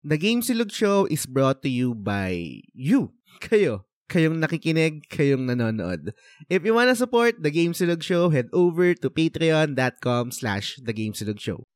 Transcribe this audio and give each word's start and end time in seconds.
The 0.00 0.16
Game 0.16 0.40
Silog 0.40 0.72
Show 0.72 1.04
is 1.12 1.28
brought 1.28 1.60
to 1.60 1.68
you 1.68 1.92
by 1.92 2.64
you. 2.72 3.12
Kayo. 3.36 3.84
Kayong 4.08 4.40
nakikinig, 4.40 5.04
kayong 5.12 5.44
nanonood. 5.44 6.16
If 6.48 6.64
you 6.64 6.72
wanna 6.72 6.96
support 6.96 7.44
The 7.44 7.52
Game 7.52 7.76
Silog 7.76 8.00
Show, 8.00 8.32
head 8.32 8.48
over 8.56 8.96
to 8.96 9.12
patreon.com 9.12 10.32
slash 10.32 10.80
The 10.80 10.96
Game 10.96 11.12
Silog 11.12 11.36
Show. 11.36 11.68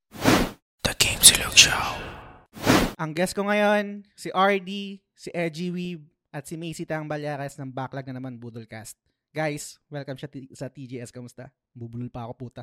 The 0.89 0.97
Game 0.97 1.21
Silog 1.21 1.53
Show. 1.53 1.85
Ang 2.97 3.13
guest 3.13 3.37
ko 3.37 3.45
ngayon, 3.45 4.09
si 4.17 4.33
RD, 4.33 5.05
si 5.13 5.29
Edgy 5.37 5.69
Weeb, 5.69 6.09
at 6.33 6.49
si 6.49 6.57
Macy 6.57 6.89
Tang 6.89 7.05
Balyares 7.05 7.61
ng 7.61 7.77
Backlog 7.77 8.09
na 8.09 8.17
naman 8.17 8.41
Budolcast. 8.41 8.97
Guys, 9.35 9.83
welcome 9.91 10.15
siya 10.15 10.31
t- 10.31 10.47
sa 10.55 10.71
TGS. 10.71 11.11
Kamusta? 11.11 11.51
Bubulol 11.75 12.07
pa 12.07 12.23
ako, 12.23 12.33
puta. 12.39 12.63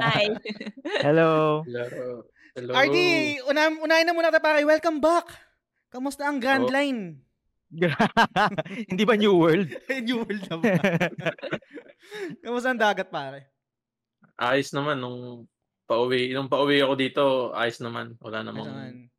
Hi. 0.00 0.32
Hello. 1.04 1.60
Hello. 1.68 2.24
Hello. 2.56 2.72
RD, 2.72 2.96
una, 3.44 3.68
unahin 3.68 4.08
na 4.08 4.16
muna 4.16 4.32
tayo 4.32 4.40
pare. 4.40 4.64
Welcome 4.64 5.04
back. 5.04 5.28
Kamusta 5.92 6.24
ang 6.24 6.40
Grand 6.40 6.64
Oh. 6.64 6.72
Line? 6.72 7.20
Hindi 8.90 9.04
ba 9.04 9.20
New 9.20 9.36
World? 9.36 9.68
New 10.08 10.24
World 10.24 10.42
na 10.48 10.56
ba? 10.56 10.72
Kamusta 12.40 12.72
ang 12.72 12.80
dagat 12.80 13.12
pare? 13.12 13.52
Ayos 14.40 14.72
naman 14.72 14.96
nung 14.96 15.44
pauwi. 15.84 16.32
Nung 16.32 16.48
pauwi 16.48 16.80
ako 16.80 16.94
dito, 16.96 17.24
ayos 17.52 17.84
naman. 17.84 18.16
Wala 18.16 18.40
namang, 18.40 18.64
Ano 18.64 18.72
naman? 18.72 19.09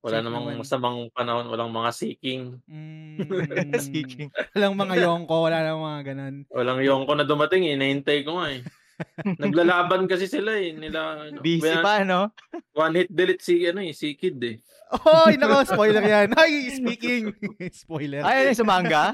Wala 0.00 0.16
safe 0.16 0.24
namang 0.24 0.44
naman. 0.46 0.58
masamang 0.60 0.98
panahon. 1.10 1.46
Walang 1.46 1.70
mga 1.70 1.90
seeking. 1.92 2.42
Mm, 3.16 3.72
Speaking. 3.80 4.28
Walang 4.52 4.76
mga 4.76 4.94
yongko, 5.00 5.36
wala 5.40 5.64
nang 5.64 5.80
mga 5.80 6.00
ganun. 6.12 6.34
Walang 6.52 6.80
yung 6.84 7.08
ko 7.08 7.16
na 7.16 7.24
dumating. 7.24 7.64
eh. 7.64 7.74
Inahintay 7.74 8.22
ko 8.22 8.36
nga 8.36 8.52
eh. 8.52 8.60
Naglalaban 9.42 10.08
kasi 10.08 10.24
sila 10.24 10.56
eh. 10.56 10.72
Nila, 10.72 11.28
ano, 11.28 11.38
Busy 11.44 11.64
one- 11.68 11.84
pa, 11.84 12.00
no? 12.00 12.32
One 12.72 13.04
hit 13.04 13.10
delete 13.12 13.44
si, 13.44 13.64
ano 13.64 13.80
eh, 13.80 13.92
si 13.92 14.16
Kid 14.16 14.40
eh. 14.40 14.56
Oy, 15.02 15.34
nako, 15.34 15.66
spoiler 15.66 15.98
yan. 16.00 16.30
Ay, 16.38 16.70
speaking. 16.70 17.34
spoiler. 17.82 18.22
Ay, 18.22 18.46
ano 18.46 18.54
sa 18.54 18.62
manga? 18.62 19.04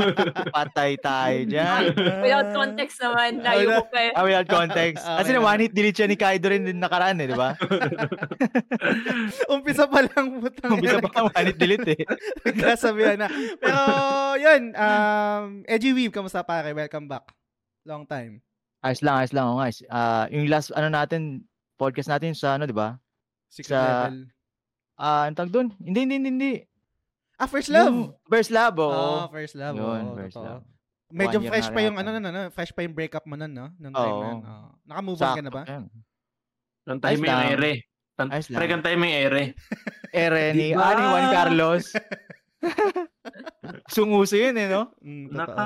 Patay 0.56 1.00
tayo 1.00 1.38
dyan. 1.48 1.96
Without 2.20 2.48
context 2.52 3.00
naman, 3.00 3.40
layo 3.40 3.80
ko 3.80 3.84
pa 3.88 3.98
eh. 4.04 4.12
Ah, 4.12 4.22
without 4.22 4.46
context. 4.46 5.00
Kasi 5.00 5.30
Okay. 5.32 5.36
na 5.36 5.48
one 5.48 5.62
hit 5.64 5.72
delete 5.72 5.96
siya 5.96 6.08
ni 6.12 6.20
Kaido 6.20 6.52
rin 6.52 6.68
din 6.68 6.76
nakaraan 6.76 7.16
eh, 7.18 7.26
di 7.26 7.34
ba? 7.34 7.56
Umpisa 9.48 9.88
pa 9.88 10.04
lang, 10.04 10.44
putang 10.44 10.76
Umpisa 10.76 11.00
pa 11.00 11.10
ang 11.16 11.28
one 11.32 11.46
hit 11.48 11.58
delete 11.58 11.90
eh. 11.96 12.04
Nagkasabihan 12.44 13.18
na. 13.18 13.28
Pero, 13.58 13.80
yun. 14.38 14.62
Um, 14.76 15.44
Edgy 15.64 15.90
Weave, 15.90 16.12
kamusta 16.12 16.44
pare? 16.44 16.76
Welcome 16.76 17.08
back. 17.08 17.32
Long 17.84 18.04
time. 18.04 18.44
Ayos 18.84 19.00
lang, 19.00 19.16
ayos 19.16 19.32
lang. 19.32 19.46
Oh, 19.48 19.56
guys. 19.56 19.80
Ah, 19.88 20.28
yung 20.28 20.44
last, 20.52 20.68
ano 20.76 20.92
natin, 20.92 21.48
podcast 21.80 22.12
natin 22.12 22.36
sa 22.36 22.60
ano, 22.60 22.68
di 22.68 22.76
ba? 22.76 23.00
Secret 23.48 23.72
Sa- 23.72 24.12
level. 24.12 24.28
Ah, 24.94 25.24
ang 25.26 25.34
tag 25.34 25.50
doon? 25.50 25.72
Hindi, 25.80 26.04
hindi, 26.04 26.14
hindi, 26.20 26.30
hindi. 26.30 26.52
Ah, 27.40 27.48
first 27.48 27.72
love. 27.72 27.90
Yung 27.90 28.12
First 28.28 28.52
love, 28.52 28.76
oo. 28.78 28.92
Oh, 28.92 29.26
first 29.32 29.56
love. 29.56 29.74
Yun, 29.74 29.82
oo, 30.04 30.14
first 30.14 30.36
totoo. 30.36 30.60
love. 30.60 30.64
Medyo 31.14 31.38
One 31.40 31.48
fresh 31.48 31.68
na 31.70 31.74
pa 31.74 31.80
yung 31.82 31.96
ano, 31.96 32.08
ano, 32.12 32.28
ano, 32.28 32.40
fresh 32.50 32.72
pa 32.74 32.80
yung 32.84 32.94
breakup 32.94 33.24
mo 33.24 33.34
nun, 33.34 33.52
no? 33.54 33.66
Nung 33.80 33.94
time 33.94 34.04
na 34.04 34.14
Oo. 34.14 34.22
yun. 34.22 34.38
Oo. 34.44 34.68
Naka-move 34.84 35.18
on 35.18 35.32
ka 35.34 35.42
na 35.42 35.52
ba? 35.52 35.62
Ayos 35.64 37.18
yung 37.18 37.24
lang. 37.40 37.54
ere. 37.56 37.72
Pre, 38.14 38.94
mo 39.00 39.04
yung 39.08 39.18
ere. 39.26 39.42
Ere 40.14 40.54
ni, 40.54 40.70
Diba? 40.70 40.78
ah, 40.78 40.94
ni 40.94 41.02
Juan 41.10 41.26
Carlos. 41.34 41.84
Sunguso 43.94 44.38
yun 44.38 44.54
eh, 44.54 44.70
no? 44.70 44.94
Mm, 45.02 45.26
totoo. 45.34 45.58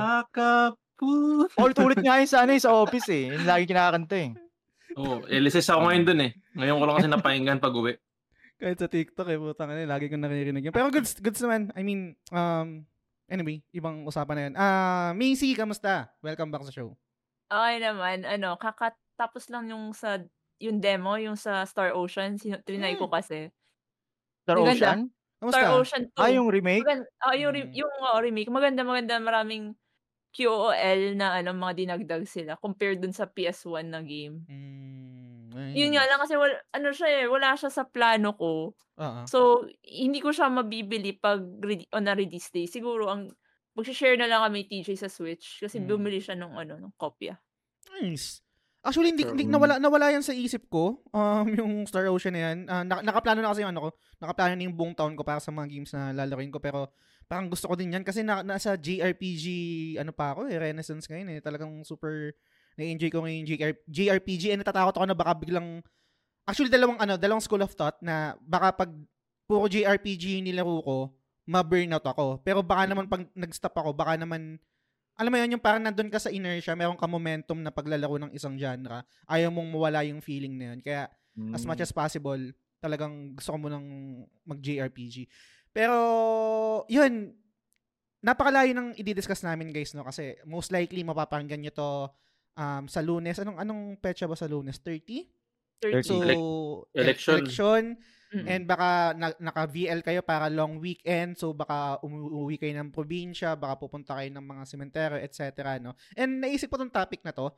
Nakakapu. 0.98 1.62
Ulit-ulit 1.62 1.98
nga 2.02 2.18
yun 2.18 2.28
sa, 2.28 2.38
ano, 2.42 2.52
eh, 2.54 2.62
sa 2.62 2.74
office 2.74 3.08
eh. 3.10 3.30
Yung 3.30 3.46
lagi 3.46 3.64
kinakanta 3.70 4.16
eh. 4.18 4.30
Oo, 4.98 5.22
oh, 5.22 5.30
LSS 5.30 5.70
ako 5.70 5.80
ngayon 5.86 6.04
dun 6.04 6.20
eh. 6.26 6.30
Ngayon 6.58 6.76
ko 6.78 6.84
lang 6.84 6.96
kasi 6.98 7.08
napahinggan 7.08 7.62
pag 7.62 7.74
uwi. 7.76 7.94
Kahit 8.58 8.78
sa 8.82 8.90
TikTok 8.90 9.28
eh, 9.30 9.38
putang 9.38 9.70
ina, 9.70 9.86
lagi 9.86 10.10
kong 10.10 10.26
naririnig 10.26 10.66
yun. 10.66 10.74
Pero 10.74 10.90
goods, 10.90 11.14
goods 11.22 11.38
naman. 11.38 11.70
I 11.78 11.86
mean, 11.86 12.18
um, 12.34 12.82
anyway, 13.30 13.62
ibang 13.70 14.02
usapan 14.02 14.34
na 14.34 14.42
yun. 14.42 14.54
Ah, 14.58 15.10
Macy, 15.14 15.54
kamusta? 15.54 16.10
Welcome 16.18 16.50
back 16.50 16.66
sa 16.66 16.74
show. 16.74 16.98
Okay 17.46 17.76
naman, 17.78 18.26
ano, 18.26 18.58
kakatapos 18.58 19.46
lang 19.54 19.70
yung 19.70 19.94
sa, 19.94 20.18
yung 20.58 20.82
demo, 20.82 21.14
yung 21.14 21.38
sa 21.38 21.62
Star 21.62 21.94
Ocean, 21.94 22.34
sino, 22.34 22.58
trinay 22.66 22.98
ko 22.98 23.06
kasi. 23.06 23.54
Star 24.42 24.58
Maganda. 24.58 24.74
Ocean? 24.74 25.00
Kamusta? 25.38 25.54
Star 25.54 25.70
Ocean 25.78 26.02
2. 26.10 26.18
Ah, 26.18 26.30
yung 26.34 26.50
remake? 26.50 26.82
Maganda, 26.82 27.06
ah, 27.22 27.36
yung, 27.38 27.52
re- 27.54 27.70
Mm. 27.70 27.78
yung 27.78 27.92
oh, 28.02 28.18
remake, 28.18 28.50
maganda, 28.50 28.82
maganda, 28.82 29.14
maraming 29.22 29.78
QOL 30.30 31.14
na 31.14 31.34
ano, 31.34 31.50
mga 31.52 31.74
dinagdag 31.74 32.24
sila 32.24 32.54
compared 32.54 33.00
dun 33.00 33.12
sa 33.12 33.24
PS1 33.24 33.86
na 33.86 34.00
game. 34.00 34.44
Mm, 34.44 35.48
ay. 35.52 35.72
Yun 35.74 35.92
nga 35.92 36.04
lang 36.04 36.20
kasi 36.20 36.36
wala, 36.36 36.54
ano 36.70 36.88
siya 36.92 37.08
eh, 37.08 37.26
wala 37.26 37.56
siya 37.56 37.70
sa 37.70 37.84
plano 37.84 38.36
ko. 38.36 38.76
Oo. 38.76 39.20
So, 39.24 39.64
hindi 39.82 40.20
ko 40.20 40.30
siya 40.30 40.46
mabibili 40.46 41.12
pag 41.12 41.40
re- 41.58 41.88
on 41.90 42.06
a 42.06 42.14
release 42.14 42.48
day. 42.48 42.66
Siguro, 42.66 43.08
ang 43.08 43.32
mag-share 43.72 44.18
na 44.18 44.26
lang 44.26 44.42
kami 44.42 44.66
TJ 44.66 44.98
sa 44.98 45.08
Switch 45.08 45.58
kasi 45.58 45.78
Mm. 45.78 45.86
bumili 45.88 46.18
siya 46.18 46.34
ng 46.34 46.52
ano, 46.52 46.74
ng 46.76 46.92
kopya. 46.94 47.38
Nice. 47.96 48.42
Actually, 48.78 49.10
hindi, 49.10 49.26
hindi 49.26 49.44
nawala, 49.44 49.82
nawala 49.82 50.14
yan 50.14 50.22
sa 50.22 50.30
isip 50.30 50.70
ko. 50.70 51.02
Um, 51.10 51.46
yung 51.50 51.72
Star 51.84 52.06
Ocean 52.06 52.30
na 52.30 52.42
yan. 52.46 52.58
Ah, 52.66 52.86
naka- 52.86 53.02
nakaplano 53.02 53.42
na 53.42 53.50
kasi 53.50 53.66
yung 53.66 53.74
ano 53.74 53.80
ko. 53.80 53.90
Nakaplano 54.22 54.54
na 54.54 54.64
yung 54.64 54.76
buong 54.78 54.94
taon 54.94 55.18
ko 55.18 55.26
para 55.26 55.42
sa 55.42 55.50
mga 55.50 55.66
games 55.66 55.90
na 55.90 56.14
lalaroin 56.14 56.48
ko. 56.48 56.62
Pero 56.62 56.94
parang 57.28 57.52
gusto 57.52 57.68
ko 57.68 57.76
din 57.76 57.92
yan 57.92 58.02
kasi 58.02 58.24
na, 58.24 58.40
nasa 58.40 58.74
JRPG 58.74 59.44
ano 60.00 60.10
pa 60.16 60.32
ako 60.32 60.48
eh. 60.48 60.56
Renaissance 60.56 61.04
ngayon 61.06 61.36
eh. 61.36 61.40
Talagang 61.44 61.84
super 61.84 62.32
na-enjoy 62.80 63.10
ko 63.12 63.20
ngayon 63.22 63.44
JR, 63.44 63.72
JRPG. 63.84 64.56
And 64.56 64.64
natatakot 64.64 64.96
ako 64.96 65.06
na 65.06 65.18
baka 65.18 65.36
biglang... 65.36 65.84
Actually, 66.48 66.72
dalawang 66.72 66.96
ano, 66.96 67.20
dalawang 67.20 67.44
school 67.44 67.60
of 67.60 67.76
thought 67.76 68.00
na 68.00 68.32
baka 68.40 68.72
pag 68.72 68.90
puro 69.44 69.68
JRPG 69.68 70.40
yung 70.40 70.48
nilaro 70.48 70.80
ko, 70.80 70.98
ma-burnout 71.44 72.06
ako. 72.08 72.40
Pero 72.40 72.64
baka 72.64 72.88
naman 72.88 73.04
pag 73.04 73.28
nag-stop 73.36 73.76
ako, 73.76 73.92
baka 73.92 74.16
naman 74.16 74.56
alam 75.18 75.34
mo 75.34 75.36
yun, 75.42 75.58
yung 75.58 75.64
parang 75.64 75.82
nandun 75.82 76.14
ka 76.14 76.22
sa 76.22 76.30
inertia, 76.30 76.78
meron 76.78 76.94
ka 76.94 77.10
momentum 77.10 77.58
na 77.58 77.74
paglalaro 77.74 78.22
ng 78.22 78.30
isang 78.38 78.54
genre, 78.54 79.02
ayaw 79.26 79.50
mong 79.50 79.66
mawala 79.74 80.06
yung 80.06 80.22
feeling 80.22 80.54
na 80.54 80.70
yun. 80.70 80.78
Kaya, 80.78 81.10
as 81.50 81.66
much 81.66 81.82
as 81.82 81.90
possible, 81.90 82.38
talagang 82.78 83.34
gusto 83.34 83.50
ko 83.50 83.58
munang 83.58 83.86
mag-JRPG. 84.46 85.26
Pero, 85.78 85.98
yun, 86.90 87.30
napakalayo 88.18 88.74
ng 88.74 88.98
i-discuss 88.98 89.46
namin 89.46 89.70
guys, 89.70 89.94
no? 89.94 90.02
Kasi, 90.02 90.34
most 90.42 90.74
likely, 90.74 91.06
mapapakinggan 91.06 91.62
nyo 91.62 91.70
to 91.70 91.90
um, 92.58 92.90
sa 92.90 92.98
lunes. 92.98 93.38
Anong, 93.38 93.62
anong 93.62 93.82
petsa 94.02 94.26
ba 94.26 94.34
sa 94.34 94.50
lunes? 94.50 94.82
30? 94.82 95.22
30. 95.78 96.02
So, 96.02 96.14
e- 96.18 96.34
election. 96.98 97.34
election. 97.46 97.82
Mm. 98.28 98.44
And 98.44 98.62
baka 98.68 99.16
na, 99.16 99.32
naka-VL 99.38 100.04
kayo 100.04 100.20
para 100.20 100.52
long 100.52 100.82
weekend, 100.82 101.40
so 101.40 101.56
baka 101.56 101.96
umuwi 102.04 102.60
kayo 102.60 102.76
ng 102.76 102.92
probinsya, 102.92 103.56
baka 103.56 103.80
pupunta 103.80 104.20
kayo 104.20 104.28
ng 104.34 104.44
mga 104.44 104.62
sementeryo, 104.68 105.18
etc. 105.22 105.78
No? 105.80 105.96
And 106.12 106.44
naisip 106.44 106.68
ko 106.68 106.76
tong 106.76 106.92
topic 106.92 107.24
na 107.24 107.32
to. 107.32 107.48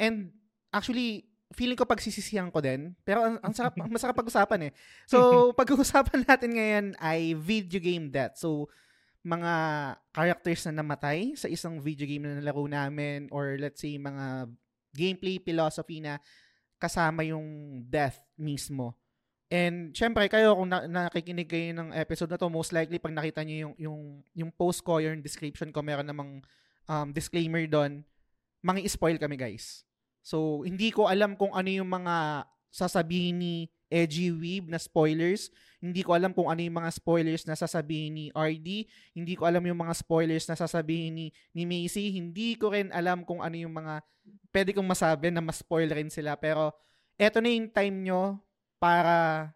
And 0.00 0.32
actually, 0.72 1.28
feeling 1.54 1.78
ko 1.78 1.86
pagsisisihan 1.86 2.50
ko 2.50 2.58
din. 2.58 2.96
Pero 3.06 3.22
ang, 3.22 3.36
ang 3.42 3.52
sarap, 3.54 3.76
ang 3.82 3.92
masarap 3.92 4.16
pag-usapan 4.16 4.70
eh. 4.70 4.72
So, 5.06 5.18
pag-uusapan 5.60 6.26
natin 6.26 6.50
ngayon 6.56 6.86
ay 6.98 7.36
video 7.38 7.78
game 7.78 8.10
death. 8.10 8.40
So, 8.40 8.66
mga 9.26 9.52
characters 10.14 10.62
na 10.70 10.82
namatay 10.82 11.34
sa 11.34 11.50
isang 11.50 11.82
video 11.82 12.06
game 12.06 12.26
na 12.26 12.38
nalaro 12.38 12.62
namin 12.70 13.26
or 13.34 13.58
let's 13.58 13.82
say 13.82 13.98
mga 13.98 14.46
gameplay 14.94 15.42
philosophy 15.42 15.98
na 15.98 16.22
kasama 16.78 17.26
yung 17.26 17.82
death 17.90 18.22
mismo. 18.38 18.94
And 19.46 19.94
syempre 19.94 20.26
kayo 20.26 20.58
kung 20.58 20.70
na- 20.70 20.86
nakikinig 20.90 21.46
kayo 21.46 21.70
ng 21.74 21.94
episode 21.94 22.30
na 22.30 22.38
to, 22.38 22.50
most 22.50 22.74
likely 22.74 22.98
pag 22.98 23.14
nakita 23.14 23.46
niyo 23.46 23.70
yung 23.70 23.74
yung 23.78 24.00
yung 24.34 24.50
post 24.50 24.82
ko, 24.82 24.98
yung 24.98 25.22
description 25.22 25.70
ko, 25.70 25.82
meron 25.82 26.06
namang 26.06 26.42
um, 26.90 27.08
disclaimer 27.14 27.62
doon, 27.66 28.02
mangi 28.62 28.86
spoil 28.90 29.18
kami 29.18 29.38
guys. 29.38 29.85
So 30.26 30.66
hindi 30.66 30.90
ko 30.90 31.06
alam 31.06 31.38
kung 31.38 31.54
ano 31.54 31.70
yung 31.70 31.86
mga 31.86 32.42
sasabihin 32.74 33.38
ni 33.38 33.54
Edgy 33.86 34.34
Weeb 34.34 34.66
na 34.66 34.82
spoilers. 34.82 35.54
Hindi 35.78 36.02
ko 36.02 36.18
alam 36.18 36.34
kung 36.34 36.50
ano 36.50 36.58
yung 36.58 36.82
mga 36.82 36.90
spoilers 36.98 37.46
na 37.46 37.54
sasabihin 37.54 38.12
ni 38.18 38.24
RD. 38.34 38.90
Hindi 39.14 39.38
ko 39.38 39.46
alam 39.46 39.62
yung 39.62 39.78
mga 39.78 39.94
spoilers 39.94 40.50
na 40.50 40.58
sasabihin 40.58 41.14
ni, 41.14 41.26
ni 41.54 41.62
Macy. 41.62 42.10
Hindi 42.10 42.58
ko 42.58 42.74
rin 42.74 42.90
alam 42.90 43.22
kung 43.22 43.38
ano 43.38 43.54
yung 43.54 43.70
mga 43.70 44.02
pwede 44.50 44.74
kong 44.74 44.90
masabi 44.90 45.30
na 45.30 45.38
mas 45.38 45.62
spoil 45.62 45.86
rin 45.86 46.10
sila. 46.10 46.34
Pero 46.34 46.74
eto 47.14 47.38
na 47.38 47.54
yung 47.54 47.70
time 47.70 47.96
nyo 48.10 48.42
para 48.82 49.48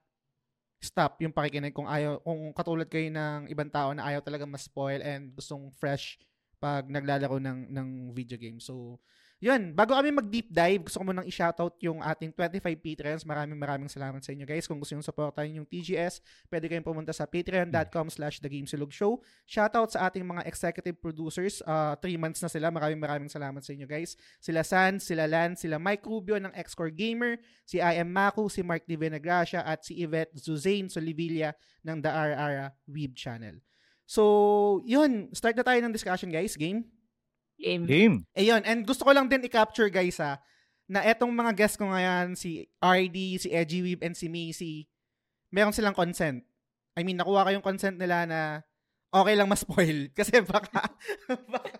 stop 0.80 1.20
yung 1.20 1.34
pakikinig 1.34 1.76
kung 1.76 1.84
ayaw 1.84 2.22
kung 2.24 2.56
katulad 2.56 2.88
kayo 2.88 3.12
ng 3.12 3.52
ibang 3.52 3.68
tao 3.68 3.92
na 3.92 4.08
ayaw 4.08 4.24
talaga 4.24 4.48
mas 4.48 4.64
spoil 4.64 5.04
and 5.04 5.36
gustong 5.36 5.68
fresh 5.76 6.16
pag 6.56 6.88
naglalaro 6.88 7.36
ng 7.36 7.68
ng 7.68 7.88
video 8.16 8.40
game. 8.40 8.62
So 8.62 9.02
yun, 9.40 9.72
bago 9.72 9.96
kami 9.96 10.12
mag-deep 10.12 10.52
dive, 10.52 10.84
gusto 10.84 11.00
ko 11.00 11.04
munang 11.08 11.24
i-shoutout 11.24 11.72
yung 11.80 12.04
ating 12.04 12.28
25 12.36 12.60
patrons. 12.76 13.24
Maraming 13.24 13.56
maraming 13.56 13.88
salamat 13.88 14.20
sa 14.20 14.36
inyo 14.36 14.44
guys. 14.44 14.68
Kung 14.68 14.76
gusto 14.76 14.92
nyo 14.92 15.00
supportahan 15.00 15.48
yung 15.56 15.64
TGS, 15.64 16.20
pwede 16.52 16.68
kayong 16.68 16.84
pumunta 16.84 17.16
sa 17.16 17.24
patreon.com 17.24 18.12
slash 18.12 18.36
thegamesilog 18.44 18.92
show. 18.92 19.16
Shoutout 19.48 19.96
sa 19.96 20.12
ating 20.12 20.28
mga 20.28 20.44
executive 20.44 21.00
producers. 21.00 21.64
Uh, 21.64 21.96
three 22.04 22.20
months 22.20 22.44
na 22.44 22.52
sila. 22.52 22.68
Maraming 22.68 23.00
maraming 23.00 23.32
salamat 23.32 23.64
sa 23.64 23.72
inyo 23.72 23.88
guys. 23.88 24.12
Sila 24.44 24.60
San, 24.60 25.00
sila 25.00 25.24
Lan, 25.24 25.56
sila 25.56 25.80
Mike 25.80 26.04
Rubio 26.04 26.36
ng 26.36 26.52
Xcore 26.60 26.92
Gamer, 26.92 27.40
si 27.64 27.80
I 27.80 27.96
am 27.96 28.12
Maku, 28.12 28.52
si 28.52 28.60
Mark 28.60 28.84
D. 28.84 29.00
Venegracia, 29.00 29.64
at 29.64 29.88
si 29.88 30.04
Yvette 30.04 30.36
Zuzain 30.36 30.92
Solivilla 30.92 31.56
ng 31.80 31.96
The 32.04 32.12
Arara 32.12 32.76
Weeb 32.84 33.16
Channel. 33.16 33.56
So, 34.04 34.84
yun. 34.84 35.32
Start 35.32 35.56
na 35.56 35.64
tayo 35.64 35.80
ng 35.80 35.96
discussion 35.96 36.28
guys. 36.28 36.60
Game? 36.60 36.99
Game. 37.60 37.84
Game. 37.84 38.16
Ayun, 38.32 38.64
and 38.64 38.88
gusto 38.88 39.04
ko 39.04 39.12
lang 39.12 39.28
din 39.28 39.44
i-capture 39.44 39.92
guys 39.92 40.16
ha, 40.16 40.40
na 40.88 41.04
etong 41.04 41.30
mga 41.30 41.52
guests 41.52 41.76
ko 41.76 41.86
ngayon, 41.86 42.32
si 42.34 42.66
RD, 42.80 43.36
si 43.36 43.48
Edgy 43.52 43.84
Weeb, 43.84 44.00
and 44.00 44.16
si 44.16 44.26
Macy, 44.32 44.88
meron 45.52 45.76
silang 45.76 45.94
consent. 45.94 46.40
I 46.96 47.04
mean, 47.04 47.20
nakuha 47.20 47.46
ko 47.46 47.50
yung 47.52 47.62
consent 47.62 48.00
nila 48.00 48.24
na 48.24 48.40
okay 49.12 49.34
lang 49.36 49.46
ma-spoil. 49.46 50.08
Kasi 50.18 50.40
baka, 50.42 50.88
baka, 51.28 51.70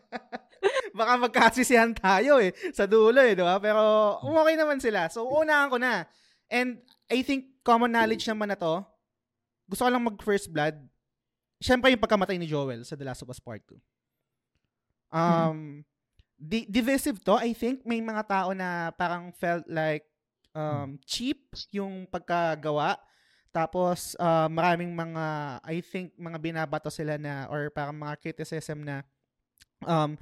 baka 0.95 1.13
magkasisihan 1.17 1.97
tayo 1.97 2.39
eh, 2.39 2.55
sa 2.77 2.85
dulo 2.85 3.19
eh, 3.25 3.35
di 3.35 3.43
ba? 3.43 3.59
Pero 3.59 4.15
okay 4.21 4.55
naman 4.55 4.79
sila. 4.79 5.09
So, 5.09 5.27
unahan 5.27 5.73
ko 5.73 5.81
na. 5.81 6.07
And 6.51 6.83
I 7.11 7.27
think 7.27 7.63
common 7.67 7.95
knowledge 7.95 8.27
naman 8.31 8.53
na 8.53 8.59
to. 8.59 8.83
Gusto 9.71 9.87
ko 9.87 9.91
lang 9.91 10.07
mag-first 10.07 10.51
blood. 10.51 10.79
Siyempre 11.63 11.95
yung 11.95 12.03
pagkamatay 12.03 12.39
ni 12.39 12.51
Joel 12.51 12.83
sa 12.83 12.99
The 12.99 13.07
Last 13.07 13.23
of 13.23 13.31
Us 13.31 13.43
Part 13.43 13.63
2. 13.67 13.79
Um, 15.11 15.83
di- 16.41 16.71
divisive 16.71 17.21
to. 17.27 17.37
I 17.37 17.53
think 17.53 17.85
may 17.85 18.01
mga 18.01 18.25
tao 18.25 18.51
na 18.57 18.95
parang 18.97 19.35
felt 19.37 19.69
like 19.69 20.09
um, 20.57 20.97
cheap 21.05 21.53
yung 21.71 22.09
pagkagawa. 22.09 22.97
Tapos 23.51 24.15
uh, 24.17 24.47
maraming 24.47 24.95
mga 24.95 25.27
I 25.67 25.83
think 25.83 26.15
mga 26.15 26.39
binabato 26.39 26.89
sila 26.89 27.19
na 27.19 27.51
or 27.51 27.69
parang 27.75 27.99
mga 27.99 28.15
criticism 28.23 28.87
na 28.87 29.03
um 29.83 30.15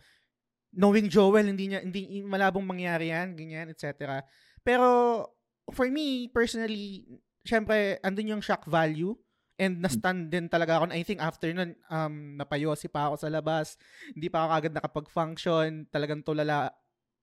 knowing 0.72 1.12
Joel 1.12 1.44
hindi 1.44 1.68
niya 1.68 1.84
hindi 1.84 2.24
malabong 2.24 2.64
mangyari 2.64 3.12
yan, 3.12 3.36
ganyan, 3.36 3.68
etc. 3.68 4.24
Pero 4.64 5.28
for 5.76 5.92
me 5.92 6.32
personally, 6.32 7.04
syempre 7.44 8.00
andun 8.00 8.32
yung 8.36 8.44
shock 8.44 8.64
value 8.64 9.12
And 9.58 9.82
na-stun 9.82 10.30
din 10.30 10.46
talaga 10.46 10.78
ako. 10.78 10.94
I 10.94 11.02
think 11.02 11.18
after 11.18 11.50
nun, 11.50 11.74
um, 11.90 12.38
napayosi 12.38 12.86
pa 12.86 13.10
ako 13.10 13.26
sa 13.26 13.28
labas. 13.28 13.74
Hindi 14.14 14.30
pa 14.30 14.46
ako 14.46 14.50
agad 14.54 14.72
nakapag-function. 14.72 15.90
Talagang 15.90 16.22
tulala, 16.22 16.70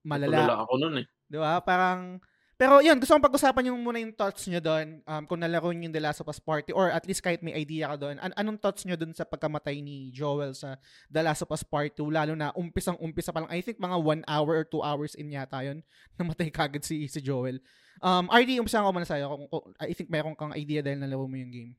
malala. 0.03 0.43
Tulala 0.43 0.57
ako 0.67 0.73
nun 0.83 0.95
eh. 0.99 1.05
Di 1.31 1.39
ba? 1.39 1.63
Parang, 1.63 2.19
pero 2.55 2.83
yun, 2.83 2.99
gusto 2.99 3.15
kong 3.15 3.27
pag-usapan 3.27 3.71
yung 3.71 3.79
muna 3.79 4.03
yung 4.03 4.11
thoughts 4.11 4.51
nyo 4.51 4.59
doon. 4.59 4.99
Um, 5.07 5.23
kung 5.27 5.39
nalaro 5.39 5.71
nyo 5.71 5.87
yung 5.87 5.95
The 5.95 6.03
Last 6.03 6.19
of 6.23 6.31
Us 6.31 6.43
Party 6.43 6.75
or 6.75 6.87
at 6.91 7.07
least 7.07 7.23
kahit 7.23 7.39
may 7.39 7.55
idea 7.55 7.87
ka 7.91 7.95
doon. 8.03 8.19
An- 8.19 8.35
anong 8.35 8.59
thoughts 8.59 8.83
nyo 8.83 8.99
doon 8.99 9.15
sa 9.15 9.23
pagkamatay 9.23 9.79
ni 9.79 10.11
Joel 10.11 10.51
sa 10.55 10.75
The 11.07 11.23
Last 11.23 11.43
of 11.43 11.51
Us 11.55 11.63
Part 11.63 11.95
2? 11.95 12.03
Lalo 12.11 12.35
na 12.35 12.51
umpisang-umpisa 12.51 13.31
pa 13.31 13.47
lang. 13.47 13.51
I 13.51 13.63
think 13.63 13.79
mga 13.79 13.95
one 13.95 14.23
hour 14.27 14.59
or 14.59 14.67
two 14.67 14.83
hours 14.83 15.15
in 15.15 15.31
yata 15.31 15.63
yun. 15.63 15.83
Namatay 16.19 16.51
kagad 16.51 16.83
si, 16.83 17.07
si 17.07 17.23
Joel. 17.23 17.63
Um, 18.03 18.27
RD, 18.27 18.59
umpisa 18.59 18.83
ko 18.83 18.91
muna 18.91 19.07
sa'yo. 19.07 19.31
Kung, 19.31 19.47
kung, 19.47 19.63
I 19.79 19.95
think 19.95 20.11
meron 20.11 20.35
kang 20.35 20.51
idea 20.51 20.83
dahil 20.83 20.99
nalaro 20.99 21.31
mo 21.31 21.39
yung 21.39 21.51
game. 21.51 21.75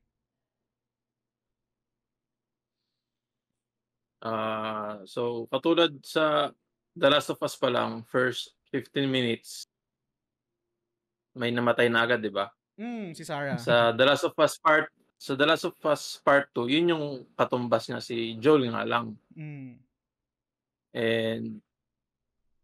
Ah, 4.21 5.01
so 5.05 5.45
katulad 5.53 5.93
sa 6.01 6.49
The 6.97 7.07
Last 7.09 7.29
of 7.29 7.41
Us 7.41 7.53
pa 7.53 7.69
lang, 7.69 8.01
first 8.09 8.57
15 8.73 9.05
minutes 9.05 9.69
may 11.37 11.53
namatay 11.53 11.85
na 11.87 12.01
agad, 12.01 12.25
'di 12.25 12.33
ba? 12.33 12.49
Mm, 12.81 13.13
si 13.13 13.21
Sarah. 13.21 13.61
Sa 13.61 13.93
The 13.93 14.05
Last 14.05 14.25
of 14.25 14.33
Us 14.37 14.57
Part 14.57 14.89
sa 15.17 15.33
The 15.33 15.45
Last 15.49 15.65
of 15.65 15.77
Us 15.81 16.21
Part 16.21 16.53
2, 16.53 16.69
yun 16.69 16.93
yung 16.93 17.05
katumbas 17.33 17.89
niya 17.89 18.01
si 18.01 18.37
Joel 18.37 18.69
nga 18.69 18.85
lang. 18.85 19.17
Mm. 19.33 19.73
And 20.93 21.45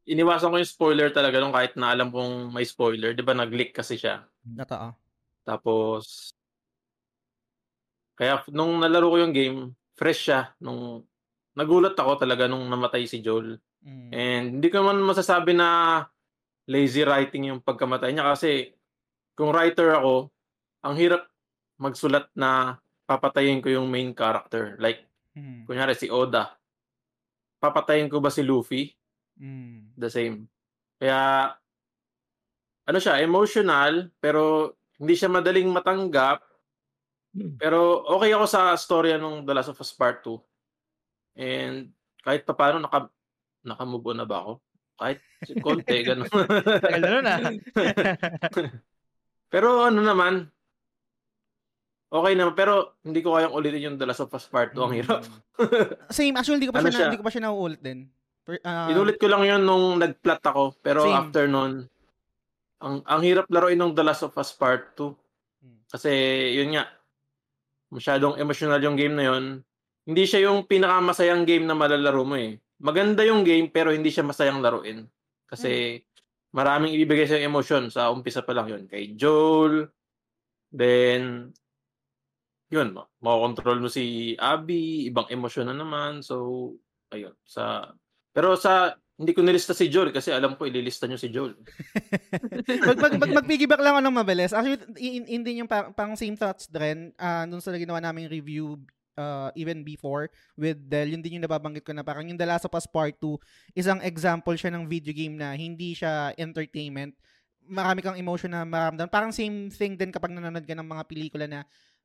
iniwasan 0.06 0.54
ko 0.54 0.58
yung 0.62 0.70
spoiler 0.70 1.10
talaga 1.10 1.42
nung 1.42 1.54
kahit 1.54 1.74
na 1.78 1.94
alam 1.94 2.14
kong 2.14 2.54
may 2.54 2.66
spoiler, 2.66 3.14
'di 3.14 3.26
ba 3.26 3.34
nag-leak 3.34 3.74
kasi 3.74 3.98
siya. 3.98 4.26
Totoo. 4.42 4.94
Tapos 5.46 6.34
kaya 8.14 8.42
nung 8.54 8.78
nalaro 8.78 9.10
ko 9.10 9.18
yung 9.18 9.34
game, 9.34 9.74
fresh 9.98 10.30
siya 10.30 10.54
nung 10.62 11.02
nagulat 11.54 11.94
ako 11.94 12.18
talaga 12.18 12.50
nung 12.50 12.66
namatay 12.66 13.06
si 13.06 13.22
Joel. 13.22 13.58
Mm. 13.86 14.10
And 14.14 14.46
hindi 14.60 14.68
ko 14.74 14.82
man 14.86 15.02
masasabi 15.02 15.54
na 15.54 16.02
lazy 16.66 17.04
writing 17.04 17.52
yung 17.52 17.62
pagkamatay 17.62 18.16
niya 18.16 18.26
kasi 18.34 18.72
kung 19.36 19.52
writer 19.52 19.98
ako, 19.98 20.30
ang 20.86 20.96
hirap 20.96 21.26
magsulat 21.82 22.30
na 22.38 22.78
papatayin 23.04 23.60
ko 23.60 23.68
yung 23.70 23.90
main 23.90 24.14
character. 24.16 24.78
Like, 24.80 25.06
Mm. 25.34 25.66
kunyari 25.66 25.98
si 25.98 26.14
Oda. 26.14 26.54
Papatayin 27.58 28.06
ko 28.06 28.22
ba 28.22 28.30
si 28.30 28.46
Luffy? 28.46 28.94
Mm. 29.42 29.98
The 29.98 30.10
same. 30.14 30.46
Kaya, 31.02 31.50
ano 32.86 32.98
siya, 33.02 33.18
emotional, 33.18 34.14
pero 34.22 34.76
hindi 35.02 35.18
siya 35.18 35.34
madaling 35.34 35.74
matanggap. 35.74 36.46
Pero 37.58 38.06
okay 38.14 38.30
ako 38.30 38.46
sa 38.46 38.78
storya 38.78 39.18
nung 39.18 39.42
The 39.42 39.58
Last 39.58 39.74
of 39.74 39.82
Us 39.82 39.90
Part 39.98 40.22
2. 40.22 40.38
And 41.34 41.92
kahit 42.22 42.46
pa 42.46 42.54
paano 42.54 42.82
naka 42.82 43.10
naka-move 43.64 44.14
on 44.14 44.18
na 44.22 44.28
ba 44.28 44.44
ako? 44.44 44.54
Kahit 45.00 45.20
konti. 45.60 46.06
Tagal 46.86 47.24
na 47.24 47.32
ah. 47.36 47.52
pero 49.54 49.84
ano 49.84 50.00
naman, 50.04 50.48
okay 52.14 52.34
naman. 52.38 52.54
Pero 52.54 53.00
hindi 53.02 53.20
ko 53.26 53.34
kayang 53.34 53.56
ulitin 53.56 53.86
yung 53.92 53.98
The 53.98 54.06
Last 54.06 54.22
of 54.22 54.36
Us 54.36 54.46
Part 54.46 54.78
2. 54.78 54.86
Ang 54.86 54.96
hirap. 55.02 55.22
Same. 56.14 56.38
Actually, 56.38 56.62
hindi 56.62 56.70
ko 56.70 56.76
pa 56.78 56.86
Ano 56.86 56.90
siya, 56.90 56.94
na, 56.94 57.00
siya? 57.02 57.08
hindi 57.10 57.22
ko 57.22 57.26
pa 57.26 57.34
siya 57.34 57.46
nauulit 57.50 57.82
din. 57.82 58.00
Per, 58.44 58.60
ah, 58.68 58.92
Inulit 58.92 59.18
ko 59.18 59.28
lang 59.32 59.44
yun 59.48 59.62
nung 59.66 59.98
nag-plot 59.98 60.44
ako. 60.46 60.64
Pero 60.86 61.02
Same. 61.08 61.18
after 61.18 61.44
nun, 61.50 61.90
ang, 62.84 62.96
ang 63.08 63.22
hirap 63.26 63.50
laruin 63.50 63.80
ng 63.82 63.96
The 63.98 64.06
Last 64.06 64.28
of 64.28 64.38
Us 64.38 64.54
Part 64.54 64.94
2. 65.00 65.10
Hmm. 65.66 65.80
Kasi 65.90 66.12
yun 66.54 66.78
nga, 66.78 66.86
masyadong 67.90 68.38
emotional 68.38 68.82
yung 68.84 69.00
game 69.00 69.18
na 69.18 69.26
yun. 69.34 69.66
Hindi 70.04 70.24
siya 70.28 70.52
yung 70.52 70.68
pinakamasayang 70.68 71.48
game 71.48 71.64
na 71.64 71.76
malalaro 71.76 72.28
mo 72.28 72.36
eh. 72.36 72.60
Maganda 72.84 73.24
yung 73.24 73.48
game 73.48 73.72
pero 73.72 73.96
hindi 73.96 74.12
siya 74.12 74.28
masayang 74.28 74.60
laruin. 74.60 75.08
Kasi 75.48 76.04
maraming 76.52 76.92
ibibigay 76.94 77.26
sa 77.26 77.40
emotion 77.40 77.88
sa 77.88 78.12
umpisa 78.12 78.44
pa 78.44 78.52
lang 78.52 78.68
yun. 78.68 78.84
Kay 78.86 79.16
Joel, 79.16 79.88
then 80.76 81.56
yun, 82.74 82.90
ma- 82.92 83.08
makokontrol 83.22 83.80
mo 83.80 83.88
si 83.88 84.34
Abby, 84.42 85.08
ibang 85.08 85.30
emosyon 85.30 85.70
na 85.70 85.78
naman. 85.78 86.26
So, 86.26 86.74
ayun. 87.14 87.38
Sa, 87.46 87.94
pero 88.34 88.58
sa, 88.58 88.98
hindi 89.14 89.30
ko 89.32 89.46
nilista 89.46 89.78
si 89.78 89.94
Joel 89.94 90.10
kasi 90.10 90.34
alam 90.34 90.58
ko 90.58 90.66
ililista 90.66 91.06
nyo 91.06 91.22
si 91.22 91.30
Joel. 91.30 91.54
mag, 92.90 92.98
mag, 92.98 93.14
mag, 93.22 93.32
mag-piggyback 93.46 93.78
lang 93.78 93.94
ako 93.94 94.02
ng 94.10 94.20
mabilis. 94.20 94.52
Actually, 94.58 94.82
in, 94.98 95.24
in 95.30 95.46
din 95.46 95.62
yung 95.64 95.70
pang, 95.70 95.94
pang 95.94 96.18
same 96.18 96.34
thoughts 96.34 96.66
din, 96.66 97.14
uh, 97.22 97.46
nung 97.46 97.62
sa 97.62 97.78
ginawa 97.78 98.02
naming 98.02 98.28
review 98.28 98.82
uh, 99.18 99.50
even 99.54 99.82
before 99.86 100.30
with 100.58 100.78
Del, 100.90 101.14
yun 101.14 101.22
din 101.22 101.40
yung 101.40 101.46
nababanggit 101.46 101.86
ko 101.86 101.94
na 101.94 102.06
parang 102.06 102.28
yung 102.28 102.40
The 102.40 102.48
Last 102.48 102.66
of 102.66 102.76
Us 102.76 102.90
Part 102.90 103.18
2, 103.22 103.78
isang 103.78 104.00
example 104.02 104.54
siya 104.58 104.74
ng 104.74 104.86
video 104.90 105.14
game 105.14 105.38
na 105.38 105.54
hindi 105.54 105.94
siya 105.94 106.34
entertainment. 106.38 107.14
Marami 107.64 108.04
kang 108.04 108.20
emotion 108.20 108.52
na 108.52 108.68
maramdaman. 108.68 109.12
Parang 109.12 109.32
same 109.32 109.72
thing 109.72 109.96
din 109.96 110.12
kapag 110.12 110.36
nanonood 110.36 110.68
ka 110.68 110.76
ng 110.76 110.88
mga 110.88 111.04
pelikula 111.08 111.46
na 111.48 111.64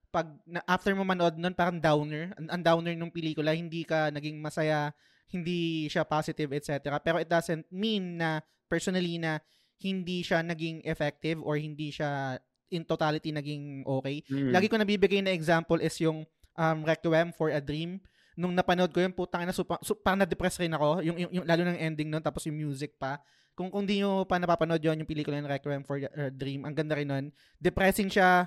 pag 0.09 0.29
na, 0.49 0.65
after 0.65 0.97
mo 0.97 1.05
manood 1.05 1.37
nun, 1.37 1.53
parang 1.53 1.77
downer. 1.77 2.33
Ang, 2.41 2.49
ang 2.49 2.62
downer 2.65 2.95
ng 2.97 3.12
pelikula, 3.12 3.53
hindi 3.53 3.85
ka 3.85 4.09
naging 4.09 4.41
masaya, 4.41 4.93
hindi 5.29 5.85
siya 5.91 6.09
positive, 6.09 6.49
etc. 6.57 6.97
Pero 7.05 7.21
it 7.21 7.29
doesn't 7.29 7.69
mean 7.69 8.17
na 8.17 8.41
personally 8.71 9.21
na 9.21 9.41
hindi 9.79 10.25
siya 10.25 10.43
naging 10.43 10.83
effective 10.88 11.38
or 11.45 11.55
hindi 11.61 11.93
siya 11.93 12.41
in 12.69 12.85
totality 12.85 13.33
naging 13.33 13.85
okay. 13.85 14.21
Hmm. 14.29 14.53
Lagi 14.53 14.69
ko 14.69 14.77
nabibigay 14.77 15.25
na 15.25 15.33
example 15.33 15.81
is 15.81 15.97
yung 16.00 16.25
um, 16.59 16.83
Requiem 16.83 17.31
for 17.31 17.55
a 17.55 17.62
Dream. 17.62 18.03
Nung 18.35 18.55
napanood 18.55 18.91
ko 18.91 18.99
yun, 18.99 19.15
putang 19.15 19.47
ina, 19.47 19.55
super, 19.55 19.79
super, 19.83 20.03
parang 20.03 20.23
na-depress 20.27 20.59
rin 20.59 20.75
ako. 20.75 21.03
Yung, 21.07 21.17
yung, 21.19 21.31
yung, 21.38 21.47
lalo 21.47 21.62
ng 21.62 21.79
ending 21.79 22.11
nun, 22.11 22.23
tapos 22.23 22.47
yung 22.50 22.59
music 22.59 22.99
pa. 22.99 23.23
Kung, 23.55 23.71
kung 23.71 23.83
di 23.83 23.99
nyo 24.03 24.23
pa 24.27 24.38
napapanood 24.38 24.79
yun, 24.79 24.99
yung 25.03 25.09
pelikula 25.11 25.38
ng 25.43 25.50
Requiem 25.50 25.83
for 25.83 25.99
a 25.99 26.31
Dream, 26.31 26.67
ang 26.67 26.75
ganda 26.75 26.95
rin 26.99 27.07
nun. 27.07 27.25
Depressing 27.59 28.11
siya, 28.11 28.47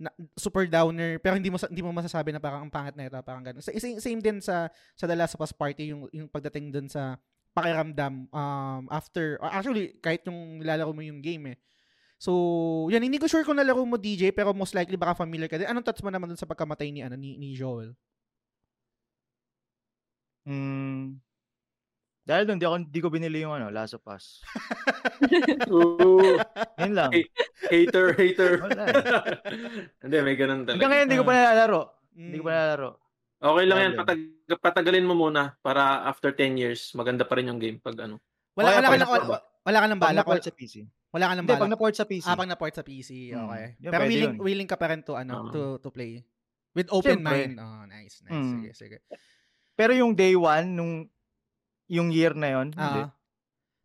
na, 0.00 0.08
super 0.32 0.64
downer, 0.64 1.20
pero 1.20 1.36
hindi 1.36 1.52
mo 1.52 1.60
hindi 1.60 1.84
mo 1.84 1.92
masasabi 1.92 2.32
na 2.32 2.40
parang 2.40 2.64
ang 2.66 2.72
pangit 2.72 2.96
na 2.96 3.12
ito, 3.12 3.20
parang 3.20 3.44
ganun. 3.44 3.60
Sa- 3.60 3.76
Same, 3.76 4.00
same 4.00 4.20
din 4.24 4.40
sa 4.40 4.72
sa 4.96 5.04
The 5.04 5.12
Last 5.12 5.36
of 5.36 5.44
Us 5.44 5.52
Party 5.52 5.92
yung 5.92 6.08
yung 6.08 6.24
pagdating 6.32 6.72
dun 6.72 6.88
sa 6.88 7.20
pakiramdam 7.52 8.30
um 8.30 8.82
after 8.88 9.36
actually 9.42 9.98
kahit 10.00 10.24
yung 10.24 10.64
nilalaro 10.64 10.96
mo 10.96 11.04
yung 11.04 11.20
game 11.20 11.52
eh. 11.52 11.56
So, 12.20 12.32
yan 12.92 13.00
hindi 13.00 13.16
ko 13.16 13.24
sure 13.24 13.40
kung 13.42 13.56
nalaro 13.56 13.80
mo 13.82 13.96
DJ 13.96 14.28
pero 14.30 14.52
most 14.52 14.76
likely 14.76 15.00
baka 15.00 15.16
familiar 15.16 15.48
ka 15.48 15.56
din. 15.56 15.64
Anong 15.64 15.80
thoughts 15.80 16.04
mo 16.04 16.12
naman 16.12 16.28
dun 16.28 16.36
sa 16.36 16.44
pagkamatay 16.44 16.92
ni 16.92 17.00
ano 17.00 17.16
ni, 17.16 17.40
ni 17.40 17.56
Joel? 17.56 17.96
Mm, 20.44 21.16
Dahil 22.20 22.44
doon, 22.44 22.58
di, 22.60 22.66
ako, 22.68 22.76
di 22.86 23.00
ko 23.00 23.08
binili 23.08 23.40
yung 23.40 23.56
ano, 23.56 23.72
Last 23.72 23.96
of 23.96 24.04
Us. 24.06 24.44
Ooh, 25.72 26.36
Yun 26.78 26.92
lang. 26.92 27.10
Hater, 27.66 28.12
hater. 28.14 28.60
Wala 28.60 28.82
eh. 28.86 28.94
Hindi, 30.04 30.16
may 30.20 30.36
ganun 30.36 30.62
talaga. 30.62 30.76
Hanggang 30.76 30.90
ngayon, 30.92 31.06
hindi 31.08 31.18
ko 31.18 31.24
pa 31.24 31.32
nalalaro. 31.34 31.82
Hindi 32.12 32.36
ko 32.38 32.44
pa 32.44 32.52
Mm. 32.52 32.58
nalalaro. 32.60 32.90
Okay 33.40 33.64
lang 33.64 33.78
yan, 33.80 33.92
patag- 33.96 34.60
patagalin 34.60 35.08
mo 35.08 35.14
muna 35.16 35.56
para 35.58 36.04
after 36.04 36.28
10 36.30 36.60
years, 36.60 36.92
maganda 36.92 37.24
pa 37.24 37.40
rin 37.40 37.48
yung 37.48 37.56
game 37.56 37.80
pag 37.80 37.96
ano. 37.98 38.20
Wala, 38.52 38.76
wala, 38.76 38.88
ka 38.92 38.96
nang, 39.00 39.10
wala, 39.10 39.24
na- 39.24 39.42
wala 39.64 39.78
ka 39.80 39.86
Pag 39.88 39.96
balak. 39.96 40.16
na-port 40.20 40.36
Wala, 40.36 40.44
sa 40.44 40.52
PC. 40.52 40.74
wala 40.84 40.99
ka 41.12 41.34
nang 41.34 41.42
Hindi, 41.42 41.50
pag 41.50 41.60
balak. 41.60 41.72
na-port 41.74 41.94
sa 41.94 42.06
PC. 42.06 42.24
Ah, 42.24 42.38
pag 42.38 42.46
na-port 42.46 42.70
sa 42.72 42.86
PC. 42.86 43.34
Hmm. 43.34 43.50
Okay. 43.50 43.66
Yun, 43.76 43.90
Pero 43.90 44.00
pwede 44.00 44.10
willing, 44.10 44.34
yun. 44.36 44.44
willing 44.44 44.70
ka 44.70 44.78
pa 44.78 44.86
rin 44.88 45.02
to, 45.02 45.14
ano, 45.14 45.34
Oo. 45.40 45.50
to, 45.50 45.62
to 45.78 45.90
play. 45.90 46.22
With 46.70 46.86
open 46.88 47.18
Siyempre. 47.18 47.50
mind. 47.50 47.54
Oh, 47.58 47.82
nice, 47.84 48.22
nice. 48.22 48.30
Mm. 48.30 48.50
Sige, 48.52 48.70
sige. 48.72 48.96
Pero 49.74 49.90
yung 49.90 50.14
day 50.14 50.34
one, 50.34 50.70
nung 50.70 50.92
yung 51.90 52.14
year 52.14 52.30
na 52.32 52.54
yon, 52.54 52.70
hindi. 52.70 53.00
Ah. 53.02 53.10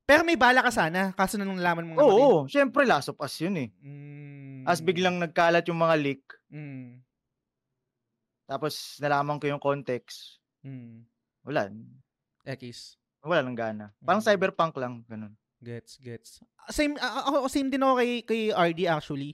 Pero 0.05 0.21
may 0.21 0.37
bala 0.37 0.61
ka 0.61 0.69
sana, 0.69 1.09
kaso 1.17 1.33
na 1.35 1.49
nung 1.49 1.57
nalaman 1.57 1.89
mong 1.89 1.97
Oo, 1.97 2.05
namatay. 2.05 2.21
oo. 2.21 2.37
Siyempre, 2.45 2.85
Last 2.85 3.09
of 3.09 3.17
Us 3.17 3.33
yun 3.41 3.57
eh. 3.57 3.69
Mm. 3.81 4.61
As 4.63 4.77
biglang 4.79 5.17
nagkalat 5.17 5.65
yung 5.65 5.81
mga 5.81 5.95
leak, 5.97 6.21
Mm. 6.47 7.01
tapos 8.45 9.01
nalaman 9.01 9.41
ko 9.41 9.49
yung 9.49 9.57
context, 9.57 10.37
Mm. 10.61 11.09
wala. 11.41 11.73
X. 12.45 13.01
Wala 13.25 13.41
nang 13.41 13.57
gana. 13.57 13.89
Parang 13.97 14.21
Mm. 14.21 14.27
cyberpunk 14.29 14.77
lang, 14.77 15.01
ganun. 15.09 15.33
Gets, 15.65 15.97
gets. 15.97 16.29
Same, 16.69 16.93
ako, 17.01 17.49
same 17.49 17.73
din 17.73 17.81
ako 17.81 17.97
kay, 17.97 18.11
kay 18.21 18.41
RD 18.53 18.85
actually. 18.85 19.33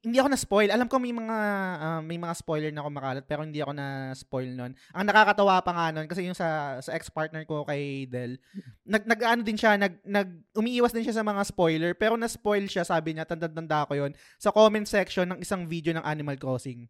Hindi 0.00 0.16
ako 0.16 0.32
na-spoil. 0.32 0.72
Alam 0.72 0.88
ko 0.88 0.96
may 0.96 1.12
mga 1.12 1.36
ah, 1.76 2.00
may 2.00 2.16
mga 2.16 2.32
spoiler 2.32 2.72
na 2.72 2.80
ako 2.80 2.88
makalat 2.96 3.24
pero 3.28 3.44
hindi 3.44 3.60
ako 3.60 3.76
na-spoil 3.76 4.48
nun. 4.56 4.72
Ang 4.72 5.04
nakakatawa 5.04 5.60
pa 5.60 5.76
nga 5.76 5.92
nun 5.92 6.08
kasi 6.08 6.24
yung 6.24 6.32
sa 6.32 6.80
sa 6.80 6.96
ex-partner 6.96 7.44
ko 7.44 7.68
kay 7.68 8.08
Del, 8.08 8.40
nag 8.88 9.04
nag 9.04 9.20
ano 9.20 9.44
din 9.44 9.60
siya, 9.60 9.76
nag 9.76 10.00
nag 10.00 10.56
umiiwas 10.56 10.96
din 10.96 11.04
siya 11.04 11.20
sa 11.20 11.26
mga 11.28 11.44
spoiler 11.44 11.92
pero 11.92 12.16
na-spoil 12.16 12.64
siya, 12.64 12.88
sabi 12.88 13.12
niya, 13.12 13.28
tanda-tanda 13.28 13.84
ko 13.84 13.92
yon 13.92 14.16
sa 14.40 14.48
comment 14.48 14.88
section 14.88 15.28
ng 15.28 15.44
isang 15.44 15.68
video 15.68 15.92
ng 15.92 16.06
Animal 16.08 16.40
Crossing. 16.40 16.88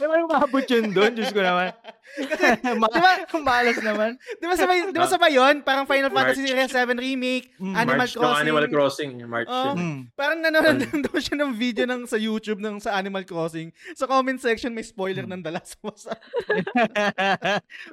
Ba 0.00 0.16
umabot 0.18 0.64
yun 0.64 0.90
doon? 0.90 1.12
Diyos 1.12 1.30
ko 1.30 1.40
naman. 1.40 1.72
Ma- 2.80 2.90
Di 2.90 2.98
ba? 2.98 3.12
Malas 3.46 3.78
naman. 3.78 4.10
Di 4.34 4.44
ba 4.44 4.54
sabay, 4.54 4.90
di 4.90 4.98
ba 4.98 5.06
sabay 5.06 5.30
yun? 5.32 5.62
Parang 5.62 5.86
Final 5.86 6.10
Fantasy 6.10 6.42
March. 6.50 6.72
7 6.72 6.96
Remake, 6.96 7.46
Mm. 7.60 7.76
Animal 7.76 7.98
March 7.98 8.14
ng 8.14 8.20
Crossing. 8.20 8.40
Animal 8.42 8.64
Crossing. 8.66 9.10
yung 9.20 9.30
March 9.30 9.46
Oo. 9.46 9.54
yun. 9.62 9.76
Hmm. 9.76 9.98
Parang 10.14 10.38
nanonood 10.40 10.80
lang 10.80 10.98
daw 11.04 11.16
siya 11.16 11.36
ng 11.36 11.52
video 11.52 11.84
ng 11.84 12.02
sa 12.04 12.16
YouTube 12.16 12.58
ng 12.58 12.80
sa 12.80 12.96
Animal 12.96 13.22
Crossing. 13.22 13.68
Sa 13.92 14.06
comment 14.06 14.34
section 14.36 14.72
may 14.72 14.82
spoiler 14.82 15.22
Hmm. 15.22 15.36
ng 15.36 15.42
The 15.42 15.52
Last 15.52 15.76
of 15.76 15.92
Us. 15.92 16.08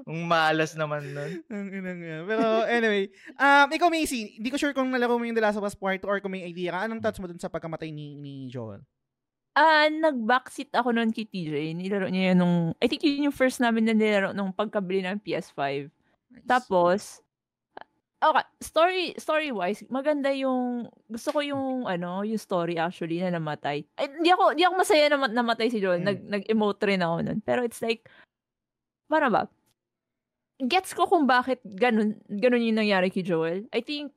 Ang 0.02 0.24
malas 0.24 0.72
naman 0.74 1.04
nun. 1.06 1.32
Ang 1.48 1.66
inang 1.70 2.00
yan. 2.00 2.22
Pero 2.24 2.44
anyway, 2.66 3.12
um, 3.36 3.68
ikaw 3.70 3.88
Macy, 3.88 4.40
hindi 4.40 4.50
ko 4.50 4.58
sure 4.58 4.72
kung 4.72 4.88
nalaro 4.88 5.14
mo 5.14 5.24
yung 5.24 5.36
The 5.36 5.44
Last 5.44 5.58
of 5.58 5.66
Us 5.66 5.76
Part 5.76 6.00
2 6.00 6.08
or 6.08 6.18
kung 6.18 6.32
may 6.32 6.42
idea 6.44 6.72
ka. 6.72 6.88
Anong 6.88 7.04
thoughts 7.04 7.20
mo 7.20 7.28
dun 7.28 7.38
sa 7.38 7.50
pagkamatay 7.50 7.92
ni, 7.92 8.16
ni 8.16 8.47
Joel? 8.50 8.82
Ah, 9.58 9.90
nag-backseat 9.90 10.70
ako 10.70 10.94
noon 10.94 11.10
kay 11.10 11.26
TJ. 11.26 11.74
Nilaro 11.74 12.14
niya 12.14 12.34
yun 12.34 12.38
nung, 12.38 12.58
I 12.78 12.86
think 12.86 13.02
yun 13.02 13.34
yung 13.34 13.36
first 13.36 13.58
namin 13.58 13.90
na 13.90 13.98
nilaro 13.98 14.30
nung 14.30 14.54
pagkabili 14.54 15.02
ng 15.02 15.18
PS5. 15.26 15.90
Nice. 16.30 16.46
Tapos, 16.46 17.26
okay, 18.22 18.46
story 18.62 19.04
story 19.18 19.50
wise, 19.54 19.86
maganda 19.90 20.34
yung 20.34 20.90
gusto 21.10 21.30
ko 21.34 21.40
yung 21.42 21.86
ano, 21.86 22.26
yung 22.26 22.42
story 22.42 22.78
actually 22.78 23.22
na 23.22 23.34
namatay. 23.38 23.86
Ay, 23.98 24.08
hindi 24.10 24.30
ako 24.34 24.58
hindi 24.58 24.66
ako 24.66 24.74
masaya 24.78 25.06
na 25.10 25.18
mat- 25.22 25.36
namatay 25.36 25.68
si 25.70 25.78
Joel. 25.82 26.02
Mm. 26.02 26.08
Nag 26.08 26.20
nag-emote 26.26 26.82
rin 26.90 27.02
ako 27.06 27.16
nun. 27.26 27.40
Pero 27.46 27.62
it's 27.62 27.82
like 27.82 28.06
para 29.08 29.30
ba? 29.30 29.44
Gets 30.58 30.98
ko 30.98 31.06
kung 31.06 31.30
bakit 31.30 31.62
ganun 31.62 32.18
ganun 32.26 32.66
yung 32.66 32.82
nangyari 32.82 33.14
kay 33.14 33.22
Joel. 33.22 33.70
I 33.70 33.82
think 33.86 34.17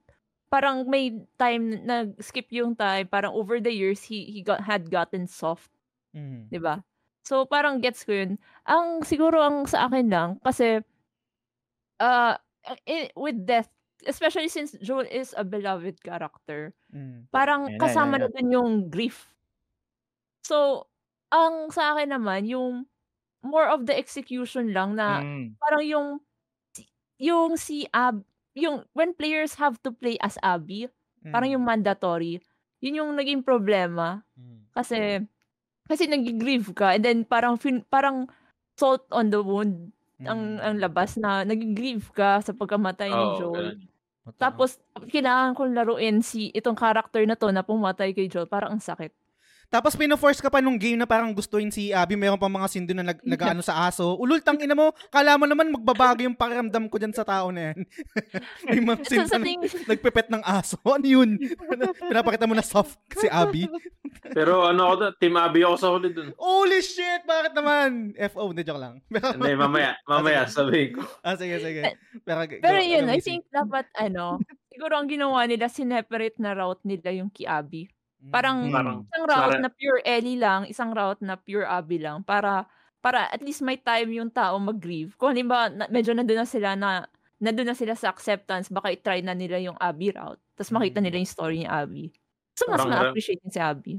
parang 0.53 0.87
may 0.91 1.15
time 1.41 1.83
na 1.87 2.11
skip 2.21 2.51
yung 2.53 2.75
time, 2.77 3.07
parang 3.09 3.33
over 3.35 3.61
the 3.63 3.73
years 3.73 4.03
he 4.05 4.27
he 4.31 4.43
got 4.45 4.63
had 4.67 4.91
gotten 4.91 5.27
soft 5.31 5.71
Mm. 6.15 6.51
'di 6.53 6.61
ba? 6.63 6.83
So 7.27 7.47
parang 7.47 7.81
gets 7.85 8.05
ko 8.07 8.13
'yun. 8.17 8.39
Ang 8.69 9.03
siguro 9.07 9.41
ang 9.45 9.67
sa 9.71 9.87
akin 9.91 10.09
lang 10.11 10.31
kasi 10.45 10.83
uh 12.01 12.37
i- 12.89 13.13
with 13.17 13.45
death, 13.47 13.69
especially 14.07 14.49
since 14.49 14.73
Joel 14.81 15.05
is 15.11 15.35
a 15.37 15.45
beloved 15.45 16.01
character, 16.03 16.73
Mm. 16.93 17.29
parang 17.35 17.71
na, 17.71 17.77
kasama 17.79 18.17
ayan 18.17 18.21
na 18.21 18.29
dun 18.33 18.51
yung 18.53 18.73
grief. 18.91 19.35
So, 20.45 20.89
ang 21.31 21.69
sa 21.71 21.95
akin 21.95 22.11
naman 22.17 22.49
yung 22.49 22.89
more 23.45 23.69
of 23.71 23.87
the 23.87 23.97
execution 23.97 24.73
lang 24.75 24.97
na 24.97 25.23
Mm. 25.23 25.57
parang 25.61 25.85
yung 25.85 26.09
yung 27.21 27.57
si 27.61 27.87
Ab 27.95 28.25
yung 28.61 28.77
when 28.93 29.13
players 29.13 29.57
have 29.57 29.81
to 29.81 29.91
play 29.91 30.21
as 30.21 30.37
Abby, 30.41 30.87
parang 31.27 31.51
Mm. 31.51 31.55
yung 31.59 31.65
mandatory, 31.65 32.41
yun 32.79 33.01
yung 33.01 33.13
naging 33.13 33.41
problema 33.41 34.25
Mm. 34.37 34.59
kasi 34.73 34.99
kasi 35.85 36.07
nag-grieve 36.07 36.71
ka 36.71 36.95
and 36.95 37.03
then 37.03 37.19
parang 37.25 37.59
fin- 37.59 37.85
parang 37.89 38.31
salt 38.79 39.03
on 39.11 39.29
the 39.29 39.43
wound 39.43 39.91
ang 40.23 40.57
Mm. 40.57 40.63
ang 40.63 40.75
labas 40.79 41.17
na 41.17 41.43
nag-grieve 41.43 42.05
ka 42.13 42.39
sa 42.41 42.53
pagkamatay 42.53 43.09
ni 43.09 43.25
Oo, 43.27 43.37
Joel. 43.41 43.69
Tapos 44.37 44.77
kailangan 45.09 45.57
kong 45.57 45.73
laruin 45.75 46.21
si 46.21 46.53
itong 46.53 46.77
character 46.77 47.25
na 47.25 47.35
to 47.35 47.49
na 47.51 47.65
pumatay 47.65 48.13
kay 48.13 48.29
Joel, 48.29 48.47
parang 48.47 48.77
ang 48.77 48.85
sakit. 48.85 49.11
Tapos 49.71 49.95
pino-force 49.95 50.43
ka 50.43 50.51
pa 50.51 50.59
nung 50.59 50.75
game 50.75 50.99
na 50.99 51.07
parang 51.07 51.31
gustuin 51.31 51.71
si 51.71 51.95
Abby, 51.95 52.19
mayroon 52.19 52.43
pa 52.43 52.51
mga 52.51 52.67
sindo 52.67 52.91
na 52.91 53.07
nag, 53.07 53.23
nag-ano 53.39 53.63
sa 53.63 53.87
aso. 53.87 54.19
Ulul, 54.19 54.43
tang 54.43 54.59
ina 54.59 54.75
mo, 54.75 54.91
kala 55.15 55.39
mo 55.39 55.47
naman 55.47 55.71
magbabago 55.71 56.27
yung 56.27 56.35
pakiramdam 56.35 56.91
ko 56.91 56.99
dyan 56.99 57.15
sa 57.15 57.23
tao 57.23 57.55
na 57.55 57.71
yan. 57.71 57.87
May 58.67 58.83
mga 58.83 59.07
sindo 59.07 59.31
sa 59.31 59.39
na 59.39 59.47
ting 59.47 59.63
nagpipet 59.87 60.27
ng 60.27 60.43
aso. 60.43 60.77
Ano 60.91 61.07
yun? 61.07 61.39
Pinapakita 62.11 62.51
mo 62.51 62.53
na 62.59 62.67
soft 62.67 62.99
si 63.15 63.31
Abby. 63.31 63.71
Pero 64.35 64.67
ano 64.67 64.91
ako 64.91 64.95
doon, 64.99 65.13
Team 65.23 65.39
Abby 65.39 65.63
ako 65.63 65.77
sa 65.79 65.89
huli 65.95 66.11
doon. 66.11 66.35
Holy 66.35 66.83
shit! 66.83 67.23
Bakit 67.23 67.55
naman? 67.55 68.11
FO, 68.35 68.51
hindi 68.51 68.67
joke 68.67 68.83
lang. 68.83 68.99
Hindi, 69.07 69.55
mamaya, 69.55 69.95
mamaya, 70.03 70.51
sabihin 70.51 70.99
ko. 70.99 71.07
ah, 71.23 71.39
sige, 71.39 71.63
sige. 71.63 71.95
Pero, 72.27 72.43
Pero 72.59 72.81
yun, 72.83 73.07
I 73.07 73.23
think 73.23 73.47
dapat 73.55 73.87
ano, 73.95 74.43
siguro 74.67 74.99
ang 74.99 75.07
ginawa 75.07 75.47
nila, 75.47 75.71
sineperate 75.71 76.43
na 76.43 76.59
route 76.59 76.83
nila 76.83 77.15
yung 77.15 77.31
kay 77.31 77.47
Abby. 77.47 77.87
Parang 78.29 78.69
Mm. 78.69 78.73
Parang, 78.73 78.97
isang 79.09 79.25
route 79.25 79.49
Para- 79.49 79.63
na 79.65 79.71
pure 79.73 80.01
Ellie 80.05 80.37
lang, 80.37 80.69
isang 80.69 80.93
route 80.93 81.23
na 81.25 81.41
pure 81.41 81.65
Abby 81.65 81.97
lang 81.97 82.21
para 82.21 82.69
para 83.01 83.33
at 83.33 83.41
least 83.41 83.65
may 83.65 83.81
time 83.81 84.13
yung 84.13 84.29
tao 84.29 84.61
mag-grieve. 84.61 85.17
Kung 85.17 85.33
halimbawa 85.33 85.73
na, 85.73 85.89
medyo 85.89 86.13
nandun 86.13 86.37
na 86.37 86.45
sila 86.45 86.77
na 86.77 87.09
nandun 87.41 87.65
na 87.65 87.73
sila 87.73 87.97
sa 87.97 88.13
acceptance, 88.13 88.69
baka 88.69 88.93
i-try 88.93 89.25
na 89.25 89.33
nila 89.33 89.57
yung 89.57 89.73
Abby 89.81 90.13
route. 90.13 90.37
Tapos 90.53 90.69
makita 90.69 91.01
Mm. 91.01 91.05
nila 91.09 91.17
yung 91.17 91.33
story 91.33 91.57
ni 91.57 91.69
Abby. 91.69 92.13
So 92.53 92.69
mas 92.69 92.85
Parang- 92.85 92.93
ma-appreciate 92.93 93.41
si 93.41 93.57
Abby. 93.57 93.97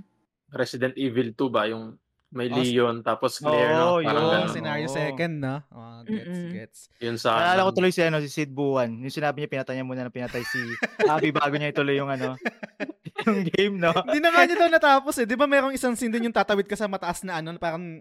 Resident 0.53 0.93
Evil 0.93 1.33
2 1.33 1.49
ba? 1.49 1.65
Yung 1.65 1.97
may 2.31 2.47
Oh, 2.47 2.55
Leon, 2.57 3.03
tapos 3.03 3.37
Claire, 3.37 3.75
Oo, 3.75 3.99
no? 3.99 4.07
Parang 4.07 4.23
Oo, 4.23 4.31
yun. 4.31 4.35
ganun. 4.41 4.55
scenario 4.55 4.87
Oo. 4.87 4.95
second, 4.95 5.33
no? 5.35 5.55
Oh, 5.67 5.99
gets, 6.01 6.23
Mm-mm. 6.23 6.49
gets. 6.49 6.79
Yun 6.97 7.15
sa... 7.15 7.29
Naalala 7.35 7.67
ko 7.67 7.71
tuloy 7.75 7.91
si, 7.91 8.01
ano, 8.01 8.17
si 8.17 8.31
Sid 8.31 8.49
Buwan. 8.49 8.89
Yung 8.97 9.11
sinabi 9.11 9.35
niya, 9.37 9.51
pinatay 9.51 9.75
niya 9.75 9.83
muna 9.83 10.07
na 10.07 10.09
pinatay 10.09 10.39
si 10.41 10.59
Abby 11.03 11.29
bago 11.29 11.53
niya 11.53 11.69
ituloy 11.69 11.99
yung 11.99 12.07
ano, 12.07 12.39
yung 13.27 13.43
game, 13.45 13.75
no? 13.75 13.91
Hindi 13.91 14.19
na 14.19 14.31
nga 14.31 14.47
niya 14.47 14.57
daw 14.57 14.69
natapos 14.69 15.15
eh. 15.19 15.27
Di 15.27 15.35
ba 15.35 15.43
merong 15.43 15.75
isang 15.75 15.93
scene 15.93 16.09
dun 16.09 16.25
yung 16.25 16.35
tatawid 16.35 16.65
ka 16.65 16.79
sa 16.79 16.87
mataas 16.87 17.21
na 17.21 17.43
ano, 17.43 17.51
parang, 17.59 17.99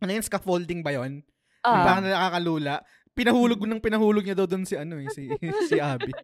ano 0.00 0.10
yun, 0.10 0.24
scaffolding 0.24 0.80
ba 0.80 0.96
yun? 0.96 1.20
Yung 1.60 1.76
Ah, 1.76 1.84
parang 1.84 2.04
nakakalula. 2.08 2.80
Pinahulog 3.14 3.60
ng 3.66 3.82
pinahulog 3.82 4.24
niya 4.24 4.38
daw 4.38 4.46
dun 4.46 4.64
si 4.64 4.78
ano 4.78 4.96
eh, 4.96 5.10
si, 5.10 5.26
si 5.70 5.76
Abby. 5.82 6.14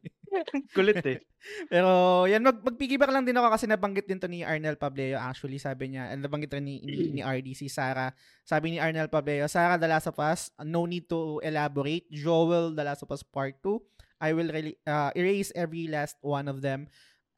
Kulit 0.74 1.02
eh. 1.02 1.18
Pero 1.72 2.24
yan, 2.26 2.42
mag, 2.42 2.58
mag-piggyback 2.62 3.10
lang 3.10 3.24
din 3.26 3.36
ako 3.36 3.48
kasi 3.52 3.64
nabanggit 3.66 4.06
din 4.06 4.20
to 4.20 4.28
ni 4.30 4.42
Arnel 4.42 4.78
Pableo. 4.78 5.18
Actually, 5.18 5.58
sabi 5.58 5.94
niya, 5.94 6.12
and 6.12 6.22
nabanggit 6.22 6.52
rin 6.54 6.66
ni, 6.66 6.82
ni, 6.82 7.18
ni 7.18 7.20
RD, 7.22 7.54
si 7.54 7.66
Sarah. 7.70 8.12
Sabi 8.42 8.74
ni 8.74 8.78
Arnel 8.78 9.10
Pableo, 9.10 9.46
Sarah, 9.46 9.78
The 9.78 9.88
Last 9.88 10.10
of 10.10 10.18
Us, 10.18 10.50
no 10.62 10.84
need 10.84 11.06
to 11.10 11.38
elaborate. 11.42 12.06
Joel, 12.10 12.74
The 12.74 12.84
Last 12.84 13.02
of 13.06 13.10
Us 13.12 13.22
Part 13.22 13.58
2. 13.62 13.78
I 14.22 14.32
will 14.32 14.48
really, 14.48 14.80
uh, 14.88 15.12
erase 15.12 15.52
every 15.52 15.86
last 15.86 16.16
one 16.24 16.48
of 16.48 16.64
them. 16.64 16.88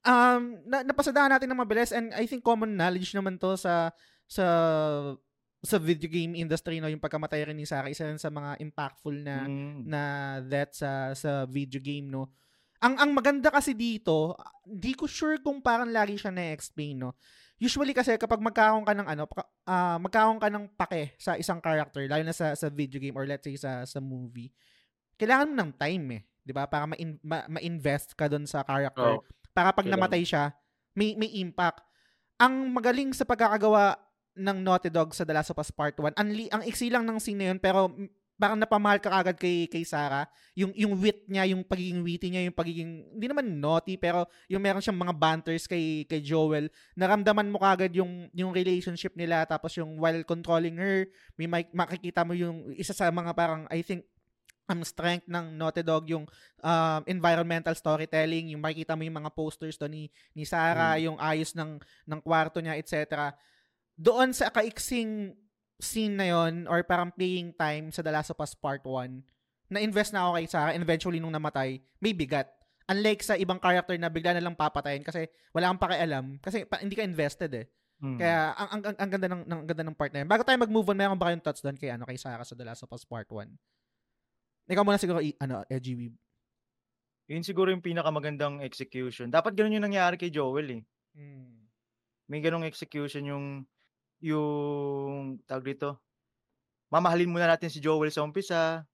Um, 0.07 0.62
na, 0.64 0.87
napasadahan 0.87 1.35
natin 1.35 1.50
ng 1.50 1.59
mabilis 1.59 1.90
and 1.90 2.14
I 2.14 2.25
think 2.25 2.47
common 2.47 2.78
knowledge 2.78 3.11
naman 3.19 3.37
to 3.43 3.59
sa 3.59 3.90
sa 4.31 4.47
sa 5.59 5.77
video 5.77 6.07
game 6.07 6.35
industry 6.35 6.79
no 6.79 6.87
yung 6.87 7.03
pagkamatay 7.03 7.43
rin 7.45 7.59
ni 7.59 7.67
Sarah 7.67 7.91
isa 7.91 8.07
rin 8.07 8.15
sa 8.17 8.31
mga 8.31 8.59
impactful 8.59 9.11
na 9.12 9.43
Mm. 9.43 9.79
na 9.85 10.03
that 10.45 10.71
sa 10.71 11.11
sa 11.12 11.45
video 11.45 11.79
game 11.79 12.07
no. 12.07 12.31
Ang 12.79 12.95
ang 12.97 13.11
maganda 13.11 13.50
kasi 13.50 13.75
dito, 13.75 14.38
di 14.62 14.95
ko 14.95 15.05
sure 15.05 15.43
kung 15.43 15.59
parang 15.59 15.91
lagi 15.91 16.15
siya 16.15 16.31
na-explain 16.31 16.95
no. 16.97 17.19
Usually 17.59 17.91
kasi 17.91 18.15
kapag 18.15 18.38
magkakaroon 18.38 18.87
ka 18.87 18.95
ng 18.95 19.09
ano, 19.09 19.27
ah, 19.67 19.99
magkakaroon 19.99 20.38
ka 20.38 20.47
ng 20.47 20.65
pake 20.79 21.19
sa 21.19 21.35
isang 21.35 21.59
character, 21.59 22.07
lalo 22.07 22.23
na 22.23 22.31
sa 22.31 22.55
sa 22.55 22.71
video 22.71 23.03
game 23.03 23.19
or 23.19 23.27
let's 23.27 23.43
say 23.43 23.59
sa 23.59 23.83
sa 23.83 23.99
movie, 23.99 24.55
kailangan 25.19 25.50
mo 25.50 25.55
ng 25.59 25.71
time 25.75 26.05
eh, 26.12 26.23
'di 26.41 26.55
ba? 26.55 26.71
Para 26.71 26.87
ma-in- 26.87 27.19
ma- 27.19 27.50
ma-invest 27.50 28.15
ka 28.15 28.31
doon 28.31 28.47
sa 28.47 28.62
character. 28.62 29.19
Oo. 29.19 29.27
Para 29.50 29.75
pag 29.75 29.83
Kailangan. 29.83 30.07
namatay 30.07 30.23
siya, 30.23 30.55
may 30.95 31.19
may 31.19 31.35
impact. 31.35 31.83
Ang 32.38 32.71
magaling 32.71 33.11
sa 33.11 33.27
pagkakagawa 33.27 33.99
ng 34.38 34.59
Naughty 34.62 34.88
Dog 34.88 35.11
sa 35.12 35.26
The 35.26 35.35
Last 35.35 35.50
of 35.50 35.59
Us 35.59 35.75
Part 35.75 35.99
1, 35.99 36.14
ang, 36.14 36.28
li- 36.30 36.52
ang 36.54 36.62
iksi 36.62 36.88
lang 36.88 37.02
ng 37.04 37.18
scene 37.18 37.38
na 37.42 37.47
yun, 37.52 37.59
pero 37.59 37.90
parang 38.38 38.54
napamahal 38.54 39.02
ka 39.02 39.11
agad 39.11 39.35
kay 39.35 39.66
kay 39.66 39.83
Sarah. 39.83 40.30
Yung 40.54 40.71
yung 40.78 40.95
wit 40.95 41.26
niya, 41.26 41.50
yung 41.50 41.66
pagiging 41.66 42.00
witty 42.07 42.30
niya, 42.30 42.47
yung 42.47 42.54
pagiging 42.54 42.90
hindi 43.18 43.26
naman 43.26 43.59
naughty 43.59 43.99
pero 43.99 44.30
yung 44.47 44.62
meron 44.62 44.78
siyang 44.78 44.97
mga 44.97 45.14
banters 45.18 45.66
kay 45.66 46.07
kay 46.07 46.23
Joel. 46.23 46.71
Naramdaman 46.95 47.50
mo 47.50 47.59
kagad 47.59 47.90
yung 47.99 48.30
yung 48.30 48.54
relationship 48.54 49.18
nila 49.18 49.42
tapos 49.42 49.75
yung 49.75 49.99
while 49.99 50.23
controlling 50.23 50.78
her, 50.78 51.11
may 51.35 51.50
mak- 51.50 51.75
makikita 51.75 52.23
mo 52.23 52.33
yung 52.33 52.71
isa 52.78 52.95
sa 52.95 53.11
mga 53.11 53.35
parang 53.35 53.66
I 53.75 53.83
think 53.83 54.07
ang 54.68 54.85
strength 54.85 55.25
ng 55.26 55.57
Naughty 55.57 55.80
Dog 55.80 56.04
yung 56.12 56.28
um, 56.61 57.00
environmental 57.09 57.73
storytelling, 57.73 58.52
yung 58.52 58.61
makikita 58.61 58.92
mo 58.95 59.02
yung 59.02 59.18
mga 59.18 59.33
posters 59.33 59.80
doon 59.80 59.97
ni 59.97 60.04
ni 60.37 60.45
Sarah, 60.45 61.00
yung 61.00 61.16
ayos 61.18 61.57
ng 61.57 61.80
ng 62.07 62.21
kwarto 62.21 62.61
niya, 62.61 62.76
etc. 62.76 63.33
Doon 63.99 64.31
sa 64.31 64.55
kaiksing 64.55 65.35
scene 65.78 66.14
na 66.14 66.31
yon 66.31 66.71
or 66.71 66.87
parang 66.87 67.11
playing 67.11 67.50
time 67.59 67.90
sa 67.90 67.99
The 67.99 68.14
Last 68.14 68.31
of 68.31 68.38
Us 68.38 68.55
Part 68.55 68.87
1, 68.87 69.75
na-invest 69.75 70.14
na 70.14 70.26
ako 70.26 70.31
kay 70.38 70.47
Sarah 70.47 70.73
and 70.75 70.83
eventually 70.87 71.19
nung 71.19 71.35
namatay, 71.35 71.83
may 71.99 72.14
bigat. 72.14 72.47
Unlike 72.88 73.21
sa 73.26 73.35
ibang 73.37 73.61
character 73.61 73.99
na 74.00 74.09
bigla 74.09 74.33
na 74.33 74.40
lang 74.40 74.57
papatayin 74.57 75.05
kasi 75.05 75.28
wala 75.52 75.69
kang 75.69 75.83
pakialam 75.83 76.40
kasi 76.40 76.64
pa, 76.64 76.81
hindi 76.81 76.97
ka 76.97 77.05
invested 77.05 77.52
eh. 77.52 77.67
Mm. 77.99 78.17
Kaya 78.17 78.55
ang, 78.55 78.69
ang, 78.71 78.83
ang, 78.87 78.97
ang 78.97 79.11
ganda 79.11 79.28
ng, 79.28 79.43
ng 79.43 79.59
ang 79.59 79.69
ganda 79.69 79.85
ng 79.85 79.97
part 79.99 80.11
na 80.14 80.23
yun. 80.23 80.31
Bago 80.31 80.47
tayo 80.47 80.57
mag-move 80.62 80.88
on, 80.95 80.97
mayroon 80.97 81.19
ba 81.19 81.28
kayong 81.28 81.45
thoughts 81.45 81.61
doon 81.61 81.76
kay 81.76 81.90
ano 81.90 82.07
kay 82.07 82.14
Sarah 82.14 82.47
sa 82.47 82.55
The 82.55 82.64
Last 82.64 82.87
of 82.87 82.95
Us 82.95 83.02
Part 83.02 83.28
1? 83.28 83.50
Ikaw 84.71 84.83
muna 84.87 85.02
siguro 85.02 85.19
i- 85.19 85.37
ano, 85.43 85.67
Weeb. 85.67 86.14
Yun 87.28 87.45
siguro 87.45 87.69
yung 87.69 87.85
pinakamagandang 87.85 88.64
execution. 88.64 89.28
Dapat 89.28 89.52
ganun 89.52 89.76
yung 89.76 89.85
nangyari 89.85 90.17
kay 90.17 90.33
Joel 90.33 90.81
eh. 90.81 90.83
May 92.31 92.40
ganong 92.40 92.64
execution 92.64 93.26
yung 93.28 93.45
yung 94.22 95.38
tawag 95.48 95.64
dito. 95.75 95.98
Mamahalin 96.92 97.30
muna 97.30 97.48
natin 97.50 97.68
si 97.72 97.80
Joel 97.82 98.10
sa 98.14 98.25
umpisa, 98.25 98.84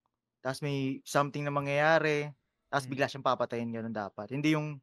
tapos 0.44 0.60
may 0.64 1.00
something 1.06 1.44
na 1.46 1.52
mangyayari, 1.54 2.30
tapos 2.72 2.86
Mm. 2.88 2.92
bigla 2.92 3.06
siyang 3.10 3.26
papatayin 3.26 3.70
ganun 3.74 3.94
dapat. 3.94 4.32
Hindi 4.34 4.54
yung 4.58 4.78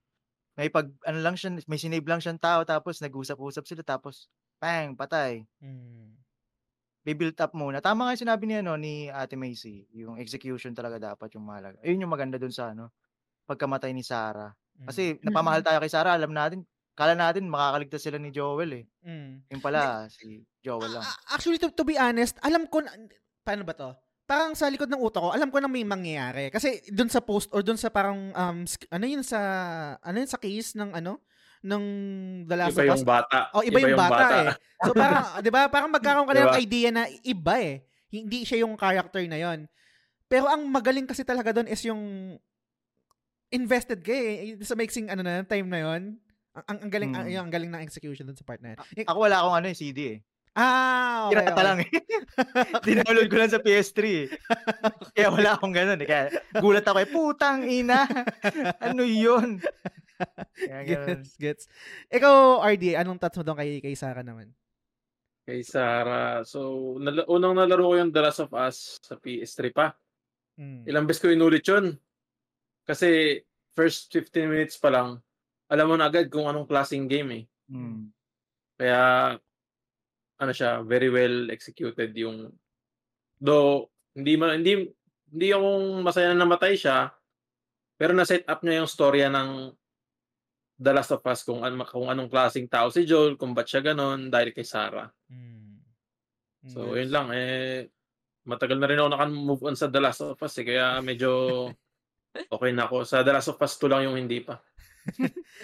may 0.58 0.70
pag 0.72 0.92
ano 1.08 1.20
lang 1.24 1.36
siya, 1.40 1.56
may 1.68 1.80
sinave 1.82 2.06
lang 2.08 2.20
siyang 2.24 2.40
tao 2.42 2.62
tapos 2.68 3.00
nag-usap-usap 3.04 3.64
sila 3.68 3.84
tapos 3.86 4.28
bang, 4.62 4.94
patay. 4.98 5.46
Mm. 5.64 6.16
Be-build 7.06 7.38
up 7.42 7.54
muna. 7.58 7.82
Tama 7.82 8.06
nga 8.08 8.14
yung 8.16 8.24
sinabi 8.30 8.44
ni 8.50 8.56
ano 8.62 8.78
ni 8.78 9.10
Ate 9.10 9.34
Macy, 9.40 9.90
yung 9.98 10.22
execution 10.22 10.74
talaga 10.78 11.02
dapat 11.14 11.34
yung 11.38 11.46
mahalaga. 11.48 11.82
Ayun 11.82 12.06
yung 12.06 12.14
maganda 12.14 12.38
dun 12.38 12.54
sa 12.54 12.72
ano, 12.76 12.94
pagkamatay 13.50 13.92
ni 13.96 14.04
Sarah. 14.06 14.54
Kasi 14.88 15.18
napamahal 15.26 15.62
tayo 15.66 15.80
kay 15.84 15.92
Sarah, 15.94 16.16
alam 16.18 16.34
natin, 16.34 16.66
kala 16.92 17.14
natin 17.16 17.48
makakaligtas 17.48 18.04
sila 18.04 18.20
ni 18.20 18.30
Joel 18.30 18.84
eh. 18.84 18.86
Mm. 19.02 19.48
Yung 19.48 19.64
pala 19.64 20.06
si 20.12 20.44
Joel 20.60 20.92
lang. 21.00 21.06
Actually, 21.32 21.58
to, 21.58 21.72
to 21.72 21.88
be 21.88 21.96
honest, 21.96 22.36
alam 22.44 22.68
ko 22.68 22.84
na, 22.84 22.92
paano 23.42 23.64
ba 23.64 23.74
to? 23.74 23.92
Parang 24.28 24.56
sa 24.56 24.72
likod 24.72 24.88
ng 24.88 25.02
utak 25.02 25.20
ko, 25.20 25.32
alam 25.34 25.52
ko 25.52 25.60
na 25.60 25.68
may 25.68 25.84
mangyayari. 25.84 26.48
Kasi 26.54 26.80
dun 26.88 27.12
sa 27.12 27.20
post 27.20 27.52
or 27.52 27.64
dun 27.64 27.76
sa 27.80 27.92
parang, 27.92 28.32
um, 28.32 28.64
sk- 28.64 28.88
ano 28.92 29.06
yun 29.08 29.24
sa, 29.26 29.40
ano 30.00 30.16
yun 30.20 30.30
sa 30.30 30.40
case 30.40 30.76
ng 30.78 30.92
ano, 30.96 31.20
ng 31.62 31.84
The 32.50 32.56
Last 32.58 32.74
Iba 32.74 32.82
of 32.82 32.90
Us. 32.90 33.02
yung 33.02 33.06
bata. 33.06 33.38
Oh, 33.54 33.62
iba, 33.62 33.78
yung 33.86 33.98
bata, 33.98 34.26
eh. 34.34 34.54
So 34.82 34.92
parang, 34.98 35.24
'di 35.46 35.52
ba? 35.54 35.62
Parang 35.70 35.94
magkakaroon 35.94 36.26
ka 36.26 36.34
na 36.34 36.42
ng 36.42 36.54
Diba? 36.58 36.64
idea 36.66 36.90
na 36.90 37.04
iba 37.22 37.56
eh. 37.62 37.86
Hindi 38.10 38.40
siya 38.44 38.66
yung 38.66 38.74
character 38.74 39.22
na 39.30 39.38
'yon. 39.38 39.70
Pero 40.26 40.50
ang 40.50 40.66
magaling 40.66 41.06
kasi 41.06 41.22
talaga 41.22 41.54
doon 41.54 41.70
is 41.70 41.84
yung 41.86 42.02
invested 43.54 44.02
ka 44.02 44.10
eh. 44.10 44.58
Sa 44.66 44.74
mixing 44.74 45.12
ano 45.14 45.22
na 45.22 45.46
time 45.46 45.70
na 45.70 45.80
'yon. 45.86 46.18
Ang, 46.52 46.64
ang, 46.68 46.78
ang 46.84 46.92
galing 46.92 47.12
ang, 47.14 47.26
Hmm. 47.26 47.32
yung 47.32 47.44
ang 47.48 47.54
galing 47.54 47.72
ng 47.72 47.84
execution 47.84 48.28
doon 48.28 48.36
sa 48.36 48.44
part 48.44 48.60
na 48.60 48.76
yun. 48.76 48.80
Eh, 48.98 49.06
Ako 49.08 49.18
wala 49.24 49.40
akong 49.40 49.56
ano 49.56 49.68
eh, 49.68 49.76
CD 49.76 50.00
eh. 50.12 50.20
ah, 50.52 51.32
okay, 51.32 51.40
Pirata 51.40 51.52
okay. 51.56 51.64
lang 51.64 51.78
eh. 51.80 51.90
Dinownload 52.86 53.30
ko 53.32 53.38
lang 53.40 53.52
sa 53.52 53.64
PS3 53.64 54.00
eh. 54.04 54.28
Kaya 55.16 55.28
wala 55.32 55.50
akong 55.56 55.72
ganun 55.72 56.00
eh. 56.04 56.08
Kaya 56.08 56.24
gulat 56.60 56.84
ako 56.84 56.98
eh, 57.00 57.08
putang 57.08 57.64
ina. 57.64 58.04
ano 58.92 59.04
yun? 59.08 59.64
Kaya 60.54 60.80
ganun. 60.84 61.24
Gets, 61.24 61.40
gets. 61.40 61.64
Ikaw, 62.12 62.60
RD, 62.68 63.00
anong 63.00 63.16
thoughts 63.18 63.40
mo 63.40 63.48
doon 63.48 63.58
kay, 63.58 63.80
kay 63.80 63.96
Sarah 63.96 64.28
naman? 64.28 64.52
Kay 65.48 65.64
Sarah. 65.64 66.44
So, 66.44 66.60
nala- 67.00 67.26
unang 67.26 67.56
nalaro 67.56 67.88
ko 67.88 67.96
yung 67.96 68.12
The 68.12 68.22
Last 68.22 68.44
of 68.44 68.52
Us 68.52 69.00
sa 69.00 69.16
PS3 69.16 69.72
pa. 69.72 69.96
Mm. 70.60 70.84
Ilang 70.84 71.08
beses 71.08 71.24
ko 71.24 71.32
inulit 71.32 71.64
yun. 71.64 71.96
Kasi 72.84 73.40
first 73.72 74.12
15 74.12 74.52
minutes 74.52 74.76
pa 74.76 74.92
lang, 74.92 75.24
alam 75.72 75.88
mo 75.88 75.96
na 75.96 76.12
agad 76.12 76.28
kung 76.28 76.52
anong 76.52 76.68
klaseng 76.68 77.08
game 77.08 77.30
eh. 77.32 77.44
Hmm. 77.72 78.12
Kaya, 78.76 79.00
ano 80.42 80.52
siya, 80.52 80.84
very 80.84 81.08
well 81.08 81.48
executed 81.48 82.12
yung 82.18 82.52
do 83.40 83.88
hindi 84.12 84.36
ma, 84.36 84.54
hindi 84.54 84.86
hindi 85.32 85.48
akong 85.56 86.04
masaya 86.04 86.36
na 86.36 86.44
namatay 86.44 86.76
siya 86.76 87.10
pero 88.02 88.18
na 88.18 88.26
set 88.26 88.42
up 88.50 88.66
niya 88.66 88.82
yung 88.82 88.90
storya 88.90 89.30
ng 89.30 89.70
The 90.82 90.90
Last 90.90 91.14
of 91.14 91.22
Us 91.22 91.46
kung, 91.46 91.62
an, 91.62 91.78
kung 91.86 92.10
anong 92.10 92.34
klaseng 92.34 92.66
tao 92.66 92.90
si 92.90 93.06
Joel, 93.06 93.38
kung 93.38 93.54
ba't 93.54 93.70
siya 93.70 93.94
ganon 93.94 94.34
dahil 94.34 94.50
kay 94.50 94.66
Sarah. 94.66 95.06
Mm. 95.30 95.78
So, 96.66 96.90
Gets. 96.90 96.98
yun 96.98 97.10
lang. 97.14 97.28
Eh, 97.30 97.86
matagal 98.50 98.82
na 98.82 98.90
rin 98.90 98.98
ako 98.98 99.10
naka-move 99.14 99.64
on 99.70 99.78
sa 99.78 99.86
The 99.94 100.02
Last 100.02 100.26
of 100.26 100.42
Us 100.42 100.58
eh, 100.58 100.66
kaya 100.66 100.98
medyo 101.06 101.30
okay 102.58 102.74
na 102.74 102.90
ako. 102.90 103.06
Sa 103.06 103.22
The 103.22 103.38
Last 103.38 103.54
of 103.54 103.62
Us 103.62 103.78
2 103.78 103.86
lang 103.94 104.02
yung 104.10 104.18
hindi 104.18 104.42
pa. 104.42 104.58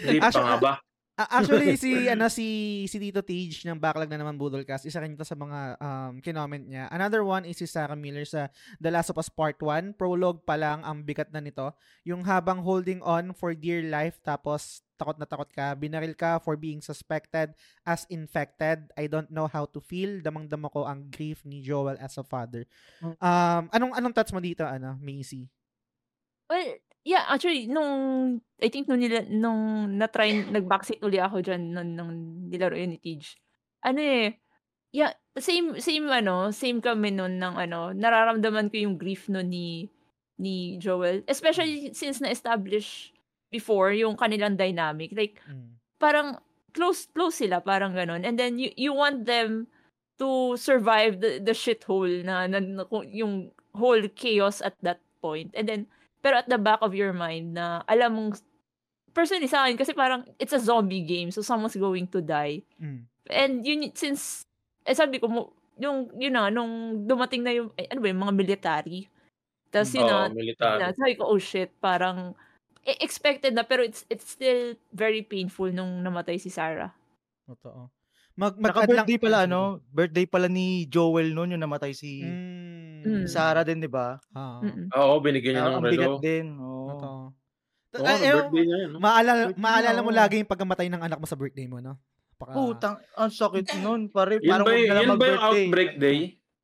Hindi 0.04 0.20
pa 0.20 0.30
nga 0.32 0.58
ba? 0.58 0.74
Ah, 1.18 1.42
actually 1.42 1.74
si 1.82 2.06
ano 2.06 2.30
si 2.30 2.46
si 2.86 3.02
Tito 3.02 3.26
Tage 3.26 3.66
ng 3.66 3.82
Backlog 3.82 4.06
na 4.06 4.22
naman 4.22 4.38
Budolcast, 4.38 4.86
isa 4.86 5.02
rin 5.02 5.18
ito 5.18 5.26
sa 5.26 5.34
mga 5.34 5.74
um 5.82 6.22
kinoment 6.22 6.70
niya. 6.70 6.86
Another 6.94 7.26
one 7.26 7.42
is 7.50 7.58
si 7.58 7.66
Sarah 7.66 7.98
Miller 7.98 8.22
sa 8.22 8.54
The 8.78 8.94
Last 8.94 9.10
of 9.10 9.18
Us 9.18 9.26
Part 9.26 9.58
1. 9.58 9.98
Prologue 9.98 10.46
pa 10.46 10.54
lang 10.54 10.86
ang 10.86 11.02
bigat 11.02 11.34
na 11.34 11.42
nito. 11.42 11.74
Yung 12.06 12.22
habang 12.22 12.62
holding 12.62 13.02
on 13.02 13.34
for 13.34 13.58
dear 13.58 13.82
life 13.90 14.22
tapos 14.22 14.86
takot 14.94 15.18
na 15.18 15.26
takot 15.26 15.50
ka, 15.50 15.74
binaril 15.74 16.14
ka 16.14 16.38
for 16.38 16.54
being 16.54 16.86
suspected 16.86 17.50
as 17.82 18.06
infected. 18.14 18.86
I 18.94 19.10
don't 19.10 19.34
know 19.34 19.50
how 19.50 19.66
to 19.74 19.82
feel. 19.82 20.22
Damang-dama 20.22 20.70
ko 20.70 20.86
ang 20.86 21.10
grief 21.10 21.42
ni 21.50 21.66
Joel 21.66 21.98
as 21.98 22.14
a 22.22 22.26
father. 22.30 22.70
Um 23.02 23.74
anong 23.74 23.98
anong 23.98 24.14
thoughts 24.14 24.30
mo 24.30 24.38
dito 24.38 24.70
ano, 24.70 24.94
Macy? 25.02 25.50
Well, 26.46 26.78
yeah, 27.08 27.24
actually, 27.32 27.72
nung, 27.72 28.38
I 28.60 28.68
think 28.68 28.92
nung, 28.92 29.00
nila, 29.00 29.24
nung 29.32 29.96
na-try, 29.96 30.44
nag-backseat 30.44 31.00
uli 31.00 31.24
ako 31.24 31.40
dyan 31.40 31.72
nung, 31.72 31.96
nung 31.96 32.12
nilaro 32.52 32.76
yun 32.76 32.92
ni 32.92 33.00
Tej. 33.00 33.40
Ano 33.88 34.04
eh, 34.04 34.36
yeah, 34.92 35.16
same, 35.40 35.80
same 35.80 36.12
ano, 36.12 36.52
same 36.52 36.84
kami 36.84 37.16
nun 37.16 37.40
ng 37.40 37.56
ano, 37.56 37.96
nararamdaman 37.96 38.68
ko 38.68 38.76
yung 38.84 39.00
grief 39.00 39.32
nun 39.32 39.48
ni, 39.48 39.88
ni 40.36 40.76
Joel. 40.84 41.24
Especially 41.32 41.96
since 41.96 42.20
na-establish 42.20 43.16
before 43.48 43.96
yung 43.96 44.20
kanilang 44.20 44.60
dynamic. 44.60 45.16
Like, 45.16 45.40
Mm. 45.48 45.80
parang 45.98 46.38
close 46.78 47.10
close 47.10 47.42
sila 47.42 47.58
parang 47.58 47.98
ganun 47.98 48.22
and 48.22 48.38
then 48.38 48.62
you 48.62 48.70
you 48.78 48.94
want 48.94 49.26
them 49.26 49.66
to 50.22 50.54
survive 50.54 51.18
the 51.26 51.42
the 51.42 51.56
shithole 51.58 52.22
na, 52.22 52.46
na, 52.46 52.62
na 52.62 52.86
yung 53.10 53.50
whole 53.74 54.06
chaos 54.14 54.62
at 54.62 54.78
that 54.86 55.02
point 55.18 55.50
and 55.58 55.66
then 55.66 55.90
pero 56.28 56.44
at 56.44 56.48
the 56.48 56.60
back 56.60 56.84
of 56.84 56.92
your 56.92 57.16
mind 57.16 57.56
na 57.56 57.80
alam 57.88 58.12
mong 58.12 58.32
personally 59.16 59.48
sa 59.48 59.64
akin 59.64 59.80
kasi 59.80 59.96
parang 59.96 60.28
it's 60.36 60.52
a 60.52 60.60
zombie 60.60 61.02
game 61.02 61.32
so 61.32 61.40
someone's 61.40 61.80
going 61.80 62.04
to 62.04 62.20
die 62.20 62.60
Mm. 62.76 63.08
and 63.32 63.54
yun 63.64 63.80
since 63.96 64.44
eh 64.84 64.92
sabi 64.92 65.18
ko 65.18 65.32
mo 65.32 65.40
yung 65.78 66.12
yun 66.14 66.36
na 66.36 66.52
nung 66.52 67.06
dumating 67.08 67.42
na 67.42 67.56
yung 67.56 67.72
eh, 67.74 67.88
ano 67.88 68.04
ba 68.04 68.12
yung 68.12 68.22
mga 68.22 68.36
military 68.36 69.08
tapos 69.68 69.92
yun 69.94 70.04
Oo, 70.04 70.12
na 70.12 70.32
military. 70.32 70.80
na, 70.80 70.96
sabi 70.96 71.14
ko, 71.14 71.28
oh 71.28 71.36
shit, 71.38 71.70
parang 71.78 72.32
e- 72.82 73.00
expected 73.04 73.52
na 73.52 73.68
pero 73.68 73.84
it's 73.84 74.08
it's 74.08 74.24
still 74.26 74.74
very 74.96 75.20
painful 75.20 75.68
nung 75.70 76.00
namatay 76.00 76.40
si 76.40 76.48
Sarah. 76.48 76.96
Totoo. 77.44 77.92
Mag 78.40 78.56
Naka-birthday 78.56 79.20
pala, 79.20 79.44
ano? 79.44 79.84
Birthday 79.92 80.24
pala 80.24 80.48
ni 80.48 80.88
Joel 80.88 81.36
noon 81.36 81.52
yung 81.52 81.64
namatay 81.64 81.92
si 81.92 82.24
Mm. 82.24 82.87
Mm. 83.28 83.34
Sarah 83.34 83.64
din, 83.64 83.78
di 83.78 83.88
ba? 83.88 84.18
Oo. 84.32 84.58
Mm-mm. 84.62 84.88
Oo, 84.90 85.14
binigyan 85.20 85.54
niya 85.54 85.62
Ah, 85.62 85.70
ng 85.70 85.76
ang 85.76 85.84
bigat 85.86 86.08
relo. 86.08 86.18
din. 86.20 86.46
Oo. 86.56 86.86
Totoo. 86.90 87.20
Oo, 87.90 88.04
Ay, 88.04 88.20
eh, 88.20 88.34
birthday 88.34 88.64
niya 88.64 88.78
yun. 88.78 88.90
no? 88.90 89.00
Maalala, 89.00 89.42
Birthday 89.46 89.62
maalala 89.62 90.00
mo 90.00 90.12
lagi 90.12 90.36
yung 90.38 90.50
pagkamatay 90.50 90.88
ng 90.88 91.02
anak 91.02 91.18
mo 91.18 91.26
sa 91.26 91.36
birthday 91.36 91.66
mo, 91.66 91.78
no? 91.78 91.98
Paka, 92.36 92.54
Putang, 92.54 92.96
ang 93.14 93.32
sakit 93.32 93.66
nun. 93.80 94.02
Pare, 94.08 94.38
Yun 94.38 94.46
parang 94.48 94.64
ba, 94.64 94.72
huwag 94.72 94.78
y- 94.78 94.86
na 94.86 94.94
lang 94.94 95.04
yun 95.04 95.18
ba 95.18 95.26
yung 95.26 95.44
outbreak 95.44 95.92
day? 95.98 96.18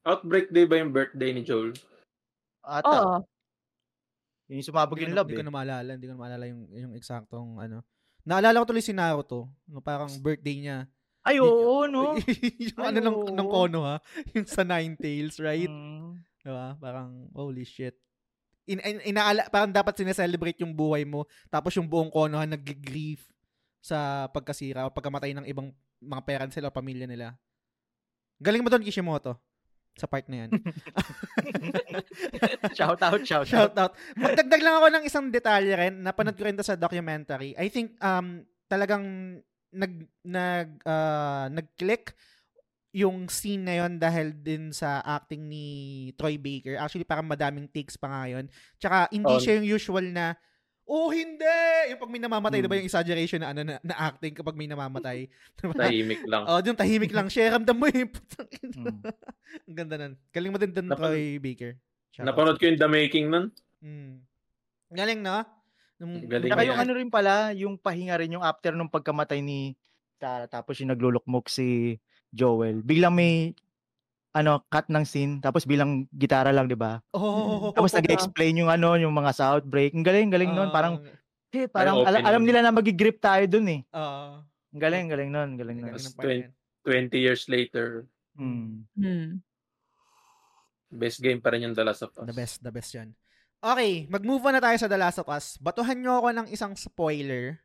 Outbreak 0.04 0.48
day 0.50 0.64
ba 0.64 0.76
yung 0.78 0.92
birthday 0.92 1.30
ni 1.32 1.42
Joel? 1.42 1.74
Ata. 2.62 2.86
Oo. 2.88 3.16
Yun 4.46 4.60
yung 4.60 4.68
sumabog 4.68 4.94
Hindi 4.94 5.04
yung 5.04 5.10
ko, 5.10 5.16
na, 5.16 5.20
love 5.20 5.28
hindi 5.28 5.36
ko 5.36 5.42
eh. 5.42 5.48
na 5.48 5.56
maalala. 5.56 5.90
Hindi 5.90 6.06
ko 6.06 6.14
na 6.14 6.22
maalala 6.22 6.46
yung, 6.46 6.62
yung 6.70 6.94
eksaktong 6.94 7.50
ano. 7.58 7.78
Naalala 8.22 8.62
ko 8.62 8.66
tuloy 8.70 8.84
si 8.84 8.94
Naruto. 8.94 9.50
No, 9.66 9.82
parang 9.82 10.12
birthday 10.20 10.56
niya. 10.60 10.78
Ay, 11.24 11.40
oo, 11.40 11.88
no? 11.88 12.20
yung 12.62 12.78
Ay, 12.78 12.88
ano 12.92 13.00
ng, 13.02 13.18
ng 13.34 13.48
kono 13.50 13.80
ha. 13.82 13.98
Yung 14.32 14.44
sa 14.46 14.62
Ninetales, 14.62 15.40
right? 15.40 15.66
Mm. 15.66 16.20
Diba? 16.44 16.76
Parang, 16.78 17.32
holy 17.32 17.64
shit. 17.64 17.96
In, 18.68 18.80
in, 18.84 19.16
inaala, 19.16 19.48
parang 19.48 19.72
dapat 19.72 19.96
sineselebrate 19.96 20.60
yung 20.64 20.76
buhay 20.76 21.08
mo. 21.08 21.28
Tapos 21.48 21.76
yung 21.76 21.88
buong 21.88 22.12
konohan 22.12 22.52
nag-grief 22.52 23.28
sa 23.84 24.28
pagkasira 24.32 24.88
o 24.88 24.94
pagkamatay 24.94 25.36
ng 25.36 25.48
ibang 25.48 25.72
mga 26.00 26.22
parents 26.24 26.56
nila 26.56 26.72
o 26.72 26.76
pamilya 26.76 27.08
nila. 27.08 27.36
Galing 28.40 28.64
mo 28.64 28.72
doon, 28.72 28.84
Kishimoto. 28.84 29.40
sa 29.94 30.10
part 30.10 30.26
na 30.26 30.46
yan. 30.46 30.50
shout 32.78 32.98
out, 32.98 33.22
shout, 33.22 33.46
shout 33.46 33.78
out. 33.78 33.94
Magdagdag 34.18 34.64
lang 34.66 34.82
ako 34.82 34.88
ng 34.90 35.04
isang 35.06 35.30
detalye 35.30 35.78
rin. 35.78 36.02
Napanood 36.02 36.34
ko 36.34 36.50
rin 36.50 36.58
sa 36.66 36.74
documentary. 36.74 37.54
I 37.62 37.70
think 37.70 37.94
um 38.02 38.42
talagang 38.66 39.38
nag 39.70 39.94
nag 40.26 40.82
uh, 40.82 41.46
nag-click 41.54 42.18
yung 42.94 43.26
scene 43.26 43.66
na 43.66 43.76
yon 43.82 43.98
dahil 43.98 44.38
din 44.38 44.70
sa 44.70 45.02
acting 45.02 45.50
ni 45.50 45.66
Troy 46.14 46.38
Baker. 46.38 46.78
Actually, 46.78 47.10
parang 47.10 47.26
madaming 47.26 47.66
takes 47.66 47.98
pa 47.98 48.06
nga 48.06 48.24
yun. 48.30 48.46
Tsaka, 48.78 49.10
hindi 49.10 49.34
oh. 49.34 49.42
siya 49.42 49.58
yung 49.58 49.68
usual 49.74 50.06
na, 50.14 50.38
oh, 50.86 51.10
hindi! 51.10 51.90
Yung 51.90 51.98
pag 51.98 52.12
may 52.14 52.22
namamatay, 52.22 52.62
hmm. 52.62 52.66
diba 52.70 52.78
yung 52.78 52.86
exaggeration 52.86 53.42
na, 53.42 53.50
ano, 53.50 53.66
na, 53.66 53.82
na 53.82 53.98
acting 53.98 54.38
kapag 54.38 54.54
may 54.54 54.70
namamatay? 54.70 55.26
Diba? 55.58 55.74
tahimik 55.74 56.22
lang. 56.30 56.46
Oh, 56.46 56.62
yung 56.62 56.78
tahimik 56.78 57.14
lang. 57.18 57.28
Share, 57.34 57.58
ramdam 57.58 57.74
mo 57.74 57.90
yung 57.90 58.14
putang 58.14 58.50
hmm. 58.62 59.02
Ang 59.68 59.76
ganda 59.76 59.96
nun. 59.98 60.14
Galing 60.30 60.52
mo 60.54 60.58
din 60.62 60.72
dun, 60.72 60.88
Troy 60.94 61.42
Baker. 61.42 61.74
Shout 62.14 62.30
Napanood 62.30 62.62
ko 62.62 62.70
yung 62.70 62.78
The 62.78 62.86
Making 62.86 63.26
nun. 63.34 63.46
Hmm. 63.82 64.22
Galing, 64.94 65.26
no? 65.26 65.42
Nung, 65.98 66.30
Galing 66.30 66.54
Saka 66.54 66.62
yung 66.62 66.78
ano 66.78 66.92
rin 66.94 67.10
pala, 67.10 67.58
yung 67.58 67.74
pahinga 67.82 68.22
rin, 68.22 68.38
yung 68.38 68.46
after 68.46 68.70
nung 68.78 68.94
pagkamatay 68.94 69.42
ni 69.42 69.74
Tara, 70.22 70.46
tapos 70.46 70.78
yung 70.78 70.94
naglulukmok 70.94 71.50
si 71.50 71.98
Joel, 72.34 72.82
biglang 72.82 73.14
may 73.14 73.54
ano, 74.34 74.66
cut 74.66 74.90
ng 74.90 75.06
scene, 75.06 75.38
tapos 75.38 75.70
bilang 75.70 76.10
gitara 76.10 76.50
lang, 76.50 76.66
'di 76.66 76.74
ba? 76.74 76.98
Oh, 77.14 77.70
tapos 77.70 77.94
nag-explain 77.94 78.58
yung 78.58 78.74
ano, 78.74 78.98
yung 78.98 79.14
mga 79.14 79.32
sound 79.38 79.70
break. 79.70 79.94
Ang 79.94 80.02
galing, 80.02 80.34
galing 80.34 80.52
uh, 80.52 80.58
noon, 80.58 80.70
parang 80.74 81.06
eh, 81.54 81.70
parang 81.70 82.02
al- 82.02 82.26
alam 82.26 82.42
nila 82.42 82.66
na 82.66 82.74
magi-grip 82.74 83.22
tayo 83.22 83.46
dun 83.46 83.70
eh. 83.70 83.82
Oo. 83.94 84.42
Uh, 84.42 84.74
ang 84.74 84.82
galing, 84.82 85.06
galing 85.06 85.30
noon, 85.30 85.50
galing 85.54 85.78
noon. 85.86 85.94
20, 85.94 86.50
20 86.82 87.14
years 87.22 87.46
later. 87.46 88.10
Hmm. 88.34 88.90
hmm. 88.98 89.38
Best 90.90 91.22
game 91.22 91.38
pa 91.38 91.54
rin 91.54 91.70
yung 91.70 91.78
The 91.78 91.86
Last 91.86 92.02
of 92.02 92.18
Us. 92.18 92.26
The 92.26 92.34
best, 92.34 92.58
the 92.66 92.74
best 92.74 92.90
'yan. 92.98 93.14
Okay, 93.64 94.10
mag-move 94.10 94.44
on 94.50 94.58
na 94.58 94.66
tayo 94.66 94.76
sa 94.82 94.90
The 94.90 94.98
Last 94.98 95.22
of 95.22 95.30
Us. 95.30 95.62
Batuhan 95.62 96.02
nyo 96.02 96.20
ako 96.20 96.30
ng 96.34 96.48
isang 96.50 96.74
spoiler 96.74 97.62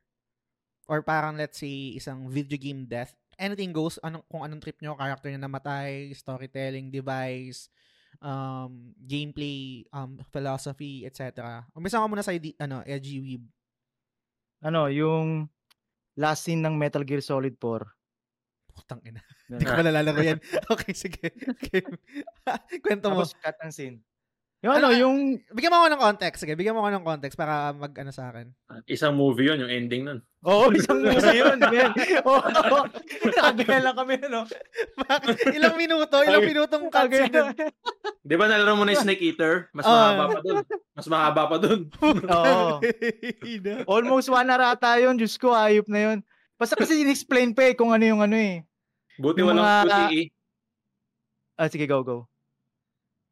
or 0.84 1.00
parang 1.00 1.36
let's 1.40 1.60
say 1.60 1.96
isang 1.96 2.28
video 2.28 2.60
game 2.60 2.84
death 2.84 3.16
anything 3.38 3.70
goes, 3.70 3.96
anong, 4.02 4.26
kung 4.26 4.42
anong 4.42 4.60
trip 4.60 4.76
nyo, 4.82 4.98
character 4.98 5.30
na 5.32 5.46
namatay, 5.46 6.10
storytelling 6.12 6.90
device, 6.90 7.70
um, 8.20 8.92
gameplay, 8.98 9.86
um, 9.94 10.18
philosophy, 10.34 11.06
etc. 11.06 11.62
Umpisa 11.72 12.02
ko 12.02 12.10
muna 12.10 12.26
sa 12.26 12.34
ano, 12.34 12.82
Edgy 12.84 13.22
Weeb. 13.22 13.44
Ano, 14.66 14.90
yung 14.90 15.46
last 16.18 16.42
scene 16.44 16.58
ng 16.58 16.74
Metal 16.74 17.06
Gear 17.06 17.22
Solid 17.22 17.54
4. 17.56 17.86
Putang 18.74 19.00
ina. 19.06 19.22
Hindi 19.48 19.64
ko 19.64 19.74
malalaro 19.78 20.18
yan. 20.18 20.38
okay, 20.74 20.92
sige. 20.92 21.30
Okay. 21.30 21.82
Kwento 22.84 23.14
mo. 23.14 23.22
Tapos 23.22 23.38
cut 23.38 23.58
ang 23.62 23.72
scene. 23.72 24.02
Yung 24.58 24.74
ano, 24.74 24.90
ano, 24.90 24.98
yung... 24.98 25.16
Bigyan 25.54 25.70
mo 25.70 25.86
ako 25.86 25.88
ng 25.94 26.02
context. 26.02 26.38
Sige, 26.42 26.58
bigyan 26.58 26.74
mo 26.74 26.82
ako 26.82 26.90
ng 26.90 27.06
context 27.06 27.38
para 27.38 27.70
mag-ano 27.70 28.10
sa 28.10 28.34
akin. 28.34 28.50
Isang 28.90 29.14
movie 29.14 29.46
yun, 29.46 29.62
yung 29.62 29.70
ending 29.70 30.02
nun. 30.02 30.20
Oo, 30.46 30.70
oh, 30.70 30.74
isang 30.74 31.02
movie 31.02 31.42
yun. 31.42 31.58
Oo, 32.22 32.38
oh, 32.78 32.84
kagaya 33.34 33.90
lang 33.90 33.96
kami, 33.98 34.22
ano. 34.22 34.46
ilang 35.50 35.74
minuto, 35.74 36.22
ilang 36.22 36.46
minutong 36.46 36.86
cutscene 36.86 37.34
yun. 37.34 37.50
Di 38.22 38.34
ba 38.38 38.46
nalaro 38.46 38.78
mo 38.78 38.86
na 38.86 38.94
yung 38.94 39.02
Snake 39.02 39.34
Eater? 39.34 39.66
Mas 39.74 39.82
uh, 39.82 39.90
mahaba 39.90 40.24
pa 40.30 40.40
dun. 40.46 40.56
Mas 40.94 41.06
mahaba 41.10 41.42
pa 41.50 41.56
dun. 41.58 41.80
Oo. 42.38 42.78
Almost 43.90 44.30
one 44.30 44.46
hour 44.46 44.62
ata 44.62 45.02
yun. 45.02 45.18
Diyos 45.18 45.34
ko, 45.34 45.50
ayop 45.50 45.90
na 45.90 46.00
yun. 46.06 46.18
Basta 46.54 46.78
kasi 46.78 47.02
in-explain 47.02 47.50
pa 47.50 47.70
eh 47.70 47.74
kung 47.74 47.90
ano 47.90 48.04
yung 48.06 48.22
ano 48.22 48.38
eh. 48.38 48.62
Buti 49.18 49.42
yung 49.42 49.58
walang 49.58 49.66
mga... 49.66 49.90
QTE. 49.90 50.22
Ah, 51.58 51.66
sige, 51.66 51.86
go, 51.90 52.06
go. 52.06 52.30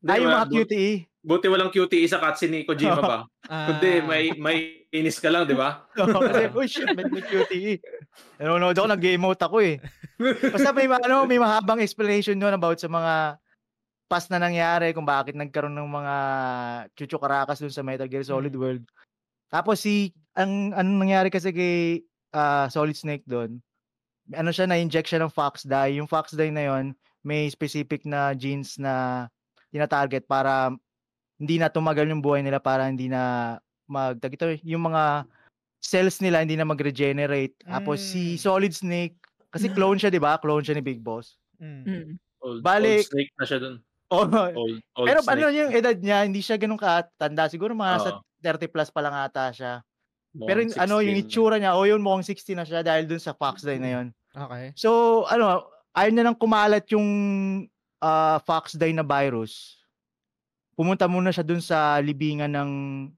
Ay, 0.03 0.27
yung 0.27 0.35
mga 0.35 0.51
QTE. 0.51 0.91
Buti 1.27 1.47
walang 1.51 1.71
QTE 1.75 2.07
sa 2.07 2.23
cutscene 2.23 2.51
ni 2.51 2.61
Kojima 2.63 3.03
ba? 3.03 3.19
Ah. 3.51 3.67
Kundi 3.71 3.99
may 4.07 4.31
may 4.39 4.86
inis 4.95 5.19
ka 5.19 5.29
lang, 5.31 5.49
di 5.49 5.57
ba? 5.57 5.87
Kasi, 5.97 6.51
oh 6.51 6.67
shit, 6.67 6.89
may, 6.95 7.07
may 7.11 7.23
QTE. 7.23 7.83
Nanonood 8.39 8.77
ako, 8.77 8.87
nag-game 8.91 9.23
mode 9.23 9.41
ako 9.41 9.57
eh. 9.63 9.83
Basta 10.53 10.71
may, 10.71 10.87
ano, 10.87 11.27
may 11.27 11.41
mahabang 11.41 11.83
explanation 11.83 12.39
nun 12.39 12.55
about 12.55 12.79
sa 12.79 12.89
mga 12.91 13.41
past 14.07 14.31
na 14.31 14.39
nangyari 14.39 14.95
kung 14.95 15.07
bakit 15.07 15.35
nagkaroon 15.35 15.75
ng 15.75 15.91
mga 15.91 16.17
chuchukarakas 16.95 17.59
dun 17.59 17.75
sa 17.75 17.83
Metal 17.83 18.07
Gear 18.07 18.23
Solid 18.23 18.55
hmm. 18.55 18.63
World. 18.63 18.85
Tapos 19.51 19.83
si, 19.83 20.15
ang, 20.39 20.71
ano 20.75 20.89
nangyari 21.03 21.31
kasi 21.31 21.51
kay 21.51 22.07
uh, 22.35 22.71
Solid 22.71 22.95
Snake 22.95 23.27
doon, 23.27 23.59
ano 24.35 24.51
siya 24.51 24.67
na-inject 24.67 25.07
siya 25.11 25.23
ng 25.23 25.35
Fox 25.35 25.67
Dye. 25.67 25.99
Yung 25.99 26.11
Fox 26.11 26.35
Dye 26.35 26.51
na 26.51 26.67
yon 26.67 26.95
may 27.27 27.51
specific 27.51 28.07
na 28.07 28.35
genes 28.35 28.79
na 28.79 29.27
tina-target 29.71 30.27
para 30.27 30.71
hindi 31.37 31.59
na 31.59 31.69
tumagal 31.71 32.07
yung 32.09 32.23
buhay 32.23 32.41
nila 32.41 32.63
para 32.63 32.87
hindi 32.87 33.11
na 33.11 33.55
mag 33.87 34.19
ito, 34.19 34.47
yung 34.67 34.91
mga 34.91 35.27
cells 35.81 36.19
nila 36.19 36.43
hindi 36.43 36.59
na 36.59 36.67
mag-regenerate. 36.67 37.55
Mm. 37.63 37.71
Tapos 37.71 38.03
si 38.03 38.35
hmm. 38.35 38.43
Solid 38.43 38.75
Snake 38.75 39.17
kasi 39.55 39.71
clone 39.73 39.97
siya, 39.97 40.11
'di 40.13 40.21
ba? 40.21 40.37
Clone 40.37 40.67
siya 40.67 40.77
ni 40.77 40.85
Big 40.85 41.01
Boss. 41.01 41.39
Mm. 41.63 42.21
Old, 42.45 42.61
Bali, 42.61 43.01
old 43.01 43.09
Snake 43.09 43.33
na 43.39 43.45
siya 43.47 43.59
dun. 43.63 43.77
Oh, 44.07 44.23
old, 44.23 44.79
old 44.95 45.07
pero 45.09 45.19
snake. 45.19 45.35
ano 45.35 45.47
yung 45.51 45.73
edad 45.75 45.97
niya, 45.99 46.19
hindi 46.23 46.39
siya 46.45 46.61
ganun 46.61 46.79
katanda. 46.79 47.51
Siguro 47.51 47.75
mga 47.75 47.95
oh. 47.99 48.05
sa 48.05 48.11
30 48.45 48.71
plus 48.71 48.91
pa 48.93 49.01
lang 49.03 49.15
ata 49.17 49.51
siya. 49.51 49.83
Mukhang 50.37 50.47
pero 50.47 50.61
16. 50.63 50.85
ano, 50.85 50.95
yung 51.01 51.17
itsura 51.17 51.57
niya, 51.57 51.73
oh 51.75 51.89
yun 51.89 52.05
mukhang 52.05 52.23
60 52.23 52.59
na 52.61 52.65
siya 52.69 52.85
dahil 52.85 53.09
dun 53.09 53.23
sa 53.23 53.33
Fox 53.33 53.65
Day 53.65 53.81
na 53.81 53.91
yun. 53.99 54.07
Okay. 54.37 54.77
So, 54.77 55.25
ano, 55.33 55.73
ayun 55.97 56.15
na 56.15 56.25
lang 56.29 56.37
kumalat 56.37 56.85
yung 56.93 57.09
uh, 58.05 58.37
Fox 58.45 58.77
Day 58.77 58.93
na 58.93 59.03
virus 59.03 59.81
pumunta 60.77 61.09
muna 61.09 61.33
siya 61.33 61.43
dun 61.43 61.65
sa 61.65 61.99
libingan 62.05 62.53
ng 62.53 62.71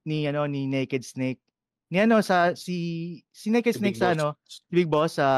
ni 0.06 0.24
ano 0.30 0.46
ni 0.46 0.70
Naked 0.70 1.02
Snake. 1.02 1.42
Ni 1.90 1.98
ano 1.98 2.22
sa 2.22 2.54
si 2.54 3.18
si 3.34 3.50
Naked 3.50 3.74
si 3.74 3.78
Snake 3.82 3.98
Big 3.98 4.00
sa 4.00 4.08
Boss. 4.08 4.16
ano, 4.16 4.26
si 4.46 4.58
Big 4.70 4.88
Boss 4.88 5.12
sa 5.18 5.28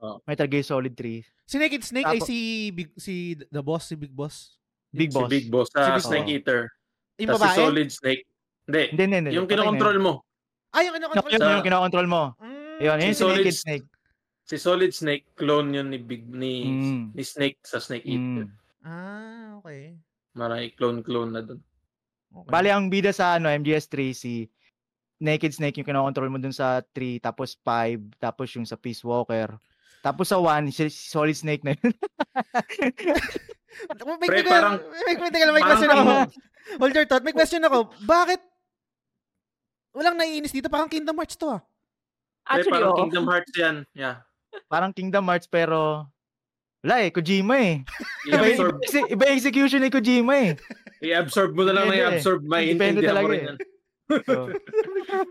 oh. 0.00 0.18
Metal 0.24 0.48
Gear 0.48 0.64
Solid 0.64 0.96
3. 0.96 1.20
Si 1.44 1.56
Naked 1.60 1.84
Snake 1.84 2.08
Tapo, 2.08 2.16
ay 2.16 2.20
si 2.24 2.38
Big 2.72 2.88
si 2.96 3.36
The 3.52 3.60
Boss, 3.60 3.92
si 3.92 3.94
Big 4.00 4.16
Boss. 4.16 4.56
Big 4.90 5.12
Boss. 5.12 5.28
Si 5.28 5.32
Big 5.36 5.46
Boss 5.52 5.68
sa 5.68 5.84
si 5.84 5.90
Big 5.92 6.08
Snake 6.08 6.28
Eater. 6.40 6.72
Yung 7.20 7.36
babae? 7.36 7.52
Si 7.52 7.60
Solid 7.60 7.88
Snake. 7.92 8.22
Hindi. 8.64 8.82
Hindi, 8.96 9.04
hindi. 9.04 9.30
Yung 9.36 9.48
kinokontrol 9.48 9.98
mo. 10.00 10.12
Ah, 10.72 10.84
yung 10.84 10.96
kinokontrol 10.96 11.40
mo. 11.40 11.52
Yung 11.52 11.66
kinokontrol 11.66 12.08
mo. 12.08 12.22
Mm. 12.40 12.76
Yun, 12.78 12.96
yun 13.02 13.12
si, 13.12 13.20
si 13.20 13.28
Naked 13.28 13.56
Snake. 13.56 13.86
Si 14.48 14.56
Solid 14.56 14.92
Snake, 14.96 15.24
clone 15.36 15.68
yun 15.76 15.92
ni 15.92 16.00
Big 16.00 16.24
ni, 16.32 16.64
mm. 16.64 17.12
ni 17.12 17.22
Snake 17.26 17.60
sa 17.60 17.82
Snake 17.82 18.06
Eater. 18.08 18.48
Mm. 18.48 18.56
Ah, 18.86 19.60
okay. 19.60 19.98
Marami 20.38 20.70
clone-clone 20.78 21.32
na 21.34 21.42
doon. 21.42 21.60
Okay. 22.28 22.50
Bali, 22.54 22.70
ang 22.70 22.86
bida 22.86 23.10
sa 23.10 23.42
ano, 23.42 23.50
MGS3, 23.50 23.94
si 24.14 24.46
Naked 25.18 25.50
Snake 25.50 25.82
yung 25.82 25.88
kinokontrol 25.90 26.30
mo 26.30 26.38
dun 26.38 26.54
sa 26.54 26.78
3, 26.94 27.18
tapos 27.18 27.58
5, 27.66 28.22
tapos 28.22 28.46
yung 28.54 28.62
sa 28.62 28.78
Peace 28.78 29.02
Walker. 29.02 29.58
Tapos 29.98 30.30
sa 30.30 30.38
1, 30.38 30.70
si, 30.70 30.86
si 30.86 31.10
Solid 31.10 31.34
Snake 31.34 31.66
na 31.66 31.74
yun. 31.74 31.90
may, 34.22 34.28
Pre, 34.30 34.40
parang, 34.46 34.78
may, 34.78 35.18
may, 35.18 35.30
may, 35.34 35.58
may 35.58 35.64
question 35.66 35.90
ako. 35.90 36.02
Hold 36.78 36.94
your 36.94 37.06
thought. 37.08 37.24
May 37.26 37.34
question 37.34 37.64
ako. 37.66 37.90
Bakit 38.06 38.40
walang 39.96 40.14
naiinis 40.14 40.54
dito? 40.54 40.70
Parang 40.70 40.86
Kingdom 40.86 41.18
Hearts 41.18 41.34
to 41.34 41.58
ah. 41.58 41.60
Actually, 42.46 42.70
Pre, 42.70 42.76
parang 42.78 42.92
oh. 42.94 42.98
Kingdom 43.02 43.24
Hearts 43.26 43.52
yan. 43.58 43.76
Yeah. 43.96 44.22
Parang 44.70 44.92
Kingdom 44.94 45.24
Hearts 45.26 45.50
pero 45.50 46.06
wala 46.82 46.94
eh, 47.02 47.10
Kojima 47.10 47.54
eh. 47.58 47.82
iba, 48.30 48.44
iba, 49.10 49.24
execution 49.34 49.82
ni 49.82 49.90
Kojima 49.90 50.34
eh. 50.38 50.52
I-absorb 51.02 51.54
mo 51.54 51.66
na 51.66 51.74
lang 51.74 51.90
na 51.90 51.96
i-absorb. 51.98 52.46
Eh. 52.46 52.74
Maintindihan 52.74 53.18
mo 53.18 53.28
rin 53.30 53.38
eh. 53.38 53.46
yan. 53.50 53.56
so, 54.24 54.48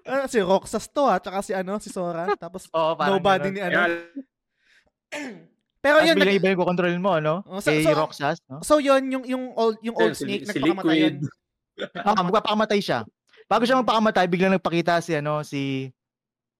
uh, 0.05 0.25
si 0.29 0.37
Roxas 0.37 0.85
to 0.93 1.09
ah, 1.09 1.17
tsaka 1.17 1.41
si 1.41 1.49
ano, 1.55 1.81
si 1.81 1.89
Sora, 1.89 2.29
tapos 2.37 2.69
oh, 2.69 2.93
nobody 2.93 3.49
ni 3.49 3.59
ano. 3.63 4.05
Pero 5.81 5.97
yun, 6.05 6.13
iba 6.13 6.53
yung 6.53 6.61
control 6.61 6.93
mo, 7.01 7.17
ano? 7.17 7.41
Oh, 7.49 7.57
so, 7.57 7.73
so, 7.73 7.89
Roxas, 7.97 8.37
no? 8.45 8.61
So 8.61 8.77
yun, 8.77 9.09
yung 9.09 9.25
yung 9.25 9.43
old 9.57 9.81
yung 9.81 9.97
old 9.97 10.13
snake 10.13 10.45
si 10.45 10.61
nagpakamatay 10.61 10.97
yun. 11.09 11.15
ah, 12.05 12.21
magpapakamatay 12.21 12.79
siya. 12.83 13.01
Bago 13.49 13.63
siya 13.65 13.81
magpakamatay, 13.81 14.29
biglang 14.29 14.53
nagpakita 14.53 15.01
si 15.01 15.17
ano, 15.17 15.41
si 15.41 15.89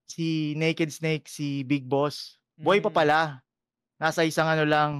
si 0.08 0.56
Naked 0.58 0.90
Snake, 0.90 1.28
si 1.30 1.62
Big 1.62 1.86
Boss. 1.86 2.40
Boy 2.58 2.82
pa 2.82 2.90
mm. 2.90 2.96
pala 2.96 3.38
nasa 3.98 4.22
isang 4.22 4.46
ano 4.46 4.64
lang 4.64 4.90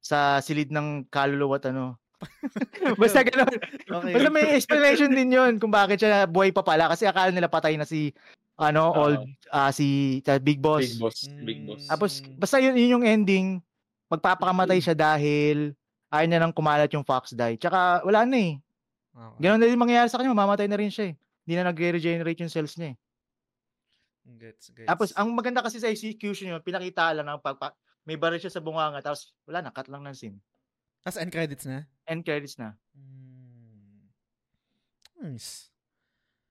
sa 0.00 0.40
silid 0.40 0.72
ng 0.72 1.08
kaluluwa 1.08 1.56
at 1.60 1.68
ano. 1.72 1.96
Basta 3.00 3.20
gano'n. 3.20 3.56
Okay. 3.84 4.12
Basta 4.16 4.28
may 4.32 4.56
explanation 4.56 5.12
din 5.12 5.32
yun 5.32 5.60
kung 5.60 5.72
bakit 5.72 6.00
siya 6.00 6.24
buhay 6.24 6.52
pa 6.52 6.64
pala 6.64 6.88
kasi 6.88 7.04
akala 7.04 7.32
nila 7.32 7.52
patay 7.52 7.76
na 7.76 7.84
si 7.84 8.16
ano 8.56 8.92
uh, 8.92 9.00
old 9.00 9.20
uh, 9.52 9.68
si 9.72 10.20
uh, 10.24 10.40
Big 10.40 10.60
Boss. 10.60 10.96
Big 10.96 11.00
Boss. 11.00 11.18
Big 11.44 11.60
Boss. 11.68 11.84
Tapos 11.88 12.24
basta 12.36 12.60
yun, 12.60 12.76
yun 12.76 13.00
yung 13.00 13.04
ending. 13.04 13.46
Magpapakamatay 14.08 14.80
siya 14.80 14.96
dahil 14.96 15.72
ayaw 16.12 16.26
niya 16.28 16.40
nang 16.40 16.54
kumalat 16.54 16.92
yung 16.92 17.04
Fox 17.04 17.32
die. 17.32 17.60
Tsaka 17.60 18.04
wala 18.04 18.24
na 18.24 18.36
eh. 18.36 18.52
Okay. 19.14 19.40
Ganon 19.46 19.58
na 19.62 19.66
din 19.68 19.80
mangyayari 19.80 20.08
sa 20.10 20.18
kanya, 20.18 20.34
mamamatay 20.34 20.66
na 20.66 20.78
rin 20.78 20.90
siya 20.90 21.12
eh. 21.12 21.14
Hindi 21.44 21.54
na 21.54 21.70
nag-regenerate 21.70 22.40
yung 22.40 22.52
cells 22.52 22.76
niya 22.80 22.94
eh. 22.94 22.96
Gets, 24.24 24.72
gets. 24.72 24.88
Tapos 24.88 25.12
ang 25.12 25.28
maganda 25.36 25.60
kasi 25.60 25.76
sa 25.76 25.92
execution 25.92 26.50
yun, 26.50 26.62
pinakita 26.64 27.12
lang 27.12 27.28
ng 27.28 27.40
pagpa 27.44 27.76
may 28.04 28.16
baril 28.16 28.38
siya 28.38 28.52
sa 28.52 28.60
bunganga 28.60 29.00
tapos 29.00 29.32
wala 29.44 29.64
na, 29.64 29.72
cut 29.72 29.88
lang 29.88 30.04
ng 30.04 30.14
scene. 30.14 30.38
As 31.04 31.16
end 31.16 31.32
credits 31.32 31.64
na? 31.64 31.84
End 32.08 32.24
credits 32.24 32.56
na. 32.56 32.76
Hmm. 32.96 34.08
Nice. 35.20 35.68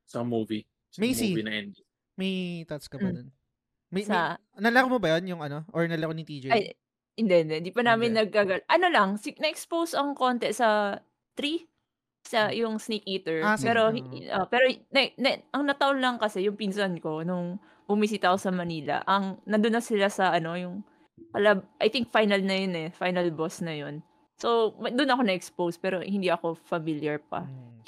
Sa 0.05 0.21
movie. 0.21 0.65
Sa 0.93 1.01
Macy. 1.01 1.33
movie 1.33 1.45
na 1.45 1.53
ending. 1.57 1.85
May 2.13 2.33
thoughts 2.69 2.85
ka 2.85 3.01
ba 3.01 3.09
Hmm. 3.09 3.17
dun? 3.17 3.29
May, 3.93 4.03
Sa- 4.05 4.37
may, 4.57 4.69
nalaro 4.69 4.89
mo 4.89 4.97
ba 4.97 5.17
yun 5.17 5.37
yung 5.37 5.41
ano? 5.41 5.65
Or 5.73 5.85
nalaro 5.85 6.13
ni 6.13 6.25
TJ? 6.25 6.49
Ay, 6.49 6.73
hindi, 7.13 7.33
hindi. 7.45 7.55
Hindi 7.61 7.73
pa 7.73 7.81
namin 7.85 8.13
Hindi. 8.13 8.21
naggagal. 8.25 8.65
Ano 8.65 8.87
lang, 8.89 9.09
si- 9.17 9.37
na-expose 9.37 9.93
ang 9.93 10.13
konti 10.17 10.49
sa 10.53 10.97
3 11.37 11.65
sa 12.25 12.49
Hmm. 12.49 12.57
yung 12.57 12.75
Snake 12.81 13.05
Eater. 13.05 13.41
Ah, 13.45 13.57
pero 13.57 13.89
ah, 14.33 14.45
pero 14.49 14.65
na, 14.93 15.01
na, 15.17 15.29
ang 15.51 15.63
nataon 15.65 15.97
lang 16.01 16.15
kasi 16.17 16.41
yung 16.45 16.57
pinsan 16.57 16.97
ko 16.97 17.21
nung 17.21 17.57
bumisita 17.85 18.31
ako 18.33 18.37
sa 18.39 18.51
Manila. 18.53 19.01
Ang 19.05 19.37
nandun 19.45 19.75
na 19.77 19.83
sila 19.83 20.07
sa 20.09 20.31
ano 20.31 20.55
yung 20.55 20.81
alab, 21.31 21.65
I 21.77 21.87
think 21.87 22.09
final 22.09 22.39
na 22.39 22.55
yun 22.55 22.73
eh, 22.75 22.89
final 22.91 23.29
boss 23.29 23.59
na 23.59 23.73
yun. 23.73 24.01
So, 24.35 24.73
doon 24.75 25.07
ako 25.07 25.21
na-expose 25.23 25.77
pero 25.77 25.99
hindi 25.99 26.27
ako 26.27 26.57
familiar 26.59 27.17
pa. 27.19 27.41
Hmm. 27.41 27.81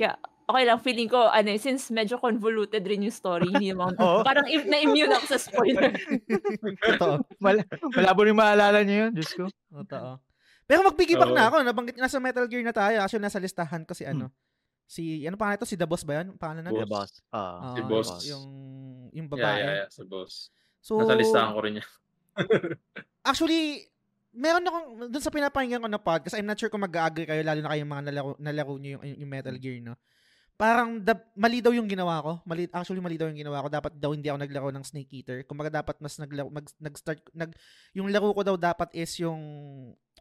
Okay 0.45 0.61
lang, 0.61 0.77
feeling 0.77 1.09
ko, 1.09 1.25
ano, 1.25 1.49
eh, 1.49 1.57
since 1.57 1.89
medyo 1.89 2.21
convoluted 2.21 2.85
rin 2.85 3.01
yung 3.01 3.09
story, 3.11 3.49
hindi 3.49 3.73
naman, 3.73 3.97
Oo. 3.97 4.21
parang 4.21 4.45
im- 4.45 4.69
na-immune 4.69 5.09
ako 5.09 5.25
sa 5.25 5.41
spoiler. 5.41 5.89
Totoo. 6.85 7.17
Mal- 7.41 7.65
malabo 7.89 8.21
rin 8.21 8.38
maalala 8.38 8.85
niyo 8.85 9.09
yun, 9.09 9.11
Diyos 9.11 9.33
ko. 9.33 9.49
Totoo. 9.73 10.21
Pero 10.63 10.85
mag-piggyback 10.85 11.33
Oo. 11.33 11.38
na 11.38 11.49
ako. 11.49 11.55
Nabanggit 11.65 11.97
nasa 11.97 12.21
Metal 12.21 12.45
Gear 12.45 12.61
na 12.61 12.73
tayo. 12.73 13.01
Actually, 13.01 13.25
nasa 13.25 13.41
listahan 13.41 13.81
ko 13.83 13.97
si 13.97 14.05
Hmm. 14.05 14.13
ano. 14.13 14.25
Si, 14.85 15.25
ano 15.25 15.33
pa 15.33 15.57
ito? 15.57 15.65
Si 15.65 15.73
The 15.73 15.89
Boss 15.89 16.05
ba 16.05 16.21
yan? 16.21 16.38
Pangalan 16.38 16.61
na? 16.61 16.69
Boss. 16.69 16.77
The 16.77 16.88
boss. 16.88 17.11
Ah. 17.33 17.73
Si 17.73 17.81
Ah, 17.81 17.88
Boss. 17.89 18.09
Yung, 18.29 18.45
yung 19.09 19.25
Yeah, 19.25 19.33
babae. 19.33 19.59
yeah, 19.59 19.73
yeah. 19.81 19.89
Sa 19.89 20.05
boss. 20.05 20.53
So, 20.77 21.01
Nasa 21.01 21.17
listahan 21.17 21.57
ko 21.57 21.59
rin 21.65 21.81
yan. 21.81 21.89
Actually, 23.25 23.89
meron 24.29 24.61
akong, 24.69 24.88
dun 25.09 25.23
sa 25.23 25.33
pinapakinggan 25.33 25.81
ko 25.81 25.89
na 25.89 25.97
podcast, 25.97 26.38
I'm 26.38 26.45
not 26.45 26.61
sure 26.61 26.69
kung 26.69 26.85
mag-agree 26.85 27.25
kayo, 27.25 27.41
lalo 27.41 27.59
na 27.65 27.71
kayong 27.73 27.89
mga 27.89 28.03
nalaro, 28.11 28.31
nalaro 28.38 28.73
nyo 28.77 29.01
yung, 29.01 29.25
yung 29.25 29.31
Metal 29.31 29.57
Gear, 29.57 29.81
no? 29.81 29.97
Parang, 30.55 31.03
da, 31.03 31.19
mali 31.35 31.59
daw 31.59 31.75
yung 31.75 31.89
ginawa 31.89 32.23
ko. 32.23 32.31
Mali, 32.47 32.69
actually, 32.71 33.03
mali 33.03 33.19
daw 33.19 33.27
yung 33.27 33.35
ginawa 33.35 33.59
ko. 33.59 33.67
Dapat 33.67 33.99
daw 33.99 34.15
hindi 34.15 34.31
ako 34.31 34.39
naglaro 34.39 34.69
ng 34.71 34.85
Snake 34.88 35.11
Eater. 35.11 35.43
Kumbaga, 35.43 35.83
dapat 35.83 35.99
mas 35.99 36.15
naglaro, 36.15 36.47
mag, 36.47 36.63
nag-start, 36.79 37.19
nag, 37.35 37.51
yung 37.91 38.07
laro 38.07 38.31
ko 38.31 38.39
daw 38.39 38.55
dapat 38.55 38.88
is 38.95 39.11
yung 39.19 39.41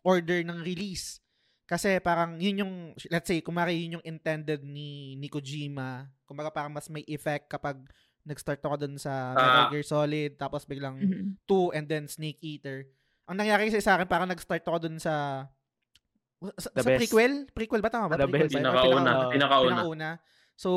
order 0.02 0.42
ng 0.42 0.58
release. 0.66 1.22
Kasi 1.64 2.02
parang 2.02 2.36
yun 2.42 2.66
yung, 2.66 2.72
let's 3.08 3.30
say, 3.30 3.38
kumari 3.40 3.78
yun 3.78 4.00
yung 4.00 4.06
intended 4.10 4.66
ni, 4.66 5.14
ni 5.16 5.30
Kojima. 5.30 6.10
Kumbaga 6.26 6.50
parang 6.50 6.74
mas 6.74 6.90
may 6.90 7.06
effect 7.06 7.46
kapag 7.48 7.78
nag-start 8.24 8.58
ako 8.58 8.76
dun 8.78 8.96
sa 8.96 9.32
Metal 9.32 9.60
Ah. 9.60 9.70
Gear 9.70 9.84
Solid, 9.84 10.32
tapos 10.34 10.64
biglang 10.64 10.96
Mhm. 10.96 11.26
2 11.44 11.70
and 11.70 11.86
then 11.86 12.04
Snake 12.04 12.40
Eater. 12.40 12.88
Ang 13.24 13.36
nangyari 13.38 13.68
kasi 13.68 13.80
sa 13.80 13.94
akin, 13.94 14.04
parang 14.04 14.26
nag-start 14.26 14.60
ako 14.62 14.78
dun 14.82 14.96
sa 14.96 15.46
sa, 16.54 16.68
The 16.70 16.82
sa 16.82 16.88
best. 16.90 17.00
prequel? 17.00 17.32
Prequel 17.50 17.80
ba? 17.80 17.88
Tama 17.88 18.04
ba? 18.06 18.16
The 18.16 18.28
prequel 18.28 18.48
best. 18.48 18.52
ba? 18.54 18.60
Or 18.60 18.64
Pinakauna. 18.84 19.00
pinaka- 19.00 19.32
Pinakauna. 19.32 19.70
pinakauna. 19.72 20.10
So, 20.54 20.70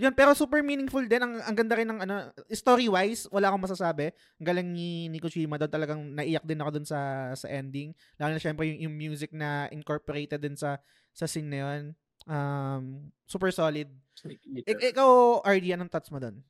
yun. 0.00 0.10
Pero 0.12 0.32
super 0.32 0.64
meaningful 0.64 1.04
din. 1.04 1.20
Ang, 1.20 1.36
ang 1.38 1.52
ganda 1.52 1.76
rin 1.76 1.86
ng 1.86 2.00
ano, 2.00 2.14
story-wise, 2.48 3.28
wala 3.28 3.52
akong 3.52 3.60
masasabi. 3.62 4.08
Ang 4.10 4.46
galing 4.46 4.66
ni, 4.66 4.88
ni 5.06 5.20
Kojima 5.20 5.54
doon. 5.56 5.68
Talagang 5.68 6.00
naiyak 6.10 6.42
din 6.42 6.58
ako 6.58 6.70
doon 6.74 6.86
sa, 6.88 6.98
sa 7.32 7.46
ending. 7.46 7.92
Lalo 8.16 8.34
na 8.34 8.40
syempre 8.40 8.66
yung, 8.66 8.88
yung 8.88 8.94
music 8.96 9.30
na 9.30 9.68
incorporated 9.68 10.40
din 10.40 10.56
sa, 10.56 10.80
sa 11.12 11.28
scene 11.28 11.46
na 11.46 11.58
yun. 11.60 11.82
Um, 12.24 12.82
super 13.22 13.52
solid. 13.52 13.92
Ik- 14.64 14.90
ikaw, 14.90 15.38
RD, 15.44 15.70
anong 15.70 15.86
thoughts 15.88 16.08
mo 16.08 16.18
doon? 16.18 16.40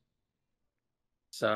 Sa 1.32 1.48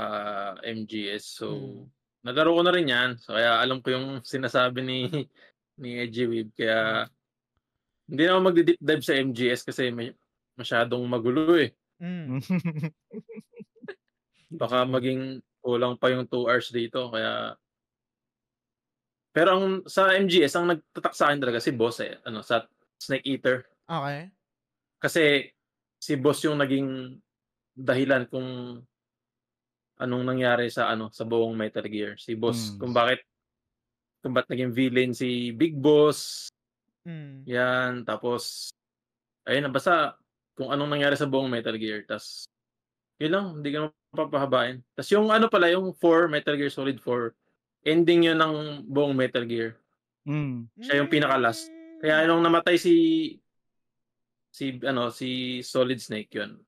MGS. 0.64 1.36
So, 1.36 1.46
Hmm. 1.52 1.84
nalaro 2.24 2.56
ko 2.56 2.62
na 2.64 2.72
rin 2.72 2.88
yan. 2.88 3.20
So, 3.20 3.36
kaya 3.36 3.60
alam 3.60 3.84
ko 3.84 3.92
yung 3.92 4.06
sinasabi 4.32 4.80
ni 4.80 4.98
ni 5.76 6.00
Edgy 6.00 6.24
Weeb. 6.24 6.48
Kaya, 6.56 7.04
hindi 8.08 8.22
na 8.24 8.38
ako 8.38 8.40
magdi-deep 8.48 8.80
dive 8.80 9.04
sa 9.04 9.12
MGS 9.20 9.60
kasi 9.68 9.92
may 9.92 10.16
masyadong 10.56 11.04
magulo 11.04 11.60
eh. 11.60 11.76
Mm. 12.00 12.40
Baka 14.60 14.88
maging 14.88 15.44
kulang 15.60 16.00
pa 16.00 16.08
yung 16.08 16.24
2 16.24 16.48
hours 16.48 16.72
dito. 16.72 17.12
Kaya, 17.12 17.52
pero 19.36 19.48
ang 19.52 19.64
sa 19.84 20.16
MGS, 20.16 20.56
ang 20.56 20.72
nagtatak 20.72 21.12
sa 21.12 21.28
akin 21.28 21.44
talaga 21.44 21.60
si 21.60 21.76
Boss 21.76 22.00
eh. 22.00 22.16
Ano, 22.24 22.40
sa 22.40 22.64
Snake 22.96 23.28
Eater. 23.28 23.68
Okay. 23.84 24.32
Kasi 24.96 25.52
si 26.00 26.16
Boss 26.16 26.40
yung 26.48 26.56
naging 26.56 27.20
dahilan 27.76 28.24
kung 28.32 28.80
anong 29.96 30.24
nangyari 30.24 30.68
sa 30.68 30.92
ano 30.92 31.08
sa 31.08 31.24
buong 31.24 31.56
Metal 31.56 31.84
Gear. 31.84 32.16
Si 32.20 32.36
Boss 32.36 32.74
Mm. 32.74 32.78
kung 32.78 32.92
bakit 32.92 33.20
kung 34.20 34.34
bakit 34.34 34.50
naging 34.52 34.72
villain 34.74 35.12
si 35.14 35.54
Big 35.54 35.76
Boss. 35.78 36.50
Mm. 37.06 37.46
Yan, 37.46 37.92
tapos 38.02 38.68
ayun 39.46 39.64
na 39.64 39.70
basta 39.70 40.18
kung 40.58 40.72
anong 40.74 40.90
nangyari 40.90 41.14
sa 41.14 41.28
buong 41.30 41.48
Metal 41.48 41.76
Gear. 41.78 42.02
Tas 42.04 42.44
yun 43.16 43.32
lang, 43.32 43.46
hindi 43.60 43.72
ko 43.72 43.88
na 43.88 43.88
papahabain. 44.12 44.84
Tas 44.92 45.08
yung 45.08 45.32
ano 45.32 45.48
pala, 45.48 45.72
yung 45.72 45.96
4, 45.96 46.28
Metal 46.28 46.52
Gear 46.52 46.68
Solid 46.68 47.00
4, 47.00 47.32
ending 47.86 48.28
yun 48.28 48.36
ng 48.36 48.84
buong 48.84 49.16
Metal 49.16 49.46
Gear. 49.48 49.78
Mm. 50.26 50.66
Siya 50.82 51.00
yung 51.00 51.08
pinaka-last. 51.08 51.70
Kaya 52.02 52.26
nung 52.28 52.44
namatay 52.44 52.76
si 52.76 52.94
si 54.50 54.76
ano 54.84 55.08
si 55.08 55.60
Solid 55.62 55.96
Snake 56.02 56.32
yun. 56.34 56.60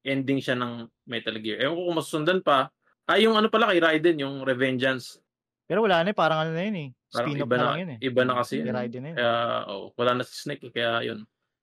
Ending 0.00 0.40
siya 0.40 0.56
ng 0.56 0.88
Metal 1.04 1.36
Gear. 1.36 1.60
Ewan 1.60 1.76
ko 1.76 1.82
kung 1.86 1.98
masusundan 2.00 2.40
pa. 2.40 2.72
Ah, 3.04 3.18
yung 3.20 3.36
ano 3.36 3.50
pala 3.52 3.68
kay 3.68 3.82
Raiden, 3.82 4.22
yung 4.22 4.46
Revengeance. 4.46 5.20
Pero 5.68 5.84
wala 5.84 6.02
na 6.02 6.10
eh, 6.10 6.16
parang 6.16 6.40
ano 6.46 6.50
na 6.56 6.62
yun 6.64 6.76
eh. 6.78 6.88
Parang 7.10 7.28
Spin-off 7.30 7.46
iba 7.46 7.54
na 7.54 7.60
na, 7.60 7.66
lang 7.68 7.78
yun 7.78 7.90
eh. 7.90 7.98
iba 8.00 8.22
na 8.24 8.34
kasi. 8.38 8.54
Kay 8.58 8.66
yun. 8.70 8.74
Raiden 8.74 9.08
yun. 9.12 9.16
Kaya, 9.18 9.32
oh, 9.68 9.90
wala 9.94 10.10
na 10.16 10.22
si 10.24 10.34
Snake. 10.34 10.62
eh, 10.66 10.72
Kaya 10.72 10.92
yun. 11.04 11.20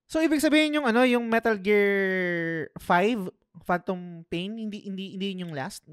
So 0.08 0.24
ibig 0.24 0.40
sabihin 0.40 0.80
yung 0.80 0.88
ano, 0.88 1.04
yung 1.04 1.28
Metal 1.28 1.60
Gear 1.60 1.92
5 2.80 3.28
Phantom 3.68 4.24
Pain, 4.32 4.56
hindi 4.56 4.86
hindi 4.88 5.18
hindi 5.18 5.26
yun 5.36 5.50
yung 5.50 5.54
last 5.58 5.84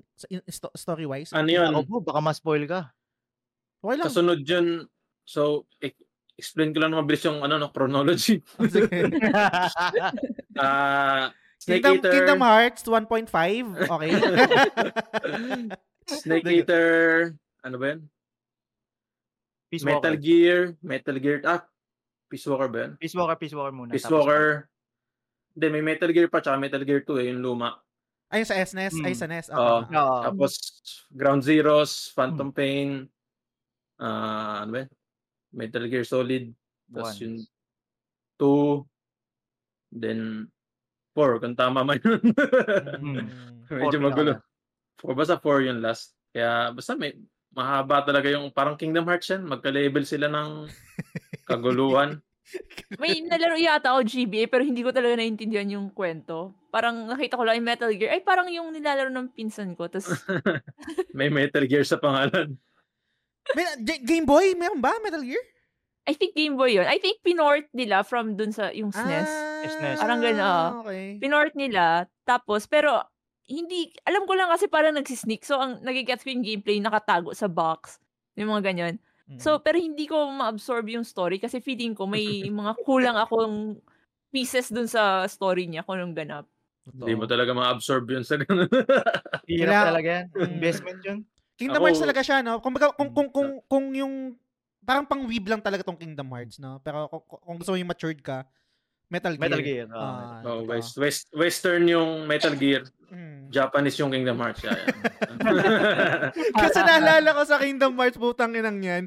story 0.76 1.08
wise. 1.08 1.34
Ano 1.34 1.50
yun? 1.50 1.72
Ako 1.74 1.82
po, 1.88 1.96
baka 2.04 2.20
ma-spoil 2.22 2.62
ka. 2.68 2.92
Okay 3.82 3.96
lang. 3.98 4.06
Kasunod 4.06 4.40
yun. 4.46 4.86
So, 5.26 5.66
e- 5.80 5.96
explain 6.36 6.70
ko 6.70 6.78
lang 6.78 6.92
na 6.94 7.00
mabilis 7.02 7.24
yung 7.26 7.42
ano, 7.42 7.58
no, 7.58 7.72
chronology. 7.74 8.38
Ah, 10.54 11.34
Snake 11.64 11.80
Kingdom, 11.80 11.96
Eater. 11.96 12.12
Kingdom 12.12 12.40
Hearts 12.44 12.82
1.5. 12.84 13.88
Okay. 13.88 14.10
Snake. 16.20 16.44
Eater. 16.44 16.88
Ano 17.64 17.80
ba 17.80 17.96
yun? 17.96 18.04
Peace 19.72 19.80
Metal 19.88 20.12
Walker. 20.12 20.20
Gear. 20.20 20.76
Metal 20.84 21.16
Gear. 21.16 21.40
Ah, 21.48 21.64
Peace 22.28 22.44
Walker 22.44 22.68
ba 22.68 22.78
yun? 22.84 22.92
Peace 23.00 23.16
Walker, 23.16 23.36
Peace 23.40 23.56
Walker 23.56 23.72
muna. 23.72 23.96
Peace 23.96 24.04
Walker. 24.12 24.68
Hindi, 25.56 25.66
may 25.72 25.80
Metal 25.80 26.12
Gear 26.12 26.28
pa, 26.28 26.44
tsaka 26.44 26.60
Metal 26.60 26.84
Gear 26.84 27.00
2 27.00 27.24
eh, 27.24 27.32
yung 27.32 27.40
luma. 27.40 27.80
Ay 28.28 28.44
sa 28.44 28.58
SNES, 28.58 29.00
ay 29.00 29.14
Hmm. 29.14 29.16
sa 29.16 29.26
NES. 29.30 29.46
Okay. 29.48 29.96
Oo. 29.96 30.20
Tapos, 30.20 30.52
Ground 31.08 31.40
Zeroes, 31.40 32.12
Phantom 32.12 32.50
Hmm. 32.50 32.56
Pain, 32.56 32.88
ah, 33.96 34.66
ano 34.66 34.72
ba 34.74 34.78
yun? 34.84 34.90
Metal 35.54 35.86
Gear 35.88 36.04
Solid, 36.04 36.50
tapos 36.90 37.14
yung 37.22 37.38
2, 38.36 38.84
then 39.88 40.50
4, 41.14 41.38
kung 41.38 41.54
tama 41.54 41.86
man 41.86 42.02
yun. 42.02 42.20
Mm. 43.00 43.26
Medyo 43.70 43.96
Four 43.96 44.02
magulo. 44.02 44.32
pinaka- 44.36 44.44
Four, 44.98 45.14
basta 45.14 45.36
4 45.38 45.68
yung 45.70 45.80
last. 45.80 46.12
Kaya, 46.34 46.74
basta 46.74 46.98
may, 46.98 47.14
mahaba 47.54 48.02
talaga 48.02 48.26
yung, 48.28 48.50
parang 48.50 48.74
Kingdom 48.74 49.06
Hearts 49.06 49.30
yan, 49.30 49.46
magka-level 49.46 50.02
sila 50.02 50.26
ng 50.26 50.66
kaguluhan. 51.50 52.18
May 53.00 53.24
nalaro 53.24 53.56
yata 53.56 53.96
ako 53.96 54.04
GBA 54.04 54.52
pero 54.52 54.60
hindi 54.60 54.84
ko 54.84 54.92
talaga 54.92 55.16
naintindihan 55.16 55.80
yung 55.80 55.88
kwento. 55.88 56.52
Parang 56.68 57.08
nakita 57.08 57.40
ko 57.40 57.44
lang 57.46 57.56
yung 57.56 57.68
Metal 57.72 57.88
Gear. 57.88 58.12
Ay, 58.12 58.20
parang 58.20 58.52
yung 58.52 58.68
nilalaro 58.68 59.08
ng 59.08 59.32
pinsan 59.32 59.72
ko. 59.72 59.88
Tapos, 59.88 60.12
may 61.16 61.32
Metal 61.32 61.64
Gear 61.64 61.88
sa 61.88 61.96
pangalan. 61.96 62.52
May, 63.56 63.64
Game 64.04 64.28
Boy, 64.28 64.52
meron 64.52 64.82
ba 64.82 64.92
Metal 65.00 65.24
Gear? 65.24 65.40
I 66.04 66.12
think 66.12 66.36
Game 66.36 66.60
Boy 66.60 66.76
yun. 66.76 66.84
I 66.84 67.00
think 67.00 67.24
pinort 67.24 67.64
nila 67.72 68.04
from 68.04 68.36
dun 68.36 68.52
sa 68.52 68.68
yung 68.76 68.92
SNES. 68.92 69.30
SNES. 69.64 69.98
Parang 69.98 70.20
ganun, 70.20 70.40
oo. 70.40 70.68
Okay. 70.84 71.06
Pinort 71.18 71.54
nila. 71.56 72.04
Tapos, 72.22 72.68
pero, 72.68 73.00
hindi, 73.44 73.92
alam 74.04 74.24
ko 74.24 74.32
lang 74.32 74.48
kasi 74.48 74.68
parang 74.68 74.96
nagsisneak. 74.96 75.44
So, 75.44 75.60
ang 75.60 75.84
nagigets 75.84 76.24
ko 76.24 76.32
yung 76.32 76.44
gameplay, 76.44 76.80
nakatago 76.80 77.36
sa 77.36 77.44
box. 77.44 78.00
Yung 78.36 78.48
mga 78.50 78.72
ganyan. 78.72 78.94
Mm. 79.24 79.40
So, 79.40 79.60
pero 79.60 79.80
hindi 79.80 80.04
ko 80.04 80.28
ma-absorb 80.28 80.84
yung 80.92 81.04
story 81.04 81.40
kasi 81.40 81.60
feeling 81.60 81.96
ko 81.96 82.04
may 82.04 82.44
mga 82.44 82.72
kulang 82.84 83.16
akong 83.16 83.80
pieces 84.28 84.68
dun 84.68 84.88
sa 84.88 85.24
story 85.24 85.64
niya 85.64 85.84
kung 85.84 85.96
anong 85.96 86.16
ganap. 86.16 86.44
Hindi 86.84 87.16
mo 87.16 87.24
talaga 87.24 87.56
ma-absorb 87.56 88.04
yun 88.12 88.24
sa 88.24 88.36
ganun. 88.36 88.68
Hirap 89.48 89.92
talaga 89.92 90.08
yan. 90.20 90.26
Mm. 90.36 90.48
Investment 90.60 91.00
yun. 91.04 91.18
Kingdom 91.56 91.80
Ako- 91.80 91.86
Hearts 91.88 92.02
talaga 92.04 92.20
siya, 92.20 92.38
no? 92.44 92.60
Kung, 92.60 92.74
kung, 92.76 92.92
kung, 93.14 93.28
kung, 93.32 93.48
Mm. 93.48 93.62
kung 93.70 93.86
yung, 93.94 94.14
parang 94.84 95.06
pang 95.08 95.24
weeb 95.24 95.48
lang 95.48 95.64
talaga 95.64 95.80
tong 95.86 95.96
Kingdom 95.96 96.28
Hearts, 96.28 96.60
no? 96.60 96.76
Pero 96.84 97.08
kung, 97.08 97.22
kung 97.24 97.56
gusto 97.56 97.72
mo 97.72 97.80
yung 97.80 97.88
matured 97.88 98.20
ka, 98.20 98.44
Metal 99.10 99.34
Gear. 99.36 99.42
Metal 99.44 99.62
Gear. 99.62 99.86
oo. 99.92 100.00
Ah, 100.00 100.40
oh, 100.44 100.64
west, 100.64 100.96
west, 100.96 101.28
western 101.32 101.84
yung 101.86 102.24
Metal 102.24 102.54
Gear, 102.54 102.84
Mm. 103.14 103.46
Japanese 103.46 103.94
yung 104.02 104.10
Kingdom 104.10 104.42
Hearts. 104.42 104.58
Yeah, 104.66 104.74
yeah. 104.74 106.34
Kasi 106.66 106.82
naalala 106.82 107.30
ko 107.30 107.42
sa 107.46 107.62
Kingdom 107.62 107.94
Hearts, 107.94 108.18
putang 108.18 108.58
inang 108.58 108.82
yan, 108.82 109.06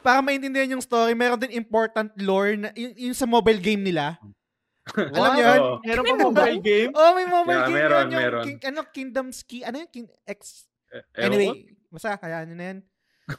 para 0.00 0.24
maintindihan 0.24 0.72
yung 0.72 0.80
story, 0.80 1.12
meron 1.12 1.36
din 1.36 1.52
important 1.52 2.08
lore 2.16 2.56
na, 2.56 2.72
yung, 2.72 2.96
yung 2.96 3.16
sa 3.16 3.28
mobile 3.28 3.60
game 3.60 3.84
nila. 3.84 4.16
Alam 5.14 5.30
niyo 5.36 5.44
yun? 5.44 5.60
Meron 5.84 6.04
pa 6.04 6.16
mobile 6.16 6.58
game? 6.64 6.90
Oh, 6.96 7.12
may 7.12 7.26
mobile 7.28 7.60
Yeah, 7.60 7.68
game 7.68 7.76
meron, 7.76 7.92
yun. 7.92 8.08
Yung 8.08 8.22
meron. 8.24 8.44
King, 8.48 8.58
ano, 8.66 8.80
Kingdom's 8.88 9.38
Key. 9.44 9.62
Ano 9.62 9.76
yun? 9.84 9.88
King, 9.92 10.06
X. 10.26 10.66
Eh. 10.90 11.28
Anyway, 11.28 11.50
basta, 11.92 12.16
kaya 12.16 12.48
ano 12.48 12.52
na 12.56 12.64
yan. 12.72 12.78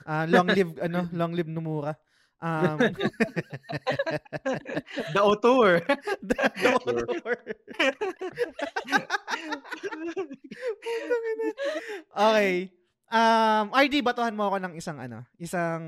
Ah, 0.06 0.24
long 0.30 0.48
live, 0.48 0.78
ano, 0.80 1.10
long 1.12 1.34
live 1.34 1.50
Nomura. 1.50 1.98
Um, 2.44 2.76
The 5.16 5.22
Auteur. 5.24 5.80
the, 6.28 6.36
the 6.36 6.70
ina. 11.24 11.48
okay. 12.12 12.68
Um, 13.14 13.70
RD, 13.70 14.02
batuhan 14.02 14.34
mo 14.34 14.50
ako 14.50 14.58
ng 14.60 14.74
isang 14.74 14.98
ano, 14.98 15.22
isang 15.38 15.82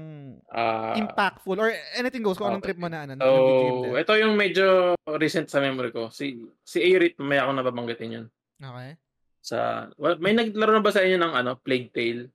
Ah, 0.54 0.94
impactful 0.94 1.58
or 1.58 1.74
anything 1.98 2.22
goes 2.22 2.38
kung 2.38 2.54
anong 2.54 2.62
okay. 2.62 2.72
trip 2.72 2.80
mo 2.80 2.88
na 2.88 3.04
ano. 3.04 3.18
So, 3.18 3.92
na 3.92 4.06
ito 4.06 4.14
yung 4.14 4.38
medyo 4.38 4.94
recent 5.18 5.50
sa 5.50 5.60
memory 5.60 5.90
ko. 5.90 6.14
Si 6.14 6.38
si 6.62 6.86
Arit, 6.86 7.18
mamaya 7.18 7.50
ako 7.50 7.52
nababanggitin 7.58 8.16
yun. 8.22 8.26
Okay. 8.62 8.94
Sa, 9.42 9.90
well, 9.98 10.22
may 10.22 10.38
naglaro 10.38 10.78
na 10.78 10.86
ba 10.86 10.94
sa 10.94 11.02
inyo 11.02 11.18
ng 11.18 11.34
ano, 11.34 11.58
Plague 11.60 11.92
Tale? 11.92 12.30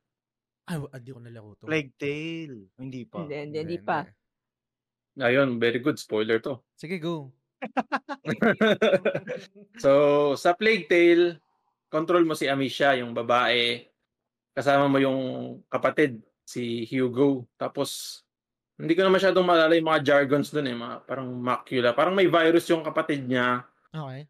Ay, 0.68 0.76
hindi 0.76 1.10
ko 1.12 1.20
nalaro 1.22 1.50
to. 1.56 1.64
Plague 1.64 1.94
Tale. 1.96 2.56
Hindi 2.76 3.02
pa. 3.06 3.24
Hindi, 3.24 3.36
hindi, 3.38 3.58
hindi 3.64 3.78
pa. 3.80 4.04
Ayun, 5.20 5.60
very 5.60 5.80
good. 5.80 5.98
Spoiler 5.98 6.40
to. 6.40 6.60
Sige, 6.76 7.00
go. 7.00 7.32
so, 9.82 9.90
sa 10.36 10.56
Plague 10.56 10.88
Tale, 10.88 11.40
control 11.92 12.24
mo 12.24 12.38
si 12.38 12.46
Amisha, 12.46 12.96
yung 12.96 13.12
babae. 13.12 13.84
Kasama 14.54 14.86
mo 14.86 14.98
yung 15.02 15.20
kapatid, 15.68 16.22
si 16.50 16.82
Hugo. 16.90 17.46
Tapos, 17.54 18.22
hindi 18.80 18.96
ko 18.96 19.04
na 19.04 19.12
masyadong 19.12 19.46
maalala 19.46 19.76
yung 19.76 19.90
mga 19.92 20.02
jargons 20.02 20.50
dun 20.50 20.66
eh. 20.66 20.74
Mga, 20.74 20.96
parang 21.04 21.28
macula. 21.30 21.90
Parang 21.92 22.16
may 22.16 22.26
virus 22.26 22.66
yung 22.72 22.82
kapatid 22.82 23.28
niya. 23.28 23.62
Okay. 23.92 24.26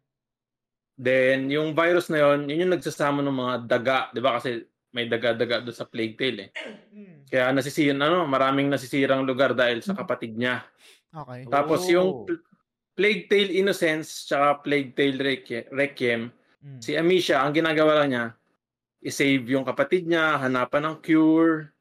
Then, 1.01 1.49
yung 1.49 1.73
virus 1.73 2.13
na 2.13 2.21
yon 2.21 2.45
yun 2.45 2.67
yung 2.67 2.73
nagsasama 2.77 3.25
ng 3.25 3.33
mga 3.33 3.55
daga. 3.65 3.99
Di 4.13 4.21
ba? 4.21 4.37
Kasi 4.37 4.61
may 4.91 5.07
daga-daga 5.07 5.63
doon 5.63 5.73
sa 5.73 5.87
Plague 5.87 6.15
Tale 6.15 6.37
eh. 6.39 6.49
Hmm. 6.91 7.23
Kaya 7.25 7.51
nasisiyan, 7.51 7.97
ano, 7.97 8.27
maraming 8.27 8.67
nasisirang 8.67 9.23
lugar 9.23 9.55
dahil 9.55 9.79
sa 9.79 9.95
kapatid 9.95 10.35
niya. 10.35 10.67
Okay. 11.09 11.47
Tapos 11.47 11.87
Oh. 11.87 11.91
yung 11.91 12.09
Pl- 12.27 12.43
Plague 12.91 13.25
Tale 13.27 13.51
Innocence 13.55 14.27
tsaka 14.27 14.59
Plague 14.61 14.91
Tale 14.91 15.15
Requie- 15.17 15.67
Requiem, 15.71 16.27
Hmm. 16.61 16.77
si 16.77 16.93
Amisha, 16.93 17.39
ang 17.39 17.55
ginagawa 17.55 18.03
lang 18.03 18.09
niya, 18.11 18.25
i-save 19.01 19.47
yung 19.49 19.65
kapatid 19.65 20.05
niya, 20.05 20.37
hanapan 20.37 20.85
ng 20.85 20.97
cure, 21.01 21.71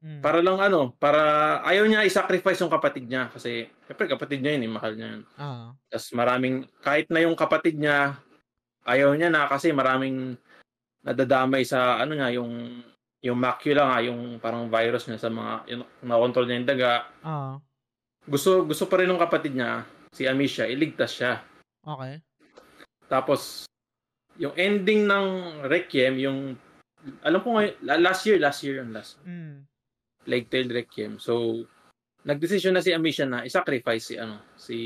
Hmm. 0.00 0.24
para 0.24 0.40
lang 0.40 0.56
ano, 0.56 0.96
para 0.96 1.20
ayaw 1.60 1.84
niya 1.84 2.06
i-sacrifice 2.06 2.64
yung 2.64 2.72
kapatid 2.72 3.04
niya 3.04 3.28
kasi 3.28 3.68
syempre 3.84 4.08
kapatid 4.08 4.40
niya 4.40 4.56
yun, 4.56 4.64
eh, 4.64 4.72
mahal 4.72 4.92
niya 4.96 5.08
yun. 5.12 5.22
Ah. 5.36 5.76
Tapos 5.92 6.08
maraming, 6.14 6.54
kahit 6.80 7.10
na 7.12 7.20
yung 7.20 7.36
kapatid 7.36 7.76
niya, 7.76 8.16
ayaw 8.88 9.12
niya 9.12 9.28
na 9.28 9.44
kasi 9.44 9.68
maraming 9.70 10.40
nadadamay 11.04 11.64
sa 11.64 12.00
ano 12.00 12.12
niya, 12.16 12.40
yung 12.40 12.84
yung 13.20 13.36
macula 13.36 13.84
nga, 13.84 13.98
yung 14.00 14.40
parang 14.40 14.72
virus 14.72 15.04
niya 15.04 15.20
sa 15.20 15.28
mga, 15.28 15.68
yung 15.68 15.84
na-control 16.00 16.46
niya 16.48 16.56
yung 16.56 16.70
daga. 16.72 16.92
Ah. 17.20 17.60
Gusto, 18.24 18.64
gusto 18.64 18.88
pa 18.88 19.00
rin 19.00 19.12
ng 19.12 19.20
kapatid 19.20 19.52
niya, 19.52 19.84
si 20.12 20.24
Amisha, 20.24 20.64
iligtas 20.64 21.20
siya. 21.20 21.44
Okay. 21.84 22.24
Tapos, 23.12 23.68
yung 24.40 24.56
ending 24.56 25.04
ng 25.04 25.26
Requiem, 25.68 26.16
yung, 26.16 26.38
alam 27.20 27.40
ko 27.44 27.60
ngayon, 27.60 27.74
la- 27.84 28.00
last 28.00 28.24
year, 28.24 28.40
last 28.40 28.64
year 28.64 28.80
yung 28.80 28.92
last, 28.96 29.20
Hmm. 29.20 29.68
Plague 30.24 30.48
Tale 30.48 30.84
Requiem. 30.84 31.20
So, 31.20 31.64
nagdesisyon 32.24 32.76
na 32.76 32.84
si 32.84 32.92
Amisha 32.92 33.28
na 33.28 33.44
i-sacrifice 33.44 34.04
si, 34.04 34.14
ano, 34.16 34.40
si, 34.56 34.78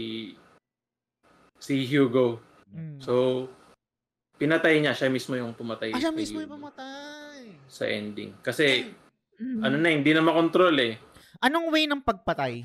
si 1.58 1.86
Hugo. 1.86 2.42
Hmm. 2.66 2.98
So, 2.98 3.46
pinatay 4.44 4.76
niya, 4.76 4.92
siya 4.92 5.08
mismo 5.08 5.32
yung 5.32 5.52
pumatay. 5.52 5.88
ah, 5.90 5.98
siya 5.98 6.12
mismo 6.12 6.36
yung 6.36 6.52
Hugo 6.52 6.60
pamatay. 6.60 7.48
Sa 7.66 7.88
ending. 7.88 8.36
Kasi, 8.38 8.92
Mhm. 9.34 9.60
ano 9.64 9.76
na, 9.76 9.88
hindi 9.88 10.12
na 10.12 10.20
makontrol 10.20 10.76
eh. 10.78 11.00
Anong 11.40 11.72
way 11.72 11.88
ng 11.88 11.98
pagpatay? 11.98 12.60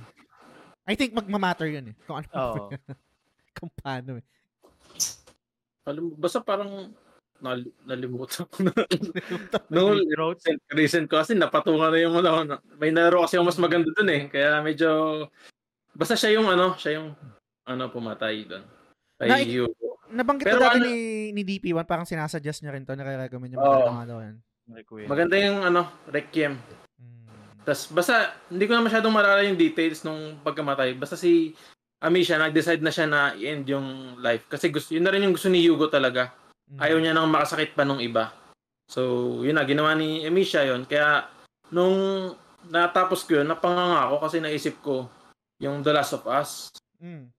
I 0.83 0.93
think 0.93 1.15
magmamatter 1.15 1.65
yun 1.65 1.89
eh. 1.89 1.95
Kung 2.03 2.19
ano. 2.19 2.27
Oo. 2.29 2.63
kung 3.57 3.71
paano 3.73 4.19
eh. 4.19 4.25
Alam 5.85 6.11
mo, 6.11 6.13
basta 6.15 6.37
parang, 6.39 6.91
nal- 7.39 7.71
nalimutan 7.83 8.43
ko 8.45 8.67
na. 8.67 8.75
no, 9.71 9.95
Throat. 10.05 10.43
recent 10.69 11.07
ko 11.07 11.17
kasi 11.17 11.33
napatungan 11.33 11.89
na 11.89 11.97
yung 11.97 12.19
ano, 12.19 12.59
may 12.75 12.91
naro 12.91 13.23
kasi 13.23 13.39
yung 13.39 13.47
mas 13.47 13.57
maganda 13.57 13.87
dun 13.89 14.11
eh. 14.11 14.27
Kaya 14.27 14.59
medyo, 14.59 15.25
basta 15.95 16.13
siya 16.13 16.35
yung 16.35 16.45
ano, 16.45 16.75
siya 16.75 16.99
yung, 16.99 17.15
ano, 17.63 17.83
pumatay 17.87 18.43
dun. 18.43 18.67
Kay 19.15 19.29
Na- 19.29 19.41
Hugo. 19.41 19.88
Nabanggit 20.09 20.45
Pero 20.49 20.57
ko 20.57 20.65
dati 20.65 20.77
ano- 20.81 20.85
ni, 20.89 20.95
ni 21.33 21.41
DP1, 21.45 21.85
parang 21.85 22.09
sinasuggest 22.09 22.65
niya 22.65 22.73
rin 22.73 22.83
to, 22.85 22.97
nare-recommend 22.97 23.53
niya 23.53 23.61
maganda 23.61 23.93
nga 23.93 24.07
daw 24.09 24.19
yan. 24.21 24.35
Maganda 25.09 25.35
yung 25.37 25.59
ano, 25.65 25.81
Requiem. 26.09 26.57
Hmm. 26.97 27.61
Tapos 27.65 27.89
basta, 27.93 28.33
hindi 28.49 28.65
ko 28.65 28.73
na 28.77 28.85
masyadong 28.85 29.13
maalala 29.13 29.45
yung 29.45 29.57
details 29.57 30.01
nung 30.05 30.37
pagkamatay. 30.41 30.97
Basta 30.97 31.17
si 31.17 31.53
Amisha, 31.99 32.39
nag-decide 32.39 32.81
na 32.81 32.93
siya 32.93 33.05
na 33.09 33.35
i-end 33.35 33.67
yung 33.67 34.17
life. 34.23 34.47
Kasi 34.47 34.71
gusto, 34.71 34.95
yun 34.95 35.03
na 35.03 35.11
rin 35.11 35.25
yung 35.25 35.35
gusto 35.35 35.51
ni 35.51 35.61
Hugo 35.65 35.91
talaga. 35.91 36.33
Hmm. 36.69 36.79
Ayaw 36.79 36.97
niya 37.01 37.13
nang 37.13 37.29
makasakit 37.29 37.75
pa 37.75 37.85
nung 37.85 38.01
iba. 38.01 38.31
So, 38.89 39.41
yun 39.45 39.57
na, 39.57 39.67
ginawa 39.67 39.93
ni 39.93 40.25
Amisha 40.25 40.65
yun. 40.65 40.87
Kaya, 40.89 41.29
nung 41.69 42.33
natapos 42.65 43.25
ko 43.27 43.41
yun, 43.41 43.47
napanganga 43.49 44.09
ako 44.09 44.15
kasi 44.25 44.37
naisip 44.41 44.81
ko 44.81 45.09
yung 45.59 45.83
The 45.83 45.91
Last 45.93 46.15
of 46.15 46.23
Us. 46.25 46.73
Hmm. 46.97 47.29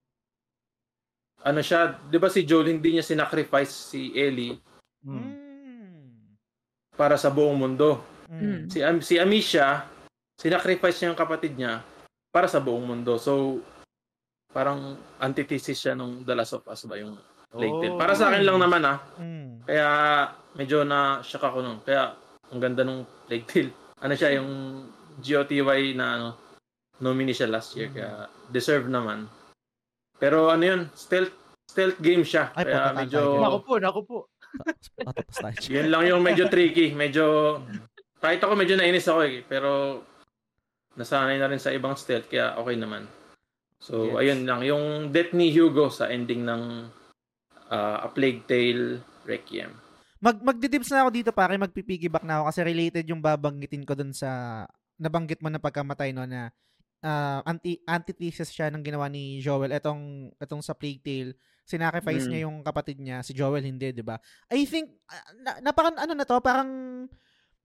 Ano 1.41 1.59
siya, 1.65 1.97
di 2.05 2.17
ba 2.21 2.29
si 2.29 2.45
Joel 2.45 2.69
hindi 2.69 2.93
niya 2.93 3.05
sinacrifice 3.05 3.73
si 3.73 4.13
Ellie. 4.13 4.57
Hmm. 5.01 5.41
para 6.93 7.17
sa 7.17 7.33
buong 7.33 7.57
mundo. 7.57 7.97
Hmm. 8.29 8.69
Si, 8.69 8.77
Am- 8.85 9.01
si 9.01 9.17
Amisha, 9.17 9.89
sinacrifice 10.37 11.01
niya 11.01 11.09
yung 11.09 11.17
kapatid 11.17 11.57
niya 11.57 11.81
para 12.29 12.45
sa 12.45 12.61
buong 12.61 12.85
mundo. 12.85 13.17
So, 13.17 13.57
parang 14.53 15.01
antithesis 15.17 15.81
siya 15.81 15.97
nung 15.97 16.21
The 16.21 16.37
Last 16.37 16.53
of 16.53 16.67
Us 16.69 16.85
ba 16.85 17.01
yung 17.01 17.17
Tale. 17.51 17.67
Oh. 17.67 17.99
Para 17.99 18.15
sa 18.15 18.31
akin 18.31 18.47
lang 18.47 18.63
naman 18.63 18.79
ah. 18.87 19.03
Hmm. 19.19 19.59
Kaya 19.67 19.87
medyo 20.55 20.87
na 20.87 21.19
shock 21.19 21.43
ako 21.43 21.59
nun. 21.59 21.77
Kaya 21.83 22.15
ang 22.47 22.61
ganda 22.63 22.87
nung 22.87 23.03
Plague 23.27 23.47
Tale. 23.47 23.71
Ano 24.01 24.17
siya 24.17 24.41
yung 24.41 24.49
GOTY 25.21 25.93
na 25.93 26.17
ano, 26.17 26.27
nominee 27.05 27.37
siya 27.37 27.51
last 27.53 27.77
year. 27.77 27.93
Kaya 27.93 28.25
deserve 28.49 28.89
naman. 28.89 29.29
Pero 30.21 30.53
ano 30.53 30.61
yun, 30.61 30.81
stealth 30.93 31.33
stealth 31.65 31.97
game 31.97 32.21
siya. 32.21 32.53
Ay, 32.53 32.69
Kaya 32.69 32.93
medyo 32.93 33.19
ko. 33.25 33.41
Naku 33.41 33.59
po, 33.65 33.73
naku 33.81 34.01
po. 34.05 34.19
Tapos 35.01 35.35
tayo. 35.41 35.57
yun 35.65 35.87
lang 35.89 36.03
yung 36.05 36.21
medyo 36.21 36.45
tricky. 36.45 36.93
Medyo 36.93 37.57
kahit 38.21 38.37
ako 38.45 38.53
medyo 38.53 38.77
nainis 38.77 39.09
ako 39.09 39.25
eh. 39.25 39.41
Pero 39.41 40.03
nasanay 40.93 41.41
na 41.41 41.49
rin 41.49 41.57
sa 41.57 41.73
ibang 41.73 41.97
stealth 41.97 42.29
kaya 42.29 42.53
okay 42.59 42.77
naman. 42.77 43.09
So, 43.81 44.13
Yes. 44.13 44.17
ayun 44.21 44.41
lang. 44.45 44.61
Yung 44.61 45.09
death 45.09 45.33
ni 45.33 45.49
Hugo 45.49 45.89
sa 45.89 46.05
ending 46.05 46.45
ng 46.45 46.85
uh, 47.71 47.97
A 48.05 48.07
Plague 48.13 48.45
Tale 48.45 49.01
Requiem. 49.25 49.73
Mag 50.21 50.37
magdidibs 50.37 50.93
na 50.93 51.01
ako 51.01 51.09
dito 51.09 51.31
pare, 51.33 51.57
magpipiggyback 51.57 52.21
na 52.21 52.37
ako 52.37 52.53
kasi 52.53 52.59
related 52.61 53.05
yung 53.09 53.25
babanggitin 53.25 53.81
ko 53.81 53.97
dun 53.97 54.13
sa 54.13 54.61
nabanggit 55.01 55.41
mo 55.41 55.49
na 55.49 55.57
pagkamatay 55.57 56.13
no 56.13 56.29
na 56.29 56.53
ah, 57.01 57.41
anti 57.43 57.81
antithesis 57.83 58.49
siya 58.49 58.69
ng 58.69 58.81
ginawa 58.81 59.05
ni 59.07 59.37
Joel 59.37 59.73
etong 59.73 60.33
etong 60.37 60.61
sa 60.61 60.73
Plague 60.73 61.01
Tale 61.01 61.31
sinacrifice 61.63 62.25
Mm. 62.25 62.29
niya 62.29 62.41
yung 62.45 62.57
kapatid 62.61 62.97
niya 62.97 63.21
si 63.21 63.31
Joel 63.31 63.63
hindi 63.63 63.89
'di 63.89 64.01
ba 64.01 64.17
I 64.49 64.65
think 64.65 64.97
ah, 65.07 65.23
na, 65.35 65.51
na 65.59 65.71
parang 65.71 65.95
ano 65.95 66.13
na 66.13 66.23
to 66.23 66.37
parang 66.39 66.69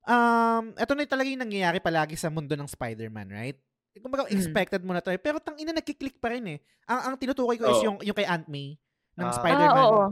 um 0.06 0.64
eto 0.74 0.92
na 0.92 1.04
talaga 1.04 1.28
yung 1.28 1.42
nangyayari 1.42 1.78
palagi 1.78 2.14
sa 2.14 2.28
mundo 2.28 2.54
ng 2.54 2.66
Spider-Man 2.66 3.28
right 3.28 3.58
Kumbaga, 3.96 4.28
Mm. 4.28 4.36
expected 4.36 4.84
mo 4.84 4.92
na 4.92 5.00
to 5.00 5.08
eh. 5.08 5.16
Pero 5.16 5.40
tang 5.40 5.56
ina 5.56 5.72
nagki-click 5.72 6.20
pa 6.20 6.28
rin 6.28 6.44
eh. 6.44 6.60
Ang, 6.84 7.00
ang 7.00 7.14
tinutukoy 7.16 7.56
ko 7.56 7.64
is 7.72 7.80
Oo. 7.80 7.86
yung, 7.88 7.96
yung 8.04 8.12
kay 8.12 8.28
Aunt 8.28 8.44
May 8.44 8.76
ng 9.16 9.24
Ah. 9.24 9.32
Spider-Man. 9.32 9.72
Ah, 9.72 9.88
oo. 9.88 10.04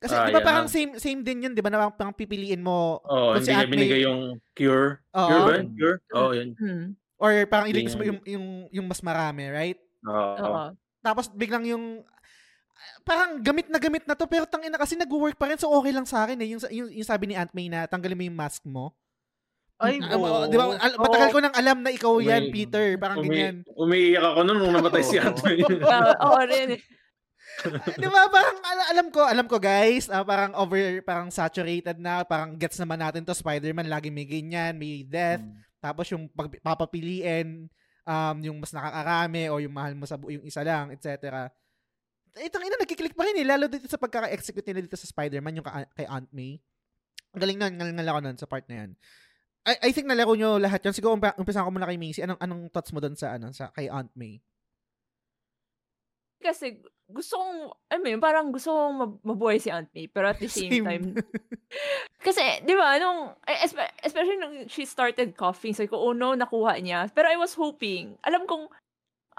Kasi 0.00 0.14
Ah, 0.16 0.24
di 0.24 0.32
ba 0.32 0.40
yan. 0.40 0.48
parang 0.48 0.66
same 0.72 0.92
same 0.96 1.20
din 1.20 1.44
yun, 1.44 1.52
di 1.52 1.60
ba? 1.60 1.68
Na 1.68 1.92
parang, 1.92 2.16
pipiliin 2.16 2.64
mo 2.64 2.96
Oh, 3.04 3.36
Kung 3.36 3.44
si 3.44 3.52
hindi 3.52 3.52
niya 3.52 3.60
Aunt 3.60 3.68
May- 3.68 3.76
binigay 3.76 4.00
yung 4.08 4.20
cure. 4.56 5.04
Oo. 5.12 5.28
Cure 5.28 5.44
ba? 5.44 5.52
yun? 5.52 5.66
Cure? 5.76 5.96
Oo, 6.16 6.30
yun. 6.32 6.48
Hmm. 6.56 6.86
Or 7.20 7.44
parang 7.44 7.68
iligtas 7.68 7.94
mo 7.94 8.02
yung, 8.02 8.20
yung, 8.24 8.46
yung 8.72 8.86
mas 8.88 9.00
marami, 9.00 9.46
right? 9.46 9.78
Oo. 10.02 10.34
Oo. 10.40 10.64
Tapos 10.98 11.28
biglang 11.28 11.64
yung 11.64 12.00
parang 13.02 13.36
gamit 13.38 13.68
na 13.68 13.76
gamit 13.76 14.04
na 14.04 14.14
to 14.14 14.24
pero 14.24 14.44
tangina 14.44 14.76
kasi 14.76 14.96
nag-work 14.96 15.36
pa 15.36 15.44
rin 15.46 15.56
so 15.56 15.68
okay 15.70 15.92
lang 15.92 16.04
sa 16.04 16.24
akin 16.24 16.36
eh 16.38 16.48
yung, 16.48 16.60
yung, 16.70 16.88
yung 16.90 17.04
sabi 17.06 17.28
ni 17.28 17.34
Aunt 17.36 17.52
May 17.52 17.68
na 17.68 17.84
tanggalin 17.84 18.16
mo 18.16 18.24
yung 18.24 18.38
mask 18.38 18.64
mo 18.64 18.96
Ay, 19.76 19.96
oo. 19.98 20.44
di 20.44 20.56
ba 20.56 20.76
al- 20.76 20.96
matagal 20.98 21.28
ko 21.30 21.40
nang 21.40 21.52
alam 21.52 21.80
na 21.80 21.88
ikaw 21.88 22.16
yan 22.18 22.48
Umi- 22.48 22.52
Peter 22.54 22.96
parang 22.96 23.20
Umi- 23.20 23.28
ganyan 23.30 23.56
umiiyak 23.74 24.24
ako 24.26 24.40
nun 24.42 24.56
nung 24.58 24.72
namatay 24.74 25.02
si 25.02 25.16
Oo. 25.20 25.32
Ah, 25.84 26.12
Oo 26.26 26.40
rin. 26.42 26.76
eh. 26.76 26.80
di 27.94 28.06
ba 28.06 28.28
parang 28.28 28.56
al- 28.62 28.88
alam 28.90 29.06
ko 29.08 29.20
alam 29.24 29.44
ko 29.44 29.56
guys 29.56 30.08
ah, 30.08 30.20
parang 30.22 30.52
over 30.54 30.80
parang 31.02 31.28
saturated 31.28 31.96
na 31.96 32.24
parang 32.24 32.56
gets 32.56 32.76
naman 32.76 32.96
natin 32.96 33.24
to 33.24 33.32
Spider-Man 33.32 33.88
lagi 33.88 34.08
may 34.08 34.24
ganyan 34.24 34.72
may 34.74 35.00
death 35.02 35.40
Hmm. 35.40 35.56
Tapos 35.80 36.06
yung 36.12 36.28
pag, 36.28 36.52
papapiliin, 36.60 37.66
um, 38.04 38.36
yung 38.40 38.56
mas 38.60 38.70
nakakarami 38.70 39.48
o 39.48 39.58
yung 39.58 39.72
mahal 39.72 39.96
mo 39.96 40.04
sa 40.04 40.20
bu- 40.20 40.30
yung 40.30 40.44
isa 40.44 40.60
lang, 40.60 40.92
etc. 40.92 41.48
Itong 42.36 42.62
ina, 42.62 42.78
nagkiklik 42.78 43.16
pa 43.16 43.26
rin 43.26 43.40
eh. 43.40 43.46
Lalo 43.48 43.66
dito 43.66 43.88
sa 43.88 43.98
pagkaka-execute 43.98 44.66
nila 44.70 44.84
dito 44.86 44.94
sa 44.94 45.08
Spider-Man, 45.08 45.58
yung 45.58 45.66
ka- 45.66 45.90
kay 45.96 46.06
Aunt 46.06 46.30
May. 46.30 46.60
Ang 47.32 47.40
galing 47.42 47.58
nun, 47.58 47.74
galing 47.74 47.96
ako 48.06 48.20
nun 48.20 48.38
sa 48.38 48.46
part 48.46 48.68
na 48.68 48.86
yan. 48.86 48.90
I, 49.60 49.88
I 49.88 49.90
think 49.92 50.08
nalaro 50.08 50.32
nyo 50.34 50.56
lahat 50.56 50.80
yun. 50.84 50.94
Siguro 50.94 51.16
umpa, 51.16 51.36
umpisan 51.36 51.64
ko 51.64 51.70
muna 51.70 51.88
kay 51.88 52.00
Macy. 52.00 52.24
Anong, 52.24 52.40
anong 52.40 52.62
thoughts 52.70 52.92
mo 52.92 53.00
doon 53.00 53.16
sa, 53.16 53.36
ano, 53.36 53.52
sa 53.52 53.68
kay 53.72 53.88
Aunt 53.88 54.08
May? 54.14 54.40
Kasi 56.40 56.80
gusto 57.04 57.36
kong, 57.36 57.58
I 57.92 57.96
mean, 58.00 58.16
parang 58.16 58.48
gusto 58.48 58.72
kong 58.72 58.94
mab- 58.96 59.20
mabuhay 59.20 59.60
si 59.60 59.68
Aunt 59.68 59.90
May, 59.92 60.08
pero 60.08 60.32
at 60.32 60.40
the 60.40 60.48
same, 60.52 60.72
Same. 60.72 60.86
time, 60.86 61.04
kasi, 62.20 62.42
di 62.62 62.76
ba, 62.76 62.96
nung, 63.00 63.32
eh, 63.48 63.64
espe- 63.64 63.96
especially 64.04 64.38
nung 64.38 64.68
she 64.68 64.84
started 64.84 65.32
coughing, 65.34 65.72
so 65.72 65.84
ko, 65.88 65.96
oh 65.96 66.12
no, 66.12 66.36
nakuha 66.36 66.76
niya. 66.78 67.08
Pero 67.12 67.26
I 67.28 67.40
was 67.40 67.56
hoping, 67.56 68.14
alam 68.22 68.44
kong, 68.44 68.68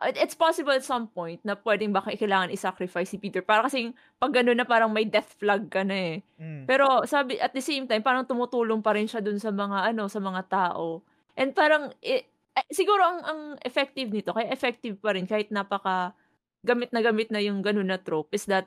it- 0.02 0.18
it's 0.18 0.34
possible 0.34 0.74
at 0.74 0.82
some 0.82 1.06
point 1.06 1.38
na 1.46 1.54
pwedeng 1.54 1.94
baka 1.94 2.18
kailangan 2.18 2.50
i-sacrifice 2.50 3.14
si 3.14 3.22
Peter. 3.22 3.46
Para 3.46 3.70
kasing, 3.70 3.94
pag 4.18 4.34
gano'n 4.34 4.58
na 4.58 4.66
parang 4.66 4.90
may 4.90 5.06
death 5.06 5.38
flag 5.38 5.70
ka 5.70 5.86
na 5.86 6.18
eh. 6.18 6.26
Mm. 6.42 6.66
Pero 6.66 7.06
sabi 7.06 7.38
at 7.38 7.54
the 7.54 7.62
same 7.62 7.86
time 7.86 8.02
parang 8.02 8.26
tumutulong 8.26 8.82
pa 8.82 8.98
rin 8.98 9.06
siya 9.06 9.22
dun 9.22 9.38
sa 9.38 9.54
mga 9.54 9.94
ano 9.94 10.10
sa 10.10 10.18
mga 10.18 10.42
tao. 10.50 11.06
And 11.38 11.54
parang 11.54 11.94
eh, 12.02 12.26
eh, 12.58 12.66
siguro 12.74 13.06
ang 13.06 13.20
ang 13.22 13.42
effective 13.62 14.10
nito, 14.10 14.34
kaya 14.34 14.50
effective 14.50 14.98
pa 14.98 15.14
rin 15.14 15.30
kahit 15.30 15.54
napaka 15.54 16.18
gamit 16.66 16.90
na 16.94 17.02
gamit 17.06 17.30
na 17.30 17.42
yung 17.42 17.62
ganun 17.62 17.90
na 17.90 18.02
trope 18.02 18.34
is 18.34 18.46
that 18.50 18.66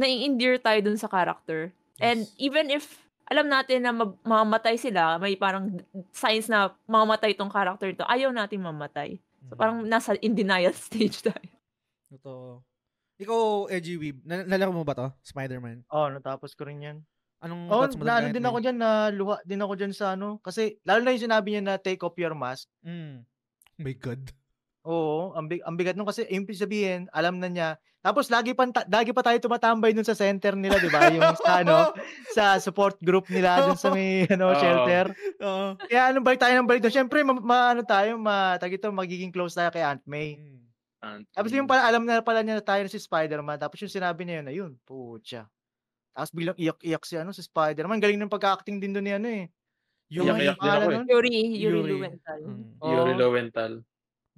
nai-endear 0.00 0.56
tayo 0.60 0.80
dun 0.80 0.96
sa 0.96 1.12
character. 1.12 1.76
And 2.00 2.24
Yes. 2.24 2.32
even 2.40 2.72
if 2.72 3.09
alam 3.30 3.46
natin 3.46 3.78
na 3.80 3.94
mag- 3.94 4.18
mamamatay 4.20 4.74
sila, 4.74 5.16
may 5.16 5.38
parang 5.38 5.78
signs 6.10 6.50
na 6.50 6.74
mamamatay 6.84 7.32
tong 7.32 7.48
character 7.48 7.94
to, 7.94 8.04
ayaw 8.04 8.34
natin 8.34 8.58
mamatay. 8.60 9.16
So 9.46 9.54
parang 9.54 9.86
nasa 9.86 10.18
in 10.18 10.34
denial 10.34 10.74
stage 10.90 11.22
tayo. 11.22 11.48
Totoo. 12.10 12.60
Ikaw, 13.20 13.40
Edgy 13.70 13.94
Weeb, 13.94 14.18
na- 14.24 14.42
nalaro 14.42 14.72
mo 14.72 14.82
ba 14.82 14.96
to? 14.96 15.06
Spider-Man? 15.22 15.86
Oh, 15.88 16.08
natapos 16.08 16.56
ko 16.56 16.66
rin 16.66 16.82
yan. 16.82 16.98
Anong 17.40 17.68
Oh, 17.68 17.84
thoughts 17.84 17.96
mo 17.96 18.04
doon 18.04 18.12
ano 18.18 18.34
din 18.34 18.44
ako 18.44 18.58
dyan, 18.60 18.76
na 18.76 18.90
luha 19.08 19.36
din 19.44 19.60
ako 19.60 19.72
dyan 19.76 19.92
sa 19.92 20.12
ano. 20.12 20.40
Kasi, 20.40 20.76
lalo 20.82 21.00
na 21.00 21.12
yung 21.12 21.24
sinabi 21.24 21.48
niya 21.52 21.62
na 21.62 21.74
take 21.76 22.00
off 22.00 22.16
your 22.16 22.34
mask. 22.34 22.66
Mm. 22.82 23.22
Oh 23.22 23.80
my 23.80 23.94
God. 23.94 24.20
Oo, 24.88 25.36
ang, 25.36 25.44
big, 25.44 25.60
ang 25.68 25.76
bigat 25.76 25.92
nung 25.92 26.08
kasi, 26.08 26.24
yung 26.32 26.48
sabihin, 26.48 27.04
alam 27.12 27.36
na 27.36 27.52
niya. 27.52 27.68
Tapos, 28.00 28.32
lagi 28.32 28.56
pa, 28.56 28.64
lagi 28.88 29.12
pa 29.12 29.20
tayo 29.20 29.36
tumatambay 29.36 29.92
dun 29.92 30.08
sa 30.08 30.16
center 30.16 30.56
nila, 30.56 30.80
di 30.80 30.88
ba? 30.88 31.12
Yung 31.12 31.36
sa, 31.36 31.60
ano, 31.60 31.92
sa 32.36 32.44
support 32.56 32.96
group 33.04 33.28
nila 33.28 33.68
dun 33.68 33.76
sa 33.76 33.92
may, 33.92 34.24
ano, 34.34 34.56
shelter. 34.56 35.12
Oo. 35.44 35.76
Kaya, 35.84 36.08
anong 36.08 36.24
balik 36.24 36.40
tayo 36.40 36.56
ng 36.56 36.68
balik 36.68 36.80
doon? 36.80 36.96
Siyempre, 36.96 37.20
ma, 37.20 37.36
ma- 37.36 37.70
ano 37.76 37.84
tayo, 37.84 38.16
ma, 38.16 38.56
tag 38.56 38.72
ito, 38.72 38.88
magiging 38.88 39.28
close 39.28 39.52
tayo 39.52 39.68
kay 39.68 39.84
Aunt 39.84 40.00
May. 40.08 40.40
Mm. 40.40 41.28
Tapos 41.32 41.48
yung 41.56 41.64
pala, 41.64 41.88
alam 41.88 42.04
na 42.04 42.20
pala 42.20 42.44
niya 42.44 42.60
na 42.60 42.64
tayo 42.64 42.84
na 42.84 42.92
si 42.92 43.00
Spider-Man. 43.00 43.56
Tapos 43.56 43.80
yung 43.80 43.92
sinabi 43.92 44.24
niya 44.24 44.44
yun, 44.44 44.48
ayun, 44.52 44.72
putya. 44.84 45.48
Tapos 46.12 46.30
biglang 46.36 46.58
iyak-iyak 46.60 47.04
si 47.08 47.14
ano 47.16 47.32
si 47.32 47.40
Spider-Man. 47.40 48.02
Galing 48.02 48.20
ng 48.20 48.32
pagka-acting 48.32 48.76
din 48.82 48.92
doon 48.92 49.06
ni 49.08 49.12
ano 49.16 49.28
eh. 49.28 49.44
Yung 50.12 50.26
Iyak-iyak 50.28 50.58
din 50.60 50.70
ako 50.70 50.88
eh. 50.90 51.00
Yuri, 51.08 51.36
Yuri, 51.56 51.78
Yuri. 51.80 51.92
Lowenthal. 51.96 52.40
Mm. 52.44 52.64
Oo. 52.82 52.90
Yuri 52.92 53.12
Lowenthal. 53.16 53.72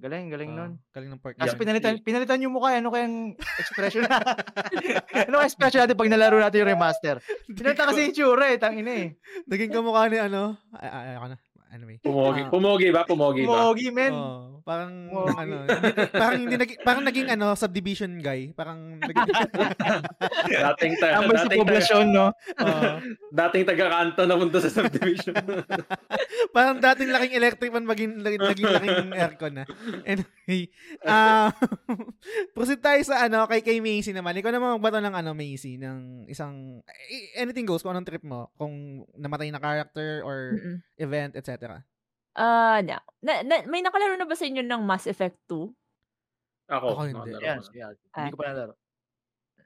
Galing, 0.01 0.25
galing 0.33 0.51
Oo, 0.51 0.57
nun. 0.57 0.71
Galing 0.91 1.09
ng 1.15 1.21
part. 1.21 1.37
Tapos 1.37 1.53
niya. 1.55 1.61
pinalitan, 1.61 1.93
pinalitan 2.01 2.43
yung 2.43 2.53
mukha. 2.57 2.75
Ano 2.75 2.89
kayang 2.91 3.37
expression? 3.61 4.03
ano 5.29 5.35
kayang 5.39 5.47
expression 5.47 5.79
natin 5.85 5.95
pag 5.95 6.11
nalaro 6.11 6.37
natin 6.41 6.65
yung 6.65 6.71
remaster? 6.75 7.15
Pinalitan 7.57 7.87
kasi 7.87 7.99
yung 8.09 8.15
tsura 8.15 8.45
eh. 8.51 8.57
Tangina 8.59 8.91
eh. 8.91 9.07
Naging 9.47 9.71
kamukha 9.71 10.09
ni 10.09 10.17
ano. 10.19 10.57
Ay, 10.75 10.89
ay, 10.89 11.13
ako 11.15 11.27
na. 11.31 11.37
Anyway. 11.73 11.97
Pumogi. 11.99 12.41
Ah. 12.45 12.49
Pumogi 12.53 12.87
ba? 12.93 13.01
Pumogi 13.01 13.43
ba? 13.43 13.65
Mogi, 13.65 13.89
men. 13.89 14.13
Oo, 14.13 14.61
parang 14.61 14.93
Wow. 15.09 15.25
ano, 15.33 15.55
hindi, 15.65 15.89
parang 16.13 16.39
hindi 16.39 16.55
naging, 16.55 16.79
parang 16.85 17.03
naging 17.03 17.27
ano 17.29 17.45
subdivision 17.53 18.21
guy. 18.21 18.53
Parang 18.53 19.01
naging, 19.01 19.25
dating 20.69 20.93
ta- 21.01 21.17
Tambay 21.17 21.33
sa 21.33 21.45
dating, 21.45 21.49
taga, 21.49 21.61
poblasyon, 21.65 22.05
no? 22.09 22.27
Oo. 22.61 22.81
dating 23.33 23.65
taga-kanto 23.65 24.21
na 24.21 24.35
punta 24.37 24.57
sa 24.61 24.69
subdivision. 24.69 25.33
parang 26.55 26.77
dating 26.77 27.09
laking 27.09 27.33
electric 27.33 27.69
fan 27.69 27.85
maging 27.85 28.11
naging, 28.21 28.41
naging 28.43 28.69
laking 28.69 29.09
aircon 29.11 29.53
na. 29.57 29.63
Anyway, 30.05 30.69
ah 31.03 31.49
proceed 32.53 32.81
tayo 32.81 33.01
sa 33.01 33.25
ano 33.25 33.47
kay 33.47 33.65
kay 33.65 33.79
Macy 33.79 34.13
naman. 34.13 34.37
Ikaw 34.37 34.51
naman 34.51 34.77
magbato 34.77 34.99
ng 34.99 35.15
ano 35.15 35.33
Macy 35.33 35.77
ng 35.77 36.29
isang 36.29 36.83
eh, 36.85 37.33
anything 37.35 37.65
goes 37.65 37.81
kung 37.81 37.93
anong 37.93 38.05
trip 38.05 38.21
mo, 38.21 38.53
kung 38.53 38.73
namatay 39.15 39.49
na 39.49 39.57
character 39.57 40.21
or 40.21 40.53
Mm-mm. 40.53 40.77
event, 40.97 41.33
etc. 41.33 41.62
Ah, 42.33 42.81
na, 42.81 42.97
na, 43.21 43.45
na, 43.45 43.55
may 43.69 43.85
nakalaro 43.85 44.17
na 44.17 44.25
ba 44.25 44.33
sa 44.33 44.49
inyo 44.49 44.65
ng 44.65 44.81
Mass 44.81 45.05
Effect 45.05 45.37
2? 45.47 45.69
Ako. 46.73 46.87
Ako 46.97 47.01
hindi. 47.05 47.19
ko 47.19 47.25
na. 47.29 47.39
yan. 47.43 47.93
Hindi 47.93 48.33
ko 48.33 48.39
pa 48.39 48.47
nalaro. 48.49 48.73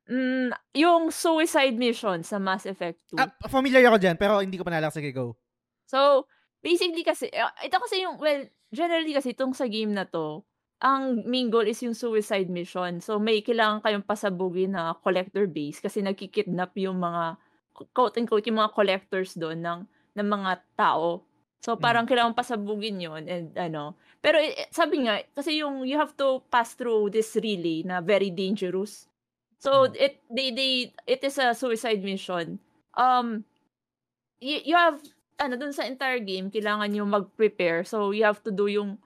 Mm, 0.07 0.55
yung 0.79 1.11
suicide 1.11 1.75
mission 1.75 2.23
sa 2.23 2.39
Mass 2.39 2.63
Effect 2.63 2.99
2. 3.11 3.19
Ah, 3.19 3.31
familiar 3.51 3.83
ako 3.91 3.99
diyan 3.99 4.15
pero 4.15 4.39
hindi 4.39 4.55
ko 4.55 4.63
pa 4.63 4.71
nalak 4.71 4.95
sige 4.95 5.11
go. 5.11 5.35
So, 5.83 6.31
basically 6.63 7.03
kasi, 7.03 7.27
uh, 7.31 7.51
ito 7.59 7.75
kasi 7.75 8.03
yung, 8.07 8.15
well, 8.15 8.47
generally 8.71 9.11
kasi 9.11 9.35
itong 9.35 9.51
sa 9.51 9.67
game 9.67 9.91
na 9.91 10.07
to, 10.07 10.47
ang 10.79 11.27
main 11.27 11.51
goal 11.51 11.67
is 11.67 11.81
yung 11.83 11.97
suicide 11.97 12.47
mission. 12.47 13.03
So, 13.03 13.19
may 13.19 13.43
kailangan 13.43 13.83
kayong 13.83 14.07
pasabugin 14.07 14.77
na 14.77 14.95
collector 15.03 15.49
base 15.49 15.83
kasi 15.83 15.99
nagkikidnap 15.99 16.71
yung 16.79 17.01
mga, 17.03 17.35
quote-unquote, 17.91 18.47
yung 18.47 18.61
mga 18.63 18.73
collectors 18.77 19.35
doon 19.35 19.59
ng, 19.59 19.79
ng 20.15 20.27
mga 20.27 20.51
tao. 20.79 21.26
So, 21.61 21.75
parang 21.75 22.05
kailangan 22.05 22.37
pasabugin 22.37 23.01
yon 23.01 23.23
and 23.27 23.51
ano. 23.57 23.97
Pero 24.21 24.37
eh, 24.39 24.69
sabi 24.71 25.03
nga, 25.03 25.19
kasi 25.35 25.59
yung 25.59 25.83
you 25.83 25.97
have 25.97 26.13
to 26.15 26.39
pass 26.47 26.77
through 26.77 27.09
this 27.11 27.33
relay 27.35 27.81
na 27.83 27.99
very 27.99 28.29
dangerous. 28.31 29.09
So, 29.57 29.89
Mm. 29.89 29.93
it, 29.97 30.13
they, 30.29 30.49
they, 30.53 30.73
it 31.09 31.21
is 31.25 31.41
a 31.41 31.57
suicide 31.57 32.05
mission. 32.05 32.61
Um, 32.93 33.41
you, 34.39 34.61
you 34.73 34.75
have 34.77 35.01
ano, 35.37 35.57
dun 35.57 35.73
sa 35.73 35.85
entire 35.85 36.17
game, 36.21 36.49
kailangan 36.49 36.89
nyo 36.93 37.05
mag-prepare. 37.05 37.85
So, 37.85 38.09
you 38.09 38.25
have 38.25 38.41
to 38.45 38.49
do 38.53 38.65
yung, 38.69 38.97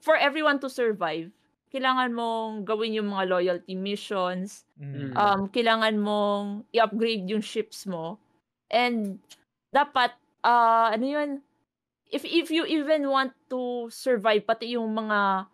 for 0.00 0.16
everyone 0.16 0.60
to 0.60 0.68
survive, 0.68 1.32
kailangan 1.72 2.12
mong 2.12 2.64
gawin 2.64 2.92
yung 2.96 3.12
mga 3.12 3.24
loyalty 3.28 3.76
missions, 3.76 4.64
Mm. 4.80 5.12
Mm. 5.12 5.12
um, 5.16 5.40
kailangan 5.48 5.96
mong 6.00 6.64
i-upgrade 6.76 7.24
yung 7.28 7.40
ships 7.40 7.88
mo, 7.88 8.20
and 8.68 9.16
dapat, 9.72 10.12
ah 10.44 10.92
ano 10.92 11.04
yun, 11.08 11.30
if, 12.10 12.22
if 12.24 12.50
you 12.50 12.64
even 12.66 13.08
want 13.08 13.32
to 13.50 13.88
survive, 13.90 14.46
pati 14.46 14.74
yung 14.78 14.92
mga 14.94 15.46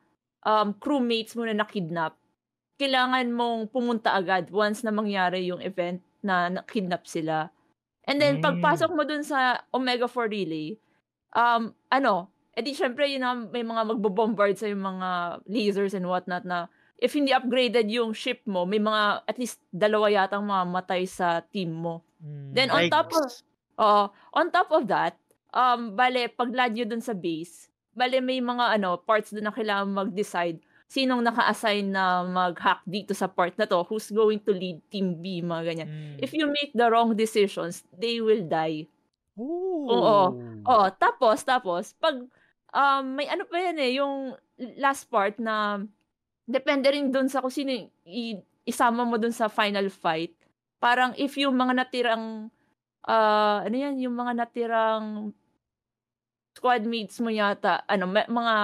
um, 0.45 0.75
crewmates 0.77 1.35
mo 1.37 1.47
na 1.47 1.57
nakidnap, 1.57 2.17
kailangan 2.77 3.31
mong 3.31 3.71
pumunta 3.71 4.13
agad 4.13 4.51
once 4.51 4.83
na 4.83 4.91
mangyari 4.91 5.47
yung 5.47 5.63
event 5.63 6.03
na 6.21 6.51
nakidnap 6.51 7.07
sila. 7.07 7.51
And 8.07 8.19
then, 8.19 8.39
Mm. 8.39 8.43
pagpasok 8.43 8.91
mo 8.91 9.07
dun 9.07 9.23
sa 9.23 9.63
Omega 9.71 10.11
4 10.11 10.27
Relay, 10.27 10.75
um, 11.33 11.71
ano, 11.89 12.29
edi 12.59 12.75
syempre, 12.75 13.07
yun 13.07 13.23
na, 13.23 13.33
may 13.39 13.63
mga 13.63 13.95
magbo-bombard 13.95 14.59
sa 14.59 14.67
yung 14.67 14.83
mga 14.83 15.41
lasers 15.47 15.95
and 15.95 16.05
whatnot 16.05 16.43
na 16.45 16.67
if 16.99 17.15
hindi 17.15 17.31
upgraded 17.35 17.91
yung 17.91 18.15
ship 18.15 18.43
mo, 18.47 18.63
may 18.67 18.79
mga 18.79 19.27
at 19.27 19.39
least 19.39 19.59
dalawa 19.75 20.07
yatang 20.11 20.47
mamamatay 20.47 21.03
sa 21.07 21.43
team 21.51 21.75
mo. 21.75 22.03
Mm. 22.23 22.51
Then 22.55 22.69
on 22.71 22.83
Yikes. 22.87 22.95
top 22.95 23.09
of 23.11 23.25
Oo. 23.83 24.05
on 24.35 24.47
top 24.51 24.71
of 24.71 24.87
that, 24.87 25.19
um 25.53 25.93
bale 25.95 26.33
pag 26.33 26.51
land 26.51 26.75
nyo 26.75 26.87
dun 26.89 27.05
sa 27.05 27.13
base, 27.13 27.69
bale 27.93 28.19
may 28.25 28.41
mga 28.41 28.81
ano 28.81 28.97
parts 28.99 29.31
dun 29.31 29.47
na 29.49 29.55
kailangan 29.55 29.93
mag-decide 29.93 30.61
sinong 30.93 31.25
naka-assign 31.25 31.89
na 31.89 32.21
mag-hack 32.21 32.85
dito 32.85 33.17
sa 33.17 33.25
part 33.25 33.57
na 33.57 33.65
to, 33.65 33.81
who's 33.89 34.13
going 34.13 34.37
to 34.37 34.53
lead 34.53 34.77
team 34.93 35.17
B, 35.25 35.41
mga 35.41 35.63
ganyan. 35.65 35.89
Mm. 35.89 36.17
If 36.21 36.37
you 36.37 36.45
make 36.53 36.77
the 36.77 36.85
wrong 36.93 37.17
decisions, 37.17 37.81
they 37.97 38.21
will 38.21 38.45
die. 38.45 38.93
Ooh. 39.41 39.89
Oo. 39.89 40.21
Oh, 40.69 40.87
tapos 41.01 41.41
tapos 41.49 41.97
pag 41.97 42.21
um 42.77 43.05
may 43.17 43.25
ano 43.33 43.49
pa 43.49 43.57
yan 43.57 43.81
eh, 43.81 43.97
yung 43.97 44.37
last 44.77 45.09
part 45.09 45.41
na 45.41 45.81
depende 46.45 46.93
rin 46.93 47.09
dun 47.09 47.33
sa 47.33 47.41
kung 47.41 47.49
sino 47.49 47.73
i- 48.05 48.45
isama 48.69 49.09
mo 49.09 49.17
dun 49.17 49.33
sa 49.33 49.49
final 49.49 49.89
fight. 49.89 50.37
Parang 50.77 51.17
if 51.17 51.41
yung 51.41 51.57
mga 51.57 51.73
natirang 51.73 52.53
ah 53.09 53.65
ano 53.65 53.77
yan, 53.81 53.97
yung 53.97 54.13
mga 54.13 54.45
natirang 54.45 55.33
squad 56.53 56.85
mates 56.85 57.19
mo 57.21 57.33
yata, 57.33 57.83
ano, 57.89 58.07
ma- 58.07 58.29
mga 58.29 58.55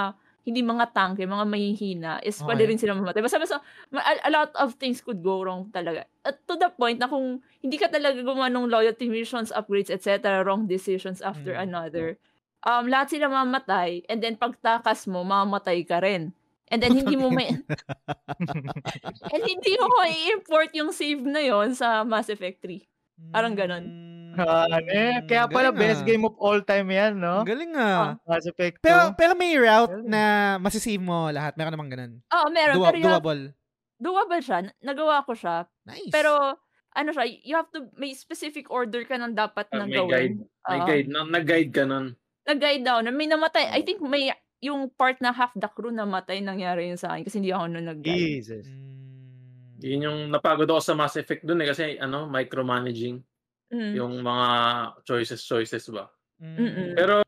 hindi 0.48 0.64
mga 0.64 0.96
tanke, 0.96 1.28
mga 1.28 1.44
mahihina, 1.44 2.12
is 2.24 2.40
pwede 2.40 2.64
Okay. 2.64 2.68
rin 2.72 2.80
sila 2.80 2.96
mamatay. 2.96 3.20
Basta, 3.20 3.36
basta 3.36 3.60
ma- 3.92 4.00
a, 4.00 4.12
a 4.24 4.30
lot 4.32 4.48
of 4.56 4.80
things 4.80 5.04
could 5.04 5.20
go 5.20 5.44
wrong 5.44 5.68
talaga. 5.68 6.08
At 6.24 6.40
to 6.48 6.56
the 6.56 6.72
point 6.72 6.96
na 6.96 7.04
kung 7.04 7.44
hindi 7.60 7.76
ka 7.76 7.92
talaga 7.92 8.16
gumawa 8.24 8.48
ng 8.48 8.64
loyalty 8.64 9.12
missions, 9.12 9.52
upgrades, 9.52 9.92
etc., 9.92 10.40
wrong 10.40 10.64
decisions 10.64 11.20
after 11.20 11.52
Mm. 11.52 11.68
another, 11.68 12.16
um, 12.64 12.88
lahat 12.88 13.12
sila 13.12 13.28
mamatay, 13.28 14.08
and 14.08 14.24
then 14.24 14.40
pagtakas 14.40 15.04
mo, 15.04 15.20
mamatay 15.20 15.84
ka 15.84 16.00
rin. 16.00 16.32
And 16.72 16.80
then 16.80 16.96
hindi 16.96 17.16
mo 17.16 17.28
may... 17.28 17.48
and 19.32 19.42
hindi 19.44 19.72
mo 19.80 19.88
i-import 20.04 20.72
yung 20.76 20.92
save 20.92 21.24
na 21.24 21.40
yon 21.40 21.72
sa 21.72 22.04
Mass 22.04 22.28
Effect 22.28 22.60
3. 22.64 22.84
Parang 23.28 23.54
ganon. 23.54 23.84
Ah, 24.38 24.70
ano 24.70 24.86
eh. 24.86 25.18
Kaya 25.26 25.50
pala 25.50 25.74
Galing, 25.74 25.80
best 25.82 26.02
ah. 26.02 26.06
game 26.06 26.22
of 26.22 26.34
all 26.38 26.62
time 26.62 26.86
yan, 26.88 27.18
no? 27.18 27.42
Galing 27.42 27.74
ah. 27.74 28.14
Mass 28.22 28.46
Effect 28.46 28.78
2. 28.78 28.86
Pero 28.86 29.00
pero 29.18 29.32
may 29.34 29.58
route 29.58 29.90
Galing. 29.90 30.06
na 30.06 30.22
masisave 30.62 31.02
mo 31.02 31.26
lahat. 31.28 31.58
Meron 31.58 31.74
namang 31.74 31.90
ganun. 31.90 32.12
Oo, 32.22 32.46
meron. 32.48 32.74
Dua- 32.78 32.86
pero 32.88 32.98
have, 33.02 33.06
doable. 33.18 33.42
doable 33.98 34.38
siya. 34.38 34.58
Nagawa 34.78 35.26
ko 35.26 35.34
siya. 35.34 35.66
Nice. 35.82 36.14
Pero, 36.14 36.54
ano 36.94 37.10
siya, 37.10 37.24
you 37.42 37.54
have 37.54 37.66
to, 37.74 37.90
may 37.98 38.14
specific 38.14 38.70
order 38.70 39.02
ka 39.02 39.18
nang 39.18 39.34
dapat 39.34 39.66
Ah, 39.74 39.82
na 39.82 39.90
may 39.90 39.98
guide. 39.98 40.06
gawin. 40.06 40.32
May 40.62 40.78
Oo. 40.78 40.86
guide. 40.86 41.08
Na, 41.10 41.18
nag-guide 41.26 41.72
ka 41.74 41.82
nun. 41.82 42.06
Nag-guide 42.46 42.84
daw 42.86 43.02
na 43.02 43.10
may 43.10 43.26
namatay. 43.26 43.74
I 43.74 43.82
think 43.82 43.98
may, 44.00 44.30
yung 44.62 44.86
part 44.94 45.18
na 45.18 45.34
half 45.34 45.50
the 45.58 45.66
crew 45.66 45.90
namatay, 45.90 46.38
nangyari 46.38 46.86
yun 46.88 46.98
sa 46.98 47.14
akin 47.14 47.26
kasi 47.26 47.42
hindi 47.42 47.50
ako 47.50 47.64
nun 47.74 47.90
nag-guide. 47.90 48.14
Jesus. 48.38 48.66
Mm. 48.70 49.07
Yun 49.78 50.06
yung 50.10 50.18
napagod 50.30 50.66
ako 50.66 50.82
sa 50.82 50.98
Mass 50.98 51.14
Effect 51.14 51.46
dun 51.46 51.62
eh. 51.62 51.68
Kasi 51.70 51.98
ano, 51.98 52.26
micromanaging. 52.26 53.22
Mm. 53.68 53.92
Yung 53.94 54.14
mga 54.24 54.46
choices, 55.04 55.44
choices 55.44 55.86
ba. 55.92 56.08
Mm-mm. 56.40 56.94
Pero, 56.94 57.22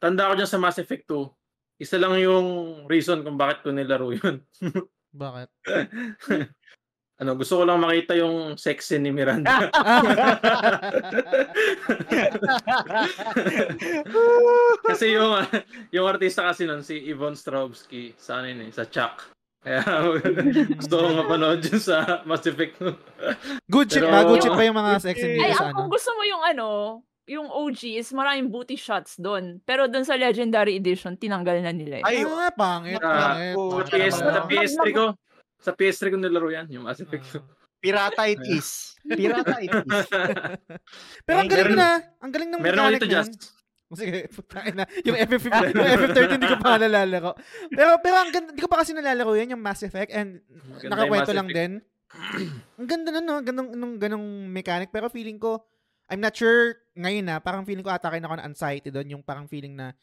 tanda 0.00 0.28
ko 0.32 0.34
dyan 0.36 0.50
sa 0.50 0.60
Mass 0.60 0.80
Effect 0.80 1.08
2, 1.08 1.80
isa 1.80 2.00
lang 2.00 2.16
yung 2.16 2.46
reason 2.88 3.20
kung 3.20 3.36
bakit 3.36 3.60
ko 3.64 3.70
nilaro 3.72 4.12
yun. 4.12 4.40
Bakit? 5.16 5.48
ano, 7.24 7.30
gusto 7.40 7.56
ko 7.56 7.64
lang 7.64 7.80
makita 7.80 8.12
yung 8.20 8.60
sexy 8.60 9.00
ni 9.00 9.08
Miranda. 9.08 9.72
kasi 14.92 15.16
yung 15.16 15.40
yung 15.88 16.04
artista 16.04 16.44
kasi 16.44 16.68
nun, 16.68 16.84
si 16.84 17.00
Yvonne 17.08 17.32
Strahovski, 17.32 18.12
sa 18.20 18.44
ano 18.44 18.52
yun 18.52 18.68
eh, 18.68 18.72
sa 18.76 18.84
Chuck. 18.84 19.35
Kaya 19.66 19.82
gusto 20.78 20.94
ko 20.94 21.06
mapanood 21.12 21.58
yun 21.60 21.82
sa 21.82 22.22
Mass 22.22 22.46
Effect 22.46 22.78
2. 22.78 22.94
good 23.66 23.90
shit 23.90 23.98
Pero- 23.98 24.14
ba? 24.14 24.22
Good 24.22 24.40
shit 24.40 24.54
ba 24.54 24.62
yung 24.62 24.78
mga 24.78 24.92
sex 25.02 25.16
and 25.18 25.36
Ay, 25.36 25.50
sa 25.52 25.68
ano? 25.68 25.74
kung 25.74 25.90
gusto 25.90 26.10
mo 26.12 26.22
yung 26.22 26.38
ano, 26.40 26.66
yung 27.26 27.50
OG 27.50 27.98
is 27.98 28.14
maraming 28.14 28.46
booty 28.46 28.78
shots 28.78 29.18
doon. 29.18 29.58
Pero 29.60 29.90
doon 29.90 30.06
sa 30.06 30.14
Legendary 30.14 30.78
Edition, 30.78 31.18
tinanggal 31.18 31.58
na 31.58 31.74
nila 31.74 31.98
yun. 31.98 32.06
Ay, 32.06 32.22
Ah, 32.22 32.54
pangit, 32.54 33.02
Ah, 33.02 33.34
pangit. 33.34 33.54
oh, 33.54 33.74
Sa, 33.74 33.90
pangit 33.90 33.98
PS, 33.98 34.14
naman. 34.14 34.30
sa 34.30 34.42
PS3 34.46 34.78
ko, 34.92 35.04
sa 35.58 35.70
PS3 35.72 36.02
ko 36.06 36.16
nilaro 36.16 36.48
yan, 36.48 36.66
yung 36.70 36.86
Mass 36.86 37.02
Effect 37.02 37.26
2. 37.26 37.42
pirata 37.76 38.22
it 38.24 38.38
is. 38.46 38.94
Pirata 39.18 39.58
it 39.58 39.70
is. 39.70 40.06
Pero 41.22 41.36
ang 41.36 41.46
galing 41.46 41.70
Meron- 41.70 41.78
na. 41.78 41.90
Ang 42.18 42.30
galing 42.30 42.50
ng 42.50 42.58
Meron 42.58 42.78
ako 42.78 42.86
mechanic 42.86 42.98
dito, 42.98 43.06
niyan. 43.08 43.26
Just. 43.26 43.42
Sige, 43.94 44.26
putang 44.34 44.66
ina. 44.66 44.84
Yung 45.06 45.14
FF, 45.14 45.44
yung 45.46 45.88
FF13 46.10 46.34
hindi 46.34 46.48
ko 46.50 46.58
pa 46.58 46.74
nalalaro. 46.74 47.38
Pero 47.70 47.90
pero 48.02 48.16
ang 48.18 48.30
ganda, 48.34 48.50
hindi 48.50 48.62
ko 48.62 48.70
pa 48.70 48.82
kasi 48.82 48.90
nalalaro 48.90 49.38
yan 49.38 49.54
yung 49.54 49.62
Mass 49.62 49.86
Effect 49.86 50.10
and 50.10 50.42
nakakwento 50.82 51.30
lang 51.30 51.46
din. 51.46 51.72
ang 52.78 52.86
ganda 52.88 53.08
nun, 53.14 53.26
no? 53.26 53.38
Ganong, 53.42 53.68
nung, 53.78 53.94
ganong 53.98 54.26
mechanic. 54.50 54.90
Pero 54.90 55.06
feeling 55.06 55.38
ko, 55.38 55.62
I'm 56.10 56.18
not 56.18 56.34
sure 56.34 56.74
ngayon 56.98 57.26
na, 57.26 57.36
parang 57.38 57.62
feeling 57.62 57.86
ko 57.86 57.92
atake 57.92 58.18
na 58.18 58.26
ako 58.26 58.36
ng 58.42 58.48
anxiety 58.50 58.88
doon. 58.90 59.18
Yung 59.18 59.22
parang 59.22 59.46
feeling 59.46 59.74
na 59.78 59.94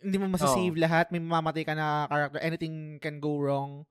hindi 0.00 0.16
mo 0.16 0.28
masasave 0.32 0.76
lahat. 0.76 1.12
May 1.12 1.20
mamamatay 1.20 1.64
ka 1.64 1.74
na 1.76 2.08
character. 2.08 2.40
Anything 2.40 2.96
can 3.00 3.20
go 3.20 3.36
wrong. 3.40 3.84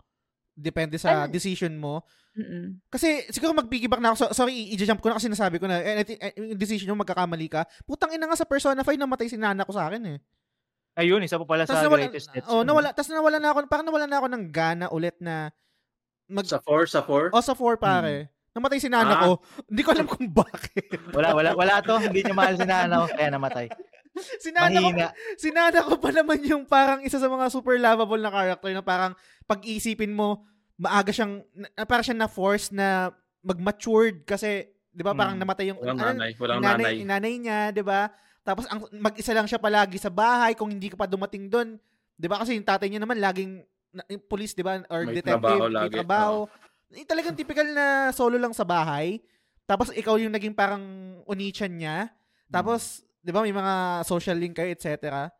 Depende 0.55 0.95
sa 0.95 1.27
Ano- 1.27 1.31
decision 1.31 1.75
mo. 1.75 2.07
Mm-mm. 2.31 2.79
Kasi 2.87 3.27
siguro 3.29 3.51
mag-piggyback 3.53 3.99
na 3.99 4.11
ako. 4.11 4.17
So, 4.17 4.43
sorry, 4.43 4.71
i-jump 4.71 4.99
ko 4.99 5.07
na 5.07 5.19
kasi 5.19 5.27
nasabi 5.27 5.59
ko 5.59 5.67
na 5.67 5.77
eh, 5.77 5.99
I 5.99 6.03
think, 6.03 6.19
eh, 6.19 6.31
yung 6.33 6.55
decision 6.55 6.87
mo 6.89 7.03
magkakamali 7.03 7.47
ka. 7.47 7.63
Putang 7.83 8.11
ina 8.11 8.23
nga 8.23 8.35
sa 8.35 8.47
Persona 8.47 8.79
5 8.79 8.95
namatay 8.95 9.27
si 9.27 9.35
nana 9.35 9.63
ko 9.63 9.71
sa 9.71 9.87
akin 9.87 10.15
eh. 10.15 10.17
Ayun, 10.95 11.19
isa 11.21 11.35
pa 11.35 11.43
pala 11.43 11.67
Tapos 11.67 11.75
sa 11.75 11.87
nawala, 11.87 12.07
greatest 12.07 12.31
hits. 12.31 12.47
oh, 12.47 12.63
nawala, 12.63 12.95
tapos 12.95 13.11
nawala 13.11 13.35
na 13.35 13.51
ako, 13.51 13.67
parang 13.67 13.83
nawala 13.83 14.07
na 14.07 14.17
ako 14.17 14.27
ng 14.31 14.43
gana 14.47 14.85
ulit 14.89 15.15
na 15.19 15.51
mag, 16.25 16.47
Sa 16.47 16.63
4, 16.63 16.87
sa 16.87 17.03
4. 17.03 17.35
o 17.35 17.39
sa 17.39 17.51
4 17.51 17.75
pare. 17.75 18.31
Namatay 18.51 18.79
si 18.79 18.87
nana 18.87 19.11
Ah. 19.13 19.21
ko. 19.21 19.31
Hindi 19.67 19.81
ko 19.83 19.89
alam 19.91 20.07
kung 20.07 20.31
bakit. 20.31 20.87
Wala, 21.11 21.35
wala, 21.35 21.51
wala 21.51 21.83
to. 21.83 21.99
Hindi 21.99 22.23
niya 22.23 22.31
mahal 22.31 22.55
si 22.55 22.63
Nana, 22.63 23.03
kaya 23.05 23.27
namatay. 23.27 23.67
si 24.43 24.49
nana 24.51 24.79
ko, 24.79 24.89
Mahina. 24.91 25.07
si 25.41 25.49
nana 25.51 25.79
ko 25.81 25.95
pa 25.99 26.09
naman 26.11 26.39
yung 26.41 26.63
parang 26.65 27.03
isa 27.03 27.19
sa 27.19 27.27
mga 27.27 27.47
super 27.51 27.75
lovable 27.77 28.19
na 28.19 28.31
character 28.31 28.71
na 28.71 28.83
parang 28.83 29.13
pag-iisipin 29.45 30.11
mo, 30.11 30.43
maaga 30.75 31.11
siyang, 31.11 31.43
na, 31.53 31.67
parang 31.85 32.03
siya 32.03 32.17
na-force 32.17 32.71
na 32.71 33.11
mag-matured 33.45 34.25
kasi, 34.25 34.65
di 34.89 35.03
ba, 35.05 35.13
parang 35.13 35.37
Hmm. 35.37 35.43
namatay 35.45 35.65
yung, 35.71 35.79
Walang 35.79 35.99
ano, 36.01 36.07
nanay. 36.17 36.31
Walang 36.35 36.59
nanay, 36.59 36.93
nanay. 37.05 37.33
niya, 37.37 37.59
'di 37.71 37.83
ba? 37.85 38.09
Tapos 38.41 38.65
ang 38.69 38.89
mag-isa 38.91 39.33
lang 39.33 39.45
siya 39.45 39.61
palagi 39.61 39.97
sa 39.97 40.09
bahay 40.09 40.53
kung 40.53 40.69
hindi 40.69 40.89
ka 40.89 40.97
pa 40.97 41.05
dumating 41.05 41.47
doon. 41.47 41.77
'Di 42.17 42.27
ba? 42.27 42.41
Kasi 42.41 42.57
yung 42.57 42.65
tatay 42.65 42.89
niya 42.89 43.01
naman 43.01 43.21
laging 43.21 43.61
na, 43.93 44.01
police, 44.25 44.57
'di 44.57 44.65
ba? 44.65 44.81
Or 44.89 45.05
May 45.05 45.21
detective, 45.21 45.39
trabaho 45.39 45.65
may 45.65 45.75
lagi, 45.77 45.93
trabaho. 45.93 46.37
Eh, 46.93 47.05
talagang 47.05 47.37
typical 47.37 47.67
na 47.69 47.85
solo 48.11 48.35
lang 48.37 48.53
sa 48.53 48.65
bahay. 48.65 49.21
Tapos 49.65 49.89
ikaw 49.91 50.17
yung 50.17 50.33
naging 50.33 50.53
parang 50.53 50.81
unichan 51.25 51.69
niya. 51.69 52.09
Tapos, 52.49 53.04
'di 53.25 53.33
ba, 53.33 53.41
may 53.41 53.49
mga 53.51 53.73
social 54.05 54.37
link 54.37 54.53
kayo, 54.53 54.69
etc. 54.69 55.33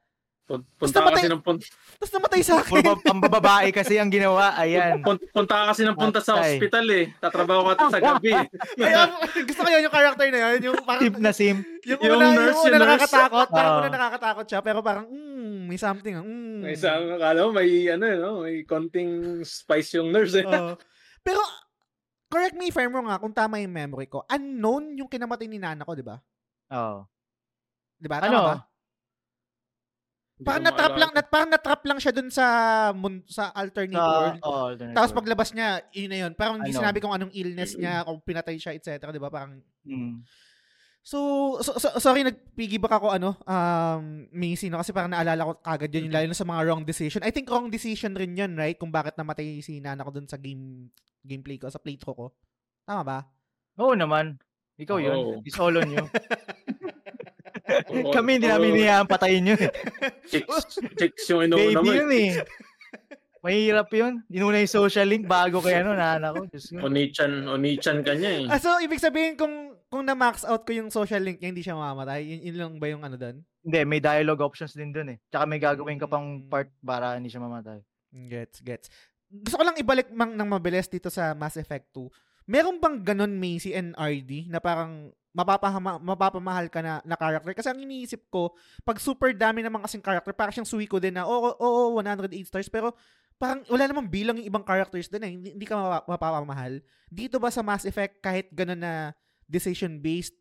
Basta 0.46 0.62
Punta 0.78 1.00
ka 1.02 1.10
kasi 1.12 1.26
ng 1.26 1.42
punta, 1.42 1.66
Tapos 1.98 2.12
namatay 2.14 2.42
sa 2.42 2.62
Puro 2.62 2.78
akin. 2.78 2.86
ba- 2.86 3.02
pambababae 3.04 3.74
kasi 3.74 3.98
ang 3.98 4.14
ginawa. 4.14 4.54
Ayan. 4.56 5.02
punta, 5.02 5.26
punta 5.34 5.54
ka 5.56 5.64
kasi 5.74 5.82
ng 5.82 5.98
punta 5.98 6.22
sa 6.22 6.38
hospital 6.38 6.86
eh. 6.86 7.06
Tatrabaho 7.18 7.66
ka 7.68 7.90
sa 7.90 7.98
gabi. 7.98 8.30
Ay, 8.78 8.94
ang- 8.94 9.18
gusto 9.42 9.62
ko 9.62 9.70
yun, 9.70 9.82
yung 9.82 9.96
character 9.96 10.30
na 10.30 10.40
yun. 10.46 10.70
Yung 10.70 10.78
parang, 10.86 11.02
Simp 11.02 11.18
na 11.18 11.34
simp. 11.34 11.66
yung, 11.82 11.98
Yung 11.98 12.14
una, 12.14 12.26
nurse, 12.30 12.46
yung 12.54 12.62
una 12.62 12.70
yung 12.70 12.78
nurse. 12.78 12.94
nakakatakot. 13.02 13.48
Parang 13.50 13.72
Oo. 13.72 13.80
una 13.82 13.90
nakakatakot 13.90 14.46
siya. 14.46 14.60
Pero 14.62 14.80
parang, 14.82 15.06
mm, 15.10 15.60
may 15.66 15.80
something. 15.82 16.14
Mm. 16.14 16.62
May 16.62 16.74
isa, 16.74 16.94
akala 16.94 17.40
mo 17.42 17.50
may 17.52 17.70
ano, 17.90 18.06
no? 18.14 18.30
may 18.46 18.62
konting 18.64 19.12
spice 19.42 19.98
yung 19.98 20.14
nurse 20.14 20.38
eh. 20.38 20.46
Oo. 20.46 20.78
Pero, 21.26 21.42
correct 22.28 22.54
me 22.54 22.70
if 22.70 22.78
I'm 22.78 22.94
wrong 22.94 23.10
nga, 23.10 23.18
kung 23.18 23.34
tama 23.34 23.58
yung 23.58 23.74
memory 23.74 24.06
ko, 24.06 24.22
unknown 24.30 24.94
yung 24.94 25.10
kinamatay 25.10 25.50
ni 25.50 25.58
nana 25.58 25.82
ko, 25.82 25.98
di 25.98 26.06
ba? 26.06 26.22
Oo. 26.70 27.02
Di 28.06 28.10
ba? 28.10 28.22
Ano? 28.22 28.38
ba? 28.46 28.58
Parang 30.36 30.68
natrap 30.68 30.94
lang, 31.00 31.12
nat, 31.16 31.28
parang 31.32 31.48
natrap 31.50 31.82
lang 31.88 31.96
siya 31.98 32.12
dun 32.12 32.28
sa 32.28 32.46
mun, 32.92 33.24
sa 33.24 33.56
alternate 33.56 33.96
Sa, 33.96 34.06
world. 34.06 34.40
oh, 34.44 34.64
alternate 34.70 34.94
Tapos 34.94 35.12
paglabas 35.16 35.50
niya, 35.56 35.80
yun 35.96 36.12
na 36.12 36.18
yun. 36.28 36.32
Parang 36.36 36.60
hindi 36.60 36.76
Ano? 36.76 36.80
sinabi 36.84 37.00
kung 37.00 37.16
anong 37.16 37.32
illness 37.32 37.74
niya, 37.74 38.04
kung 38.04 38.20
pinatay 38.20 38.60
siya, 38.60 38.76
etc. 38.76 39.10
Di 39.10 39.18
ba? 39.18 39.32
Parang, 39.32 39.64
Mm. 39.88 40.28
so, 41.00 41.18
so, 41.64 41.80
so- 41.80 41.96
sorry, 41.98 42.28
nag-piggyback 42.28 43.00
ako, 43.00 43.16
ano, 43.16 43.40
um, 43.48 44.28
Macy, 44.30 44.68
no? 44.68 44.84
Kasi 44.84 44.92
parang 44.92 45.16
naalala 45.16 45.48
ko 45.48 45.52
kagad 45.64 45.90
yun, 45.96 46.12
yung 46.12 46.16
lalo 46.20 46.28
na 46.28 46.36
sa 46.36 46.44
mga 46.44 46.62
wrong 46.68 46.84
decision. 46.84 47.24
I 47.24 47.32
think 47.32 47.48
wrong 47.48 47.72
decision 47.72 48.12
rin 48.12 48.36
yun, 48.36 48.60
right? 48.60 48.76
Kung 48.76 48.92
bakit 48.92 49.16
namatay 49.16 49.64
si 49.64 49.80
nana 49.80 50.04
ko 50.04 50.12
dun 50.12 50.28
sa 50.28 50.36
game, 50.36 50.92
gameplay 51.24 51.56
ko, 51.56 51.72
sa 51.72 51.80
playthrough 51.80 52.14
ko. 52.14 52.28
Tama 52.84 53.02
ba? 53.08 53.20
Oo 53.80 53.96
naman. 53.96 54.36
Ikaw 54.76 55.00
yun. 55.00 55.16
Oo. 55.16 55.34
It's 55.48 55.56
all 55.56 55.72
on 55.72 55.88
you. 55.88 56.04
Kami 57.88 58.30
hindi 58.36 58.48
namin 58.48 58.70
Oo. 58.70 58.76
niyayaan 58.76 59.06
patayin 59.06 59.50
yun. 59.50 59.60
eh. 59.60 59.72
Chicks, 60.32 60.82
chicks 60.96 61.26
yung 61.30 61.46
inuuna 61.46 61.78
Baby 61.78 61.86
mo 61.86 61.92
yun 61.94 62.12
eh. 62.12 62.30
Mahirap 63.40 63.90
yun. 63.94 64.26
Inuna 64.28 64.58
yung 64.58 64.74
social 64.74 65.06
link 65.06 65.24
bago 65.24 65.62
kaya 65.62 65.86
ano, 65.86 65.94
nana 65.94 66.34
ko. 66.34 66.50
Onichan, 66.82 67.46
onichan 67.46 68.02
ka 68.02 68.18
niya 68.18 68.32
eh. 68.42 68.46
Ah, 68.50 68.58
so, 68.58 68.82
ibig 68.82 68.98
sabihin, 68.98 69.38
kung 69.38 69.54
kung 69.86 70.02
na-max 70.02 70.42
out 70.44 70.66
ko 70.66 70.74
yung 70.74 70.90
social 70.90 71.22
link 71.22 71.38
niya, 71.38 71.50
hindi 71.54 71.62
siya 71.62 71.78
mamamatay? 71.78 72.26
Yun, 72.26 72.40
yun 72.42 72.56
lang 72.58 72.72
ba 72.82 72.90
yung 72.90 73.06
ano 73.06 73.16
doon? 73.16 73.46
Hindi, 73.62 73.80
may 73.86 74.02
dialogue 74.02 74.42
options 74.42 74.74
din 74.74 74.90
dun 74.90 75.14
eh. 75.14 75.22
Tsaka 75.30 75.46
may 75.46 75.62
gagawin 75.62 76.02
ka 76.02 76.10
pang 76.10 76.42
Mm. 76.42 76.50
part 76.50 76.74
para 76.82 77.16
hindi 77.16 77.30
siya 77.30 77.40
mamatay. 77.40 77.86
Gets, 78.12 78.60
gets. 78.60 78.88
Gusto 79.30 79.56
ko 79.56 79.64
lang 79.64 79.78
ibalik 79.78 80.10
mang 80.10 80.34
ng 80.34 80.50
mabilis 80.50 80.90
dito 80.90 81.08
sa 81.08 81.32
Mass 81.32 81.54
Effect 81.56 81.94
2. 81.94 82.10
Meron 82.48 82.78
bang 82.78 82.98
ganun 83.04 83.34
Macy 83.36 83.72
and 83.72 83.94
RD 83.94 84.50
na 84.50 84.58
parang 84.58 85.14
mapapahama, 85.36 86.00
mapapamahal 86.00 86.72
ka 86.72 86.80
na, 86.80 87.04
na 87.04 87.20
character? 87.20 87.52
Kasi 87.52 87.68
ang 87.68 87.80
iniisip 87.84 88.32
ko, 88.32 88.56
pag 88.88 88.96
super 89.04 89.36
dami 89.36 89.60
naman 89.60 89.84
kasing 89.84 90.00
character, 90.00 90.32
parang 90.32 90.56
siyang 90.56 90.70
Suiko 90.70 90.96
din 90.96 91.12
na, 91.12 91.28
oo, 91.28 91.52
oo, 91.60 92.00
108 92.00 92.32
stars, 92.48 92.72
pero 92.72 92.96
parang 93.36 93.68
wala 93.68 93.84
namang 93.84 94.08
bilang 94.08 94.40
yung 94.40 94.48
ibang 94.48 94.64
characters 94.64 95.12
din 95.12 95.24
eh. 95.28 95.32
Hindi, 95.36 95.50
hindi 95.60 95.66
ka 95.68 95.76
mapa- 95.76 96.08
mapapamahal. 96.08 96.80
Dito 97.12 97.36
ba 97.36 97.52
sa 97.52 97.60
Mass 97.60 97.84
Effect, 97.84 98.24
kahit 98.24 98.48
ganun 98.56 98.80
na 98.80 99.12
decision-based, 99.52 100.34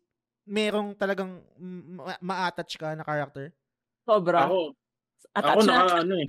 merong 0.47 0.95
talagang 0.95 1.43
ma- 1.99 2.21
ma-attach 2.23 2.79
ka 2.79 2.95
na 2.95 3.03
character? 3.03 3.51
Sobra. 4.07 4.47
Ako, 4.47 4.71
Attach 5.33 5.51
ako 5.51 5.61
na. 5.63 5.73
naka, 5.75 5.95
ano 6.01 6.13
eh. 6.15 6.27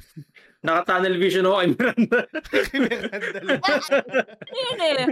Naka-tunnel 0.62 1.16
vision 1.16 1.44
ako 1.44 1.56
kay 1.56 1.68
Miranda. 1.70 2.18
Yun 4.56 4.78
eh. 4.82 5.04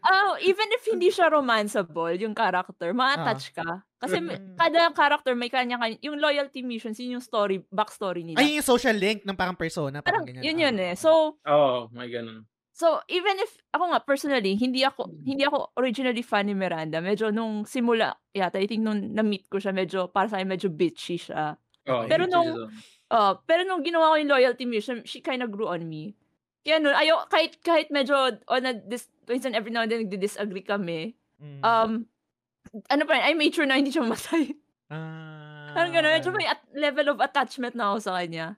Oh, 0.00 0.36
even 0.38 0.68
if 0.70 0.82
hindi 0.86 1.08
siya 1.08 1.30
romanceable, 1.30 2.14
yung 2.14 2.32
character, 2.32 2.92
ma-attach 2.92 3.50
ka. 3.52 3.82
Kasi 3.98 4.20
Mm. 4.20 4.54
kada 4.54 4.92
character 4.92 5.32
may 5.32 5.48
kanya 5.48 5.80
kanya 5.80 5.96
yung 6.00 6.20
loyalty 6.20 6.60
missions, 6.60 7.00
yun 7.00 7.16
yung 7.16 7.24
story, 7.24 7.64
backstory 7.68 8.20
nila. 8.22 8.38
Ay, 8.38 8.60
yung 8.60 8.66
social 8.66 8.94
link 8.94 9.24
ng 9.24 9.34
parang 9.34 9.56
persona. 9.56 9.98
Parang, 9.98 10.22
Parang 10.22 10.28
ganyan. 10.30 10.44
yun 10.44 10.56
Ah. 10.56 10.62
yun 10.62 10.76
eh. 10.82 10.94
So, 10.94 11.40
Oo, 11.40 11.88
may 11.90 12.06
ganun. 12.06 12.44
So, 12.70 12.98
even 13.06 13.38
if, 13.38 13.54
ako 13.70 13.84
nga, 13.88 14.02
personally, 14.02 14.54
hindi 14.54 14.82
ako, 14.82 15.06
hindi 15.24 15.42
ako 15.42 15.72
originally 15.74 16.22
fan 16.22 16.46
ni 16.46 16.54
Miranda. 16.54 16.98
Medyo 16.98 17.30
nung 17.30 17.62
simula, 17.64 18.12
yata, 18.30 18.58
I 18.58 18.66
think 18.66 18.82
nung 18.82 19.14
na-meet 19.14 19.46
ko 19.46 19.56
siya, 19.56 19.70
medyo, 19.70 20.06
para 20.06 20.26
sa 20.26 20.36
akin, 20.36 20.50
medyo 20.50 20.68
bitchy 20.68 21.14
siya. 21.16 21.54
Oo, 21.86 22.04
Pero 22.04 22.26
nung- 22.26 22.66
is, 22.66 22.93
uh, 23.10 23.14
Uh, 23.14 23.32
pero 23.44 23.64
nung 23.64 23.84
ginawa 23.84 24.12
ko 24.12 24.16
yung 24.16 24.32
loyalty 24.32 24.64
mission, 24.64 25.04
she 25.04 25.20
kind 25.20 25.42
of 25.42 25.50
grew 25.50 25.68
on 25.68 25.84
me. 25.84 26.16
Kaya 26.64 26.80
nun, 26.80 26.96
ayaw, 26.96 27.28
kahit, 27.28 27.60
kahit 27.60 27.92
medyo, 27.92 28.16
on 28.48 28.64
a, 28.64 28.72
dis, 28.72 29.08
minsan 29.28 29.52
every 29.52 29.68
now 29.68 29.84
and 29.84 29.92
then, 29.92 30.08
nagdi-disagree 30.08 30.64
kami, 30.64 31.12
Mm. 31.36 31.60
um, 31.60 31.92
ano 32.88 33.02
pa, 33.04 33.20
I 33.20 33.36
made 33.36 33.52
sure 33.52 33.66
na 33.68 33.76
hindi 33.76 33.92
siya 33.92 34.06
mamatay. 34.06 34.54
Ah. 34.88 35.74
Parang 35.76 35.92
gano'n, 35.92 36.14
medyo 36.16 36.30
may 36.32 36.46
at- 36.46 36.64
level 36.72 37.12
of 37.12 37.18
attachment 37.20 37.74
na 37.74 37.92
ako 37.92 37.98
sa 38.00 38.12
kanya. 38.16 38.56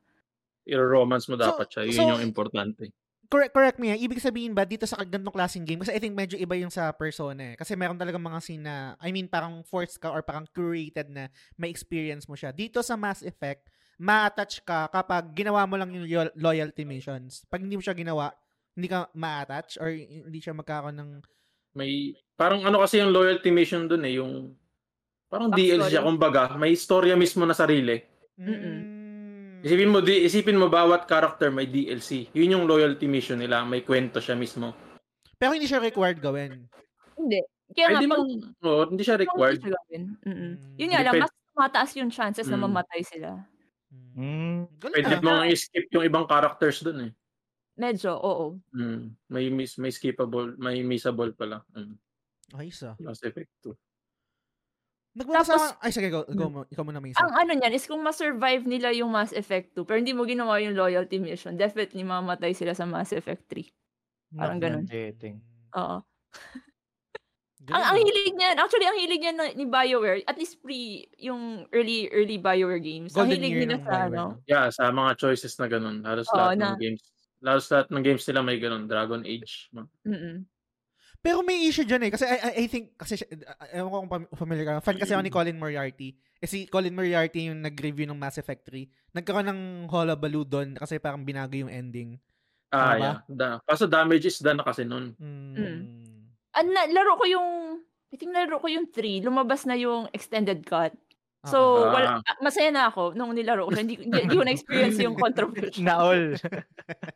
I-romance 0.66 1.26
mo 1.26 1.34
dapat 1.34 1.66
So- 1.66 1.72
siya. 1.72 1.82
Yun 1.88 1.96
so- 1.96 2.10
yung 2.14 2.22
importante. 2.22 2.90
Correct, 3.26 3.50
correct 3.50 3.78
me. 3.82 3.90
Ibig 3.90 4.22
sabihin 4.22 4.54
ba 4.54 4.62
dito 4.62 4.86
sa 4.86 5.02
ganitong 5.02 5.34
klaseng 5.34 5.66
game 5.66 5.82
kasi 5.82 5.90
I 5.90 5.98
think 5.98 6.14
medyo 6.14 6.38
iba 6.38 6.54
yung 6.54 6.70
sa 6.70 6.94
persona 6.94 7.42
eh. 7.42 7.54
Kasi 7.58 7.74
meron 7.74 7.98
talaga 7.98 8.22
mga 8.22 8.38
scene 8.38 8.62
na 8.62 8.94
I 9.02 9.10
mean 9.10 9.26
parang 9.26 9.66
forced 9.66 9.98
ka 9.98 10.14
or 10.14 10.22
parang 10.22 10.46
curated 10.54 11.10
na 11.10 11.26
may 11.58 11.66
experience 11.66 12.30
mo 12.30 12.38
siya. 12.38 12.54
Dito 12.54 12.78
sa 12.86 12.94
Mass 12.94 13.26
Effect, 13.26 13.66
ma-attach 13.96 14.60
ka 14.60 14.86
kapag 14.86 15.32
ginawa 15.32 15.64
mo 15.64 15.74
lang 15.74 15.88
yung 15.90 16.04
lo- 16.04 16.34
loyalty 16.36 16.84
missions. 16.84 17.44
Pag 17.46 17.62
hindi 17.62 17.74
mo 17.74 17.82
siya 17.82 17.92
ginawa, 17.92 18.28
hindi 18.72 18.86
ka 18.86 19.08
ma-attach 19.12 19.76
or 19.78 19.88
hindi 19.88 20.36
siya 20.36 20.52
magkakaroon 20.52 20.94
ng 20.94 21.10
May, 21.72 21.92
parang 22.34 22.60
ano 22.62 22.80
kasi 22.80 22.98
yung 22.98 23.12
loyalty 23.12 23.48
mission 23.48 23.84
dun 23.84 24.00
eh, 24.02 24.16
yung 24.16 24.56
parang 25.26 25.48
Backstory. 25.48 25.76
DLC 25.76 25.90
siya, 25.90 26.00
kumbaga, 26.02 26.42
may 26.54 26.72
istorya 26.72 27.12
mismo 27.14 27.44
na 27.44 27.52
sarili. 27.52 28.00
Mm-mm. 28.36 29.60
Isipin 29.60 29.90
mo, 29.90 29.98
di, 30.00 30.24
isipin 30.24 30.56
mo 30.56 30.68
bawat 30.68 31.04
character 31.04 31.48
may 31.48 31.66
DLC. 31.66 32.32
Yun 32.32 32.52
yung 32.52 32.64
loyalty 32.64 33.04
mission 33.04 33.36
nila, 33.36 33.60
may 33.62 33.80
kwento 33.80 34.20
siya 34.20 34.32
mismo. 34.32 34.72
Pero 35.34 35.52
hindi 35.52 35.66
siya 35.66 35.80
required 35.80 36.16
gawin. 36.16 36.64
Hindi. 37.12 37.40
Kaya 37.72 37.86
nga, 37.90 37.98
Pwede 37.98 38.06
pang, 38.06 38.24
man, 38.24 38.40
oh, 38.62 38.84
hindi 38.86 39.02
siya 39.02 39.16
required. 39.18 39.58
hindi 39.58 39.66
siya 39.66 39.74
gawin. 39.74 40.02
Mm-mm. 40.22 40.52
Mm. 40.54 40.76
Yun 40.76 40.88
nga 40.88 41.00
lang, 41.02 41.14
Depend- 41.14 41.24
mas 41.28 41.54
mataas 41.54 41.90
yung 41.92 42.08
chances 42.08 42.46
na 42.46 42.56
Mm. 42.56 42.64
mamatay 42.64 43.00
sila. 43.02 43.30
Mm. 44.16 44.64
Galing 44.80 44.94
Pwede 44.96 45.14
ah. 45.14 45.20
mo 45.20 45.30
nga 45.36 45.46
i-skip 45.46 45.86
yung 45.92 46.04
ibang 46.08 46.24
characters 46.24 46.80
dun 46.80 46.98
eh. 47.04 47.12
Medyo, 47.76 48.16
oo. 48.16 48.56
Mm. 48.72 49.12
May 49.28 49.52
miss, 49.52 49.76
may 49.76 49.92
skippable, 49.92 50.56
may 50.56 50.80
missable 50.80 51.36
pala. 51.36 51.60
Mm. 51.76 51.94
Ayos 52.56 52.80
ah. 52.82 52.96
Mass 52.96 53.20
Effect 53.20 53.52
2. 53.60 53.76
Nagbabasa 55.16 55.52
Tapos- 55.52 55.72
ka- 55.76 55.80
Ay, 55.84 55.92
sige, 55.92 56.08
go, 56.08 56.24
go 56.24 56.48
mo. 56.48 56.60
Ikaw 56.68 56.84
muna, 56.84 57.00
Mason. 57.00 57.20
Ang 57.20 57.32
ano 57.36 57.50
niyan 57.56 57.76
is 57.76 57.84
kung 57.84 58.00
ma-survive 58.00 58.64
nila 58.64 58.92
yung 58.96 59.12
Mass 59.12 59.36
Effect 59.36 59.76
2, 59.76 59.84
pero 59.84 60.00
hindi 60.00 60.16
mo 60.16 60.24
ginawa 60.24 60.60
yung 60.60 60.76
loyalty 60.76 61.20
mission, 61.20 61.56
definitely 61.56 62.00
mamatay 62.00 62.56
sila 62.56 62.72
sa 62.72 62.88
Mass 62.88 63.12
Effect 63.12 63.44
3. 63.52 63.68
Parang 64.36 64.60
ganun. 64.60 64.84
Dating. 64.88 65.40
Oo. 65.76 66.00
Galing 67.66 67.74
Ang, 67.74 67.82
ah. 67.82 67.90
ang 67.90 67.98
hilig 67.98 68.34
niyan, 68.38 68.56
actually, 68.62 68.86
ang 68.86 68.98
hilig 69.02 69.20
niyan 69.26 69.36
na- 69.36 69.56
ni 69.58 69.66
BioWare, 69.66 70.22
at 70.22 70.38
least 70.38 70.62
pre, 70.62 71.02
yung 71.18 71.66
early, 71.74 72.06
early 72.14 72.38
BioWare 72.38 72.78
games, 72.78 73.10
ang 73.18 73.26
Golden 73.26 73.42
hilig 73.42 73.50
year 73.50 73.62
nila 73.66 73.82
sa 73.82 73.90
Bioware, 73.90 74.06
ano, 74.06 74.38
no? 74.38 74.46
Yeah, 74.46 74.70
sa 74.70 74.94
mga 74.94 75.10
choices 75.18 75.58
na 75.58 75.66
ganun. 75.66 76.06
Halos 76.06 76.30
Oo, 76.30 76.38
lahat 76.38 76.62
na- 76.62 76.78
ng 76.78 76.78
games. 76.78 77.02
Halos 77.42 77.66
lahat 77.66 77.86
ng 77.90 78.02
games 78.06 78.22
nila 78.30 78.40
may 78.46 78.58
ganun. 78.62 78.86
Dragon 78.86 79.22
Age. 79.26 79.70
mm 79.74 80.46
Pero 81.26 81.42
may 81.42 81.66
issue 81.66 81.82
dyan 81.82 82.06
eh. 82.06 82.10
Kasi 82.14 82.22
I, 82.22 82.38
I, 82.38 82.50
I 82.54 82.64
think, 82.70 82.94
kasi, 82.94 83.18
uh, 83.18 83.66
ewan 83.74 83.90
ko 83.90 83.98
kung 84.06 84.30
familiar 84.38 84.78
ka. 84.78 84.86
Fan 84.86 84.94
kasi 84.94 85.10
ako 85.10 85.26
ni 85.26 85.34
Colin 85.34 85.58
Moriarty. 85.58 86.14
Eh 86.38 86.46
si 86.46 86.70
Colin 86.70 86.94
Moriarty 86.94 87.50
yung 87.50 87.66
nag-review 87.66 88.06
ng 88.06 88.14
Mass 88.14 88.38
Effect 88.38 88.70
3. 88.70 88.86
Nagkaroon 89.10 89.50
ng 89.50 89.62
hullabaloo 89.90 90.46
doon 90.46 90.78
kasi 90.78 91.02
parang 91.02 91.26
binago 91.26 91.58
yung 91.58 91.72
ending. 91.72 92.14
Ah, 92.70 92.94
Tama 92.94 93.02
yeah. 93.02 93.18
Da, 93.26 93.48
kaso 93.66 93.90
damage 93.90 94.30
is 94.30 94.38
done 94.38 94.62
na 94.62 94.66
kasi 94.66 94.86
nun. 94.86 95.18
Mm. 95.18 96.15
An, 96.56 96.72
na, 96.72 96.88
laro 96.88 97.20
ko 97.20 97.24
yung, 97.28 97.48
I 98.08 98.16
think 98.16 98.32
laro 98.32 98.56
ko 98.58 98.66
yung 98.66 98.88
3, 98.88 99.20
lumabas 99.20 99.68
na 99.68 99.76
yung 99.76 100.08
extended 100.10 100.64
cut. 100.64 100.96
Ah, 101.44 101.50
So, 101.52 101.58
Ah. 101.86 101.92
wala, 101.92 102.08
ah, 102.24 102.38
masaya 102.40 102.72
na 102.72 102.88
ako 102.88 103.12
nung 103.12 103.36
nilaro 103.36 103.68
ko. 103.68 103.76
Hindi, 103.76 104.00
hindi, 104.00 104.24
hindi 104.24 104.34
ko 104.34 104.44
na-experience 104.48 104.98
yung 104.98 105.14
controversy. 105.14 105.84
Na 105.84 106.00
all. 106.00 106.34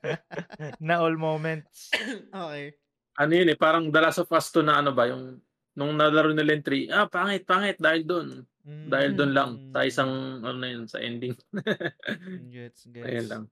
na 0.84 0.94
all 1.00 1.16
moments. 1.16 1.90
okay. 2.36 2.76
Ano 3.18 3.32
yun 3.34 3.50
eh, 3.50 3.58
parang 3.58 3.90
The 3.90 4.00
Last 4.00 4.20
of 4.22 4.30
Us 4.30 4.52
2 4.52 4.62
na 4.62 4.80
ano 4.80 4.92
ba, 4.92 5.08
yung 5.08 5.40
nung 5.74 5.96
nalaro 5.96 6.30
nila 6.36 6.54
yung 6.60 6.66
3, 6.66 6.84
ah, 6.92 7.08
pangit, 7.08 7.42
pangit, 7.48 7.80
dahil 7.80 8.04
doon. 8.04 8.28
Mm. 8.60 8.86
Dahil 8.92 9.10
doon 9.16 9.32
lang, 9.32 9.50
Mm. 9.56 9.72
sa 9.72 9.80
isang, 9.88 10.12
ano 10.44 10.56
na 10.60 10.68
yun, 10.68 10.84
sa 10.84 11.00
ending. 11.00 11.32
Gets, 12.52 12.86
gets. 12.92 13.06
Ayun 13.08 13.26
lang. 13.26 13.42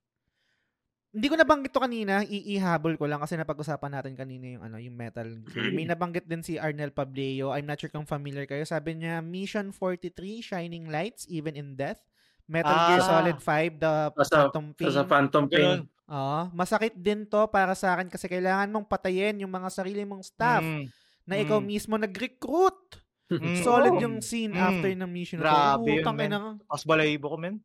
Hindi 1.18 1.26
ko 1.26 1.34
nabanggit 1.34 1.74
to 1.74 1.82
kanina, 1.82 2.22
iihabol 2.22 2.94
ko 2.94 3.10
lang 3.10 3.18
kasi 3.18 3.34
napag-usapan 3.34 3.90
natin 3.90 4.14
kanina 4.14 4.54
yung 4.54 4.62
ano, 4.62 4.78
yung 4.78 4.94
Metal 4.94 5.26
Gear. 5.26 5.74
May 5.74 5.82
nabanggit 5.82 6.30
din 6.30 6.46
si 6.46 6.62
Arnel 6.62 6.94
Pableo. 6.94 7.50
I'm 7.50 7.66
not 7.66 7.74
sure 7.74 7.90
kung 7.90 8.06
familiar 8.06 8.46
kayo. 8.46 8.62
Sabi 8.62 8.94
niya, 8.94 9.18
Mission 9.18 9.74
43, 9.74 10.14
Shining 10.38 10.86
Lights, 10.86 11.26
Even 11.26 11.58
in 11.58 11.74
Death. 11.74 11.98
Metal 12.46 12.70
Gear 12.70 13.02
Ah. 13.02 13.08
Solid 13.18 13.38
5, 13.42 13.72
The 13.76 13.94
Sa, 14.22 14.46
Phantom 14.46 14.66
Pain. 14.70 14.88
sa 14.88 15.02
Phantom. 15.02 15.44
Pain. 15.44 15.82
Oo, 16.06 16.40
masakit 16.54 16.94
din 16.94 17.26
to 17.26 17.50
para 17.50 17.74
sa 17.74 17.92
akin 17.92 18.06
kasi 18.06 18.24
kailangan 18.24 18.70
mong 18.70 18.86
patayin 18.86 19.42
yung 19.42 19.50
mga 19.50 19.74
sarili 19.74 20.06
mong 20.06 20.22
staff 20.22 20.62
Mm. 20.62 20.86
na 21.26 21.34
ikaw 21.36 21.58
Mm. 21.58 21.66
mismo 21.66 21.98
nag-recruit. 21.98 23.02
Mm. 23.28 23.60
Solid 23.60 23.92
Oo. 23.92 24.00
yung 24.00 24.16
scene 24.22 24.54
Mm. 24.54 24.62
after 24.62 24.88
ng 24.88 25.10
mission 25.10 25.36
Grabe 25.36 25.98
yun, 25.98 26.00
ina. 26.00 26.56
Tapos 26.64 26.86
balahibo 26.86 27.28
ko, 27.28 27.36
men. 27.36 27.58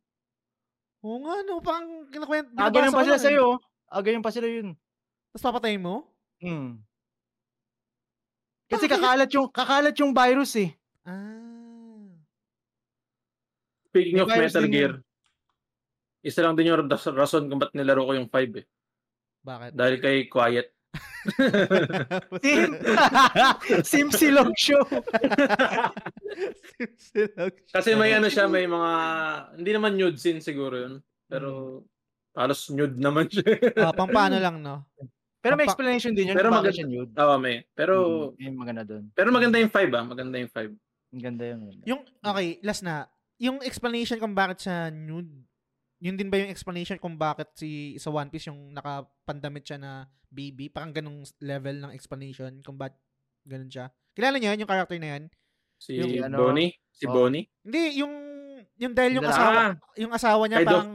Oo 1.03 1.19
nga, 1.19 1.35
no, 1.43 1.59
parang 1.59 2.07
kinakwento. 2.07 2.55
Ah, 2.55 2.71
binabasa 2.71 2.95
pa 2.95 3.03
sila 3.03 3.15
lang 3.15 3.19
eh. 3.19 3.27
sa'yo. 3.27 3.47
Ah, 3.91 4.01
ganyan 4.01 4.23
pa 4.23 4.31
sila 4.31 4.47
yun. 4.47 4.73
Tapos 5.35 5.43
papatayin 5.45 5.83
mo? 5.83 6.07
Mm. 6.39 6.79
Kasi 8.71 8.85
Bakit? 8.89 8.95
kakalat 8.97 9.29
yung 9.35 9.47
kakalat 9.51 9.95
yung 9.99 10.11
virus 10.17 10.57
eh. 10.57 10.73
Ah. 11.05 12.09
Speaking 13.93 14.17
May 14.17 14.23
of 14.25 14.29
Metal 14.33 14.65
din 14.65 14.71
yun. 14.71 14.73
Gear, 14.73 14.93
isa 16.25 16.41
lang 16.41 16.57
din 16.57 16.73
yung 16.73 16.89
ras- 16.89 17.13
rason 17.13 17.45
kung 17.45 17.61
ba't 17.61 17.69
nilaro 17.77 18.09
ko 18.09 18.17
yung 18.17 18.31
5 18.31 18.63
eh. 18.63 18.65
Bakit? 19.45 19.71
Dahil 19.77 19.95
kay 20.01 20.25
Quiet. 20.25 20.72
Sim, 22.39 22.69
Sim 23.81 24.07
Silog 24.09 24.51
Show. 24.55 24.83
Simsilog. 26.67 27.53
Kasi 27.69 27.95
may 27.95 28.13
ano 28.13 28.27
siya, 28.27 28.45
may 28.45 28.65
mga, 28.65 28.91
hindi 29.57 29.71
naman 29.71 29.95
nude 29.95 30.19
scene 30.19 30.39
siguro 30.39 30.75
yun. 30.77 30.93
Pero, 31.25 31.81
halos 32.33 32.69
nude 32.69 32.97
naman 32.97 33.27
siya. 33.27 33.43
Ah, 33.79 33.93
pampano 33.93 34.37
lang, 34.37 34.59
no? 34.59 34.85
Pero 35.39 35.55
may 35.55 35.67
explanation 35.67 36.15
din 36.15 36.31
yun. 36.31 36.37
Pero 36.37 36.49
maganda- 36.49 36.71
siya 36.71 36.87
nude. 36.87 37.11
Tawa 37.11 37.35
may. 37.35 37.63
Pero, 37.75 37.95
Mm, 38.33 38.39
yung 38.39 38.55
maganda 38.55 38.83
doon. 38.83 39.03
pero 39.11 39.27
maganda 39.29 39.57
yung 39.59 39.71
5 39.71 39.91
ah. 39.91 40.03
Maganda 40.03 40.35
yung 40.39 40.51
5. 40.51 40.71
Ang 41.13 41.21
ganda 41.21 41.43
yun. 41.45 41.59
Yung, 41.85 42.01
okay, 42.19 42.57
last 42.63 42.81
na. 42.81 43.05
Yung 43.37 43.59
explanation 43.61 44.17
kung 44.17 44.33
bakit 44.33 44.63
siya 44.63 44.87
nude, 44.89 45.29
yun 46.03 46.19
din 46.19 46.27
ba 46.27 46.35
yung 46.35 46.51
explanation 46.51 46.99
kung 46.99 47.15
bakit 47.15 47.55
si 47.55 47.95
sa 47.95 48.11
One 48.11 48.27
Piece 48.27 48.51
yung 48.51 48.75
nakapandamit 48.75 49.63
siya 49.63 49.79
na 49.79 49.91
baby? 50.27 50.67
Parang 50.67 50.91
ganong 50.91 51.23
level 51.39 51.79
ng 51.79 51.95
explanation 51.95 52.59
kung 52.59 52.75
bakit 52.75 52.99
ganun 53.47 53.71
siya. 53.71 53.87
Kilala 54.11 54.35
niyo 54.35 54.51
yun, 54.51 54.67
yung 54.67 54.71
character 54.71 54.99
na 54.99 55.09
yan? 55.15 55.23
Si 55.79 55.95
Yung 55.95 56.27
ano, 56.27 56.37
Bonnie. 56.43 56.75
Si 56.91 57.07
oh. 57.07 57.13
Bonnie. 57.15 57.47
Hindi, 57.63 58.03
yung 58.03 58.13
yung 58.75 58.93
dahil 58.93 59.23
yung 59.23 59.27
asawa, 59.31 59.59
Ah, 59.59 59.73
yung 59.95 60.11
asawa 60.11 60.43
niya 60.47 60.59
Kay 60.59 60.67
Dolph- 60.67 60.75
parang 60.83 60.91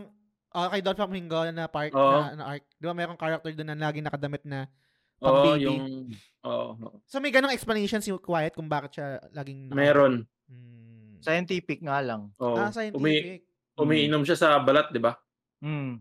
oh, 0.53 0.69
kay 0.69 0.83
Dolph 0.85 0.99
Flamingo 1.01 1.41
na 1.49 1.65
part 1.73 1.93
Oo. 1.97 2.13
na, 2.13 2.37
na 2.37 2.45
arc. 2.57 2.65
Di 2.77 2.85
ba 2.85 2.93
merong 2.93 3.21
character 3.21 3.53
doon 3.57 3.69
na 3.73 3.81
lagi 3.81 4.05
nakadamit 4.05 4.45
na 4.45 4.69
oo, 5.25 5.25
pang-baby. 5.25 5.65
yung, 5.65 5.81
oo, 6.45 6.69
oo. 6.85 6.97
So 7.09 7.17
may 7.25 7.33
ganong 7.33 7.57
explanation 7.57 8.05
si 8.05 8.13
Quiet 8.13 8.53
kung 8.53 8.69
bakit 8.69 9.01
siya 9.01 9.25
laging 9.33 9.73
meron. 9.73 10.29
Hmm. 10.49 11.17
Scientific 11.25 11.81
nga 11.81 12.05
lang. 12.05 12.29
Oo. 12.45 12.61
Ah, 12.61 12.69
Umi, 12.69 12.77
scientific. 12.77 13.48
Umiinom 13.79 14.23
siya 14.23 14.37
sa 14.37 14.59
balat, 14.59 14.91
di 14.91 14.99
ba? 14.99 15.15
Mm. 15.61 15.93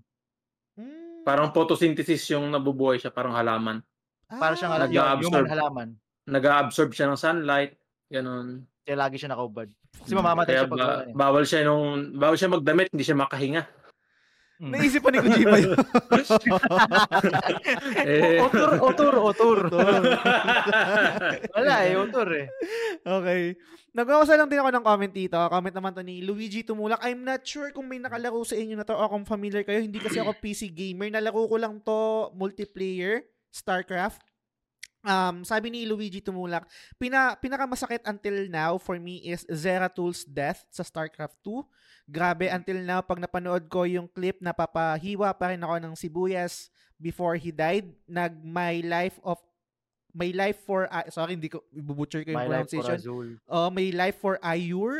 Hmm. 0.75 1.21
Parang 1.23 1.49
photosynthesis 1.49 2.23
yung 2.29 2.49
nabubuhay 2.49 2.97
siya, 2.97 3.09
parang 3.09 3.33
halaman. 3.33 3.81
Para 4.27 4.53
siyang 4.53 4.73
Ah. 4.73 4.77
alam 4.77 4.89
yung 4.89 4.97
Nag-a-absorb. 4.97 5.33
human 5.39 5.49
halaman. 5.49 5.87
Nag-absorb 6.27 6.89
siya 6.91 7.07
ng 7.07 7.15
sunlight. 7.15 7.71
Ganun. 8.07 8.67
Kaya 8.81 8.97
lagi 8.97 9.15
siya 9.15 9.29
nakaubad. 9.29 9.67
Kasi 9.93 10.13
mamamatay 10.13 10.47
Kaya 10.49 10.59
siya 10.59 10.69
pag 10.69 10.77
ba- 10.77 10.85
wala 10.85 11.03
eh. 11.03 11.13
bawal 11.13 11.43
siya 11.43 11.59
nung 11.63 11.87
bawal 12.13 12.35
siya 12.35 12.49
magdamit, 12.49 12.87
hindi 12.91 13.03
siya 13.03 13.17
makahinga. 13.17 13.63
Mm. 14.57 14.73
Naisip 14.73 15.05
pa 15.05 15.13
ni 15.13 15.21
Kojima 15.21 15.57
yun. 15.61 15.77
Eh. 18.07 18.41
Otor, 18.41 18.81
otor, 18.81 19.13
otor. 19.21 19.57
Wala 21.53 21.73
eh, 21.85 21.93
otor 21.93 22.27
eh. 22.33 22.47
okay. 23.05 23.53
Nagkakasa 23.93 24.33
lang 24.33 24.49
din 24.49 24.61
ako 24.61 24.69
ng 24.73 24.85
comment 24.85 25.13
dito. 25.13 25.37
Comment 25.37 25.73
naman 25.73 25.93
to 25.93 26.01
ni 26.01 26.25
Luigi 26.25 26.65
Tumulak. 26.65 27.01
I'm 27.05 27.21
not 27.21 27.45
sure 27.45 27.69
kung 27.69 27.85
may 27.85 28.01
nakalaro 28.01 28.41
sa 28.45 28.57
inyo 28.57 28.77
na 28.77 28.85
to 28.85 28.97
o 28.97 29.09
kung 29.09 29.25
familiar 29.29 29.61
kayo. 29.61 29.81
Hindi 29.81 30.01
kasi 30.01 30.17
ako 30.17 30.37
PC 30.41 30.73
gamer. 30.73 31.13
Nalaro 31.13 31.45
ko 31.45 31.57
lang 31.57 31.77
to 31.81 32.33
multiplayer, 32.33 33.25
StarCraft. 33.53 34.25
Um, 35.05 35.45
sabi 35.45 35.69
ni 35.69 35.85
Luigi 35.85 36.19
Tumulak, 36.19 36.65
pina, 36.97 37.37
pinakamasakit 37.37 38.03
until 38.09 38.49
now 38.49 38.75
for 38.81 38.97
me 38.97 39.21
is 39.23 39.45
Zeratul's 39.47 40.25
death 40.25 40.65
sa 40.73 40.81
StarCraft 40.81 41.37
2. 41.45 41.63
Grabe, 42.09 42.49
until 42.49 42.81
now, 42.81 42.99
pag 43.03 43.21
napanood 43.21 43.69
ko 43.69 43.85
yung 43.85 44.09
clip, 44.09 44.41
napapahiwa 44.41 45.31
pa 45.37 45.53
rin 45.53 45.63
ako 45.63 45.75
ng 45.79 45.93
sibuyas 45.93 46.71
before 46.97 47.37
he 47.37 47.53
died. 47.53 47.87
Nag 48.09 48.41
My 48.41 48.81
Life 48.83 49.21
of 49.21 49.37
My 50.17 50.33
Life 50.33 50.65
for 50.65 50.89
uh, 50.89 51.05
sorry 51.13 51.37
hindi 51.37 51.51
ko 51.51 51.61
ibubutcher 51.69 52.25
ko 52.25 52.33
yung 52.33 52.41
My 52.41 52.49
pronunciation. 52.49 52.97
Oh, 53.45 53.69
may 53.69 53.93
life 53.93 54.17
for 54.17 54.41
Ayur 54.41 54.97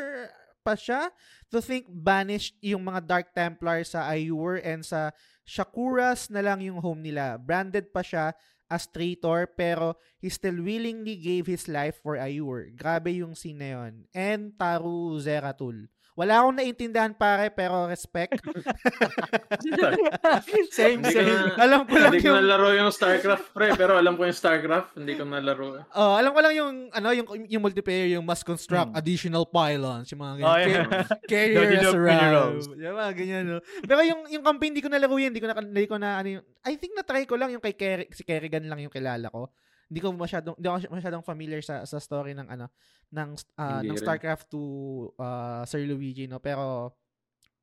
pa 0.61 0.77
siya. 0.77 1.09
To 1.49 1.57
think 1.57 1.89
banished 1.89 2.53
yung 2.61 2.85
mga 2.85 3.01
Dark 3.01 3.27
Templar 3.33 3.81
sa 3.81 4.05
Ayur 4.05 4.61
and 4.61 4.85
sa 4.85 5.09
Shakuras 5.47 6.27
na 6.27 6.43
lang 6.43 6.59
yung 6.59 6.83
home 6.83 6.99
nila. 6.99 7.39
Branded 7.39 7.89
pa 7.89 8.03
siya 8.03 8.35
as 8.67 8.87
traitor 8.91 9.47
pero 9.55 9.95
he 10.19 10.27
still 10.29 10.59
willingly 10.59 11.15
gave 11.15 11.47
his 11.47 11.67
life 11.67 11.99
for 12.03 12.19
Ayur. 12.19 12.71
Grabe 12.75 13.15
yung 13.15 13.33
scene 13.33 13.59
na 13.63 13.69
yun. 13.73 14.05
And 14.11 14.53
Taru 14.59 15.17
Zeratul. 15.19 15.87
Wala 16.17 16.41
akong 16.41 16.57
naintindihan 16.57 17.13
pare 17.13 17.47
pero 17.49 17.85
respect. 17.85 18.41
same, 20.71 20.97
Hindi 20.97 21.13
ko 21.13 21.21
same. 21.21 21.29
na, 21.29 21.53
alam 21.55 21.79
ko 21.85 21.93
lang 21.93 22.09
hindi 22.09 22.19
ko 22.19 22.27
yung 22.27 22.39
nalaro 22.41 22.67
yung 22.73 22.89
StarCraft, 22.89 23.53
pre. 23.53 23.67
Pero 23.73 23.93
alam 23.95 24.17
ko 24.17 24.25
yung 24.25 24.33
StarCraft. 24.33 24.97
Hindi 24.97 25.13
ko 25.13 25.23
nalaro. 25.23 25.85
Oh, 25.93 26.13
alam 26.15 26.33
ko 26.33 26.39
lang 26.41 26.53
yung 26.53 26.71
ano 26.89 27.07
yung 27.13 27.27
yung 27.47 27.61
multiplayer 27.61 28.09
yung 28.11 28.25
must 28.25 28.41
construct 28.41 28.89
Hmm. 28.89 28.97
additional 28.97 29.45
pylons, 29.45 30.09
yung 30.09 30.21
mga 30.21 30.33
ganyan. 30.35 30.49
Oh, 30.49 30.57
yeah. 30.57 30.85
Ca- 31.05 31.21
Carrier 31.29 31.55
Dodge 31.55 31.75
as 31.75 31.81
the 31.83 31.91
around. 31.93 32.09
minerals. 32.09 32.65
Yung 32.73 32.97
mga 32.97 33.11
ganyan, 33.13 33.43
no? 33.47 33.59
Pero 33.83 34.01
yung 34.01 34.21
yung 34.27 34.43
campaign 34.43 34.69
hindi 34.73 34.81
ko 34.81 34.89
nalaro 34.89 35.15
yun, 35.15 35.29
hindi 35.29 35.39
ko 35.39 35.47
na 35.47 35.55
hindi 35.55 35.85
ko 35.85 35.95
na 35.97 36.09
ano 36.17 36.27
yung, 36.33 36.43
I 36.63 36.73
think 36.75 36.93
na 36.93 37.03
try 37.03 37.23
ko 37.23 37.35
lang 37.35 37.49
yung 37.51 37.61
kay 37.61 37.73
Kerry, 37.73 38.09
si 38.09 38.21
Kerrigan 38.21 38.65
lang 38.65 38.79
yung 38.79 38.89
kilala 38.89 39.29
ko. 39.29 39.53
Hindi 39.87 39.99
ko 40.03 40.11
masyadong 40.11 40.55
hindi 40.59 40.67
ako 40.67 40.95
masyadong 40.99 41.23
familiar 41.23 41.61
sa 41.63 41.87
sa 41.87 41.97
story 41.97 42.35
ng 42.35 42.47
ano 42.47 42.67
ng 43.11 43.29
ah, 43.55 43.79
Hindi 43.79 43.91
ng 43.91 43.97
rin. 43.97 44.03
StarCraft 44.03 44.51
2 44.51 45.15
ah, 45.19 45.63
Sir 45.63 45.83
Luigi 45.87 46.27
no 46.27 46.43
pero 46.43 46.91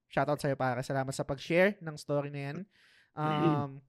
shoutout 0.09 0.41
sa 0.41 0.49
iyo 0.49 0.57
para 0.57 0.81
salamat 0.81 1.13
sa 1.13 1.27
pag-share 1.27 1.77
ng 1.85 1.97
story 2.01 2.33
na 2.33 2.41
yan. 2.51 2.59
Um 3.15 3.83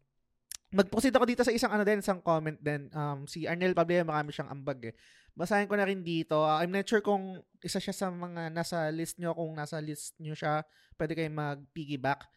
Mag-proceed 0.75 1.15
ako 1.15 1.23
dito 1.23 1.39
sa 1.39 1.55
isang 1.55 1.71
ano 1.71 1.87
din, 1.87 2.03
isang 2.03 2.19
comment 2.19 2.59
din. 2.59 2.91
Um, 2.91 3.23
si 3.23 3.47
Arnel 3.47 3.71
Pablo, 3.71 3.95
marami 4.03 4.35
siyang 4.35 4.51
ambag 4.51 4.91
eh. 4.91 4.93
Basahin 5.31 5.71
ko 5.71 5.79
na 5.79 5.87
rin 5.87 6.03
dito. 6.03 6.35
Uh, 6.35 6.59
I'm 6.59 6.67
not 6.73 6.83
sure 6.83 6.99
kung 6.99 7.39
isa 7.63 7.79
siya 7.79 7.95
sa 7.95 8.11
mga 8.11 8.51
nasa 8.51 8.91
list 8.91 9.15
nyo. 9.15 9.31
Kung 9.31 9.55
nasa 9.55 9.79
list 9.79 10.19
nyo 10.19 10.35
siya, 10.35 10.67
pwede 10.99 11.15
kayo 11.15 11.31
mag-piggyback. 11.31 12.27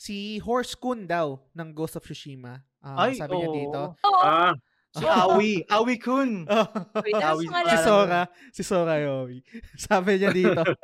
Si 0.00 0.40
Horse 0.40 0.72
Kun 0.80 1.04
daw 1.04 1.36
ng 1.52 1.68
Ghost 1.76 2.00
of 2.00 2.08
Tsushima. 2.08 2.64
Ah, 2.80 3.04
Ay, 3.10 3.20
sabi 3.20 3.36
niya 3.36 3.50
oo. 3.52 3.56
dito. 3.58 3.82
Oo. 4.00 4.22
Ah, 4.24 4.56
Si 4.96 5.04
Awi. 5.04 5.52
Awi 5.68 5.96
Kun. 5.96 6.48
Wait, 7.04 7.14
Ah, 7.14 7.32
ano 7.32 7.44
pangalan? 7.44 7.68
si 7.68 7.76
Sora, 7.78 8.20
si 8.50 8.62
Sora 8.62 8.94
Yomi. 8.96 9.38
Sabi 9.78 10.16
niya 10.16 10.32
dito. 10.32 10.62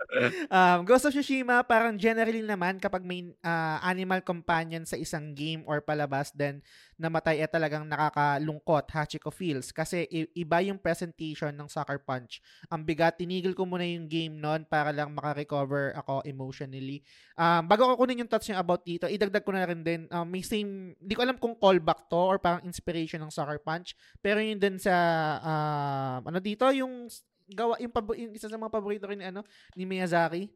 Um, 0.47 0.85
Ghost 0.85 1.09
of 1.09 1.17
Tsushima, 1.17 1.65
parang 1.65 1.97
generally 1.97 2.45
naman 2.45 2.77
kapag 2.77 3.01
may 3.01 3.33
ah, 3.41 3.81
animal 3.83 4.21
companion 4.21 4.85
sa 4.85 4.95
isang 4.95 5.33
game 5.33 5.65
or 5.65 5.81
palabas, 5.81 6.29
then 6.31 6.61
namatay 6.95 7.41
eh 7.41 7.49
talagang 7.49 7.89
nakakalungkot, 7.89 8.87
Hachiko 8.87 9.31
feels. 9.31 9.73
Kasi 9.73 10.05
i- 10.07 10.31
iba 10.37 10.61
yung 10.61 10.77
presentation 10.77 11.51
ng 11.51 11.67
Sucker 11.67 11.99
Punch. 11.99 12.39
Ang 12.69 12.85
bigat, 12.85 13.17
tinigil 13.17 13.51
ko 13.51 13.65
muna 13.65 13.83
yung 13.83 14.07
game 14.07 14.37
nun 14.37 14.63
para 14.63 14.93
lang 14.93 15.11
makarecover 15.11 15.97
ako 15.97 16.21
emotionally. 16.23 17.01
Um, 17.35 17.65
bago 17.65 17.89
ko 17.89 17.97
kunin 17.97 18.23
yung 18.23 18.31
thoughts 18.31 18.47
niya 18.47 18.61
about 18.61 18.85
dito, 18.85 19.09
idagdag 19.09 19.43
ko 19.43 19.51
na 19.51 19.65
rin 19.65 19.81
din, 19.81 20.05
um, 20.09 20.23
may 20.23 20.45
same, 20.45 20.93
di 20.99 21.17
ko 21.17 21.25
alam 21.25 21.35
kung 21.35 21.57
callback 21.57 22.07
to 22.07 22.21
or 22.21 22.37
parang 22.37 22.63
inspiration 22.63 23.19
ng 23.19 23.33
Sucker 23.33 23.59
Punch, 23.59 23.97
pero 24.23 24.39
yun 24.39 24.59
din 24.59 24.79
sa, 24.79 24.95
ah, 25.43 26.17
ano 26.23 26.39
dito, 26.39 26.69
yung 26.71 27.11
gawa, 27.51 27.77
yung, 27.83 27.93
pabo- 27.93 28.17
yung 28.17 28.33
isa 28.33 28.49
sa 28.49 28.59
mga 28.59 28.73
paborito 28.73 29.05
ko 29.07 29.15
ni, 29.15 29.27
ano, 29.27 29.43
ni 29.75 29.85
Miyazaki. 29.85 30.49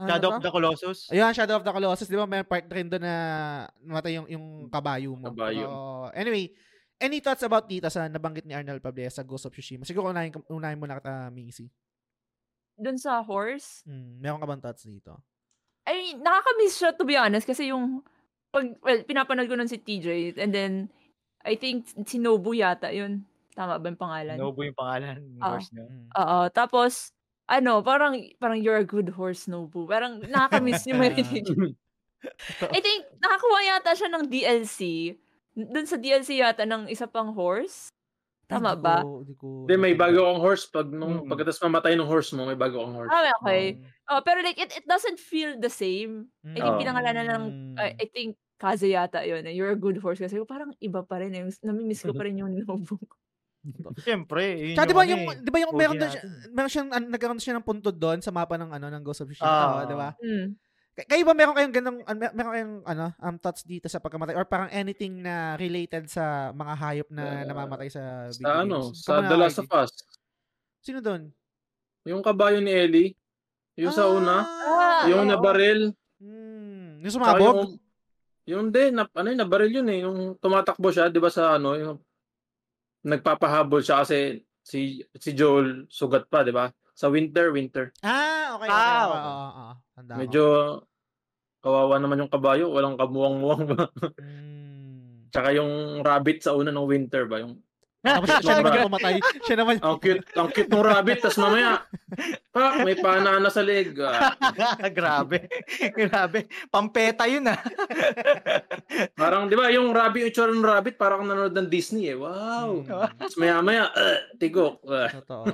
Ano 0.00 0.08
Shadow 0.16 0.30
to? 0.30 0.36
of 0.40 0.44
the 0.44 0.52
Colossus. 0.52 0.98
Ayun, 1.12 1.32
Shadow 1.36 1.60
of 1.60 1.64
the 1.66 1.72
Colossus, 1.74 2.08
di 2.08 2.16
ba? 2.16 2.24
May 2.24 2.40
part 2.46 2.64
rin 2.72 2.88
doon 2.88 3.04
na 3.04 3.14
namatay 3.84 4.16
yung, 4.16 4.28
yung 4.32 4.46
kabayo 4.72 5.12
mo. 5.12 5.28
Kabayo. 5.28 5.66
So, 5.68 5.74
anyway, 6.16 6.56
any 6.96 7.20
thoughts 7.20 7.44
about 7.44 7.68
dito 7.68 7.88
sa 7.92 8.08
nabanggit 8.08 8.48
ni 8.48 8.56
Arnel 8.56 8.80
Pablia 8.80 9.12
sa 9.12 9.20
Ghost 9.20 9.44
of 9.44 9.52
Tsushima? 9.52 9.84
Siguro 9.84 10.08
unahin, 10.08 10.32
unahin 10.48 10.80
mo 10.80 10.88
na 10.88 10.96
kita, 10.96 11.28
Missy. 11.28 11.68
Dun 12.80 12.96
sa 12.96 13.20
horse. 13.20 13.84
Hmm, 13.84 14.20
meron 14.24 14.40
ka 14.40 14.48
bang 14.48 14.62
thoughts 14.64 14.88
dito? 14.88 15.20
I 15.84 15.92
mean, 15.92 16.16
nakaka-miss 16.24 16.76
siya 16.80 16.96
to 16.96 17.04
be 17.04 17.16
honest 17.16 17.44
kasi 17.44 17.68
yung 17.68 18.00
pag 18.50 18.66
well, 18.82 19.00
pinapanood 19.06 19.48
ko 19.48 19.54
nun 19.54 19.70
si 19.70 19.78
TJ 19.78 20.38
and 20.40 20.52
then 20.52 20.72
I 21.42 21.54
think 21.54 21.88
si 22.04 22.18
Nobu 22.18 22.52
yata 22.52 22.92
yun. 22.92 23.24
Tama 23.52 23.76
ba 23.76 23.86
yung 23.88 23.98
pangalan? 23.98 24.36
Nobu 24.36 24.64
yung 24.64 24.76
pangalan. 24.76 25.18
ng 25.18 25.40
Ah. 25.40 25.56
horse 25.56 25.70
niya. 25.72 25.84
Hmm. 25.84 26.06
Oo. 26.14 26.38
Tapos, 26.50 26.92
ano, 27.46 27.82
parang, 27.82 28.14
parang 28.38 28.60
you're 28.60 28.78
a 28.78 28.86
good 28.86 29.10
horse, 29.10 29.48
Nobu. 29.48 29.84
Parang 29.84 30.20
nakaka-miss 30.22 30.86
yung 30.86 31.00
marinig. 31.04 31.44
I 32.62 32.80
think, 32.80 33.08
nakakuha 33.18 33.58
yata 33.66 33.96
siya 33.96 34.08
ng 34.12 34.28
DLC. 34.28 34.78
Dun 35.56 35.86
sa 35.88 35.96
DLC 35.96 36.38
yata 36.38 36.62
ng 36.62 36.86
isa 36.86 37.08
pang 37.08 37.32
horse. 37.32 37.88
Tama 38.46 38.74
ba? 38.74 39.00
Hindi 39.06 39.34
ko. 39.38 39.62
May 39.70 39.94
bago 39.94 40.26
kang 40.26 40.42
horse. 40.42 40.66
Pag 40.66 40.90
nung, 40.90 41.22
Mm. 41.22 41.30
pagkatas 41.30 41.58
mamatay 41.58 41.94
ng 41.94 42.06
horse 42.06 42.34
mo, 42.34 42.44
may 42.44 42.58
bago 42.58 42.82
kang 42.82 42.94
horse. 42.94 43.10
Ah, 43.10 43.30
okay. 43.40 43.78
Oh, 44.10 44.20
pero 44.20 44.42
like, 44.42 44.58
it, 44.58 44.74
it 44.74 44.86
doesn't 44.86 45.18
feel 45.18 45.54
the 45.56 45.70
same. 45.70 46.28
I 46.42 46.58
think 46.58 46.66
Oo. 46.66 46.78
pinangalanan 46.78 47.26
ng, 47.30 47.44
Hmm. 47.46 47.74
I, 47.78 47.94
I 47.94 48.06
think, 48.10 48.34
Kaze 48.60 48.86
yata 48.86 49.24
yun. 49.24 49.40
Eh. 49.42 49.56
You're 49.56 49.72
a 49.72 49.78
good 49.78 49.96
horse. 49.96 50.20
Kasi 50.20 50.36
parang 50.44 50.76
iba 50.78 51.00
pa 51.00 51.16
rin. 51.16 51.32
Eh. 51.32 51.48
Namimiss 51.64 52.04
ko 52.04 52.12
pa 52.12 52.28
rin 52.28 52.36
yung 52.36 52.52
Nobu. 52.52 53.00
Siyempre. 53.98 54.56
yun 54.56 54.76
Tsaka 54.76 54.88
di 54.88 54.94
ba 54.94 55.04
ano 55.04 55.10
yung, 55.10 55.22
eh, 55.26 55.36
di 55.38 55.50
ba 55.50 55.58
yung 55.58 55.72
OG 55.72 55.76
meron, 55.76 55.96
doon, 55.96 56.10
natin. 56.10 56.28
meron 56.50 56.70
siyang, 56.70 56.90
an, 56.90 57.02
nagkaroon 57.08 57.40
siya 57.40 57.56
ng 57.56 57.66
puntod 57.66 57.92
doon 57.92 58.20
sa 58.20 58.28
mapa 58.28 58.56
ng 58.56 58.68
ano 58.70 58.86
ng 58.88 59.02
Ghost 59.02 59.20
of 59.20 59.28
Tsushima, 59.28 59.48
Ah. 59.48 59.84
di 59.84 59.92
ba? 59.92 60.08
Mm. 60.16 60.56
Kay- 60.90 61.06
Kayo 61.06 61.22
ba 61.22 61.34
meron 61.34 61.54
kayong 61.54 61.74
ganong 61.74 61.98
an- 62.02 62.18
mer- 62.18 62.34
meron 62.34 62.52
kayong 62.52 62.74
ano 62.84 63.04
um 63.16 63.36
thoughts 63.36 63.62
dito 63.62 63.86
sa 63.86 64.00
pagkamatay 64.00 64.32
or 64.32 64.44
parang 64.44 64.68
anything 64.70 65.20
na 65.20 65.54
related 65.54 66.08
sa 66.08 66.50
mga 66.50 66.72
hayop 66.74 67.08
na 67.10 67.24
Uh, 67.24 67.44
namamatay 67.46 67.88
sa 67.88 68.02
video 68.28 68.42
Sa 68.42 68.52
ano, 68.58 68.76
games? 68.82 68.98
sa 68.98 69.10
Kamu 69.10 69.22
na, 69.22 69.28
The 69.28 69.36
Last 69.38 69.58
of 69.58 69.68
Us. 69.70 69.92
Sino 70.80 70.98
doon? 70.98 71.22
Yung 72.04 72.20
kabayo 72.20 72.58
ni 72.58 72.72
Ellie. 72.72 73.10
Yung 73.76 73.92
sa 73.92 74.08
una. 74.08 74.40
Ah, 74.40 75.04
Yung 75.06 75.24
oo. 75.24 75.30
nabaril. 75.30 75.92
Hmm, 76.16 77.00
yung 77.00 77.12
sumabog? 77.12 77.56
Yung, 77.60 77.76
yung 78.50 78.74
din, 78.74 78.98
na, 78.98 79.06
ano 79.06 79.26
yun, 79.30 79.40
nabaril 79.40 79.72
yun 79.80 79.88
eh. 79.88 79.98
Yung 80.02 80.18
tumatakbo 80.42 80.90
siya, 80.90 81.06
di 81.08 81.22
ba 81.22 81.30
sa 81.30 81.54
ano, 81.56 81.78
yung 81.78 81.96
nagpapahabol 83.06 83.80
siya 83.80 84.04
kasi 84.04 84.44
si 84.60 85.00
si 85.16 85.30
Joel 85.32 85.88
sugat 85.88 86.28
pa, 86.28 86.44
di 86.44 86.52
ba? 86.52 86.68
Sa 86.92 87.08
winter, 87.08 87.48
winter. 87.54 87.94
Ah, 88.04 88.60
okay. 88.60 88.68
okay, 88.68 88.76
Ah, 88.76 88.76
okay. 88.76 89.16
okay. 89.16 89.24
Oo, 89.24 89.40
oo, 89.40 89.50
oo. 89.56 90.18
Medyo 90.20 90.44
kawawa 91.60 91.96
naman 91.96 92.20
yung 92.24 92.32
kabayo, 92.32 92.68
walang 92.72 93.00
kamuwang-muwang 93.00 93.64
ba? 93.72 93.88
Hmm. 94.20 95.28
Tsaka 95.30 95.54
yung 95.54 96.02
rabbit 96.02 96.42
sa 96.42 96.58
una 96.58 96.74
ng 96.74 96.88
winter 96.90 97.24
ba? 97.30 97.38
Yung 97.40 97.62
Tapos 98.00 98.32
siya, 98.40 98.56
naman 98.56 98.72
yung 98.72 98.88
pumatay. 98.88 99.14
Siya 99.44 99.56
naman 99.60 99.74
yung 99.76 99.84
ang 99.84 99.98
cute, 100.00 100.24
ang 100.32 100.48
cute 100.48 100.72
ng 100.72 100.84
rabbit, 100.88 101.20
tas 101.20 101.36
mamaya, 101.36 101.84
pak, 102.48 102.72
may 102.80 102.96
panana 102.96 103.52
sa 103.52 103.60
leg. 103.60 103.92
Ah, 104.00 104.32
Grabe. 104.96 105.44
Grabe. 105.92 106.48
Pampeta 106.72 107.28
yun 107.28 107.44
ah. 107.52 107.60
parang, 109.20 109.52
di 109.52 109.56
ba, 109.56 109.68
yung 109.68 109.92
rabbit, 109.92 110.24
yung 110.24 110.30
itsura 110.32 110.48
ng 110.48 110.64
rabbit, 110.64 110.96
parang 110.96 111.28
nanonood 111.28 111.52
ng 111.52 111.68
Disney 111.68 112.08
eh. 112.08 112.16
Wow. 112.16 112.88
Hmm, 112.88 113.20
Tapos 113.20 113.36
maya 113.36 113.60
maya, 113.60 113.84
uh, 113.92 114.18
tigok. 114.40 114.80
Totoo. 115.20 115.44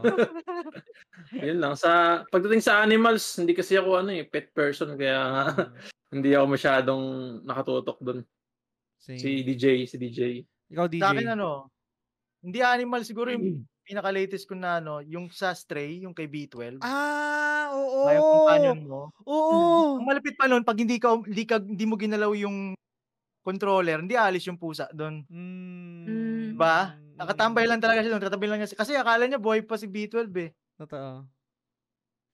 yun 1.50 1.58
lang. 1.58 1.74
Sa, 1.74 2.22
pagdating 2.30 2.62
sa 2.62 2.78
animals, 2.78 3.26
hindi 3.42 3.58
kasi 3.58 3.74
ako 3.74 4.06
ano 4.06 4.14
eh, 4.14 4.22
pet 4.22 4.54
person, 4.54 4.94
kaya 4.94 5.18
nga, 5.18 5.44
hindi 6.14 6.30
ako 6.30 6.46
masyadong 6.46 7.02
nakatutok 7.42 7.98
doon. 8.06 8.22
Same. 9.02 9.18
Si 9.18 9.42
DJ, 9.42 9.90
si 9.90 9.98
DJ. 9.98 10.20
Ikaw, 10.70 10.86
DJ. 10.86 11.02
Sa 11.02 11.10
akin 11.10 11.30
ano, 11.34 11.74
hindi 12.46 12.62
animal 12.62 13.02
siguro 13.02 13.34
yung 13.34 13.66
pinaka-latest 13.82 14.46
ko 14.46 14.54
na 14.54 14.78
ano, 14.78 15.02
yung 15.02 15.30
sa 15.34 15.50
Stray, 15.54 16.02
yung 16.06 16.14
kay 16.14 16.30
B12. 16.30 16.78
Ah, 16.82 17.70
oo. 17.74 18.06
yung 18.10 18.30
companion 18.42 18.80
mo. 18.86 19.02
Oo. 19.26 19.98
Ang 20.02 20.06
malapit 20.06 20.34
pa 20.38 20.46
nun, 20.46 20.62
pag 20.62 20.78
hindi 20.78 20.98
ka, 20.98 21.22
hindi 21.22 21.42
ka, 21.46 21.62
hindi 21.62 21.84
mo 21.86 21.98
ginalaw 21.98 22.34
yung 22.34 22.74
controller, 23.46 24.02
hindi 24.02 24.18
alis 24.18 24.46
yung 24.50 24.58
pusa 24.58 24.90
doon. 24.90 25.22
Mm. 25.30 26.58
Ba? 26.58 26.98
Nakatambay 27.14 27.70
lang 27.70 27.78
talaga 27.78 28.02
siya 28.02 28.18
doon. 28.18 28.24
Tatabi 28.26 28.46
lang 28.50 28.58
niya. 28.58 28.74
si- 28.74 28.78
Kasi 28.78 28.98
akala 28.98 29.30
niya 29.30 29.38
buhay 29.38 29.62
pa 29.62 29.78
si 29.78 29.86
B12 29.86 30.34
eh. 30.42 30.50
Totoo. 30.82 31.22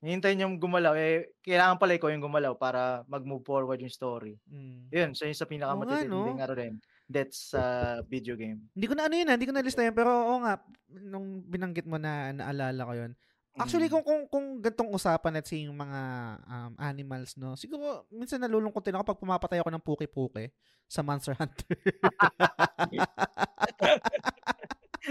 Hintayin 0.02 0.40
niya 0.40 0.48
gumalaw. 0.56 0.96
Eh, 0.96 1.36
kailangan 1.44 1.76
pala 1.76 1.94
ikaw 1.94 2.10
yung 2.10 2.24
gumalaw 2.24 2.56
para 2.56 3.04
mag-move 3.06 3.44
forward 3.44 3.78
yung 3.78 3.92
story. 3.92 4.40
Mm. 4.48 4.88
Yun, 4.88 5.10
so 5.12 5.28
yun 5.28 5.36
sa 5.36 5.44
pinakamatitinding 5.46 6.40
no? 6.40 6.42
ano 6.42 6.54
rin. 6.56 6.80
That's 7.10 7.52
sa 7.52 7.62
video 8.06 8.36
game. 8.38 8.70
Hindi 8.72 8.86
ko 8.88 8.94
na 8.96 9.04
ano 9.06 9.14
yun, 9.18 9.28
ah, 9.28 9.34
hindi 9.36 9.48
ko 9.48 9.54
na 9.54 9.64
lista 9.64 9.84
yun, 9.84 9.96
pero 9.96 10.10
oo 10.10 10.36
nga, 10.42 10.54
nung 10.90 11.42
binanggit 11.44 11.86
mo 11.86 11.98
na 11.98 12.32
naalala 12.32 12.88
ko 12.88 12.92
yun. 12.94 13.12
Actually, 13.52 13.92
Mm. 13.92 14.00
kung, 14.00 14.04
kung, 14.04 14.22
kung 14.32 14.46
gantong 14.64 14.96
usapan, 14.96 15.44
say, 15.44 15.68
yung 15.68 15.76
mga 15.76 16.00
um, 16.48 16.72
animals, 16.80 17.36
no, 17.36 17.52
siguro, 17.52 18.08
minsan 18.08 18.40
nalulungkot 18.40 18.80
din 18.80 18.96
ako 18.96 19.04
pag 19.04 19.20
pumapatay 19.20 19.60
ako 19.60 19.68
ng 19.68 19.84
puki-puki 19.84 20.48
sa 20.88 21.04
Monster 21.04 21.36
Hunter. 21.36 21.68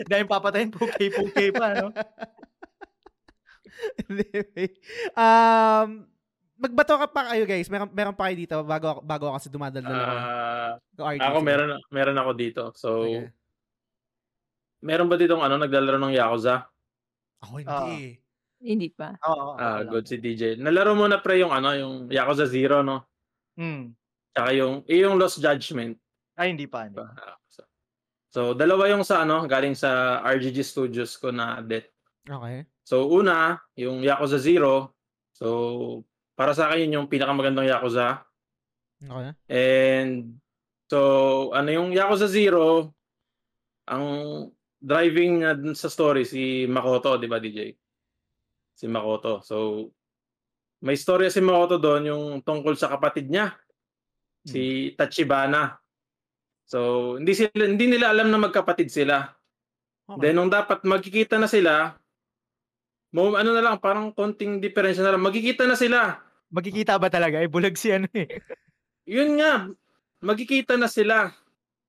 Dahil 0.09 0.25
papatayin 0.25 0.73
kay 0.73 1.53
pa, 1.53 1.77
no? 1.77 1.93
anyway, 4.09 4.73
um, 5.13 6.09
magbato 6.61 6.93
ka 6.93 7.07
pa 7.09 7.21
kayo, 7.33 7.43
guys. 7.49 7.65
Meron, 7.73 7.89
meron 7.89 8.13
pa 8.13 8.29
kayo 8.29 8.37
dito 8.37 8.55
bago, 8.61 9.01
bago 9.01 9.25
ako 9.33 9.35
kasi 9.41 9.49
dumadaldal 9.49 9.97
ako. 9.97 10.13
Ah, 10.13 10.73
RJ, 11.01 11.21
ako 11.25 11.37
meron 11.41 11.69
meron 11.89 12.19
ako 12.21 12.31
dito. 12.37 12.63
So, 12.77 12.89
Sige. 13.09 13.33
meron 14.85 15.09
ba 15.09 15.17
ditong 15.17 15.41
ano 15.41 15.57
naglalaro 15.57 15.97
ng 15.97 16.13
Yakuza? 16.13 16.69
Ako 17.41 17.53
hindi. 17.57 17.73
Ah. 17.73 17.89
eh. 17.89 18.13
Hindi 18.61 18.93
pa. 18.93 19.17
Oo. 19.25 19.57
Ah, 19.57 19.81
wala. 19.81 19.89
good 19.89 20.05
si 20.05 20.21
DJ. 20.21 20.61
Nalaro 20.61 20.93
mo 20.93 21.09
na 21.09 21.17
pre 21.17 21.41
yung 21.41 21.49
ano, 21.49 21.73
yung 21.73 21.93
Yakuza 22.13 22.45
Zero, 22.45 22.85
no? 22.85 23.09
Mm. 23.57 23.97
Tsaka 24.37 24.49
yung 24.53 24.85
yung 24.85 25.17
Lost 25.17 25.41
Judgment. 25.41 25.97
Ay, 26.37 26.53
hindi 26.53 26.69
pa. 26.69 26.85
Hindi. 26.85 27.01
Ah, 27.01 27.41
so, 27.49 27.65
So, 28.31 28.41
dalawa 28.55 28.87
yung 28.87 29.03
sa 29.03 29.25
ano, 29.25 29.43
galing 29.49 29.73
sa 29.73 30.21
RGG 30.23 30.61
Studios 30.63 31.17
ko 31.17 31.33
na 31.33 31.59
death. 31.65 31.89
Okay. 32.23 32.63
So, 32.85 33.09
una, 33.09 33.59
yung 33.73 34.05
Yakuza 34.05 34.37
Zero. 34.37 34.93
So, 35.33 36.05
para 36.41 36.57
sa 36.57 36.73
akin 36.73 36.89
yun 36.89 36.97
yung 36.97 37.11
pinakamagandang 37.13 37.69
Yakuza. 37.69 38.25
Okay. 38.97 39.29
And 39.45 40.41
so, 40.89 41.53
ano 41.53 41.69
yung 41.69 41.93
Yakuza 41.93 42.25
Zero, 42.25 42.97
ang 43.85 44.05
driving 44.81 45.45
uh, 45.45 45.77
sa 45.77 45.85
story 45.85 46.25
si 46.25 46.65
Makoto, 46.65 47.21
di 47.21 47.29
ba 47.29 47.37
DJ? 47.37 47.77
Si 48.73 48.89
Makoto. 48.89 49.45
So, 49.45 49.85
may 50.81 50.97
storya 50.97 51.29
si 51.29 51.45
Makoto 51.45 51.77
doon 51.77 52.09
yung 52.09 52.25
tungkol 52.41 52.73
sa 52.73 52.89
kapatid 52.89 53.29
niya, 53.29 53.53
si 54.41 54.97
Tachibana. 54.97 55.77
So, 56.65 57.21
hindi 57.21 57.37
sila 57.37 57.69
hindi 57.69 57.85
nila 57.85 58.09
alam 58.09 58.33
na 58.33 58.41
magkapatid 58.41 58.89
sila. 58.89 59.29
okay. 60.09 60.17
Then 60.25 60.41
nung 60.41 60.49
dapat 60.49 60.81
magkikita 60.81 61.37
na 61.37 61.45
sila, 61.45 61.93
mo 63.13 63.37
ano 63.37 63.53
na 63.53 63.61
lang 63.61 63.77
parang 63.77 64.09
konting 64.09 64.57
diferensya 64.57 65.05
na 65.05 65.13
lang. 65.13 65.21
Magkikita 65.21 65.69
na 65.69 65.77
sila. 65.77 66.30
Magkikita 66.51 66.99
ba 66.99 67.07
talaga? 67.07 67.39
Eh, 67.39 67.47
bulag 67.47 67.79
si 67.79 67.89
ano 67.89 68.11
eh. 68.11 68.27
Yun 69.15 69.39
nga, 69.39 69.71
magkikita 70.19 70.75
na 70.75 70.85
sila. 70.85 71.31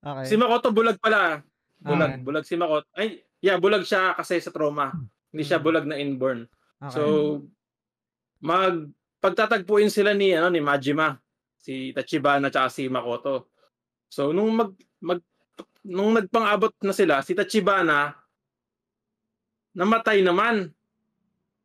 okay. 0.01 0.25
Si 0.25 0.35
Makoto 0.39 0.71
bulag 0.71 0.97
pala. 0.97 1.43
Bulag, 1.83 2.11
Okay. 2.15 2.23
bulag 2.23 2.47
si 2.47 2.55
Makoto. 2.55 2.87
Ay, 2.95 3.21
yeah, 3.43 3.59
bulag 3.59 3.83
siya 3.83 4.15
kasi 4.15 4.39
sa 4.39 4.55
trauma. 4.55 4.95
Hindi 5.35 5.43
siya 5.43 5.59
Mm. 5.59 5.65
bulag 5.67 5.87
na 5.87 5.99
inborn. 5.99 6.47
okay. 6.79 6.95
So 6.95 7.03
mag 8.39 8.91
pagtatagpuin 9.19 9.87
sila 9.87 10.15
ni 10.15 10.35
ano 10.35 10.51
ni 10.51 10.59
Majima, 10.59 11.15
si 11.55 11.91
Tachibana 11.91 12.51
at 12.51 12.71
si 12.71 12.87
Makoto. 12.87 13.51
So 14.11 14.31
nung 14.31 14.51
mag, 14.55 14.71
mag 14.99 15.23
nung 15.83 16.15
nagpang-abot 16.15 16.75
na 16.83 16.95
sila, 16.95 17.23
si 17.23 17.35
Tachibana 17.35 18.15
namatay 19.75 20.23
naman. 20.23 20.71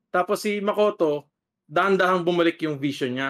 Tapos 0.10 0.42
si 0.42 0.62
Makoto, 0.64 1.28
dahan-dahang 1.68 2.24
bumalik 2.24 2.58
yung 2.64 2.80
vision 2.80 3.14
niya. 3.14 3.30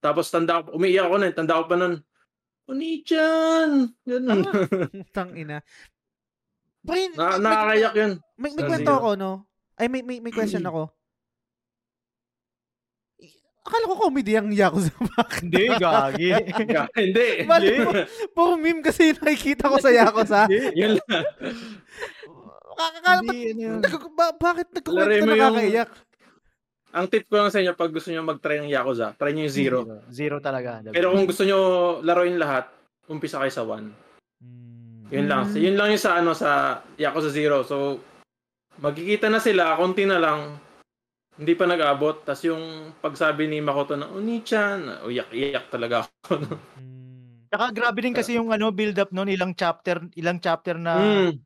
Tapos 0.00 0.28
tanda 0.28 0.64
ko, 0.64 0.76
umiiyak 0.76 1.08
ako 1.08 1.16
nun, 1.16 1.32
tanda 1.32 1.60
ko 1.60 1.64
pa 1.68 1.76
nun, 1.76 1.94
Oni-chan! 2.64 3.92
Ganun. 4.08 4.40
Tang 5.12 5.36
ina. 5.36 5.60
Pre, 6.84 7.00
na, 7.12 7.36
may- 7.36 7.44
nakakayak 7.44 7.94
yun. 7.96 8.12
May, 8.40 8.50
may 8.56 8.62
Sa 8.64 8.68
kwento 8.72 8.92
ako, 8.92 9.10
no? 9.20 9.30
Ay, 9.76 9.86
may, 9.92 10.00
may, 10.00 10.18
may 10.20 10.32
question 10.32 10.64
ako. 10.64 10.88
Akala 13.64 13.88
ko 13.88 13.96
comedy 13.96 14.36
ang 14.36 14.52
Yakuza. 14.52 14.92
Bakit? 15.16 15.40
Hindi, 15.48 15.64
gagi. 15.80 16.28
Hindi. 16.92 17.28
Mali 17.48 17.80
mo. 17.80 17.90
Puro 18.36 18.60
meme 18.60 18.84
kasi 18.84 19.12
yung 19.12 19.24
nakikita 19.24 19.72
ko 19.72 19.76
sa 19.80 19.88
Yakuza. 19.88 20.44
Yun 20.52 21.00
lang. 21.00 21.24
Akala, 22.74 23.24
ano 23.24 24.08
ba- 24.12 24.36
bakit 24.36 24.68
nagkukwento 24.68 25.16
yung- 25.16 25.32
nakakaiyak? 25.32 25.90
Ang 26.94 27.06
tip 27.10 27.26
ko 27.26 27.42
lang 27.42 27.50
sa 27.50 27.58
inyo, 27.58 27.74
pag 27.74 27.90
gusto 27.90 28.14
nyo 28.14 28.22
mag-try 28.22 28.62
ng 28.62 28.70
Yakuza, 28.70 29.18
try 29.18 29.34
nyo 29.34 29.50
yung 29.50 29.56
zero. 29.56 29.78
Zero 30.14 30.38
talaga. 30.38 30.78
Pero 30.94 31.10
kung 31.10 31.26
gusto 31.26 31.42
nyo 31.42 31.58
laruin 32.06 32.38
lahat, 32.38 32.70
umpisa 33.10 33.42
kayo 33.42 33.50
sa 33.50 33.66
one. 33.66 33.90
Yun 35.10 35.26
lang. 35.26 35.50
So, 35.50 35.58
yun 35.58 35.74
lang 35.74 35.90
yung 35.90 36.00
sa 36.02 36.22
ano 36.22 36.32
sa 36.32 36.80
Yakuza 36.96 37.34
Zero. 37.34 37.66
So 37.66 37.98
magkikita 38.78 39.30
na 39.30 39.38
sila, 39.38 39.78
konti 39.78 40.06
na 40.06 40.18
lang. 40.18 40.58
Hindi 41.34 41.52
pa 41.58 41.66
nag-abot. 41.66 42.22
Tapos 42.22 42.42
yung 42.46 42.94
pagsabi 43.02 43.50
ni 43.50 43.58
Makoto 43.58 43.98
na, 43.98 44.06
Oni-chan, 44.10 45.02
uyak-iyak 45.02 45.66
talaga 45.70 46.06
ako. 46.06 46.38
Mm. 47.54 47.54
Tsaka 47.54 47.70
grabe 47.70 48.02
din 48.02 48.10
kasi 48.10 48.34
yung 48.34 48.50
ano 48.50 48.74
build 48.74 48.98
up 48.98 49.14
noon 49.14 49.30
ilang 49.30 49.54
chapter 49.54 50.02
ilang 50.18 50.42
chapter 50.42 50.74
na 50.74 50.98
mm, 50.98 51.38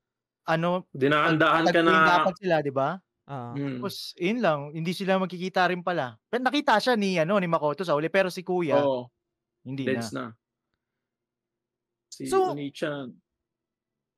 ano 0.49 0.89
dinaandahan 0.97 1.69
ka 1.69 1.85
na. 1.85 2.25
dapat 2.25 2.35
sila, 2.41 2.65
'di 2.65 2.73
ba? 2.73 2.97
Ah. 3.29 3.53
Mm. 3.53 3.77
Tapos 3.77 4.17
yun 4.17 4.41
lang, 4.41 4.73
hindi 4.73 4.91
sila 4.91 5.21
magkikita 5.21 5.69
rin 5.69 5.85
pala. 5.85 6.17
Pero 6.27 6.41
nakita 6.41 6.81
siya 6.81 6.97
ni 6.97 7.21
ano 7.21 7.37
ni 7.37 7.45
Makoto 7.45 7.85
sa 7.85 7.93
uli 7.93 8.09
pero 8.09 8.33
si 8.33 8.41
Kuya 8.41 8.81
Oo, 8.81 9.13
hindi 9.63 9.85
deads 9.85 10.11
na. 10.11 10.33
na. 10.33 10.37
Si 12.09 12.25
So- 12.25 12.57
Oni-chan. 12.57 13.13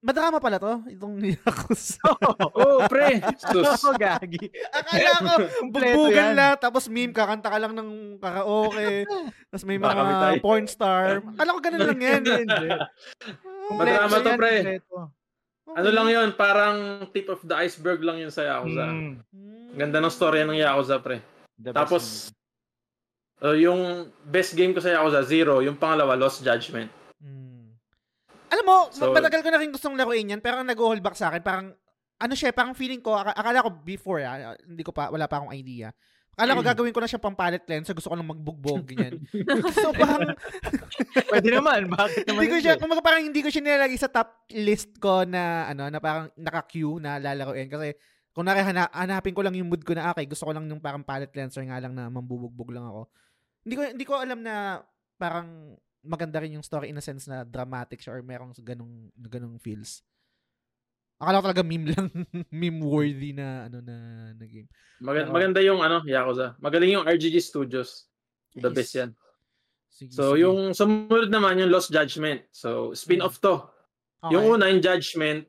Madrama 0.01 0.41
pala 0.41 0.57
to, 0.57 0.81
itong 0.89 1.21
Yakuza. 1.21 2.01
Oh, 2.57 2.89
pre! 2.89 3.21
Sus. 3.37 3.85
Oo, 3.85 3.93
gagi. 4.01 4.49
Akala 4.73 5.11
ko, 5.13 5.33
Kompleto 5.61 5.93
bugbugan 5.93 6.33
yan. 6.33 6.33
lang, 6.33 6.53
tapos 6.57 6.89
meme, 6.89 7.13
kakanta 7.13 7.53
ka 7.53 7.61
lang 7.61 7.77
ng 7.77 7.91
karaoke, 8.17 9.05
tapos 9.53 9.65
may 9.69 9.77
Baka 9.77 9.93
mga 9.93 10.07
mitay. 10.09 10.37
porn 10.41 10.65
star. 10.65 11.21
Akala 11.21 11.53
ko 11.53 11.61
ganun 11.61 11.85
lang 11.85 12.01
yan. 12.01 12.23
Hindi. 12.25 12.67
Madrama 13.69 14.17
to, 14.17 14.31
pre. 14.41 14.53
kompleto. 14.57 14.97
Ano 15.71 15.89
lang 15.89 16.07
yun, 16.07 16.29
parang 16.33 16.77
tip 17.09 17.27
of 17.27 17.41
the 17.43 17.55
iceberg 17.55 18.01
lang 18.01 18.19
yun 18.19 18.31
sa 18.31 18.43
Yakuza. 18.43 18.87
Mm, 18.87 19.23
Hmm. 19.31 19.79
Ganda 19.79 19.99
ng 19.99 20.11
storya 20.11 20.43
ng 20.43 20.59
Yakuza, 20.59 20.99
pre. 20.99 21.23
the 21.55 21.71
best 21.71 21.77
Tapos, 21.77 22.05
uh, 23.41 23.53
yung 23.53 23.81
best 24.25 24.53
game 24.53 24.73
ko 24.73 24.81
sa 24.81 24.91
Yakuza, 24.91 25.23
Zero. 25.23 25.61
Yung 25.61 25.77
pangalawa, 25.77 26.17
Lost 26.17 26.41
Judgment. 26.41 26.91
Hmm. 27.17 27.77
Alam 28.51 28.65
mo, 28.65 28.77
So- 28.91 29.13
matagal 29.13 29.41
ko 29.41 29.51
na 29.51 29.61
rin 29.61 29.71
gustong 29.71 29.95
laruin 29.95 30.33
yan, 30.33 30.41
pero 30.41 30.59
ang 30.59 30.67
nag-hold 30.67 30.99
back 30.99 31.15
sa 31.15 31.31
akin, 31.31 31.39
parang, 31.41 31.67
ano 32.17 32.35
siya, 32.35 32.51
parang 32.51 32.75
feeling 32.75 32.99
ko, 32.99 33.15
ak- 33.15 33.37
akala 33.37 33.63
ko 33.63 33.71
before, 33.77 34.21
ah, 34.21 34.57
hindi 34.61 34.83
ko 34.83 34.91
pa, 34.91 35.07
wala 35.09 35.25
pa 35.25 35.39
akong 35.39 35.55
idea. 35.55 35.95
Akala 36.41 36.57
ko 36.57 36.65
gagawin 36.65 36.95
ko 36.97 37.05
na 37.05 37.11
siya 37.13 37.21
pang 37.21 37.37
palette 37.37 37.69
cleanse, 37.69 37.85
so 37.85 37.93
gusto 37.93 38.09
ko 38.09 38.17
lang 38.17 38.33
magbugbog, 38.33 38.89
ganyan. 38.89 39.21
so 39.77 39.93
parang, 39.93 40.33
Pwede 41.37 41.53
naman, 41.53 41.85
bakit 41.93 42.25
naman 42.25 42.49
hindi 42.49 42.53
ko 42.57 42.59
siya, 42.65 42.81
kumbaga 42.81 43.05
parang 43.05 43.29
hindi 43.29 43.45
ko 43.45 43.53
siya 43.53 43.61
nilalagay 43.61 44.01
sa 44.01 44.09
top 44.09 44.49
list 44.57 44.97
ko 44.97 45.29
na, 45.29 45.69
ano, 45.69 45.93
na 45.93 46.01
parang 46.01 46.33
naka-queue 46.41 46.97
na 46.97 47.21
lalaroin. 47.21 47.69
Kasi, 47.69 47.93
kung 48.33 48.49
hana, 48.49 48.89
hanapin 48.89 49.37
ko 49.37 49.45
lang 49.45 49.53
yung 49.53 49.69
mood 49.69 49.85
ko 49.85 49.93
na, 49.93 50.17
okay, 50.17 50.25
gusto 50.25 50.49
ko 50.49 50.57
lang 50.57 50.65
yung 50.65 50.81
parang 50.81 51.05
palette 51.05 51.37
cleanser 51.37 51.61
nga 51.69 51.77
lang 51.77 51.93
na 51.93 52.09
mambubugbog 52.09 52.73
lang 52.73 52.89
ako. 52.89 53.13
Hindi 53.69 53.75
ko, 53.77 53.83
hindi 53.85 54.05
ko 54.09 54.15
alam 54.17 54.41
na 54.41 54.81
parang 55.21 55.77
maganda 56.01 56.41
rin 56.41 56.57
yung 56.57 56.65
story 56.65 56.89
in 56.89 56.97
a 56.97 57.05
sense 57.05 57.29
na 57.29 57.45
dramatic 57.45 58.01
siya 58.01 58.17
or 58.17 58.25
merong 58.25 58.57
ganong, 58.65 59.13
ganong 59.29 59.61
feels. 59.61 60.01
Akala 61.21 61.39
ko 61.39 61.47
talaga 61.53 61.63
meme 61.63 61.93
lang, 61.93 62.09
meme 62.51 62.81
worthy 62.81 63.37
na, 63.37 63.69
ano, 63.69 63.85
na, 63.85 63.97
na 64.33 64.45
game. 64.49 64.65
Maganda, 65.05 65.29
Oo. 65.29 65.35
maganda 65.37 65.61
yung 65.61 65.81
ano, 65.85 66.01
Yakuza. 66.09 66.57
Magaling 66.57 66.97
yung 66.97 67.05
RGG 67.05 67.37
Studios. 67.45 68.09
The 68.57 68.73
Nice. 68.73 68.77
best 68.77 68.93
yan. 68.97 69.11
Sige, 69.91 70.11
So, 70.17 70.33
sige. 70.33 70.49
yung 70.49 70.73
sumunod 70.73 71.29
naman, 71.29 71.61
yung 71.61 71.69
Lost 71.69 71.93
Judgment. 71.93 72.49
So, 72.51 72.97
spin-off 72.97 73.37
to. 73.45 73.69
Okay. 74.25 74.33
Yung 74.33 74.57
una, 74.57 74.73
yung 74.73 74.81
Judgment. 74.81 75.45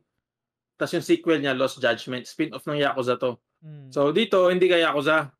Tapos 0.76 0.92
yung 0.92 1.06
sequel 1.08 1.40
niya, 1.40 1.56
Lost 1.56 1.80
Judgment. 1.80 2.28
Spin-off 2.28 2.68
ng 2.68 2.80
Yakuza 2.80 3.16
to. 3.16 3.40
Mm. 3.64 3.90
So, 3.94 4.12
dito, 4.12 4.52
hindi 4.52 4.68
ka 4.68 4.76
Yakuza. 4.76 5.32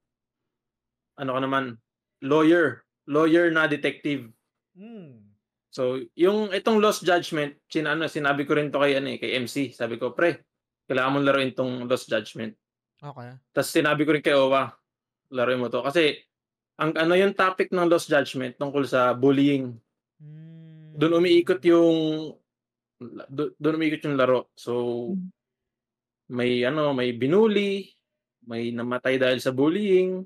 Ano 1.20 1.36
ka 1.36 1.42
naman? 1.44 1.76
Lawyer. 2.24 2.86
Lawyer 3.10 3.52
na 3.52 3.68
detective. 3.68 4.30
Mm. 4.78 5.31
So, 5.72 6.04
yung 6.20 6.52
itong 6.52 6.84
Lost 6.84 7.08
Judgment, 7.08 7.56
sin, 7.72 7.88
ano, 7.88 8.12
sinabi 8.12 8.44
ko 8.44 8.60
rin 8.60 8.68
to 8.68 8.84
kay, 8.84 9.00
ano, 9.00 9.08
eh, 9.08 9.18
kay 9.18 9.40
MC. 9.40 9.72
Sabi 9.72 9.96
ko, 9.96 10.12
pre, 10.12 10.44
kailangan 10.84 11.12
mong 11.16 11.28
laruin 11.32 11.52
tong 11.56 11.88
Lost 11.88 12.12
Judgment. 12.12 12.52
Okay. 13.00 13.32
Tapos 13.56 13.72
sinabi 13.72 14.04
ko 14.04 14.12
rin 14.12 14.22
kay 14.22 14.36
Owa, 14.36 14.68
laruin 15.32 15.64
mo 15.64 15.72
to. 15.72 15.80
Kasi, 15.80 16.20
ang 16.76 16.92
ano 17.00 17.16
yung 17.16 17.32
topic 17.32 17.72
ng 17.72 17.88
Lost 17.88 18.12
Judgment 18.12 18.60
tungkol 18.60 18.84
sa 18.84 19.16
bullying. 19.16 19.72
Mm. 20.20 21.00
Doon 21.00 21.24
umiikot 21.24 21.64
yung 21.64 21.90
do- 23.32 23.54
doon 23.56 23.78
umiikot 23.80 24.06
yung 24.06 24.20
laro. 24.20 24.52
So, 24.58 24.74
may 26.32 26.68
ano, 26.68 26.92
may 26.92 27.16
binuli, 27.16 27.88
may 28.50 28.74
namatay 28.74 29.22
dahil 29.22 29.40
sa 29.40 29.56
bullying, 29.56 30.26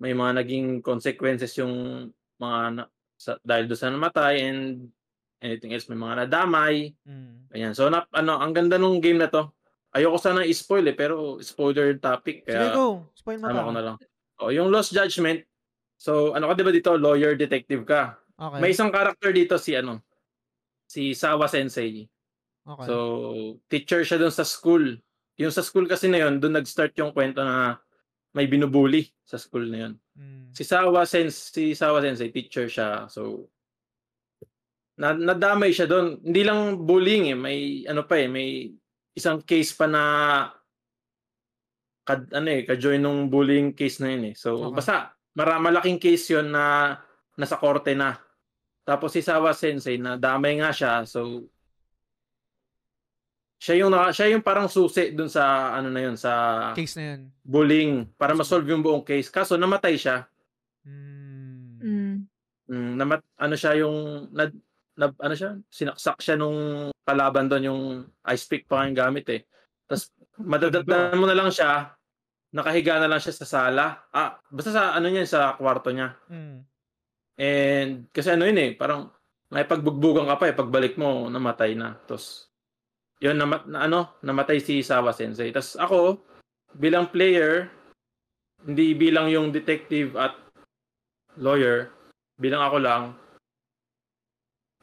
may 0.00 0.12
mga 0.16 0.44
naging 0.44 0.68
consequences 0.80 1.56
yung 1.60 2.08
mga 2.40 2.58
na- 2.76 2.90
sa, 3.20 3.36
dahil 3.44 3.68
doon 3.68 3.76
sa 3.76 3.92
namatay 3.92 4.34
and 4.48 4.88
anything 5.44 5.76
else, 5.76 5.84
may 5.92 6.00
mga 6.00 6.24
nadamay. 6.24 6.96
Mm. 7.04 7.52
Ayan. 7.52 7.72
So, 7.76 7.92
nap, 7.92 8.08
ano, 8.16 8.40
ang 8.40 8.56
ganda 8.56 8.80
nung 8.80 9.04
game 9.04 9.20
na 9.20 9.28
to. 9.28 9.52
Ayoko 9.92 10.16
sana 10.16 10.46
i-spoil 10.46 10.86
eh, 10.88 10.96
pero 10.96 11.36
spoiler 11.44 12.00
topic. 12.00 12.48
Sige, 12.48 12.56
Kaya, 12.56 12.72
go. 12.72 13.10
Spoil 13.12 13.42
mo 13.42 13.52
pa. 13.52 13.66
ko 13.66 13.72
na 13.76 13.84
lang. 13.84 13.96
O, 14.40 14.48
yung 14.48 14.72
Lost 14.72 14.96
Judgment, 14.96 15.44
so 16.00 16.32
ano 16.32 16.48
ka 16.48 16.54
'di 16.56 16.64
ba 16.64 16.72
dito, 16.72 16.90
lawyer 16.96 17.36
detective 17.36 17.84
ka. 17.84 18.16
Okay. 18.38 18.58
May 18.62 18.72
isang 18.72 18.88
character 18.88 19.34
dito 19.34 19.60
si 19.60 19.76
ano, 19.76 20.00
si 20.88 21.12
Sawa 21.12 21.50
Sensei. 21.50 22.08
okay. 22.64 22.86
So, 22.86 22.94
teacher 23.68 24.00
siya 24.06 24.16
doon 24.16 24.32
sa 24.32 24.46
school. 24.46 24.96
Yung 25.36 25.52
sa 25.52 25.60
school 25.60 25.84
kasi 25.90 26.06
na 26.08 26.22
yun, 26.22 26.38
doon 26.38 26.62
nag-start 26.62 26.94
yung 26.96 27.10
kwento 27.10 27.42
na 27.42 27.82
may 28.30 28.46
binubuli 28.46 29.10
sa 29.26 29.36
school 29.36 29.66
na 29.66 29.90
yun. 29.90 29.92
Mm. 30.20 30.52
Si 30.52 30.62
Sawa 30.68 31.08
Sensei, 31.08 31.48
si 31.48 31.62
Sawa 31.72 32.04
Sensei, 32.04 32.28
teacher 32.28 32.68
siya. 32.68 33.08
So, 33.08 33.48
na 35.00 35.16
nadamay 35.16 35.72
siya 35.72 35.88
doon. 35.88 36.20
Hindi 36.20 36.42
lang 36.44 36.84
bullying 36.84 37.32
eh, 37.32 37.38
may 37.38 37.58
ano 37.88 38.04
pa 38.04 38.20
eh, 38.20 38.28
may 38.28 38.68
isang 39.16 39.40
case 39.40 39.72
pa 39.72 39.88
na 39.88 40.04
kad, 42.04 42.28
ano 42.36 42.48
eh, 42.52 42.68
ka-join 42.68 43.00
nung 43.00 43.32
bullying 43.32 43.72
case 43.72 44.04
na 44.04 44.12
yun 44.12 44.30
eh. 44.30 44.34
So, 44.36 44.68
Okay. 44.68 44.76
basta 44.76 45.16
mara, 45.32 45.56
malaking 45.56 45.96
case 45.96 46.36
yun 46.36 46.52
na 46.52 46.96
nasa 47.40 47.56
korte 47.56 47.96
na. 47.96 48.20
Tapos 48.84 49.16
si 49.16 49.24
Sawa 49.24 49.56
Sensei 49.56 49.96
na 49.96 50.20
damay 50.20 50.60
nga 50.60 50.68
siya. 50.68 51.08
So, 51.08 51.48
siya 53.60 53.84
yung 53.84 53.92
naka, 53.92 54.16
siya 54.16 54.32
yung 54.32 54.40
parang 54.40 54.72
susi 54.72 55.12
dun 55.12 55.28
sa 55.28 55.76
ano 55.76 55.92
na 55.92 56.00
yun 56.00 56.16
sa 56.16 56.32
Case 56.72 56.96
na 56.96 57.04
yun. 57.12 57.20
bullying 57.44 58.08
para 58.16 58.32
ma-solve 58.32 58.64
yung 58.72 58.80
buong 58.80 59.04
case. 59.04 59.28
Kaso 59.28 59.60
namatay 59.60 60.00
siya. 60.00 60.24
Mm. 60.88 61.76
Mm. 61.84 62.16
Mm, 62.70 62.92
namat 62.96 63.20
ano 63.36 63.54
siya 63.58 63.72
yung 63.84 64.30
na, 64.32 64.48
na 64.96 65.12
ano 65.12 65.34
siya 65.36 65.60
sinaksak 65.68 66.22
siya 66.24 66.40
nung 66.40 66.88
kalaban 67.04 67.50
doon 67.50 67.68
yung 67.68 67.82
ice 68.32 68.48
pick 68.48 68.64
pa 68.64 68.88
yung 68.88 68.96
gamit 68.96 69.28
eh. 69.28 69.44
Tapos 69.84 70.08
madadatnan 70.40 71.20
mo 71.20 71.28
na 71.28 71.36
lang 71.36 71.52
siya 71.52 71.92
nakahiga 72.50 72.98
na 72.98 73.12
lang 73.12 73.20
siya 73.22 73.34
sa 73.34 73.46
sala. 73.46 74.08
Ah, 74.10 74.40
basta 74.50 74.72
sa 74.74 74.96
ano 74.96 75.06
niya 75.06 75.28
sa 75.28 75.54
kwarto 75.60 75.92
niya. 75.92 76.16
Mm. 76.32 76.58
And 77.40 77.90
kasi 78.08 78.34
ano 78.34 78.48
yun 78.48 78.58
eh, 78.58 78.70
parang 78.72 79.12
may 79.50 79.66
pagbugbugan 79.66 80.26
ka 80.30 80.36
pa 80.38 80.48
eh, 80.50 80.54
pagbalik 80.56 80.96
mo 80.96 81.28
namatay 81.28 81.76
na. 81.76 81.94
Tapos 82.08 82.49
yun 83.20 83.36
na, 83.36 83.46
na 83.68 83.78
ano, 83.84 84.16
namatay 84.24 84.58
si 84.58 84.80
Sawa 84.80 85.12
Sensei. 85.12 85.52
Tapos 85.52 85.76
ako 85.76 86.16
bilang 86.80 87.12
player, 87.12 87.68
hindi 88.64 88.96
bilang 88.96 89.28
yung 89.28 89.52
detective 89.52 90.16
at 90.16 90.32
lawyer, 91.36 91.92
bilang 92.40 92.64
ako 92.64 92.76
lang, 92.80 93.02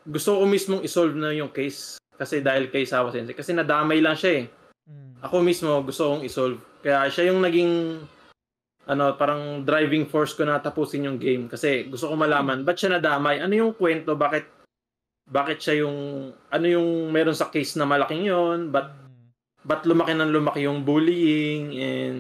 gusto 0.08 0.40
ko 0.40 0.44
mismong 0.48 0.86
isolve 0.86 1.18
na 1.18 1.36
yung 1.36 1.52
case 1.52 2.00
kasi 2.16 2.40
dahil 2.40 2.70
kay 2.70 2.86
Sawa 2.86 3.10
Sensei. 3.10 3.34
Kasi 3.34 3.52
nadamay 3.58 4.00
lang 4.00 4.16
siya 4.16 4.46
eh. 4.46 4.46
Mm. 4.88 5.12
Ako 5.26 5.36
mismo 5.44 5.82
gusto 5.84 6.16
kong 6.16 6.24
isolve. 6.24 6.62
Kaya 6.86 7.10
siya 7.12 7.34
yung 7.34 7.42
naging 7.44 8.06
ano, 8.88 9.06
parang 9.20 9.68
driving 9.68 10.08
force 10.08 10.32
ko 10.32 10.48
na 10.48 10.64
tapusin 10.64 11.12
yung 11.12 11.20
game 11.20 11.52
kasi 11.52 11.92
gusto 11.92 12.08
ko 12.08 12.16
malaman 12.16 12.64
ba't 12.64 12.80
siya 12.80 12.96
nadamay? 12.98 13.44
Ano 13.44 13.52
yung 13.52 13.74
kwento? 13.76 14.16
Bakit 14.16 14.57
bakit 15.28 15.60
siya 15.60 15.84
yung 15.84 16.32
ano 16.32 16.66
yung 16.66 17.12
meron 17.12 17.36
sa 17.36 17.52
case 17.52 17.76
na 17.76 17.84
malaking 17.84 18.24
yon? 18.28 18.72
Ba't 18.72 18.88
Mm. 18.88 19.68
ba't 19.68 19.84
lumaki 19.84 20.16
ng 20.16 20.32
lumaki 20.32 20.64
yung 20.64 20.88
bullying 20.88 21.76
and 21.76 22.20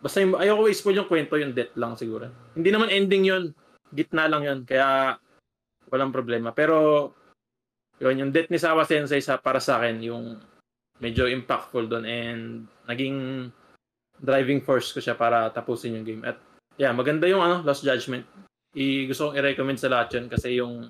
basta 0.00 0.24
yung, 0.24 0.34
ayoko 0.40 0.66
i-spoil 0.66 1.04
yung 1.04 1.10
kwento 1.10 1.36
yung 1.36 1.52
death 1.52 1.76
lang 1.76 1.94
siguro. 1.94 2.32
Hindi 2.56 2.72
naman 2.72 2.88
ending 2.88 3.24
yon 3.28 3.44
gitna 3.92 4.24
lang 4.26 4.42
yon 4.42 4.60
kaya 4.64 5.20
walang 5.92 6.10
problema. 6.10 6.56
Pero 6.56 7.12
yun, 8.00 8.18
yung 8.18 8.32
death 8.32 8.48
ni 8.48 8.56
Sawa 8.56 8.88
Sensei 8.88 9.20
sa 9.20 9.36
para 9.36 9.60
sa 9.60 9.78
akin 9.78 10.00
yung 10.00 10.40
medyo 10.98 11.28
impactful 11.28 11.86
doon 11.86 12.08
and 12.08 12.42
naging 12.88 13.50
driving 14.16 14.64
force 14.64 14.90
ko 14.96 14.98
siya 14.98 15.14
para 15.14 15.52
tapusin 15.52 16.00
yung 16.00 16.06
game. 16.08 16.22
At 16.24 16.40
yeah, 16.80 16.90
maganda 16.96 17.28
yung 17.28 17.44
ano, 17.44 17.60
Lost 17.62 17.84
Judgment. 17.84 18.24
I 18.72 19.04
gusto 19.04 19.28
kong 19.28 19.36
i-recommend 19.36 19.76
sa 19.76 19.92
lahat 19.92 20.16
yun 20.16 20.26
kasi 20.32 20.56
yung 20.56 20.88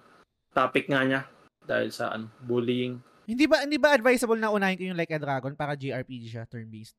topic 0.53 0.89
nga 0.89 1.03
niya 1.03 1.21
dahil 1.65 1.89
sa 1.91 2.15
ano, 2.15 2.29
bullying. 2.45 3.01
Hindi 3.25 3.45
ba 3.49 3.65
hindi 3.65 3.79
ba 3.81 3.97
advisable 3.97 4.39
na 4.39 4.53
unahin 4.53 4.77
ko 4.77 4.85
yung 4.93 4.99
Like 4.99 5.15
a 5.15 5.21
Dragon 5.21 5.57
para 5.57 5.75
JRPG 5.75 6.23
siya, 6.29 6.45
turn-based? 6.47 6.99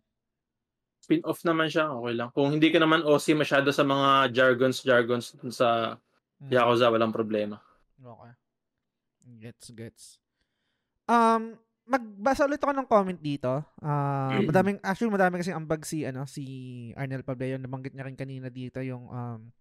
Spin-off 1.03 1.43
naman 1.43 1.67
siya, 1.67 1.91
okay 1.91 2.13
lang. 2.15 2.31
Kung 2.31 2.55
hindi 2.55 2.71
ka 2.71 2.79
naman 2.79 3.03
OC 3.03 3.35
masyado 3.35 3.67
sa 3.75 3.83
mga 3.83 4.31
jargons, 4.31 4.79
jargons 4.87 5.35
sa 5.51 5.99
Mm. 6.43 6.51
Yakuza, 6.51 6.91
walang 6.91 7.15
problema. 7.15 7.55
Okay. 8.03 8.33
Gets, 9.39 9.67
gets. 9.71 10.03
Um, 11.07 11.55
magbasa 11.87 12.47
ulit 12.47 12.59
ako 12.59 12.73
ng 12.75 12.89
comment 12.89 13.19
dito. 13.19 13.63
Ah, 13.79 14.35
madaming 14.49 14.79
actually 14.83 15.11
madami 15.11 15.39
kasi 15.39 15.55
ambag 15.55 15.83
si 15.87 16.03
ano 16.03 16.27
si 16.27 16.43
Arnel 16.95 17.23
Pableyo 17.23 17.59
nabanggit 17.59 17.95
niya 17.95 18.07
rin 18.07 18.19
kanina 18.19 18.47
dito 18.47 18.79
yung 18.79 19.07
um 19.11 19.51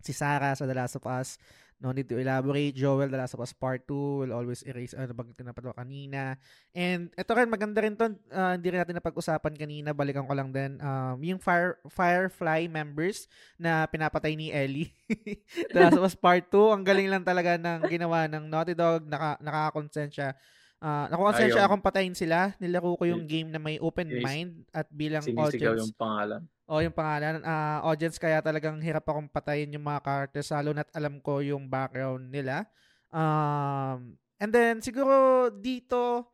si 0.00 0.16
Sarah 0.16 0.56
sa 0.56 0.64
The 0.68 0.76
Last 0.76 0.96
of 1.00 1.04
Us. 1.08 1.40
No 1.80 1.96
need 1.96 2.12
to 2.12 2.20
elaborate. 2.20 2.76
Joel, 2.76 3.08
The 3.08 3.16
Last 3.16 3.32
of 3.32 3.40
Us 3.40 3.56
Part 3.56 3.88
2 3.88 4.20
will 4.20 4.36
always 4.36 4.60
erase, 4.68 4.92
ano, 4.92 5.16
nabanggit 5.16 5.40
ko 5.40 5.72
kanina. 5.72 6.36
And 6.76 7.08
ito 7.16 7.32
rin, 7.32 7.48
maganda 7.48 7.80
rin 7.80 7.96
to, 7.96 8.12
ah, 8.36 8.52
hindi 8.52 8.68
rin 8.68 8.84
natin 8.84 9.00
napag-usapan 9.00 9.56
kanina, 9.56 9.96
balikan 9.96 10.28
ko 10.28 10.36
lang 10.36 10.52
din. 10.52 10.76
Um, 10.76 11.16
yung 11.24 11.40
Fire, 11.40 11.80
Firefly 11.88 12.68
members 12.68 13.32
na 13.56 13.88
pinapatay 13.88 14.36
ni 14.36 14.52
Ellie. 14.52 14.92
The 15.72 15.80
Last 15.80 15.96
of 15.96 16.04
Us 16.04 16.12
Part 16.12 16.52
2, 16.52 16.76
ang 16.76 16.84
galing 16.84 17.08
lang 17.08 17.24
talaga 17.24 17.56
ng 17.56 17.88
ginawa 17.88 18.28
ng 18.28 18.44
Naughty 18.44 18.76
Dog, 18.76 19.08
naka, 19.08 19.40
nakaka-consent 19.40 20.12
siya. 20.12 20.36
Uh, 20.80 21.06
nakakonsent 21.12 21.52
siya 21.52 21.60
Ayaw. 21.60 21.68
akong 21.68 21.84
patayin 21.84 22.16
sila. 22.16 22.56
Nilaro 22.56 22.96
ko 22.96 23.04
yung 23.04 23.28
game 23.28 23.52
na 23.52 23.60
may 23.60 23.76
open 23.76 24.08
Yes. 24.08 24.24
mind 24.24 24.50
at 24.72 24.88
bilang 24.88 25.20
Sinisigaw 25.20 25.76
audience. 25.76 25.80
yung 25.84 25.92
pangalan. 25.94 26.40
O 26.64 26.80
yung 26.80 26.96
pangalan, 26.96 27.42
ah, 27.42 27.84
audience 27.84 28.16
kaya 28.16 28.40
talagang 28.40 28.80
hirap 28.80 29.04
akong 29.04 29.28
patayin 29.28 29.68
yung 29.70 29.84
mga 29.84 30.00
characters 30.00 30.48
lalo 30.48 30.72
na't 30.72 30.88
alam 30.90 31.20
ko 31.20 31.44
yung 31.44 31.68
background 31.68 32.32
nila. 32.32 32.64
Um, 33.10 34.14
and 34.38 34.50
then 34.50 34.80
siguro 34.80 35.50
dito 35.52 36.30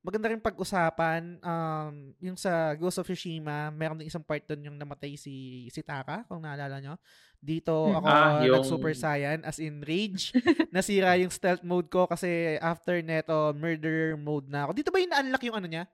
maganda 0.00 0.26
rin 0.26 0.40
pag-usapan 0.40 1.36
um, 1.38 1.92
yung 2.18 2.34
sa 2.34 2.72
Ghost 2.72 2.96
of 2.96 3.04
Tsushima, 3.04 3.68
meron 3.68 3.96
din 3.96 4.08
isang 4.08 4.20
part 4.20 4.40
doon 4.42 4.64
yung 4.64 4.76
namatay 4.76 5.12
si 5.14 5.32
si 5.68 5.80
Taka, 5.80 6.24
kung 6.24 6.40
naalala 6.40 6.78
nyo. 6.78 6.96
Dito 7.36 7.72
ako 7.90 8.04
Ah, 8.04 8.40
yung- 8.40 8.60
nag-super 8.60 8.92
saiyan 8.92 9.40
as 9.42 9.56
in 9.56 9.80
rage. 9.80 10.32
Nasira 10.72 11.16
yung 11.16 11.28
stealth 11.28 11.60
mode 11.60 11.88
ko 11.88 12.04
kasi 12.04 12.28
after 12.58 13.00
neto 13.00 13.52
murder 13.52 14.16
mode 14.16 14.44
na 14.46 14.64
ako. 14.64 14.72
Dito 14.72 14.88
ba 14.88 14.98
yung 14.98 15.12
na-unlock 15.12 15.44
yung 15.44 15.56
ano 15.56 15.66
niya? 15.66 15.84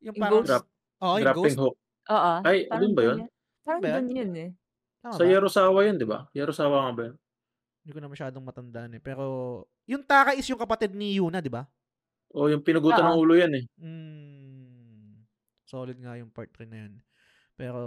Yung 0.00 0.14
Yung 0.14 0.18
parang 0.18 0.42
ghost? 0.42 0.66
Oo, 0.98 1.14
yung 1.16 1.26
Dropping 1.26 1.42
ghost. 1.44 1.58
hook. 1.60 1.76
Oo. 2.08 2.32
Ay, 2.42 2.58
Parang 2.64 2.80
doon 2.80 2.92
ba 2.92 3.02
yun? 3.04 3.16
ganyan. 3.16 3.30
Parang 3.62 3.80
doon 3.80 4.06
yun 4.08 4.32
eh. 4.34 4.50
Tama 4.98 5.14
Sa 5.14 5.22
ba? 5.22 5.30
Yarosawa 5.30 5.78
yun, 5.82 5.96
di 5.96 6.06
ba? 6.06 6.18
Yarosawa 6.32 6.76
nga 6.80 6.92
ba 6.92 7.02
yun? 7.06 7.16
Hindi 7.78 7.90
ko 7.90 8.00
na 8.00 8.08
masyadong 8.08 8.44
matandaan 8.44 8.90
eh. 8.92 9.00
Pero, 9.00 9.24
yung 9.84 10.02
Taka 10.02 10.34
is 10.34 10.44
yung 10.44 10.58
kapatid 10.58 10.90
ni 10.90 11.16
Yuna, 11.16 11.38
di 11.38 11.48
ba? 11.48 11.62
O 12.32 12.48
yung 12.52 12.60
pinugutan 12.60 13.04
Oo. 13.08 13.10
ng 13.16 13.20
ulo 13.24 13.34
yan 13.36 13.52
eh. 13.56 13.64
Mm, 13.80 15.24
solid 15.64 15.96
nga 15.96 16.16
yung 16.20 16.28
part 16.28 16.52
3 16.52 16.68
na 16.68 16.78
yun. 16.84 16.94
Pero, 17.56 17.80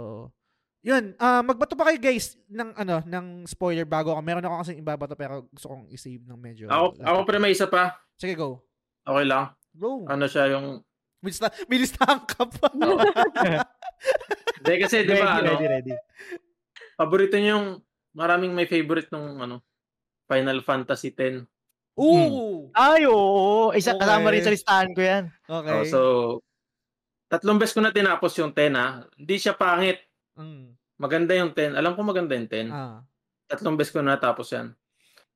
yun. 0.82 1.14
ah 1.22 1.46
magbato 1.46 1.78
pa 1.78 1.88
kayo 1.88 1.98
guys 2.02 2.34
ng, 2.50 2.74
ano, 2.74 3.00
ng 3.06 3.46
spoiler 3.46 3.86
bago 3.86 4.10
ako. 4.12 4.20
Meron 4.22 4.46
ako 4.46 4.56
kasi 4.66 4.72
ibabato 4.82 5.14
pero 5.14 5.46
gusto 5.50 5.70
kong 5.70 5.86
isave 5.94 6.26
ng 6.26 6.40
medyo. 6.40 6.66
Ako, 6.66 6.98
ako 6.98 7.18
pa 7.22 7.38
may 7.38 7.54
isa 7.54 7.70
pa. 7.70 8.02
Sige, 8.18 8.34
go. 8.34 8.66
Okay 9.06 9.26
lang. 9.26 9.54
Go. 9.74 10.06
Ano 10.06 10.26
siya 10.26 10.52
yung... 10.52 10.82
May, 11.22 11.30
lista, 11.30 11.48
may 11.70 11.78
listahan 11.78 12.20
ka 12.26 12.44
pa. 12.50 12.66
Hindi 14.58 14.74
kasi, 14.82 15.06
di 15.06 15.14
ba, 15.14 15.38
ready, 15.38 15.46
ano, 15.46 15.50
ready, 15.54 15.66
ready. 15.70 15.92
paborito 16.98 17.38
niyo 17.38 17.50
yung... 17.58 17.68
Maraming 18.12 18.52
may 18.52 18.68
favorite 18.68 19.08
nung 19.08 19.40
ano, 19.40 19.64
Final 20.28 20.60
Fantasy 20.60 21.16
X. 21.92 22.00
Ooh! 22.00 22.72
Ay, 22.72 23.04
oo. 23.04 23.72
Isa 23.76 23.92
Okay. 23.92 24.00
kasama 24.00 24.32
rin 24.32 24.42
sa 24.44 24.52
listahan 24.52 24.90
ko 24.96 25.00
yan. 25.04 25.24
Okay. 25.44 25.72
Oh, 25.72 25.84
so, 25.84 26.00
tatlong 27.28 27.60
beses 27.60 27.76
ko 27.76 27.80
na 27.84 27.92
tinapos 27.92 28.32
yung 28.40 28.52
10 28.52 28.72
ha. 28.76 29.04
Hindi 29.16 29.36
siya 29.36 29.52
pangit. 29.52 30.00
Mm. 30.36 30.72
Maganda 30.96 31.32
yung 31.36 31.52
10. 31.52 31.76
Alam 31.76 31.92
ko 31.92 32.00
maganda 32.04 32.32
yung 32.32 32.48
10. 32.48 32.68
Ah. 32.72 33.04
Tatlong 33.48 33.76
beses 33.76 33.92
ko 33.92 34.00
na 34.00 34.16
natapos 34.16 34.48
yan. 34.52 34.72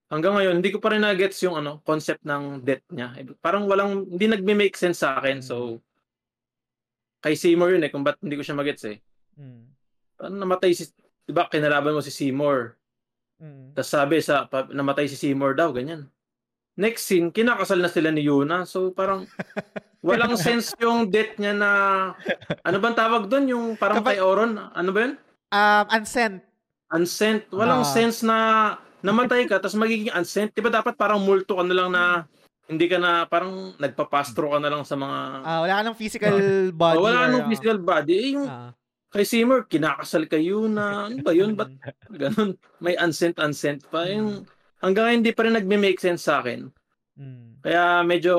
Hanggang 0.06 0.38
ngayon, 0.38 0.62
hindi 0.62 0.70
ko 0.70 0.78
pa 0.78 0.94
rin 0.94 1.02
na-gets 1.02 1.42
yung 1.42 1.58
ano, 1.58 1.82
concept 1.82 2.22
ng 2.22 2.62
death 2.62 2.86
niya. 2.94 3.10
Parang 3.42 3.66
walang, 3.66 4.06
hindi 4.06 4.30
nagme-make 4.30 4.78
sense 4.78 5.02
sa 5.02 5.18
akin. 5.18 5.42
So, 5.42 5.82
kay 7.20 7.34
Seymour 7.34 7.74
yun 7.74 7.82
eh, 7.82 7.90
kung 7.90 8.06
ba't 8.06 8.16
hindi 8.22 8.38
ko 8.38 8.46
siya 8.46 8.54
magets 8.54 8.86
eh. 8.86 9.02
Mm. 9.34 9.66
Parang 10.14 10.36
namatay 10.38 10.70
si, 10.78 10.86
di 11.26 11.34
ba, 11.34 11.50
kinalaban 11.50 11.90
mo 11.90 12.00
si 12.00 12.14
Seymour. 12.14 12.78
Mm. 13.42 13.74
Tapos 13.74 13.90
sabi, 13.90 14.22
sa, 14.22 14.46
pa, 14.46 14.64
namatay 14.70 15.10
si 15.10 15.18
Seymour 15.18 15.58
daw, 15.58 15.74
ganyan. 15.74 16.06
Next 16.76 17.08
scene, 17.08 17.32
kinakasal 17.32 17.80
na 17.80 17.88
sila 17.88 18.12
ni 18.12 18.20
Yuna. 18.22 18.64
So, 18.64 18.92
parang, 18.92 19.24
walang 20.06 20.36
sense 20.36 20.76
yung 20.76 21.08
death 21.08 21.34
niya 21.36 21.56
na, 21.56 21.70
ano 22.60 22.76
bang 22.76 22.92
tawag 22.92 23.26
doon? 23.26 23.44
Yung 23.48 23.64
parang 23.74 23.98
Kapag- 23.98 24.16
kay 24.16 24.22
Oron? 24.22 24.60
Ano 24.60 24.90
ba 24.92 25.00
yun? 25.02 25.14
Um, 25.48 25.84
unsent. 25.90 26.44
unsent. 26.88 27.48
Walang 27.50 27.82
Ah. 27.82 27.88
sense 27.88 28.20
na 28.20 28.36
namatay 28.98 29.46
ka 29.46 29.56
tapos 29.56 29.74
magiging 29.74 30.10
unsent. 30.10 30.50
'Di 30.50 30.58
ba 30.60 30.70
dapat 30.72 30.94
parang 30.94 31.18
multo 31.18 31.54
ka 31.54 31.62
na 31.62 31.74
lang 31.74 31.90
na 31.90 32.26
hindi 32.66 32.86
ka 32.86 32.98
na 32.98 33.22
parang 33.24 33.74
nagpapastro 33.76 34.50
ka 34.50 34.58
na 34.58 34.66
lang 34.66 34.82
sa 34.82 34.94
mga 34.94 35.18
Ah, 35.42 35.58
wala 35.62 35.74
ka 35.78 35.82
ng 35.84 35.96
physical 35.96 36.34
body. 36.72 36.98
Oh, 36.98 37.04
wala 37.04 37.26
nung 37.28 37.46
ah, 37.46 37.48
physical 37.48 37.78
body. 37.78 38.14
Eh, 38.14 38.28
yung 38.34 38.46
ah. 38.46 38.70
kay 39.08 39.22
Seymour, 39.22 39.66
kinakasal 39.66 40.26
kayo 40.26 40.66
na 40.66 41.06
ano 41.06 41.22
ba 41.22 41.30
yun? 41.30 41.54
Ba't 41.54 41.70
ganun? 42.22 42.58
May 42.78 42.94
unsent 42.96 43.38
unsent 43.38 43.86
pa. 43.86 44.02
Yung, 44.04 44.42
hanggang 44.80 45.20
hindi 45.22 45.30
pa 45.32 45.44
rin 45.46 45.56
nagme-make 45.56 46.00
sense 46.00 46.26
sa 46.26 46.40
akin. 46.44 46.68
Mm. 47.16 47.64
Kaya 47.64 48.04
medyo 48.04 48.34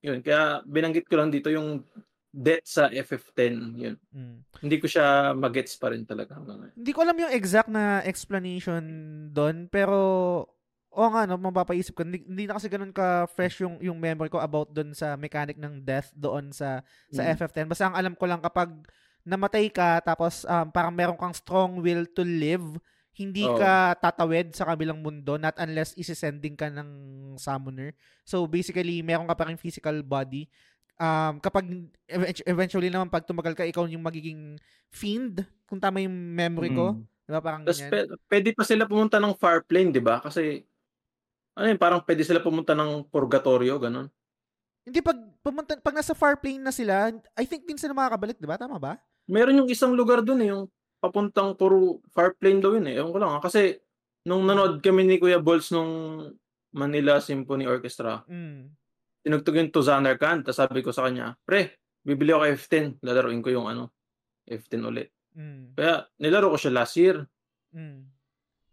yun, 0.00 0.24
kaya 0.24 0.64
binanggit 0.64 1.04
ko 1.04 1.20
lang 1.20 1.28
dito 1.28 1.52
yung 1.52 1.84
death 2.30 2.64
sa 2.64 2.88
FF10. 2.88 3.54
Yun. 3.76 3.96
Mm. 4.14 4.36
Hindi 4.64 4.76
ko 4.80 4.86
siya 4.86 5.36
magets 5.36 5.76
pa 5.76 5.92
rin 5.92 6.06
talaga 6.06 6.38
hanggang 6.38 6.62
ngayon. 6.62 6.76
Hindi 6.78 6.92
ko 6.94 7.00
alam 7.04 7.18
yung 7.20 7.34
exact 7.34 7.68
na 7.68 8.00
explanation 8.06 8.82
doon, 9.34 9.68
pero 9.68 9.98
o 10.90 11.06
nga 11.06 11.22
no, 11.28 11.38
mapapaisip 11.38 11.94
ko. 11.94 12.02
Hindi, 12.02 12.24
hindi 12.26 12.44
na 12.48 12.58
kasi 12.58 12.66
ganun 12.66 12.90
ka 12.90 13.30
fresh 13.30 13.62
yung 13.62 13.78
yung 13.78 13.98
memory 13.98 14.26
ko 14.32 14.42
about 14.42 14.74
doon 14.74 14.90
sa 14.90 15.14
mechanic 15.14 15.54
ng 15.60 15.86
death 15.86 16.10
doon 16.16 16.50
sa 16.50 16.82
sa 17.12 17.22
Mm. 17.22 17.30
FF10. 17.36 17.66
Basta 17.70 17.84
ang 17.90 17.96
alam 17.98 18.14
ko 18.16 18.24
lang 18.26 18.42
kapag 18.42 18.72
namatay 19.20 19.68
ka 19.68 20.00
tapos 20.00 20.48
um, 20.48 20.72
parang 20.72 20.96
meron 20.96 21.18
kang 21.20 21.36
strong 21.36 21.84
will 21.84 22.08
to 22.08 22.24
live, 22.24 22.64
hindi 23.18 23.42
Oo. 23.42 23.58
ka 23.58 23.98
tatawid 23.98 24.54
sa 24.54 24.64
kabilang 24.70 25.02
mundo 25.02 25.34
not 25.34 25.58
unless 25.58 25.92
isisending 25.98 26.54
ka 26.54 26.70
ng 26.70 26.88
summoner. 27.36 27.92
So 28.22 28.46
basically, 28.46 29.02
meron 29.02 29.26
ka 29.26 29.34
pa 29.34 29.50
rin 29.50 29.58
physical 29.58 30.00
body. 30.06 30.46
um, 31.00 31.40
kapag 31.40 31.64
eventually 32.44 32.92
naman 32.92 33.08
pag 33.08 33.24
tumagal 33.24 33.56
ka, 33.56 33.64
ikaw 33.64 33.88
yung 33.88 34.04
magiging 34.04 34.60
fiend, 34.92 35.48
kung 35.64 35.80
tama 35.80 36.04
yung 36.04 36.12
memory 36.12 36.70
ko. 36.76 37.00
Mm. 37.00 37.02
Di 37.24 37.32
ba? 37.32 37.40
Parang 37.40 37.62
Tapos 37.64 37.80
p- 37.80 38.10
pwede 38.28 38.48
pa 38.52 38.64
sila 38.68 38.84
pumunta 38.84 39.16
ng 39.16 39.32
far 39.38 39.64
plane, 39.64 39.88
di 39.94 40.02
ba? 40.02 40.20
Kasi, 40.20 40.60
ano 41.56 41.64
yun, 41.72 41.80
parang 41.80 42.04
pwede 42.04 42.22
sila 42.26 42.44
pumunta 42.44 42.76
ng 42.76 43.08
purgatorio, 43.08 43.80
ganun. 43.80 44.12
Hindi, 44.84 45.00
pag, 45.00 45.16
pumunta, 45.40 45.78
pag 45.80 45.96
nasa 45.96 46.12
far 46.12 46.36
plane 46.36 46.60
na 46.60 46.74
sila, 46.74 47.14
I 47.38 47.44
think 47.48 47.64
din 47.64 47.80
sila 47.80 47.96
makakabalik, 47.96 48.36
di 48.36 48.48
ba? 48.50 48.60
Tama 48.60 48.76
ba? 48.76 49.00
Meron 49.30 49.64
yung 49.64 49.70
isang 49.70 49.94
lugar 49.94 50.20
dun 50.20 50.42
eh, 50.42 50.50
yung 50.50 50.66
papuntang 51.00 51.56
puro 51.56 52.04
far 52.12 52.36
plane 52.36 52.60
daw 52.60 52.76
yun 52.76 52.86
eh. 52.86 53.00
Ewan 53.00 53.12
ko 53.12 53.18
lang. 53.18 53.40
Kasi, 53.40 53.80
nung 54.28 54.44
nanood 54.44 54.84
kami 54.84 55.08
ni 55.08 55.16
Kuya 55.16 55.40
Balls 55.40 55.72
nung 55.72 56.22
Manila 56.70 57.18
Symphony 57.18 57.64
Orchestra, 57.66 58.22
mm 58.28 58.80
tinugtog 59.24 59.56
yung 59.56 59.72
Tuzaner 59.72 60.16
Khan. 60.16 60.42
Tapos 60.44 60.58
sabi 60.58 60.80
ko 60.80 60.90
sa 60.92 61.06
kanya, 61.08 61.36
pre, 61.44 61.76
bibili 62.04 62.32
ako 62.32 62.44
F10. 62.56 63.00
Lalaroin 63.04 63.44
ko 63.44 63.52
yung 63.52 63.68
ano, 63.68 63.92
F10 64.48 64.80
ulit. 64.84 65.08
Mm. 65.36 65.76
Kaya 65.76 66.08
nilaro 66.18 66.50
ko 66.52 66.58
siya 66.58 66.72
last 66.74 66.94
year. 66.96 67.24
Mm. 67.70 68.08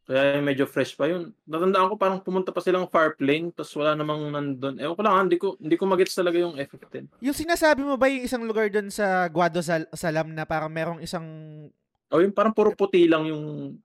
Kaya 0.07 0.39
medyo 0.39 0.63
fresh 0.63 0.95
pa 0.95 1.11
yun. 1.11 1.36
Natandaan 1.43 1.91
ko 1.91 1.95
parang 1.99 2.23
pumunta 2.23 2.55
pa 2.55 2.63
silang 2.63 2.88
far 2.88 3.19
plane 3.19 3.51
tapos 3.51 3.75
wala 3.75 3.91
namang 3.91 4.32
nandun. 4.32 4.80
Ewan 4.80 4.95
ko 4.95 5.01
lang, 5.03 5.28
hindi 5.28 5.36
ko, 5.36 5.59
hindi 5.59 5.75
ko 5.75 5.84
magets 5.84 6.15
talaga 6.15 6.39
yung 6.39 6.55
F15. 6.55 7.19
Yung 7.19 7.36
sinasabi 7.36 7.84
mo 7.84 7.99
ba 7.99 8.07
yung 8.07 8.23
isang 8.23 8.47
lugar 8.47 8.71
doon 8.71 8.88
sa 8.88 9.28
Guado 9.28 9.59
Sal- 9.59 9.91
Salam 9.91 10.32
na 10.32 10.47
parang 10.47 10.71
merong 10.71 11.03
isang... 11.03 11.28
Oh, 12.14 12.24
yung 12.24 12.32
parang 12.32 12.55
puro 12.55 12.72
puti 12.72 13.08
lang 13.08 13.28
yung 13.28 13.76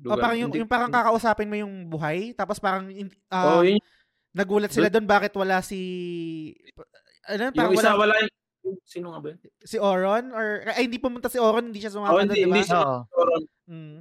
lugar. 0.00 0.16
Oh, 0.16 0.18
parang 0.18 0.38
yung, 0.38 0.50
hindi, 0.50 0.60
yung 0.64 0.70
parang 0.70 0.90
kakausapin 0.90 1.50
mo 1.50 1.56
yung 1.58 1.86
buhay 1.86 2.34
tapos 2.34 2.58
parang... 2.58 2.90
Uh, 3.30 3.46
oh, 3.46 3.62
yun, 3.62 3.78
Nagulat 4.30 4.70
sila 4.70 4.86
doon 4.86 5.10
bakit 5.10 5.34
wala 5.34 5.58
si 5.58 5.80
ano 7.26 7.50
parang 7.50 7.74
yung 7.74 7.82
isa 7.82 7.98
wala, 7.98 8.14
wala 8.14 8.30
sino 8.86 9.10
nga 9.10 9.18
ba 9.18 9.26
yun? 9.34 9.40
Si 9.66 9.76
Oron 9.80 10.30
or 10.30 10.62
ay 10.70 10.86
hindi 10.86 11.02
pumunta 11.02 11.26
si 11.26 11.42
Oron, 11.42 11.74
hindi 11.74 11.82
siya 11.82 11.90
sumama 11.90 12.14
oh, 12.14 12.22
hindi, 12.22 12.38
doon, 12.38 12.46
hindi 12.54 12.62
siya 12.62 12.80
Oron. 13.10 13.42
Mm. 13.66 13.98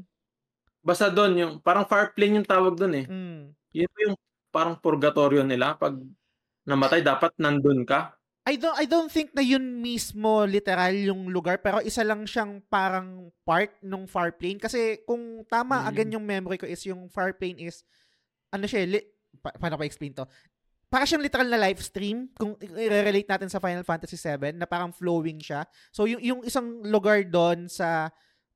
Basta 0.86 1.10
doon 1.10 1.34
yung 1.34 1.54
parang 1.66 1.90
far 1.90 2.14
plane 2.14 2.38
yung 2.38 2.48
tawag 2.48 2.78
doon 2.78 2.94
eh. 2.94 3.06
Mm. 3.10 3.42
Yun 3.74 3.94
yung 4.06 4.16
parang 4.54 4.78
purgatorio 4.78 5.42
nila 5.42 5.74
pag 5.82 5.98
namatay 6.70 7.02
dapat 7.02 7.34
nandun 7.42 7.82
ka. 7.82 8.14
I 8.50 8.58
don't 8.58 8.78
I 8.82 8.86
don't 8.90 9.14
think 9.14 9.30
na 9.38 9.46
yun 9.46 9.62
mismo 9.78 10.42
literal 10.50 10.90
yung 10.98 11.30
lugar 11.30 11.62
pero 11.62 11.86
isa 11.86 12.02
lang 12.02 12.26
siyang 12.26 12.66
parang 12.66 13.30
part 13.46 13.78
nung 13.86 14.10
far 14.10 14.34
plane 14.34 14.58
kasi 14.58 15.06
kung 15.06 15.46
tama 15.46 15.86
mm. 15.86 15.90
again 15.94 16.14
yung 16.18 16.26
memory 16.26 16.58
ko 16.58 16.66
is 16.66 16.82
yung 16.90 17.06
far 17.14 17.38
plane 17.38 17.62
is 17.62 17.86
ano 18.50 18.66
siya 18.66 18.90
li- 18.90 19.10
pa- 19.38 19.54
paano 19.54 19.78
ko 19.78 19.86
explain 19.86 20.18
to? 20.18 20.26
Para 20.90 21.06
siyang 21.06 21.22
literal 21.22 21.46
na 21.46 21.62
live 21.62 21.78
stream 21.86 22.34
kung 22.34 22.58
i-relate 22.58 23.30
natin 23.30 23.46
sa 23.46 23.62
Final 23.62 23.86
Fantasy 23.86 24.18
7 24.18 24.58
na 24.58 24.66
parang 24.66 24.90
flowing 24.90 25.38
siya. 25.38 25.70
So 25.94 26.10
yung 26.10 26.18
yung 26.18 26.42
isang 26.42 26.82
lugar 26.82 27.22
doon 27.30 27.70
sa 27.70 28.10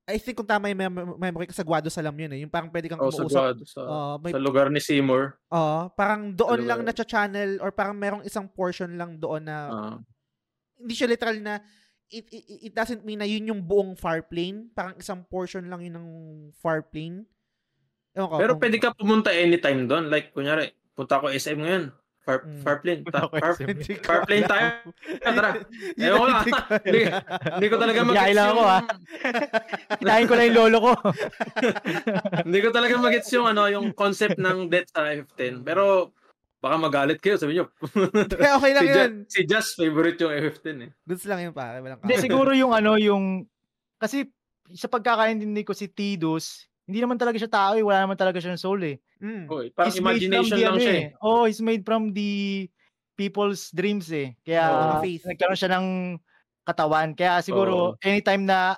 I 0.04 0.20
think 0.20 0.36
kung 0.36 0.50
tama 0.50 0.68
yung 0.68 0.80
mem- 0.84 1.16
memory 1.16 1.48
ko 1.48 1.56
sa 1.56 1.64
Guado 1.64 1.88
Salam 1.88 2.12
yun 2.12 2.32
eh. 2.36 2.40
Yung 2.44 2.52
parang 2.52 2.68
pwede 2.68 2.92
kang 2.92 3.00
oh, 3.00 3.08
sa 3.08 3.24
Guado, 3.24 3.64
sa, 3.64 3.82
uh, 3.88 4.16
may, 4.20 4.36
sa 4.36 4.42
lugar 4.44 4.68
ni 4.68 4.84
Seymour. 4.84 5.40
Oo, 5.48 5.58
uh, 5.58 5.84
parang 5.96 6.36
doon 6.36 6.68
lang 6.68 6.84
na 6.84 6.92
channel 6.92 7.56
or 7.64 7.72
parang 7.72 7.96
merong 7.96 8.24
isang 8.28 8.52
portion 8.52 9.00
lang 9.00 9.16
doon 9.16 9.48
na 9.48 9.58
uh. 9.72 9.96
hindi 10.76 10.92
siya 10.92 11.08
literal 11.08 11.40
na 11.40 11.64
it, 12.12 12.28
it, 12.30 12.44
it 12.70 12.74
doesn't 12.76 13.08
mean 13.08 13.24
na 13.24 13.28
yun 13.28 13.48
yung 13.48 13.62
buong 13.64 13.96
far 13.96 14.22
plane. 14.28 14.68
Parang 14.76 15.00
isang 15.00 15.24
portion 15.24 15.66
lang 15.72 15.80
yun 15.80 15.96
ng 15.96 16.10
far 16.60 16.84
plane. 16.84 17.24
Ewan 18.14 18.28
ko, 18.28 18.36
Pero 18.38 18.54
kung... 18.54 18.62
pwede 18.62 18.78
ka 18.84 18.90
pumunta 18.92 19.32
anytime 19.32 19.88
doon. 19.88 20.12
Like, 20.12 20.36
kunyari, 20.36 20.76
punta 20.94 21.18
ako 21.18 21.32
SM 21.32 21.58
ngayon. 21.58 21.96
Far, 22.24 22.48
mm. 22.48 22.64
far 22.64 22.78
plane. 22.80 23.04
Ta- 23.04 23.28
far, 23.28 23.54
far 24.08 24.20
plane 24.24 24.48
tayo. 24.48 24.68
Tara. 25.20 25.60
Ewan 26.00 26.18
ko 26.20 26.26
lang. 26.32 26.46
hindi, 26.88 27.02
hindi 27.60 27.68
ko 27.68 27.76
talaga 27.76 28.00
mag 28.08 28.16
yung... 28.16 28.40
ako 28.40 28.62
ha. 28.64 28.80
Kinain 30.00 30.28
ko 30.32 30.34
na 30.40 30.44
yung 30.48 30.56
lolo 30.56 30.78
ko. 30.80 30.92
hindi 32.48 32.60
ko 32.64 32.70
talaga 32.72 32.94
mag-gets 32.96 33.32
yung, 33.36 33.48
ano, 33.52 33.68
yung 33.68 33.92
concept 33.92 34.40
ng 34.40 34.72
death 34.72 34.88
sa 34.96 35.12
F10. 35.12 35.68
Pero 35.68 36.16
baka 36.64 36.76
magalit 36.80 37.20
kayo, 37.20 37.36
sabi 37.36 37.60
nyo. 37.60 37.68
Kaya 38.32 38.56
okay 38.64 38.72
lang 38.72 38.84
si 38.88 38.88
yun. 38.88 38.96
Just, 38.96 39.16
si 39.28 39.40
Just 39.44 39.70
favorite 39.76 40.16
yung 40.24 40.32
F10 40.32 40.68
eh. 40.80 40.92
Goods 41.04 41.28
lang 41.28 41.40
yun 41.44 41.52
pare. 41.52 41.84
Walang 41.84 42.00
Hindi, 42.08 42.24
siguro 42.24 42.56
yung 42.56 42.72
ano, 42.72 42.96
yung, 42.96 43.44
kasi 44.00 44.32
sa 44.72 44.88
pagkakaintindi 44.88 45.68
ko 45.68 45.76
si 45.76 45.92
Tidus, 45.92 46.72
hindi 46.84 47.00
naman 47.00 47.16
talaga 47.16 47.40
siya 47.40 47.52
tao 47.52 47.74
eh. 47.80 47.84
Wala 47.84 48.04
naman 48.04 48.20
talaga 48.20 48.44
siyang 48.44 48.60
soul 48.60 48.82
eh. 48.84 48.98
Mm. 49.24 49.48
Oh, 49.48 49.64
parang 49.72 49.92
he's 49.92 50.04
imagination 50.04 50.58
lang 50.60 50.76
ano, 50.76 50.84
siya 50.84 50.96
eh. 50.96 51.06
eh. 51.16 51.24
Oh, 51.24 51.44
he's 51.48 51.64
made 51.64 51.88
from 51.88 52.12
the 52.12 52.68
people's 53.16 53.72
dreams 53.72 54.12
eh. 54.12 54.36
Kaya 54.44 55.00
oh, 55.00 55.04
nagkaroon 55.04 55.60
siya 55.60 55.72
ng 55.80 55.88
katawan. 56.68 57.16
Kaya 57.16 57.40
siguro 57.40 57.96
oh. 57.96 58.04
anytime 58.04 58.44
na 58.44 58.76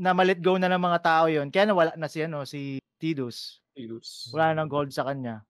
na 0.00 0.16
ma-let 0.16 0.40
go 0.40 0.56
na 0.56 0.72
ng 0.72 0.80
mga 0.80 1.00
tao 1.04 1.28
yon 1.28 1.52
kaya 1.52 1.68
nawala 1.68 1.92
na 1.92 2.08
si 2.08 2.24
ano 2.24 2.48
si 2.48 2.80
Tidus. 2.96 3.60
Tidus. 3.76 4.32
Wala 4.32 4.56
nang 4.56 4.72
gold 4.72 4.90
sa 4.90 5.04
kanya. 5.04 5.44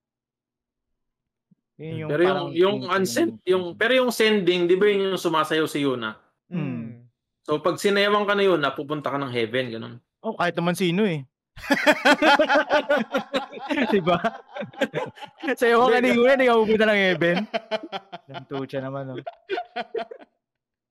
Yun 1.81 2.05
yung 2.05 2.11
pero 2.11 2.25
yung 2.29 2.51
yung 2.53 2.77
unsent 2.93 3.41
yung 3.49 3.73
pero 3.73 3.97
yung 3.97 4.13
sending, 4.13 4.69
'di 4.69 4.77
ba 4.77 4.85
yun 4.91 5.15
yung 5.15 5.23
sumasayaw 5.23 5.65
si 5.65 5.81
Yuna? 5.81 6.19
Mm. 6.53 7.09
So 7.47 7.63
pag 7.63 7.81
sinayawan 7.81 8.29
ka 8.29 8.35
na 8.37 8.45
yun, 8.45 8.61
napupunta 8.61 9.09
ka 9.09 9.17
ng 9.17 9.33
heaven, 9.33 9.67
ganun. 9.73 9.95
Oh, 10.21 10.37
kahit 10.37 10.53
naman 10.53 10.77
sino 10.77 11.09
eh. 11.09 11.25
diba? 13.95 14.19
Sa'yo 15.57 15.83
ko 15.83 15.87
kanina, 15.93 16.35
hindi 16.35 16.49
ka 16.49 16.61
pupunta 16.61 16.87
ng 16.89 17.01
heaven. 17.01 17.37
Nantucha 18.29 18.79
naman, 18.85 19.15
oh. 19.15 19.19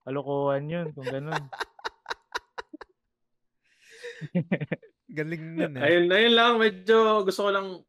Kalokohan 0.05 0.70
yun, 0.70 0.88
kung 0.93 1.10
ganun. 1.10 1.43
Galing 5.18 5.43
nun 5.57 5.74
eh. 5.78 5.84
Ayun, 5.84 6.12
ayun 6.12 6.34
lang, 6.36 6.53
medyo 6.62 7.26
gusto 7.26 7.43
ko 7.47 7.49
lang, 7.49 7.82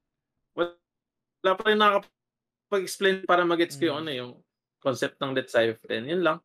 wala 0.56 1.52
pa 1.56 1.62
rin 1.68 1.80
nakakapag-explain 1.80 3.28
para 3.28 3.44
mag-gets 3.44 3.76
ko 3.76 3.92
yung, 3.92 4.00
mm. 4.00 4.04
ano, 4.04 4.10
yung 4.12 4.32
concept 4.80 5.20
ng 5.20 5.36
Death 5.36 5.52
Cipher 5.52 5.76
10. 5.84 6.12
Yun 6.16 6.22
lang. 6.24 6.38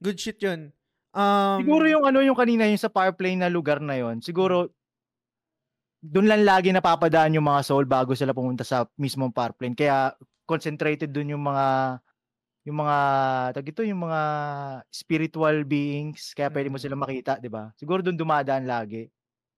Good 0.00 0.16
shit 0.16 0.38
yun. 0.40 0.72
Um, 1.10 1.66
siguro 1.66 1.90
yung 1.90 2.06
ano 2.06 2.22
yung 2.22 2.38
kanina 2.38 2.70
yung 2.70 2.78
sa 2.78 2.86
power 2.86 3.10
play 3.10 3.34
na 3.34 3.50
lugar 3.50 3.82
na 3.82 3.98
yon 3.98 4.22
siguro 4.22 4.70
doon 6.00 6.26
lang 6.32 6.42
lagi 6.48 6.72
napapadaan 6.72 7.36
yung 7.36 7.44
mga 7.44 7.60
soul 7.60 7.84
bago 7.84 8.16
sila 8.16 8.32
pumunta 8.32 8.64
sa 8.64 8.88
mismong 8.96 9.32
power 9.32 9.52
plane. 9.52 9.76
Kaya 9.76 10.16
concentrated 10.48 11.12
doon 11.12 11.36
yung 11.36 11.44
mga 11.44 12.00
yung 12.68 12.76
mga 12.76 12.98
tag 13.56 13.68
ito 13.72 13.80
yung 13.84 14.04
mga 14.04 14.22
spiritual 14.92 15.64
beings 15.64 16.36
kaya 16.36 16.52
pwede 16.52 16.68
mo 16.68 16.76
mm. 16.76 16.84
sila 16.84 16.96
makita, 16.96 17.32
'di 17.40 17.48
ba? 17.52 17.72
Siguro 17.76 18.00
doon 18.00 18.16
dumadaan 18.16 18.64
lagi. 18.64 19.08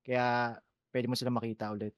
Kaya 0.02 0.58
pwede 0.90 1.06
mo 1.06 1.14
sila 1.14 1.30
makita 1.30 1.70
ulit. 1.70 1.94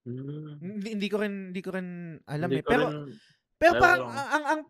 Hmm. 0.00 0.56
Hindi, 0.62 0.96
hindi 0.96 1.08
ko 1.12 1.16
rin 1.20 1.34
hindi 1.52 1.60
ko 1.60 1.70
rin 1.76 2.16
alam 2.24 2.48
hindi 2.48 2.62
eh. 2.62 2.64
Pero 2.64 2.84
rin, 2.88 3.12
pero 3.60 3.72
parang 3.76 4.08
ang, 4.08 4.28
ang 4.32 4.44
ang 4.48 4.60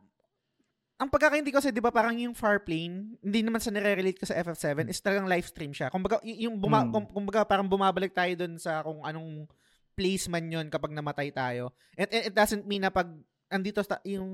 ang 1.01 1.09
pagkakaintindi 1.09 1.48
ko 1.48 1.64
kasi 1.64 1.72
'di 1.72 1.80
ba 1.80 1.88
parang 1.88 2.12
yung 2.12 2.36
far 2.36 2.61
plane, 2.61 3.16
hindi 3.24 3.40
naman 3.40 3.57
sa 3.57 3.72
nire-relate 3.72 4.20
ko 4.20 4.28
sa 4.28 4.36
FF7 4.36 4.84
is 4.92 5.01
talagang 5.01 5.24
live 5.24 5.48
stream 5.48 5.72
siya. 5.72 5.88
Kumbaga 5.88 6.20
yung 6.28 6.61
buma, 6.61 6.84
hmm. 6.84 7.09
kumbaga 7.16 7.40
parang 7.48 7.64
bumabalik 7.64 8.12
tayo 8.12 8.36
doon 8.36 8.61
sa 8.61 8.84
kung 8.84 9.01
anong 9.01 9.48
place 9.96 10.28
man 10.28 10.44
'yon 10.44 10.68
kapag 10.68 10.92
namatay 10.92 11.32
tayo. 11.32 11.72
It, 11.96 12.12
it, 12.12 12.22
it 12.30 12.34
doesn't 12.36 12.68
mean 12.68 12.84
na 12.84 12.92
pag 12.92 13.09
andito 13.48 13.80
sa 13.80 13.96
yung 14.05 14.28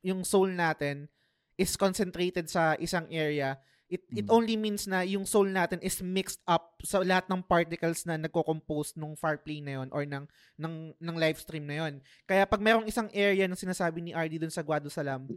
yung 0.00 0.24
soul 0.24 0.48
natin 0.48 1.12
is 1.60 1.76
concentrated 1.76 2.48
sa 2.48 2.72
isang 2.80 3.04
area, 3.12 3.60
it 3.92 4.00
hmm. 4.08 4.24
it 4.24 4.26
only 4.32 4.56
means 4.56 4.88
na 4.88 5.04
yung 5.04 5.28
soul 5.28 5.44
natin 5.44 5.76
is 5.84 6.00
mixed 6.00 6.40
up 6.48 6.80
sa 6.88 7.04
lahat 7.04 7.28
ng 7.28 7.44
particles 7.44 8.08
na 8.08 8.16
nagko-compose 8.16 8.96
nung 8.96 9.12
far 9.12 9.36
plane 9.44 9.60
na 9.60 9.74
yon 9.76 9.92
or 9.92 10.08
ng 10.08 10.24
ng 10.56 10.74
ng 11.04 11.16
live 11.20 11.36
stream 11.36 11.68
na 11.68 11.84
yon. 11.84 12.00
Kaya 12.24 12.48
pag 12.48 12.64
merong 12.64 12.88
isang 12.88 13.12
area 13.12 13.44
na 13.44 13.60
sinasabi 13.60 14.00
ni 14.00 14.16
RD 14.16 14.40
doon 14.40 14.54
sa 14.56 14.64
Guado 14.64 14.88
Salam, 14.88 15.28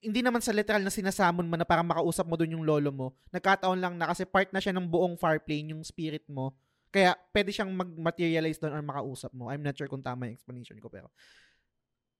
hindi 0.00 0.20
naman 0.24 0.40
sa 0.40 0.54
literal 0.54 0.82
na 0.82 0.90
sinasamon 0.90 1.46
mo 1.46 1.54
na 1.58 1.66
parang 1.68 1.86
makausap 1.86 2.24
mo 2.24 2.34
doon 2.34 2.58
yung 2.58 2.64
lolo 2.66 2.90
mo. 2.90 3.06
Nagkataon 3.30 3.78
lang 3.78 3.94
na 3.94 4.10
kasi 4.10 4.24
part 4.24 4.50
na 4.50 4.62
siya 4.62 4.74
ng 4.74 4.86
buong 4.88 5.14
far 5.20 5.38
plane, 5.42 5.76
yung 5.76 5.82
spirit 5.84 6.24
mo. 6.26 6.56
Kaya 6.94 7.18
pwede 7.34 7.50
siyang 7.50 7.74
mag-materialize 7.74 8.62
doon 8.62 8.74
or 8.74 8.82
makausap 8.82 9.34
mo. 9.34 9.50
I'm 9.50 9.62
not 9.62 9.74
sure 9.74 9.90
kung 9.90 10.02
tama 10.02 10.30
yung 10.30 10.38
explanation 10.38 10.78
ko 10.78 10.86
pero 10.86 11.10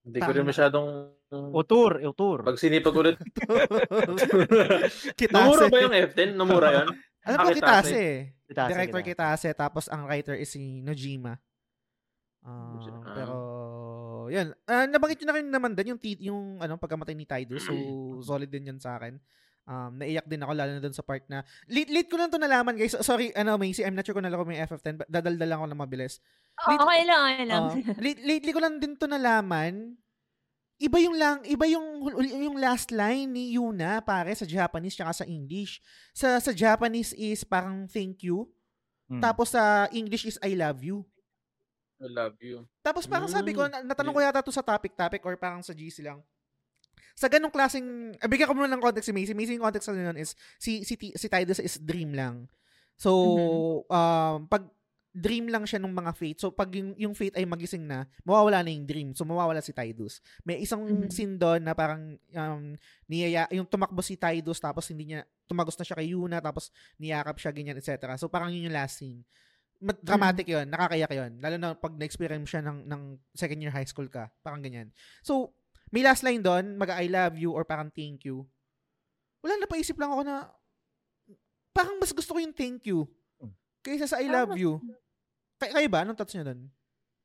hindi 0.05 0.21
ko 0.21 0.31
rin 0.37 0.45
masyadong... 0.45 1.17
Utur, 1.33 1.97
utur. 2.05 2.45
Pag 2.45 2.61
sinipag 2.61 2.93
ulit. 2.93 3.17
Namura 5.33 5.73
ba 5.73 5.79
yung 5.81 5.97
F10? 5.97 6.37
Namura 6.37 6.69
yun? 6.77 6.89
Alam 7.27 7.39
ko, 7.41 7.49
ah, 7.49 7.57
Kitase. 7.57 8.03
Kitase. 8.45 8.71
Director 8.77 9.01
Kitase. 9.01 9.49
Tapos 9.57 9.89
ang 9.89 10.05
writer 10.05 10.37
is 10.37 10.53
si 10.53 10.85
Nojima. 10.85 11.41
Uh, 12.45 12.77
pero 13.17 13.35
So, 14.25 14.33
yan. 14.33 14.57
Uh, 14.65 14.89
nabanggit 14.89 15.21
nyo 15.21 15.29
na 15.29 15.37
rin 15.37 15.49
naman 15.53 15.77
din 15.77 15.93
yung, 15.93 16.01
t- 16.01 16.25
yung 16.25 16.57
ano, 16.57 16.81
pagkamatay 16.81 17.13
ni 17.13 17.29
Tidus. 17.29 17.69
So, 17.69 17.77
solid 18.25 18.49
din 18.49 18.73
yan 18.73 18.81
sa 18.81 18.97
akin. 18.97 19.21
Um, 19.69 20.01
naiyak 20.01 20.25
din 20.25 20.41
ako 20.41 20.53
lalo 20.57 20.77
na 20.77 20.81
doon 20.81 20.97
sa 20.97 21.05
part 21.05 21.25
na 21.29 21.41
late, 21.73 21.89
late 21.89 22.09
ko 22.09 22.17
lang 22.17 22.33
to 22.33 22.41
nalaman 22.41 22.77
guys. 22.77 22.97
Sorry, 23.05 23.37
ano, 23.37 23.61
Macy, 23.61 23.85
I'm 23.85 23.93
not 23.93 24.09
sure 24.09 24.17
kung 24.17 24.25
nalaro 24.25 24.49
mo 24.49 24.57
yung 24.57 24.65
FF10. 24.65 25.05
Dadaldal 25.09 25.45
lang 25.45 25.61
ako 25.61 25.69
na 25.69 25.77
mabilis. 25.77 26.25
Late, 26.57 26.81
okay 26.81 27.03
lang, 27.05 27.21
okay 27.21 27.47
lang. 27.49 27.63
Uh, 27.69 27.73
late, 28.01 28.21
lately 28.25 28.53
ko 28.57 28.61
lang 28.65 28.81
din 28.81 28.97
to 28.97 29.05
nalaman. 29.05 30.01
iba 30.75 30.99
yung 30.99 31.15
lang 31.15 31.39
iba 31.47 31.71
yung 31.71 32.03
yung 32.35 32.59
last 32.59 32.91
line 32.91 33.31
ni 33.31 33.55
Yuna 33.55 34.03
pare 34.03 34.35
sa 34.35 34.43
Japanese 34.43 34.97
tsaka 34.97 35.23
sa 35.23 35.25
English. 35.25 35.85
Sa 36.13 36.41
sa 36.41 36.53
Japanese 36.53 37.13
is 37.17 37.45
parang 37.47 37.89
thank 37.89 38.25
you. 38.25 38.49
Hmm. 39.07 39.21
Tapos 39.21 39.53
sa 39.53 39.87
English 39.95 40.29
is 40.29 40.37
I 40.43 40.57
love 40.59 40.83
you. 40.83 41.07
I 42.05 42.09
love 42.13 42.37
you. 42.45 42.69
Tapos 42.85 43.09
parang 43.09 43.27
hmm. 43.27 43.37
sabi 43.41 43.57
ko, 43.57 43.65
mm. 43.65 43.89
natanong 43.89 44.13
ko 44.13 44.21
yata 44.21 44.45
to 44.45 44.53
sa 44.53 44.61
topic-topic 44.61 45.25
or 45.25 45.41
parang 45.41 45.65
sa 45.65 45.73
GC 45.73 46.05
lang. 46.05 46.21
Sa 47.17 47.31
ganong 47.31 47.55
klaseng, 47.55 48.13
eh, 48.19 48.29
bigyan 48.29 48.51
ko 48.51 48.55
muna 48.59 48.69
ng 48.69 48.83
context 48.83 49.09
si 49.09 49.15
Macy. 49.15 49.33
Macy 49.33 49.57
yung 49.57 49.65
context 49.65 49.89
na 49.89 50.13
yun 50.13 50.19
is, 50.19 50.35
si, 50.59 50.85
si, 50.85 50.99
si 50.99 51.27
Tidus 51.31 51.63
is 51.63 51.79
dream 51.79 52.13
lang. 52.13 52.51
So, 52.99 53.11
mm-hmm. 53.15 53.95
um, 53.95 54.39
pag 54.51 54.67
dream 55.15 55.47
lang 55.47 55.63
siya 55.63 55.79
ng 55.79 55.95
mga 55.95 56.11
fate. 56.11 56.39
So, 56.43 56.51
pag 56.51 56.75
yung, 56.75 56.91
yung 56.99 57.15
fate 57.15 57.39
ay 57.39 57.47
magising 57.47 57.87
na, 57.87 58.03
mawawala 58.27 58.67
na 58.67 58.75
yung 58.75 58.83
dream. 58.83 59.09
So, 59.15 59.23
mawawala 59.23 59.63
si 59.63 59.71
Tidus. 59.71 60.19
May 60.43 60.59
isang 60.59 60.83
mm-hmm. 60.83 61.15
scene 61.15 61.39
doon 61.39 61.63
na 61.63 61.71
parang 61.71 62.19
um, 62.19 62.63
niyaya, 63.07 63.47
yung 63.55 63.71
tumakbo 63.71 64.03
si 64.03 64.19
Tidus 64.19 64.59
tapos 64.59 64.91
hindi 64.91 65.15
niya, 65.15 65.23
tumagos 65.47 65.79
na 65.79 65.87
siya 65.87 65.95
kay 66.03 66.19
Yuna 66.19 66.43
tapos 66.43 66.75
niyakap 66.99 67.39
siya, 67.39 67.55
ganyan, 67.55 67.79
etc. 67.79 68.19
So, 68.19 68.27
parang 68.27 68.51
yun 68.51 68.67
yung 68.67 68.75
last 68.75 68.99
scene. 68.99 69.23
Dramatic 70.01 70.49
mm-hmm. 70.49 70.65
yun, 70.65 70.67
nakakayak 70.73 71.13
yun. 71.13 71.33
Lalo 71.45 71.57
na 71.61 71.69
pag 71.77 71.93
na-experience 71.99 72.49
siya 72.49 72.63
ng, 72.65 72.89
ng 72.89 73.03
second 73.37 73.61
year 73.61 73.75
high 73.75 73.85
school 73.85 74.09
ka. 74.09 74.33
Parang 74.41 74.65
ganyan. 74.65 74.89
So, 75.21 75.53
may 75.93 76.01
last 76.01 76.25
line 76.25 76.41
doon, 76.41 76.81
mag 76.81 76.89
I 76.89 77.07
love 77.13 77.37
you 77.37 77.53
or 77.53 77.69
parang 77.69 77.93
thank 77.93 78.25
you. 78.25 78.49
Wala, 79.45 79.61
napaisip 79.61 80.01
lang 80.01 80.17
ako 80.17 80.23
na 80.25 80.49
parang 81.75 82.01
mas 82.01 82.15
gusto 82.15 82.33
ko 82.33 82.39
yung 82.41 82.57
thank 82.57 82.87
you 82.89 83.05
kaysa 83.85 84.09
sa 84.09 84.17
I 84.19 84.33
love 84.33 84.57
you. 84.57 84.81
Kay 85.61 85.71
kayo 85.77 85.89
ba? 85.93 86.03
Anong 86.03 86.17
thoughts 86.17 86.33
niyo 86.33 86.49
doon? 86.49 86.73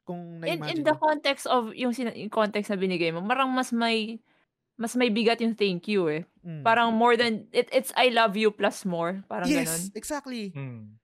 Kung 0.03 0.44
in, 0.44 0.60
in 0.68 0.81
the 0.84 0.98
context 0.99 1.48
of 1.48 1.72
yung, 1.72 1.95
sin- 1.95 2.14
yung 2.14 2.34
context 2.34 2.68
na 2.68 2.77
binigay 2.77 3.15
mo, 3.15 3.23
marang 3.23 3.49
mas 3.49 3.72
may 3.72 4.19
mas 4.80 4.95
may 4.95 5.11
bigat 5.11 5.40
yung 5.40 5.56
thank 5.56 5.88
you 5.88 6.07
eh. 6.11 6.27
Mm. 6.44 6.64
Parang 6.64 6.91
more 6.95 7.15
than 7.15 7.48
it, 7.56 7.72
it's 7.72 7.95
I 7.95 8.11
love 8.11 8.36
you 8.36 8.52
plus 8.52 8.84
more, 8.84 9.23
parang 9.31 9.48
yes, 9.48 9.64
ganun. 9.64 9.81
Yes, 9.88 9.95
exactly. 9.95 10.44
Mm. 10.52 10.99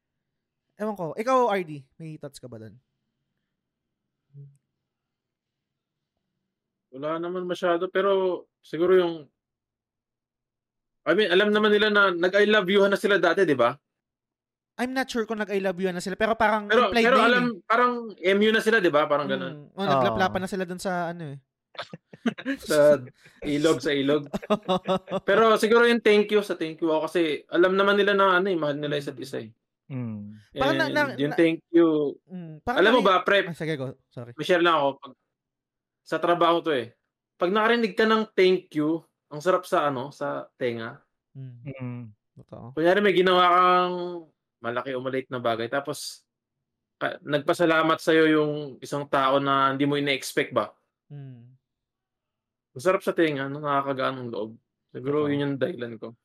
Ewan 0.75 0.95
ko. 0.99 1.15
Ikaw, 1.15 1.51
RD, 1.55 1.71
may 1.99 2.19
thoughts 2.19 2.39
ka 2.39 2.51
ba 2.51 2.59
doon? 2.59 2.75
Wala 6.95 7.19
naman 7.19 7.43
masyado 7.43 7.91
pero 7.91 8.43
siguro 8.63 8.95
yung 8.95 9.13
I 11.05 11.13
mean, 11.13 11.29
alam 11.29 11.53
naman 11.53 11.69
nila 11.69 11.93
na 11.93 12.09
nag-I 12.09 12.49
love 12.49 12.65
you 12.65 12.81
na 12.89 12.97
sila 12.97 13.21
dati, 13.21 13.45
di 13.45 13.53
ba? 13.53 13.77
I'm 14.81 14.91
not 14.91 15.05
sure 15.07 15.23
kung 15.29 15.37
nag-I 15.37 15.61
love 15.61 15.77
you 15.77 15.87
na 15.93 16.01
sila, 16.01 16.17
pero 16.17 16.33
parang 16.33 16.65
pero, 16.65 16.89
implied 16.89 17.05
pero 17.05 17.17
na 17.21 17.25
alam, 17.29 17.45
eh. 17.53 17.61
parang 17.63 17.91
MU 18.17 18.49
na 18.49 18.59
sila, 18.63 18.81
di 18.81 18.89
ba? 18.89 19.05
Parang 19.05 19.29
ganun. 19.29 19.69
Mm. 19.69 19.77
Oh, 19.77 19.85
naglaplapan 19.85 20.41
na 20.41 20.49
sila 20.49 20.65
dun 20.65 20.81
sa 20.81 21.13
ano 21.13 21.37
eh. 21.37 21.37
sa 22.71 22.97
ilog, 23.45 23.77
sa 23.85 23.93
ilog. 23.93 24.25
pero 25.29 25.53
siguro 25.61 25.85
yung 25.85 26.01
thank 26.01 26.27
you 26.33 26.41
sa 26.41 26.57
thank 26.57 26.81
you 26.81 26.89
ako 26.89 27.05
kasi 27.05 27.45
alam 27.53 27.77
naman 27.77 28.01
nila 28.01 28.17
na 28.17 28.41
ano 28.41 28.49
eh, 28.49 28.57
mahal 28.57 28.75
nila 28.75 28.97
isa't 28.97 29.19
isa 29.21 29.45
eh. 29.45 29.53
Mm. 29.85 30.41
Parang 30.57 30.77
na, 30.81 30.85
na, 30.89 31.01
yung 31.17 31.33
na, 31.33 31.37
thank 31.37 31.61
you. 31.69 32.17
Mm, 32.25 32.61
alam 32.65 32.93
mo 32.97 33.01
ba, 33.05 33.21
prep? 33.21 33.53
Ah, 33.53 33.57
sige, 33.57 33.77
go. 33.77 33.93
Sorry. 34.09 34.33
May 34.33 34.45
share 34.45 34.63
lang 34.65 34.81
ako. 34.81 34.89
Pag, 34.97 35.13
sa 36.05 36.17
trabaho 36.17 36.57
to 36.61 36.73
eh. 36.73 36.93
Pag 37.37 37.53
nakarinig 37.53 37.93
ka 37.93 38.05
ng 38.05 38.25
thank 38.33 38.73
you, 38.73 39.01
ang 39.29 39.41
sarap 39.41 39.65
sa 39.69 39.89
ano, 39.89 40.09
sa 40.09 40.49
tenga. 40.57 41.01
Mm. 41.37 41.57
Mm. 41.77 42.03
Totoo. 42.41 42.75
Kunyari 42.75 42.99
may 42.99 43.15
ginawa 43.15 43.45
kang 43.47 43.97
malaki 44.59 44.91
o 44.97 45.03
maliit 45.03 45.29
na 45.29 45.39
bagay. 45.39 45.69
Tapos, 45.69 46.25
ka, 46.97 47.19
nagpasalamat 47.21 47.99
sa'yo 48.01 48.23
yung 48.27 48.53
isang 48.81 49.05
tao 49.07 49.37
na 49.37 49.75
hindi 49.75 49.85
mo 49.85 49.95
ina-expect 49.99 50.51
ba? 50.51 50.71
Hmm. 51.11 51.55
Masarap 52.75 53.05
sa 53.05 53.15
tinga, 53.15 53.47
no? 53.47 53.63
nakakagaan 53.63 54.25
ng 54.25 54.29
loob. 54.33 54.51
Siguro 54.91 55.23
Totoo. 55.25 55.31
yun 55.31 55.43
yung 55.43 55.55
dahilan 55.59 55.93
ko. 55.95 56.15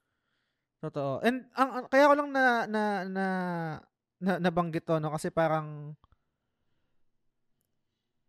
Totoo. 0.80 1.20
And 1.20 1.44
ang, 1.52 1.70
ang 1.76 1.84
kaya 1.92 2.08
ko 2.08 2.14
lang 2.16 2.28
na 2.32 2.44
na 2.64 2.82
na, 3.04 3.26
na 4.16 4.32
nabanggit 4.40 4.88
to 4.88 4.96
no 4.96 5.12
kasi 5.12 5.28
parang 5.28 5.92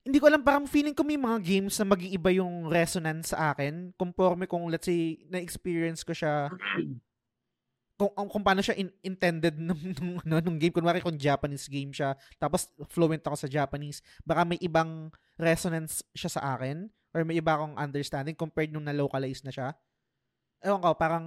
hindi 0.02 0.18
ko 0.18 0.28
alam 0.28 0.44
parang 0.44 0.66
feeling 0.68 0.98
ko 0.98 1.06
may 1.06 1.16
mga 1.16 1.40
games 1.40 1.78
na 1.78 1.88
mag-iiba 1.88 2.34
yung 2.34 2.68
resonance 2.68 3.32
sa 3.32 3.54
akin 3.54 3.94
conforme 3.96 4.50
kung 4.50 4.68
let's 4.68 4.90
say 4.90 5.22
na-experience 5.30 6.02
ko 6.02 6.12
siya 6.12 6.50
kung, 8.02 8.10
kung 8.34 8.42
paano 8.42 8.66
siya 8.66 8.74
in, 8.82 8.90
intended 9.06 9.62
nung, 9.62 9.78
nung, 9.78 10.18
ano, 10.26 10.42
nung 10.42 10.58
game. 10.58 10.74
Kunwari 10.74 11.06
kung 11.06 11.22
Japanese 11.22 11.70
game 11.70 11.94
siya, 11.94 12.18
tapos 12.42 12.66
fluent 12.90 13.22
ako 13.22 13.38
sa 13.38 13.46
Japanese, 13.46 14.02
baka 14.26 14.42
may 14.42 14.58
ibang 14.58 15.14
resonance 15.38 16.02
siya 16.18 16.34
sa 16.34 16.58
akin 16.58 16.90
or 17.14 17.22
may 17.22 17.38
iba 17.38 17.54
akong 17.54 17.78
understanding 17.78 18.34
compared 18.34 18.74
nung 18.74 18.90
na-localize 18.90 19.46
na 19.46 19.54
siya. 19.54 19.78
Ewan 20.62 20.82
ko, 20.82 20.94
parang 20.94 21.26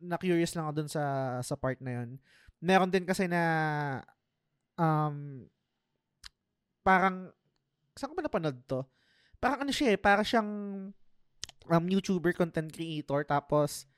na-curious 0.00 0.52
lang 0.52 0.68
ako 0.68 0.72
dun 0.76 0.90
sa, 0.90 1.02
sa 1.40 1.56
part 1.56 1.80
na 1.80 2.02
yun. 2.02 2.20
Meron 2.60 2.92
din 2.92 3.08
kasi 3.08 3.24
na 3.24 3.42
um, 4.76 5.48
parang 6.84 7.32
saan 7.96 8.12
ko 8.12 8.14
ba 8.16 8.24
napanood 8.24 8.58
to? 8.68 8.84
Parang 9.40 9.64
ano 9.64 9.72
siya 9.72 9.96
eh, 9.96 9.98
parang 10.00 10.26
siyang 10.26 10.50
um, 11.68 11.84
YouTuber 11.88 12.36
content 12.36 12.68
creator 12.68 13.24
tapos 13.24 13.88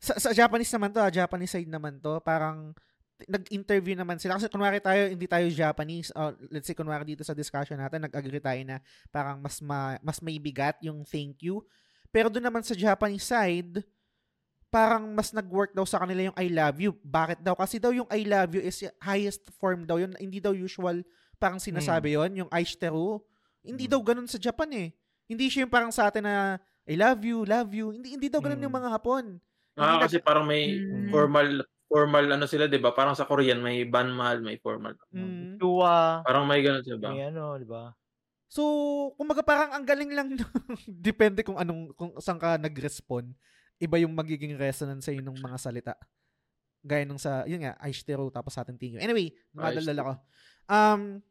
sa, 0.00 0.16
sa 0.20 0.30
Japanese 0.36 0.72
naman 0.72 0.92
to, 0.92 1.00
ah, 1.00 1.12
Japanese 1.12 1.52
side 1.52 1.68
naman 1.68 1.96
to, 2.00 2.20
parang 2.20 2.76
nag-interview 3.24 3.96
naman 3.96 4.20
sila. 4.20 4.36
Kasi 4.36 4.52
kunwari 4.52 4.82
tayo, 4.82 5.08
hindi 5.08 5.24
tayo 5.24 5.46
Japanese, 5.48 6.12
uh, 6.12 6.34
let's 6.52 6.68
say 6.68 6.76
kunwari 6.76 7.08
dito 7.08 7.24
sa 7.24 7.32
discussion 7.32 7.80
natin, 7.80 8.04
nag-agree 8.04 8.42
tayo 8.42 8.60
na 8.68 8.84
parang 9.08 9.40
mas, 9.40 9.64
ma, 9.64 9.96
mas 10.04 10.20
may 10.20 10.36
bigat 10.36 10.76
yung 10.84 11.06
thank 11.08 11.40
you. 11.40 11.64
Pero 12.14 12.30
doon 12.30 12.46
naman 12.46 12.62
sa 12.62 12.78
Japanese 12.78 13.26
side, 13.26 13.82
parang 14.70 15.10
mas 15.10 15.34
nag-work 15.34 15.74
daw 15.74 15.82
sa 15.82 15.98
kanila 15.98 16.30
yung 16.30 16.38
I 16.38 16.46
love 16.46 16.78
you. 16.78 16.94
Bakit 17.02 17.42
daw? 17.42 17.58
Kasi 17.58 17.82
daw 17.82 17.90
yung 17.90 18.06
I 18.06 18.22
love 18.22 18.54
you 18.54 18.62
is 18.62 18.86
highest 19.02 19.50
form 19.58 19.82
daw 19.82 19.98
yun. 19.98 20.14
Hindi 20.22 20.38
daw 20.38 20.54
usual 20.54 21.02
parang 21.42 21.58
sinasabi 21.58 22.14
hmm. 22.14 22.18
yon 22.22 22.30
yung 22.46 22.50
aishiteru. 22.54 23.18
Hindi 23.66 23.90
hmm. 23.90 23.92
daw 23.98 24.00
ganun 24.06 24.30
sa 24.30 24.38
Japan 24.38 24.70
eh. 24.78 24.88
Hindi 25.26 25.50
siya 25.50 25.66
yung 25.66 25.74
parang 25.74 25.90
sa 25.90 26.06
atin 26.06 26.22
na 26.22 26.62
I 26.86 26.94
love 26.94 27.26
you, 27.26 27.42
love 27.42 27.74
you. 27.74 27.90
Hindi 27.90 28.14
hindi 28.14 28.28
daw 28.30 28.38
ganun 28.38 28.62
hmm. 28.62 28.66
yung 28.70 28.76
mga 28.78 28.90
Hapon. 28.94 29.24
Ah, 29.74 29.98
kasi 29.98 30.22
parang 30.22 30.46
may 30.46 30.70
mm. 30.70 31.10
formal 31.10 31.66
formal 31.90 32.24
ano 32.30 32.46
sila 32.46 32.70
'di 32.70 32.78
ba? 32.78 32.94
Parang 32.94 33.18
sa 33.18 33.26
Korean 33.26 33.58
may 33.58 33.82
banmal, 33.82 34.38
may 34.38 34.54
formal. 34.62 34.94
Mm. 35.10 35.58
Tuwa. 35.58 36.22
Parang 36.22 36.46
may 36.46 36.62
ganun 36.62 36.78
'di 36.86 36.94
ba? 36.94 37.10
May 37.10 37.26
ano, 37.26 37.58
'di 37.58 37.66
ba? 37.66 37.90
So, 38.48 38.62
kumbaga 39.18 39.42
parang 39.42 39.74
ang 39.74 39.84
galing 39.84 40.12
lang 40.14 40.28
depende 41.08 41.42
kung 41.42 41.58
anong 41.58 41.90
kung 41.96 42.12
saan 42.22 42.38
ka 42.38 42.60
nag-respond. 42.60 43.32
Iba 43.82 43.98
yung 43.98 44.14
magiging 44.14 44.54
resonance 44.54 45.10
sa 45.10 45.12
ng 45.12 45.38
mga 45.40 45.58
salita. 45.58 45.94
Gaya 46.84 47.08
nung 47.08 47.18
sa, 47.18 47.48
yun 47.48 47.64
nga, 47.64 47.74
Aishtero 47.80 48.28
tapos 48.28 48.54
sa 48.54 48.62
ating 48.62 48.78
tingin. 48.78 49.00
Anyway, 49.00 49.32
madalala 49.56 50.02
ko. 50.04 50.12
Um, 50.68 51.24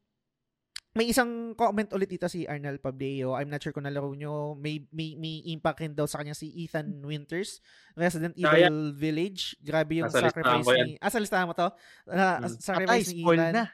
may 0.94 1.10
isang 1.10 1.57
comment 1.57 1.90
ulit 1.98 2.06
dito 2.06 2.30
si 2.30 2.45
Arnel 2.45 2.77
Pableo. 2.77 3.34
I'm 3.34 3.49
not 3.49 3.65
sure 3.65 3.73
kung 3.73 3.85
nalaro 3.85 4.14
nyo. 4.14 4.53
May, 4.53 4.85
may, 4.94 5.18
may 5.18 5.41
impact 5.49 5.81
rin 5.81 5.98
daw 5.98 6.06
sa 6.06 6.22
kanya 6.22 6.38
si 6.38 6.53
Ethan 6.53 7.02
Winters. 7.02 7.65
Resident 7.98 8.38
Evil 8.38 8.94
Kaya. 8.94 8.94
Village. 8.94 9.57
Grabe 9.57 9.98
yung 9.98 10.14
sacrifice 10.14 10.69
ni... 10.85 10.94
Ah, 11.02 11.10
sa 11.10 11.18
listahan 11.18 11.49
mo 11.49 11.57
to? 11.57 11.65
Uh, 12.06 12.45
hmm. 12.45 12.61
Sacrifice 12.61 13.10
Atay, 13.10 13.18
ni 13.18 13.26
Ethan. 13.26 13.53
na. 13.57 13.65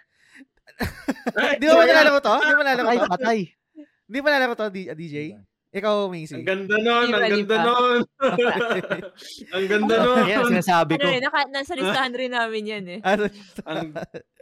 Di 1.59 1.65
ba 1.67 1.83
nalaro 1.83 2.19
to? 2.23 2.35
Di 2.39 2.53
ba 2.55 2.63
nalaro 2.63 2.87
to? 2.95 3.07
Patay. 3.17 3.39
Di 4.09 4.19
ba 4.23 4.29
nalaro 4.31 4.53
to, 4.55 4.67
DJ? 4.71 5.35
Ikaw, 5.69 6.09
Macy. 6.09 6.41
Ang 6.41 6.47
ganda 6.49 6.75
nun, 6.81 7.07
ang 7.13 7.29
ganda 7.29 7.55
nun. 7.61 8.01
ang 9.53 9.65
ganda 9.69 9.95
nun. 10.01 10.25
Yan, 10.25 10.41
sinasabi 10.49 10.97
ko. 10.97 11.05
Ano, 11.05 11.13
eh, 11.13 11.21
naka, 11.21 11.39
nasa 11.53 11.77
listahan 11.77 12.13
rin 12.17 12.33
namin 12.33 12.63
yan 12.65 12.85
eh. 12.97 12.99
ang, 13.69 13.93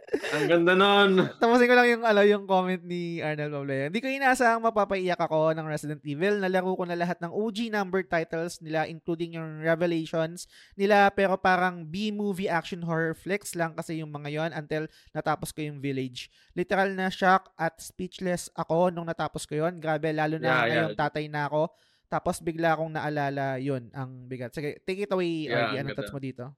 ang 0.08 0.44
ganda 0.48 0.72
nun. 0.72 1.10
Tapusin 1.36 1.68
ko 1.68 1.76
lang 1.76 1.88
yung, 1.88 2.02
ano, 2.04 2.20
yung 2.24 2.44
comment 2.48 2.80
ni 2.80 3.20
Arnold 3.20 3.52
Pableo. 3.52 3.84
Hindi 3.92 4.00
ko 4.00 4.08
inaasahang 4.08 4.64
mapapaiyak 4.64 5.20
ako 5.20 5.52
ng 5.52 5.66
Resident 5.68 6.02
Evil. 6.04 6.40
Nalaro 6.40 6.72
ko 6.72 6.84
na 6.88 6.96
lahat 6.96 7.20
ng 7.20 7.32
OG 7.32 7.68
number 7.72 8.00
titles 8.04 8.60
nila, 8.64 8.88
including 8.88 9.36
yung 9.36 9.60
Revelations 9.60 10.48
nila, 10.74 11.12
pero 11.12 11.36
parang 11.36 11.84
B-movie 11.84 12.48
action 12.48 12.80
horror 12.84 13.12
flicks 13.12 13.52
lang 13.52 13.76
kasi 13.76 14.00
yung 14.00 14.12
mga 14.12 14.28
yon 14.32 14.50
until 14.56 14.88
natapos 15.12 15.52
ko 15.52 15.60
yung 15.64 15.80
Village. 15.84 16.32
Literal 16.56 16.92
na 16.96 17.12
shock 17.12 17.52
at 17.60 17.76
speechless 17.78 18.48
ako 18.56 18.88
nung 18.88 19.06
natapos 19.06 19.44
ko 19.44 19.60
yon 19.60 19.78
Grabe, 19.78 20.12
lalo 20.12 20.40
na 20.40 20.48
yeah, 20.48 20.60
ngayong 20.64 20.92
yeah. 20.96 21.00
tatay 21.00 21.24
na 21.28 21.48
ako. 21.48 21.68
Tapos 22.08 22.40
bigla 22.40 22.72
akong 22.72 22.96
naalala 22.96 23.60
yun 23.60 23.92
ang 23.92 24.24
bigat. 24.24 24.56
Sige, 24.56 24.80
take 24.88 25.04
it 25.04 25.12
away, 25.12 25.44
yeah, 25.44 25.68
Ardy. 25.68 25.76
Ano 25.84 25.92
thoughts 25.92 26.12
mo 26.12 26.16
dito? 26.16 26.48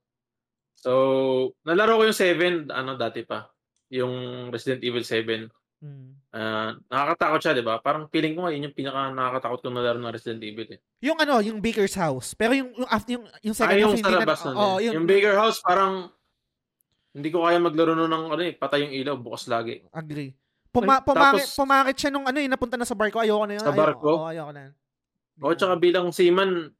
So, 0.80 0.92
nalaro 1.62 2.00
ko 2.00 2.08
yung 2.08 2.16
7, 2.16 2.72
ano 2.72 2.96
dati 2.96 3.22
pa. 3.22 3.52
Yung 3.92 4.48
Resident 4.48 4.80
Evil 4.80 5.04
7. 5.04 5.52
Hmm. 5.80 6.12
Uh, 6.30 6.76
nakakatakot 6.92 7.40
siya, 7.40 7.52
'di 7.56 7.64
ba? 7.64 7.80
Parang 7.80 8.04
feeling 8.12 8.36
ko 8.36 8.44
nga 8.44 8.52
yun 8.52 8.68
yung 8.68 8.76
pinaka 8.76 9.16
nakakatakot 9.16 9.64
kong 9.64 9.76
nalaro 9.80 9.96
ng 9.96 10.12
Resident 10.12 10.44
Evil 10.44 10.76
eh. 10.76 10.80
Yung 11.00 11.16
ano, 11.16 11.40
yung 11.40 11.58
Baker's 11.64 11.96
House. 11.96 12.36
Pero 12.36 12.52
yung 12.52 12.70
yung 12.76 12.90
after 12.92 13.16
yung 13.16 13.24
yung 13.40 13.56
second 13.56 13.80
Ay, 13.80 13.82
yung 13.88 13.96
sa 13.96 14.12
labas 14.12 14.44
na, 14.44 14.52
oh, 14.52 14.76
yung, 14.76 15.00
yung 15.00 15.06
Baker 15.08 15.34
House 15.40 15.64
parang 15.64 16.12
hindi 17.16 17.28
ko 17.32 17.48
kaya 17.48 17.58
maglaro 17.58 17.96
no 17.96 18.06
ng 18.06 18.24
ano 18.36 18.42
eh, 18.44 18.54
patay 18.54 18.86
yung 18.86 18.94
ilaw 18.94 19.16
bukas 19.18 19.48
lagi. 19.48 19.82
Agree. 19.90 20.36
Puma, 20.70 21.02
pumangit, 21.02 21.50
Tapos, 21.50 21.58
pumangit 21.58 21.96
siya 21.98 22.10
nung 22.14 22.26
ano 22.30 22.38
eh, 22.38 22.46
napunta 22.46 22.78
na 22.78 22.86
sa 22.86 22.94
barko. 22.94 23.18
Ayoko 23.18 23.42
na 23.42 23.58
yun. 23.58 23.64
Sa 23.66 23.74
barko? 23.74 24.22
Oo, 24.22 24.30
ayoko, 24.30 24.30
ayoko 24.30 24.52
na 24.54 24.60
yun. 24.70 24.74
O, 25.42 25.54
tsaka 25.56 25.74
bilang 25.82 26.14
seaman, 26.14 26.70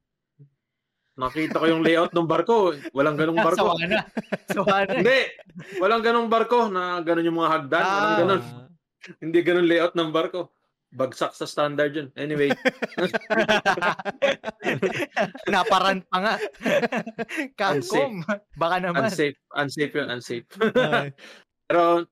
nakita 1.13 1.57
ko 1.57 1.65
yung 1.65 1.81
layout 1.81 2.11
ng 2.11 2.23
barko. 2.23 2.71
Walang 2.91 3.15
ganong 3.15 3.39
barko. 3.45 3.71
Sawa 3.71 3.73
na. 3.83 3.99
Sawa 4.47 4.75
na. 4.83 4.91
Hindi. 4.97 5.19
Walang 5.77 6.01
ganong 6.01 6.27
barko 6.27 6.67
na 6.67 6.99
ganon 6.99 7.25
yung 7.25 7.37
mga 7.37 7.51
hagdan. 7.51 7.83
Walang 7.83 8.05
Ah. 8.05 8.17
ganon. 8.17 8.41
Hindi 9.17 9.37
ganon 9.41 9.65
layout 9.65 9.93
ng 9.93 10.09
barko. 10.09 10.49
Bagsak 10.91 11.31
sa 11.31 11.45
standard 11.45 11.91
yun. 11.91 12.07
Anyway. 12.13 12.51
Naparan 15.47 16.03
pa 16.03 16.15
nga. 16.19 16.33
Capcom. 17.59 18.21
Baka 18.53 18.75
naman. 18.81 19.07
unsafe. 19.07 19.37
Unsafe 19.51 19.93
yun. 19.93 20.07
Unsafe. 20.09 20.45
Okay. 20.51 21.07
Pero, 21.63 22.05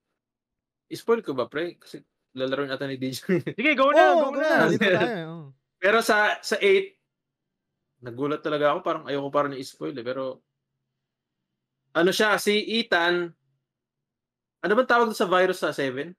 spoil 0.88 1.20
ko 1.20 1.34
ba, 1.34 1.46
pre? 1.46 1.76
Kasi 1.76 2.00
lalaro 2.32 2.64
natin 2.66 2.88
ni 2.88 2.96
DJ. 2.96 3.20
Sige, 3.52 3.72
go 3.76 3.92
na. 3.92 4.16
Oo, 4.16 4.32
go 4.32 4.40
na. 4.40 4.68
Dito 4.68 4.86
tayo. 4.86 5.28
oh. 5.28 5.46
Pero 5.76 6.00
sa 6.00 6.40
sa 6.40 6.56
8, 6.56 6.99
nagulat 8.00 8.42
talaga 8.44 8.76
ako. 8.76 8.80
Parang 8.84 9.04
ayoko 9.08 9.30
parang 9.32 9.54
i-spoil 9.56 9.96
eh. 9.96 10.06
Pero, 10.06 10.44
ano 11.96 12.12
siya, 12.14 12.36
si 12.40 12.60
Ethan, 12.80 13.32
ano 14.60 14.72
bang 14.76 14.90
tawag 14.90 15.16
sa 15.16 15.28
virus 15.28 15.64
sa 15.64 15.72
7? 15.72 16.12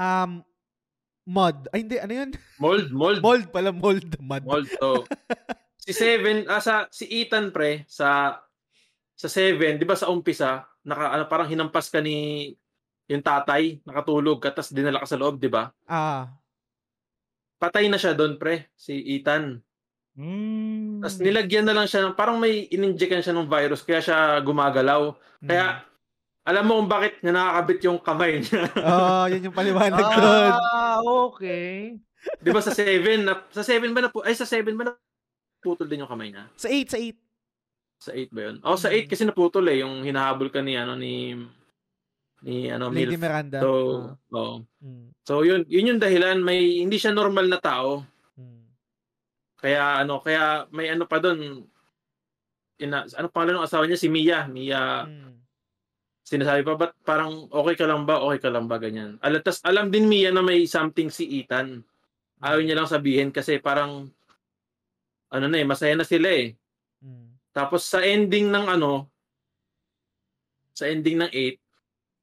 Um, 0.00 0.40
mod. 1.28 1.68
Ay, 1.72 1.84
hindi. 1.84 2.00
Ano 2.00 2.12
yun? 2.12 2.30
Mold, 2.56 2.88
mold. 2.92 3.20
Mold 3.26 3.46
pala. 3.52 3.70
Mold. 3.72 4.16
Mod. 4.20 4.44
Mold. 4.48 4.68
So, 4.80 5.04
si 5.76 5.92
Seven, 5.92 6.48
ah, 6.48 6.64
sa, 6.64 6.88
si 6.88 7.04
Ethan 7.08 7.52
pre, 7.52 7.84
sa 7.84 8.40
sa 9.20 9.28
Seven, 9.28 9.76
di 9.76 9.84
ba 9.84 9.92
sa 9.92 10.08
umpisa, 10.08 10.64
naka, 10.80 11.12
ano, 11.12 11.28
parang 11.28 11.44
hinampas 11.44 11.92
ka 11.92 12.00
ni 12.00 12.48
yung 13.10 13.20
tatay, 13.20 13.82
nakatulog 13.84 14.40
ka, 14.40 14.54
tapos 14.54 14.72
dinala 14.72 15.02
ka 15.02 15.08
sa 15.10 15.20
loob, 15.20 15.36
di 15.36 15.50
ba? 15.50 15.68
Ah. 15.84 16.30
Patay 17.60 17.92
na 17.92 18.00
siya 18.00 18.16
doon, 18.16 18.40
pre, 18.40 18.72
si 18.78 18.96
Ethan. 18.96 19.60
Mm. 20.20 21.00
Tapos 21.00 21.16
nilagyan 21.16 21.64
na 21.64 21.72
lang 21.72 21.88
siya, 21.88 22.04
ng, 22.04 22.12
parang 22.12 22.36
may 22.36 22.68
ininjekan 22.68 23.24
siya 23.24 23.32
ng 23.32 23.48
virus, 23.48 23.80
kaya 23.80 24.04
siya 24.04 24.36
gumagalaw. 24.44 25.16
Kaya, 25.40 25.80
alam 26.44 26.64
mo 26.68 26.84
kung 26.84 26.90
bakit 26.92 27.24
niya 27.24 27.32
nakakabit 27.32 27.80
yung 27.88 27.98
kamay 28.04 28.32
niya. 28.44 28.68
Oh, 28.84 29.24
yun 29.32 29.48
yung 29.48 29.56
paliwanag 29.56 30.04
doon. 30.12 30.52
Ah, 30.52 31.00
okay. 31.00 31.96
di 32.44 32.50
ba 32.52 32.60
sa 32.60 32.76
Seven, 32.76 33.24
na, 33.24 33.40
sa 33.48 33.64
Seven 33.64 33.96
ba 33.96 34.04
na, 34.04 34.12
ay 34.28 34.36
sa 34.36 34.44
Seven 34.44 34.76
ba 34.76 34.92
na 34.92 34.94
putol 35.64 35.88
din 35.88 36.04
yung 36.04 36.12
kamay 36.12 36.28
niya? 36.28 36.44
Sa 36.56 36.68
8, 36.68 36.92
sa 36.92 36.98
8. 37.00 37.16
Sa 38.00 38.10
8 38.12 38.32
ba 38.32 38.40
yun? 38.44 38.56
Oh, 38.60 38.76
sa 38.76 38.88
8 38.92 39.08
kasi 39.08 39.24
naputol 39.24 39.64
eh, 39.72 39.80
yung 39.80 40.04
hinahabol 40.04 40.52
ka 40.52 40.60
ni, 40.60 40.76
ano, 40.76 40.96
ni, 40.96 41.32
ni, 42.44 42.68
ano, 42.68 42.92
Lady 42.92 43.16
Milf. 43.16 43.24
Miranda. 43.24 43.60
So, 43.60 43.70
Ah. 44.32 44.36
oh. 44.36 44.56
Mm, 44.84 45.12
So, 45.24 45.44
yun, 45.44 45.64
yun 45.68 45.96
yung 45.96 46.00
dahilan, 46.00 46.40
may, 46.40 46.80
hindi 46.80 46.96
siya 46.96 47.12
normal 47.12 47.48
na 47.48 47.60
tao. 47.60 48.04
Kaya, 49.60 50.00
ano, 50.00 50.24
kaya 50.24 50.64
may 50.72 50.88
ano 50.88 51.04
pa 51.04 51.20
doon, 51.20 51.68
ina, 52.80 53.04
ano 53.04 53.28
pangalan 53.28 53.60
ng 53.60 53.66
asawa 53.68 53.84
niya? 53.84 54.00
Si 54.00 54.08
Mia. 54.08 54.48
Mia, 54.48 55.04
Mm. 55.04 55.36
sinasabi 56.24 56.64
pa, 56.64 56.80
ba't 56.80 56.92
parang 57.04 57.44
okay 57.52 57.76
ka 57.76 57.84
lang 57.84 58.08
ba? 58.08 58.24
Okay 58.24 58.40
ka 58.40 58.48
lang 58.48 58.64
ba? 58.64 58.80
Ganyan. 58.80 59.20
Alam, 59.20 59.40
tas, 59.44 59.60
alam 59.60 59.92
din 59.92 60.08
Mia 60.08 60.32
na 60.32 60.40
may 60.40 60.64
something 60.64 61.12
si 61.12 61.28
Ethan. 61.44 61.84
Ayaw 62.40 62.64
niya 62.64 62.80
lang 62.80 62.88
sabihin 62.88 63.28
kasi 63.28 63.60
parang, 63.60 64.08
ano 65.28 65.44
na 65.46 65.60
eh, 65.60 65.66
masaya 65.68 65.92
na 65.92 66.08
sila 66.08 66.32
eh. 66.32 66.56
Mm. 67.04 67.36
Tapos 67.52 67.84
sa 67.84 68.00
ending 68.00 68.48
ng 68.48 68.66
ano, 68.78 69.10
sa 70.72 70.88
ending 70.88 71.20
ng 71.20 71.28
8, 71.28 71.60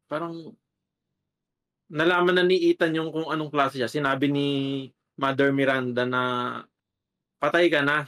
parang 0.10 0.56
nalaman 1.92 2.42
na 2.42 2.44
ni 2.48 2.74
Ethan 2.74 2.98
yung 2.98 3.14
kung 3.14 3.30
anong 3.30 3.54
klase 3.54 3.78
siya. 3.78 3.92
Sinabi 3.92 4.26
ni 4.28 4.48
Mother 5.20 5.54
Miranda 5.54 6.04
na 6.08 6.22
patay 7.38 7.70
ka 7.70 7.82
na. 7.82 8.06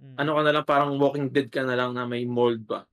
Mm. 0.00 0.16
Ano 0.16 0.30
ka 0.32 0.42
na 0.42 0.52
lang, 0.52 0.64
parang 0.64 0.96
walking 0.96 1.28
dead 1.28 1.48
ka 1.48 1.60
na 1.60 1.76
lang 1.76 1.92
na 1.92 2.08
may 2.08 2.24
mold 2.24 2.64
ba. 2.64 2.88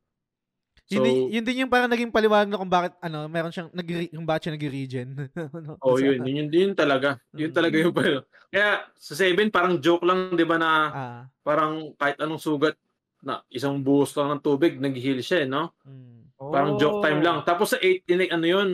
yun, 0.87 0.99
So, 0.99 1.03
din, 1.03 1.17
yun 1.31 1.43
din 1.43 1.61
yung 1.63 1.71
parang 1.71 1.87
naging 1.87 2.11
paliwanag 2.11 2.47
na 2.47 2.59
kung 2.59 2.71
bakit, 2.71 2.95
ano, 2.99 3.27
meron 3.27 3.51
siyang, 3.51 3.71
nag 3.71 3.87
yung 4.11 4.27
bakit 4.27 4.47
siya 4.47 4.55
nag-regen. 4.55 5.09
ano, 5.59 5.75
oh, 5.79 5.99
yun, 5.99 6.19
yun, 6.23 6.47
yun, 6.47 6.49
yun 6.51 6.75
talaga. 6.75 7.19
Yun 7.31 7.51
Mm. 7.51 7.55
talaga 7.55 7.75
yung 7.75 7.95
pala. 7.95 8.19
Kaya 8.47 8.69
sa 8.95 9.13
7, 9.15 9.51
parang 9.51 9.79
joke 9.79 10.03
lang, 10.03 10.35
di 10.35 10.43
ba 10.43 10.55
na 10.55 10.71
Ah. 10.87 11.21
parang 11.43 11.91
kahit 11.95 12.19
anong 12.19 12.39
sugat 12.39 12.75
na 13.19 13.43
isang 13.49 13.79
buhos 13.81 14.15
lang 14.15 14.31
ng 14.31 14.43
tubig, 14.43 14.75
nag-heal 14.77 15.19
siya, 15.19 15.43
eh, 15.43 15.47
no? 15.47 15.75
Mm. 15.83 16.27
Parang 16.37 16.75
joke 16.77 17.01
time 17.01 17.19
lang. 17.19 17.41
Tapos 17.43 17.71
sa 17.71 17.79
8, 17.79 18.03
tinig, 18.05 18.29
ano 18.29 18.45
yun? 18.45 18.69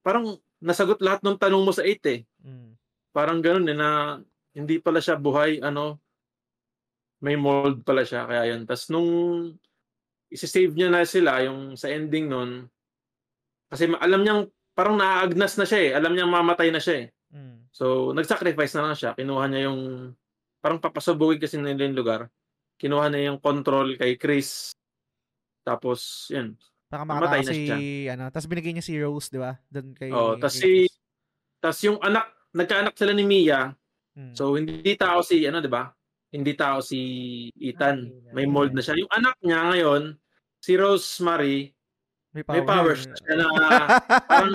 Parang 0.00 0.38
nasagot 0.58 0.98
lahat 0.98 1.20
ng 1.22 1.36
tanong 1.36 1.62
mo 1.62 1.70
sa 1.70 1.82
8 1.82 2.02
eh. 2.06 2.20
Mm. 2.40 2.74
Parang 3.10 3.38
ganun 3.38 3.66
eh, 3.66 3.76
na 3.76 4.18
hindi 4.56 4.80
pala 4.80 5.04
siya 5.04 5.20
buhay, 5.20 5.60
ano, 5.60 6.00
may 7.20 7.36
mold 7.36 7.84
pala 7.84 8.08
siya. 8.08 8.24
Kaya 8.24 8.56
yun. 8.56 8.64
Tapos 8.64 8.88
nung 8.88 9.10
isi-save 10.32 10.72
niya 10.72 10.88
na 10.88 11.04
sila, 11.04 11.44
yung 11.44 11.76
sa 11.76 11.92
ending 11.92 12.32
nun, 12.32 12.64
kasi 13.68 13.86
alam 14.00 14.24
niyang, 14.24 14.48
parang 14.72 14.96
naaagnas 14.96 15.60
na 15.60 15.68
siya 15.68 15.80
eh. 15.84 15.90
Alam 15.92 16.16
niyang 16.16 16.32
mamatay 16.32 16.72
na 16.72 16.80
siya 16.80 17.04
eh. 17.04 17.06
Mm. 17.36 17.68
So, 17.68 18.16
nag-sacrifice 18.16 18.72
na 18.78 18.88
lang 18.88 18.96
siya. 18.96 19.12
Kinuha 19.12 19.44
niya 19.46 19.68
yung, 19.68 20.12
parang 20.64 20.80
papasabugin 20.80 21.36
kasi 21.42 21.60
nila 21.60 21.84
yung 21.84 21.98
lugar. 21.98 22.32
Kinuha 22.80 23.12
niya 23.12 23.32
yung 23.32 23.40
control 23.42 24.00
kay 24.00 24.16
Chris. 24.16 24.72
Tapos, 25.66 26.30
yun, 26.32 26.56
Para 26.86 27.02
Namatay 27.02 27.42
makataka 27.42 27.50
na 27.50 27.52
si, 27.52 27.62
siya. 27.66 27.78
ano, 28.14 28.24
tapos 28.30 28.46
binigay 28.46 28.70
niya 28.70 28.86
si 28.86 28.94
Rose, 28.94 29.26
di 29.26 29.42
ba? 29.42 29.58
Doon 29.66 29.90
kay... 29.90 30.10
Oh, 30.14 30.38
kay 30.38 30.50
si 30.54 30.70
tas 31.58 31.82
yung 31.82 31.98
anak, 31.98 32.30
nagkaanak 32.54 32.94
sila 32.94 33.10
ni 33.10 33.26
Mia. 33.26 33.74
Mm. 34.16 34.32
So 34.32 34.56
hindi 34.56 34.96
tao 34.96 35.20
si 35.20 35.44
ano, 35.44 35.60
'di 35.60 35.68
ba? 35.68 35.92
Hindi 36.32 36.56
tao 36.56 36.80
si 36.80 36.98
Ethan. 37.60 38.08
May 38.32 38.48
mold 38.48 38.72
na 38.72 38.82
siya. 38.82 38.96
Yung 38.96 39.12
anak 39.12 39.36
niya 39.40 39.60
ngayon, 39.72 40.02
si 40.58 40.74
Rosemary, 40.74 41.70
may 42.34 42.42
powers 42.64 43.06
na 43.06 43.16
siya 43.16 43.34
na 43.38 43.46
parang 44.26 44.52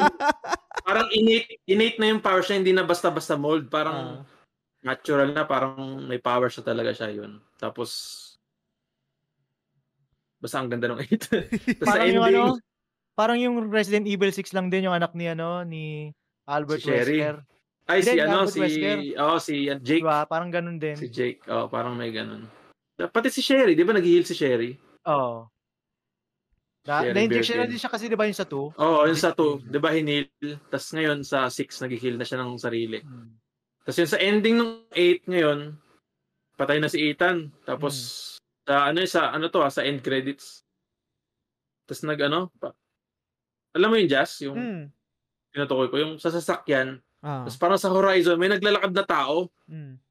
parang 0.83 1.07
innate, 1.13 1.61
innate 1.65 1.97
na 1.97 2.11
yung 2.11 2.21
power 2.21 2.41
siya, 2.43 2.57
hindi 2.59 2.73
na 2.75 2.85
basta-basta 2.85 3.37
mold, 3.39 3.69
Ah. 3.69 3.73
parang 3.73 3.99
natural 4.81 5.29
na, 5.33 5.45
parang 5.45 5.77
may 6.05 6.17
power 6.17 6.49
siya 6.49 6.65
talaga 6.65 6.91
siya 6.93 7.13
yun. 7.13 7.37
Tapos 7.57 7.89
basta 10.41 10.57
ang 10.57 10.69
ganda 10.73 10.89
ng 10.89 10.99
8. 11.05 11.21
Tapos 11.29 11.85
sa 11.85 11.97
Parang 11.97 12.09
yung 12.09 12.25
ending, 12.25 12.45
ano, 12.49 12.59
parang 13.13 13.37
yung 13.37 13.55
Resident 13.69 14.05
Evil 14.09 14.33
6 14.33 14.53
lang 14.57 14.73
din 14.73 14.89
yung 14.89 14.97
anak 14.97 15.13
ni 15.13 15.29
ano 15.29 15.61
ni 15.61 16.09
Albert 16.49 16.81
Si. 16.81 16.89
Wesker. 16.89 17.45
Ay 17.89 17.99
si 18.05 18.13
Hindi, 18.13 18.21
ano, 18.21 18.45
si 18.45 18.61
oh 19.17 19.37
si 19.41 19.55
uh, 19.69 19.79
Jake. 19.81 20.05
Diba? 20.05 20.25
Parang 20.29 20.53
ganun 20.53 20.77
din. 20.77 20.95
Si 20.95 21.09
Jake, 21.09 21.41
oh, 21.49 21.65
parang 21.71 21.97
may 21.97 22.13
ganun. 22.13 22.45
Pati 22.97 23.33
si 23.33 23.41
Sherry, 23.41 23.73
di 23.73 23.81
ba 23.81 23.97
nag-heal 23.97 24.21
si 24.27 24.37
Sherry? 24.37 24.77
Oo. 25.09 25.49
Na, 26.85 27.01
Sherry 27.01 27.13
na-injection 27.17 27.57
na 27.61 27.69
din 27.69 27.81
siya 27.81 27.89
kasi 27.89 28.05
di 28.05 28.17
ba 28.17 28.29
yung 28.29 28.37
sa 28.37 28.45
2? 28.45 28.53
Oo, 28.53 28.69
oh, 28.77 29.03
yun 29.09 29.17
sa 29.17 29.33
2, 29.33 29.69
di 29.69 29.79
ba 29.81 29.89
hinil? 29.93 30.29
Tapos 30.69 30.87
ngayon 30.93 31.25
sa 31.25 31.49
6, 31.49 31.81
nag-heal 31.89 32.15
na 32.17 32.25
siya 32.25 32.41
ng 32.41 32.61
sarili. 32.61 33.01
Tapos 33.81 33.97
yun 33.97 34.09
sa 34.09 34.21
ending 34.21 34.61
ng 34.61 34.71
8 34.93 35.25
ngayon, 35.25 35.59
patay 36.57 36.77
na 36.77 36.89
si 36.89 37.01
Ethan. 37.01 37.49
Tapos 37.65 37.93
sa 38.61 38.93
ano 38.93 39.01
sa 39.09 39.33
ano 39.33 39.49
to 39.49 39.65
ah, 39.65 39.73
sa 39.73 39.81
end 39.81 40.05
credits. 40.05 40.61
Tapos 41.89 42.05
nag 42.05 42.21
ano, 42.21 42.53
pa, 42.61 42.69
alam 43.73 43.89
mo 43.89 43.97
yung 43.97 44.11
Jazz, 44.11 44.45
yung 44.45 44.57
Mm. 44.57 44.85
tinutukoy 45.51 45.89
ko, 45.89 45.97
yung 45.97 46.13
sa 46.21 46.29
sasakyan. 46.29 47.01
Ah. 47.21 47.45
Tapos 47.45 47.57
parang 47.61 47.79
sa 47.79 47.93
horizon, 47.93 48.37
may 48.41 48.49
naglalakad 48.49 48.91
na 48.91 49.05
tao. 49.05 49.47
Mm. 49.69 50.01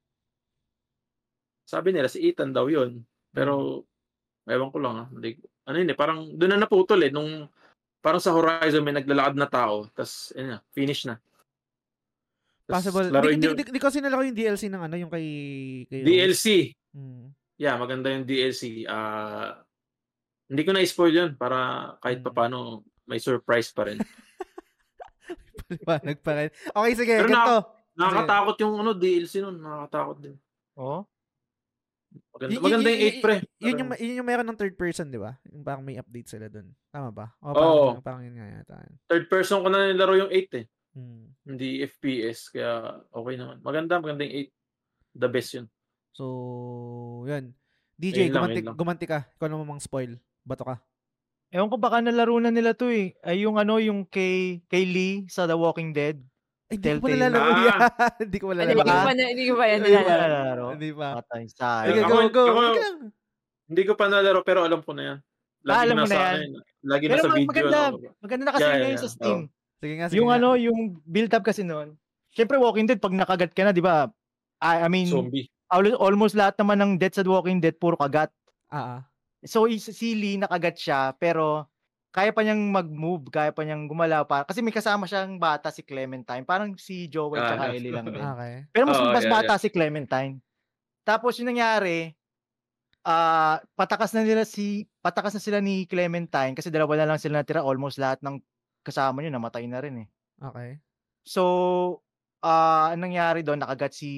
Sabi 1.66 1.88
nila 1.90 2.06
si 2.10 2.22
Ethan 2.22 2.54
daw 2.54 2.70
yun. 2.70 3.02
Pero, 3.30 3.84
ewan 4.46 4.70
ko 4.70 4.78
lang 4.78 4.94
ah. 5.06 5.08
Hindi, 5.10 5.38
ano 5.66 5.76
yun 5.78 5.90
eh, 5.90 5.98
parang 5.98 6.18
doon 6.34 6.50
na 6.54 6.62
naputol 6.66 7.02
eh. 7.02 7.10
Nung, 7.10 7.46
parang 8.02 8.22
sa 8.22 8.34
horizon 8.34 8.82
may 8.86 8.94
naglalakad 8.94 9.34
na 9.34 9.50
tao. 9.50 9.90
Tapos, 9.90 10.30
yun 10.34 10.54
na, 10.54 10.58
finish 10.70 11.06
na. 11.06 11.18
Tas 12.70 12.86
Possible. 12.86 13.10
Di, 13.10 13.38
di, 13.38 13.48
di, 13.58 13.62
di, 13.74 13.80
kasi 13.82 13.98
nalaro 13.98 14.22
yung 14.22 14.38
DLC 14.38 14.70
ng 14.70 14.82
ano, 14.86 14.94
yung 14.94 15.10
kay... 15.10 15.26
kay. 15.90 16.02
DLC. 16.06 16.70
Mm. 16.94 17.34
Yeah, 17.60 17.74
maganda 17.76 18.08
yung 18.14 18.24
DLC. 18.24 18.86
Ah, 18.86 19.60
hindi 20.50 20.62
ko 20.66 20.70
na-spoil 20.74 21.14
yun 21.14 21.30
para 21.38 21.92
kahit 22.02 22.22
Hmm. 22.22 22.26
papano 22.26 22.58
may 23.06 23.22
surprise 23.22 23.70
pa 23.70 23.86
rin. 23.86 23.98
Paliwanag 25.70 26.18
pa 26.20 26.32
rin. 26.34 26.48
Okay, 26.50 26.92
sige. 26.94 27.14
Pero 27.16 27.28
ganito. 27.28 27.56
Nakakatakot 27.92 28.56
yung 28.58 28.74
ano 28.76 28.90
DLC 28.92 29.34
nun. 29.38 29.56
Nakakatakot 29.56 30.16
din. 30.18 30.36
Oo. 30.76 31.04
Maganda, 32.32 32.50
Y- 32.50 32.58
maganda 32.58 32.88
y- 32.88 32.92
yung 32.92 33.02
8 33.12 33.20
pre. 33.20 33.34
Yun 33.60 33.74
yung, 33.76 33.90
Parang 33.90 34.02
yun 34.02 34.18
yung 34.18 34.28
meron 34.28 34.48
ng 34.48 34.58
third 34.58 34.74
person, 34.74 35.06
di 35.06 35.20
ba? 35.20 35.38
Yung 35.46 35.62
parang 35.62 35.84
may 35.84 35.94
update 35.94 36.26
sila 36.28 36.46
dun. 36.46 36.74
Tama 36.88 37.10
ba? 37.10 37.26
O, 37.38 37.46
Oo. 37.46 37.54
parang, 37.54 38.02
parang 38.02 38.22
yun 38.24 38.34
nga 38.34 38.46
yata. 38.50 38.74
third 39.06 39.26
person 39.26 39.60
ko 39.60 39.68
na 39.68 39.86
nilaro 39.86 40.16
yung 40.16 40.32
8 40.32 40.50
eh. 40.56 40.66
Hmm. 40.90 41.30
Hindi 41.46 41.86
FPS. 41.86 42.50
Kaya 42.50 42.70
okay 43.06 43.34
naman. 43.36 43.62
Maganda, 43.62 44.02
maganda 44.02 44.26
yung 44.26 44.36
8. 44.42 44.50
The 45.12 45.28
best 45.28 45.50
yun. 45.54 45.66
So, 46.10 46.24
yun. 47.24 47.54
DJ, 47.94 48.26
Ayun 48.26 48.26
lang, 48.26 48.34
gumanti, 48.34 48.60
lang. 48.64 48.74
gumanti 48.74 49.06
ka. 49.06 49.18
Ikaw 49.36 49.46
naman 49.46 49.66
mang 49.68 49.82
spoil. 49.82 50.16
Bato 50.42 50.64
ka. 50.64 50.80
Ewan 51.50 51.66
ko 51.66 51.76
baka 51.76 51.98
nalaro 51.98 52.38
na 52.38 52.48
nila 52.48 52.72
to 52.72 52.86
eh. 52.86 53.18
Ay 53.20 53.42
yung 53.42 53.58
ano, 53.58 53.76
yung 53.76 54.02
kay, 54.04 54.62
kay 54.66 54.84
Lee 54.84 55.26
sa 55.26 55.44
The 55.44 55.54
Walking 55.54 55.90
Dead. 55.90 56.14
Ay, 56.70 56.78
Hindi 56.78 56.94
ko 56.94 57.02
pa 57.02 57.10
nalalaro 57.10 57.42
Ah. 57.42 57.58
yan. 57.60 57.80
Hindi 58.20 58.38
ko 58.38 58.44
pa 58.46 58.52
Hindi 58.54 58.70
ko 58.70 58.82
nalalaro. 58.84 59.02
pa, 59.02 59.12
na- 59.12 59.28
hindi 59.28 59.44
ko 59.44 59.54
pa 59.54 59.64
yan 59.64 59.76
Hindi 59.76 59.90
pa. 59.90 59.98
nilalaro. 59.98 60.22
Nalalaro. 60.22 60.66
Hindi 60.70 60.90
pa. 60.92 61.08
Patay, 61.18 61.42
sayang. 61.50 62.06
Ako- 62.06 62.30
go, 62.30 62.42
go. 62.46 62.54
lang. 62.72 62.98
Hindi 63.66 63.82
ko 63.84 63.92
pa 63.92 64.04
nalaro 64.06 64.40
pero 64.40 64.60
alam 64.62 64.80
ko 64.80 64.92
na 64.92 65.02
yan. 65.04 65.18
Lagi 65.60 65.74
Ah, 65.74 65.82
alam 65.84 65.94
mo 65.94 66.02
nasa, 66.02 66.14
na 66.14 66.22
yan. 66.24 66.38
yun, 66.40 66.52
Lagi 66.80 67.04
Pero 67.04 67.12
nasa 67.12 67.26
mag- 67.26 67.36
video. 67.36 67.50
maganda, 67.50 67.78
ano. 67.82 67.96
maganda 68.16 68.42
na 68.42 68.52
kasi 68.52 68.62
Yeah, 68.62 68.72
ngayon 68.72 68.88
yeah, 68.88 68.96
sa 68.96 69.08
Steam. 69.10 69.38
Sige 69.76 69.94
nga, 69.94 70.06
sige 70.06 70.16
Yung 70.16 70.28
nga. 70.28 70.36
ano, 70.38 70.48
yung 70.56 70.78
build 71.04 71.30
up 71.30 71.42
kasi 71.42 71.60
noon. 71.60 71.88
Siyempre 72.30 72.56
Walking 72.56 72.86
Dead 72.86 72.96
pag 72.96 73.12
nakagat 73.12 73.50
ka 73.50 73.62
na, 73.62 73.70
'di 73.70 73.82
ba? 73.82 74.06
I, 74.58 74.84
I 74.84 74.88
mean, 74.88 75.08
Zombie. 75.08 75.50
al- 75.66 75.98
almost 75.98 76.32
lahat 76.32 76.54
naman 76.56 76.78
ng 76.78 76.92
deaths 76.96 77.16
sa 77.16 77.26
Walking 77.26 77.58
Dead 77.58 77.74
puro 77.74 77.94
kagat. 77.94 78.30
Ah, 78.66 78.78
ah. 78.78 79.00
So 79.44 79.64
si 79.72 80.12
Lee 80.16 80.36
nakagat 80.36 80.76
siya 80.76 81.16
pero 81.16 81.68
kaya 82.10 82.34
pa 82.34 82.42
niyang 82.42 82.74
mag-move, 82.74 83.30
kaya 83.30 83.54
pa 83.54 83.62
niyang 83.62 83.86
gumalaw 83.86 84.26
pa 84.26 84.42
kasi 84.42 84.60
may 84.66 84.74
kasama 84.74 85.06
siyang 85.06 85.38
bata 85.38 85.70
si 85.70 85.86
Clementine, 85.86 86.42
parang 86.42 86.74
si 86.74 87.06
Joel 87.06 87.38
Ah, 87.38 87.54
tsaka 87.54 87.70
Ellie 87.70 87.94
lang 87.94 88.10
din. 88.14 88.20
Okay. 88.20 88.54
Pero 88.74 88.84
mas, 88.90 88.98
Oo, 88.98 89.14
mas 89.14 89.24
yeah, 89.24 89.32
bata 89.32 89.54
si 89.62 89.68
Clementine. 89.70 90.42
Tapos 91.06 91.38
yung 91.38 91.54
nangyari, 91.54 92.12
ah 93.06 93.62
patakas 93.78 94.12
na 94.12 94.26
nila 94.26 94.44
si 94.44 94.84
patakas 95.00 95.32
na 95.32 95.40
sila 95.40 95.58
ni 95.64 95.88
Clementine 95.88 96.52
kasi 96.52 96.68
dalawa 96.68 96.98
na 97.00 97.14
lang 97.14 97.18
sila 97.22 97.40
natira, 97.40 97.64
almost 97.64 97.96
lahat 97.96 98.20
ng 98.20 98.42
kasama 98.84 99.22
niyo 99.24 99.32
namatay 99.32 99.64
na 99.70 99.80
rin 99.80 100.04
eh. 100.04 100.08
Okay. 100.42 100.70
So, 101.24 102.02
ah 102.42 102.90
anong 102.92 103.12
nangyari 103.12 103.40
doon, 103.46 103.60
nakagat 103.62 103.94
si 103.96 104.12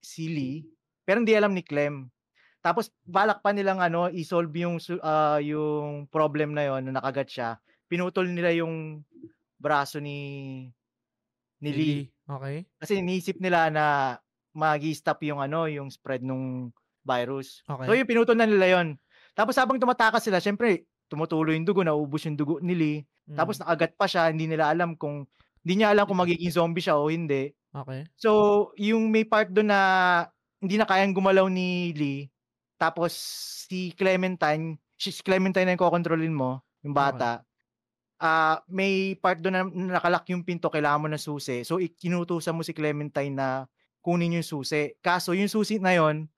si 0.00 0.32
Lee, 0.32 0.64
pero 1.04 1.20
hindi 1.22 1.34
alam 1.36 1.52
ni 1.52 1.62
Clem. 1.62 2.08
Tapos 2.66 2.90
balak 3.06 3.46
pa 3.46 3.54
nilang 3.54 3.78
ano, 3.78 4.10
i-solve 4.10 4.50
yung 4.58 4.82
ah, 5.06 5.38
yung 5.38 6.10
problem 6.10 6.50
na 6.50 6.66
yon 6.66 6.90
na 6.90 6.98
nakagat 6.98 7.30
siya. 7.30 7.48
Pinutol 7.86 8.26
nila 8.26 8.50
yung 8.50 9.06
braso 9.62 10.02
ni 10.02 10.18
ni 11.62 11.70
Lee. 11.70 12.02
Okay. 12.26 12.66
Kasi 12.82 12.98
iniisip 12.98 13.38
nila 13.38 13.70
na 13.70 14.18
magi-stop 14.58 15.22
yung 15.30 15.38
ano, 15.38 15.70
yung 15.70 15.94
spread 15.94 16.26
nung 16.26 16.74
virus. 17.06 17.62
Okay. 17.70 17.86
So 17.86 17.94
yung 17.94 18.10
pinutol 18.10 18.34
na 18.34 18.50
nila 18.50 18.66
yon. 18.66 18.98
Tapos 19.38 19.54
habang 19.54 19.78
tumatakas 19.78 20.26
sila, 20.26 20.42
syempre 20.42 20.90
tumutuloy 21.06 21.54
yung 21.54 21.62
dugo, 21.62 21.86
naubos 21.86 22.26
yung 22.26 22.34
dugo 22.34 22.58
ni 22.58 22.74
Lee. 22.74 22.98
Mm. 23.30 23.38
Tapos 23.38 23.62
nakagat 23.62 23.94
pa 23.94 24.10
siya, 24.10 24.26
hindi 24.34 24.50
nila 24.50 24.74
alam 24.74 24.98
kung 24.98 25.22
hindi 25.62 25.82
niya 25.82 25.94
alam 25.94 26.10
kung 26.10 26.18
magiging 26.18 26.50
zombie 26.50 26.82
siya 26.82 26.98
o 26.98 27.06
hindi. 27.06 27.54
Okay. 27.70 28.06
So, 28.14 28.70
yung 28.78 29.10
may 29.10 29.26
part 29.26 29.50
doon 29.50 29.70
na 29.70 29.80
hindi 30.62 30.78
na 30.78 30.86
kayang 30.86 31.12
gumalaw 31.12 31.50
ni 31.50 31.90
Lee, 31.92 32.30
tapos 32.76 33.12
si 33.66 33.92
Clementine, 33.96 34.76
si 34.96 35.12
Clementine 35.24 35.66
na 35.68 35.74
yung 35.74 35.84
kokontrolin 35.84 36.32
mo, 36.32 36.60
yung 36.84 36.92
bata, 36.92 37.42
ah 38.20 38.60
may 38.68 39.16
part 39.20 39.40
doon 39.40 39.54
na 39.56 39.64
nakalak 39.98 40.24
yung 40.32 40.44
pinto, 40.44 40.72
kailangan 40.72 41.02
mo 41.04 41.08
ng 41.12 41.20
susi. 41.20 41.64
So, 41.64 41.80
ikinutusan 41.80 42.56
mo 42.56 42.64
si 42.64 42.72
Clementine 42.76 43.34
na 43.34 43.48
kunin 44.00 44.38
yung 44.38 44.46
susi. 44.46 44.94
Kaso, 45.02 45.34
yung 45.34 45.50
susi 45.50 45.82
na 45.82 45.96
yon 45.96 46.30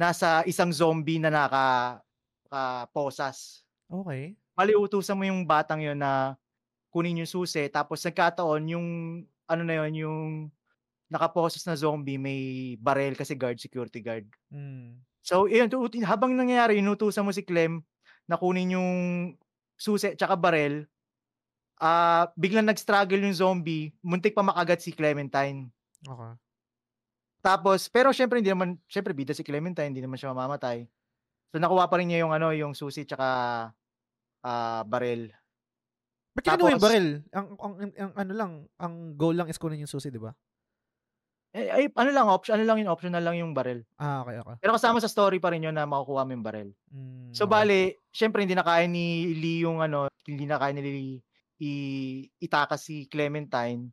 nasa 0.00 0.40
isang 0.48 0.72
zombie 0.72 1.20
na 1.20 1.28
naka 1.28 2.00
ah, 2.48 2.88
posas. 2.90 3.66
Okay. 3.84 4.32
Mali 4.56 4.72
utusan 4.72 5.18
mo 5.18 5.28
yung 5.28 5.44
batang 5.44 5.84
yon 5.84 6.00
na 6.00 6.40
kunin 6.88 7.22
yung 7.22 7.30
susi 7.30 7.68
tapos 7.70 8.02
nagkataon 8.02 8.62
yung 8.72 8.86
ano 9.46 9.62
na 9.62 9.74
yon 9.84 9.92
yung 9.94 10.22
nakaposes 11.10 11.66
na 11.66 11.74
zombie 11.74 12.18
may 12.18 12.74
barel 12.78 13.18
kasi 13.18 13.34
guard 13.34 13.58
security 13.58 13.98
guard. 14.00 14.26
Mm. 14.48 14.98
So 15.20 15.44
yun 15.46 15.68
tu- 15.68 15.88
tu- 15.88 16.00
habang 16.02 16.32
nangyayari 16.32 16.80
inutusan 16.80 17.24
mo 17.24 17.30
si 17.30 17.44
Clem 17.44 17.84
na 18.24 18.40
kunin 18.40 18.76
yung 18.76 18.90
susi 19.76 20.12
tsaka 20.14 20.36
barel 20.36 20.84
ah 21.80 22.28
biglang 22.36 22.68
nag-struggle 22.68 23.24
yung 23.24 23.32
zombie 23.32 23.88
muntik 24.04 24.36
pa 24.36 24.44
makagat 24.44 24.84
si 24.84 24.92
Clementine. 24.92 25.72
Okay. 26.04 26.32
Tapos 27.40 27.88
pero 27.88 28.12
syempre 28.12 28.40
hindi 28.40 28.52
naman 28.52 28.76
syempre 28.84 29.16
bida 29.16 29.32
si 29.32 29.40
Clementine 29.40 29.88
hindi 29.88 30.04
naman 30.04 30.20
siya 30.20 30.32
mamamatay. 30.32 30.84
So 31.50 31.56
nakuha 31.56 31.88
pa 31.88 31.96
rin 31.98 32.12
niya 32.12 32.24
yung 32.24 32.32
ano 32.32 32.52
yung 32.52 32.76
susi 32.76 33.08
tsaka 33.08 33.28
ah 34.40 34.82
barel. 34.84 35.32
Ba't 36.30 36.44
kinuha 36.46 36.70
yung 36.70 36.78
Tapos- 36.78 36.84
baril? 36.86 37.08
Ang, 37.34 37.46
ang, 37.58 37.74
ang, 37.74 37.90
ang 37.90 38.12
ano 38.14 38.32
lang, 38.32 38.52
ang 38.78 38.94
goal 39.18 39.34
lang 39.34 39.50
is 39.50 39.58
kunin 39.58 39.82
yung 39.82 39.90
susi, 39.90 40.14
di 40.14 40.22
ba? 40.22 40.30
Eh, 41.50 41.66
ay, 41.66 41.84
ano 41.90 42.10
lang 42.10 42.26
option 42.26 42.54
ano 42.54 42.62
lang 42.62 42.78
yung 42.78 42.88
optional 42.88 43.18
lang 43.20 43.34
yung 43.34 43.50
barel. 43.50 43.82
Ah, 43.96 44.22
okay, 44.22 44.38
okay. 44.38 44.54
Pero 44.58 44.78
kasama 44.78 45.02
sa 45.02 45.10
story 45.10 45.38
pa 45.38 45.50
rin 45.50 45.62
yun 45.62 45.74
na 45.74 45.82
makukuha 45.82 46.22
mo 46.22 46.30
yung 46.30 46.46
barel. 46.46 46.70
Mm, 46.88 47.34
So 47.34 47.44
okay. 47.44 47.52
bale, 47.52 47.78
syempre 48.08 48.42
hindi 48.42 48.54
na 48.54 48.62
kaya 48.62 48.86
ni 48.86 49.34
Lee 49.34 49.66
yung 49.66 49.82
ano, 49.82 50.06
hindi 50.22 50.46
na 50.46 50.56
kaya 50.56 50.70
ni 50.70 50.82
Lee 50.82 51.18
i- 51.58 52.30
itakas 52.38 52.86
si 52.86 53.06
Clementine. 53.06 53.90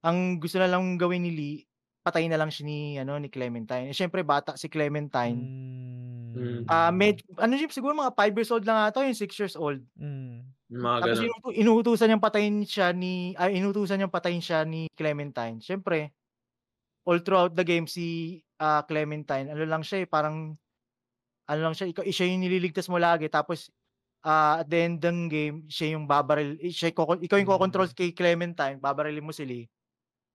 Ang 0.00 0.40
gusto 0.40 0.56
na 0.56 0.66
lang 0.66 0.96
gawin 0.96 1.20
ni 1.20 1.30
Lee, 1.30 1.58
patayin 2.00 2.32
na 2.32 2.40
lang 2.40 2.48
siya 2.48 2.64
ni 2.64 2.78
ano 2.96 3.20
ni 3.20 3.28
Clementine. 3.28 3.92
Eh, 3.92 3.96
syempre 3.96 4.24
bata 4.24 4.56
si 4.56 4.72
Clementine. 4.72 5.36
Mm, 5.36 6.64
Ah, 6.64 6.88
med 6.88 7.20
ano 7.36 7.52
siya 7.54 7.68
siguro 7.68 7.92
mga 7.92 8.14
5 8.14 8.32
years 8.32 8.48
old 8.48 8.64
lang 8.64 8.78
ata, 8.80 9.02
yung 9.02 9.18
6 9.18 9.36
years 9.36 9.52
old. 9.52 9.82
mm, 9.98 10.46
mga 10.70 10.96
Tapos 11.02 11.18
ganun. 11.18 11.26
inutu- 11.28 11.56
inuutusan 11.58 12.06
niyang 12.06 12.22
patayin 12.22 12.62
siya 12.62 12.94
ni 12.94 13.34
ay 13.34 13.58
inutusan 13.58 13.98
niyang 13.98 14.14
patayin 14.14 14.40
siya 14.40 14.62
ni 14.62 14.86
Clementine. 14.94 15.58
Syempre, 15.58 16.14
all 17.04 17.20
throughout 17.20 17.52
the 17.54 17.64
game 17.64 17.86
si 17.86 18.38
ah, 18.58 18.84
Clementine, 18.84 19.48
ano 19.50 19.64
lang 19.64 19.80
siya 19.80 20.04
eh, 20.04 20.08
parang 20.08 20.56
ano 21.50 21.60
lang 21.60 21.74
siya, 21.74 21.90
ikaw, 21.90 22.04
siya 22.06 22.30
yung 22.30 22.42
nililigtas 22.44 22.86
mo 22.86 23.00
lagi 23.00 23.26
tapos 23.26 23.68
ah, 24.22 24.60
at 24.60 24.68
the 24.68 24.78
end 24.78 25.00
ng 25.00 25.20
game, 25.32 25.56
siya 25.66 25.96
yung 25.96 26.04
babaril, 26.04 26.60
eh, 26.60 26.68
siya, 26.68 26.92
ikaw 26.92 27.16
yung 27.16 27.48
Mm. 27.48 27.48
kokontrol 27.48 27.88
kay 27.90 28.12
Clementine, 28.12 28.76
babarilin 28.76 29.24
mo 29.24 29.32
si 29.32 29.48
Lee. 29.48 29.66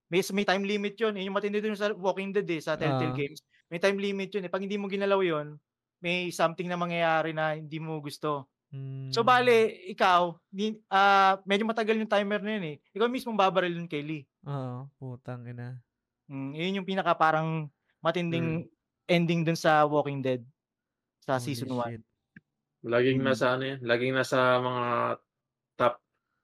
May, 0.10 0.22
may 0.34 0.46
time 0.46 0.66
limit 0.66 0.94
yun. 0.98 1.18
Eh, 1.18 1.26
yung 1.26 1.34
matindi 1.34 1.62
dun 1.62 1.74
sa 1.74 1.90
Walking 1.90 2.30
Dead 2.30 2.46
eh, 2.46 2.62
sa 2.62 2.78
Telltale 2.78 3.10
Ah. 3.10 3.18
Games. 3.18 3.42
May 3.74 3.82
time 3.82 3.98
limit 3.98 4.30
yun 4.30 4.46
eh. 4.46 4.52
Pag 4.54 4.62
hindi 4.62 4.78
mo 4.78 4.86
ginalaw 4.86 5.18
yun, 5.22 5.58
may 5.98 6.30
something 6.30 6.70
na 6.70 6.78
mangyayari 6.78 7.34
na 7.34 7.58
hindi 7.58 7.82
mo 7.82 7.98
gusto. 7.98 8.46
mm. 8.70 9.10
So 9.10 9.26
bale, 9.26 9.70
ikaw, 9.90 10.38
di, 10.50 10.78
ah, 10.90 11.42
medyo 11.46 11.66
matagal 11.66 11.98
yung 11.98 12.10
timer 12.10 12.42
na 12.42 12.52
yun 12.58 12.66
eh. 12.74 12.78
Ikaw 12.94 13.06
mismo 13.10 13.34
babaril 13.34 13.74
yun 13.74 13.90
kay 13.90 14.02
Lee. 14.06 14.26
Oo, 14.46 14.90
putang 14.98 15.46
ina. 15.46 15.82
Mm, 16.26 16.52
yun 16.54 16.78
yung 16.82 16.88
pinaka 16.88 17.14
parang 17.14 17.70
matinding 18.02 18.66
ending 19.06 19.46
dun 19.46 19.58
sa 19.58 19.86
Walking 19.86 20.22
Dead 20.22 20.42
sa 21.22 21.38
Holy 21.38 21.46
season 21.46 21.70
1. 21.70 21.98
shit. 21.98 22.04
Laging 22.86 23.20
Mm. 23.20 23.26
nasa 23.26 23.46
ano 23.54 23.64
yan. 23.66 23.80
Laging 23.82 24.14
nasa 24.14 24.38
mga 24.58 24.86
top 25.76 25.96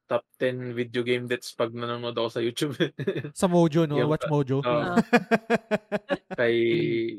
top 0.06 0.24
10 0.38 0.74
video 0.74 1.02
game 1.02 1.26
deaths 1.26 1.54
pag 1.54 1.72
nanonood 1.72 2.14
ako 2.14 2.30
sa 2.30 2.42
YouTube. 2.42 2.74
Sa 3.38 3.48
Mojo, 3.48 3.86
no? 3.86 3.96
Yung 3.96 4.10
Watch 4.12 4.28
Mojo. 4.28 4.60
Ah. 4.62 4.98
kay 6.40 6.56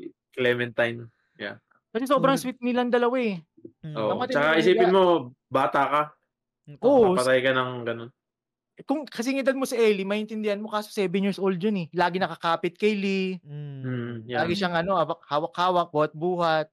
Clementine. 0.35 1.07
Kasi 1.93 2.09
sobrang 2.09 2.33
Mm. 2.35 2.41
sweet 2.41 2.59
nilang 2.59 2.89
dalawa 2.89 3.15
eh. 3.21 3.37
Mm. 3.85 3.95
Oh, 3.95 4.17
tsaka 4.25 4.57
isipin 4.57 4.89
mo, 4.89 5.29
bata 5.45 5.81
ka. 5.85 6.01
Oo. 6.81 7.13
Papatay 7.13 7.39
ka 7.43 7.51
ng 7.53 7.71
ganun. 7.85 8.09
Kung 8.83 9.07
kasi 9.07 9.33
edad 9.33 9.55
mo 9.55 9.63
si 9.63 9.75
Ellie, 9.75 10.07
maintindihan 10.07 10.59
mo 10.59 10.67
kaso 10.67 10.91
7 10.91 11.09
years 11.19 11.39
old 11.39 11.57
yun 11.57 11.83
eh. 11.83 11.87
Lagi 11.91 12.19
nakakapit 12.19 12.75
kay 12.75 12.93
Lee. 12.93 13.39
Mm. 13.43 14.27
Yeah. 14.27 14.43
Lagi 14.43 14.53
siyang 14.55 14.75
ano, 14.75 14.95
hawak- 14.95 15.25
hawak-hawak, 15.25 15.89
buhat-buhat. 15.89 16.67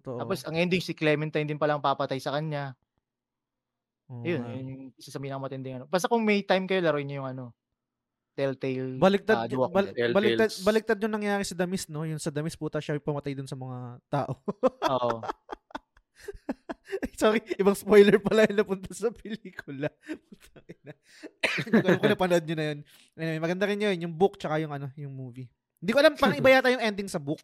Totoo. 0.00 0.18
Tapos 0.20 0.44
ang 0.44 0.56
ending 0.56 0.80
si 0.80 0.92
Clementine 0.92 1.44
din 1.44 1.60
palang 1.60 1.82
papatay 1.82 2.18
sa 2.18 2.32
kanya. 2.32 2.72
Oo 4.12 4.20
Yun, 4.20 4.40
yun 4.52 4.66
yung 4.68 4.82
isa 4.96 5.08
sa 5.08 5.20
pinakamatinding 5.20 5.80
ano. 5.80 5.84
Basta 5.88 6.08
kung 6.08 6.24
may 6.24 6.44
time 6.44 6.68
kayo, 6.68 6.84
laruin 6.84 7.08
niyo 7.08 7.24
yung 7.24 7.30
ano, 7.32 7.44
Telltale. 8.34 8.98
Baliktad, 8.98 9.46
Walking 9.46 9.70
bal-. 9.70 9.94
Telltales. 9.94 10.14
baliktad, 10.14 10.50
baliktad 10.66 10.98
yung 11.00 11.14
nangyari 11.14 11.44
sa 11.46 11.54
Damis, 11.54 11.86
no? 11.86 12.02
Yung 12.02 12.18
sa 12.18 12.34
Damis, 12.34 12.58
puta 12.58 12.82
siya 12.82 12.98
yung 12.98 13.06
pumatay 13.06 13.32
dun 13.32 13.46
sa 13.46 13.54
mga 13.54 13.78
tao. 14.10 14.32
Oo. 14.90 15.22
Sorry, 17.20 17.40
ibang 17.56 17.74
spoiler 17.74 18.20
pala 18.20 18.44
yung 18.44 18.60
napunta 18.60 18.92
sa 18.92 19.08
pelikula. 19.08 19.88
Hindi 20.04 21.70
ko 21.72 21.80
alam 21.80 21.98
kung 21.98 22.12
napanood 22.12 22.44
nyo 22.44 22.56
na 22.56 22.66
yun. 22.70 22.78
Anyway, 23.16 23.40
maganda 23.40 23.64
rin 23.64 23.80
yun, 23.80 23.96
yung 24.04 24.14
book 24.14 24.36
tsaka 24.36 24.60
yung 24.60 24.72
ano, 24.72 24.92
yung 24.94 25.12
movie. 25.12 25.48
Hindi 25.80 25.90
ko 25.90 25.98
alam, 26.00 26.14
parang 26.14 26.36
iba 26.36 26.50
yata 26.50 26.68
yung 26.68 26.84
ending 26.84 27.08
sa 27.08 27.18
book. 27.18 27.40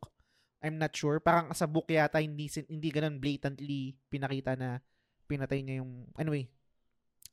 I'm 0.60 0.76
not 0.76 0.92
sure. 0.92 1.20
Parang 1.20 1.52
sa 1.52 1.64
book 1.64 1.88
yata 1.88 2.20
hindi 2.20 2.44
hindi 2.68 2.88
ganun 2.92 3.16
blatantly 3.16 3.96
pinakita 4.08 4.56
na 4.56 4.76
pinatay 5.24 5.64
niya 5.64 5.80
yung 5.80 6.04
anyway. 6.16 6.44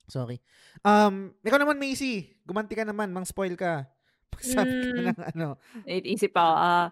Sorry. 0.08 0.40
Um, 0.82 1.36
ikaw 1.44 1.60
naman 1.60 1.76
Macy, 1.76 2.40
gumanti 2.48 2.72
ka 2.72 2.88
naman, 2.88 3.12
mang 3.12 3.28
spoil 3.28 3.60
ka. 3.60 3.84
Sabi 4.40 4.72
ka 4.72 4.88
Mm. 4.96 5.04
ng 5.12 5.20
ano. 5.36 5.48
Isip 5.84 6.32
ako, 6.32 6.54
ah, 6.56 6.88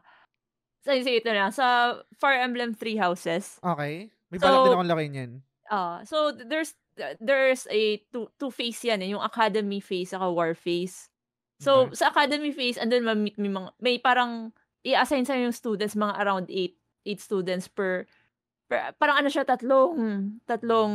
sa 0.84 0.92
isip 0.92 1.24
ito 1.24 1.32
na, 1.32 1.48
sa 1.50 1.96
Fire 2.14 2.44
Emblem 2.44 2.76
Three 2.76 3.00
Houses, 3.00 3.58
Okay. 3.64 4.12
May 4.36 4.44
balak 4.44 4.60
din 4.60 4.68
So, 4.68 4.76
akong 4.76 4.92
lakihin 4.92 5.16
yan. 5.16 5.32
ah 5.68 5.98
so 6.04 6.30
there's 6.32 6.76
there's 7.18 7.66
a 7.68 7.98
two, 8.10 8.28
two 8.36 8.52
phase 8.52 8.84
yan 8.84 9.02
eh, 9.02 9.10
yung 9.10 9.20
academy 9.20 9.80
phase 9.80 10.12
saka 10.12 10.28
war 10.28 10.54
phase. 10.54 11.08
So, 11.56 11.88
Okay. 11.88 11.96
sa 11.96 12.12
academy 12.12 12.52
phase, 12.52 12.76
andun 12.76 13.04
ma-meet 13.04 13.36
may 13.36 13.48
mga, 13.48 13.70
may 13.80 13.96
parang, 13.96 14.52
i-assign 14.84 15.24
sa 15.24 15.36
yung 15.36 15.52
students, 15.52 15.96
mga 15.96 16.16
around 16.20 16.48
8, 16.48 16.72
8 17.08 17.16
students 17.18 17.68
per, 17.68 18.04
per, 18.68 18.92
parang 18.96 19.24
ano 19.24 19.28
siya, 19.28 19.48
tatlong, 19.48 19.96
tatlong, 20.44 20.94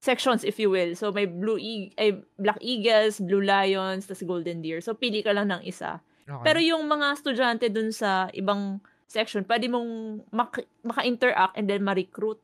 sections 0.00 0.44
if 0.44 0.56
you 0.56 0.70
will. 0.70 0.94
So 0.94 1.10
may 1.10 1.26
blue 1.26 1.58
e- 1.58 1.90
ay, 1.98 2.22
Black 2.38 2.58
Eagles, 2.60 3.18
Blue 3.18 3.42
Lions, 3.42 4.06
tas 4.06 4.22
Golden 4.22 4.62
Deer. 4.62 4.78
So 4.80 4.94
pili 4.94 5.20
ka 5.20 5.34
lang 5.34 5.50
ng 5.50 5.66
isa. 5.66 5.98
Okay. 6.22 6.44
Pero 6.44 6.60
yung 6.62 6.86
mga 6.86 7.18
estudyante 7.18 7.66
dun 7.66 7.90
sa 7.90 8.30
ibang 8.30 8.78
section, 9.08 9.42
pwede 9.48 9.66
mong 9.66 10.22
mak- 10.30 10.68
maka-interact 10.84 11.56
and 11.56 11.66
then 11.66 11.80
ma-recruit. 11.82 12.38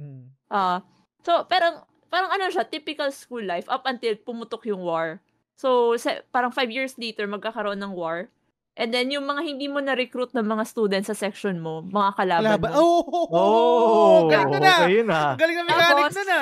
Mm. 0.00 0.32
Ah, 0.48 0.80
so 1.20 1.44
parang 1.44 1.84
parang 2.08 2.32
ano 2.32 2.48
siya, 2.48 2.64
typical 2.66 3.12
school 3.12 3.44
life 3.44 3.68
up 3.68 3.84
until 3.84 4.16
pumutok 4.18 4.66
yung 4.66 4.80
war. 4.80 5.20
So 5.54 5.94
sa, 6.00 6.24
parang 6.32 6.50
five 6.50 6.72
years 6.72 6.96
later 6.96 7.28
magkakaroon 7.28 7.78
ng 7.78 7.92
war. 7.92 8.32
And 8.80 8.96
then 8.96 9.12
yung 9.12 9.28
mga 9.28 9.44
hindi 9.44 9.68
mo 9.68 9.84
na-recruit 9.84 10.32
ng 10.32 10.46
mga 10.46 10.64
students 10.64 11.12
sa 11.12 11.16
section 11.16 11.60
mo, 11.60 11.84
mga 11.84 12.16
kalaban 12.16 12.56
Laban. 12.56 12.72
mo. 12.72 12.80
Oh, 12.80 13.02
oh, 13.04 13.28
Oh, 13.28 14.20
galing 14.32 14.56
na 14.56 14.58
na. 15.04 15.36
Galing 15.36 15.56
na 15.60 15.64
mechanic 15.68 16.04
Tapos, 16.08 16.16
na 16.16 16.24
na. 16.24 16.40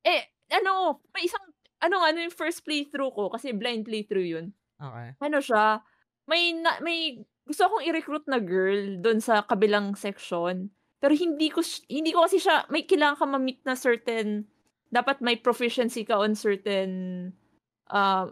Eh, 0.00 0.22
ano, 0.56 1.04
may 1.12 1.28
isang, 1.28 1.44
ano 1.84 2.00
ano 2.00 2.16
yung 2.16 2.32
first 2.32 2.64
playthrough 2.64 3.12
ko, 3.12 3.28
kasi 3.28 3.52
blind 3.52 3.84
playthrough 3.84 4.24
yun. 4.24 4.56
Okay. 4.80 5.12
Ano 5.20 5.38
siya, 5.44 5.84
may, 6.24 6.56
na, 6.56 6.80
may, 6.80 7.20
gusto 7.50 7.66
akong 7.66 7.84
i-recruit 7.84 8.24
na 8.30 8.38
girl 8.38 9.02
doon 9.02 9.18
sa 9.18 9.42
kabilang 9.42 9.98
section. 9.98 10.70
Pero 11.02 11.12
hindi 11.16 11.50
ko, 11.50 11.64
hindi 11.90 12.14
ko 12.14 12.24
kasi 12.24 12.38
siya, 12.38 12.68
may 12.70 12.86
kailangan 12.86 13.18
ka 13.18 13.26
ma-meet 13.26 13.60
na 13.66 13.74
certain, 13.74 14.46
dapat 14.92 15.18
may 15.18 15.34
proficiency 15.34 16.06
ka 16.06 16.20
on 16.20 16.38
certain, 16.38 16.90
uh, 17.90 18.30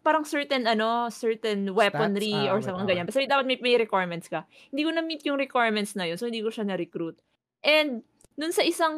parang 0.00 0.24
certain, 0.24 0.64
ano, 0.64 1.12
certain 1.12 1.70
weaponry 1.76 2.48
ah, 2.48 2.56
or 2.56 2.64
something 2.64 2.88
ganyan. 2.88 3.04
Basta 3.04 3.22
dapat 3.28 3.44
may, 3.44 3.60
may 3.60 3.76
requirements 3.76 4.26
ka. 4.26 4.48
Hindi 4.72 4.82
ko 4.82 4.90
na-meet 4.90 5.22
yung 5.28 5.36
requirements 5.36 5.92
na 5.92 6.08
yun, 6.08 6.16
so 6.16 6.26
hindi 6.26 6.40
ko 6.40 6.48
siya 6.48 6.64
na-recruit. 6.64 7.20
And, 7.60 8.00
dun 8.36 8.52
sa 8.52 8.62
isang 8.62 8.96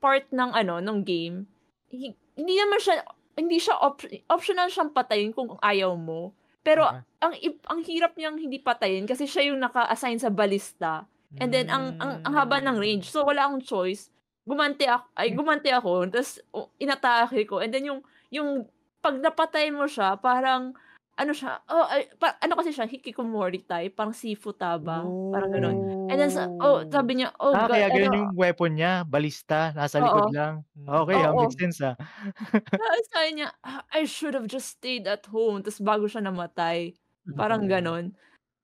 part 0.00 0.30
ng 0.32 0.50
ano 0.54 0.80
ng 0.80 0.98
game 1.04 1.44
hi- 1.90 2.16
hindi 2.38 2.54
naman 2.56 2.78
siya 2.80 3.04
hindi 3.36 3.58
siya 3.58 3.76
op- 3.82 4.10
optional 4.30 4.70
siyang 4.70 4.94
patayin 4.94 5.34
kung 5.34 5.58
ayaw 5.60 5.92
mo 5.98 6.32
pero 6.60 6.84
Okay. 6.84 7.02
ang 7.20 7.32
ang 7.68 7.80
hirap 7.84 8.12
niyang 8.16 8.36
hindi 8.36 8.60
patayin 8.60 9.08
kasi 9.08 9.24
siya 9.24 9.52
yung 9.52 9.60
naka-assign 9.60 10.20
sa 10.20 10.28
balista. 10.32 11.04
And 11.38 11.54
then 11.54 11.70
ang 11.70 11.94
ang, 12.02 12.26
ang 12.26 12.34
haba 12.34 12.58
ng 12.58 12.76
range. 12.76 13.06
So 13.06 13.22
wala 13.22 13.46
akong 13.46 13.62
choice. 13.62 14.10
Gumante 14.42 14.82
ako 14.88 15.06
ay 15.14 15.28
gumante 15.30 15.70
ako 15.70 16.10
tapos 16.10 16.42
inatake 16.76 17.46
ko. 17.46 17.62
And 17.62 17.70
then 17.70 17.86
yung 17.86 18.00
yung 18.34 18.66
pag 18.98 19.16
napatay 19.16 19.70
mo 19.70 19.86
siya 19.86 20.18
parang 20.18 20.74
ano 21.20 21.32
siya 21.36 21.60
oh 21.70 21.84
ay, 21.92 22.08
pa- 22.20 22.38
ano 22.42 22.54
kasi 22.58 22.72
siya 22.74 22.88
hikikomori 22.88 23.60
type 23.68 23.92
parang 23.98 24.16
sifu 24.16 24.50
taba 24.56 25.12
parang 25.32 25.50
ganun 25.54 25.78
and 26.10 26.18
then 26.20 26.30
sa, 26.32 26.48
oh 26.64 26.82
sabi 26.88 27.20
niya 27.20 27.28
oh 27.44 27.54
Ah, 27.54 27.66
God, 27.68 27.72
kaya 27.72 27.90
ganun 27.90 28.14
ano, 28.14 28.30
yung 28.30 28.32
weapon 28.38 28.78
niya, 28.78 29.02
balista, 29.02 29.74
nasa 29.74 29.98
Oo. 29.98 30.06
likod 30.06 30.30
lang. 30.30 30.62
Okay, 30.86 31.26
ah, 31.26 31.34
Oo. 31.34 31.42
makes 31.42 31.58
sense 31.58 31.82
ah. 31.82 31.98
Sabi 33.12 33.28
niya, 33.40 33.48
"Ah, 33.64 33.82
I 33.92 34.04
should 34.06 34.34
have 34.34 34.48
just 34.50 34.78
stayed 34.80 35.04
at 35.10 35.26
home. 35.30 35.62
Tapos 35.64 35.80
bago 35.82 36.06
siya 36.08 36.22
namatay. 36.24 36.94
Parang 37.36 37.66
ganon. 37.70 38.14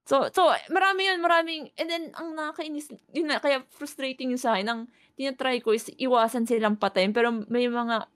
So, 0.08 0.28
so 0.34 0.50
marami 0.72 1.06
yun, 1.10 1.20
maraming, 1.22 1.70
and 1.78 1.88
then, 1.90 2.10
ang 2.18 2.34
nakakainis, 2.36 2.90
yun 3.14 3.30
na, 3.30 3.38
kaya 3.40 3.62
frustrating 3.70 4.32
yun 4.34 4.40
sa 4.42 4.56
akin, 4.58 4.68
ang 4.68 4.80
tinatry 5.18 5.62
ko 5.62 5.72
is 5.76 5.88
iwasan 6.00 6.46
silang 6.48 6.76
patayin, 6.80 7.14
pero 7.14 7.30
may 7.50 7.68
mga 7.70 8.08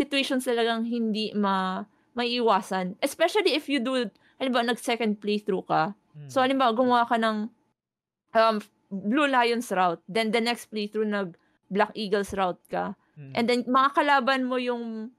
situations 0.00 0.46
talagang 0.48 0.86
hindi 0.88 1.32
ma, 1.36 1.84
maiiwasan. 2.14 2.96
Especially 3.02 3.52
if 3.56 3.68
you 3.68 3.80
do, 3.80 4.08
halimbawa, 4.40 4.72
nag-second 4.72 5.20
playthrough 5.20 5.66
ka. 5.66 5.92
Mm. 6.16 6.28
So, 6.30 6.40
halimbawa, 6.40 6.72
gumawa 6.72 7.04
ka 7.08 7.16
ng 7.18 7.50
um, 8.34 8.56
Blue 8.88 9.28
Lions 9.28 9.68
route, 9.68 10.00
then 10.08 10.32
the 10.32 10.40
next 10.40 10.72
playthrough, 10.72 11.08
nag 11.08 11.36
Black 11.68 11.92
Eagles 11.92 12.32
route 12.32 12.60
ka. 12.72 12.96
Mm. 13.20 13.32
And 13.36 13.44
then, 13.44 13.60
mga 13.68 13.90
kalaban 13.92 14.48
mo 14.48 14.56
yung 14.56 15.12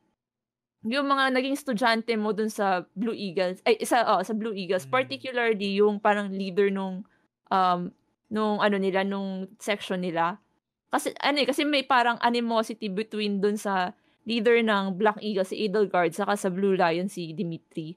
yung 0.87 1.11
mga 1.11 1.35
naging 1.35 1.59
estudyante 1.59 2.15
mo 2.15 2.31
dun 2.31 2.47
sa 2.47 2.87
Blue 2.95 3.13
Eagles, 3.13 3.59
ay, 3.67 3.83
sa, 3.83 4.07
oh, 4.07 4.23
sa 4.23 4.31
Blue 4.31 4.55
Eagles, 4.55 4.87
Mm. 4.87 4.91
particularly 4.95 5.75
yung 5.75 5.99
parang 5.99 6.31
leader 6.31 6.71
nung, 6.71 7.03
um, 7.51 7.91
nung 8.31 8.63
ano 8.63 8.79
nila, 8.79 9.03
nung 9.03 9.51
section 9.59 9.99
nila. 9.99 10.39
Kasi, 10.87 11.11
ano 11.19 11.43
eh, 11.43 11.47
kasi 11.47 11.67
may 11.67 11.83
parang 11.83 12.15
animosity 12.23 12.87
between 12.87 13.43
dun 13.43 13.59
sa 13.59 13.91
leader 14.27 14.59
ng 14.59 14.99
Black 14.99 15.19
Eagles, 15.23 15.51
si 15.51 15.67
Edelgard, 15.67 16.11
saka 16.11 16.35
sa 16.35 16.49
Blue 16.51 16.75
Lion, 16.75 17.07
si 17.07 17.31
Dimitri. 17.31 17.95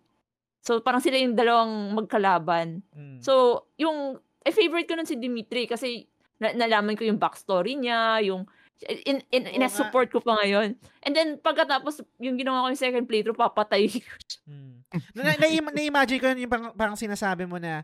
So, 0.62 0.78
parang 0.78 1.02
sila 1.02 1.18
yung 1.18 1.34
dalawang 1.34 1.98
magkalaban. 1.98 2.86
Mm. 2.94 3.18
So, 3.18 3.66
yung, 3.78 4.22
eh, 4.46 4.54
favorite 4.54 4.86
ko 4.86 4.94
nun 4.94 5.08
si 5.08 5.18
Dimitri 5.18 5.66
kasi 5.66 6.06
na- 6.38 6.54
nalaman 6.54 6.94
ko 6.94 7.02
yung 7.02 7.18
backstory 7.18 7.74
niya, 7.74 8.22
yung, 8.22 8.46
in, 8.86 9.22
in, 9.30 9.46
in, 9.46 9.62
nga. 9.62 9.70
support 9.70 10.10
ko 10.10 10.22
pa 10.22 10.38
ngayon. 10.42 10.78
And 11.02 11.12
then, 11.14 11.38
pagkatapos, 11.42 12.02
yung 12.22 12.38
ginawa 12.38 12.66
ko 12.66 12.66
yung 12.74 12.82
second 12.82 13.06
playthrough, 13.10 13.38
papatay 13.38 13.90
ko 13.90 14.14
siya. 14.22 14.40
Mm. 14.46 14.76
na, 15.18 15.20
na, 15.22 15.32
na, 15.34 15.70
na-imagine 15.74 16.20
ko 16.22 16.26
yun 16.30 16.46
yung 16.46 16.52
parang, 16.52 16.70
parang 16.78 16.98
sinasabi 16.98 17.46
mo 17.46 17.58
na 17.58 17.82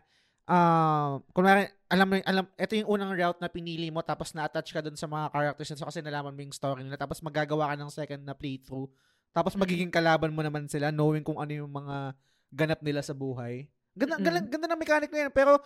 uh, 0.49 1.21
kunwari, 1.31 1.69
alam 1.87 2.05
mo, 2.09 2.13
alam, 2.25 2.45
ito 2.57 2.73
yung 2.73 2.89
unang 2.97 3.13
route 3.13 3.39
na 3.39 3.49
pinili 3.49 3.93
mo 3.93 4.01
tapos 4.01 4.33
na-attach 4.33 4.73
ka 4.73 4.81
dun 4.81 4.97
sa 4.97 5.05
mga 5.05 5.29
characters 5.29 5.77
so 5.77 5.85
kasi 5.85 6.01
nalaman 6.01 6.33
mo 6.33 6.41
yung 6.41 6.53
story 6.53 6.81
nila 6.81 6.97
tapos 6.97 7.21
magagawa 7.21 7.73
ka 7.73 7.75
ng 7.77 7.93
second 7.93 8.21
na 8.25 8.33
playthrough 8.33 8.89
tapos 9.29 9.53
magiging 9.53 9.93
kalaban 9.93 10.33
mo 10.33 10.41
naman 10.41 10.65
sila 10.65 10.89
knowing 10.89 11.21
kung 11.21 11.37
ano 11.37 11.53
yung 11.53 11.69
mga 11.69 12.17
ganap 12.49 12.81
nila 12.81 13.05
sa 13.05 13.13
buhay. 13.13 13.69
Ganda, 13.93 14.17
Mm. 14.17 14.25
ganda, 14.25 14.39
ganda 14.49 14.67
ng 14.73 14.81
mechanic 14.81 15.09
na 15.13 15.19
yan. 15.27 15.31
Pero, 15.33 15.61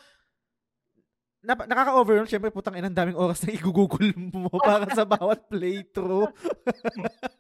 na, 1.43 1.53
nakaka-overwhelm. 1.53 2.25
Siyempre, 2.25 2.49
putang 2.49 2.73
inang 2.73 2.95
daming 2.95 3.13
oras 3.13 3.43
na 3.43 3.51
igugugol 3.51 4.09
mo 4.15 4.47
para 4.63 4.87
sa 4.89 5.03
bawat 5.03 5.43
playthrough. 5.45 6.31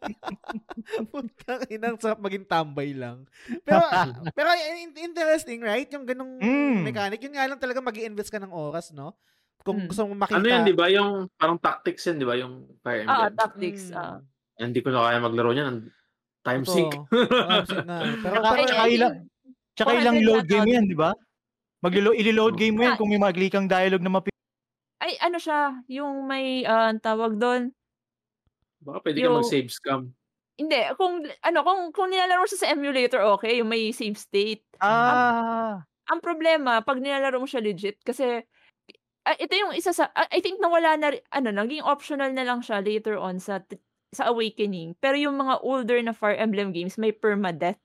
putang 1.11 1.61
inang 1.69 1.95
sarap 1.97 2.19
maging 2.19 2.43
tambay 2.43 2.91
lang. 2.91 3.23
Pero, 3.63 3.79
pero 4.37 4.49
in- 4.75 4.99
interesting, 4.99 5.63
right? 5.63 5.87
Yung 5.89 6.03
ganong 6.03 6.35
Mm. 6.37 6.83
mechanic. 6.83 7.19
Yun 7.21 7.33
nga 7.33 7.47
lang 7.47 7.59
talaga 7.59 7.79
mag 7.79 7.95
invest 7.95 8.27
ka 8.27 8.37
ng 8.37 8.51
oras, 8.51 8.91
no? 8.91 9.15
Kung 9.63 9.79
Mm. 9.79 9.87
gusto 9.87 10.03
mong 10.03 10.19
makita. 10.19 10.37
Ano 10.37 10.47
yan, 10.47 10.63
di 10.63 10.75
ba? 10.75 10.91
Yung 10.91 11.11
parang 11.33 11.55
tactics 11.55 12.03
yan, 12.03 12.19
di 12.19 12.27
ba? 12.27 12.35
Yung 12.35 12.53
Fire 12.83 13.07
Ah, 13.07 13.31
Emblem. 13.31 13.39
tactics. 13.39 13.83
Mm. 13.89 13.97
ah. 13.97 14.19
Hindi 14.53 14.79
ko 14.79 14.91
na 14.91 15.07
kaya 15.07 15.19
maglaro 15.19 15.51
niyan. 15.51 15.75
Time 16.43 16.61
Totoo. 16.61 16.75
sink. 16.75 16.91
Time 17.07 17.65
sync 17.65 17.85
nga. 17.87 17.99
Pero, 18.19 18.35
pero, 18.43 18.63
tsaka 18.67 18.83
ilang, 18.85 19.13
tsaka 19.73 19.89
400 19.89 20.01
ilang 20.03 20.17
load 20.21 20.45
game 20.45 20.69
yan, 20.69 20.85
di 20.85 20.97
ba? 20.99 21.15
Maglo 21.83 22.15
i-load 22.15 22.55
game 22.55 22.79
mo 22.79 22.81
yan 22.81 22.95
Ah. 22.95 22.97
kung 22.97 23.11
may 23.11 23.19
maglikang 23.19 23.67
dialogue 23.67 23.99
na 24.01 24.07
mapi... 24.09 24.31
Ay, 24.97 25.19
ano 25.19 25.35
siya, 25.35 25.83
yung 25.91 26.23
may, 26.23 26.63
ang 26.63 26.95
tawag 26.97 27.35
doon, 27.35 27.75
Baka 28.79 28.99
pwede 29.03 29.19
ka 29.19 29.27
Yung- 29.27 29.39
mag-save 29.39 29.67
scam. 29.67 30.11
hindi, 30.55 30.75
kung, 30.95 31.23
ano, 31.41 31.59
kung, 31.61 31.81
kung 31.91 32.07
nilalaro 32.07 32.43
siya 32.45 32.59
sa 32.61 32.71
emulator, 32.71 33.19
okay, 33.31 33.59
yung 33.59 33.67
may 33.67 33.91
save 33.91 34.15
state. 34.15 34.63
Ah! 34.79 35.83
Ang 36.07 36.19
problema, 36.19 36.79
pag 36.79 36.99
nilalaro 36.99 37.39
mo 37.39 37.47
siya 37.47 37.59
legit, 37.59 37.99
kasi, 37.99 38.43
ah, 39.23 39.35
ito 39.35 39.55
yung 39.55 39.71
isa 39.71 39.91
sa, 39.91 40.11
ah, 40.11 40.27
I 40.29 40.39
think 40.39 40.59
nawala 40.59 40.95
na, 40.95 41.07
ano, 41.31 41.51
naging 41.53 41.83
optional 41.83 42.31
na 42.31 42.43
lang 42.43 42.59
siya 42.59 42.79
later 42.79 43.15
on 43.15 43.39
sa, 43.39 43.59
sa 44.11 44.29
Awakening. 44.29 44.95
Pero 44.99 45.15
yung 45.15 45.35
mga 45.35 45.63
older 45.63 45.99
na 45.99 46.11
Fire 46.11 46.35
Emblem 46.35 46.71
games, 46.71 46.95
may 46.95 47.11
permadeath. 47.11 47.79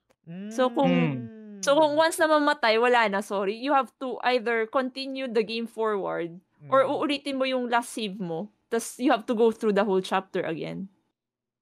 So, 0.50 0.68
kung- 0.68 0.92
Mm. 1.24 1.37
So, 1.60 1.74
kung 1.74 1.94
once 1.94 2.16
na 2.16 2.26
mamatay, 2.26 2.76
wala 2.76 3.08
na, 3.08 3.20
sorry. 3.20 3.56
You 3.56 3.72
have 3.72 3.90
to 3.98 4.16
either 4.24 4.66
continue 4.66 5.26
the 5.26 5.42
game 5.42 5.66
forward, 5.66 6.38
or 6.68 6.84
Mm. 6.84 6.90
uulitin 6.90 7.38
mo 7.38 7.44
yung 7.44 7.66
last 7.66 7.92
save 7.92 8.18
mo. 8.18 8.50
Tapos, 8.68 8.98
you 8.98 9.10
have 9.10 9.24
to 9.24 9.34
go 9.34 9.50
through 9.50 9.72
the 9.72 9.82
whole 9.82 10.02
chapter 10.02 10.44
again. 10.44 10.88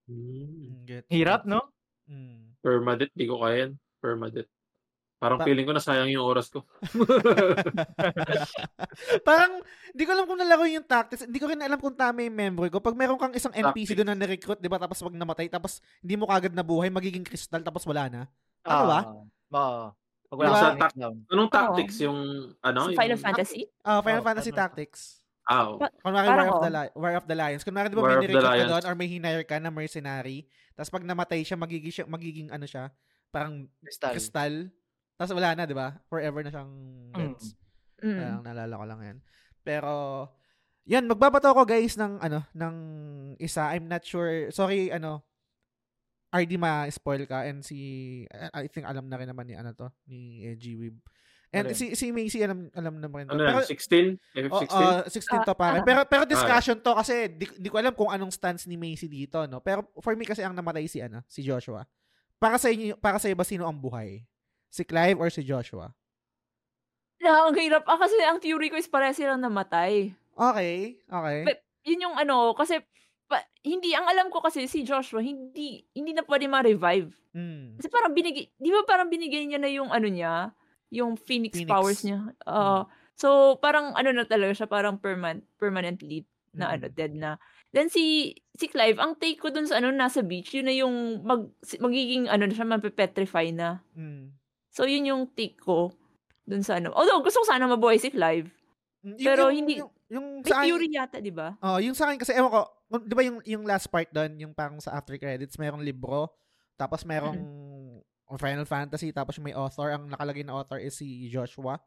Hmm. 0.07 0.87
Mm, 0.87 1.03
Hirap, 1.11 1.47
no? 1.47 1.71
Mm. 2.07 2.55
Permadeath, 2.63 3.15
di 3.15 3.27
ko 3.27 3.43
kaya 3.43 3.67
yan. 3.67 3.73
Permadeath. 3.99 4.51
Parang 5.17 5.41
Pa- 5.41 5.49
feeling 5.49 5.65
ko 5.65 5.73
nasayang 5.73 6.13
yung 6.13 6.29
oras 6.29 6.53
ko. 6.53 6.61
Parang, 9.29 9.65
di 9.97 10.03
ko 10.05 10.11
alam 10.13 10.29
kung 10.29 10.37
nalaro 10.37 10.69
yung 10.69 10.85
tactics. 10.85 11.25
Hindi 11.25 11.41
ko 11.41 11.49
rin 11.49 11.63
alam 11.65 11.81
kung 11.81 11.97
tama 11.97 12.21
yung 12.21 12.37
memory 12.37 12.69
ko. 12.69 12.85
Pag 12.85 12.99
meron 12.99 13.17
kang 13.17 13.33
isang 13.33 13.55
NPC 13.55 13.97
doon 13.97 14.13
na 14.13 14.19
na-recruit, 14.19 14.61
di 14.61 14.69
ba? 14.69 14.77
Tapos 14.77 15.01
pag 15.01 15.17
namatay, 15.17 15.49
tapos 15.49 15.81
hindi 16.05 16.21
mo 16.21 16.29
kagad 16.29 16.53
nabuhay, 16.53 16.93
magiging 16.93 17.25
crystal, 17.25 17.65
tapos 17.65 17.89
wala 17.89 18.13
na. 18.13 18.21
Ano 18.67 18.85
ba? 18.87 19.01
Oo. 19.53 19.93
Pag 20.27 20.37
Diba? 20.37 20.51
wala 20.51 20.59
Sa 20.59 20.67
kang 20.75 20.83
tac- 20.83 20.99
down. 20.99 21.17
Anong 21.31 21.51
tactics 21.51 21.97
yung, 22.03 22.19
ano? 22.59 22.81
Sa 22.83 22.91
yung, 22.91 22.99
Final 22.99 23.21
Fantasy? 23.23 23.61
Ah, 23.87 24.03
Final 24.03 24.23
Oh, 24.23 24.27
Fantasy. 24.27 24.51
Tactics. 24.51 25.01
Ah, 25.47 25.63
oh. 25.71 25.79
Kunwari, 26.03 26.27
War 26.27 26.43
of, 26.51 26.59
the 26.59 26.73
Li- 26.75 26.95
War 26.99 27.13
of 27.15 27.27
the 27.31 27.37
Lions. 27.39 27.63
Kunwari, 27.63 27.87
di 27.87 27.95
ba, 27.95 28.03
War 28.03 28.19
may 28.19 28.27
nirecruit 28.27 28.43
ka 28.43 28.67
doon 28.67 28.85
or 28.91 28.95
may 28.99 29.07
hinire 29.07 29.45
ka 29.47 29.57
na 29.63 29.71
mercenary. 29.71 30.51
Tapos 30.75 30.91
pag 30.91 31.07
namatay 31.07 31.47
siya, 31.47 31.55
magiging, 31.55 31.93
siya, 31.95 32.05
magiging 32.11 32.49
ano 32.51 32.67
siya, 32.67 32.91
parang 33.31 33.71
Crystal. 33.79 34.11
crystal. 34.11 34.55
Tapos 35.15 35.31
wala 35.31 35.55
na, 35.55 35.63
di 35.63 35.77
ba? 35.79 35.95
Forever 36.11 36.43
na 36.43 36.51
siyang 36.51 36.73
Reds. 37.15 37.55
Mm. 38.03 38.19
Parang 38.19 38.43
naalala 38.43 38.75
ko 38.75 38.85
lang 38.85 39.01
yan. 39.01 39.19
Pero, 39.63 39.93
yan, 40.87 41.07
magbabato 41.07 41.47
ako 41.47 41.63
guys 41.63 41.95
ng, 41.95 42.19
ano, 42.19 42.43
ng 42.51 42.75
isa. 43.39 43.71
I'm 43.71 43.87
not 43.87 44.03
sure. 44.03 44.51
Sorry, 44.51 44.91
ano, 44.91 45.26
RD 46.35 46.59
ma-spoil 46.59 47.23
ka 47.25 47.47
and 47.47 47.63
si, 47.63 48.25
I 48.53 48.67
think 48.67 48.85
alam 48.87 49.07
na 49.07 49.17
rin 49.17 49.31
naman 49.31 49.47
ni, 49.47 49.55
ano 49.55 49.71
to, 49.73 49.89
ni 50.11 50.43
eh, 50.43 50.55
G-Wib. 50.59 50.99
And 51.55 51.71
Alin? 51.71 51.79
si 51.79 51.95
si 51.95 52.11
Macy 52.11 52.43
alam 52.43 52.67
alam 52.75 52.99
naman 52.99 53.31
Ano 53.31 53.39
Pero 53.39 53.63
yan? 53.63 53.71
16? 53.71 54.51
oh, 54.51 54.67
FF16? 54.67 54.75
uh, 54.75 55.03
16 55.07 55.47
to 55.47 55.55
pare. 55.55 55.79
Ah, 55.79 55.87
Pero 55.87 56.01
pero 56.11 56.23
discussion 56.27 56.75
to 56.83 56.91
kasi 56.91 57.31
di, 57.31 57.47
di 57.55 57.71
ko 57.71 57.79
alam 57.79 57.95
kung 57.95 58.11
anong 58.11 58.35
stance 58.35 58.67
ni 58.67 58.75
Macy 58.75 59.07
dito, 59.07 59.47
no. 59.47 59.63
Pero 59.63 59.87
for 60.03 60.19
me 60.19 60.27
kasi 60.27 60.43
ang 60.43 60.59
namatay 60.59 60.91
si 60.91 60.99
ano, 60.99 61.23
si 61.31 61.47
Joshua. 61.47 61.87
Para 62.43 62.59
sa 62.59 62.67
inyo, 62.69 62.99
para 62.99 63.23
sa 63.23 63.31
iba 63.31 63.47
sino 63.47 63.63
ang 63.65 63.79
buhay? 63.79 64.27
Si 64.69 64.83
Clive 64.83 65.17
or 65.23 65.31
si 65.31 65.47
Joshua? 65.47 65.95
Na, 67.23 67.49
ang 67.49 67.57
hirap. 67.57 67.87
Ah, 67.89 67.97
kasi 67.97 68.13
ang 68.27 68.43
theory 68.43 68.69
ko 68.69 68.77
is 68.77 68.91
pareha 68.91 69.15
silang 69.15 69.41
namatay. 69.41 70.13
Okay, 70.37 71.01
okay. 71.09 71.39
But, 71.49 71.59
yun 71.87 72.05
yung 72.11 72.17
ano, 72.19 72.53
kasi 72.53 72.83
pa, 73.27 73.43
hindi, 73.63 73.91
ang 73.93 74.07
alam 74.07 74.31
ko 74.31 74.41
kasi 74.41 74.71
si 74.71 74.83
Joshua, 74.83 75.21
hindi, 75.21 75.83
hindi 75.93 76.15
na 76.15 76.23
pwede 76.23 76.47
ma-revive. 76.47 77.11
Mm. 77.35 77.77
Kasi 77.79 77.89
parang 77.91 78.15
binigay, 78.15 78.49
di 78.55 78.71
ba 78.71 78.87
parang 78.87 79.11
binigay 79.11 79.45
niya 79.45 79.59
na 79.59 79.71
yung 79.71 79.91
ano 79.91 80.07
niya, 80.07 80.55
yung 80.89 81.19
Phoenix, 81.19 81.59
Phoenix. 81.59 81.71
powers 81.71 82.01
niya. 82.07 82.31
Uh, 82.47 82.87
So, 83.17 83.57
parang 83.65 83.97
ano 83.97 84.13
na 84.13 84.29
talaga 84.29 84.53
siya, 84.53 84.69
parang 84.69 85.01
permanent, 85.01 85.41
permanently 85.57 86.29
na 86.53 86.69
Mm. 86.69 86.73
ano, 86.77 86.85
dead 86.93 87.13
na. 87.17 87.31
Then 87.73 87.89
si, 87.89 88.37
si 88.53 88.69
Clive, 88.69 89.01
ang 89.01 89.17
take 89.17 89.41
ko 89.41 89.49
dun 89.49 89.65
sa 89.65 89.81
ano, 89.81 89.89
nasa 89.89 90.21
beach, 90.21 90.53
yun 90.53 90.69
na 90.69 90.77
yung 90.77 91.25
mag, 91.25 91.49
magiging 91.81 92.29
ano 92.29 92.45
na 92.45 92.53
siya, 92.53 92.69
mapepetrify 92.69 93.57
na. 93.57 93.81
Mm. 93.97 94.37
So, 94.69 94.85
yun 94.85 95.09
yung 95.09 95.23
take 95.33 95.57
ko 95.57 95.97
dun 96.45 96.61
sa 96.61 96.77
ano. 96.77 96.93
Although, 96.93 97.25
gusto 97.25 97.41
ko 97.41 97.49
sana 97.49 97.65
mabuhay 97.65 97.97
si 97.97 98.13
Clive. 98.13 98.53
Mm, 99.01 99.17
Pero 99.17 99.49
hindi- 99.49 99.81
yung, 99.81 99.89
yung 100.07 100.41
May 100.41 100.49
sa 100.49 100.57
akin- 100.61 100.67
theory 100.71 100.89
yata, 100.89 101.17
di 101.19 101.35
ba? 101.35 101.59
Oh, 101.59 101.79
yung 101.79 101.95
sa 101.95 102.07
akin 102.07 102.19
kasi 102.19 102.33
ewan 102.33 102.51
ko, 102.51 102.61
'di 103.03 103.15
ba 103.15 103.23
yung 103.27 103.39
yung 103.43 103.65
last 103.67 103.91
part 103.91 104.07
doon, 104.11 104.39
yung 104.39 104.53
parang 104.53 104.79
sa 104.79 104.95
after 104.95 105.15
credits, 105.17 105.59
merong 105.59 105.83
libro, 105.83 106.31
tapos 106.75 107.03
merong 107.03 107.39
Final 108.35 108.67
Fantasy, 108.67 109.11
tapos 109.11 109.39
may 109.39 109.55
author, 109.55 109.95
ang 109.95 110.11
nakalagay 110.11 110.43
na 110.43 110.59
author 110.59 110.79
is 110.79 110.95
si 110.95 111.27
Joshua. 111.27 111.79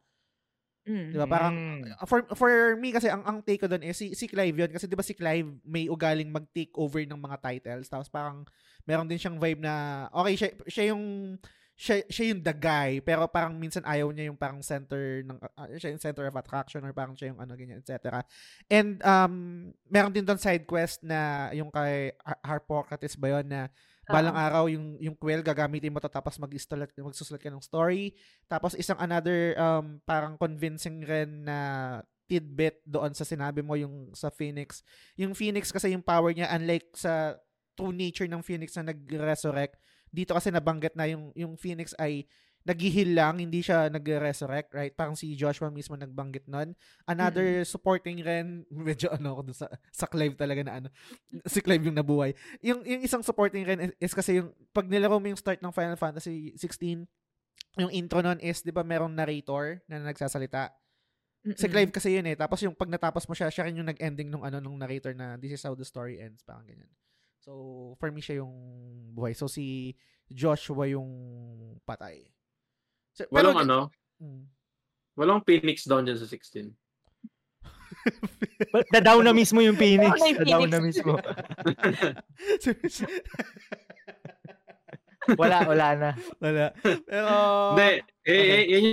Mm. 0.88 1.12
'Di 1.12 1.20
ba? 1.20 1.28
Parang 1.28 1.56
Mm. 1.84 2.08
for 2.08 2.24
for 2.34 2.52
me 2.76 2.90
kasi 2.90 3.12
ang 3.12 3.22
ang 3.22 3.44
take 3.44 3.60
ko 3.60 3.68
doon 3.68 3.84
is 3.84 3.96
si, 3.96 4.16
si 4.16 4.26
Clive 4.26 4.56
'yun 4.56 4.72
kasi 4.72 4.88
'di 4.88 4.96
ba 4.96 5.04
si 5.04 5.12
Clive 5.12 5.60
may 5.62 5.86
ugaling 5.86 6.32
mag-take 6.32 6.72
over 6.76 7.04
ng 7.04 7.20
mga 7.20 7.38
titles, 7.40 7.88
tapos 7.88 8.08
parang 8.08 8.48
meron 8.84 9.06
din 9.06 9.20
siyang 9.20 9.36
vibe 9.36 9.60
na 9.60 10.08
okay 10.10 10.34
siya 10.36 10.50
siya 10.66 10.86
yung 10.92 11.36
siya, 11.80 12.04
siya 12.12 12.36
yung 12.36 12.44
the 12.44 12.52
guy 12.52 13.00
pero 13.00 13.24
parang 13.32 13.56
minsan 13.56 13.88
ayaw 13.88 14.12
niya 14.12 14.28
yung 14.28 14.36
parang 14.36 14.60
center 14.60 15.24
ng 15.24 15.40
uh, 15.40 15.68
siya 15.80 15.96
yung 15.96 16.04
center 16.04 16.28
of 16.28 16.36
attraction 16.36 16.84
or 16.84 16.92
parang 16.92 17.16
siya 17.16 17.32
yung 17.32 17.40
ano 17.40 17.56
ganyan 17.56 17.80
etc. 17.80 18.20
And 18.68 19.00
um 19.00 19.34
meron 19.88 20.12
din 20.12 20.28
doon 20.28 20.36
side 20.36 20.68
quest 20.68 21.08
na 21.08 21.48
yung 21.56 21.72
kay 21.72 22.12
Har- 22.20 22.44
Harpocrates 22.44 23.16
ba 23.16 23.40
yun 23.40 23.48
na 23.48 23.72
balang 24.12 24.36
Ah. 24.36 24.52
araw 24.52 24.68
yung 24.68 25.00
yung 25.00 25.16
quill 25.16 25.40
gagamitin 25.40 25.96
mo 25.96 26.04
to 26.04 26.12
tapos 26.12 26.36
mag-install 26.36 26.84
magsusulat 27.00 27.40
ka 27.40 27.48
ng 27.48 27.64
story 27.64 28.12
tapos 28.52 28.76
isang 28.76 29.00
another 29.00 29.56
um 29.56 30.04
parang 30.04 30.36
convincing 30.36 31.00
rin 31.06 31.48
na 31.48 31.58
tidbit 32.28 32.84
doon 32.84 33.16
sa 33.16 33.24
sinabi 33.24 33.64
mo 33.64 33.80
yung 33.80 34.12
sa 34.12 34.28
Phoenix 34.28 34.84
yung 35.16 35.32
Phoenix 35.32 35.72
kasi 35.72 35.96
yung 35.96 36.04
power 36.04 36.36
niya 36.36 36.52
unlike 36.52 36.92
sa 36.92 37.40
true 37.78 37.96
nature 37.96 38.28
ng 38.28 38.44
Phoenix 38.44 38.76
na 38.76 38.92
nag-resurrect 38.92 39.80
dito 40.10 40.34
kasi 40.34 40.50
nabanggit 40.50 40.94
na 40.98 41.06
yung 41.06 41.34
yung 41.38 41.54
Phoenix 41.56 41.94
ay 41.98 42.26
naghihil 42.68 43.16
lang, 43.16 43.40
hindi 43.40 43.64
siya 43.64 43.88
nag-resurrect, 43.88 44.76
right? 44.76 44.94
Parang 44.94 45.16
si 45.16 45.32
Joshua 45.34 45.72
mismo 45.72 45.96
nagbanggit 45.96 46.46
nun. 46.52 46.76
Another 47.08 47.64
supporting 47.64 48.20
rin, 48.20 48.62
medyo 48.70 49.10
ano 49.16 49.40
ako 49.40 49.56
sa, 49.56 49.68
sa 49.90 50.06
Clive 50.06 50.36
talaga 50.36 50.62
na 50.68 50.74
ano, 50.84 50.88
si 51.54 51.64
Clive 51.64 51.88
yung 51.88 51.98
nabuhay. 51.98 52.36
Yung, 52.60 52.84
yung 52.84 53.02
isang 53.02 53.24
supporting 53.24 53.64
rin 53.64 53.80
is, 53.90 54.12
is 54.12 54.14
kasi 54.14 54.44
yung, 54.44 54.52
pag 54.76 54.86
nilaro 54.86 55.18
mo 55.18 55.28
yung 55.32 55.40
start 55.40 55.64
ng 55.64 55.74
Final 55.74 55.96
Fantasy 55.96 56.54
16, 56.60 57.08
yung 57.80 57.92
intro 57.96 58.20
nun 58.20 58.38
is, 58.44 58.60
di 58.60 58.76
ba, 58.76 58.84
merong 58.84 59.16
narrator 59.16 59.80
na 59.88 60.04
nagsasalita. 60.04 60.76
Si 61.56 61.66
Mm-mm. 61.66 61.72
Clive 61.72 61.92
kasi 61.96 62.20
yun 62.20 62.28
eh. 62.28 62.36
Tapos 62.36 62.60
yung 62.60 62.76
pag 62.76 62.92
natapos 62.92 63.24
mo 63.24 63.34
siya, 63.34 63.48
siya 63.48 63.72
rin 63.72 63.80
yung 63.80 63.88
nag-ending 63.88 64.28
nung 64.28 64.44
ano 64.44 64.60
nung 64.60 64.76
narrator 64.76 65.16
na 65.16 65.40
this 65.40 65.56
is 65.56 65.64
how 65.64 65.72
the 65.72 65.88
story 65.88 66.20
ends, 66.20 66.44
parang 66.44 66.68
ganyan. 66.68 66.92
So, 67.40 67.96
for 68.00 68.12
me 68.12 68.20
siya 68.20 68.44
yung 68.44 68.54
buhay. 69.16 69.32
So, 69.36 69.48
si 69.48 69.96
Joshua 70.28 70.86
yung 70.92 71.10
patay. 71.88 72.28
So, 73.16 73.26
Walang 73.32 73.64
ano, 73.66 73.90
Mm. 74.20 74.44
walang 75.16 75.40
Phoenix 75.48 75.88
down 75.88 76.04
dyan 76.04 76.20
sa 76.20 76.28
16. 76.28 76.76
But 78.72 78.84
Da-down 78.92 79.24
na 79.24 79.32
mismo 79.32 79.64
yung 79.64 79.80
Phoenix. 79.80 80.12
Down 80.44 80.68
na 80.68 80.84
mismo. 80.84 81.16
Wala, 85.38 85.62
wala 85.68 85.88
na. 85.94 86.10
Wala. 86.42 86.74
Pero, 86.82 87.30
Hindi, 87.76 87.90
eh, 87.92 88.02
okay. 88.26 88.50
eh, 88.50 88.64
yan 88.66 88.86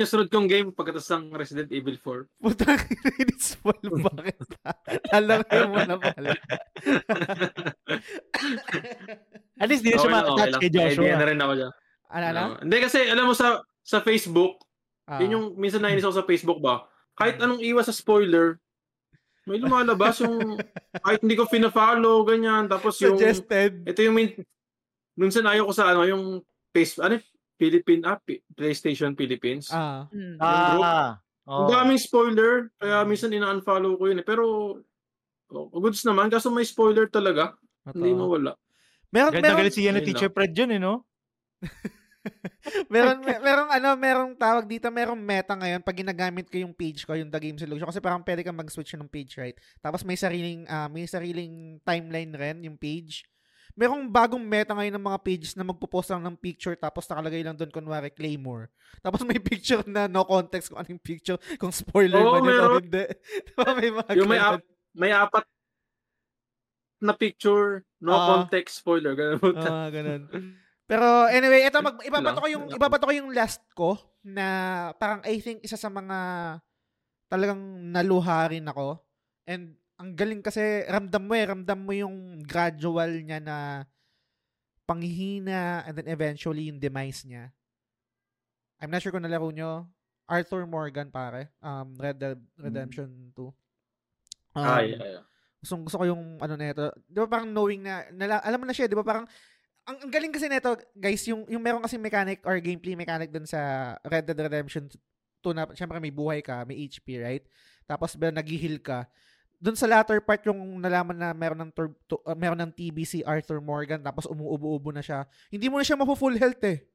yung 0.00 0.08
sunod 0.08 0.28
kong 0.28 0.48
game 0.48 0.68
pagkatapos 0.70 1.06
ng 1.10 1.24
Resident 1.30 1.68
Evil 1.68 1.94
4. 1.94 2.24
putang 2.40 2.80
inis 3.20 3.54
mo 3.60 3.70
bakit? 4.02 4.40
Lalaki 5.10 5.56
mo 5.66 5.76
na 5.78 5.96
pala. 5.96 6.30
At 9.56 9.68
least 9.68 9.84
di 9.84 9.92
na 9.92 9.98
siya 9.98 10.08
Okay 10.08 10.16
lang, 10.16 10.24
okay 10.32 10.50
lang. 10.50 10.60
kay 10.60 10.70
Joshua. 10.70 11.04
Idea 11.04 11.14
na 11.14 11.26
rin 11.28 11.38
ako 11.38 11.52
dyan. 11.54 11.72
ano 12.08 12.26
na? 12.26 12.40
Ano, 12.42 12.54
Hindi 12.58 12.76
kasi, 12.80 12.98
alam 13.04 13.24
mo 13.24 13.34
sa 13.34 13.48
sa 13.82 14.00
Facebook, 14.00 14.56
Ah. 15.04 15.18
yun 15.18 15.34
yung 15.34 15.46
minsan 15.54 15.82
nainis 15.82 16.02
ako 16.02 16.16
sa 16.16 16.24
Facebook 16.24 16.60
ba, 16.60 16.86
kahit 17.14 17.36
anong 17.36 17.58
iwas 17.60 17.84
sa 17.84 17.92
spoiler, 17.92 18.62
may 19.42 19.58
lumalabas 19.58 20.22
yung 20.22 20.54
kahit 20.96 21.20
hindi 21.20 21.34
ko 21.34 21.44
fina-follow, 21.44 22.22
ganyan. 22.22 22.64
Tapos 22.64 22.94
yung, 22.98 23.18
suggested. 23.18 23.82
ito 23.82 24.00
yung 24.00 24.14
min, 24.14 24.30
minsan 25.12 25.42
ayaw 25.44 25.66
ko 25.66 25.74
sa 25.74 25.90
ano, 25.90 26.06
yung 26.06 26.38
face, 26.70 26.96
ano, 26.96 27.18
Philippine, 27.60 28.02
ah, 28.08 28.16
P- 28.16 28.40
PlayStation 28.56 29.12
Philippines. 29.12 29.68
Ah. 29.68 30.08
Mm. 30.08 30.40
Ah, 30.40 31.20
Ang 31.44 31.66
oh. 31.66 31.68
daming 31.68 32.00
spoiler, 32.00 32.72
kaya 32.80 33.04
minsan 33.04 33.36
ina-unfollow 33.36 34.00
ko 34.00 34.08
yun 34.08 34.24
eh. 34.24 34.26
Pero, 34.26 34.44
oh, 35.52 35.68
goods 35.76 36.00
naman, 36.08 36.32
kaso 36.32 36.48
may 36.48 36.64
spoiler 36.64 37.04
talaga. 37.12 37.52
Hindi 37.84 38.16
Totoo. 38.16 38.20
mawala. 38.24 38.52
Meron, 39.10 39.32
na 39.36 39.42
meron, 39.42 39.58
galit 39.60 39.74
si 39.74 39.84
ano, 39.84 39.98
Ayun 40.00 40.08
Teacher 40.08 40.30
Fred 40.30 40.54
yun, 40.54 40.70
eh, 40.72 40.80
no? 40.80 41.04
meron, 42.94 43.18
mer- 43.26 43.42
merong 43.42 43.70
ano, 43.74 43.88
merong 43.98 44.32
tawag 44.38 44.64
dito, 44.70 44.86
merong 44.88 45.18
meta 45.18 45.58
ngayon 45.58 45.82
pag 45.82 45.98
ginagamit 45.98 46.46
ko 46.46 46.56
yung 46.62 46.72
page 46.76 47.02
ko, 47.02 47.18
yung 47.18 47.32
The 47.32 47.40
Game 47.42 47.58
Solution. 47.58 47.88
Kasi 47.88 47.98
parang 47.98 48.22
pwede 48.22 48.46
kang 48.46 48.56
mag-switch 48.56 48.94
ng 48.94 49.10
page, 49.10 49.34
right? 49.36 49.58
Tapos 49.82 50.06
may 50.06 50.14
sariling, 50.14 50.64
ah, 50.70 50.86
may 50.86 51.04
sariling 51.10 51.82
timeline 51.82 52.32
rin 52.32 52.62
yung 52.62 52.78
page. 52.78 53.26
Merong 53.74 54.06
bagong 54.06 54.42
meta 54.42 54.74
ngayon 54.74 54.94
ng 54.98 55.06
mga 55.06 55.20
pages 55.22 55.52
na 55.54 55.62
magpo-post 55.62 56.10
lang 56.10 56.22
ng 56.22 56.36
picture 56.36 56.74
tapos 56.74 57.06
nakalagay 57.06 57.40
lang 57.40 57.54
doon 57.54 57.70
kunwari 57.70 58.10
Claymore. 58.10 58.68
Tapos 59.00 59.22
may 59.22 59.38
picture 59.50 59.80
na 59.86 60.06
no 60.06 60.26
context 60.26 60.70
kung 60.70 60.78
anong 60.78 61.00
picture, 61.00 61.38
kung 61.56 61.70
spoiler 61.70 62.20
Oo, 62.20 62.32
man 62.36 62.42
yun 62.44 62.60
o 62.60 62.78
hindi. 62.82 63.04
Diba 63.46 63.68
may 63.74 63.90
mga 63.90 64.10
Yung 64.18 64.30
may, 64.30 64.40
ap- 64.40 64.68
may 64.92 65.12
apat 65.14 65.44
na 67.00 67.16
picture, 67.16 67.80
no 68.04 68.12
Ah. 68.12 68.26
context 68.36 68.84
spoiler. 68.84 69.16
Ganun. 69.16 69.56
Ah, 69.56 69.88
ganun. 69.88 70.28
Pero 70.84 71.30
anyway, 71.32 71.64
ito 71.64 71.80
mag 71.80 71.96
ibabato 72.04 72.44
ko 72.44 72.48
yung 72.50 72.64
ibabato 72.68 73.04
ko 73.08 73.12
yung 73.14 73.30
last 73.32 73.62
ko 73.72 73.96
na 74.20 74.46
parang 75.00 75.24
I 75.24 75.40
think 75.40 75.64
isa 75.64 75.80
sa 75.80 75.88
mga 75.88 76.18
talagang 77.32 77.62
naluha 77.88 78.52
rin 78.52 78.68
ako. 78.68 79.00
And 79.48 79.79
ang 80.00 80.16
galing 80.16 80.40
kasi 80.40 80.88
ramdam 80.88 81.28
mo 81.28 81.36
eh, 81.36 81.44
ramdam 81.44 81.80
mo 81.84 81.92
yung 81.92 82.40
gradual 82.40 83.20
niya 83.20 83.36
na 83.36 83.84
panghihina 84.88 85.84
and 85.84 86.00
then 86.00 86.08
eventually 86.08 86.72
yung 86.72 86.80
demise 86.80 87.28
niya. 87.28 87.52
I'm 88.80 88.88
not 88.88 89.04
sure 89.04 89.12
kung 89.12 89.28
nalaro 89.28 89.52
nyo. 89.52 89.84
Arthur 90.24 90.64
Morgan 90.64 91.12
pare. 91.12 91.52
Um, 91.60 91.92
Red 92.00 92.16
Dead 92.16 92.40
Redemption 92.56 93.34
2. 93.36 93.44
Um, 93.44 93.52
Ay, 94.56 94.96
ay, 94.96 95.20
ay. 95.20 95.22
gusto, 95.60 95.74
gusto 95.84 95.96
ko 96.00 96.04
yung 96.08 96.40
ano 96.40 96.54
nito. 96.56 96.90
'Di 97.06 97.18
ba 97.20 97.28
parang 97.28 97.52
knowing 97.52 97.84
na, 97.84 98.08
nala, 98.10 98.40
alam 98.40 98.58
mo 98.58 98.66
na 98.66 98.74
siya, 98.74 98.88
'di 98.88 98.96
ba 98.96 99.04
parang 99.04 99.28
ang, 99.84 99.96
ang 100.00 100.10
galing 100.10 100.32
kasi 100.32 100.48
nito, 100.48 100.74
guys, 100.96 101.22
yung 101.28 101.44
yung 101.46 101.62
meron 101.62 101.84
kasi 101.84 102.00
mechanic 102.00 102.40
or 102.48 102.56
gameplay 102.58 102.96
mechanic 102.96 103.28
dun 103.28 103.44
sa 103.44 103.94
Red 104.06 104.26
Dead 104.26 104.38
Redemption 104.38 104.88
2 105.44 105.54
na 105.54 105.68
syempre 105.76 106.00
may 106.00 106.14
buhay 106.14 106.40
ka, 106.40 106.64
may 106.64 106.78
HP, 106.88 107.20
right? 107.20 107.44
Tapos 107.84 108.14
ba 108.14 108.30
nag-heal 108.30 108.78
ka. 108.80 109.06
Doon 109.60 109.76
sa 109.76 109.84
latter 109.84 110.24
part 110.24 110.40
yung 110.48 110.56
nalaman 110.80 111.14
na 111.14 111.36
meron 111.36 111.60
ng 111.60 111.72
tur- 111.72 111.96
tu- 112.08 112.22
uh, 112.24 112.32
meron 112.32 112.56
ng 112.56 112.72
TBC 112.72 113.20
Arthur 113.22 113.60
Morgan 113.60 114.00
tapos 114.00 114.24
umuubo-ubo 114.24 114.88
na 114.88 115.04
siya. 115.04 115.28
Hindi 115.52 115.68
mo 115.68 115.76
na 115.76 115.84
siya 115.84 116.00
mafu-full 116.00 116.40
health 116.40 116.64
eh. 116.64 116.88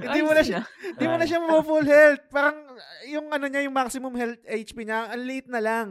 Hindi 0.00 0.20
mo 0.24 0.32
na 0.32 0.40
siya 0.40 0.64
hindi 0.64 1.04
mo 1.04 1.16
na 1.20 1.26
siya 1.28 1.42
mafu-full 1.42 1.84
health. 1.84 2.22
Parang 2.30 2.56
uh, 2.56 3.04
yung 3.10 3.26
ano 3.28 3.44
niya, 3.44 3.66
yung 3.66 3.76
maximum 3.76 4.14
health 4.14 4.40
HP 4.46 4.86
niya, 4.86 5.10
ang 5.12 5.22
late 5.26 5.50
na 5.50 5.60
lang. 5.60 5.88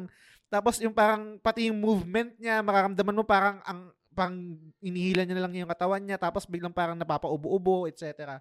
Tapos 0.48 0.80
yung 0.80 0.96
parang 0.96 1.36
pati 1.38 1.68
yung 1.68 1.78
movement 1.78 2.34
niya, 2.40 2.64
makaramdaman 2.64 3.18
mo 3.18 3.24
parang 3.28 3.60
ang 3.68 3.92
parang 4.16 4.56
inihila 4.80 5.28
niya 5.28 5.36
na 5.36 5.44
lang 5.44 5.54
yung 5.54 5.68
katawan 5.68 6.00
niya 6.00 6.16
tapos 6.16 6.48
biglang 6.48 6.72
parang 6.72 6.96
napapaubo-ubo, 6.96 7.86
etc. 7.92 8.40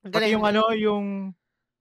Ang 0.00 0.10
Pati 0.10 0.24
galing. 0.24 0.32
yung 0.34 0.44
ano, 0.48 0.62
yung 0.72 1.04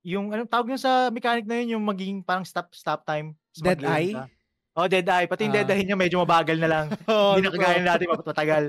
yung 0.07 0.31
ano 0.31 0.47
tawag 0.47 0.71
nyo 0.71 0.79
sa 0.79 1.11
mechanic 1.11 1.43
na 1.43 1.59
yun, 1.59 1.75
yung 1.75 1.83
maging 1.83 2.23
parang 2.23 2.47
stop 2.47 2.71
stop 2.71 3.03
time. 3.03 3.35
Dead 3.59 3.83
eye? 3.83 4.15
ka. 4.15 4.31
Oh, 4.77 4.85
Dead 4.85 5.09
Eye. 5.09 5.25
Pati 5.25 5.49
yung 5.49 5.57
Dead 5.57 5.65
Ah. 5.65 5.73
Eye 5.73 5.89
niya 5.89 5.97
medyo 5.97 6.21
mabagal 6.21 6.53
na 6.61 6.69
lang. 6.69 6.85
Oh, 7.09 7.33
Hindi 7.33 7.49
na 7.49 7.53
kagaya 7.57 7.81
natin 7.81 8.13
matagal. 8.13 8.65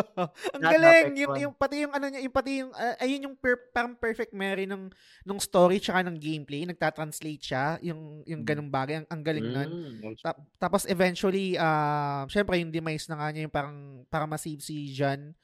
Ang 0.58 0.62
galing. 0.66 1.06
Yung, 1.14 1.34
yung 1.38 1.54
pati 1.54 1.86
yung 1.86 1.94
ano 1.94 2.10
niya, 2.10 2.26
yung 2.26 2.34
pati 2.34 2.50
yung 2.58 2.74
ah, 2.74 2.98
ayun 2.98 3.30
yung 3.30 3.36
per, 3.38 3.70
parang 3.70 3.94
perfect 3.94 4.34
marry 4.34 4.66
ng 4.66 4.90
nung 5.22 5.38
story 5.38 5.78
tsaka 5.78 6.02
ng 6.10 6.18
gameplay, 6.18 6.66
nagta-translate 6.66 7.38
siya, 7.38 7.78
yung 7.86 8.26
yung 8.26 8.42
Mm. 8.42 8.50
ganung 8.50 8.66
bagay, 8.66 8.94
ang, 8.98 9.06
ang 9.06 9.22
galing 9.22 9.46
nun. 9.46 9.70
Mm. 10.02 10.18
Ta- 10.18 10.42
tapos 10.58 10.90
eventually 10.90 11.54
uh, 11.54 12.26
syempre 12.26 12.58
yung 12.58 12.74
demise 12.74 13.06
na 13.06 13.22
nga 13.22 13.30
niya 13.30 13.46
yung 13.46 13.54
parang 13.54 13.76
para 14.10 14.26
ma-save 14.26 14.58
si 14.58 14.90
John. 14.90 15.38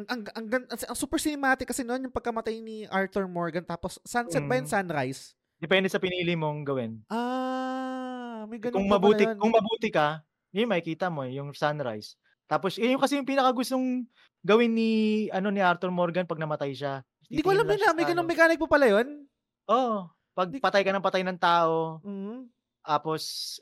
Ang 0.00 0.06
ang 0.08 0.22
ang, 0.32 0.46
ang, 0.48 0.64
ang 0.70 0.96
super 0.96 1.16
cinematic 1.16 1.68
kasi 1.68 1.84
noon 1.84 2.08
yung 2.08 2.14
pagkamatay 2.14 2.56
ni 2.58 2.88
Arthur 2.88 3.28
Morgan 3.28 3.60
tapos 3.60 4.00
sunset 4.00 4.40
ba 4.42 4.56
yun 4.56 4.64
Mm. 4.64 4.72
sunrise? 4.72 5.36
Depende 5.56 5.86
sa 5.86 6.00
pinili 6.00 6.32
mong 6.32 6.64
gawin. 6.64 7.04
Ah, 7.06 8.48
may 8.48 8.56
ganun 8.56 8.80
Kung 8.80 8.88
mabuti, 8.88 9.22
yun. 9.22 9.36
kung 9.36 9.52
mabuti 9.52 9.88
ka, 9.88 10.24
yun 10.50 10.64
makikita 10.66 11.12
mo, 11.12 11.20
eh, 11.22 11.36
yung 11.36 11.52
sunrise. 11.52 12.16
Tapos, 12.48 12.74
yun 12.74 12.96
yung 12.96 13.02
kasi 13.02 13.14
yung 13.14 13.28
pinakagustong 13.28 14.08
gawin 14.40 14.72
ni, 14.72 14.90
ano, 15.28 15.52
ni 15.52 15.60
Arthur 15.60 15.92
Morgan 15.92 16.24
pag 16.24 16.40
namatay 16.40 16.72
siya. 16.72 17.04
Hindi 17.28 17.44
ko 17.44 17.52
alam 17.52 17.68
yun 17.68 17.76
na, 17.78 17.92
may 17.92 18.02
ganung 18.02 18.24
ano. 18.24 18.32
mechanic 18.32 18.56
po 18.56 18.66
pala 18.66 18.88
yun. 18.88 19.28
Oo. 19.68 20.08
pag 20.30 20.48
Di- 20.48 20.58
patay 20.58 20.80
ka 20.80 20.90
ng 20.90 21.04
patay 21.04 21.20
ng 21.20 21.36
tao, 21.36 22.00
Mm. 22.00 22.48
tapos, 22.80 23.20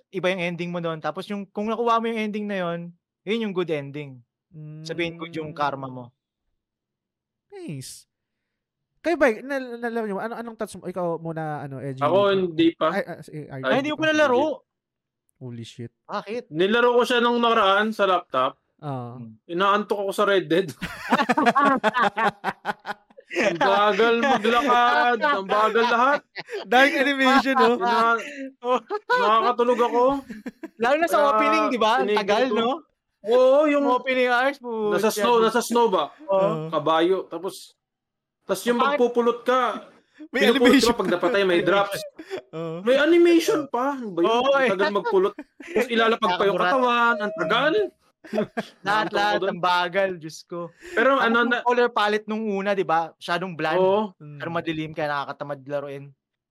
iba 0.09 0.31
yung 0.31 0.41
ending 0.45 0.71
mo 0.71 0.79
doon. 0.79 1.03
Tapos, 1.03 1.27
yung, 1.27 1.43
kung 1.45 1.67
nakuha 1.67 1.99
mo 1.99 2.07
yung 2.07 2.23
ending 2.23 2.47
na 2.47 2.63
yun, 2.63 2.95
yun 3.27 3.43
yung 3.43 3.53
good 3.53 3.69
ending. 3.69 4.23
Sabihin 4.81 5.19
good 5.19 5.35
yung 5.35 5.51
karma 5.51 5.91
mo. 5.91 6.15
Nice. 7.69 8.09
Kayo 8.99 9.15
ba, 9.15 9.29
nal- 9.31 9.79
nalaro 9.79 10.07
nyo, 10.09 10.19
ano, 10.19 10.35
anong 10.35 10.57
touch 10.59 10.81
mo? 10.81 10.89
Ikaw 10.89 11.21
muna, 11.21 11.69
ano, 11.69 11.79
Edgy. 11.79 12.01
Ako 12.03 12.17
hindi 12.33 12.73
pa. 12.75 12.91
Ay, 12.91 13.03
ah, 13.05 13.21
ay, 13.23 13.61
Ay, 13.63 13.75
hindi 13.85 13.93
ko 13.93 14.01
pa 14.01 14.09
nalaro. 14.11 14.65
Holy 15.39 15.63
shit. 15.63 15.93
Bakit? 16.03 16.51
Nilaro 16.51 16.99
ko 16.99 17.07
siya 17.07 17.23
nung 17.23 17.39
nakaraan 17.39 17.95
sa 17.95 18.11
laptop. 18.11 18.59
Ah. 18.83 19.15
Inaantok 19.47 20.03
ako 20.03 20.11
sa 20.11 20.27
Red 20.27 20.51
Dead. 20.51 20.67
Ang 23.29 23.61
bagal 23.61 24.15
maglakad. 24.19 25.19
Ang 25.21 25.47
bagal 25.47 25.85
lahat. 25.85 26.21
Dying 26.65 26.97
animation, 26.97 27.55
no? 27.55 27.77
Ina- 27.77 28.19
nakakatulog 29.23 29.81
ako. 29.85 30.05
Lalo 30.81 30.97
na 30.97 31.07
sa 31.07 31.19
Kaya, 31.21 31.29
opening, 31.31 31.65
di 31.71 31.79
ba? 31.79 31.93
Ang 32.01 32.09
tinigil 32.09 32.19
tagal, 32.25 32.45
ko. 32.51 32.57
no? 32.57 32.71
Oo, 33.29 33.69
yung 33.69 33.85
Yung 33.85 33.95
opening 33.95 34.31
hours 34.31 34.59
po. 34.59 34.91
nasa 34.91 35.09
snow, 35.09 35.39
nasa 35.39 35.61
snow 35.61 35.87
ba? 35.89 36.11
Oo. 36.27 36.73
Kabayo. 36.73 37.29
Tapos, 37.29 37.77
tapos 38.43 38.63
yung 38.65 38.81
magpupulot 38.81 39.45
ka, 39.45 39.87
May 40.35 40.51
animation. 40.51 40.91
ka 40.91 40.99
pag 40.99 41.13
napatay, 41.15 41.43
may 41.47 41.63
drops. 41.69 42.01
Oo. 42.51 42.83
May 42.83 42.99
animation 42.99 43.71
pa. 43.71 43.95
Ano 43.95 44.11
ba 44.13 44.21
yun? 44.25 44.33
Ang 44.33 44.65
eh. 44.65 44.71
tagal 44.75 44.91
magpulot. 44.91 45.33
Tapos 45.37 45.89
ilalapag 45.89 46.33
pa 46.35 46.45
yung 46.49 46.59
katawan. 46.59 47.17
Ang 47.21 47.33
tagal. 47.39 47.75
Lahat, 48.83 49.09
lahat, 49.15 49.41
ang 49.47 49.63
bagal, 49.63 50.11
Diyos 50.19 50.43
ko. 50.45 50.69
Pero 50.93 51.17
Ano 51.17 51.47
ano 51.47 51.49
na, 51.49 51.59
color 51.63 51.89
palette 51.89 52.27
nung 52.27 52.45
una, 52.45 52.75
di 52.75 52.85
ba? 52.85 53.15
Masyadong 53.15 53.55
bland. 53.55 53.81
Mm. 54.19 54.39
Pero 54.43 54.51
madilim 54.51 54.91
kaya 54.93 55.09
nakakatamad 55.09 55.61
laruin. 55.65 56.05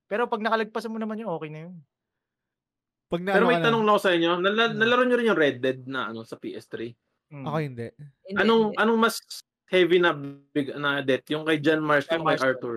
Pero 0.07 0.25
pag 0.25 0.39
nakalagpasan 0.41 0.89
mo 0.89 0.97
naman 0.97 1.19
yun, 1.19 1.29
okay 1.29 1.49
na 1.51 1.67
yun. 1.67 1.75
Pag 3.07 3.21
na, 3.23 3.31
Pero 3.31 3.43
ano 3.43 3.49
may 3.49 3.55
ka 3.55 3.59
na- 3.59 3.67
tanong 3.71 3.84
na 3.84 3.91
ako 3.91 4.01
sa 4.01 4.11
inyo. 4.11 4.31
Nala, 4.38 4.63
Hmm. 4.67 4.77
nalaro 4.77 5.03
nyo 5.03 5.15
rin 5.15 5.29
yung 5.29 5.39
Red 5.39 5.57
Dead 5.57 5.79
na 5.85 6.11
ano 6.11 6.21
sa 6.21 6.35
PS3. 6.35 6.91
Mm. 7.27 7.43
Ako 7.43 7.57
hindi. 7.57 7.88
Hindi, 8.23 8.38
Anong 8.38 8.63
hindi. 8.67 8.79
anong 8.79 8.99
mas 8.99 9.15
heavy 9.65 9.97
na 9.97 10.11
big 10.13 10.67
na 10.73 10.99
death? 11.01 11.27
Yung 11.27 11.43
kay 11.43 11.57
John 11.57 11.79
Marston 11.79 12.07
John 12.13 12.21
kay 12.21 12.27
Marston. 12.29 12.47
Arthur? 12.49 12.75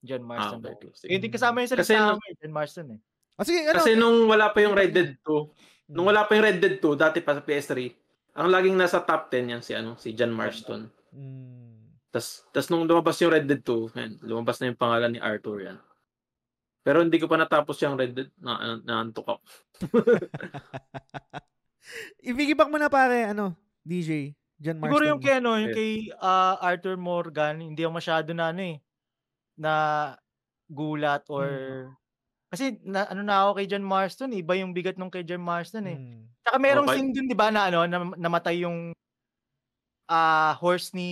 John 0.00 0.22
Marston. 0.22 0.60
Ah, 0.60 0.70
okay, 0.70 0.90
sige. 0.92 1.08
Eh, 1.08 1.14
Hindi 1.16 1.28
kasama 1.28 1.56
yun 1.58 1.68
sa 1.68 1.76
Kasi 1.76 1.92
listahan 1.92 2.16
John 2.38 2.54
Marston 2.54 2.86
eh. 2.92 3.00
Ah, 3.36 3.44
sige, 3.44 3.60
ano? 3.62 3.74
Kasi 3.74 3.90
nung 3.94 4.18
wala 4.26 4.46
pa 4.48 4.58
yung 4.60 4.72
Red 4.72 4.92
Dead 4.92 5.12
2, 5.20 5.48
Mm. 5.86 5.92
nung 5.92 6.06
wala 6.06 6.24
pa 6.24 6.32
yung 6.34 6.44
Red 6.46 6.58
Dead 6.58 6.76
2, 6.78 6.92
dati 6.94 7.18
pa 7.20 7.32
sa 7.32 7.40
PS3, 7.40 7.92
ang 8.32 8.48
laging 8.48 8.76
nasa 8.76 9.00
top 9.00 9.28
10 9.28 9.44
yan 9.46 9.60
si 9.60 9.72
ano, 9.72 9.96
si 9.96 10.12
John 10.12 10.30
Marston. 10.30 10.88
Mm. 11.10 12.00
Tas 12.08 12.44
tas 12.48 12.68
nung 12.68 12.84
lumabas 12.84 13.16
yung 13.18 13.28
Red 13.28 13.44
Dead 13.44 13.60
2, 13.60 13.92
yan, 13.92 14.20
lumabas 14.22 14.56
na 14.58 14.68
yung 14.68 14.76
pangalan 14.76 15.10
ni 15.10 15.20
Arthur 15.20 15.60
yan. 15.62 15.76
Pero 16.86 17.02
hindi 17.02 17.18
ko 17.18 17.26
pa 17.26 17.34
natapos 17.34 17.82
yung 17.82 17.98
Red 17.98 18.14
Dead, 18.14 18.30
na, 18.38 18.62
na 18.62 18.74
naantok 18.86 19.26
ako. 19.26 19.42
Ibigibak 22.30 22.70
mo 22.70 22.78
na 22.78 22.86
pare, 22.86 23.26
ano, 23.26 23.58
DJ, 23.82 24.38
John 24.54 24.78
Marston. 24.78 24.94
Siguro 24.94 25.04
yung 25.10 25.18
kay 25.18 25.34
ano, 25.42 25.58
yung 25.58 25.74
kay 25.74 26.14
ah, 26.22 26.54
Arthur 26.62 26.94
Morgan, 26.94 27.58
hindi 27.58 27.82
ako 27.82 27.98
masyado 27.98 28.30
na 28.38 28.54
ano 28.54 28.62
eh, 28.62 28.78
na 29.58 29.72
gulat 30.70 31.26
or 31.26 31.90
kasi 32.46 32.78
na, 32.86 33.10
ano 33.10 33.26
na 33.26 33.42
ako 33.42 33.58
kay 33.58 33.66
John 33.66 33.82
Marston, 33.82 34.38
iba 34.38 34.54
yung 34.54 34.70
bigat 34.70 34.94
nung 34.94 35.10
kay 35.10 35.26
John 35.26 35.42
Marston 35.42 35.90
eh. 35.90 35.98
Mm. 35.98 36.22
Tsaka 36.46 36.56
merong 36.62 36.86
Okay. 36.86 37.02
scene 37.02 37.10
dun, 37.10 37.26
'di 37.26 37.36
ba, 37.36 37.50
na 37.50 37.66
ano, 37.66 37.82
na, 37.84 37.98
namatay 38.14 38.62
yung 38.62 38.94
ah 40.06 40.54
horse 40.62 40.94
ni 40.94 41.10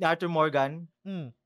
ni 0.00 0.04
Arthur 0.08 0.32
Morgan. 0.32 0.88
Mm. 1.04 1.36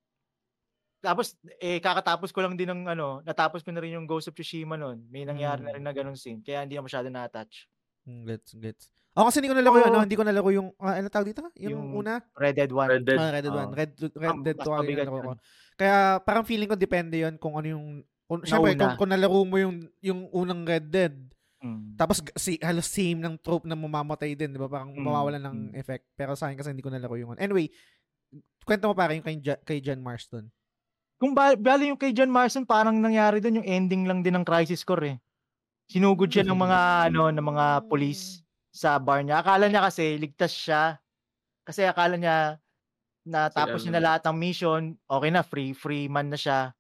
Tapos 1.03 1.35
eh 1.59 1.83
kakatapos 1.83 2.31
ko 2.31 2.41
lang 2.41 2.55
din 2.55 2.71
ng 2.71 2.87
ano, 2.89 3.19
natapos 3.21 3.61
ko 3.61 3.75
na 3.75 3.83
rin 3.83 3.99
yung 3.99 4.07
Ghost 4.07 4.31
of 4.31 4.39
Tsushima 4.39 4.79
noon. 4.79 5.03
May 5.11 5.27
nangyari 5.27 5.61
na 5.61 5.71
Mm. 5.71 5.77
rin 5.77 5.85
na 5.85 5.93
ganung 5.93 6.15
scene, 6.15 6.39
kaya 6.41 6.63
hindi 6.63 6.79
ako 6.79 6.87
masyado 6.87 7.09
na-attach. 7.11 7.67
Mm, 8.07 8.23
Gets, 8.25 8.51
gets. 8.57 8.85
Ako 9.13 9.29
kasi 9.29 9.43
hindi 9.43 9.51
ko 9.51 9.57
nalaro 9.59 9.77
yung 9.77 9.85
Oo. 9.85 9.93
ano, 9.93 10.05
hindi 10.07 10.17
ko 10.17 10.25
nalaro 10.25 10.51
yung, 10.55 10.69
ah, 10.81 10.97
ano 10.97 11.09
tawag 11.11 11.29
dito? 11.29 11.43
Yung, 11.61 11.75
Yung 11.75 11.87
una? 12.01 12.23
Red 12.33 12.55
Dead 12.57 12.71
1. 12.73 12.89
Red 12.89 13.05
Dead. 13.05 13.19
Ah, 13.19 13.29
Red 13.29 13.45
Dead 13.45 13.53
Oo. 13.53 13.61
1. 13.69 13.77
Red, 13.77 13.91
Red 14.17 14.39
Dead 14.41 14.57
mas 14.57 14.65
2 14.65 14.73
ang 14.73 14.87
ko. 14.89 15.17
yun. 15.21 15.39
Kaya 15.77 15.97
parang 16.23 16.45
feeling 16.47 16.71
ko 16.71 16.77
depende 16.79 17.19
yon 17.19 17.35
kung 17.37 17.59
ano 17.59 17.67
yung, 17.67 17.87
kung, 18.25 18.41
syempre, 18.47 18.73
kung, 18.73 18.95
kung 18.97 19.11
nalaro 19.11 19.43
mo 19.45 19.57
yung, 19.61 19.77
yung 20.01 20.31
unang 20.33 20.63
Red 20.65 20.87
Dead, 20.89 21.15
Mm. 21.63 21.95
tapos 21.95 22.19
si, 22.35 22.59
halos 22.59 22.91
same 22.91 23.23
ng 23.23 23.39
trope 23.39 23.71
na 23.71 23.79
mamamatay 23.79 24.35
din, 24.35 24.51
di 24.51 24.59
ba? 24.59 24.67
Parang 24.67 24.91
Mm, 24.91 25.03
mawawalan 25.05 25.43
ng 25.43 25.59
mm. 25.71 25.79
effect. 25.79 26.11
Pero 26.15 26.35
sa 26.35 26.49
akin 26.49 26.59
kasi 26.59 26.71
hindi 26.71 26.83
ko 26.83 26.91
nalaro 26.91 27.15
yung 27.15 27.35
one. 27.35 27.43
Anyway, 27.43 27.71
kwento 28.65 28.87
mo 28.87 28.95
pare 28.95 29.15
yung 29.15 29.23
kay, 29.23 29.39
kay 29.39 29.79
John 29.79 30.01
Marston. 30.01 30.51
Kung 31.23 31.39
ba, 31.39 31.55
bali 31.55 31.87
yung 31.87 31.95
kay 31.95 32.11
John 32.11 32.35
Marston, 32.35 32.67
parang 32.67 32.99
nangyari 32.99 33.39
doon 33.39 33.63
yung 33.63 33.69
ending 33.71 34.11
lang 34.11 34.27
din 34.27 34.35
ng 34.35 34.43
Crisis 34.43 34.83
Core 34.83 35.15
eh. 35.15 35.17
Sinugod 35.87 36.27
siya 36.27 36.43
ng 36.43 36.59
mga 36.59 36.81
ano 37.15 37.31
ng 37.31 37.47
mga 37.47 37.67
police 37.87 38.43
sa 38.75 38.99
bar 38.99 39.23
niya. 39.23 39.39
Akala 39.39 39.71
niya 39.71 39.87
kasi 39.87 40.19
ligtas 40.19 40.51
siya. 40.51 40.99
Kasi 41.63 41.87
akala 41.87 42.19
niya 42.19 42.59
na 43.23 43.47
tapos 43.55 43.87
niya 43.87 44.03
na 44.03 44.05
lahat 44.11 44.27
ng 44.27 44.35
mission, 44.35 44.83
okay 45.07 45.31
na, 45.31 45.47
free 45.47 45.71
free 45.71 46.11
man 46.11 46.27
na 46.27 46.35
siya. 46.35 46.75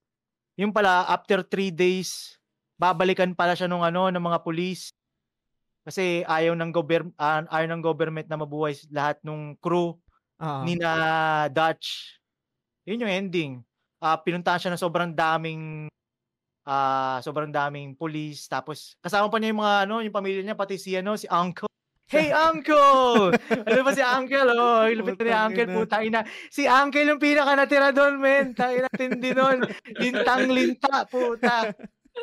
Yung 0.59 0.75
pala 0.75 1.07
after 1.07 1.47
three 1.47 1.71
days, 1.71 2.35
babalikan 2.75 3.39
pala 3.39 3.55
siya 3.55 3.71
nung 3.71 3.87
ano 3.87 4.11
ng 4.11 4.27
mga 4.27 4.43
police. 4.43 4.91
Kasi 5.87 6.27
ayaw 6.27 6.59
ng 6.59 6.75
gober 6.75 7.07
ah, 7.15 7.47
ayaw 7.47 7.71
ng 7.71 7.83
government 7.87 8.27
na 8.27 8.43
mabuhay 8.43 8.75
lahat 8.91 9.23
ng 9.23 9.55
crew 9.63 9.95
ni 10.67 10.75
na 10.75 11.47
Dutch. 11.47 12.19
Yun 12.91 13.07
yung 13.07 13.15
ending. 13.15 13.53
Ah, 14.03 14.19
pinuntahan 14.19 14.59
siya 14.59 14.75
ng 14.75 14.83
sobrang 14.83 15.15
daming 15.15 15.87
ah 16.63 17.19
sobrang 17.23 17.51
daming 17.51 17.99
police 17.99 18.47
tapos 18.47 18.95
kasama 19.03 19.27
pa 19.27 19.39
niya 19.39 19.55
yung 19.55 19.63
mga 19.63 19.77
ano, 19.87 19.95
yung 20.03 20.15
pamilya 20.15 20.43
niya 20.43 20.59
pati 20.59 20.75
si 20.75 20.99
ano, 20.99 21.15
si 21.15 21.31
Uncle. 21.31 21.71
Hey 22.11 22.35
Uncle! 22.51 23.31
ano 23.47 23.81
ba 23.87 23.93
si 23.95 24.03
Uncle? 24.03 24.51
Oh, 24.59 24.85
ilupit 24.91 25.17
na 25.23 25.25
ni 25.25 25.33
Uncle, 25.33 25.69
ina. 25.71 25.75
putang 25.79 26.03
ina. 26.03 26.21
Si 26.51 26.67
Uncle 26.67 27.09
yung 27.09 27.23
pinaka 27.23 27.55
natira 27.55 27.89
doon, 27.95 28.21
men. 28.21 28.53
Tayo 28.53 28.85
natin 28.85 29.23
din 29.23 29.33
doon. 29.33 29.59
Lintang 29.97 30.51
linta, 30.53 31.09
puta. 31.09 31.73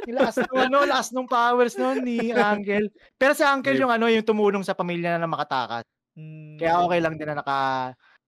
Lakas 0.05 0.45
nung 0.45 0.61
ano, 0.69 0.77
lakas 0.85 1.09
nung 1.09 1.25
powers 1.25 1.73
noon 1.73 2.05
ni 2.05 2.29
Uncle. 2.29 2.93
Pero 3.17 3.33
si 3.33 3.41
Uncle 3.41 3.81
yung 3.81 3.89
ano, 3.89 4.05
yung 4.11 4.21
tumulong 4.27 4.61
sa 4.61 4.77
pamilya 4.77 5.17
na 5.17 5.25
makatakas. 5.25 5.87
Mm. 6.13 6.61
Kaya 6.61 6.85
okay 6.85 6.99
lang 7.01 7.15
din 7.17 7.25
na 7.25 7.41
naka, 7.41 7.59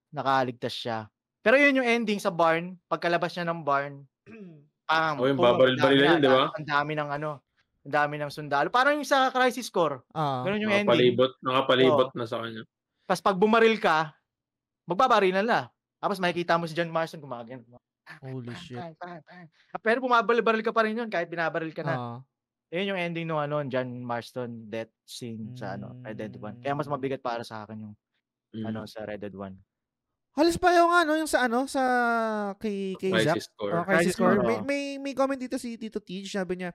nakaligtas 0.10 0.74
siya. 0.74 1.06
Pero 1.42 1.58
yun 1.58 1.82
yung 1.82 1.88
ending 1.90 2.22
sa 2.22 2.30
barn, 2.30 2.78
pagkalabas 2.86 3.34
niya 3.34 3.50
ng 3.50 3.62
barn, 3.66 4.06
pang, 4.90 5.18
Oh, 5.18 5.26
yung 5.26 5.38
dami 5.38 5.98
yun, 5.98 6.22
di 6.22 6.30
ba? 6.30 6.54
Ang 6.54 6.68
dami 6.68 6.94
ng 6.94 7.10
ano, 7.10 7.42
ang 7.82 7.94
dami 7.94 8.16
ng 8.22 8.30
sundalo. 8.30 8.70
Parang 8.70 8.94
yung 8.98 9.08
sa 9.08 9.34
Crisis 9.34 9.74
Core, 9.74 10.06
Ah. 10.14 10.46
ganun 10.46 10.62
yung 10.62 10.74
ending. 10.74 10.86
Nakapalibot, 11.18 11.32
nakapalibot 11.42 12.10
na 12.14 12.26
sa 12.30 12.46
kanya. 12.46 12.62
Tapos 13.10 13.22
pag 13.26 13.38
bumaril 13.42 13.82
ka, 13.82 14.14
magbabarilan 14.86 15.46
na. 15.46 15.62
Tapos 15.98 16.22
makikita 16.22 16.58
mo 16.58 16.66
si 16.66 16.74
John 16.74 16.90
Marston 16.94 17.22
gumagano. 17.22 17.66
Holy 18.22 18.52
shit. 18.58 18.76
Bang, 18.78 18.94
bang, 18.98 19.22
bang. 19.24 19.48
Ah, 19.72 19.80
Pero 19.80 20.02
bumabaril 20.04 20.66
ka 20.66 20.74
pa 20.74 20.84
rin 20.84 20.98
yun 20.98 21.10
kahit 21.10 21.30
binabaril 21.30 21.72
ka 21.72 21.82
na. 21.86 21.96
Ah. 21.96 22.20
Yun 22.72 22.96
yung 22.96 23.00
ending 23.00 23.28
no 23.28 23.38
ano, 23.38 23.62
John 23.68 23.88
Marston 24.00 24.68
death 24.68 24.92
scene 25.04 25.56
sa 25.56 25.76
ano, 25.76 25.96
Red 26.02 26.18
Dead 26.18 26.34
1. 26.36 26.62
Kaya 26.62 26.74
mas 26.74 26.88
Mm. 26.88 26.94
mabigat 26.96 27.22
para 27.22 27.44
sa 27.44 27.64
akin 27.64 27.88
yung 27.90 27.96
Mm. 28.52 28.66
ano 28.68 28.80
sa 28.86 29.04
Red 29.08 29.22
Dead 29.22 29.36
1. 29.36 29.56
Halos 30.32 30.56
pa 30.56 30.72
yung 30.72 30.92
ano, 30.92 31.12
yung 31.20 31.28
sa 31.28 31.46
ano, 31.46 31.68
sa 31.68 31.84
kay, 32.56 32.96
kay 32.96 33.12
Zack. 33.20 33.36
Crisis 33.36 33.48
Core. 33.52 33.72
Oh, 33.76 33.84
Crisis 33.84 34.16
Crisis 34.16 34.16
Core. 34.16 34.38
Core, 34.40 34.48
May, 34.48 34.60
may, 34.64 34.84
may 35.00 35.14
comment 35.16 35.40
dito 35.40 35.60
si 35.60 35.76
Tito 35.76 36.00
Tej, 36.00 36.24
sabi 36.32 36.64
niya, 36.64 36.72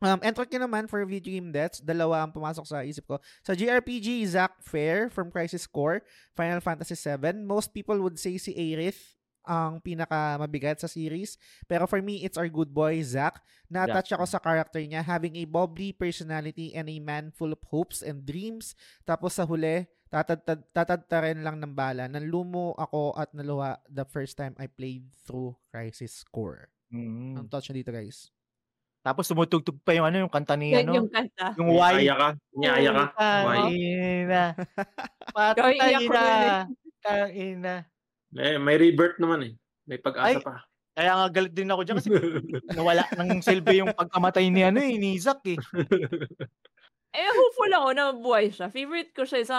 um, 0.00 0.18
enter 0.24 0.48
ka 0.48 0.56
naman 0.56 0.88
for 0.88 1.04
video 1.04 1.36
game 1.36 1.52
deaths. 1.52 1.84
Dalawa 1.84 2.24
ang 2.24 2.32
pumasok 2.32 2.64
sa 2.64 2.80
isip 2.80 3.04
ko. 3.04 3.20
Sa 3.44 3.52
JRPG, 3.52 4.24
Zack 4.32 4.64
Fair 4.64 5.12
from 5.12 5.28
Crisis 5.28 5.68
Core, 5.68 6.00
Final 6.32 6.64
Fantasy 6.64 6.96
VII. 6.96 7.44
Most 7.44 7.76
people 7.76 8.00
would 8.00 8.16
say 8.16 8.40
si 8.40 8.56
Aerith 8.56 9.20
ang 9.44 9.80
pinaka 9.80 10.36
mabigat 10.36 10.80
sa 10.80 10.88
series. 10.88 11.36
Pero 11.64 11.88
for 11.88 12.00
me, 12.00 12.24
it's 12.24 12.36
our 12.36 12.48
good 12.48 12.72
boy, 12.72 13.00
Zack. 13.04 13.40
Na-attach 13.68 14.12
ako 14.12 14.24
sa 14.28 14.40
character 14.40 14.80
niya, 14.80 15.04
having 15.04 15.36
a 15.36 15.44
bubbly 15.48 15.92
personality 15.92 16.72
and 16.76 16.88
a 16.88 16.98
man 17.00 17.32
full 17.32 17.52
of 17.52 17.60
hopes 17.68 18.04
and 18.04 18.24
dreams. 18.24 18.76
Tapos 19.04 19.36
sa 19.36 19.44
huli, 19.44 19.88
tatadta 20.10 21.16
rin 21.22 21.46
lang 21.46 21.62
ng 21.62 21.72
bala. 21.72 22.10
Nanlumo 22.10 22.74
ako 22.74 23.14
at 23.14 23.30
naluha 23.30 23.78
the 23.86 24.04
first 24.04 24.34
time 24.34 24.58
I 24.58 24.66
played 24.66 25.06
through 25.24 25.54
Crisis 25.70 26.26
Core. 26.26 26.68
Mm. 26.90 27.38
Ang 27.38 27.46
touch 27.46 27.70
na 27.70 27.78
dito, 27.78 27.94
guys. 27.94 28.34
Tapos 29.00 29.24
tumutugtog 29.24 29.80
pa 29.80 29.96
yung 29.96 30.04
ano, 30.04 30.26
yung 30.26 30.32
kanta 30.32 30.60
ni 30.60 30.76
ano. 30.76 30.92
Yung 30.92 31.08
kanta. 31.08 31.56
Yung 31.56 31.72
why. 31.72 32.04
Iaya 32.04 32.14
ka. 32.18 32.28
Iaya 32.60 32.90
ka. 32.92 33.04
Why. 33.48 33.72
Patay 35.32 36.04
na. 36.04 36.26
Kain 37.00 37.58
na. 37.64 37.76
Eh, 38.30 38.62
may 38.62 38.78
rebirth 38.78 39.18
naman 39.18 39.42
eh. 39.42 39.52
May 39.90 39.98
pag-asa 39.98 40.38
Ay, 40.38 40.38
pa. 40.38 40.62
Kaya 40.94 41.18
nga 41.18 41.26
galit 41.34 41.50
din 41.50 41.66
ako 41.66 41.82
dyan 41.82 41.98
kasi 41.98 42.10
nawala 42.78 43.02
ng 43.18 43.42
silbi 43.42 43.82
yung 43.82 43.90
pagkamatay 43.90 44.46
ni 44.46 44.62
ano 44.62 44.78
eh, 44.78 44.94
ni 44.98 45.18
Zack 45.18 45.42
eh. 45.50 45.58
eh, 47.18 47.30
hopeful 47.34 47.72
ako 47.74 47.88
na 47.90 48.14
buhay 48.14 48.54
siya. 48.54 48.70
Favorite 48.70 49.10
ko 49.10 49.26
siya 49.26 49.42
sa, 49.42 49.58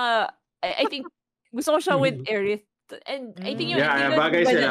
I, 0.64 0.70
I 0.82 0.86
think, 0.88 1.06
gusto 1.56 1.76
ko 1.76 1.80
siya 1.82 1.96
with 2.00 2.18
Aerith. 2.26 2.66
And 3.08 3.36
I 3.40 3.56
think 3.56 3.76
yung, 3.76 3.80
yeah, 3.80 4.10
yeah, 4.10 4.20
bagay 4.20 4.44
sila. 4.46 4.70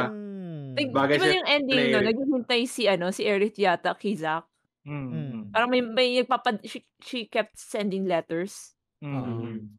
Like, 0.76 0.90
bagay 0.94 1.16
diba 1.18 1.38
yung 1.40 1.50
ending 1.50 1.84
no, 1.90 2.00
naghihintay 2.04 2.62
si, 2.68 2.86
ano, 2.86 3.10
si 3.10 3.26
Aerith 3.26 3.58
yata 3.58 3.96
kay 3.98 4.14
Zack. 4.14 4.46
Mm. 4.86 5.52
Parang 5.52 5.68
may, 5.68 5.82
may 5.82 6.08
nagpapad, 6.22 6.62
she, 6.64 6.84
she 7.02 7.26
kept 7.26 7.58
sending 7.58 8.06
letters. 8.06 8.76
Mm. 9.02 9.76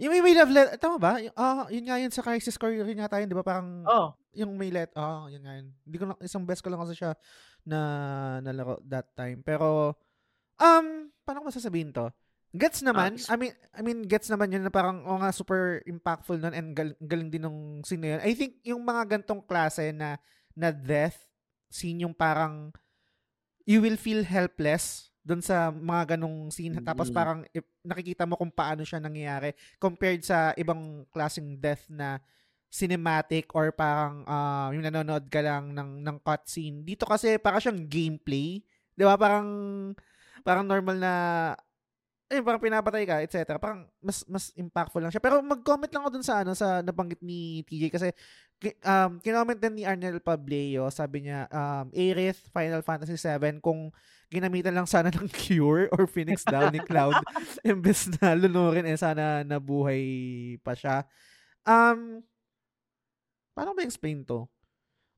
Yung 0.00 0.10
may, 0.10 0.22
may 0.24 0.34
love 0.34 0.50
letter, 0.50 0.74
tama 0.80 0.96
ba? 0.96 1.20
Ah, 1.36 1.68
yun 1.68 1.84
nga 1.84 2.00
yun 2.00 2.10
sa 2.10 2.24
Crisis 2.24 2.56
Core 2.56 2.80
rin 2.80 2.98
nga 2.98 3.12
tayo, 3.12 3.28
di 3.28 3.36
ba? 3.36 3.44
Parang, 3.44 3.84
oh. 3.84 4.16
yung 4.32 4.56
may 4.56 4.72
let, 4.72 4.90
ah, 4.96 5.26
oh, 5.26 5.30
yun 5.30 5.44
nga 5.44 5.54
yun. 5.60 5.68
Hindi 5.84 5.96
ko 6.00 6.04
lang, 6.08 6.18
isang 6.24 6.48
best 6.48 6.64
ko 6.64 6.72
lang 6.72 6.80
kasi 6.80 6.96
siya 6.96 7.12
na 7.68 7.78
nalaro 8.40 8.80
that 8.88 9.12
time. 9.12 9.44
Pero, 9.44 9.94
um, 10.58 10.86
paano 11.22 11.44
ko 11.44 11.52
masasabihin 11.52 11.92
to? 11.92 12.08
Gets 12.52 12.84
naman. 12.84 13.16
Uh, 13.16 13.32
I 13.32 13.36
mean, 13.40 13.54
I 13.72 13.80
mean, 13.80 14.00
gets 14.04 14.28
naman 14.28 14.52
yun 14.52 14.60
na 14.60 14.72
parang, 14.72 15.00
oh 15.08 15.16
nga, 15.16 15.32
super 15.32 15.80
impactful 15.88 16.36
nun 16.36 16.52
and 16.52 16.76
gal- 16.76 16.98
galing 17.00 17.32
din 17.32 17.48
nung 17.48 17.80
scene 17.80 18.04
yun. 18.04 18.20
I 18.20 18.36
think 18.36 18.60
yung 18.60 18.84
mga 18.84 19.16
gantong 19.16 19.40
klase 19.48 19.88
na, 19.88 20.20
na 20.52 20.68
death 20.68 21.16
scene 21.72 22.04
yung 22.04 22.12
parang, 22.12 22.68
you 23.64 23.80
will 23.80 23.96
feel 23.96 24.20
helpless 24.20 25.08
doon 25.24 25.40
sa 25.40 25.72
mga 25.72 26.16
ganong 26.18 26.52
scene. 26.52 26.76
Mm-hmm. 26.76 26.88
Tapos 26.92 27.08
parang 27.08 27.46
if, 27.56 27.64
nakikita 27.80 28.28
mo 28.28 28.36
kung 28.36 28.52
paano 28.52 28.82
siya 28.84 29.00
nangyayari 29.00 29.54
compared 29.80 30.20
sa 30.20 30.52
ibang 30.58 31.06
klaseng 31.08 31.56
death 31.56 31.86
na 31.88 32.18
cinematic 32.72 33.52
or 33.54 33.70
parang 33.70 34.24
uh, 34.24 34.72
yung 34.74 34.82
nanonood 34.82 35.28
ka 35.30 35.40
lang 35.44 35.70
ng 35.72 36.02
ng 36.02 36.16
cutscene. 36.24 36.82
Dito 36.82 37.06
kasi 37.06 37.38
para 37.38 37.62
siyang 37.62 37.86
gameplay. 37.86 38.64
'Di 38.96 39.04
ba? 39.06 39.14
Parang 39.14 39.48
parang 40.42 40.66
normal 40.66 40.96
na 40.98 41.14
eh 42.32 42.40
parang 42.40 42.62
pinapatay 42.64 43.04
ka, 43.04 43.16
etc. 43.20 43.60
Parang 43.60 43.84
mas 44.00 44.24
mas 44.24 44.48
impactful 44.56 45.04
lang 45.04 45.12
siya. 45.12 45.20
Pero 45.20 45.44
mag-comment 45.44 45.92
lang 45.92 46.02
ako 46.02 46.10
dun 46.16 46.24
sa 46.24 46.40
ano 46.40 46.56
sa 46.56 46.80
nabanggit 46.80 47.20
ni 47.20 47.60
TJ 47.68 47.92
kasi 47.92 48.08
um 48.80 49.20
kinoment 49.20 49.60
din 49.60 49.76
ni 49.76 49.84
Arnel 49.84 50.16
Pableo, 50.24 50.88
sabi 50.88 51.28
niya 51.28 51.44
um 51.52 51.92
Aerith 51.92 52.40
Final 52.48 52.80
Fantasy 52.80 53.20
7 53.20 53.60
kung 53.60 53.92
ginamitan 54.32 54.72
lang 54.72 54.88
sana 54.88 55.12
ng 55.12 55.28
Cure 55.44 55.92
or 55.92 56.08
Phoenix 56.08 56.40
Down 56.48 56.72
ni 56.72 56.80
Cloud 56.80 57.20
imbes 57.68 58.08
na 58.16 58.32
lunurin 58.32 58.88
eh 58.88 58.96
sana 58.96 59.44
nabuhay 59.44 60.02
pa 60.64 60.72
siya. 60.72 61.04
Um, 61.68 62.24
paano 63.52 63.76
ba 63.76 63.84
explain 63.84 64.24
to? 64.24 64.48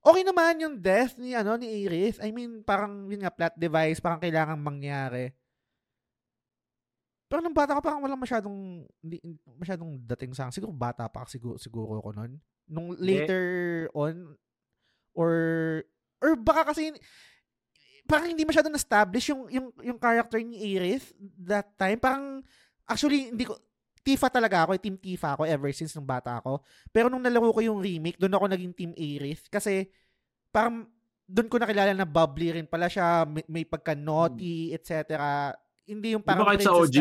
Okay 0.04 0.20
naman 0.20 0.60
yung 0.60 0.76
death 0.82 1.16
ni 1.16 1.32
ano 1.32 1.56
ni 1.56 1.64
Aerith. 1.64 2.20
I 2.20 2.28
mean, 2.28 2.60
parang 2.60 3.08
yun 3.08 3.24
nga 3.24 3.32
plot 3.32 3.56
device, 3.56 4.04
parang 4.04 4.20
kailangan 4.20 4.60
mangyari. 4.60 5.32
Pero 7.35 7.43
nung 7.43 7.56
bata 7.56 7.74
ka 7.74 7.82
parang 7.82 7.98
walang 7.98 8.23
masyadong 8.23 8.86
hindi, 9.02 9.19
masyadong 9.59 9.98
dating 10.15 10.39
sa 10.39 10.55
siguro 10.55 10.70
bata 10.70 11.11
pa 11.11 11.27
siguro 11.27 11.59
siguro 11.59 11.98
ko 11.98 12.15
noon. 12.15 12.39
Nung 12.70 12.94
later 12.94 13.43
yeah. 13.90 13.98
on 13.98 14.39
or 15.19 15.35
or 16.23 16.39
baka 16.39 16.70
kasi 16.70 16.94
parang 18.05 18.31
hindi 18.31 18.44
masyado 18.44 18.69
na-establish 18.69 19.32
yung, 19.32 19.43
yung, 19.51 19.66
yung 19.81 19.98
character 19.98 20.36
ni 20.39 20.61
Aerith 20.61 21.11
that 21.40 21.73
time. 21.81 21.97
Parang, 21.97 22.44
actually, 22.85 23.32
hindi 23.32 23.48
ko, 23.48 23.56
Tifa 24.05 24.28
talaga 24.28 24.69
ako, 24.69 24.77
team 24.77 25.01
Tifa 25.01 25.32
ako 25.32 25.48
ever 25.48 25.73
since 25.73 25.97
nung 25.97 26.05
bata 26.05 26.36
ako. 26.36 26.61
Pero 26.93 27.09
nung 27.09 27.24
nalaro 27.24 27.48
ko 27.56 27.65
yung 27.65 27.81
remake, 27.81 28.20
doon 28.20 28.36
ako 28.36 28.44
naging 28.52 28.77
team 28.77 28.93
Aerith 28.93 29.48
kasi 29.48 29.89
parang 30.52 30.85
doon 31.24 31.48
ko 31.48 31.56
nakilala 31.56 31.97
na 31.97 32.05
bubbly 32.05 32.52
rin 32.61 32.69
pala 32.69 32.93
siya, 32.93 33.24
may, 33.24 33.40
may 33.48 33.65
pagka-naughty, 33.65 34.77
etc. 34.77 35.16
Hindi 35.89 36.12
yung 36.12 36.20
parang... 36.20 36.44
Di 36.44 36.48
ba 36.48 36.52
kahit 36.52 36.69
sa 36.69 36.77
OG? 36.77 36.97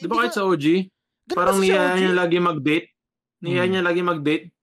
Di 0.00 0.06
ba 0.08 0.24
kahit 0.24 0.34
sa 0.34 0.48
OG? 0.48 0.88
Parang 1.32 1.60
niya 1.60 1.96
niya 1.96 2.12
lagi 2.12 2.38
mag-date. 2.40 2.92
Niya 3.44 3.64
hmm. 3.64 3.70
niya 3.70 3.82
lagi 3.84 4.02
mag-date 4.04 4.54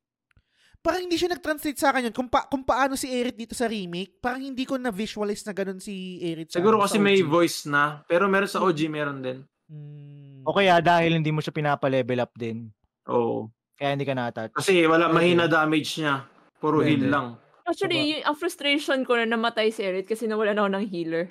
parang 0.82 1.06
hindi 1.06 1.16
siya 1.16 1.32
nag-translate 1.38 1.78
sa 1.78 1.94
akin 1.94 2.10
yun. 2.10 2.16
Kung, 2.16 2.28
pa, 2.28 2.50
kung 2.50 2.66
paano 2.66 2.98
si 2.98 3.08
Eric 3.08 3.38
dito 3.38 3.54
sa 3.54 3.70
remake, 3.70 4.18
parang 4.18 4.42
hindi 4.42 4.66
ko 4.66 4.82
na-visualize 4.82 5.46
na 5.46 5.54
ganun 5.54 5.78
si 5.78 6.18
Eric. 6.20 6.50
Siguro 6.50 6.82
kasi 6.82 6.98
may 6.98 7.22
voice 7.22 7.70
na, 7.70 8.02
pero 8.10 8.26
meron 8.26 8.50
sa 8.50 8.66
OG 8.66 8.90
meron 8.90 9.22
din. 9.22 9.46
Hmm. 9.70 10.42
O 10.42 10.58
kaya 10.58 10.82
dahil 10.82 11.22
hindi 11.22 11.30
mo 11.30 11.40
siya 11.40 11.54
pinapa-level 11.54 12.20
up 12.26 12.34
din. 12.34 12.74
Oo. 13.08 13.54
Kaya 13.78 13.94
hindi 13.94 14.10
ka 14.10 14.18
na-attach. 14.18 14.52
Kasi 14.58 14.82
wala, 14.90 15.08
mahina 15.14 15.46
damage 15.46 16.02
niya. 16.02 16.26
Puro 16.58 16.82
Pwede. 16.82 16.98
heal 16.98 17.06
lang. 17.14 17.38
Actually, 17.62 18.02
diba? 18.02 18.12
yung, 18.18 18.24
ang 18.26 18.38
frustration 18.38 19.00
ko 19.06 19.22
na 19.22 19.30
namatay 19.30 19.70
si 19.70 19.86
Eric 19.86 20.10
kasi 20.10 20.26
nawalan 20.26 20.58
ako 20.58 20.70
ng 20.82 20.86
healer. 20.90 21.26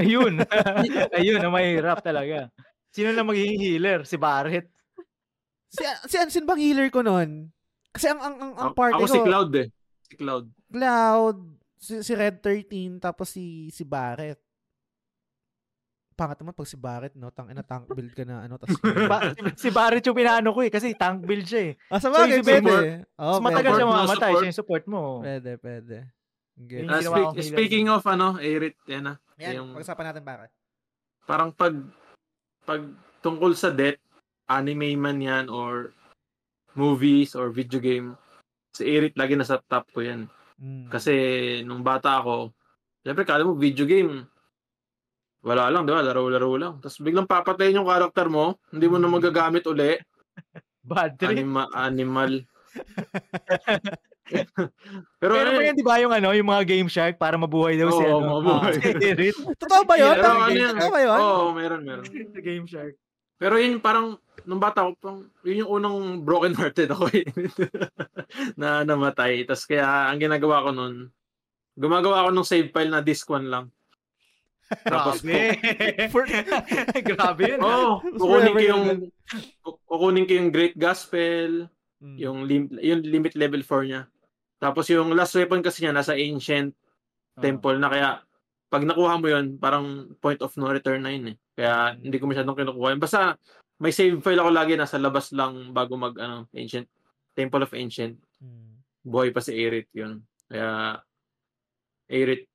Ayun. 0.00 0.40
Ayun, 1.20 1.40
ang 1.44 1.52
mahirap 1.52 2.00
talaga. 2.00 2.48
Sino 2.90 3.14
na 3.14 3.22
magiging 3.22 3.58
healer? 3.58 4.02
Si 4.02 4.18
Barret. 4.18 4.66
Si, 5.70 5.82
si 6.10 6.16
Ansin 6.18 6.46
bang 6.46 6.58
healer 6.58 6.90
ko 6.90 7.06
noon? 7.06 7.54
Kasi 7.94 8.10
ang 8.10 8.20
ang 8.22 8.36
ang, 8.38 8.52
ang 8.58 8.74
party 8.74 8.98
ako, 8.98 9.06
ko... 9.06 9.14
si 9.14 9.20
Cloud 9.22 9.50
eh. 9.54 9.66
Si 10.02 10.14
Cloud. 10.18 10.44
Cloud, 10.70 11.38
si, 11.78 11.92
si 12.02 12.12
Red 12.14 12.42
13, 12.42 12.98
tapos 12.98 13.30
si 13.30 13.70
si 13.70 13.86
Barret. 13.86 14.38
Pangat 16.18 16.42
naman 16.42 16.52
pag 16.52 16.68
si 16.68 16.76
Barret, 16.76 17.14
no? 17.16 17.30
Tang 17.32 17.48
ina 17.48 17.64
tank 17.64 17.88
build 17.94 18.12
ka 18.12 18.28
na, 18.28 18.44
ano, 18.44 18.60
tapos... 18.60 18.76
ba- 19.10 19.32
si, 19.32 19.40
si 19.56 19.68
Barret 19.72 20.04
yung 20.04 20.18
pinaano 20.18 20.52
ko 20.52 20.60
eh, 20.60 20.68
kasi 20.68 20.92
tank 20.92 21.24
build 21.24 21.46
siya 21.46 21.72
eh. 21.72 21.72
Ah, 21.88 22.02
sa 22.02 22.12
bagay, 22.12 22.42
so, 22.42 22.46
pwede. 22.46 23.08
Oh, 23.16 23.40
matagal 23.40 23.72
siya 23.78 23.86
mamamatay, 23.88 24.32
siya 24.36 24.48
yung 24.52 24.60
support 24.60 24.84
mo. 24.84 25.24
Pwede, 25.24 25.56
pwede. 25.62 25.96
Okay. 26.60 26.84
Uh, 26.84 27.00
speak, 27.00 27.28
speaking 27.56 27.86
of 27.88 28.04
ano, 28.04 28.36
Erit, 28.36 28.76
yan 28.84 29.08
na. 29.08 29.14
Yan, 29.40 29.64
yung, 29.64 29.68
pag-usapan 29.72 30.04
natin 30.12 30.22
bakit. 30.26 30.50
Parang 31.24 31.56
pag 31.56 31.72
pag 32.64 32.82
tungkol 33.20 33.52
sa 33.56 33.72
death, 33.72 34.00
anime 34.50 34.96
man 34.98 35.18
yan 35.20 35.46
or 35.46 35.94
movies 36.74 37.34
or 37.34 37.50
video 37.50 37.78
game, 37.78 38.16
si 38.74 38.86
Eric 38.86 39.14
lagi 39.14 39.34
nasa 39.34 39.62
top 39.68 39.90
ko 39.94 40.02
yan. 40.02 40.30
Mm. 40.60 40.92
Kasi 40.92 41.12
nung 41.64 41.82
bata 41.84 42.20
ako, 42.20 42.52
syempre 43.02 43.24
kala 43.24 43.46
mo 43.46 43.56
video 43.56 43.86
game, 43.86 44.26
wala 45.40 45.72
lang, 45.72 45.88
di 45.88 45.92
ba? 45.92 46.04
Laro-laro 46.04 46.52
lang. 46.60 46.74
Tapos 46.84 47.00
biglang 47.00 47.24
papatayin 47.24 47.80
yung 47.80 47.88
karakter 47.88 48.28
mo, 48.28 48.60
hindi 48.68 48.86
mo 48.92 49.00
na 49.00 49.08
hmm. 49.08 49.16
magagamit 49.16 49.64
uli. 49.64 49.96
Bad 50.84 51.16
trip. 51.16 51.32
Anima, 51.32 51.64
animal. 51.72 52.44
Pero, 55.20 55.32
Pero 55.36 55.48
ano, 55.52 55.60
yan, 55.60 55.76
di 55.76 55.84
ba 55.84 56.00
yung 56.00 56.14
ano, 56.14 56.30
yung 56.32 56.48
mga 56.48 56.64
Game 56.64 56.90
Shark 56.90 57.18
para 57.18 57.36
mabuhay 57.36 57.76
daw 57.76 57.90
oh, 57.90 57.98
si 57.98 58.04
ano? 58.06 58.40
mabuhay. 58.40 58.74
Uh, 58.78 59.54
Totoo 59.62 59.82
ba 59.84 59.94
yun? 59.98 60.16
Totoo 60.16 60.90
ba 60.90 61.00
yun? 61.02 61.18
Oo, 61.18 61.34
oh, 61.50 61.50
meron, 61.52 61.82
meron. 61.82 62.06
Game 62.46 62.66
Shark. 62.66 62.94
Pero 63.40 63.56
yun 63.56 63.80
parang 63.80 64.20
nung 64.44 64.60
bata 64.60 64.84
ko, 64.84 64.92
pang, 65.00 65.18
yun 65.44 65.64
yung 65.64 65.72
unang 65.80 65.96
broken 66.20 66.52
hearted 66.52 66.92
ako 66.92 67.08
eh. 67.12 67.24
na 68.60 68.84
namatay. 68.84 69.48
Tapos 69.48 69.64
kaya 69.64 70.12
ang 70.12 70.20
ginagawa 70.20 70.64
ko 70.64 70.70
nun, 70.76 71.08
gumagawa 71.72 72.24
ako 72.24 72.30
ng 72.36 72.48
save 72.48 72.68
file 72.68 72.92
na 72.92 73.00
disk 73.00 73.24
1 73.28 73.48
lang. 73.48 73.72
Tapos 74.86 75.24
Grabe. 75.24 75.58
For... 76.12 76.24
Grabe 77.02 77.42
yun. 77.56 77.60
Oo. 77.64 77.74
Oh, 77.74 77.94
kukunin 78.04 78.52
ko 78.54 78.62
yung 78.62 78.84
kukunin 79.88 80.26
ko 80.28 80.32
yung 80.36 80.50
Great 80.54 80.76
Gospel, 80.78 81.66
mm. 81.98 82.16
yung 82.20 82.38
lim, 82.46 82.70
yung 82.78 83.02
limit 83.02 83.34
level 83.34 83.64
4 83.66 83.88
niya. 83.90 84.02
Tapos 84.60 84.84
yung 84.92 85.16
last 85.16 85.32
weapon 85.34 85.64
kasi 85.64 85.82
niya 85.82 85.96
nasa 85.96 86.12
ancient 86.12 86.76
uh. 87.34 87.40
temple 87.40 87.80
na 87.80 87.88
kaya 87.88 88.08
pag 88.70 88.86
nakuha 88.86 89.18
mo 89.18 89.26
yun, 89.26 89.58
parang 89.58 90.14
point 90.22 90.38
of 90.44 90.54
no 90.54 90.70
return 90.70 91.02
na 91.02 91.10
yun 91.10 91.34
eh. 91.34 91.36
Kaya 91.58 91.98
hindi 91.98 92.22
ko 92.22 92.30
masyadong 92.30 92.54
kinukuha. 92.54 92.94
Basta 93.00 93.34
may 93.80 93.90
save 93.90 94.20
file 94.22 94.38
ako 94.38 94.50
lagi 94.54 94.78
nasa 94.78 95.00
labas 95.00 95.34
lang 95.34 95.74
bago 95.74 95.98
mag 95.98 96.14
ano, 96.20 96.46
Ancient 96.54 96.86
Temple 97.34 97.66
of 97.66 97.74
Ancient. 97.74 98.14
Hmm. 98.38 98.78
Buhay 99.02 99.34
pa 99.34 99.42
si 99.42 99.56
Aerith 99.56 99.90
'yun. 99.90 100.22
Kaya 100.46 101.00
Aerith 102.06 102.46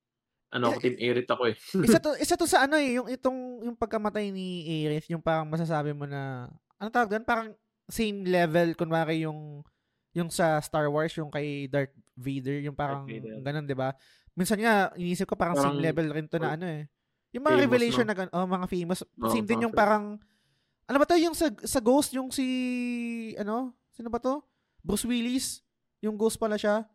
ano 0.56 0.72
ako, 0.72 0.88
team 0.88 0.96
Aerith 1.02 1.28
ako 1.28 1.44
eh. 1.52 1.56
isa 1.90 2.00
to 2.00 2.16
isa 2.16 2.40
to 2.40 2.48
sa 2.48 2.64
ano 2.64 2.80
eh, 2.80 2.96
yung 2.96 3.12
itong 3.12 3.68
yung 3.68 3.76
pagkamatay 3.76 4.32
ni 4.32 4.64
Aerith, 4.64 5.12
yung 5.12 5.20
parang 5.20 5.50
masasabi 5.52 5.92
mo 5.92 6.08
na 6.08 6.48
ano 6.80 6.88
tawag 6.88 7.12
doon, 7.12 7.28
parang 7.28 7.52
same 7.92 8.24
level 8.24 8.72
kunwari 8.78 9.28
yung 9.28 9.68
Yung 10.16 10.32
sa 10.32 10.58
Star 10.64 10.88
Wars, 10.88 11.12
yung 11.20 11.28
kay 11.28 11.68
Darth 11.68 11.92
Vader, 12.16 12.64
yung 12.64 12.74
parang 12.74 13.04
Vader. 13.04 13.44
ganun, 13.44 13.68
'di 13.68 13.76
ba? 13.76 13.92
Minsan 14.32 14.60
nga 14.60 14.92
iniisip 14.96 15.28
ko 15.28 15.36
parang, 15.36 15.56
same 15.56 15.76
Parang- 15.76 15.84
level 15.84 16.08
rin 16.12 16.28
to 16.28 16.40
na 16.40 16.56
ano 16.56 16.66
eh. 16.68 16.88
Yung 17.36 17.44
mga 17.44 17.68
revelation 17.68 18.08
no? 18.08 18.16
na 18.16 18.32
oh, 18.32 18.48
mga 18.48 18.68
famous. 18.72 19.04
Oo, 19.04 19.28
same 19.28 19.44
din 19.44 19.68
yung 19.68 19.76
parang 19.76 20.16
ano 20.88 20.96
ba 20.96 21.04
to 21.04 21.20
yung 21.20 21.36
sa 21.36 21.52
sa 21.68 21.84
Ghost 21.84 22.16
yung 22.16 22.32
si 22.32 22.46
ano? 23.36 23.76
Sino 23.92 24.08
ba 24.08 24.24
to? 24.24 24.40
Bruce 24.80 25.04
Willis. 25.04 25.60
Yung 26.00 26.16
Ghost 26.16 26.40
pala 26.40 26.56
siya. 26.56 26.88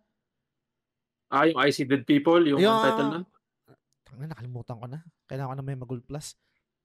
Ah, 1.31 1.45
yung 1.45 1.61
I 1.61 1.71
See 1.71 1.85
Dead 1.85 2.03
People, 2.03 2.41
yung 2.43 2.59
Yung- 2.59 2.83
title 2.83 3.09
nun. 3.09 3.25
Tangina, 4.03 4.35
nakalimutan 4.35 4.77
ko 4.77 4.87
na. 4.91 4.99
Kailangan 5.31 5.51
ko 5.51 5.57
na 5.57 5.65
may 5.65 5.79
Magul 5.79 6.03
Plus. 6.03 6.35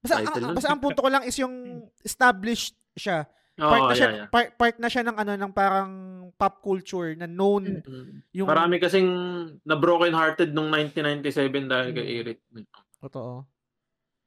Basta, 0.05 0.21
ang, 0.21 0.53
basta 0.53 0.69
ang 0.69 0.81
punto 0.81 1.01
ko 1.01 1.09
lang 1.09 1.25
is 1.25 1.33
yung 1.41 1.81
established 2.07 2.77
siya. 2.93 3.25
Oo, 3.55 3.71
Part 3.71 3.81
na 3.85 3.95
siya, 3.95 4.03
yeah, 4.05 4.17
yeah. 4.17 4.27
Part, 4.27 4.49
part 4.55 4.75
na 4.77 4.89
siya 4.89 5.03
ng 5.03 5.15
ano 5.15 5.33
ng 5.33 5.51
parang 5.51 5.91
pop 6.35 6.59
culture 6.59 7.15
na 7.15 7.23
known 7.23 7.79
Mm. 7.79 8.19
yung 8.35 8.47
Marami 8.47 8.75
kasing 8.77 9.07
na 9.63 9.75
broken 9.75 10.11
hearted 10.11 10.51
nung 10.51 10.67
1997 10.67 11.63
dahil 11.65 11.89
kay 11.91 12.03
Mm. 12.05 12.19
Eric. 12.19 12.37
totoo. 12.99 13.47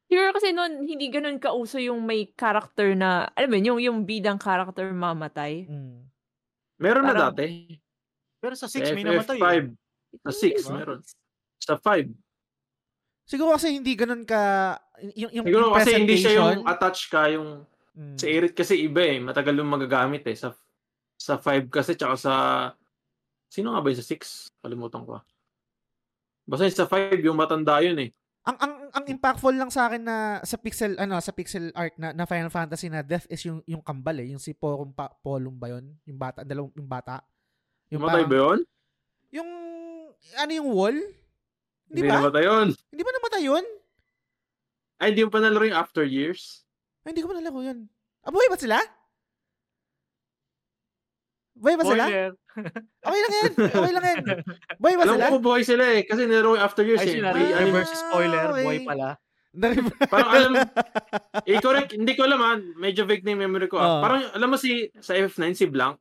Siguro 0.09 0.33
kasi 0.33 0.49
noon, 0.49 0.81
hindi 0.81 1.05
ganun 1.07 1.37
kauso 1.37 1.77
yung 1.77 2.01
may 2.01 2.33
character 2.33 2.97
na, 2.97 3.29
alam 3.29 3.47
mo 3.47 3.55
yun, 3.55 3.65
yung, 3.67 3.79
yung 3.79 3.99
bidang 4.01 4.41
character 4.41 4.89
mamatay. 4.89 5.69
Mm. 5.69 6.09
Meron 6.79 7.03
na 7.03 7.13
Parang- 7.13 7.29
dati. 7.29 7.77
Pero 8.39 8.55
sa 8.55 8.65
6 8.65 8.81
Sa 8.81 8.95
may 8.95 9.03
namatay. 9.03 9.37
FF5. 9.37 9.45
eh. 9.45 10.17
Sa 10.25 10.31
6 10.33 10.57
Diba? 10.63 10.73
meron. 10.73 10.99
Sa 11.59 11.75
5. 11.77 12.09
Siguro 13.29 13.53
kasi 13.53 13.69
hindi 13.69 13.93
ganun 13.93 14.25
ka 14.25 14.73
yung 15.13 15.29
yung, 15.29 15.45
Siguro 15.45 15.69
kasi 15.69 15.89
hindi 15.93 16.17
siya 16.17 16.33
yung 16.33 16.65
presentation, 16.65 16.65
attach 16.65 16.99
ka 17.05 17.21
yung 17.29 17.49
mm, 17.93 18.17
sa 18.17 18.25
Eric 18.27 18.53
kasi 18.53 18.75
iba 18.81 19.01
eh. 19.01 19.17
Matagal 19.17 19.55
yung 19.55 19.71
magagamit 19.71 20.25
eh. 20.27 20.37
Sa 20.37 20.53
sa 21.19 21.35
5 21.37 21.67
kasi 21.69 21.95
tsaka 21.95 22.15
sa 22.15 22.33
Sino 23.49 23.73
nga 23.73 23.81
ba 23.81 23.89
yung 23.89 23.97
sa 23.97 24.05
6? 24.05 24.61
Kalimutan 24.61 25.01
ko. 25.03 25.17
ah. 25.17 25.23
Basta 26.45 26.69
yung 26.69 26.77
sa 26.77 26.85
5 26.85 27.17
yung 27.19 27.37
matanda 27.37 27.81
yun 27.81 27.97
eh. 27.97 28.09
ang 28.45 28.57
ang 28.57 28.73
ang 28.89 29.05
impactful 29.05 29.53
lang 29.53 29.69
sa 29.69 29.85
akin 29.85 30.01
na 30.01 30.41
sa 30.41 30.57
pixel 30.57 30.97
ano 30.97 31.19
sa 31.21 31.29
pixel 31.35 31.69
art 31.77 31.93
na, 31.99 32.15
na 32.15 32.25
Final 32.25 32.49
Fantasy 32.49 32.89
na 32.89 33.05
death 33.05 33.29
is 33.29 33.41
yung 33.45 33.61
yung 33.69 33.83
kambal 33.83 34.17
eh, 34.17 34.31
yung 34.31 34.41
si 34.41 34.55
Porum 34.57 34.89
pa, 34.89 35.11
Polum 35.21 35.53
ba 35.53 35.69
yun? 35.69 35.85
Yung 36.07 36.17
bata, 36.17 36.41
dalawang 36.41 36.73
yung 36.73 36.89
bata. 36.89 37.21
Yung 37.93 38.01
matay 38.01 38.25
ba 38.25 38.35
yun? 38.37 38.59
Yung 39.29 39.49
ano 40.39 40.51
yung 40.51 40.69
wall? 40.71 40.97
Hindi 41.89 42.01
Hindi 42.01 42.09
ba? 42.09 42.17
namatay 42.21 42.43
yun. 42.45 42.67
Hindi 42.89 43.01
ba 43.03 43.11
namatay 43.13 43.41
yun? 43.43 43.65
Ay, 44.99 45.07
hindi 45.13 45.21
mo 45.25 45.29
pa 45.29 45.39
nalaro 45.39 45.65
yung 45.65 45.79
After 45.79 46.05
Years? 46.05 46.65
Ay, 47.09 47.17
hindi 47.17 47.25
ko 47.25 47.33
pa 47.33 47.41
nalaro 47.41 47.65
yun. 47.65 47.79
Ah, 48.21 48.29
buhay 48.29 48.45
ba 48.45 48.53
sila? 48.53 48.77
Buhay 51.57 51.73
ba 51.73 51.83
sila? 51.83 52.05
Spoiler. 52.05 52.31
Okay 52.99 53.19
lang 53.19 53.33
yan. 53.33 53.51
Okay 53.57 53.93
lang 53.95 54.05
yan. 54.05 54.17
Buhay 54.77 54.93
ba 54.93 55.03
Alam 55.07 55.15
sila? 55.17 55.25
ko 55.25 55.37
buhay 55.39 55.63
sila 55.65 55.83
eh. 55.89 56.01
Kasi 56.05 56.21
nilaro 56.23 56.53
After 56.53 56.85
Years 56.85 57.01
Ay, 57.01 57.07
eh. 57.07 57.13
sinari. 57.17 57.39
May 57.39 57.49
Ah, 57.49 57.61
Reverse 57.63 57.93
spoiler. 57.97 58.43
okay. 58.45 58.63
Boy 58.63 58.77
pala. 58.83 59.09
Parang 60.05 60.29
alam, 60.29 60.51
eh 61.49 61.57
correct, 61.57 61.97
hindi 61.97 62.13
ko 62.13 62.29
alam 62.29 62.37
ah. 62.37 62.53
Medyo 62.77 63.01
vague 63.03 63.25
na 63.25 63.33
yung 63.33 63.41
memory 63.41 63.65
ko. 63.65 63.81
Oo. 63.81 63.99
Parang 63.99 64.21
alam 64.29 64.45
mo 64.45 64.61
si, 64.61 64.93
sa 64.99 65.17
F9, 65.17 65.57
si 65.57 65.65
Blanc. 65.65 65.97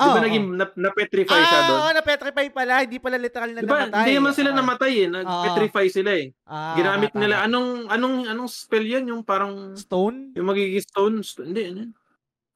Di 0.00 0.08
ba 0.08 0.20
naging, 0.20 0.46
na, 0.54 0.64
na-petrify 0.74 1.36
siya 1.38 1.58
ah, 1.58 1.68
doon? 1.68 1.78
oo, 1.78 1.90
na-petrify 1.92 2.46
pala. 2.48 2.74
Hindi 2.80 2.98
pala 2.98 3.16
literal 3.16 3.50
na 3.52 3.60
Di 3.60 3.68
ba, 3.68 3.78
namatay. 3.84 3.96
hindi 4.00 4.12
naman 4.16 4.32
sila 4.32 4.50
Ah. 4.50 4.56
namatay 4.56 4.92
eh. 4.96 5.08
Nag-petrify 5.08 5.86
sila 5.86 6.10
eh. 6.16 6.26
Ah, 6.42 6.74
Ginamit 6.74 7.10
tama. 7.10 7.20
nila, 7.20 7.36
anong, 7.44 7.70
anong, 7.86 8.16
anong 8.26 8.48
spell 8.48 8.82
yan? 8.82 9.04
Yung 9.06 9.22
parang, 9.22 9.76
Stone? 9.76 10.32
yung 10.32 10.48
magiging 10.48 10.80
stone, 10.80 11.14
st- 11.20 11.44
hindi, 11.44 11.62
ano 11.66 11.78
yun? 11.84 11.92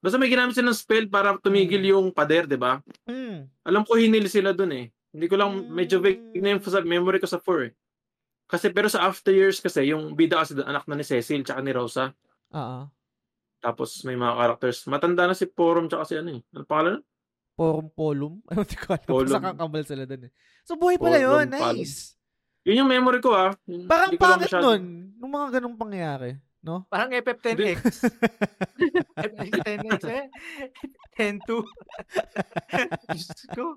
Basta 0.01 0.17
may 0.17 0.29
ginamit 0.29 0.53
silang 0.53 0.73
spell 0.73 1.05
para 1.07 1.33
tumigil 1.39 1.81
yung 1.81 2.13
pader, 2.13 2.45
di 2.45 2.57
ba? 2.57 2.81
Hmm. 3.05 3.49
Alam 3.63 3.85
ko 3.85 3.97
hinil 3.97 4.29
sila 4.29 4.53
doon 4.53 4.73
eh. 4.75 4.87
Hindi 5.13 5.27
ko 5.29 5.37
lang, 5.37 5.69
medyo 5.69 6.01
vague 6.01 6.21
na 6.37 6.53
yung 6.53 6.61
sa 6.61 6.81
memory 6.81 7.17
ko 7.17 7.29
sa 7.29 7.39
4 7.39 7.69
eh. 7.69 7.73
Kasi 8.45 8.69
pero 8.69 8.93
sa 8.93 9.09
After 9.09 9.33
Years 9.33 9.57
kasi, 9.59 9.89
yung 9.89 10.13
bida 10.13 10.37
kasi 10.37 10.53
doon, 10.53 10.69
anak 10.69 10.85
na 10.85 10.95
ni 10.95 11.05
Cecil 11.05 11.41
tsaka 11.41 11.61
ni 11.61 11.73
Rosa. 11.73 12.13
Oo. 12.53 12.85
Tapos 13.59 14.05
may 14.05 14.13
mga 14.13 14.37
characters. 14.37 14.85
Matanda 14.85 15.25
na 15.25 15.33
si 15.33 15.49
Porum 15.49 15.89
tsaka 15.89 16.05
si 16.05 16.15
ano 16.15 16.37
eh. 16.37 16.41
Ano 16.53 16.69
pangalan? 16.69 17.01
Forum 17.55 17.87
Polum. 17.91 18.35
Ay, 18.51 18.59
hindi 18.63 18.77
ko 18.77 18.87
alam. 18.95 19.07
Polum. 19.07 19.31
Basta 19.31 19.47
kakambal 19.51 19.83
sila 19.87 20.03
dun 20.05 20.27
eh. 20.27 20.33
So, 20.67 20.75
buhay 20.75 20.99
pala 20.99 21.19
Polum, 21.19 21.27
yun. 21.31 21.47
Nice. 21.51 22.19
Yun 22.65 22.81
yung 22.85 22.91
memory 22.91 23.21
ko 23.21 23.31
ah. 23.33 23.53
Yun, 23.65 23.87
Parang 23.87 24.13
pangit 24.17 24.51
masyado- 24.51 24.65
nun. 24.75 24.83
Nung 25.21 25.33
mga 25.33 25.61
ganong 25.61 25.79
pangyayari. 25.79 26.41
No? 26.65 26.89
Parang 26.89 27.13
FF10X. 27.13 28.09
FF10X 29.21 30.01
eh. 30.09 30.25
10-2. 31.13 31.45
Diyos 33.13 33.29
ko. 33.53 33.77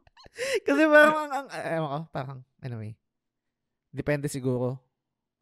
Kasi 0.63 0.81
parang, 0.87 1.15
ang, 1.27 1.31
ang, 1.35 1.47
ewan 1.51 1.89
ko, 1.91 1.99
parang, 2.15 2.39
anyway. 2.63 2.95
Depende 3.91 4.31
siguro. 4.31 4.79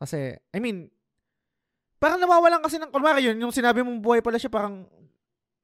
Kasi, 0.01 0.33
I 0.49 0.57
mean, 0.57 0.89
parang 2.01 2.17
nawawalan 2.17 2.65
kasi 2.65 2.81
ng, 2.81 2.89
kunwari 2.89 3.21
yun, 3.21 3.37
yung 3.37 3.53
sinabi 3.53 3.85
mong 3.85 4.01
buhay 4.01 4.25
pala 4.25 4.41
siya, 4.41 4.49
parang, 4.49 4.89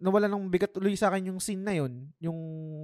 nawala 0.02 0.26
ng 0.26 0.50
bigat 0.50 0.74
tuloy 0.74 0.98
sa 0.98 1.08
akin 1.08 1.30
yung 1.30 1.40
scene 1.40 1.62
na 1.62 1.74
yun. 1.74 2.10
Yung 2.18 2.40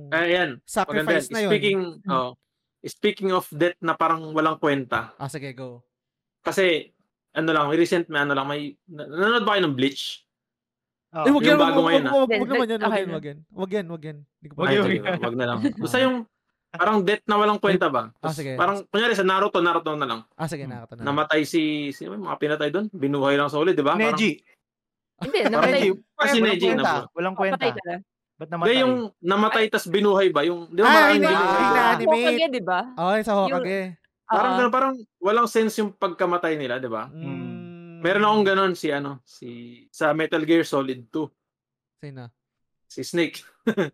Ayan. 0.10 0.62
Maganda. 0.62 0.70
sacrifice 0.70 1.28
na 1.28 1.42
yun. 1.42 1.52
Speaking, 1.52 1.80
oh, 2.08 2.32
speaking 2.80 3.30
of 3.32 3.50
death 3.50 3.76
na 3.82 3.92
parang 3.92 4.32
walang 4.32 4.56
kwenta. 4.56 5.12
Ah, 5.18 5.28
sige, 5.28 5.52
go. 5.52 5.82
Kasi, 6.40 6.94
ano 7.34 7.50
lang, 7.50 7.68
recent 7.70 8.08
may 8.08 8.22
ano 8.22 8.32
lang, 8.32 8.46
may, 8.46 8.78
na- 8.86 9.10
nanonood 9.10 9.44
ba 9.44 9.58
kayo 9.58 9.66
ng 9.66 9.76
Bleach? 9.76 10.24
Oh, 11.10 11.26
Eh, 11.26 11.32
wag 11.34 11.42
yung 11.42 11.50
yan, 11.50 11.58
wag, 11.58 11.66
bago 11.66 11.80
wag, 11.80 11.88
ngayon, 11.90 12.04
wag, 12.04 12.08
ah. 12.08 12.14
wag, 12.14 12.22
wag 12.22 12.30
Then, 12.30 12.40
naman 12.48 12.68
yan, 12.68 12.80
wag 12.80 12.88
okay 12.88 13.00
yan, 13.02 13.08
na. 13.10 13.16
wag 13.18 13.26
yan. 13.26 13.38
Wag 13.50 13.72
yan, 13.72 13.86
wag 13.88 14.04
yan. 14.06 14.18
Wag 14.22 14.52
wag 14.54 15.22
wag 15.26 15.36
na 15.36 15.46
lang. 15.50 15.60
Ah. 15.60 15.74
Basta 15.84 15.98
yung, 16.00 16.16
parang 16.70 16.98
death 17.02 17.26
na 17.26 17.36
walang 17.36 17.60
kwenta 17.60 17.88
ba? 17.90 18.14
Ah, 18.22 18.32
sige. 18.32 18.54
Parang, 18.54 18.86
kunyari 18.86 19.18
sa 19.18 19.26
Naruto, 19.26 19.58
Naruto 19.60 19.98
na 19.98 20.06
lang. 20.06 20.22
Ah, 20.38 20.46
sige, 20.46 20.70
nakakata 20.70 21.02
na. 21.02 21.10
Namatay 21.10 21.42
si, 21.44 21.90
yung 21.98 22.22
mga 22.22 22.38
pinatay 22.38 22.70
doon? 22.70 22.86
Binuhay 22.94 23.36
lang 23.36 23.50
sa 23.50 23.58
ulit, 23.58 23.74
di 23.74 23.82
ba? 23.82 23.98
Parang- 23.98 24.14
Neji. 24.14 24.38
Hindi, 25.18 25.40
Parang 25.40 25.54
namatay. 25.56 25.72
Neji. 25.74 25.90
Si 25.90 25.98
Walang 26.14 26.44
Neji 26.44 26.68
kwenta. 26.68 26.84
na 26.84 26.94
Walang 27.12 27.36
Patay 27.36 27.50
kwenta. 27.50 27.66
ka 27.68 27.82
na. 27.84 27.96
Ba't 28.38 28.46
Hindi, 28.46 28.54
namatay? 28.54 28.76
yung 28.78 28.94
namatay 29.20 29.66
tas 29.68 29.86
binuhay 29.88 30.28
ba? 30.30 30.42
Yung, 30.46 30.60
di 30.68 30.78
ba 30.78 30.86
Ah, 30.86 30.94
maraming 30.94 31.14
hindi, 31.16 31.28
binuhay? 31.28 31.48
hindi 31.48 31.66
na. 31.68 31.80
Ah, 31.80 31.90
Animate. 31.92 32.22
Hokage, 32.28 32.48
di 32.48 32.62
ba? 32.62 32.80
Okay, 32.94 33.22
sa 33.24 33.34
Hokage. 33.34 33.80
Parang, 34.28 34.52
Ah. 34.52 34.58
ganun, 34.60 34.72
parang 34.72 34.94
walang 35.18 35.48
sense 35.48 35.74
yung 35.76 35.92
pagkamatay 35.92 36.54
nila, 36.54 36.78
di 36.78 36.86
ba? 36.88 37.10
Mm. 37.10 37.46
Meron 37.98 38.24
akong 38.24 38.46
ganon 38.46 38.74
si 38.74 38.88
ano, 38.90 39.24
si 39.24 39.48
sa 39.90 40.14
Metal 40.14 40.44
Gear 40.44 40.62
Solid 40.64 41.10
2, 41.10 41.26
Sino? 41.98 42.30
si 42.86 43.02
Snake. 43.02 43.42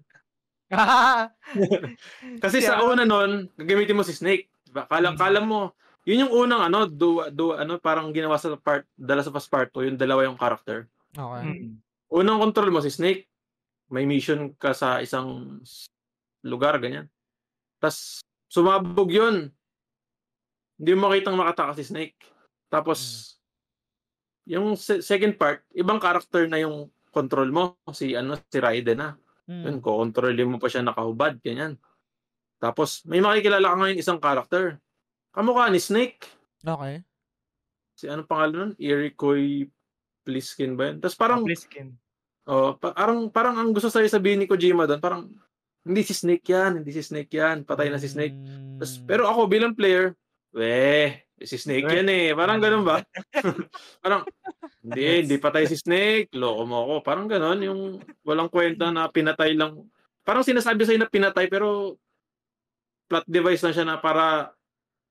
Kasi 2.43 2.57
sa 2.59 2.77
Yeah. 2.77 2.83
una 2.83 3.03
nun, 3.03 3.47
gagamitin 3.55 3.95
mo 3.95 4.03
si 4.03 4.11
Snake. 4.11 4.49
Diba? 4.65 4.83
Kala, 4.85 5.13
Mm. 5.13 5.17
kala 5.17 5.39
mo, 5.39 5.59
yun 6.03 6.27
yung 6.27 6.33
unang 6.35 6.61
ano, 6.63 6.83
do, 6.83 7.23
do, 7.29 7.53
ano, 7.53 7.77
parang 7.77 8.09
ginawa 8.09 8.35
sa 8.35 8.57
part, 8.57 8.83
dala 8.91 9.21
sa 9.21 9.29
Us 9.29 9.45
Part 9.45 9.71
2, 9.71 9.85
yung 9.85 9.95
dalawa 9.95 10.25
yung 10.25 10.35
character. 10.35 10.89
Okay. 11.13 11.43
Mm. 11.45 11.77
Unang 12.13 12.41
control 12.41 12.69
mo 12.73 12.81
si 12.81 12.89
Snake. 12.89 13.29
May 13.93 14.09
mission 14.09 14.53
ka 14.57 14.73
sa 14.73 15.01
isang 15.01 15.61
lugar, 16.41 16.81
ganyan. 16.81 17.09
Tapos, 17.77 18.21
sumabog 18.49 19.09
yun. 19.13 19.53
Hindi 20.77 20.91
mo 20.97 21.09
makitang 21.09 21.37
makataka 21.37 21.77
si 21.77 21.85
Snake. 21.85 22.17
Tapos, 22.69 23.33
yung 24.49 24.73
se- 24.73 25.05
second 25.05 25.37
part, 25.37 25.61
ibang 25.77 26.01
character 26.01 26.49
na 26.49 26.57
yung 26.57 26.89
control 27.13 27.53
mo. 27.53 27.63
Si, 27.93 28.17
ano, 28.17 28.37
si 28.37 28.57
Raiden 28.57 28.97
na. 28.97 29.09
Mm. 29.45 29.63
Yun, 29.69 29.77
kukontrolin 29.83 30.49
mo 30.49 30.57
pa 30.57 30.71
siya 30.71 30.81
nakahubad, 30.81 31.37
ganyan. 31.43 31.77
Tapos, 32.57 33.03
may 33.05 33.19
makikilala 33.19 33.73
ka 33.73 33.75
ngayon 33.77 34.01
isang 34.01 34.19
character. 34.23 34.79
Kamukha 35.35 35.67
ni 35.69 35.81
Snake. 35.83 36.23
Okay. 36.63 37.03
Si 37.93 38.07
ano 38.07 38.23
pangalan 38.23 38.55
nun? 38.55 38.71
Irikoy 38.79 39.67
Pliskin 40.23 40.73
ba 40.73 40.89
yun? 40.89 40.97
Tapos 40.97 41.15
parang, 41.15 41.43
oh, 42.47 42.71
pa- 42.75 42.95
parang, 42.95 43.27
parang 43.29 43.55
ang 43.59 43.69
gusto 43.71 43.91
sa'yo 43.91 44.07
sabihin 44.07 44.39
ni 44.39 44.47
Kojima 44.47 44.87
doon, 44.87 44.99
parang, 44.99 45.27
hindi 45.83 46.01
si 46.01 46.15
Snake 46.15 46.47
yan, 46.47 46.79
hindi 46.79 46.95
si 46.95 47.03
Snake 47.03 47.27
yan, 47.27 47.67
patay 47.67 47.91
na 47.91 47.99
si 47.99 48.07
Snake. 48.07 48.31
Mm. 48.31 48.79
Tas, 48.79 49.03
pero 49.03 49.27
ako 49.27 49.51
bilang 49.51 49.75
player, 49.75 50.15
weh, 50.55 51.11
si 51.43 51.59
Snake 51.59 51.83
yan 51.83 52.07
eh. 52.07 52.31
Parang 52.31 52.63
ganun 52.63 52.87
ba? 52.87 53.03
parang, 54.03 54.23
hindi, 54.79 55.27
hindi 55.27 55.35
patay 55.35 55.67
si 55.67 55.75
Snake. 55.75 56.31
Loko 56.31 56.63
mo 56.63 56.77
ako. 56.87 56.93
Parang 57.03 57.27
ganun, 57.27 57.59
yung 57.59 57.79
walang 58.23 58.47
kwenta 58.47 58.95
na 58.95 59.11
pinatay 59.11 59.59
lang. 59.59 59.83
Parang 60.23 60.47
sinasabi 60.47 60.87
sa'yo 60.87 61.03
na 61.03 61.11
pinatay, 61.11 61.51
pero 61.51 61.99
plot 63.11 63.27
device 63.27 63.59
lang 63.61 63.75
siya 63.75 63.83
na 63.85 63.99
para 63.99 64.55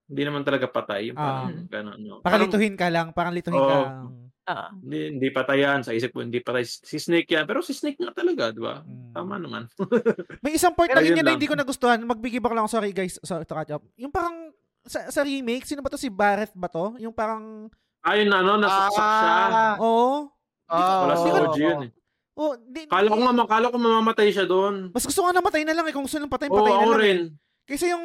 hindi 0.08 0.22
naman 0.24 0.40
talaga 0.40 0.72
patay. 0.72 1.12
Yung 1.12 1.20
parang 1.20 1.52
Ah. 1.52 1.68
ganun. 1.68 1.98
No? 2.00 2.14
Parang 2.20 2.24
Parang, 2.24 2.42
lituhin 2.48 2.74
ka 2.80 2.88
lang, 2.88 3.06
parang 3.12 3.34
lituhin 3.36 3.60
ka. 3.60 3.60
Oo. 3.60 3.84
lang. 3.84 4.21
Ah. 4.42 4.74
hindi, 4.74 5.14
hindi 5.14 5.28
patay 5.30 5.62
yan. 5.62 5.86
Sa 5.86 5.94
isip 5.94 6.10
ko, 6.10 6.18
hindi 6.18 6.42
patay 6.42 6.66
si 6.66 6.98
Snake 6.98 7.30
yan. 7.30 7.46
Pero 7.46 7.62
si 7.62 7.70
Snake 7.70 7.94
nga 7.94 8.10
talaga, 8.10 8.50
di 8.50 8.58
ba? 8.58 8.82
Mm. 8.82 9.14
Tama 9.14 9.34
naman. 9.38 9.62
May 10.44 10.58
isang 10.58 10.74
part 10.74 10.90
Pero 10.90 10.98
lang 10.98 11.14
yun 11.14 11.16
na 11.18 11.22
lang. 11.22 11.34
hindi 11.38 11.46
ko 11.46 11.54
nagustuhan. 11.54 12.02
Magbigay 12.02 12.42
lang 12.42 12.66
ako, 12.66 12.70
sorry 12.72 12.90
guys, 12.90 13.22
sorry 13.22 13.46
to 13.46 13.54
catch 13.54 13.70
up. 13.70 13.82
Yung 13.94 14.10
parang, 14.10 14.50
sa, 14.82 15.06
sa 15.14 15.22
remake, 15.22 15.62
sino 15.62 15.78
ba 15.78 15.88
to? 15.88 16.00
Si 16.00 16.10
Barrett 16.10 16.50
ba 16.58 16.66
to? 16.66 16.98
Yung 16.98 17.14
parang, 17.14 17.70
Ayun 18.02 18.34
na, 18.34 18.42
ano, 18.42 18.58
nasaksak 18.58 18.98
siya. 18.98 19.06
Ah, 19.46 19.74
oo. 19.78 20.26
oh, 20.66 21.00
Wala 21.06 21.14
si 21.14 21.28
ko- 21.30 21.38
OG 21.46 21.58
yun 21.62 21.82
eh. 21.86 21.90
Oh, 22.32 22.56
di, 22.58 22.88
Kala 22.88 23.12
ko 23.12 23.18
nga, 23.20 23.44
kala 23.46 23.70
ko 23.70 23.76
mamamatay 23.78 24.32
siya 24.32 24.48
doon. 24.48 24.90
Mas 24.90 25.04
gusto 25.06 25.22
nga 25.22 25.36
namatay 25.36 25.62
na 25.62 25.76
lang 25.76 25.86
eh. 25.86 25.92
Kung 25.94 26.08
gusto 26.08 26.18
nang 26.18 26.32
patay, 26.32 26.48
Oo, 26.50 26.58
patay 26.58 26.72
na 26.74 26.80
ako 26.82 26.92
lang. 26.96 27.02
rin. 27.04 27.18
Eh. 27.30 27.68
Kasi 27.68 27.92
yung 27.94 28.04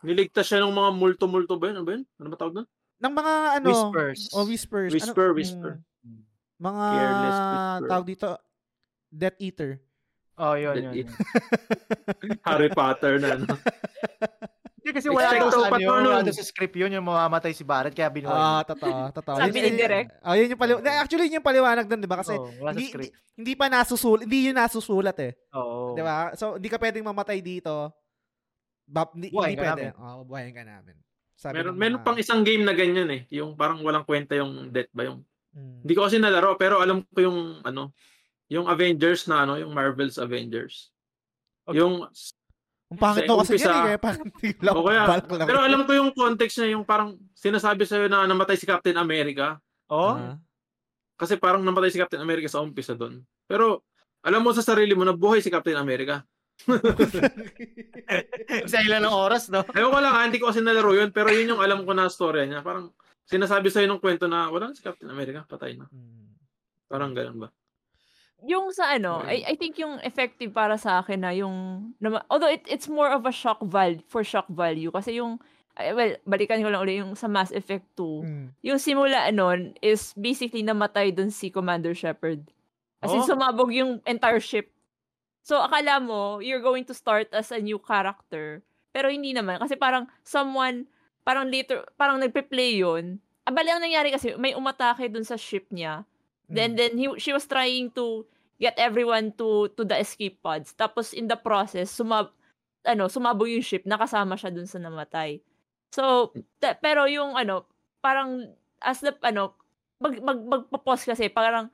Niligtas 0.00 0.48
siya 0.48 0.64
ng 0.64 0.72
mga 0.72 0.90
multo-multo 0.96 1.60
ba 1.60 1.68
yun? 1.68 1.76
Ano 1.76 1.84
ba 1.84 1.92
yun? 1.92 2.04
Ano 2.16 2.28
ba 2.32 2.36
tawag 2.38 2.54
doon? 2.56 2.68
Ng 3.00 3.12
mga 3.12 3.32
ano 3.56 3.66
Whispers. 3.66 4.20
oh 4.30 4.44
whispers 4.44 4.92
Whisper, 4.92 5.26
ano, 5.26 5.34
whisper. 5.34 5.72
mm, 6.00 6.20
mga 6.58 6.84
Careless 6.86 7.38
whisper. 7.40 7.88
tawag 7.88 8.06
dito 8.06 8.28
Death 9.08 9.38
Eater 9.38 9.72
Oh, 10.36 10.56
yun, 10.56 10.72
That 10.72 10.96
yun. 10.96 11.04
yun. 11.04 11.08
Harry 12.48 12.70
Potter 12.70 13.20
na, 13.20 13.36
no? 13.36 13.44
Hindi 14.80 14.90
kasi 14.90 15.12
wala 15.12 15.28
Expecto 15.28 15.52
daw 15.52 15.60
sa, 15.60 15.68
ano, 15.68 15.76
yun, 15.76 16.00
wala 16.08 16.32
sa 16.32 16.40
script 16.42 16.72
yun, 16.74 16.88
yung 16.90 17.04
mamamatay 17.04 17.52
si 17.52 17.60
Barrett, 17.60 17.92
kaya 17.92 18.08
binuhay. 18.08 18.32
ah 18.32 18.64
totoo 18.64 19.12
totoo 19.12 19.36
Sabi 19.36 19.52
Yun- 19.54 19.66
ni 19.66 19.76
Direk. 19.76 20.08
oh 20.18 20.32
yun 20.32 20.48
yung 20.48 20.56
paliwanag 20.58 20.96
actually 20.96 21.28
yun 21.28 21.36
yung 21.36 21.44
paliwanag 21.44 21.84
doon 21.84 22.00
'di 22.00 22.08
ba 22.08 22.16
kasi 22.16 22.32
sa 22.32 22.72
hindi, 22.72 22.88
script. 22.88 23.12
hindi, 23.12 23.12
hindi 23.36 23.52
pa 23.52 23.68
nasusulat 23.68 24.24
hindi 24.24 24.38
yun 24.42 24.56
nasusulat 24.56 25.16
eh 25.20 25.32
Oo. 25.52 25.92
'di 25.92 26.00
ba 26.00 26.32
so 26.32 26.56
hindi 26.56 26.68
ka 26.68 26.78
pwedeng 26.78 27.04
mamatay 27.04 27.38
dito 27.38 27.92
Bap, 28.82 29.12
hindi, 29.12 29.28
Buhayin 29.28 29.52
hindi 29.52 29.60
ka 29.60 29.66
pwede. 29.68 29.84
namin. 29.86 30.02
Oo, 30.02 30.20
buhayin 30.24 30.50
ka 30.52 30.64
namin. 30.64 30.96
Sabi 31.40 31.56
Meron, 31.56 31.72
ng 31.72 31.78
meron 31.80 32.00
pang 32.04 32.20
isang 32.20 32.44
game 32.44 32.60
na 32.60 32.76
ganyan 32.76 33.08
eh. 33.08 33.22
Yung 33.32 33.56
parang 33.56 33.80
walang 33.80 34.04
kwenta 34.04 34.36
yung 34.36 34.68
death 34.68 34.92
ba 34.92 35.08
yung... 35.08 35.24
Mm. 35.56 35.80
Hindi 35.82 35.92
ko 35.96 36.04
kasi 36.04 36.20
nalaro 36.20 36.52
pero 36.54 36.84
alam 36.84 37.00
ko 37.00 37.18
yung 37.24 37.38
ano, 37.64 37.96
yung 38.52 38.68
Avengers 38.68 39.24
na 39.24 39.48
ano, 39.48 39.56
yung 39.56 39.72
Marvel's 39.72 40.20
Avengers. 40.20 40.92
Okay. 41.64 41.80
Yung 41.80 42.04
Ang 42.90 42.98
pangit 43.00 43.24
mo 43.24 43.40
kasi 43.40 43.56
umpisa- 43.56 43.72
yan 43.72 43.88
eh, 43.88 43.98
parang 43.98 44.28
biglang 44.42 44.74
o 44.76 44.84
kaya, 44.84 45.02
balak 45.08 45.26
lang. 45.32 45.48
pero 45.48 45.60
alam 45.62 45.80
ko 45.86 45.92
yung 45.96 46.10
context 46.12 46.60
niya 46.60 46.76
yung 46.76 46.84
parang 46.84 47.16
sinasabi 47.32 47.88
sa'yo 47.88 48.10
na 48.10 48.26
namatay 48.26 48.58
si 48.58 48.68
Captain 48.68 48.98
America 48.98 49.56
Oh? 49.88 50.14
Ah. 50.14 50.36
kasi 51.16 51.34
parang 51.34 51.64
namatay 51.64 51.90
si 51.90 51.98
Captain 51.98 52.20
America 52.20 52.46
sa 52.46 52.60
umpisa 52.60 52.92
doon. 52.92 53.22
Pero 53.48 53.80
alam 54.20 54.44
mo 54.44 54.52
sa 54.52 54.60
sarili 54.60 54.92
mo 54.92 55.02
na 55.02 55.16
buhay 55.16 55.40
si 55.40 55.48
Captain 55.48 55.74
America. 55.74 56.20
Sa 58.66 58.78
ilan 58.82 59.02
ng 59.06 59.14
oras, 59.14 59.48
no? 59.48 59.64
Ewan 59.72 59.90
ko 59.92 59.98
lang, 60.00 60.12
ha, 60.14 60.26
hindi 60.26 60.38
ko 60.38 60.50
kasi 60.50 60.60
nalaro 60.60 60.92
yun, 60.92 61.10
pero 61.10 61.30
yun 61.30 61.56
yung 61.56 61.62
alam 61.62 61.84
ko 61.84 61.92
na 61.94 62.10
storya 62.10 62.44
niya. 62.44 62.60
Parang 62.60 62.90
sinasabi 63.24 63.70
sa'yo 63.70 63.86
ng 63.86 64.02
kwento 64.02 64.26
na 64.26 64.50
wala 64.50 64.74
si 64.74 64.82
Captain 64.82 65.08
America, 65.08 65.46
patay 65.46 65.78
na. 65.78 65.86
Parang 66.90 67.14
ganun 67.14 67.46
ba? 67.46 67.48
Yung 68.40 68.72
sa 68.72 68.96
ano, 68.96 69.20
Okay. 69.20 69.44
I, 69.44 69.52
I 69.52 69.54
think 69.54 69.76
yung 69.76 70.00
effective 70.00 70.50
para 70.50 70.80
sa 70.80 71.04
akin 71.04 71.20
na 71.20 71.30
yung, 71.36 71.54
na, 72.00 72.24
although 72.32 72.48
it, 72.50 72.64
it's 72.66 72.88
more 72.88 73.12
of 73.12 73.28
a 73.28 73.32
shock 73.32 73.60
value, 73.60 74.00
for 74.08 74.24
shock 74.24 74.48
value. 74.48 74.88
Kasi 74.90 75.20
yung, 75.20 75.36
well, 75.76 76.12
balikan 76.24 76.64
ko 76.64 76.72
lang 76.72 76.80
ulit 76.80 77.04
yung 77.04 77.12
sa 77.14 77.28
Mass 77.28 77.52
Effect 77.52 77.84
2. 78.00 78.24
Mm. 78.24 78.46
Yung 78.64 78.80
simula 78.80 79.28
nun 79.30 79.76
is 79.84 80.16
basically 80.16 80.64
namatay 80.64 81.12
dun 81.12 81.28
si 81.28 81.52
Commander 81.52 81.92
Shepard. 81.92 82.40
As 83.00 83.12
in, 83.12 83.20
Oh. 83.20 83.28
sumabog 83.28 83.72
yung 83.72 84.00
entire 84.04 84.40
ship. 84.40 84.72
So, 85.40 85.56
akala 85.58 85.98
mo, 85.98 86.38
you're 86.38 86.62
going 86.62 86.84
to 86.86 86.94
start 86.94 87.32
as 87.32 87.50
a 87.50 87.58
new 87.58 87.80
character. 87.80 88.60
Pero 88.92 89.08
hindi 89.08 89.32
naman. 89.32 89.58
Kasi 89.58 89.74
parang 89.74 90.06
someone, 90.22 90.84
parang 91.22 91.48
later, 91.48 91.86
parang 91.96 92.20
nagpe-play 92.20 92.80
yun. 92.80 93.18
Ah, 93.46 93.52
bali, 93.54 93.72
ang 93.72 93.80
nangyari 93.82 94.12
kasi, 94.12 94.36
may 94.36 94.52
umatake 94.52 95.08
dun 95.08 95.24
sa 95.24 95.34
ship 95.38 95.66
niya. 95.72 96.04
Then, 96.50 96.74
Mm. 96.74 96.76
then 96.76 96.92
he, 96.98 97.06
she 97.18 97.32
was 97.32 97.46
trying 97.46 97.94
to 97.94 98.26
get 98.60 98.76
everyone 98.76 99.32
to 99.40 99.72
to 99.78 99.82
the 99.86 99.96
escape 99.96 100.42
pods. 100.44 100.76
Tapos, 100.76 101.16
in 101.16 101.24
the 101.24 101.38
process, 101.38 101.88
sumab, 101.88 102.34
ano, 102.84 103.08
sumabog 103.08 103.48
yung 103.48 103.64
ship, 103.64 103.86
nakasama 103.88 104.36
siya 104.36 104.52
dun 104.52 104.68
sa 104.68 104.76
namatay. 104.76 105.40
So, 105.90 106.34
ta- 106.60 106.76
pero 106.76 107.08
yung 107.08 107.34
ano, 107.34 107.64
parang, 108.04 108.50
as 108.82 109.00
the, 109.00 109.16
ano, 109.24 109.56
mag, 109.98 110.18
mag, 110.20 110.40
magpo-pause 110.42 111.08
kasi, 111.08 111.30
parang, 111.32 111.70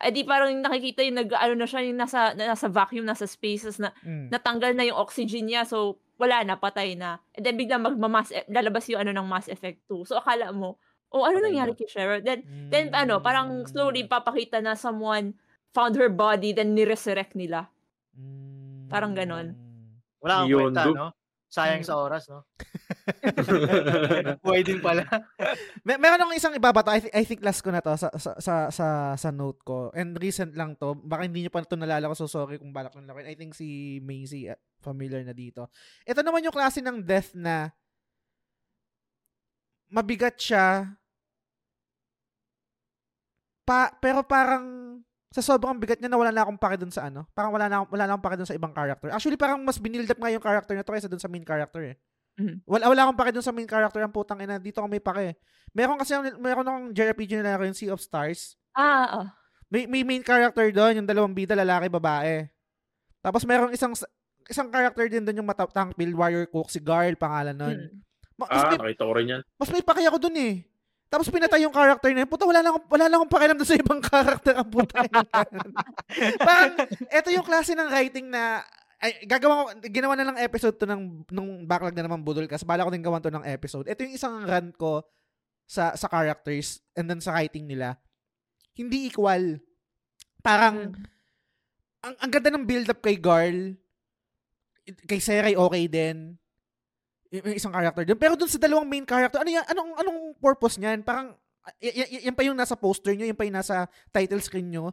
eh 0.00 0.10
di 0.10 0.24
parang 0.24 0.48
nakikita 0.56 1.04
yung 1.04 1.18
nag, 1.18 1.30
ano 1.30 1.54
na 1.54 1.68
siya, 1.68 1.84
yung 1.84 1.96
nasa, 1.96 2.32
nasa 2.32 2.66
vacuum, 2.66 3.04
nasa 3.04 3.24
spaces 3.24 3.76
na, 3.76 3.92
Mm. 4.00 4.32
natanggal 4.32 4.72
na 4.72 4.88
yung 4.88 4.96
oxygen 4.96 5.44
niya, 5.44 5.62
so, 5.62 5.96
wala 6.16 6.40
na, 6.40 6.56
patay 6.56 6.96
na. 6.96 7.20
And 7.32 7.44
then, 7.44 7.56
biglang 7.56 7.80
magmamas, 7.80 8.28
e- 8.30 8.48
lalabas 8.48 8.88
yung 8.88 9.00
ano 9.00 9.12
ng 9.12 9.26
Mass 9.26 9.46
Effect 9.46 9.84
2. 9.86 10.04
So, 10.04 10.16
akala 10.16 10.50
mo, 10.50 10.80
oh, 11.08 11.22
ano 11.22 11.36
Patay 11.36 11.46
nangyari 11.46 11.72
na. 11.72 11.78
kay 11.78 11.88
Shepard? 11.88 12.22
Then, 12.24 12.40
then, 12.68 12.86
ano, 12.92 13.20
parang 13.20 13.64
slowly 13.66 14.04
papakita 14.04 14.58
na 14.58 14.72
someone 14.72 15.36
found 15.70 15.94
her 15.94 16.08
body, 16.08 16.50
then 16.50 16.72
ni-resurrect 16.72 17.32
nila. 17.34 17.68
Mm. 18.16 18.88
parang 18.88 19.14
ganon. 19.14 19.54
Wala 20.18 20.44
Yun, 20.44 20.74
kwenta, 20.74 20.82
no? 20.90 21.06
Sayang 21.50 21.82
Mm. 21.82 21.88
sa 21.90 21.98
oras, 21.98 22.30
no? 22.30 22.46
Buhay 24.46 24.62
din 24.62 24.78
pala. 24.78 25.02
May, 25.86 25.98
meron 25.98 26.22
akong 26.22 26.38
isang 26.38 26.54
ibabato. 26.54 26.94
I, 26.94 27.02
thi- 27.02 27.10
I 27.10 27.26
think 27.26 27.42
last 27.42 27.58
ko 27.58 27.74
na 27.74 27.82
to 27.82 27.90
sa, 27.98 28.06
sa, 28.14 28.38
sa, 28.38 28.54
sa, 28.70 28.86
sa 29.18 29.30
note 29.34 29.58
ko. 29.66 29.90
And 29.90 30.14
recent 30.14 30.54
lang 30.54 30.78
to. 30.78 30.94
Baka 30.94 31.26
hindi 31.26 31.42
nyo 31.42 31.50
pa 31.50 31.66
ito 31.66 31.74
nalala 31.74 32.06
ko. 32.06 32.14
So 32.14 32.30
sorry 32.30 32.62
kung 32.62 32.70
balak 32.70 32.94
nyo 32.94 33.02
lakin. 33.02 33.26
I 33.26 33.34
think 33.34 33.58
si 33.58 33.98
Maisie 33.98 34.46
uh, 34.46 34.54
familiar 34.78 35.26
na 35.26 35.34
dito. 35.34 35.66
Ito 36.06 36.22
naman 36.22 36.46
yung 36.46 36.54
klase 36.54 36.78
ng 36.80 37.02
death 37.02 37.34
na 37.34 37.74
mabigat 39.90 40.38
siya 40.38 40.86
pa, 43.66 43.90
pero 43.98 44.22
parang 44.22 44.79
sa 45.30 45.40
sobrang 45.40 45.78
bigat 45.78 46.02
niya 46.02 46.10
na 46.10 46.18
wala 46.18 46.34
na 46.34 46.42
akong 46.42 46.58
pake 46.58 46.74
dun 46.76 46.90
sa 46.90 47.06
ano. 47.06 47.22
Parang 47.30 47.54
wala 47.54 47.70
na, 47.70 47.80
akong- 47.80 47.90
wala 47.94 48.04
na 48.04 48.10
akong 48.12 48.26
pake 48.26 48.36
dun 48.36 48.48
sa 48.50 48.56
ibang 48.58 48.74
character. 48.74 49.08
Actually, 49.08 49.38
parang 49.38 49.62
mas 49.62 49.78
binild 49.78 50.04
up 50.04 50.18
nga 50.18 50.26
yung 50.28 50.42
character 50.42 50.74
na 50.74 50.82
to 50.82 50.90
kaysa 50.90 51.06
dun 51.06 51.18
sa 51.18 51.30
main 51.30 51.46
character 51.46 51.82
eh. 51.84 51.96
Mhm. 52.34 52.66
Wala, 52.66 52.84
wala 52.88 53.00
akong 53.06 53.18
pake 53.20 53.32
dun 53.32 53.44
sa 53.44 53.54
main 53.54 53.64
character. 53.64 54.00
Ang 54.00 54.10
putang 54.10 54.42
ina. 54.42 54.58
Dito 54.58 54.82
ako 54.82 54.90
may 54.90 54.98
pake. 54.98 55.38
Meron 55.70 55.96
kasi, 55.96 56.12
meron 56.36 56.66
akong 56.66 56.86
JRPG 56.90 57.38
na 57.38 57.54
laro 57.54 57.62
yung 57.62 57.78
Sea 57.78 57.94
of 57.94 58.02
Stars. 58.02 58.58
Ah, 58.74 59.06
ah. 59.22 59.26
May, 59.70 59.86
may 59.86 60.02
main 60.02 60.18
character 60.20 60.66
doon, 60.68 60.98
yung 60.98 61.06
dalawang 61.06 61.30
bida, 61.30 61.54
lalaki, 61.54 61.86
babae. 61.86 62.50
Tapos 63.20 63.46
meron 63.46 63.70
isang 63.70 63.94
isang 64.50 64.66
character 64.66 65.06
din 65.06 65.22
doon 65.22 65.38
yung 65.38 65.46
matatang 65.46 65.94
build 65.94 66.10
warrior 66.12 66.42
cook, 66.44 66.66
si 66.66 66.82
Garl, 66.82 67.14
pangalan 67.14 67.54
nun. 67.54 67.78
Hmm. 67.78 67.98
Ma- 68.34 68.48
Mas, 68.48 68.58
ah, 68.58 68.70
may, 68.72 68.78
nakita 68.82 69.04
ko 69.04 69.12
rin 69.14 69.26
yan. 69.28 69.42
mas 69.54 69.70
may 69.70 69.84
paki 69.84 70.02
ako 70.02 70.18
doon 70.18 70.36
eh. 70.40 70.54
Tapos 71.10 71.26
pinatay 71.26 71.66
yung 71.66 71.74
character 71.74 72.14
na 72.14 72.22
yun. 72.22 72.30
Puta, 72.30 72.46
wala 72.46 72.62
lang, 72.62 72.70
akong- 72.70 72.86
wala 72.88 73.04
lang 73.10 73.18
akong 73.18 73.34
pakialam 73.34 73.56
doon 73.58 73.66
sa 73.66 73.76
ibang 73.76 73.98
character 74.14 74.54
ang 74.54 74.70
puta. 74.70 75.02
Parang, 76.46 76.72
eto 77.10 77.28
yung 77.28 77.42
klase 77.42 77.74
ng 77.74 77.90
writing 77.90 78.30
na, 78.30 78.62
ay, 79.02 79.26
gagawa 79.26 79.52
ko, 79.58 79.90
ginawa 79.90 80.14
na 80.14 80.26
lang 80.30 80.38
episode 80.38 80.78
to 80.78 80.86
ng, 80.86 81.26
nung 81.28 81.66
backlog 81.66 81.98
na 81.98 82.06
naman 82.06 82.22
budol 82.22 82.46
kasi 82.46 82.62
bala 82.62 82.86
ko 82.86 82.94
din 82.94 83.02
gawan 83.02 83.18
to 83.18 83.28
ng 83.28 83.42
episode. 83.42 83.90
Ito 83.90 84.06
yung 84.06 84.14
isang 84.14 84.34
run 84.44 84.70
ko 84.70 85.02
sa 85.66 85.94
sa 85.94 86.06
characters 86.06 86.78
and 86.94 87.06
then 87.06 87.18
sa 87.18 87.30
writing 87.32 87.66
nila. 87.66 87.98
Hindi 88.72 89.10
equal. 89.10 89.58
Parang, 90.40 90.94
Hmm. 90.94 91.04
ang, 92.00 92.14
ang 92.16 92.30
ganda 92.30 92.50
ng 92.50 92.64
build-up 92.64 93.00
kay 93.00 93.18
Garl, 93.18 93.74
kay 95.04 95.18
Seray 95.18 95.54
okay 95.54 95.84
din, 95.84 96.38
y- 97.30 97.42
yung 97.42 97.56
isang 97.56 97.72
character 97.72 98.02
din. 98.02 98.18
Pero 98.18 98.34
dun 98.34 98.50
sa 98.50 98.58
dalawang 98.58 98.86
main 98.90 99.06
character, 99.06 99.38
ano 99.40 99.50
yan, 99.50 99.64
anong, 99.70 99.90
anong 100.02 100.20
purpose 100.42 100.76
niyan? 100.76 101.00
Parang, 101.06 101.32
y- 101.78 101.94
y- 101.94 102.10
y- 102.18 102.22
yan 102.28 102.36
pa 102.36 102.42
yung 102.42 102.58
nasa 102.58 102.74
poster 102.74 103.14
nyo, 103.14 103.24
yan 103.24 103.38
pa 103.38 103.46
yung 103.46 103.56
nasa 103.56 103.86
title 104.10 104.42
screen 104.42 104.68
nyo. 104.68 104.92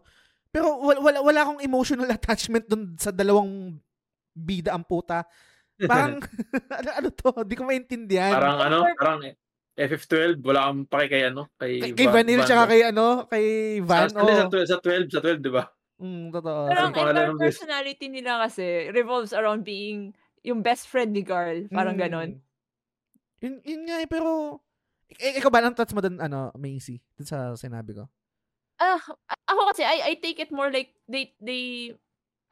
Pero 0.53 0.79
wala, 0.79 0.99
wala, 1.01 1.17
wala 1.21 1.39
akong 1.43 1.61
emotional 1.65 2.09
attachment 2.17 2.69
dun 2.69 2.95
sa 2.95 3.09
dalawang 3.09 3.75
bida 4.31 4.71
ang 4.77 4.85
puta. 4.85 5.25
Parang, 5.81 6.21
ano, 6.79 6.89
ano 6.93 7.07
to? 7.11 7.29
Di 7.43 7.57
ko 7.57 7.65
maintindihan. 7.65 8.33
parang 8.37 8.57
ano, 8.61 8.79
parang 8.95 9.19
FF12, 9.77 10.41
wala 10.41 10.73
kang 10.73 10.89
pake 10.89 11.07
kay 11.13 11.23
ano, 11.29 11.53
kay, 11.53 11.77
kay, 11.77 11.91
kay 11.93 12.07
Vanille, 12.09 12.41
tsaka 12.49 12.65
kay 12.65 12.81
ano, 12.89 13.29
kay 13.29 13.45
Van. 13.85 14.09
Sa, 14.09 14.25
sa, 14.25 14.49
oh. 14.49 14.49
12, 14.49 14.73
sa 14.73 14.77
12, 14.81 15.13
sa 15.13 15.21
12, 15.21 15.37
di 15.37 15.51
ba? 15.53 15.63
Mm, 15.97 16.29
totoo. 16.33 16.61
Pero 16.69 16.81
ang 16.81 16.93
entire 16.93 17.33
personality 17.37 18.05
nila 18.09 18.41
kasi 18.45 18.89
revolves 18.89 19.33
around 19.33 19.61
being 19.61 20.13
yung 20.47 20.63
best 20.63 20.87
friend 20.87 21.11
ni 21.11 21.21
Carl. 21.21 21.67
Parang 21.67 21.93
Mm. 21.93 22.01
ganon. 22.01 22.29
Yun, 23.37 23.59
yun 23.61 23.81
nga 23.85 23.99
eh, 23.99 24.07
pero, 24.07 24.57
ik- 25.11 25.37
ikaw 25.37 25.51
ba, 25.51 25.59
ang 25.59 25.75
thoughts 25.75 25.91
mo 25.91 25.99
dun, 25.99 26.17
ano, 26.17 26.49
Macy, 26.55 27.03
dun 27.13 27.27
sa 27.27 27.53
sinabi 27.53 27.93
ko? 27.93 28.07
Ah, 28.77 28.97
ako 29.45 29.61
kasi, 29.69 29.83
I, 29.83 30.07
I 30.07 30.17
take 30.17 30.39
it 30.39 30.49
more 30.49 30.69
like, 30.69 30.95
they, 31.05 31.35
they, 31.37 31.93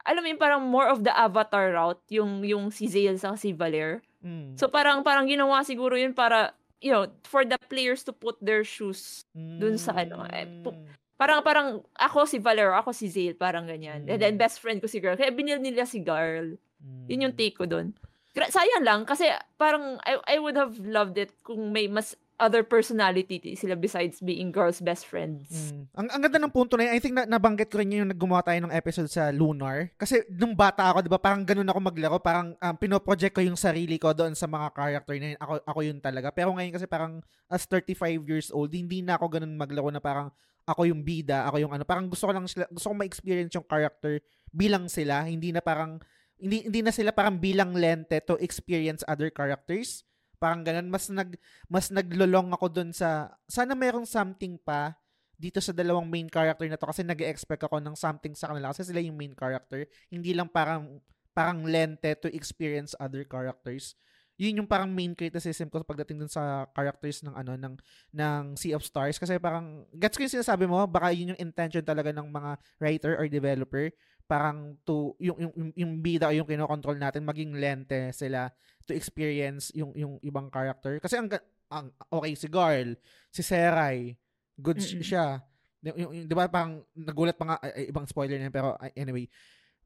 alam 0.04 0.22
mo 0.22 0.28
yun, 0.28 0.38
parang 0.38 0.62
more 0.62 0.86
of 0.86 1.02
the 1.02 1.10
avatar 1.10 1.72
route, 1.72 2.02
yung, 2.08 2.44
yung 2.44 2.70
si 2.70 2.86
Zale 2.86 3.16
sa 3.16 3.34
si 3.34 3.50
Valer. 3.50 4.02
Mm. 4.22 4.54
So 4.54 4.68
parang, 4.68 5.02
parang 5.02 5.26
ginawa 5.26 5.62
siguro 5.62 5.96
yun 5.96 6.12
para, 6.12 6.54
you 6.78 6.90
know, 6.90 7.06
for 7.24 7.42
the 7.42 7.58
players 7.66 8.04
to 8.04 8.12
put 8.12 8.36
their 8.38 8.62
shoes. 8.62 9.24
dun 9.34 9.74
sa 9.76 9.96
ano, 9.96 10.22
eh, 10.28 10.44
pu- 10.62 10.74
Mm. 10.74 10.86
Parang, 11.16 11.40
parang, 11.40 11.66
ako 11.96 12.28
si 12.28 12.36
Valer, 12.36 12.76
ako 12.76 12.92
si 12.92 13.08
Zale, 13.08 13.32
parang 13.32 13.64
ganyan. 13.64 14.04
And 14.04 14.20
then, 14.20 14.36
Mm. 14.36 14.42
best 14.44 14.60
friend 14.60 14.78
ko 14.78 14.86
si 14.86 15.00
Girl. 15.00 15.16
Kaya 15.16 15.32
binil 15.32 15.56
nila 15.58 15.88
si 15.88 15.96
Girl. 15.98 16.60
Yun 17.06 17.30
yung 17.30 17.34
Mm. 17.34 17.40
take 17.40 17.56
ko 17.56 17.64
doon. 17.64 17.94
Sayang 18.36 18.84
lang 18.84 19.08
kasi 19.08 19.24
parang 19.56 19.96
I, 20.04 20.20
I 20.28 20.36
would 20.36 20.60
have 20.60 20.76
loved 20.84 21.16
it 21.16 21.32
kung 21.40 21.72
may 21.72 21.88
mas 21.88 22.12
other 22.36 22.60
personality 22.60 23.40
sila 23.56 23.72
besides 23.72 24.20
being 24.20 24.52
girls' 24.52 24.84
best 24.84 25.08
friends. 25.08 25.48
Mm. 25.72 25.88
Ang, 25.96 26.06
ang 26.12 26.20
ganda 26.20 26.38
ng 26.44 26.52
punto 26.52 26.76
na 26.76 26.84
yun, 26.84 26.92
I 26.92 27.00
think 27.00 27.16
na, 27.16 27.24
nabanggit 27.24 27.72
ko 27.72 27.80
rin 27.80 27.88
yun 27.88 28.04
yung 28.04 28.12
naggumawa 28.12 28.44
tayo 28.44 28.60
ng 28.60 28.76
episode 28.76 29.08
sa 29.08 29.32
Lunar. 29.32 29.88
Kasi 29.96 30.20
nung 30.28 30.52
bata 30.52 30.84
ako, 30.92 31.00
di 31.00 31.08
ba, 31.08 31.16
parang 31.16 31.48
ganun 31.48 31.64
ako 31.64 31.80
maglaro. 31.80 32.20
Parang 32.20 32.52
um, 32.52 32.74
pinoproject 32.76 33.32
ko 33.32 33.40
yung 33.40 33.56
sarili 33.56 33.96
ko 33.96 34.12
doon 34.12 34.36
sa 34.36 34.44
mga 34.44 34.68
character 34.76 35.16
na 35.16 35.32
yun. 35.32 35.40
Ako, 35.40 35.52
ako 35.64 35.78
yun 35.80 35.98
talaga. 36.04 36.28
Pero 36.28 36.52
ngayon 36.52 36.76
kasi 36.76 36.84
parang 36.84 37.24
as 37.48 37.64
35 37.64 38.20
years 38.28 38.48
old, 38.52 38.68
hindi 38.68 39.00
na 39.00 39.16
ako 39.16 39.40
ganun 39.40 39.56
maglaro 39.56 39.88
na 39.88 40.04
parang, 40.04 40.28
ako 40.66 40.82
yung 40.92 41.00
bida, 41.00 41.46
ako 41.48 41.56
yung 41.62 41.72
ano, 41.72 41.88
parang 41.88 42.10
gusto 42.10 42.26
ko 42.26 42.34
lang 42.34 42.44
sila, 42.50 42.66
gusto 42.68 42.90
ko 42.90 42.94
ma-experience 42.98 43.54
yung 43.54 43.64
character 43.64 44.18
bilang 44.50 44.90
sila, 44.90 45.22
hindi 45.24 45.54
na 45.54 45.62
parang 45.62 46.02
hindi 46.36 46.68
hindi 46.68 46.80
na 46.84 46.92
sila 46.92 47.10
parang 47.12 47.40
bilang 47.40 47.72
lente 47.72 48.20
to 48.24 48.36
experience 48.40 49.00
other 49.08 49.32
characters. 49.32 50.04
Parang 50.36 50.60
ganun, 50.60 50.92
mas 50.92 51.08
nag 51.08 51.32
mas 51.66 51.88
naglolong 51.88 52.52
ako 52.52 52.66
dun 52.68 52.90
sa 52.92 53.32
sana 53.48 53.72
merong 53.72 54.04
something 54.04 54.60
pa 54.60 54.92
dito 55.36 55.60
sa 55.60 55.72
dalawang 55.72 56.08
main 56.08 56.28
character 56.28 56.64
na 56.68 56.80
to 56.80 56.88
kasi 56.88 57.04
nag-expect 57.04 57.68
ako 57.68 57.76
ng 57.80 57.96
something 57.96 58.32
sa 58.32 58.52
kanila 58.52 58.72
kasi 58.72 58.88
sila 58.88 59.00
yung 59.00 59.16
main 59.16 59.36
character. 59.36 59.88
Hindi 60.12 60.36
lang 60.36 60.48
parang 60.48 61.00
parang 61.36 61.64
lente 61.64 62.12
to 62.16 62.28
experience 62.32 62.96
other 62.96 63.24
characters 63.24 63.96
yun 64.36 64.60
yung 64.62 64.68
parang 64.68 64.92
main 64.92 65.16
criticism 65.16 65.72
ko 65.72 65.80
pagdating 65.80 66.20
dun 66.20 66.32
sa 66.32 66.68
characters 66.76 67.24
ng 67.24 67.32
ano 67.32 67.56
ng 67.56 67.74
ng 68.12 68.42
Sea 68.60 68.76
of 68.76 68.84
Stars 68.84 69.16
kasi 69.16 69.40
parang 69.40 69.88
gets 69.96 70.20
ko 70.20 70.28
yung 70.28 70.36
sinasabi 70.40 70.68
mo 70.68 70.84
baka 70.84 71.08
yun 71.16 71.32
yung 71.32 71.40
intention 71.40 71.80
talaga 71.80 72.12
ng 72.12 72.28
mga 72.28 72.50
writer 72.76 73.12
or 73.16 73.26
developer 73.32 73.88
parang 74.26 74.74
to 74.82 75.14
yung 75.22 75.38
yung 75.38 75.70
yung, 75.74 75.92
bida 76.02 76.30
o 76.30 76.34
yung 76.34 76.46
kinokontrol 76.50 76.98
natin 76.98 77.22
maging 77.22 77.54
lente 77.56 78.10
sila 78.10 78.50
to 78.82 78.92
experience 78.92 79.70
yung 79.70 79.94
yung 79.94 80.18
ibang 80.22 80.50
character 80.50 80.98
kasi 80.98 81.14
ang, 81.14 81.30
ang 81.70 81.94
okay 82.10 82.34
si 82.34 82.46
Garl 82.50 82.98
si 83.30 83.42
Serai 83.46 84.18
good 84.58 84.82
mm-hmm. 84.82 85.02
siya 85.02 85.42
yung, 85.86 85.96
yung, 85.96 86.12
yung, 86.12 86.26
'di 86.26 86.34
ba 86.34 86.50
parang 86.50 86.82
nagulat 86.98 87.38
pa 87.38 87.54
nga 87.54 87.56
ay, 87.62 87.90
ibang 87.94 88.06
spoiler 88.10 88.38
na 88.42 88.50
pero 88.50 88.74
anyway 88.98 89.30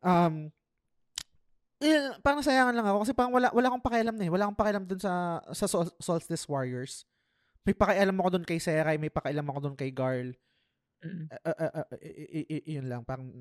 um 0.00 0.48
eh, 1.80 2.12
parang 2.20 2.44
sayangan 2.44 2.76
lang 2.76 2.84
ako 2.84 3.08
kasi 3.08 3.12
parang 3.16 3.32
wala 3.32 3.48
wala 3.56 3.72
akong 3.72 3.80
pakialam 3.80 4.12
na 4.12 4.28
eh. 4.28 4.32
Wala 4.32 4.44
akong 4.44 4.60
pakialam 4.60 4.84
dun 4.84 5.00
sa 5.00 5.40
sa 5.48 5.64
Sol- 5.64 5.96
Solstice 5.96 6.44
Warriors. 6.44 7.08
May 7.64 7.72
pakialam 7.72 8.16
ako 8.20 8.28
dun 8.36 8.44
kay 8.44 8.60
Serai, 8.60 9.00
may 9.00 9.08
pakialam 9.08 9.48
ako 9.48 9.58
dun 9.64 9.76
kay 9.80 9.88
Garl. 9.88 10.36
Mm. 11.00 11.32
Uh, 11.32 11.56
uh, 11.56 11.72
uh, 11.80 11.86
uh, 11.88 12.62
yun 12.68 12.84
lang, 12.84 13.00
parang 13.08 13.32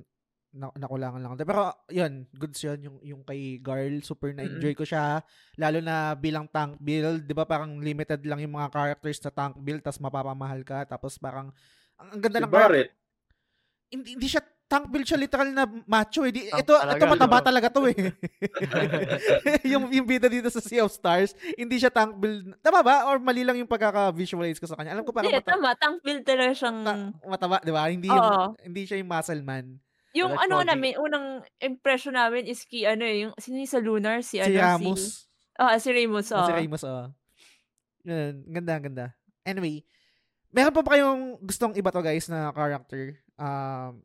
na, 0.54 0.74
nakulangan 0.74 1.22
lang. 1.22 1.38
Pero 1.38 1.70
yun, 1.94 2.26
goods 2.34 2.60
yun 2.66 2.80
yung, 2.82 2.98
yung 3.06 3.22
kay 3.22 3.62
Garl. 3.62 4.02
Super 4.02 4.34
na-enjoy 4.34 4.74
ko 4.74 4.86
siya. 4.86 5.22
Lalo 5.62 5.78
na 5.82 6.18
bilang 6.18 6.50
tank 6.50 6.82
build. 6.82 7.26
Di 7.30 7.36
ba 7.38 7.46
parang 7.46 7.78
limited 7.78 8.26
lang 8.26 8.42
yung 8.42 8.58
mga 8.58 8.74
characters 8.74 9.22
na 9.22 9.32
tank 9.34 9.56
build 9.62 9.86
tapos 9.86 10.02
mapapamahal 10.02 10.62
ka. 10.66 10.90
Tapos 10.90 11.22
parang 11.22 11.54
ang, 12.00 12.10
ang 12.18 12.20
ganda 12.22 12.42
si 12.42 12.44
ng 12.46 12.54
Barret. 12.54 12.90
Hindi, 13.90 14.10
hindi 14.18 14.28
siya 14.30 14.42
tank 14.70 14.86
build 14.94 15.06
siya 15.06 15.18
literal 15.18 15.50
na 15.50 15.66
macho 15.90 16.22
eh. 16.26 16.32
Di, 16.34 16.46
ito, 16.46 16.74
ito 16.78 17.06
mataba 17.10 17.42
talaga 17.42 17.74
to 17.74 17.90
eh. 17.90 18.14
yung, 19.74 19.90
yung 19.90 20.06
bida 20.06 20.30
dito 20.30 20.46
sa 20.54 20.62
Sea 20.62 20.86
of 20.86 20.94
Stars, 20.94 21.34
hindi 21.58 21.82
siya 21.82 21.90
tank 21.90 22.18
build. 22.18 22.54
Tama 22.62 22.86
ba? 22.86 23.10
Or 23.10 23.18
mali 23.18 23.42
lang 23.42 23.58
yung 23.58 23.70
pagkaka-visualize 23.70 24.62
ko 24.62 24.70
sa 24.70 24.78
kanya? 24.78 24.94
Alam 24.94 25.06
ko 25.06 25.14
parang 25.14 25.30
yeah, 25.30 25.42
mata- 25.42 25.58
tama. 25.58 25.70
Tank 25.74 26.06
build 26.06 26.22
talaga 26.22 26.54
siyang... 26.54 26.80
Ta- 26.86 27.14
mataba, 27.26 27.58
di 27.66 27.74
ba? 27.74 27.86
Hindi, 27.90 28.10
yung, 28.14 28.54
hindi 28.62 28.82
siya 28.86 29.02
yung 29.02 29.10
muscle 29.10 29.42
man. 29.42 29.82
Yung 30.18 30.34
ano 30.34 30.66
namin, 30.66 30.98
unang 30.98 31.46
impression 31.62 32.18
namin 32.18 32.50
is 32.50 32.66
ki, 32.66 32.86
ano 32.90 33.06
eh, 33.06 33.28
yung, 33.28 33.34
sino 33.38 33.62
yung 33.62 33.70
sa 33.70 33.82
Lunar? 33.84 34.26
Si, 34.26 34.38
si 34.38 34.42
ano, 34.42 34.58
Ramos. 34.58 35.02
Si, 35.02 35.62
oh, 35.62 35.74
si 35.78 35.90
Ramos, 35.94 36.28
oh. 36.34 36.46
Si 36.48 36.54
Ramos, 36.54 36.84
oh. 36.86 37.08
Yun, 38.08 38.34
ganda, 38.50 38.74
ganda. 38.82 39.06
Anyway, 39.46 39.86
meron 40.50 40.74
pa 40.74 40.82
ba 40.82 40.98
kayong 40.98 41.38
gustong 41.46 41.78
iba 41.78 41.94
to 41.94 42.02
guys 42.02 42.26
na 42.26 42.50
character? 42.56 43.22
Um, 43.38 44.02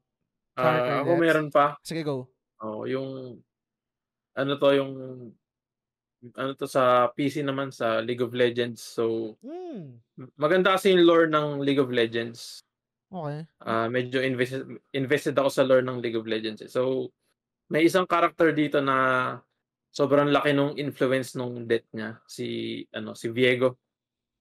Uh, 0.55 1.03
ako 1.03 1.19
meron 1.19 1.51
pa. 1.51 1.75
Sige, 1.83 2.07
go. 2.07 2.31
Oh, 2.63 2.87
yung 2.87 3.43
ano 4.39 4.53
to 4.55 4.69
yung 4.71 4.93
ano 6.35 6.51
to 6.57 6.67
sa 6.71 7.11
PC 7.13 7.43
naman 7.43 7.75
sa 7.75 8.01
League 8.01 8.23
of 8.23 8.33
Legends. 8.33 8.81
So 8.81 9.35
mm. 9.43 9.99
maganda 10.39 10.79
kasi 10.79 10.95
yung 10.95 11.05
lore 11.05 11.29
ng 11.29 11.61
League 11.61 11.83
of 11.83 11.91
Legends. 11.91 12.64
Okay. 13.15 13.47
Uh, 13.63 13.87
medyo 13.87 14.19
invested 14.19 14.67
invested 14.91 15.39
ako 15.39 15.51
sa 15.55 15.63
lore 15.63 15.87
ng 15.87 16.03
League 16.03 16.19
of 16.19 16.27
Legends. 16.27 16.67
Eh. 16.67 16.71
So 16.71 17.15
may 17.71 17.87
isang 17.87 18.11
character 18.11 18.51
dito 18.51 18.83
na 18.83 19.39
sobrang 19.95 20.35
laki 20.35 20.51
nung 20.51 20.75
influence 20.75 21.39
nung 21.39 21.71
death 21.71 21.87
niya, 21.95 22.19
si 22.27 22.83
ano 22.91 23.15
si 23.15 23.31
Viego. 23.31 23.79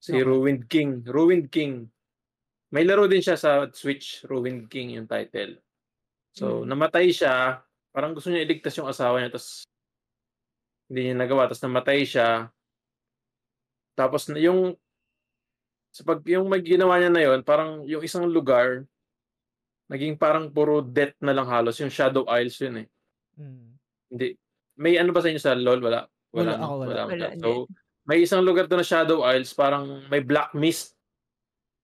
Si 0.04 0.12
okay. 0.12 0.26
Ruined 0.28 0.68
King, 0.68 1.06
Ruined 1.08 1.48
King. 1.48 1.88
May 2.74 2.84
laro 2.84 3.08
din 3.08 3.24
siya 3.24 3.40
sa 3.40 3.72
Switch, 3.72 4.26
Ruined 4.28 4.68
King 4.68 5.00
yung 5.00 5.08
title. 5.08 5.64
So, 6.36 6.66
mm. 6.66 6.74
namatay 6.74 7.08
siya. 7.14 7.64
Parang 7.94 8.12
gusto 8.12 8.28
niya 8.28 8.44
iligtas 8.44 8.76
yung 8.76 8.90
asawa 8.90 9.22
niya. 9.22 9.32
Tapos, 9.32 9.64
hindi 10.90 11.08
niya 11.08 11.16
nagawa. 11.16 11.48
Tapos, 11.48 11.64
namatay 11.64 12.04
siya. 12.04 12.50
Tapos, 13.95 14.28
yung 14.34 14.76
sa 15.94 16.02
pag 16.02 16.26
yung 16.26 16.49
may 16.49 16.65
ginawa 16.65 16.98
niya 16.98 17.11
na 17.14 17.22
yon 17.22 17.45
parang 17.45 17.86
yung 17.86 18.02
isang 18.02 18.26
lugar 18.26 18.90
naging 19.94 20.18
parang 20.18 20.49
puro 20.49 20.82
death 20.82 21.14
na 21.22 21.38
lang 21.38 21.45
halos 21.45 21.78
yung 21.78 21.94
Shadow 21.94 22.26
Isles 22.26 22.57
yun 22.57 22.76
eh. 22.82 22.88
Mm. 23.38 23.70
Hindi 24.10 24.28
may 24.74 24.98
ano 24.98 25.14
ba 25.14 25.22
sa 25.22 25.30
inyo 25.30 25.41
sa 25.41 25.53
LoL 25.53 25.86
wala 25.86 26.10
wala 26.34 26.52
wala, 26.52 26.53
ako, 26.57 26.74
wala. 26.82 26.90
wala. 26.90 27.03
wala. 27.14 27.28
So 27.38 27.49
may 28.10 28.26
isang 28.26 28.41
lugar 28.41 28.65
doon 28.65 28.82
na 28.82 28.90
Shadow 28.90 29.22
Isles 29.22 29.53
parang 29.53 30.02
may 30.10 30.26
black 30.26 30.57
mist. 30.57 30.98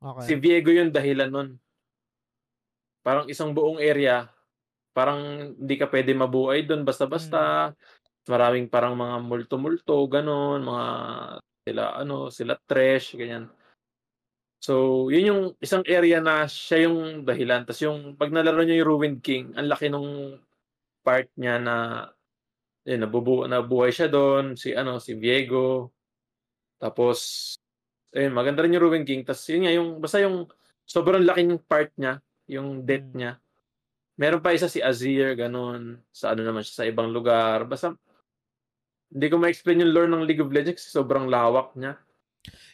Okay. 0.01 0.25
Si 0.25 0.33
Viego 0.35 0.73
yung 0.73 0.89
dahilan 0.89 1.29
nun. 1.29 1.49
Parang 3.05 3.29
isang 3.29 3.53
buong 3.53 3.79
area 3.79 4.27
Parang 4.99 5.55
hindi 5.55 5.75
ka 5.77 5.87
pwede 5.87 6.11
mabuhay 6.11 6.65
doon 6.65 6.83
basta-basta. 6.83 7.71
Mm. 7.71 8.29
Maraming 8.29 8.65
parang 8.67 8.99
mga 8.99 9.15
multo-multo, 9.23 9.95
gano'n, 10.05 10.59
mga 10.59 10.87
sila 11.65 11.83
ano, 11.97 12.27
sila 12.27 12.53
trash, 12.67 13.15
ganyan. 13.15 13.49
So, 14.59 15.07
yun 15.07 15.29
yung 15.31 15.43
isang 15.63 15.87
area 15.87 16.19
na 16.19 16.43
siya 16.43 16.91
yung 16.91 17.23
dahilan. 17.23 17.63
Tapos 17.63 17.79
yung 17.79 18.19
pag 18.19 18.27
nalaro 18.27 18.59
niyo 18.67 18.83
yung 18.83 18.89
Ruined 18.91 19.19
King, 19.23 19.55
ang 19.55 19.71
laki 19.71 19.87
nung 19.87 20.35
part 20.99 21.31
niya 21.39 21.63
na 21.63 21.75
yun, 22.83 22.99
nabubu 22.99 23.47
nabuhay 23.47 23.95
siya 23.95 24.11
doon, 24.11 24.59
si 24.59 24.75
ano, 24.75 24.99
si 24.99 25.15
Viego. 25.15 25.95
Tapos 26.75 27.55
ayun, 28.11 28.35
maganda 28.35 28.67
rin 28.67 28.75
yung 28.75 28.83
Ruined 28.83 29.07
King. 29.07 29.23
Tapos 29.23 29.47
yun 29.47 29.63
nga, 29.63 29.73
yung, 29.73 29.89
basta 30.03 30.19
yung 30.19 30.49
sobrang 30.83 31.23
laking 31.23 31.55
part 31.63 31.93
niya, 31.95 32.19
yung 32.49 32.83
death 32.83 33.07
mm. 33.07 33.15
niya. 33.15 33.31
Meron 34.19 34.43
pa 34.43 34.51
isa 34.51 34.67
si 34.67 34.83
Azir, 34.83 35.31
ganun. 35.39 36.03
Sa 36.11 36.35
ano 36.35 36.43
naman 36.43 36.67
siya, 36.67 36.83
sa 36.83 36.87
ibang 36.89 37.07
lugar. 37.07 37.63
Basta, 37.63 37.95
hindi 39.07 39.25
ko 39.31 39.39
ma-explain 39.39 39.87
yung 39.87 39.93
lore 39.95 40.09
ng 40.11 40.27
League 40.27 40.43
of 40.43 40.51
Legends 40.51 40.83
sobrang 40.83 41.31
lawak 41.31 41.71
niya. 41.79 41.95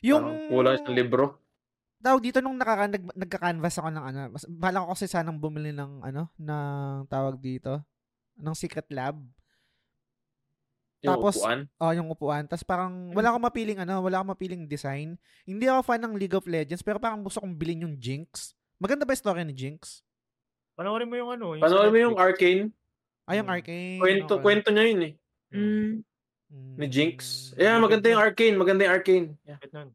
Yung... 0.02 0.26
Uh, 0.26 0.50
kulang 0.50 0.82
sa 0.82 0.90
libro. 0.90 1.45
Daw 2.06 2.22
dito 2.22 2.38
nung 2.38 2.54
nakaka, 2.54 2.86
nag, 2.86 3.04
nagka-canvas 3.18 3.82
ako 3.82 3.90
ng 3.90 4.06
ano, 4.06 4.20
mas, 4.38 4.46
bala 4.46 4.86
ko 4.86 4.94
kasi 4.94 5.10
sanang 5.10 5.42
bumili 5.42 5.74
ng 5.74 6.06
ano, 6.06 6.30
ng 6.38 7.10
tawag 7.10 7.42
dito, 7.42 7.82
ng 8.38 8.54
Secret 8.54 8.86
Lab. 8.94 9.18
Yung 11.02 11.18
Tapos, 11.18 11.42
upuan? 11.42 11.60
Oh, 11.82 11.94
yung 11.98 12.10
upuan. 12.14 12.44
Tapos 12.46 12.62
parang 12.62 13.10
wala 13.14 13.34
akong 13.34 13.46
mapiling 13.50 13.80
ano, 13.82 14.06
wala 14.06 14.22
akong 14.22 14.38
mapiling 14.38 14.70
design. 14.70 15.18
Hindi 15.50 15.66
ako 15.66 15.82
fan 15.82 16.02
ng 16.06 16.14
League 16.14 16.38
of 16.38 16.46
Legends 16.46 16.86
pero 16.86 17.02
parang 17.02 17.26
gusto 17.26 17.42
kong 17.42 17.58
bilhin 17.58 17.86
yung 17.90 17.98
Jinx. 17.98 18.54
Maganda 18.78 19.02
ba 19.06 19.18
yung 19.18 19.22
story 19.26 19.42
ni 19.42 19.58
Jinx? 19.58 20.06
Panoorin 20.78 21.10
mo 21.10 21.16
yung 21.18 21.32
ano. 21.34 21.58
Yung 21.58 21.64
Panoorin 21.66 21.90
mo 21.94 22.00
yung 22.10 22.18
Arcane. 22.18 22.70
Ah, 23.26 23.34
yung 23.34 23.50
Arcane. 23.50 23.98
Kwento, 23.98 24.38
okay. 24.38 24.44
kwento 24.46 24.70
niya 24.70 24.86
yun 24.94 25.02
eh. 25.02 25.14
Mm. 25.54 25.92
Ni 26.78 26.86
Jinx. 26.86 27.50
Yeah, 27.58 27.82
maganda 27.82 28.14
yung 28.14 28.22
Arcane. 28.22 28.56
Maganda 28.58 28.86
yung 28.86 28.94
Arcane. 28.94 29.28
Yeah. 29.46 29.90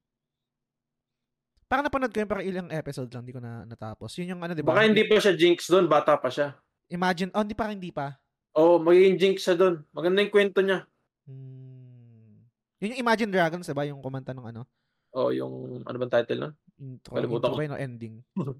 Parang 1.70 1.86
napanood 1.86 2.10
ko 2.10 2.18
yun, 2.18 2.26
parang 2.26 2.46
ilang 2.50 2.68
episode 2.74 3.06
lang, 3.14 3.22
hindi 3.22 3.30
ko 3.30 3.38
na 3.38 3.62
natapos. 3.62 4.18
Yun 4.18 4.34
yung 4.34 4.42
ano, 4.42 4.58
di 4.58 4.66
ba? 4.66 4.74
Baka 4.74 4.90
hindi 4.90 5.06
pa 5.06 5.22
siya 5.22 5.38
Jinx 5.38 5.70
doon, 5.70 5.86
bata 5.86 6.18
pa 6.18 6.26
siya. 6.26 6.58
Imagine, 6.90 7.30
oh, 7.30 7.46
hindi 7.46 7.54
pa, 7.54 7.70
hindi 7.70 7.94
pa. 7.94 8.18
Oo, 8.58 8.74
oh, 8.74 8.78
magiging 8.82 9.14
Jinx 9.14 9.46
siya 9.46 9.54
doon. 9.54 9.86
Maganda 9.94 10.18
yung 10.18 10.34
kwento 10.34 10.58
niya. 10.66 10.82
Hmm. 11.30 12.42
Yun 12.82 12.90
yung 12.98 13.02
Imagine 13.06 13.30
Dragons, 13.30 13.70
diba? 13.70 13.86
Yung 13.86 14.02
kumanta 14.02 14.34
ng 14.34 14.50
ano? 14.50 14.66
Oo, 15.14 15.30
oh, 15.30 15.30
yung, 15.30 15.54
ano 15.86 15.96
bang 16.02 16.10
title 16.10 16.42
nun? 16.42 16.54
Intro, 16.82 17.14
Kalimutan 17.14 17.54
intro 17.54 17.54
ko. 17.54 17.62
Ba, 17.62 17.70
no, 17.70 17.78
ending. 17.78 18.14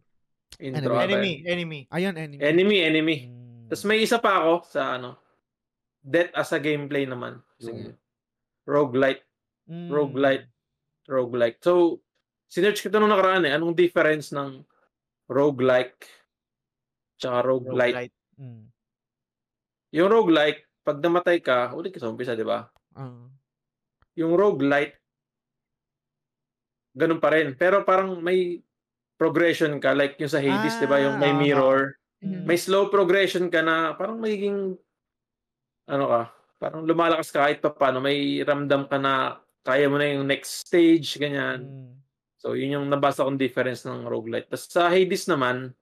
Intro. 0.63 0.95
Enemy, 0.95 1.33
enemy. 1.51 1.81
Ayun, 1.91 2.15
enemy. 2.15 2.39
Enemy, 2.39 2.77
enemy. 2.79 3.17
Hmm. 3.27 3.67
Tapos 3.67 3.85
may 3.91 3.99
isa 4.07 4.23
pa 4.23 4.39
ako 4.39 4.71
sa 4.71 4.95
ano, 4.99 5.19
Death 6.01 6.33
as 6.33 6.51
a 6.55 6.63
gameplay 6.63 7.05
naman. 7.05 7.43
Sige. 7.61 7.93
Roguelite. 8.65 9.21
Mm. 9.69 9.93
Roguelite. 9.93 10.47
Roguelite. 11.05 11.59
So, 11.61 12.01
sinerch 12.51 12.83
ko 12.83 12.91
ito 12.91 12.99
nung 12.99 13.15
nakaraan 13.15 13.47
eh. 13.47 13.55
Anong 13.55 13.79
difference 13.79 14.35
ng 14.35 14.67
roguelike 15.31 16.03
tsaka 17.15 17.47
roguelite? 17.47 17.95
roguelite. 17.95 18.17
Mm. 18.41 18.65
Yung 19.95 20.09
roguelike, 20.11 20.61
pag 20.83 20.99
namatay 20.99 21.39
ka, 21.39 21.71
ulit 21.77 21.95
ka 21.95 22.03
sa 22.03 22.11
umpisa, 22.11 22.35
di 22.35 22.43
ba? 22.43 22.67
Uh. 22.99 23.31
Yung 24.19 24.35
roguelite, 24.35 24.99
ganun 26.97 27.23
pa 27.23 27.31
rin. 27.31 27.55
Pero 27.55 27.87
parang 27.87 28.19
may 28.19 28.59
progression 29.21 29.77
ka 29.79 29.93
like 29.93 30.17
yung 30.19 30.33
sa 30.33 30.41
Hades, 30.41 30.75
ah, 30.75 30.79
'di 30.81 30.89
ba, 30.89 30.99
yung 30.99 31.21
may 31.21 31.37
mirror. 31.37 31.95
Uh-huh. 32.25 32.45
May 32.49 32.57
slow 32.57 32.89
progression 32.89 33.53
ka 33.53 33.61
na 33.61 33.93
parang 33.95 34.17
magiging 34.17 34.75
ano 35.91 36.05
ka, 36.09 36.23
parang 36.57 36.83
lumalakas 36.89 37.29
ka 37.29 37.45
kahit 37.45 37.61
pa 37.61 37.71
paano, 37.71 38.01
may 38.01 38.41
ramdam 38.41 38.89
ka 38.89 38.97
na 38.97 39.39
kaya 39.61 39.93
mo 39.93 40.01
na 40.01 40.09
yung 40.09 40.25
next 40.25 40.65
stage, 40.65 41.21
ganyan. 41.21 41.69
Mm. 41.69 41.93
So, 42.41 42.57
yun 42.57 42.81
yung 42.81 42.87
nabasa 42.89 43.29
kong 43.29 43.37
difference 43.37 43.85
ng 43.85 44.09
roguelite. 44.09 44.49
Tapos 44.49 44.65
sa 44.73 44.89
Hades 44.89 45.29
naman, 45.29 45.77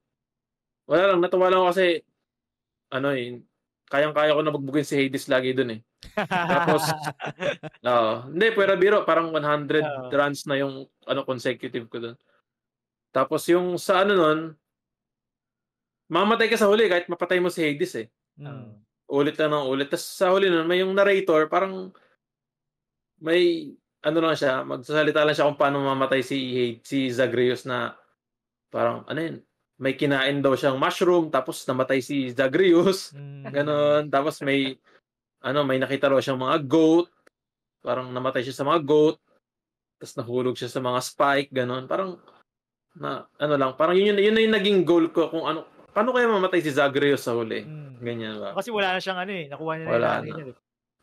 wala 0.91 1.15
lang, 1.15 1.23
natuwa 1.23 1.47
lang 1.47 1.63
ako 1.63 1.71
kasi, 1.71 1.87
ano 2.91 3.09
eh, 3.15 3.39
kayang-kaya 3.87 4.35
ko 4.35 4.43
na 4.43 4.51
bugbugin 4.51 4.83
si 4.83 4.99
Hades 4.99 5.31
lagi 5.31 5.55
dun 5.55 5.79
eh. 5.79 5.81
Tapos, 6.19 6.83
oo. 7.87 8.13
hindi, 8.35 8.47
pwera 8.59 8.75
biro, 8.75 9.07
parang 9.07 9.31
100 9.31 9.87
Oo. 9.87 10.11
runs 10.11 10.41
na 10.51 10.59
yung 10.59 10.83
ano 11.07 11.21
consecutive 11.23 11.87
ko 11.87 11.97
dun. 12.03 12.17
Tapos 13.15 13.47
yung 13.47 13.79
sa 13.79 14.03
ano 14.03 14.13
nun, 14.19 14.41
mamatay 16.11 16.51
ka 16.51 16.59
sa 16.59 16.67
huli 16.67 16.91
kahit 16.91 17.07
mapatay 17.07 17.39
mo 17.39 17.55
si 17.55 17.63
Hades 17.63 17.95
eh. 18.03 18.07
Mm. 18.35 18.83
Ulit 19.09 19.39
lang 19.39 19.55
ng 19.55 19.67
ulit. 19.71 19.89
Tapos 19.89 20.11
sa 20.11 20.35
huli 20.35 20.51
nun, 20.51 20.67
may 20.67 20.83
yung 20.83 20.91
narrator, 20.91 21.47
parang 21.47 21.95
may 23.23 23.73
ano 24.09 24.19
lang 24.25 24.37
siya, 24.37 24.65
magsasalita 24.65 25.23
lang 25.23 25.37
siya 25.37 25.47
kung 25.47 25.61
paano 25.61 25.85
mamatay 25.85 26.25
si 26.25 26.39
si 26.81 27.13
Zagreus 27.13 27.69
na 27.69 27.93
parang 28.73 29.05
ano 29.05 29.21
yun, 29.21 29.37
may 29.79 29.95
kinain 29.95 30.43
daw 30.43 30.59
siyang 30.59 30.77
mushroom 30.77 31.31
tapos 31.31 31.63
namatay 31.63 32.03
si 32.03 32.35
Zagreus. 32.35 33.15
Mm. 33.15 33.43
Ganon. 33.55 34.03
Tapos 34.11 34.43
may, 34.43 34.75
ano, 35.39 35.63
may 35.63 35.79
nakita 35.79 36.11
raw 36.11 36.19
siyang 36.19 36.43
mga 36.43 36.67
goat. 36.67 37.07
Parang 37.79 38.11
namatay 38.11 38.43
siya 38.43 38.59
sa 38.59 38.67
mga 38.67 38.83
goat. 38.83 39.17
Tapos 40.03 40.15
nahulog 40.19 40.59
siya 40.59 40.67
sa 40.67 40.83
mga 40.83 40.99
spike. 40.99 41.51
Ganon. 41.55 41.87
Parang, 41.87 42.19
na, 42.99 43.31
ano 43.39 43.55
lang, 43.55 43.71
parang 43.79 43.95
yun, 43.95 44.19
yun, 44.19 44.19
yun 44.19 44.35
na 44.35 44.43
yung 44.43 44.57
naging 44.59 44.81
goal 44.83 45.07
ko 45.15 45.31
kung 45.31 45.47
ano, 45.47 45.63
paano 45.95 46.11
kaya 46.11 46.27
mamatay 46.27 46.59
si 46.59 46.75
Zagreus 46.75 47.23
sa 47.23 47.39
huli. 47.39 47.63
Mm. 47.63 48.03
Ganyan 48.03 48.35
ba? 48.43 48.59
Kasi 48.59 48.75
wala 48.75 48.99
na 48.99 49.03
siyang 49.03 49.23
ano 49.23 49.31
eh. 49.31 49.47
Nakuha 49.47 49.73
niya 49.79 49.87
na 49.87 49.93
Wala 49.95 50.09
yung 50.11 50.19
nanay 50.27 50.33
na. 50.35 50.43
eh. 50.43 50.57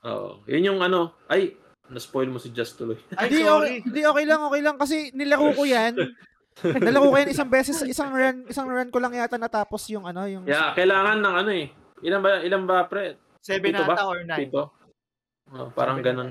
Oo. 0.06 0.30
Yun 0.52 0.68
yung 0.68 0.80
ano, 0.84 1.16
ay, 1.32 1.56
na-spoil 1.90 2.30
mo 2.30 2.42
si 2.42 2.50
Just 2.50 2.78
tuloy. 2.78 2.98
Ay, 3.20 3.30
Hindi, 3.30 3.46
okay, 3.46 3.74
hindi, 3.86 4.02
okay 4.06 4.26
lang, 4.26 4.42
okay 4.46 4.62
lang. 4.62 4.76
Kasi 4.78 4.96
nilaro 5.14 5.54
ko 5.54 5.64
yan. 5.66 5.94
nilaro 6.86 7.12
ko 7.12 7.18
yan 7.20 7.30
isang 7.30 7.52
beses, 7.52 7.78
isang 7.86 8.12
run, 8.16 8.48
isang 8.48 8.68
run 8.68 8.90
ko 8.90 8.98
lang 8.98 9.14
yata 9.14 9.36
natapos 9.36 9.86
yung 9.92 10.08
ano, 10.08 10.26
yung... 10.26 10.48
Yeah, 10.48 10.74
kailangan 10.74 11.20
ng 11.22 11.36
ano 11.46 11.52
eh. 11.52 11.68
Ilan 12.06 12.22
ba, 12.22 12.42
ilan 12.42 12.64
ba 12.66 12.86
pre? 12.90 13.18
Seven 13.46 13.70
Pito 13.70 13.84
ba? 13.86 13.94
ata 13.94 14.04
or 14.10 14.22
nine. 14.26 14.50
Pito? 14.50 14.74
Oh, 15.54 15.70
parang 15.70 16.02
Sabi 16.02 16.08
ganun. 16.10 16.30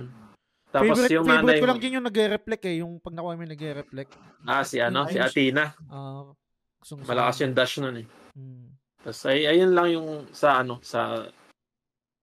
Tapos 0.74 0.98
favorite, 0.98 1.14
yung 1.14 1.26
favorite 1.26 1.47
nanay 1.47 1.62
ko 1.62 1.68
lang 1.70 1.78
din 1.78 1.94
yung 1.94 2.06
nagre-reflect 2.10 2.64
eh. 2.66 2.76
Yung 2.82 2.93
pag 2.98 3.14
nakuha 3.14 3.39
mo 3.39 3.43
yung 3.47 3.55
nagre-reflect. 3.55 4.12
Ah, 4.43 4.66
si 4.66 4.82
ano, 4.82 5.06
si 5.06 5.22
Ayun. 5.22 5.31
Athena. 5.31 5.64
Ah, 5.86 6.35
gusto 6.82 6.98
Malakas 7.06 7.36
yung 7.47 7.55
dash 7.55 7.78
nun 7.78 8.02
eh. 8.02 8.06
Hmm. 8.35 8.74
Tapos 8.98 9.22
ay, 9.31 9.47
ayun 9.47 9.70
lang 9.70 9.89
yung 9.94 10.09
sa 10.35 10.66
ano, 10.66 10.82
sa 10.82 11.31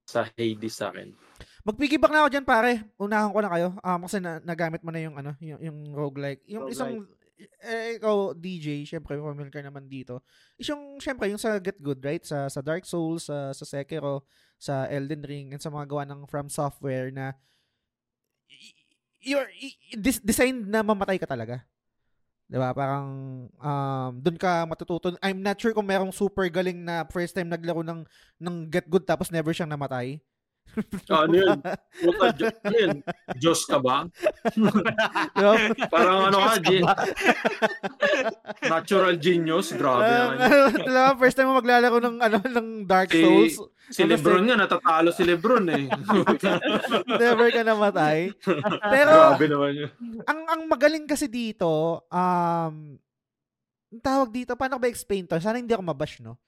sa 0.03 0.27
Hades 0.35 0.75
sa 0.75 0.91
akin. 0.91 1.15
Mag-piggyback 1.61 2.11
na 2.11 2.25
ako 2.25 2.29
dyan, 2.33 2.47
pare. 2.47 2.71
Unahan 2.97 3.29
ko 3.29 3.39
na 3.41 3.51
kayo. 3.53 3.67
Um, 3.85 3.99
kasi 4.05 4.17
na, 4.17 4.41
nagamit 4.41 4.81
mo 4.81 4.89
na 4.89 5.01
yung, 5.01 5.15
ano, 5.17 5.37
yung, 5.37 5.61
yung 5.61 5.77
roguelike. 5.93 6.41
Yung 6.49 6.65
Roguelike. 6.65 6.77
isang, 6.77 6.93
eh, 7.61 7.97
ikaw, 8.01 8.33
DJ, 8.33 8.85
syempre, 8.85 9.17
familiar 9.17 9.53
ka 9.53 9.61
naman 9.61 9.85
dito. 9.85 10.25
Is 10.57 10.69
yung, 10.69 10.97
syempre, 10.97 11.29
yung 11.29 11.41
sa 11.41 11.61
Get 11.61 11.77
Good, 11.77 12.01
right? 12.01 12.23
Sa, 12.25 12.49
sa 12.49 12.61
Dark 12.65 12.85
Souls, 12.89 13.29
sa, 13.29 13.53
sa 13.53 13.65
Sekiro, 13.65 14.25
sa 14.61 14.85
Elden 14.89 15.25
Ring, 15.25 15.47
and 15.53 15.61
sa 15.61 15.69
mga 15.69 15.85
gawa 15.89 16.03
ng 16.05 16.29
From 16.29 16.49
Software 16.49 17.09
na 17.13 17.37
you're 19.21 19.49
dis- 19.93 20.21
designed 20.21 20.65
na 20.65 20.81
mamatay 20.81 21.21
ka 21.21 21.29
talaga. 21.29 21.61
'Di 22.49 22.57
ba? 22.57 22.73
Parang 22.73 23.07
um 23.47 24.11
doon 24.19 24.35
ka 24.35 24.65
matututo. 24.65 25.13
I'm 25.21 25.39
not 25.39 25.55
sure 25.61 25.71
kung 25.71 25.87
merong 25.87 26.11
super 26.11 26.43
galing 26.51 26.81
na 26.83 27.07
first 27.07 27.37
time 27.37 27.47
naglaro 27.47 27.85
ng 27.85 28.01
ng 28.41 28.55
Get 28.67 28.89
Good 28.89 29.05
tapos 29.07 29.31
never 29.31 29.53
siyang 29.53 29.71
namatay. 29.71 30.19
Ah, 31.11 31.27
ano 31.27 31.35
yun? 31.35 31.59
Puta, 31.99 32.31
ano 32.63 32.77
yun? 32.79 32.97
Diyos 33.35 33.67
ka 33.67 33.75
ba? 33.75 34.07
Parang 35.91 36.31
ano 36.31 36.37
ka, 36.39 36.63
G- 36.63 36.79
natural 38.71 39.19
genius. 39.19 39.75
Grabe 39.75 40.07
Um, 40.07 40.39
naman. 40.39 41.15
first 41.21 41.35
time 41.35 41.51
mo 41.51 41.59
maglalaro 41.59 41.99
ng 41.99 42.17
ano 42.19 42.37
ng 42.39 42.67
Dark 42.87 43.11
Si- 43.11 43.19
Souls, 43.19 43.55
Si 43.91 44.07
Lebron 44.07 44.47
nga, 44.47 44.55
natatalo 44.55 45.11
si 45.11 45.27
Lebron 45.27 45.67
eh. 45.67 45.91
never 47.11 47.51
ka 47.51 47.61
namatay. 47.61 48.31
Pero 48.87 49.11
Grabe 49.35 49.47
naman 49.47 49.71
yun. 49.75 49.89
ang 50.23 50.39
ang 50.47 50.61
magaling 50.65 51.03
kasi 51.03 51.27
dito, 51.27 51.99
um 52.07 52.95
ang 53.91 53.99
tawag 54.01 54.31
dito, 54.31 54.55
paano 54.55 54.79
ba 54.79 54.87
explain 54.87 55.27
to? 55.27 55.35
Sana 55.35 55.59
hindi 55.59 55.75
ako 55.75 55.83
mabash, 55.83 56.23
no? 56.23 56.39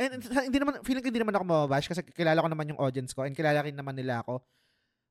And 0.00 0.16
hindi 0.48 0.56
naman 0.56 0.80
feeling 0.80 1.04
ko 1.04 1.12
hindi 1.12 1.20
naman 1.20 1.36
ako 1.36 1.44
mababash 1.44 1.92
kasi 1.92 2.00
kilala 2.16 2.40
ko 2.40 2.48
naman 2.48 2.72
yung 2.72 2.80
audience 2.80 3.12
ko 3.12 3.28
and 3.28 3.36
kilala 3.36 3.60
rin 3.60 3.76
naman 3.76 3.92
nila 3.92 4.24
ako. 4.24 4.40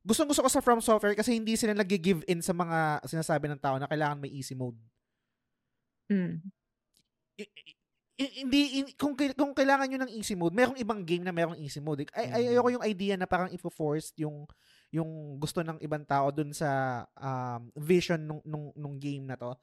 Gustong 0.01 0.25
gusto 0.25 0.41
ko 0.41 0.49
sa 0.49 0.65
From 0.65 0.81
Software 0.81 1.13
kasi 1.13 1.37
hindi 1.37 1.53
sila 1.53 1.77
nag-give 1.77 2.25
in 2.25 2.41
sa 2.41 2.57
mga 2.57 3.05
sinasabi 3.05 3.45
ng 3.53 3.61
tao 3.61 3.77
na 3.77 3.85
kailangan 3.85 4.17
may 4.17 4.33
easy 4.33 4.57
mode. 4.57 4.79
Mm. 6.09 6.41
I- 7.37 7.53
i- 7.53 7.77
i- 8.17 8.33
hindi 8.41 8.61
kung 8.97 9.13
kung 9.13 9.53
kailangan 9.53 9.85
niyo 9.85 9.99
ng 10.01 10.11
easy 10.11 10.33
mode, 10.33 10.57
merong 10.57 10.79
ibang 10.81 11.05
game 11.05 11.21
na 11.21 11.35
merong 11.35 11.59
easy 11.61 11.77
mode. 11.77 12.09
Ay, 12.17 12.25
ay 12.33 12.43
Mm. 12.47 12.51
ayoko 12.57 12.69
yung 12.73 12.87
idea 12.87 13.15
na 13.15 13.29
parang 13.29 13.53
ifo-force 13.53 14.11
yung 14.17 14.49
yung 14.89 15.37
gusto 15.37 15.61
ng 15.61 15.77
ibang 15.85 16.01
tao 16.01 16.33
dun 16.33 16.49
sa 16.49 17.03
um, 17.13 17.69
vision 17.77 18.17
nung, 18.17 18.41
nung 18.41 18.73
nung 18.73 18.95
game 18.97 19.21
na 19.29 19.37
to. 19.37 19.53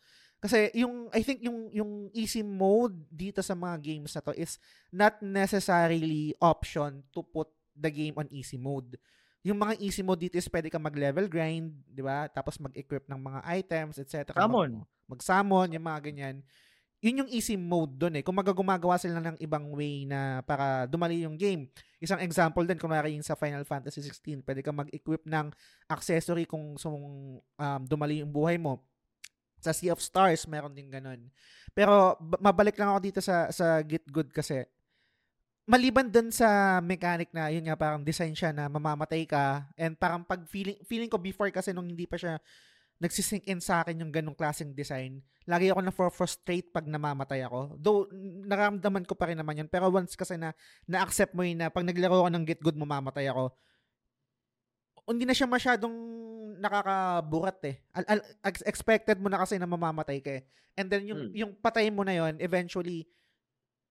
Kasi 0.46 0.70
yung 0.78 1.10
I 1.10 1.26
think 1.26 1.42
yung 1.42 1.66
yung 1.74 1.90
easy 2.14 2.46
mode 2.46 2.94
dito 3.10 3.42
sa 3.42 3.58
mga 3.58 3.82
games 3.82 4.14
na 4.14 4.22
to 4.22 4.30
is 4.38 4.62
not 4.94 5.18
necessarily 5.18 6.30
option 6.38 7.02
to 7.10 7.26
put 7.26 7.50
the 7.74 7.90
game 7.90 8.14
on 8.14 8.30
easy 8.30 8.54
mode. 8.54 8.94
Yung 9.42 9.58
mga 9.58 9.74
easy 9.82 10.06
mode 10.06 10.22
dito 10.22 10.38
is 10.38 10.46
pwede 10.46 10.70
ka 10.70 10.78
mag-level 10.78 11.26
grind, 11.26 11.74
di 11.90 11.98
ba? 11.98 12.30
Tapos 12.30 12.62
mag-equip 12.62 13.10
ng 13.10 13.18
mga 13.18 13.40
items, 13.58 13.98
etc. 13.98 14.38
Summon. 14.38 14.86
Mag, 14.86 15.18
mag-summon, 15.18 15.74
yung 15.74 15.86
mga 15.86 16.00
ganyan. 16.06 16.36
Yun 17.02 17.22
yung 17.22 17.30
easy 17.30 17.54
mode 17.54 17.94
doon 17.94 18.18
eh. 18.18 18.22
Kung 18.26 18.34
magagumagawa 18.34 18.98
sila 18.98 19.22
ng 19.22 19.38
ibang 19.38 19.70
way 19.70 20.02
na 20.02 20.42
para 20.42 20.90
dumali 20.90 21.22
yung 21.22 21.38
game. 21.38 21.70
Isang 22.02 22.18
example 22.26 22.66
din, 22.66 22.78
kunwari 22.78 23.14
yung 23.14 23.22
sa 23.22 23.38
Final 23.38 23.62
Fantasy 23.62 24.02
16, 24.02 24.42
pwede 24.42 24.66
ka 24.66 24.74
mag-equip 24.74 25.22
ng 25.22 25.46
accessory 25.86 26.42
kung 26.42 26.74
sung 26.74 26.98
um, 27.38 27.80
dumali 27.86 28.26
yung 28.26 28.34
buhay 28.34 28.58
mo. 28.58 28.82
Sa 29.66 29.74
Sea 29.74 29.90
of 29.90 29.98
Stars, 29.98 30.46
meron 30.46 30.70
din 30.70 30.86
ganun. 30.86 31.26
Pero 31.74 32.14
ba- 32.22 32.38
mabalik 32.38 32.78
lang 32.78 32.94
ako 32.94 33.00
dito 33.02 33.18
sa 33.18 33.50
sa 33.50 33.82
Get 33.82 34.06
Good 34.06 34.30
kasi 34.30 34.62
maliban 35.66 36.06
dun 36.06 36.30
sa 36.30 36.78
mechanic 36.78 37.34
na 37.34 37.50
yun 37.50 37.66
nga 37.66 37.74
parang 37.74 38.06
design 38.06 38.32
siya 38.38 38.54
na 38.54 38.70
mamamatay 38.70 39.26
ka 39.26 39.66
and 39.74 39.98
parang 39.98 40.22
pag 40.22 40.46
feeling 40.46 40.78
feeling 40.86 41.10
ko 41.10 41.18
before 41.18 41.50
kasi 41.50 41.74
nung 41.74 41.90
hindi 41.90 42.06
pa 42.06 42.14
siya 42.14 42.38
nagsisink 43.02 43.44
in 43.50 43.58
sa 43.58 43.82
akin 43.82 43.98
yung 43.98 44.14
ganong 44.14 44.38
klaseng 44.38 44.70
design 44.72 45.18
lagi 45.42 45.68
ako 45.68 45.80
na 45.82 45.92
frustrate 45.92 46.70
pag 46.70 46.86
namamatay 46.86 47.42
ako 47.42 47.74
though 47.82 48.06
n- 48.14 48.46
nararamdaman 48.46 49.04
ko 49.04 49.18
pa 49.18 49.26
rin 49.26 49.36
naman 49.36 49.58
yun 49.58 49.68
pero 49.68 49.90
once 49.90 50.14
kasi 50.14 50.38
na 50.38 50.54
na-accept 50.86 51.34
mo 51.34 51.42
yun 51.42 51.58
na 51.58 51.68
pag 51.68 51.82
naglaro 51.82 52.24
ako 52.24 52.30
ng 52.30 52.46
get 52.46 52.62
good 52.62 52.78
mamamatay 52.78 53.26
ako 53.26 53.50
hindi 55.06 55.24
na 55.24 55.34
siya 55.34 55.46
masyadong 55.46 55.94
nakakaburat 56.58 57.58
eh. 57.68 57.76
Al- 57.92 58.08
al- 58.16 58.26
ex- 58.42 58.64
expected 58.66 59.20
mo 59.20 59.28
na 59.28 59.38
kasi 59.38 59.60
na 59.60 59.68
mamamatay 59.68 60.18
ka 60.18 60.30
eh. 60.40 60.42
And 60.74 60.90
then 60.90 61.06
yung 61.06 61.30
Hmm. 61.30 61.32
yung 61.32 61.52
patay 61.56 61.88
mo 61.88 62.02
na 62.02 62.12
yon 62.12 62.36
eventually 62.36 63.06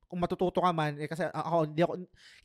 kung 0.05 0.21
matututo 0.21 0.61
ka 0.61 0.69
man 0.69 1.01
eh, 1.01 1.09
kasi 1.09 1.25
ako 1.25 1.65
hindi 1.65 1.81
ako 1.81 1.93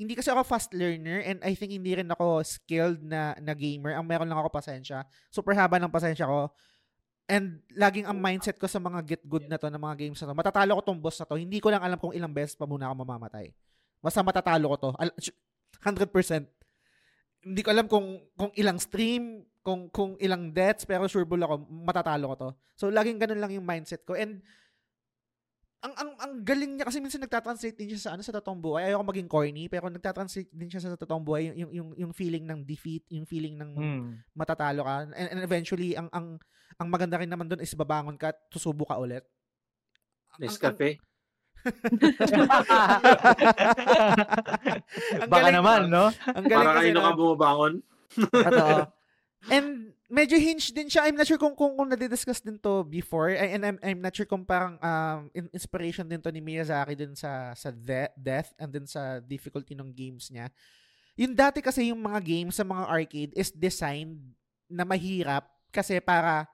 hindi 0.00 0.12
kasi 0.16 0.32
ako 0.32 0.42
fast 0.48 0.72
learner 0.72 1.20
and 1.20 1.44
I 1.44 1.52
think 1.52 1.76
hindi 1.76 1.92
rin 1.92 2.08
ako 2.08 2.40
skilled 2.40 3.04
na 3.04 3.36
na 3.36 3.52
gamer. 3.52 3.92
Ang 3.96 4.08
meron 4.08 4.28
lang 4.28 4.40
ako 4.40 4.48
pasensya. 4.48 5.04
Super 5.28 5.52
haba 5.52 5.76
ng 5.76 5.92
pasensya 5.92 6.24
ko. 6.24 6.48
And 7.30 7.62
laging 7.76 8.10
ang 8.10 8.18
mindset 8.18 8.58
ko 8.58 8.66
sa 8.66 8.80
mga 8.82 9.06
get 9.06 9.22
good 9.22 9.46
na 9.46 9.54
to, 9.54 9.70
na 9.70 9.78
mga 9.78 10.02
games 10.02 10.18
na 10.18 10.32
to, 10.32 10.34
matatalo 10.34 10.74
ko 10.80 10.82
tong 10.82 10.98
boss 10.98 11.20
na 11.20 11.28
to. 11.28 11.38
Hindi 11.38 11.62
ko 11.62 11.70
lang 11.70 11.78
alam 11.84 11.94
kung 11.94 12.10
ilang 12.10 12.32
beses 12.32 12.58
pa 12.58 12.66
muna 12.66 12.90
ako 12.90 13.06
mamamatay. 13.06 13.54
Basta 14.02 14.24
matatalo 14.24 14.66
ko 14.74 14.76
to. 14.80 14.90
Al- 14.98 15.14
100%. 15.14 16.59
Hindi 17.40 17.60
ko 17.64 17.68
alam 17.72 17.86
kung 17.88 18.20
kung 18.36 18.52
ilang 18.56 18.76
stream, 18.76 19.44
kung 19.64 19.88
kung 19.88 20.16
ilang 20.20 20.52
deaths, 20.52 20.84
pero 20.84 21.08
sure 21.08 21.24
bull 21.24 21.40
ako 21.40 21.64
matatalo 21.68 22.32
ko 22.32 22.34
to. 22.36 22.50
So 22.76 22.92
laging 22.92 23.20
ganun 23.20 23.40
lang 23.40 23.52
yung 23.52 23.64
mindset 23.64 24.04
ko. 24.04 24.16
And 24.16 24.44
ang 25.80 25.96
ang 25.96 26.10
ang 26.20 26.32
galing 26.44 26.76
niya 26.76 26.84
kasi 26.84 27.00
minsan 27.00 27.24
nagta-translate 27.24 27.72
din 27.72 27.96
siya 27.96 28.00
sa 28.04 28.10
ano 28.12 28.20
sa 28.20 28.36
totoong 28.36 28.60
buhay. 28.60 28.92
Ayoko 28.92 29.04
maging 29.08 29.28
corny, 29.32 29.64
pero 29.72 29.88
nagta-translate 29.88 30.52
din 30.52 30.68
siya 30.68 30.84
sa 30.84 30.92
totoong 31.00 31.24
buhay 31.24 31.48
yung 31.48 31.56
yung 31.56 31.72
yung, 31.72 31.90
yung 31.96 32.12
feeling 32.12 32.44
ng 32.44 32.60
defeat, 32.68 33.08
yung 33.08 33.24
feeling 33.24 33.56
ng 33.56 33.70
Hmm. 33.72 34.20
matatalo 34.36 34.84
ka. 34.84 35.08
And, 35.16 35.28
and 35.32 35.40
eventually 35.40 35.96
ang 35.96 36.12
ang 36.12 36.36
ang 36.76 36.88
maganda 36.92 37.16
rin 37.16 37.32
naman 37.32 37.48
doon 37.48 37.64
is 37.64 37.72
babangon 37.72 38.20
ka 38.20 38.36
at 38.36 38.38
tusubo 38.52 38.84
ka 38.84 39.00
ulit. 39.00 39.24
Nescafe. 40.36 41.00
Ang 45.20 45.28
Baka 45.30 45.40
galing- 45.42 45.56
naman, 45.56 45.80
no? 45.88 46.04
Ang 46.26 46.44
galing 46.46 46.66
Para 46.66 46.72
kasi 46.74 46.86
kanino 46.90 47.00
ka 47.00 47.12
bumabangon. 47.14 47.72
Totoo. 48.16 48.78
And 49.54 49.68
medyo 50.12 50.36
hinge 50.36 50.68
din 50.68 50.92
siya. 50.92 51.08
I'm 51.08 51.16
not 51.16 51.24
sure 51.24 51.40
kung 51.40 51.56
kung, 51.56 51.72
kung 51.72 51.88
nadidiscuss 51.88 52.44
din 52.44 52.60
to 52.60 52.84
before. 52.84 53.32
I- 53.32 53.56
And 53.56 53.62
I'm, 53.64 53.78
I'm 53.80 54.00
not 54.00 54.12
sure 54.12 54.28
kung 54.28 54.44
parang 54.44 54.76
um, 54.76 55.32
in- 55.32 55.48
inspiration 55.50 56.04
din 56.04 56.20
to 56.20 56.28
ni 56.28 56.44
Miyazaki 56.44 56.92
din 56.92 57.16
sa 57.16 57.56
sa 57.56 57.72
de- 57.72 58.12
death 58.14 58.52
and 58.60 58.68
then 58.68 58.84
sa 58.84 59.16
difficulty 59.18 59.72
ng 59.72 59.92
games 59.92 60.28
niya. 60.28 60.52
Yung 61.16 61.32
dati 61.32 61.60
kasi 61.60 61.88
yung 61.88 62.00
mga 62.00 62.20
games 62.20 62.56
sa 62.56 62.64
mga 62.64 62.84
arcade 62.84 63.32
is 63.32 63.48
designed 63.48 64.20
na 64.68 64.84
mahirap 64.84 65.44
kasi 65.72 66.00
para 66.00 66.44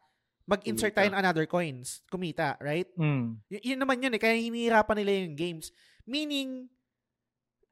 mag-insert 0.46 0.94
tayo 0.94 1.10
ng 1.10 1.18
another 1.18 1.44
coins, 1.50 2.06
kumita, 2.06 2.54
right? 2.62 2.86
Mm. 2.94 3.42
Y- 3.50 3.74
yun 3.74 3.78
naman 3.82 3.98
yun 3.98 4.14
eh, 4.14 4.20
kaya 4.22 4.38
hinihirapan 4.38 4.96
nila 5.02 5.12
yung 5.26 5.34
games. 5.34 5.74
Meaning, 6.06 6.70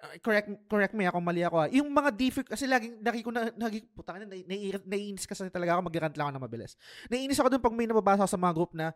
uh, 0.03 0.19
correct 0.19 0.51
correct 0.67 0.93
me 0.93 1.07
ako 1.07 1.23
mali 1.23 1.47
ako 1.47 1.57
ah. 1.63 1.69
Yung 1.71 1.87
mga 1.87 2.11
difficult 2.19 2.51
kasi 2.51 2.67
laging 2.67 2.99
lagi 2.99 3.23
ko 3.23 3.31
na 3.31 3.55
lagi 3.55 3.87
puta 3.95 4.19
na 4.19 4.27
nai- 4.27 4.75
naiinis 4.83 5.25
kasi 5.25 5.47
talaga 5.55 5.79
ako 5.79 5.87
mag-rant 5.87 6.19
lang 6.19 6.27
ako 6.29 6.35
na 6.35 6.43
mabilis. 6.43 6.75
Naiinis 7.07 7.39
ako 7.39 7.49
dun 7.55 7.63
pag 7.63 7.75
may 7.79 7.87
nababasa 7.87 8.27
sa 8.27 8.35
mga 8.35 8.53
group 8.59 8.75
na 8.75 8.91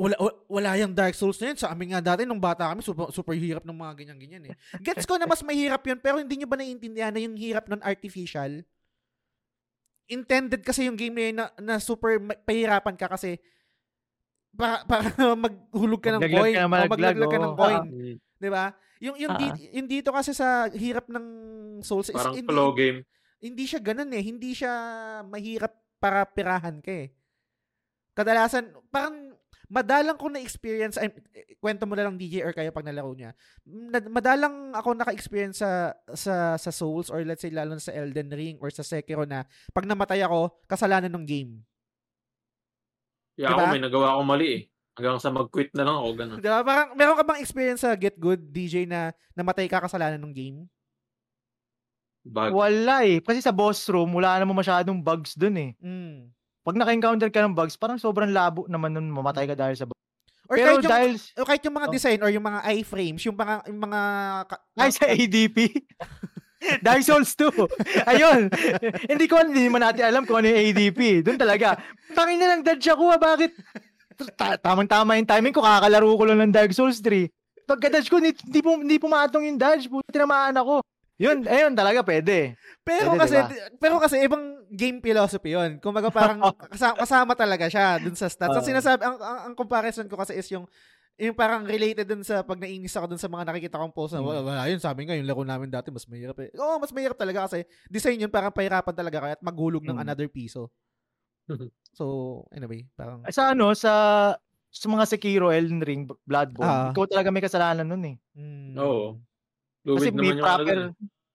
wala, 0.00 0.16
wala, 0.48 0.70
yung 0.80 0.96
Dark 0.96 1.12
Souls 1.12 1.36
na 1.36 1.52
yun. 1.52 1.58
Sa 1.60 1.68
amin 1.68 1.92
nga 1.92 2.00
dati, 2.00 2.24
nung 2.24 2.40
bata 2.40 2.72
kami, 2.72 2.80
super, 2.80 3.12
super 3.12 3.36
hirap 3.36 3.68
ng 3.68 3.76
mga 3.76 3.92
ganyan-ganyan 4.00 4.48
eh. 4.48 4.54
Gets 4.80 5.04
ko 5.04 5.20
na 5.20 5.28
mas 5.28 5.44
mahirap 5.44 5.84
yun, 5.84 6.00
pero 6.00 6.16
hindi 6.16 6.40
nyo 6.40 6.48
ba 6.48 6.56
naiintindihan 6.56 7.12
na 7.12 7.20
yung 7.20 7.36
hirap 7.36 7.68
ng 7.68 7.84
artificial? 7.84 8.64
Intended 10.10 10.60
kasi 10.60 10.84
yung 10.84 10.98
game 10.98 11.14
na 11.14 11.22
yun 11.22 11.36
na, 11.36 11.46
na 11.56 11.74
super 11.78 12.18
pahirapan 12.42 12.98
ka 12.98 13.06
kasi 13.08 13.38
para, 14.50 14.82
para 14.90 15.06
maghulog 15.32 16.02
ka 16.02 16.10
ng 16.10 16.20
Maglaglag 16.20 16.42
coin. 16.42 16.52
ka 16.52 16.60
na 16.60 16.66
o 16.66 16.68
malaglag, 16.68 16.90
maglaglag 16.90 17.30
ka 17.30 17.38
ng 17.38 17.46
oo. 17.46 17.56
coin. 17.56 17.80
Mm. 17.86 18.16
'Di 18.36 18.50
ba? 18.50 18.64
Yung 19.00 19.16
yung, 19.16 19.32
Ah. 19.32 19.38
di- 19.40 19.70
yung 19.72 19.88
dito 19.88 20.10
kasi 20.10 20.34
sa 20.34 20.48
hirap 20.68 21.06
ng 21.06 21.26
Souls 21.80 22.10
is 22.10 22.18
Parang 22.18 22.36
hindi, 22.36 22.44
flow 22.44 22.70
game. 22.74 22.98
hindi 23.40 23.64
siya 23.64 23.80
ganun 23.80 24.10
eh. 24.10 24.20
Hindi 24.20 24.50
siya 24.52 24.72
mahirap 25.24 25.72
para 25.96 26.26
pirahan 26.26 26.82
ka 26.82 26.92
eh. 26.92 27.08
Kadalasan, 28.12 28.68
parang 28.90 29.29
madalang 29.70 30.18
ko 30.18 30.26
na-experience, 30.26 30.98
ay, 30.98 31.14
kwento 31.62 31.86
mo 31.86 31.94
na 31.94 32.04
lang 32.04 32.18
DJ 32.18 32.42
or 32.42 32.50
kayo 32.50 32.74
pag 32.74 32.82
nalaro 32.82 33.14
niya. 33.14 33.30
Madalang 34.10 34.74
ako 34.74 34.98
naka-experience 34.98 35.62
sa, 35.62 35.94
sa, 36.10 36.58
sa 36.58 36.70
Souls 36.74 37.08
or 37.08 37.22
let's 37.22 37.46
say 37.46 37.54
lalo 37.54 37.78
na 37.78 37.82
sa 37.82 37.94
Elden 37.94 38.34
Ring 38.34 38.58
or 38.58 38.68
sa 38.74 38.82
Sekiro 38.82 39.22
na 39.22 39.46
pag 39.70 39.86
namatay 39.86 40.26
ako, 40.26 40.50
kasalanan 40.66 41.14
ng 41.14 41.24
game. 41.24 41.52
Yeah, 43.38 43.54
Diba? 43.54 43.62
ako 43.62 43.72
may 43.72 43.82
nagawa 43.86 44.06
ako 44.18 44.22
mali 44.26 44.48
eh. 44.50 44.62
Hanggang 44.98 45.22
sa 45.22 45.30
mag-quit 45.30 45.70
na 45.72 45.86
lang 45.86 45.96
ako, 46.02 46.08
ganun. 46.18 46.38
Di 46.42 46.50
ba? 46.50 46.60
Parang, 46.66 46.92
meron 46.98 47.16
ka 47.16 47.24
bang 47.24 47.40
experience 47.40 47.86
sa 47.86 47.94
Get 47.94 48.18
Good, 48.18 48.50
DJ, 48.50 48.90
na 48.90 49.14
namatay 49.38 49.70
ka 49.70 49.80
kasalanan 49.80 50.20
ng 50.20 50.34
game? 50.34 50.58
Bag. 52.20 52.52
Wala 52.52 53.06
eh. 53.06 53.22
Kasi 53.24 53.40
sa 53.40 53.54
boss 53.54 53.86
room, 53.88 54.12
wala 54.12 54.36
naman 54.36 54.52
masyadong 54.52 55.00
bugs 55.00 55.38
dun 55.38 55.56
eh. 55.56 55.72
Mm. 55.80 56.28
Pag 56.60 56.76
naka-encounter 56.76 57.28
ka 57.28 57.40
ng 57.40 57.52
bugs, 57.52 57.74
parang 57.74 57.96
sobrang 57.96 58.28
labo 58.28 58.64
naman 58.66 58.90
nun 58.90 59.08
mamatay 59.08 59.44
ka 59.44 59.54
dahil 59.54 59.74
sa 59.74 59.84
bugs. 59.84 59.96
Or 60.44 60.54
Pero 60.54 60.66
kahit 60.66 60.76
yung, 60.76 60.90
dahil 60.90 61.12
o 61.34 61.46
kahit 61.46 61.62
yung 61.62 61.76
mga 61.76 61.86
Oh. 61.86 61.92
design 61.92 62.18
or 62.20 62.30
yung 62.30 62.42
mga 62.44 62.60
iframes, 62.74 63.22
yung 63.22 63.34
mga, 63.34 63.54
yung 63.66 63.80
mga 63.80 64.00
ay 64.76 64.90
sa 64.90 65.04
ADP, 65.06 65.56
Dark 66.84 67.00
Souls 67.00 67.32
2. 67.32 67.48
Ayun. 68.06 68.52
hindi 69.08 69.24
ko 69.24 69.40
hindi 69.40 69.64
naman 69.64 69.80
natin 69.80 70.04
alam 70.04 70.28
kung 70.28 70.38
ano 70.38 70.50
yung 70.50 70.60
ADP. 70.60 71.24
Doon 71.24 71.38
talaga. 71.38 71.80
Tangin 72.12 72.36
na 72.36 72.52
lang 72.52 72.60
dodge 72.60 72.84
ako. 72.84 73.16
Bakit? 73.16 73.50
Ta- 74.36 74.60
tamang-tama 74.60 75.16
yung 75.16 75.24
timing 75.24 75.54
ko. 75.54 75.64
Kakalaro 75.64 76.12
ko 76.12 76.24
lang 76.28 76.42
ng 76.42 76.52
Dark 76.52 76.76
Souls 76.76 77.00
3. 77.00 77.32
Pagka-dodge 77.64 78.10
ko, 78.10 78.20
hindi, 78.20 78.36
hindi 78.44 78.96
pumatong 78.98 79.48
yung 79.48 79.56
dodge. 79.56 79.88
Puti 79.88 80.12
tinamaan 80.12 80.52
ako. 80.52 80.84
Yun, 81.16 81.44
ayun 81.44 81.72
talaga 81.72 82.00
pwede. 82.02 82.56
Pero 82.82 83.08
Pwede, 83.08 83.20
kasi 83.22 83.36
diba? 83.38 83.48
pero 83.76 83.94
kasi 83.96 84.16
ibang 84.20 84.59
game 84.70 85.02
philosophy 85.02 85.52
'yon. 85.52 85.82
Kumbaga 85.82 86.08
parang 86.08 86.38
kasama, 86.72 86.94
kasama 86.96 87.32
talaga 87.34 87.66
siya 87.66 87.98
dun 87.98 88.14
sa 88.14 88.30
stats. 88.30 88.54
Ang 88.54 88.62
Oo. 88.62 88.70
sinasabi 88.70 89.02
ang, 89.02 89.16
ang, 89.18 89.38
ang 89.50 89.54
comparison 89.54 90.06
ko 90.06 90.14
kasi 90.14 90.38
is 90.38 90.46
yung 90.48 90.64
yung 91.20 91.36
parang 91.36 91.68
related 91.68 92.08
dun 92.08 92.24
sa 92.24 92.40
pag 92.40 92.56
nainis 92.56 92.96
ako 92.96 93.12
dun 93.12 93.20
sa 93.20 93.28
mga 93.28 93.44
nakikita 93.44 93.76
kong 93.76 93.92
post 93.92 94.16
na 94.16 94.24
Mm. 94.24 94.28
wala, 94.32 94.40
wala 94.40 94.62
yun 94.72 94.80
sabi 94.80 95.04
nga 95.04 95.12
yung 95.12 95.28
laro 95.28 95.44
namin 95.44 95.68
dati 95.68 95.92
mas 95.92 96.08
mahirap 96.08 96.38
eh. 96.40 96.48
Oo, 96.56 96.80
mas 96.80 96.88
mahirap 96.96 97.20
talaga 97.20 97.44
kasi 97.44 97.60
design 97.92 98.24
yun 98.24 98.32
parang 98.32 98.48
pahirapan 98.48 98.94
talaga 98.96 99.18
kaya 99.20 99.34
at 99.36 99.44
maghulog 99.44 99.84
ng 99.84 100.00
Mm. 100.00 100.04
another 100.08 100.32
piso. 100.32 100.72
So, 101.92 102.46
anyway, 102.54 102.86
parang 102.96 103.20
Sa 103.28 103.52
ano, 103.52 103.74
sa 103.74 103.92
sa 104.70 104.86
mga 104.86 105.04
Sekiro, 105.04 105.50
Elden 105.52 105.82
Ring, 105.82 106.06
Ah. 106.08 106.16
Bloodborne, 106.24 106.94
ikaw 106.94 107.04
talaga 107.04 107.28
may 107.28 107.42
kasalanan 107.44 107.84
nun 107.84 108.04
eh. 108.06 108.16
mm, 108.32 108.78
Oo. 108.78 109.18
Kasi 109.84 110.08
may 110.14 110.32
ano 110.32 110.40
proper, 110.40 110.76
eh. 110.88 110.90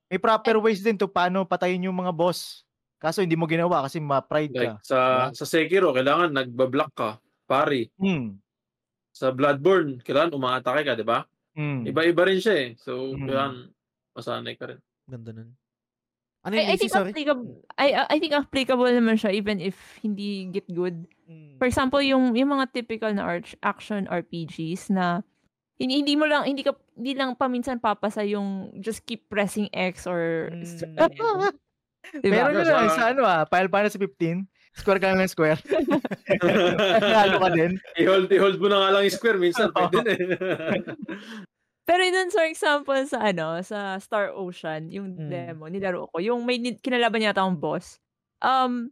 may 0.09 0.17
proper 0.17 0.55
ways 0.57 0.81
din 0.81 0.97
to 0.97 1.05
paano 1.05 1.45
patayin 1.45 1.85
yung 1.85 1.93
mga 1.93 2.09
boss. 2.09 2.64
Kaso 3.05 3.21
hindi 3.21 3.37
mo 3.37 3.45
ginawa 3.45 3.85
kasi 3.85 4.01
ma-pride 4.01 4.49
ka. 4.49 4.61
Like, 4.65 4.81
sa, 4.81 4.99
sa 5.29 5.45
Sekiro, 5.45 5.93
kailangan 5.93 6.33
nagbablock 6.33 6.91
ka. 6.91 7.09
Pari. 7.45 7.85
Hmm. 8.01 8.41
Sa 9.13 9.29
Bloodborne, 9.29 10.01
kailangan 10.01 10.33
umaatake 10.33 10.81
ka, 10.81 10.97
di 10.97 11.05
ba? 11.05 11.21
Hmm. 11.53 11.85
Iba-iba 11.85 12.25
rin 12.25 12.41
siya 12.41 12.55
eh. 12.57 12.69
So, 12.75 13.13
Mm. 13.13 13.29
kailangan 13.29 13.55
masanay 14.11 14.55
ka 14.57 14.65
rin. 14.67 14.79
ganda 15.05 15.29
nun. 15.31 15.53
Ano 16.41 16.51
I, 16.51 16.57
yung 16.57 16.65
I 16.65 16.69
Macy, 16.71 16.79
think 16.79 16.93
sorry? 16.93 17.09
applicable 17.09 17.45
I 17.73 17.87
I 18.07 18.17
think 18.17 18.33
applicable 18.33 18.85
naman 18.87 19.17
siya 19.17 19.29
even 19.31 19.57
if 19.57 19.77
hindi 19.99 20.49
get 20.49 20.65
good. 20.67 21.05
Mm. 21.25 21.57
For 21.57 21.65
example, 21.65 22.01
yung 22.01 22.33
yung 22.33 22.49
mga 22.51 22.69
typical 22.71 23.13
na 23.13 23.21
arch, 23.23 23.53
action 23.61 24.05
RPGs 24.05 24.89
na 24.89 25.21
hindi, 25.77 26.01
hindi 26.01 26.13
mo 26.13 26.25
lang 26.25 26.45
hindi 26.45 26.61
ka 26.61 26.73
hindi 26.93 27.13
lang 27.13 27.33
paminsan 27.33 27.77
papasa 27.77 28.21
yung 28.21 28.73
just 28.77 29.05
keep 29.05 29.25
pressing 29.25 29.69
X 29.69 30.05
or 30.05 30.49
Mm. 30.53 31.53
Diba? 32.13 32.31
Meron 32.31 32.53
Diba? 32.53 32.63
na 32.63 32.73
lang 32.75 32.89
sa 32.91 33.03
ano 33.09 33.21
ah, 33.23 33.43
Final 33.45 33.69
Fantasy 33.69 33.97
15. 33.97 34.45
Square 34.75 34.99
ka 34.99 35.07
lang 35.07 35.23
ng 35.23 35.31
square. 35.31 35.59
Nalo 36.99 37.39
ka 37.39 37.49
din. 37.51 37.79
i-hold, 37.95 38.27
i-hold 38.27 38.57
mo 38.59 38.67
na 38.67 38.83
nga 38.83 38.89
lang 38.91 39.03
yung 39.07 39.15
square 39.15 39.39
minsan. 39.39 39.71
Pwede 39.71 40.03
na 40.03 40.11
eh. 40.11 40.19
Pero 41.87 42.01
dun 42.01 42.33
for 42.33 42.43
example 42.43 42.97
sa 43.05 43.29
ano, 43.29 43.61
sa 43.61 44.01
Star 44.01 44.33
Ocean, 44.33 44.89
yung 44.89 45.15
Mm. 45.15 45.29
demo, 45.29 45.63
nilaro 45.69 46.09
ko, 46.09 46.17
yung 46.17 46.41
may 46.41 46.57
kinalaban 46.81 47.21
yata 47.21 47.45
akong 47.45 47.61
boss. 47.61 48.01
Um, 48.41 48.89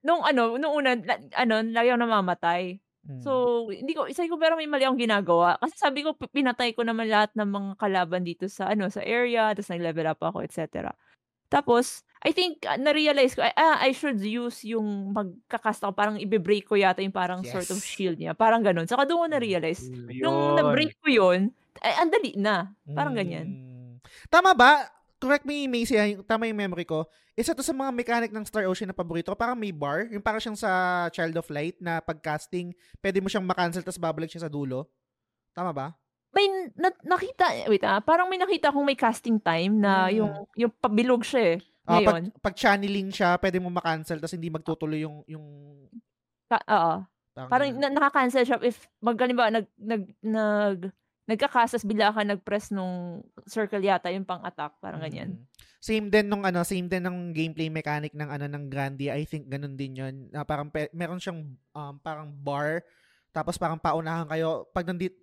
nung 0.00 0.22
ano, 0.22 0.54
nung 0.54 0.70
una, 0.72 0.94
la- 0.94 1.18
ano, 1.34 1.66
lagi 1.66 1.90
ako 1.90 1.98
namamatay. 1.98 2.78
Mm. 3.10 3.20
So, 3.26 3.32
hindi 3.68 3.90
ko, 3.90 4.06
isa 4.06 4.22
ko 4.24 4.38
pero 4.38 4.54
may 4.54 4.70
mali 4.70 4.86
akong 4.86 5.02
ginagawa. 5.02 5.58
Kasi 5.58 5.74
sabi 5.76 6.06
ko, 6.06 6.14
pi- 6.14 6.30
pinatay 6.30 6.78
ko 6.78 6.86
naman 6.86 7.10
lahat 7.10 7.34
ng 7.34 7.48
mga 7.50 7.70
kalaban 7.74 8.22
dito 8.22 8.46
sa, 8.46 8.70
ano, 8.70 8.86
sa 8.86 9.02
area, 9.02 9.50
tapos 9.50 9.74
nag-level 9.74 10.06
up 10.06 10.22
ako, 10.22 10.38
etc. 10.46 10.94
Tapos, 11.50 12.06
I 12.18 12.30
think, 12.30 12.66
uh, 12.66 12.74
na-realize 12.74 13.32
ko, 13.32 13.46
ah, 13.46 13.78
I 13.78 13.94
should 13.94 14.18
use 14.18 14.66
yung 14.66 15.14
magkakast 15.14 15.86
ako, 15.86 15.92
parang 15.94 16.16
ibe-break 16.18 16.66
ko 16.66 16.74
yata 16.74 16.98
yung 16.98 17.14
parang 17.14 17.46
sort 17.46 17.70
of 17.70 17.78
Yes. 17.78 17.86
shield 17.86 18.18
niya. 18.18 18.34
Parang 18.34 18.58
ganun. 18.60 18.90
Saka 18.90 19.06
doon 19.06 19.22
ko 19.22 19.26
na-realize. 19.30 19.86
Mm. 19.86 20.18
Nung 20.18 20.38
na-break 20.58 20.98
ko 20.98 21.06
yun, 21.06 21.54
ay, 21.78 21.94
ang 21.94 22.10
dali 22.10 22.34
na. 22.34 22.74
Parang 22.84 23.14
ganyan. 23.14 23.46
Mm. 23.46 23.92
Tama 24.26 24.50
ba? 24.50 24.82
Correct 25.18 25.46
me, 25.46 25.66
Macy, 25.66 25.94
ah, 25.94 26.06
yung- 26.06 26.22
tama 26.22 26.46
yung 26.46 26.58
memory 26.58 26.82
ko. 26.82 27.06
Isa 27.34 27.54
to 27.54 27.62
sa 27.62 27.70
mga 27.70 27.94
mechanic 27.94 28.30
ng 28.30 28.42
Star 28.42 28.66
Ocean 28.66 28.86
na 28.86 28.94
paborito 28.94 29.30
ko. 29.30 29.38
Parang 29.38 29.54
may 29.54 29.70
bar. 29.70 30.10
Yung 30.10 30.22
parang 30.22 30.42
siyang 30.42 30.58
sa 30.58 30.70
Child 31.10 31.38
of 31.38 31.46
Light 31.50 31.78
na 31.78 31.98
pag-casting, 31.98 32.74
pwede 32.98 33.22
mo 33.22 33.30
siyang 33.30 33.46
makancel 33.46 33.82
tapos 33.82 33.98
babalik 33.98 34.26
siya 34.26 34.46
sa 34.46 34.50
dulo. 34.50 34.90
Tama 35.54 35.70
ba? 35.70 35.94
May 36.28 36.44
na- 36.74 37.02
nakita, 37.02 37.66
wait 37.66 37.82
ah, 37.82 37.98
parang 37.98 38.26
may 38.26 38.36
nakita 38.36 38.68
akong 38.68 38.84
may 38.84 38.98
casting 38.98 39.38
time 39.38 39.78
na 39.78 40.06
Mm. 40.06 40.14
yung, 40.18 40.32
yung 40.56 40.72
pabilog 40.72 41.22
siya 41.22 41.54
eh. 41.54 41.58
Ah, 41.88 42.04
pag, 42.04 42.20
pag 42.44 42.54
channeling 42.54 43.08
siya, 43.08 43.40
pwede 43.40 43.56
mo 43.56 43.72
makancel 43.72 44.20
tapos 44.20 44.36
hindi 44.36 44.52
magtutuloy 44.52 45.00
yung... 45.00 45.24
yung 45.24 45.46
Ka- 46.52 46.68
oo. 46.68 46.94
Parang 47.48 47.70
na, 47.78 47.88
naka-cancel 47.88 48.42
siya 48.42 48.58
if 48.66 48.90
magkaliba 48.98 49.46
nag 49.46 49.66
nag 49.78 50.02
nag 50.20 50.90
nagkakasas 51.28 51.84
bila 51.84 52.10
ka 52.10 52.24
nag-press 52.24 52.72
nung 52.72 53.22
circle 53.44 53.84
yata 53.84 54.08
yung 54.10 54.24
pang-attack, 54.24 54.80
parang 54.80 54.98
ganyan. 54.98 55.36
Mm. 55.36 55.44
Same 55.78 56.06
din 56.10 56.26
nung 56.26 56.42
ano, 56.42 56.66
same 56.66 56.90
din 56.90 57.04
ng 57.04 57.30
gameplay 57.30 57.70
mechanic 57.70 58.10
ng 58.16 58.26
ano 58.26 58.50
ng 58.50 58.64
Grandia. 58.66 59.14
I 59.14 59.22
think 59.28 59.46
ganun 59.46 59.78
din 59.78 59.94
'yon. 59.94 60.14
Na 60.34 60.42
parang 60.42 60.72
pe- 60.72 60.90
meron 60.90 61.22
siyang 61.22 61.54
um, 61.54 61.94
parang 62.02 62.32
bar 62.32 62.82
tapos 63.30 63.60
parang 63.60 63.78
paunahan 63.78 64.26
kayo 64.26 64.66
pag 64.74 64.88
nandit 64.88 65.14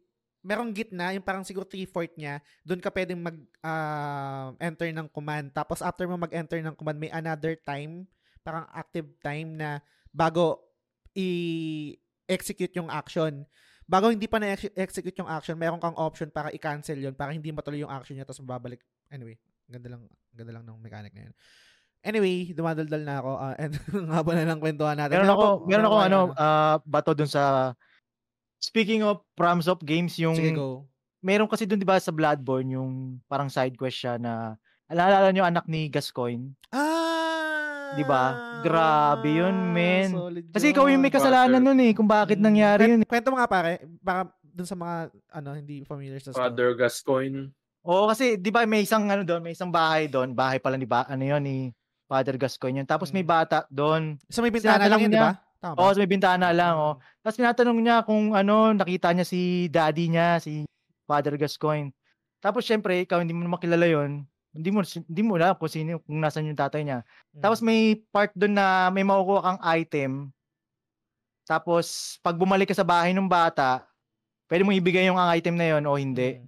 merong 0.46 0.70
gitna, 0.70 1.10
yung 1.18 1.26
parang 1.26 1.42
siguro 1.42 1.66
3/4 1.66 2.14
niya, 2.14 2.38
doon 2.62 2.78
ka 2.78 2.94
pwedeng 2.94 3.18
mag 3.18 3.38
ah, 3.66 4.54
enter 4.62 4.94
ng 4.94 5.10
command. 5.10 5.50
Tapos 5.50 5.82
after 5.82 6.06
mo 6.06 6.22
mag-enter 6.22 6.62
ng 6.62 6.78
command, 6.78 7.02
may 7.02 7.10
another 7.10 7.58
time, 7.58 8.06
parang 8.46 8.70
active 8.70 9.10
time 9.26 9.58
na 9.58 9.82
bago 10.14 10.62
i-execute 11.18 12.78
yung 12.78 12.94
action. 12.94 13.42
Bago 13.90 14.14
hindi 14.14 14.30
pa 14.30 14.38
na-execute 14.38 15.18
yung 15.18 15.30
action, 15.30 15.58
meron 15.58 15.82
kang 15.82 15.98
option 15.98 16.30
para 16.30 16.54
i-cancel 16.54 16.98
yun, 16.98 17.18
para 17.18 17.34
hindi 17.34 17.50
matuloy 17.50 17.82
yung 17.82 17.94
action 17.94 18.14
niya, 18.14 18.26
tapos 18.26 18.46
mababalik. 18.46 18.82
Anyway, 19.10 19.38
ganda 19.66 19.98
lang, 19.98 20.02
ganda 20.34 20.54
lang 20.54 20.64
ng 20.66 20.78
mechanic 20.78 21.14
na 21.18 21.30
yun. 21.30 21.36
Anyway, 22.06 22.54
dumadaldal 22.54 23.02
na 23.02 23.18
ako. 23.18 23.32
ah, 23.34 23.54
and 23.62 23.74
nga 23.82 24.22
ba 24.22 24.32
na 24.38 24.46
lang 24.46 24.62
kwentuhan 24.62 24.94
natin. 24.94 25.18
Meron 25.18 25.34
ako, 25.34 25.46
meron 25.66 25.88
ako 25.90 25.98
pa- 25.98 26.06
ano, 26.06 26.20
ah, 26.38 26.76
bato 26.86 27.12
dun 27.18 27.30
sa 27.30 27.74
Speaking 28.66 29.06
of 29.06 29.22
Proms 29.38 29.70
of 29.70 29.78
Games, 29.80 30.18
yung 30.18 30.34
Sige, 30.34 30.58
go. 30.58 30.90
meron 31.22 31.46
kasi 31.46 31.70
dun 31.70 31.78
'di 31.78 31.86
ba 31.86 32.02
sa 32.02 32.10
Bloodborne 32.10 32.74
yung 32.74 32.92
parang 33.26 33.46
side 33.46 33.78
quest 33.78 34.02
siya 34.02 34.18
na 34.18 34.58
alala 34.86 35.30
niyo 35.30 35.46
anak 35.46 35.70
ni 35.70 35.86
Gascoigne? 35.86 36.58
Ah! 36.74 37.94
'Di 37.94 38.04
ba? 38.04 38.24
Grabe 38.60 39.30
yun, 39.30 39.54
men. 39.70 40.10
Kasi 40.50 40.74
ikaw 40.74 40.90
yung 40.90 40.98
may 41.00 41.14
kasalanan 41.14 41.62
nun 41.62 41.78
eh 41.80 41.94
kung 41.94 42.10
bakit 42.10 42.42
Mm. 42.42 42.44
nangyari 42.44 42.84
yun. 42.90 43.02
eh. 43.02 43.08
Kwento 43.08 43.30
mo 43.30 43.38
nga 43.38 43.46
pare, 43.46 43.86
para 44.02 44.26
dun 44.42 44.66
sa 44.66 44.74
mga 44.74 44.96
ano 45.30 45.50
hindi 45.54 45.86
familiar 45.86 46.18
sa 46.18 46.34
story. 46.34 46.42
Father 46.42 46.70
Gascoigne. 46.74 47.54
Oo, 47.86 48.10
kasi 48.10 48.34
'di 48.34 48.50
ba 48.50 48.66
may 48.66 48.82
isang 48.82 49.06
ano 49.06 49.22
doon, 49.22 49.46
may 49.46 49.54
isang 49.54 49.70
bahay 49.70 50.10
doon, 50.10 50.34
bahay 50.34 50.58
pala 50.58 50.74
ni 50.74 50.90
ba, 50.90 51.06
ano 51.06 51.22
yun 51.22 51.38
ni 51.40 51.58
Father 52.06 52.34
Gascoigne 52.34 52.82
yun. 52.82 52.90
Tapos 52.90 53.14
may 53.14 53.22
Mm. 53.22 53.30
bata 53.30 53.58
doon. 53.70 54.18
So 54.26 54.42
may 54.42 54.50
bintana 54.50 54.90
lang 54.90 55.06
yun, 55.06 55.14
di 55.14 55.18
niya. 55.18 55.30
ba? 55.30 55.45
Tama 55.66 55.82
Oo, 55.82 55.90
sa 55.90 55.98
may 55.98 56.06
bintana 56.06 56.54
lang, 56.54 56.78
oh. 56.78 57.02
Tapos 57.26 57.42
tinatanong 57.42 57.80
niya 57.82 58.06
kung 58.06 58.38
ano, 58.38 58.78
nakita 58.78 59.10
niya 59.18 59.26
si 59.26 59.66
daddy 59.74 60.14
niya, 60.14 60.38
si 60.38 60.62
Father 61.10 61.34
Gascoigne. 61.42 61.90
Tapos 62.38 62.62
syempre, 62.70 63.02
ikaw 63.02 63.18
hindi 63.18 63.34
mo 63.34 63.42
naman 63.42 63.58
kilala 63.58 63.90
yon 63.90 64.30
hindi 64.56 64.70
mo 64.72 64.80
hindi 64.86 65.22
mo 65.26 65.36
alam 65.36 65.58
kung 65.60 65.68
sino 65.68 66.00
kung 66.06 66.22
nasaan 66.24 66.48
yung 66.48 66.56
tatay 66.56 66.88
niya. 66.88 67.04
Tapos 67.44 67.60
Mm. 67.60 67.66
may 67.68 67.82
part 68.14 68.32
doon 68.38 68.56
na 68.56 68.88
may 68.88 69.04
makukuha 69.04 69.42
kang 69.44 69.62
item. 69.68 70.12
Tapos 71.44 72.16
pag 72.24 72.40
bumalik 72.40 72.72
ka 72.72 72.76
sa 72.78 72.88
bahay 72.88 73.12
ng 73.12 73.28
bata, 73.28 73.84
pwede 74.48 74.64
mong 74.64 74.80
ibigay 74.80 75.10
yung 75.12 75.20
ang 75.20 75.34
item 75.36 75.60
na 75.60 75.68
yon 75.76 75.84
o 75.84 76.00
hindi. 76.00 76.40
Mm. 76.40 76.48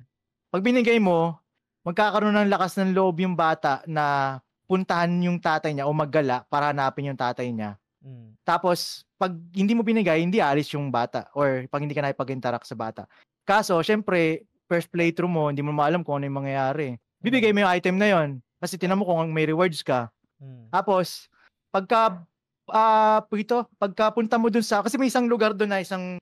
Pag 0.54 0.64
binigay 0.64 0.98
mo, 1.04 1.36
magkakaroon 1.84 2.38
ng 2.38 2.52
lakas 2.54 2.80
ng 2.80 2.96
loob 2.96 3.20
yung 3.20 3.36
bata 3.36 3.84
na 3.90 4.38
puntahan 4.70 5.12
yung 5.20 5.42
tatay 5.44 5.76
niya 5.76 5.90
o 5.90 5.92
maggala 5.92 6.48
para 6.48 6.72
hanapin 6.72 7.12
yung 7.12 7.20
tatay 7.20 7.52
niya. 7.52 7.76
Mm. 8.08 8.40
Tapos, 8.48 9.04
pag 9.20 9.36
hindi 9.52 9.76
mo 9.76 9.84
binigay, 9.84 10.24
hindi 10.24 10.40
alis 10.40 10.72
yung 10.72 10.88
bata 10.88 11.28
or 11.36 11.68
pag 11.68 11.84
hindi 11.84 11.92
ka 11.92 12.00
nakipag-interact 12.00 12.64
sa 12.64 12.80
bata. 12.80 13.04
Kaso, 13.44 13.76
syempre, 13.84 14.48
first 14.72 14.88
playthrough 14.88 15.28
mo, 15.28 15.52
hindi 15.52 15.60
mo 15.60 15.76
maalam 15.76 16.08
kung 16.08 16.24
ano 16.24 16.32
yung 16.32 16.40
mangyayari. 16.44 16.96
Bibigay 17.20 17.52
mo 17.52 17.68
yung 17.68 17.74
item 17.76 17.96
na 18.00 18.08
yon 18.08 18.30
kasi 18.64 18.80
tinan 18.80 19.04
mo 19.04 19.04
kung 19.04 19.28
may 19.36 19.44
rewards 19.44 19.84
ka. 19.84 20.08
Mm. 20.40 20.72
Tapos, 20.72 21.28
pagka, 21.68 22.24
ah, 22.72 23.20
ito, 23.36 23.68
pagka 23.76 24.16
punta 24.16 24.40
mo 24.40 24.48
dun 24.48 24.64
sa, 24.64 24.80
kasi 24.80 24.96
may 24.96 25.12
isang 25.12 25.28
lugar 25.28 25.52
dun 25.52 25.68
na 25.68 25.84
isang, 25.84 26.16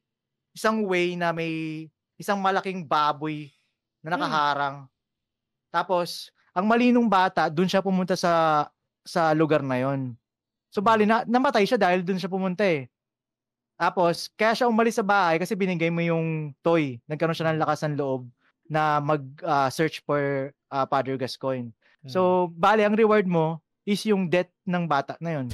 isang 0.58 0.82
way 0.90 1.14
na 1.14 1.30
may 1.30 1.86
isang 2.18 2.42
malaking 2.42 2.82
baboy 2.82 3.52
na 4.02 4.18
nakaharang. 4.18 4.90
Tapos, 5.70 6.34
ang 6.56 6.66
malinong 6.66 7.06
bata, 7.06 7.52
dun 7.52 7.68
siya 7.68 7.84
pumunta 7.84 8.16
sa, 8.16 8.66
sa 9.04 9.36
lugar 9.36 9.62
na 9.62 9.78
yon 9.78 10.16
So, 10.76 10.84
bali, 10.84 11.08
na, 11.08 11.24
namatay 11.24 11.64
siya 11.64 11.80
dahil 11.80 12.04
dun 12.04 12.20
siya 12.20 12.28
pumunta 12.28 12.68
eh. 12.68 12.92
Tapos, 13.80 14.28
kaya 14.36 14.52
siya 14.52 14.68
umalis 14.68 15.00
sa 15.00 15.08
bahay 15.08 15.40
kasi 15.40 15.56
binigay 15.56 15.88
mo 15.88 16.04
yung 16.04 16.52
toy. 16.60 17.00
Nagkaroon 17.08 17.32
siya 17.32 17.56
ng 17.56 17.64
lakas 17.64 17.88
ng 17.88 17.96
loob 17.96 18.28
na 18.68 19.00
mag-search 19.00 20.04
for 20.04 20.52
ah, 20.68 20.84
Father 20.84 21.16
Gascoigne. 21.16 21.72
Mm. 22.04 22.12
So, 22.12 22.52
bali, 22.52 22.84
ang 22.84 23.00
reward 23.00 23.24
mo 23.24 23.64
is 23.88 24.04
yung 24.04 24.28
death 24.28 24.52
ng 24.68 24.84
bata 24.84 25.16
na 25.24 25.40
yun. 25.40 25.48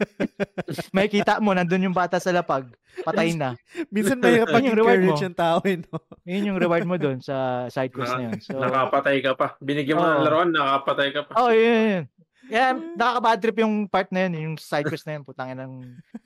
May 0.96 1.12
kita 1.12 1.36
mo, 1.36 1.52
nandun 1.52 1.92
yung 1.92 1.96
bata 1.96 2.16
sa 2.16 2.32
lapag, 2.32 2.72
patay 3.04 3.36
na. 3.36 3.60
Minsan 3.92 4.24
may 4.24 4.40
pag 4.46 4.64
Yun 4.64 4.72
yung 4.72 4.78
reward 4.80 5.02
mo. 5.04 5.14
yung 5.20 5.36
tao, 5.36 5.60
eh, 5.68 5.76
no? 5.84 6.00
Yun 6.24 6.48
yung 6.54 6.58
reward 6.62 6.86
mo 6.88 6.96
dun 6.96 7.20
sa 7.20 7.66
side 7.68 7.92
quest 7.92 8.16
na 8.16 8.30
yun. 8.32 8.38
So, 8.40 8.56
Nakapatay 8.56 9.20
ka 9.20 9.36
pa. 9.36 9.58
Binigyan 9.60 9.98
mo 9.98 10.06
ng 10.06 10.16
Oo. 10.16 10.24
laruan, 10.24 10.48
nakapatay 10.54 11.08
ka 11.12 11.20
pa. 11.28 11.32
oh, 11.42 11.52
yun, 11.52 11.84
yun. 12.00 12.04
Yeah, 12.50 12.74
nakaka-bad 12.98 13.38
trip 13.38 13.58
yung 13.62 13.86
part 13.86 14.10
na 14.10 14.26
yun, 14.26 14.32
yung 14.34 14.54
side 14.58 14.90
quest 14.90 15.06
na 15.06 15.16
yun, 15.16 15.24
putangin 15.24 15.56
ng 15.62 15.72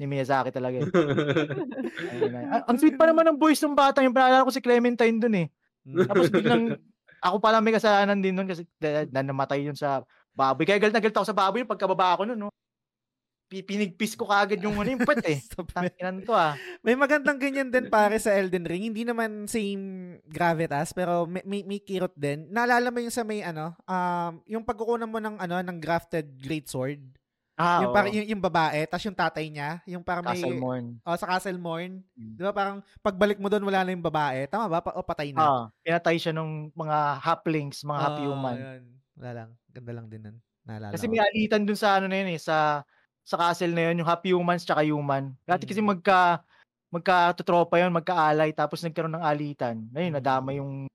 ni 0.01 0.05
Miyazaki 0.09 0.49
talaga. 0.51 0.81
eh. 0.81 0.89
Ayun. 2.11 2.33
Ah, 2.49 2.65
Ang 2.67 2.81
sweet 2.81 2.97
pa 2.97 3.05
naman 3.05 3.29
ng 3.29 3.39
voice 3.39 3.61
ng 3.61 3.77
bata, 3.77 4.01
yung 4.01 4.17
paalala 4.17 4.43
ko 4.43 4.51
si 4.51 4.65
Clementine 4.65 5.21
dun 5.21 5.37
eh. 5.37 5.47
Mm. 5.85 6.09
Tapos 6.09 6.33
biglang, 6.33 6.81
ako 7.21 7.37
pala 7.41 7.61
may 7.61 7.77
kasalanan 7.77 8.25
din 8.25 8.33
nun 8.33 8.49
kasi 8.49 8.65
na, 8.81 9.05
na 9.09 9.21
namatay 9.21 9.69
yun 9.69 9.77
sa 9.77 10.01
baboy. 10.33 10.65
Kaya 10.65 10.81
galit 10.81 10.97
na 10.97 11.05
galit 11.05 11.15
ako 11.15 11.29
sa 11.29 11.37
baboy 11.37 11.61
yung 11.61 11.71
pagkababa 11.71 12.17
ko 12.17 12.23
nun, 12.25 12.41
no. 12.41 12.51
Pi- 13.55 13.63
Pinigpis 13.65 14.13
ko 14.13 14.27
kagad 14.27 14.59
yung 14.59 14.75
ano 14.75 14.91
yung 14.91 15.07
pet 15.07 15.23
eh. 15.25 15.39
Tanginan 15.71 16.27
to 16.27 16.35
ah. 16.35 16.59
May 16.81 16.95
magandang 16.95 17.39
ganyan 17.39 17.71
din 17.71 17.87
pare 17.87 18.19
sa 18.19 18.35
Elden 18.35 18.67
Ring. 18.67 18.91
Hindi 18.91 19.07
naman 19.07 19.47
same 19.47 19.83
gravitas 20.25 20.91
pero 20.91 21.23
may, 21.25 21.47
may, 21.47 21.63
may 21.63 21.79
kirot 21.79 22.13
din. 22.13 22.51
Naalala 22.51 22.91
mo 22.91 22.99
yung 22.99 23.15
sa 23.15 23.23
may 23.23 23.41
ano, 23.41 23.71
um, 23.81 24.33
yung 24.45 24.67
pagkukunan 24.67 25.07
mo 25.07 25.23
ng 25.23 25.39
ano 25.39 25.63
ng 25.63 25.79
grafted 25.79 26.27
great 26.37 26.67
sword. 26.67 26.99
Ah, 27.55 27.87
yung 27.87 27.95
parang 27.95 28.11
yung, 28.11 28.27
yung 28.27 28.43
babae, 28.43 28.83
tapos 28.83 29.07
yung 29.07 29.15
tatay 29.15 29.47
niya, 29.47 29.79
yung 29.87 30.03
parang 30.03 30.27
may 30.27 30.35
Castle 30.35 30.59
Morn. 30.59 30.99
oh, 31.01 31.15
sa 31.15 31.23
Castle 31.25 31.55
Morn. 31.55 32.03
Mm. 32.19 32.35
'Di 32.35 32.43
ba 32.43 32.51
parang 32.51 32.83
pagbalik 32.99 33.39
mo 33.39 33.47
doon 33.47 33.63
wala 33.63 33.87
na 33.87 33.95
yung 33.95 34.03
babae. 34.03 34.51
Tama 34.51 34.67
ba? 34.67 34.83
Pa- 34.83 34.99
o 34.99 35.07
patay 35.07 35.31
na. 35.31 35.39
Ah, 35.39 35.65
pinatay 35.79 36.19
siya 36.19 36.35
nung 36.35 36.75
mga 36.75 37.23
halflings, 37.23 37.87
mga 37.87 38.01
half 38.03 38.19
Ah, 38.19 38.23
human. 38.27 38.57
yun. 38.59 38.83
Wala 39.15 39.31
lang. 39.31 39.51
Ganda 39.71 39.93
lang 39.95 40.07
din 40.11 40.21
nun. 40.21 40.37
Naalala 40.67 40.99
Kasi 40.99 41.07
ko. 41.07 41.11
may 41.15 41.23
alitan 41.23 41.63
dun 41.63 41.79
sa 41.79 41.95
ano 41.95 42.11
na 42.11 42.17
yun 42.19 42.35
eh, 42.35 42.41
sa 42.43 42.83
sa 43.25 43.41
castle 43.41 43.73
na 43.73 43.91
yun, 43.91 44.05
yung 44.05 44.09
half 44.09 44.21
humans 44.23 44.63
tsaka 44.63 44.85
human. 44.85 45.33
Dati 45.43 45.65
kasi 45.65 45.81
Mm. 45.81 45.97
magka 45.97 46.45
magka-tropa 46.95 47.75
yun, 47.83 47.91
magka-alay, 47.91 48.55
tapos 48.55 48.79
nagkaroon 48.79 49.19
ng 49.19 49.27
alitan. 49.27 49.83
Ayun, 49.91 50.15
Mm. 50.15 50.17
nadama 50.23 50.55
yung 50.55 50.87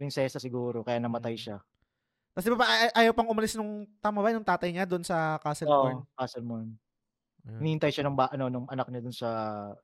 prinsesa 0.00 0.40
siguro, 0.40 0.80
kaya 0.80 0.96
namatay 0.96 1.36
Mm. 1.36 1.42
siya. 1.44 1.56
Tapos 2.32 2.46
di 2.48 2.56
ba 2.56 2.64
ay- 2.66 2.94
ayaw 3.04 3.12
pang 3.12 3.28
umalis 3.28 3.52
nung 3.54 3.84
tama 4.00 4.24
ba 4.24 4.32
nung 4.32 4.42
tatay 4.42 4.72
niya 4.72 4.88
doon 4.88 5.04
sa 5.04 5.36
Castle? 5.38 5.68
Oo, 5.68 6.02
Castle 6.16 6.42
Morn. 6.42 6.72
Ayun. 7.44 7.60
Hinihintay 7.60 7.92
siya 7.92 8.08
ng 8.08 8.16
ba, 8.16 8.32
ano, 8.32 8.48
nung 8.48 8.64
anak 8.72 8.88
niya 8.88 9.04
dun 9.04 9.12
sa 9.12 9.28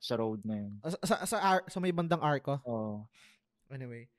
sa 0.01 0.13
road 0.17 0.41
na 0.43 0.65
yun. 0.65 0.73
Sa, 0.81 0.97
sa, 1.05 1.15
sa, 1.29 1.37
ar- 1.37 1.67
sa 1.69 1.77
may 1.77 1.93
bandang 1.93 2.19
arko. 2.19 2.57
Oo. 2.65 3.05
Anyway. 3.69 4.09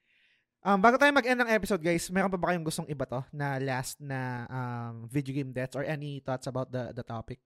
Um, 0.62 0.78
bago 0.78 0.94
tayo 0.94 1.10
mag-end 1.10 1.42
ng 1.42 1.50
episode, 1.50 1.82
guys, 1.82 2.06
meron 2.06 2.30
pa 2.30 2.38
ba 2.38 2.54
kayong 2.54 2.62
gustong 2.62 2.86
iba 2.86 3.02
to 3.02 3.18
na 3.34 3.58
last 3.58 3.98
na 3.98 4.46
um, 4.46 5.10
video 5.10 5.34
game 5.34 5.50
deaths 5.50 5.74
or 5.74 5.82
any 5.82 6.22
thoughts 6.22 6.46
about 6.46 6.70
the 6.70 6.94
the 6.94 7.02
topic? 7.02 7.42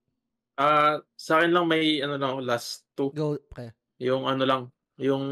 Ah, 0.56 1.04
sa 1.14 1.40
akin 1.40 1.52
lang 1.52 1.68
may 1.68 2.00
ano 2.00 2.16
lang 2.16 2.40
last 2.42 2.88
two. 2.96 3.12
Go, 3.12 3.36
pre. 3.52 3.76
Yung 4.00 4.24
ano 4.24 4.42
lang, 4.44 4.62
yung 4.96 5.24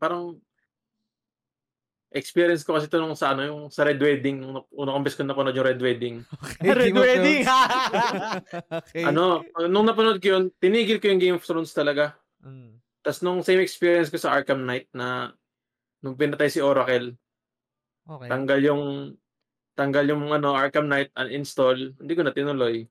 parang 0.00 0.40
experience 2.12 2.60
ko 2.60 2.76
kasi 2.76 2.88
ito 2.88 3.00
nung 3.00 3.16
sa 3.16 3.32
ano, 3.32 3.44
yung 3.44 3.62
sa 3.72 3.88
Red 3.88 3.96
Wedding, 3.96 4.44
nung 4.44 4.68
unang 4.72 5.00
beses 5.00 5.16
ko 5.16 5.24
napanood 5.24 5.56
yung 5.56 5.68
Red 5.68 5.80
Wedding. 5.80 6.16
Okay, 6.44 6.72
Red 6.72 6.92
Game 6.92 6.96
of 7.00 7.04
Wedding! 7.08 7.42
Okay. 8.84 9.02
Ano, 9.08 9.44
nung 9.68 9.88
napanood 9.88 10.20
ko 10.20 10.36
yun, 10.36 10.44
tinigil 10.60 11.00
ko 11.00 11.08
yung 11.08 11.20
Game 11.20 11.36
of 11.40 11.44
Thrones 11.44 11.72
talaga. 11.72 12.16
Mm. 12.44 12.80
Tapos 13.00 13.20
nung 13.24 13.40
same 13.40 13.64
experience 13.64 14.12
ko 14.12 14.20
sa 14.20 14.36
Arkham 14.36 14.62
Knight 14.62 14.92
na 14.92 15.32
nung 16.04 16.16
pinatay 16.16 16.52
si 16.52 16.60
Oracle, 16.60 17.16
Okay. 18.02 18.26
tanggal 18.26 18.58
yung 18.66 19.14
tanggal 19.78 20.02
yung 20.10 20.26
ano 20.34 20.58
Arkham 20.58 20.90
Knight 20.90 21.14
uninstall, 21.14 21.94
hindi 21.96 22.12
ko 22.18 22.22
na 22.26 22.34
tinuloy. 22.34 22.82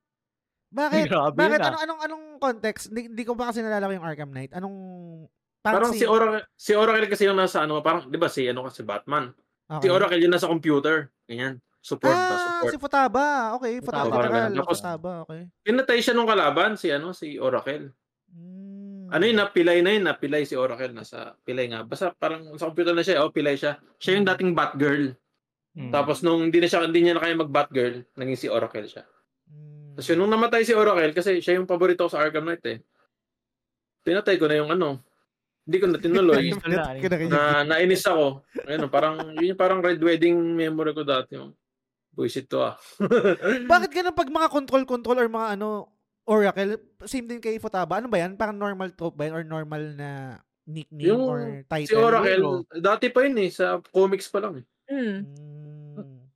Bakit? 0.72 1.06
Grabe 1.12 1.36
Bakit? 1.36 1.60
yun, 1.60 1.62
ah. 1.62 1.68
Anong, 1.68 1.84
anong, 1.84 2.02
anong 2.08 2.24
context? 2.40 2.90
Hindi, 2.90 3.12
hindi 3.12 3.24
ko 3.28 3.36
pa 3.36 3.52
kasi 3.52 3.60
nalala 3.60 3.92
ko 3.92 3.94
yung 3.94 4.08
Arkham 4.08 4.32
Knight. 4.32 4.56
Anong... 4.56 4.76
Parang 5.62 5.94
si 5.94 6.10
Oracle, 6.10 6.42
si 6.58 6.74
Oracle 6.74 7.06
kasi 7.06 7.30
yung 7.30 7.38
nasa 7.38 7.62
ano, 7.62 7.86
parang 7.86 8.10
'di 8.10 8.18
ba 8.18 8.26
si 8.26 8.50
ano 8.50 8.66
kasi 8.66 8.82
Batman. 8.82 9.30
Si 9.78 9.86
Okay. 9.86 9.94
Oracle 9.94 10.18
yung 10.18 10.34
nasa 10.34 10.50
computer. 10.50 11.14
Ganyan. 11.30 11.62
Support 11.86 12.12
ba? 12.12 12.18
Ah, 12.18 12.38
Support. 12.42 12.72
si 12.74 12.78
Futaba. 12.82 13.26
Okay, 13.62 13.74
Futaba. 13.78 14.10
Futaba, 14.10 14.26
Futaba. 14.26 14.58
Tapos- 14.58 14.82
Futaba, 14.82 15.12
okay. 15.22 15.42
Pinatay 15.62 16.00
siya 16.02 16.14
nung 16.18 16.26
kalaban 16.26 16.82
si 16.82 16.90
ano 16.90 17.14
si 17.14 17.38
Oracle. 17.38 17.94
Mm. 18.34 19.14
Ano 19.14 19.24
yun, 19.24 19.38
napilay 19.38 19.80
na 19.86 19.92
yun, 19.94 20.04
napilay 20.10 20.44
si 20.50 20.58
Oracle 20.58 20.98
nasa 20.98 21.38
pilay 21.46 21.70
nga. 21.70 21.86
Basta 21.86 22.10
parang 22.10 22.58
sa 22.58 22.66
computer 22.74 22.98
na 22.98 23.06
siya, 23.06 23.22
oh, 23.22 23.30
pilay 23.30 23.54
siya. 23.54 23.78
Siya 24.02 24.18
yung 24.18 24.28
dating 24.28 24.52
Batgirl. 24.58 25.14
Mm. 25.78 25.94
Tapos 25.94 26.26
nung 26.26 26.50
hindi 26.50 26.58
na 26.58 26.68
siya 26.68 26.84
hindi 26.90 27.06
niya 27.06 27.16
na 27.16 27.22
kaya 27.22 27.38
mag 27.38 27.54
Batgirl, 27.54 28.02
naging 28.18 28.40
si 28.40 28.48
Oracle 28.50 28.90
siya. 28.90 29.06
Mm. 29.92 29.96
Tapos 30.00 30.08
yun, 30.08 30.18
nung 30.24 30.32
namatay 30.32 30.64
si 30.64 30.72
Oracle, 30.72 31.12
kasi 31.12 31.44
siya 31.44 31.60
yung 31.60 31.68
paborito 31.68 32.08
ko 32.08 32.12
sa 32.12 32.24
Arkham 32.24 32.48
Knight 32.48 32.64
eh. 32.64 32.80
Pinatay 34.08 34.40
ko 34.40 34.48
na 34.48 34.56
yung 34.56 34.72
ano. 34.72 35.04
Hindi 35.68 35.78
ko 35.78 35.86
na 35.92 36.00
tinuloy. 36.02 36.46
Na 37.30 37.62
nainis 37.68 38.08
ako. 38.08 38.42
Ayun, 38.66 38.90
parang 38.90 39.16
yun 39.38 39.54
yung 39.54 39.62
parang 39.62 39.84
Red 39.84 40.02
Wedding 40.02 40.36
memory 40.58 40.96
ko 40.96 41.06
dati. 41.06 41.38
Yung, 41.38 41.54
Buisit 42.12 42.52
to 42.52 42.60
ah. 42.60 42.76
Bakit 43.72 43.92
ganun 43.96 44.12
pag 44.12 44.28
mga 44.28 44.52
control-control 44.52 45.18
or 45.24 45.30
mga 45.32 45.56
ano, 45.56 45.88
Oracle, 46.28 46.76
same 47.08 47.24
din 47.24 47.40
kay 47.40 47.56
Futaba. 47.56 48.04
Ano 48.04 48.12
ba 48.12 48.20
yan? 48.20 48.36
Parang 48.36 48.60
normal 48.60 48.92
trope 48.92 49.16
ba 49.16 49.32
yan? 49.32 49.36
Or 49.36 49.44
normal 49.48 49.96
na 49.96 50.10
nickname 50.68 51.08
Yung 51.08 51.24
or 51.24 51.42
title? 51.72 51.88
si 51.88 51.96
Oracle, 51.96 52.68
dati 52.78 53.08
pa 53.10 53.26
yun 53.26 53.40
eh, 53.42 53.50
sa 53.50 53.80
comics 53.96 54.28
pa 54.28 54.44
lang 54.44 54.62
eh. 54.62 54.66
Mm. 54.92 55.20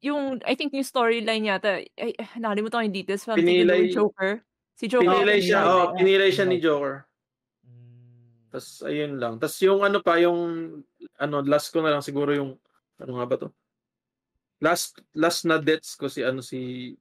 Yung, 0.06 0.38
I 0.46 0.54
think 0.54 0.70
yung 0.72 0.86
storyline 0.86 1.50
yata, 1.50 1.82
ay, 1.82 2.14
ay, 2.14 2.26
nakalimutan 2.38 2.78
ko 2.78 2.86
yung 2.86 2.98
details. 3.02 3.26
Thinking 3.26 3.66
Pinilay- 3.66 3.90
yung 3.90 4.14
Joker. 4.14 4.32
Si 4.76 4.86
Joker. 4.86 5.08
Pinilay 5.08 5.40
siya, 5.42 5.60
pinilay. 5.66 5.82
oh, 5.82 5.86
pinilay 5.98 6.30
siya 6.30 6.46
ni 6.46 6.58
Joker. 6.62 6.96
Mm. 7.66 8.54
Tapos 8.54 8.70
ayun 8.86 9.14
lang. 9.18 9.34
Tapos 9.42 9.58
yung 9.66 9.82
ano 9.82 9.98
pa, 10.04 10.14
yung 10.22 10.40
ano, 11.18 11.36
last 11.42 11.74
ko 11.74 11.82
na 11.82 11.90
lang 11.90 12.04
siguro 12.06 12.30
yung, 12.36 12.52
ano 13.02 13.12
nga 13.18 13.26
ba 13.26 13.36
to? 13.42 13.50
Last, 14.62 15.02
last 15.18 15.44
na 15.44 15.58
deaths 15.60 15.98
ko 15.98 16.08
si 16.08 16.24
ano 16.24 16.40
si 16.40 16.94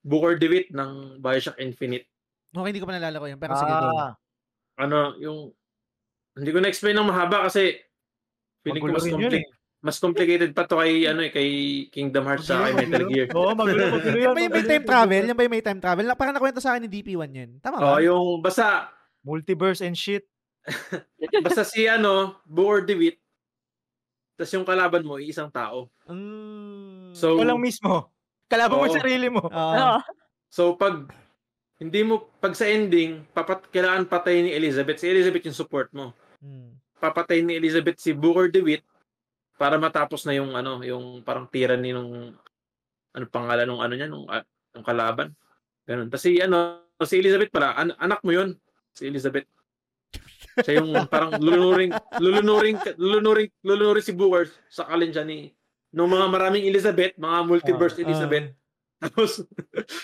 Booker 0.00 0.40
DeWitt 0.40 0.72
ng 0.72 1.20
Bioshock 1.20 1.60
Infinite. 1.60 2.08
Okay, 2.50 2.70
hindi 2.72 2.80
ko 2.80 2.88
pa 2.88 2.96
nalala 2.96 3.20
ko 3.20 3.26
yan. 3.28 3.38
Pero 3.38 3.52
sige, 3.52 3.68
go. 3.68 3.88
Ah, 3.94 4.12
Ano, 4.80 5.12
yung, 5.20 5.52
hindi 6.40 6.50
ko 6.50 6.58
na-explain 6.62 6.96
ng 6.96 7.10
mahaba 7.10 7.44
kasi 7.50 7.76
feeling 8.64 8.80
ko 8.80 8.96
mas, 8.96 9.04
rin 9.04 9.12
yun 9.12 9.28
compli- 9.28 9.44
eh. 9.44 9.59
Mas 9.80 9.96
complicated 9.96 10.52
pa 10.52 10.68
to 10.68 10.76
kay, 10.76 11.08
ano 11.08 11.24
eh, 11.24 11.32
kay 11.32 11.48
Kingdom 11.88 12.28
Hearts 12.28 12.52
sa 12.52 12.68
kay 12.68 12.84
Metal 12.84 13.08
Gear. 13.08 13.32
Oo, 13.32 13.56
magulo, 13.56 13.96
magulo 13.96 14.16
Yan 14.20 14.36
ba 14.36 14.40
yung 14.44 14.52
may 14.52 14.66
time 14.68 14.84
travel? 14.84 15.22
Yan 15.24 15.36
ba 15.36 15.44
yung 15.48 15.54
may 15.56 15.64
time 15.64 15.80
travel? 15.80 16.04
Na- 16.04 16.18
Parang 16.20 16.36
nakwento 16.36 16.60
sa 16.60 16.76
akin 16.76 16.84
ni 16.84 16.90
DP1 16.92 17.30
yan. 17.32 17.50
Tama 17.64 17.80
ba? 17.80 17.96
Oh, 17.96 18.00
yung 18.00 18.44
basta 18.44 18.92
Multiverse 19.24 19.80
and 19.84 19.96
shit. 19.96 20.28
basta 21.44 21.64
si 21.64 21.88
ano, 21.88 22.36
Booker 22.44 22.84
DeWitt. 22.84 23.16
Tapos 24.36 24.52
yung 24.52 24.68
kalaban 24.68 25.04
mo, 25.04 25.16
isang 25.16 25.48
tao. 25.48 25.88
Mm. 26.08 27.16
So, 27.16 27.40
Ikaw 27.40 27.48
lang 27.48 27.60
mismo. 27.60 28.12
Kalaban 28.48 28.76
mo 28.76 28.84
Oo. 28.84 28.88
yung 28.88 29.00
sarili 29.00 29.28
mo. 29.32 29.44
Ah. 29.48 30.00
So 30.50 30.74
pag 30.74 31.06
hindi 31.78 32.02
mo, 32.02 32.26
pag 32.42 32.58
sa 32.58 32.66
ending, 32.66 33.22
papat, 33.30 33.70
kailangan 33.70 34.10
patayin 34.10 34.50
ni 34.50 34.52
Elizabeth. 34.52 34.98
Si 34.98 35.06
Elizabeth 35.06 35.46
yung 35.46 35.54
support 35.54 35.94
mo. 35.94 36.10
Hmm. 36.42 36.74
Papatayin 36.98 37.46
ni 37.46 37.54
Elizabeth 37.54 38.02
si 38.02 38.10
Booker 38.10 38.50
DeWitt 38.50 38.82
para 39.60 39.76
matapos 39.76 40.24
na 40.24 40.32
yung 40.32 40.56
ano, 40.56 40.80
yung 40.80 41.20
parang 41.20 41.44
tyranny 41.44 41.92
nung 41.92 42.32
ano 43.12 43.24
pangalan 43.28 43.68
nung 43.68 43.84
ano 43.84 43.92
niya 43.92 44.08
nung, 44.08 44.24
uh, 44.24 44.40
nung 44.72 44.86
kalaban. 44.86 45.36
Ganun. 45.84 46.08
Tapos 46.08 46.24
si 46.24 46.40
ano, 46.40 46.80
si 47.04 47.20
Elizabeth 47.20 47.52
pala, 47.52 47.76
an- 47.76 47.98
anak 48.00 48.24
mo 48.24 48.32
yun. 48.32 48.56
Si 48.96 49.04
Elizabeth. 49.04 49.44
Siya 50.64 50.80
yung 50.80 50.96
parang 51.12 51.36
lulunuring, 51.36 51.92
lulunuring, 52.16 52.80
lulunuring, 52.96 53.52
lulunuring 53.60 54.04
si 54.04 54.16
Booker 54.16 54.48
sa 54.72 54.88
kalin 54.88 55.12
siya 55.12 55.28
ni 55.28 55.52
nung 55.92 56.08
mga 56.08 56.26
maraming 56.32 56.64
Elizabeth, 56.64 57.20
mga 57.20 57.38
multiverse 57.44 58.00
Ah, 58.00 58.04
Elizabeth. 58.08 58.46
Tapos, 59.00 59.40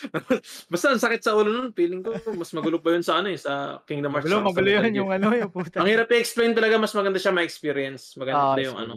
basta 0.73 0.87
ang 0.89 1.01
sakit 1.01 1.21
sa 1.21 1.37
ulo 1.37 1.53
nun. 1.53 1.69
Feeling 1.77 2.01
ko, 2.01 2.17
mas 2.33 2.49
magulo 2.57 2.81
pa 2.81 2.97
yun 2.97 3.05
sa 3.05 3.21
ano 3.21 3.29
eh, 3.29 3.37
sa 3.37 3.81
Kingdom 3.85 4.13
Hearts. 4.13 4.25
Magulo, 4.29 4.53
magulo 4.53 4.69
yun 4.69 5.01
yung 5.05 5.13
ano, 5.13 5.33
yung 5.37 5.53
puta. 5.53 5.81
Ang 5.81 5.89
hirap 5.93 6.09
i-explain 6.13 6.57
talaga, 6.57 6.81
mas 6.81 6.97
maganda 6.97 7.21
siya 7.21 7.33
ma-experience. 7.33 8.17
Maganda 8.17 8.57
Ah, 8.57 8.61
yung 8.61 8.77
ano. 8.77 8.95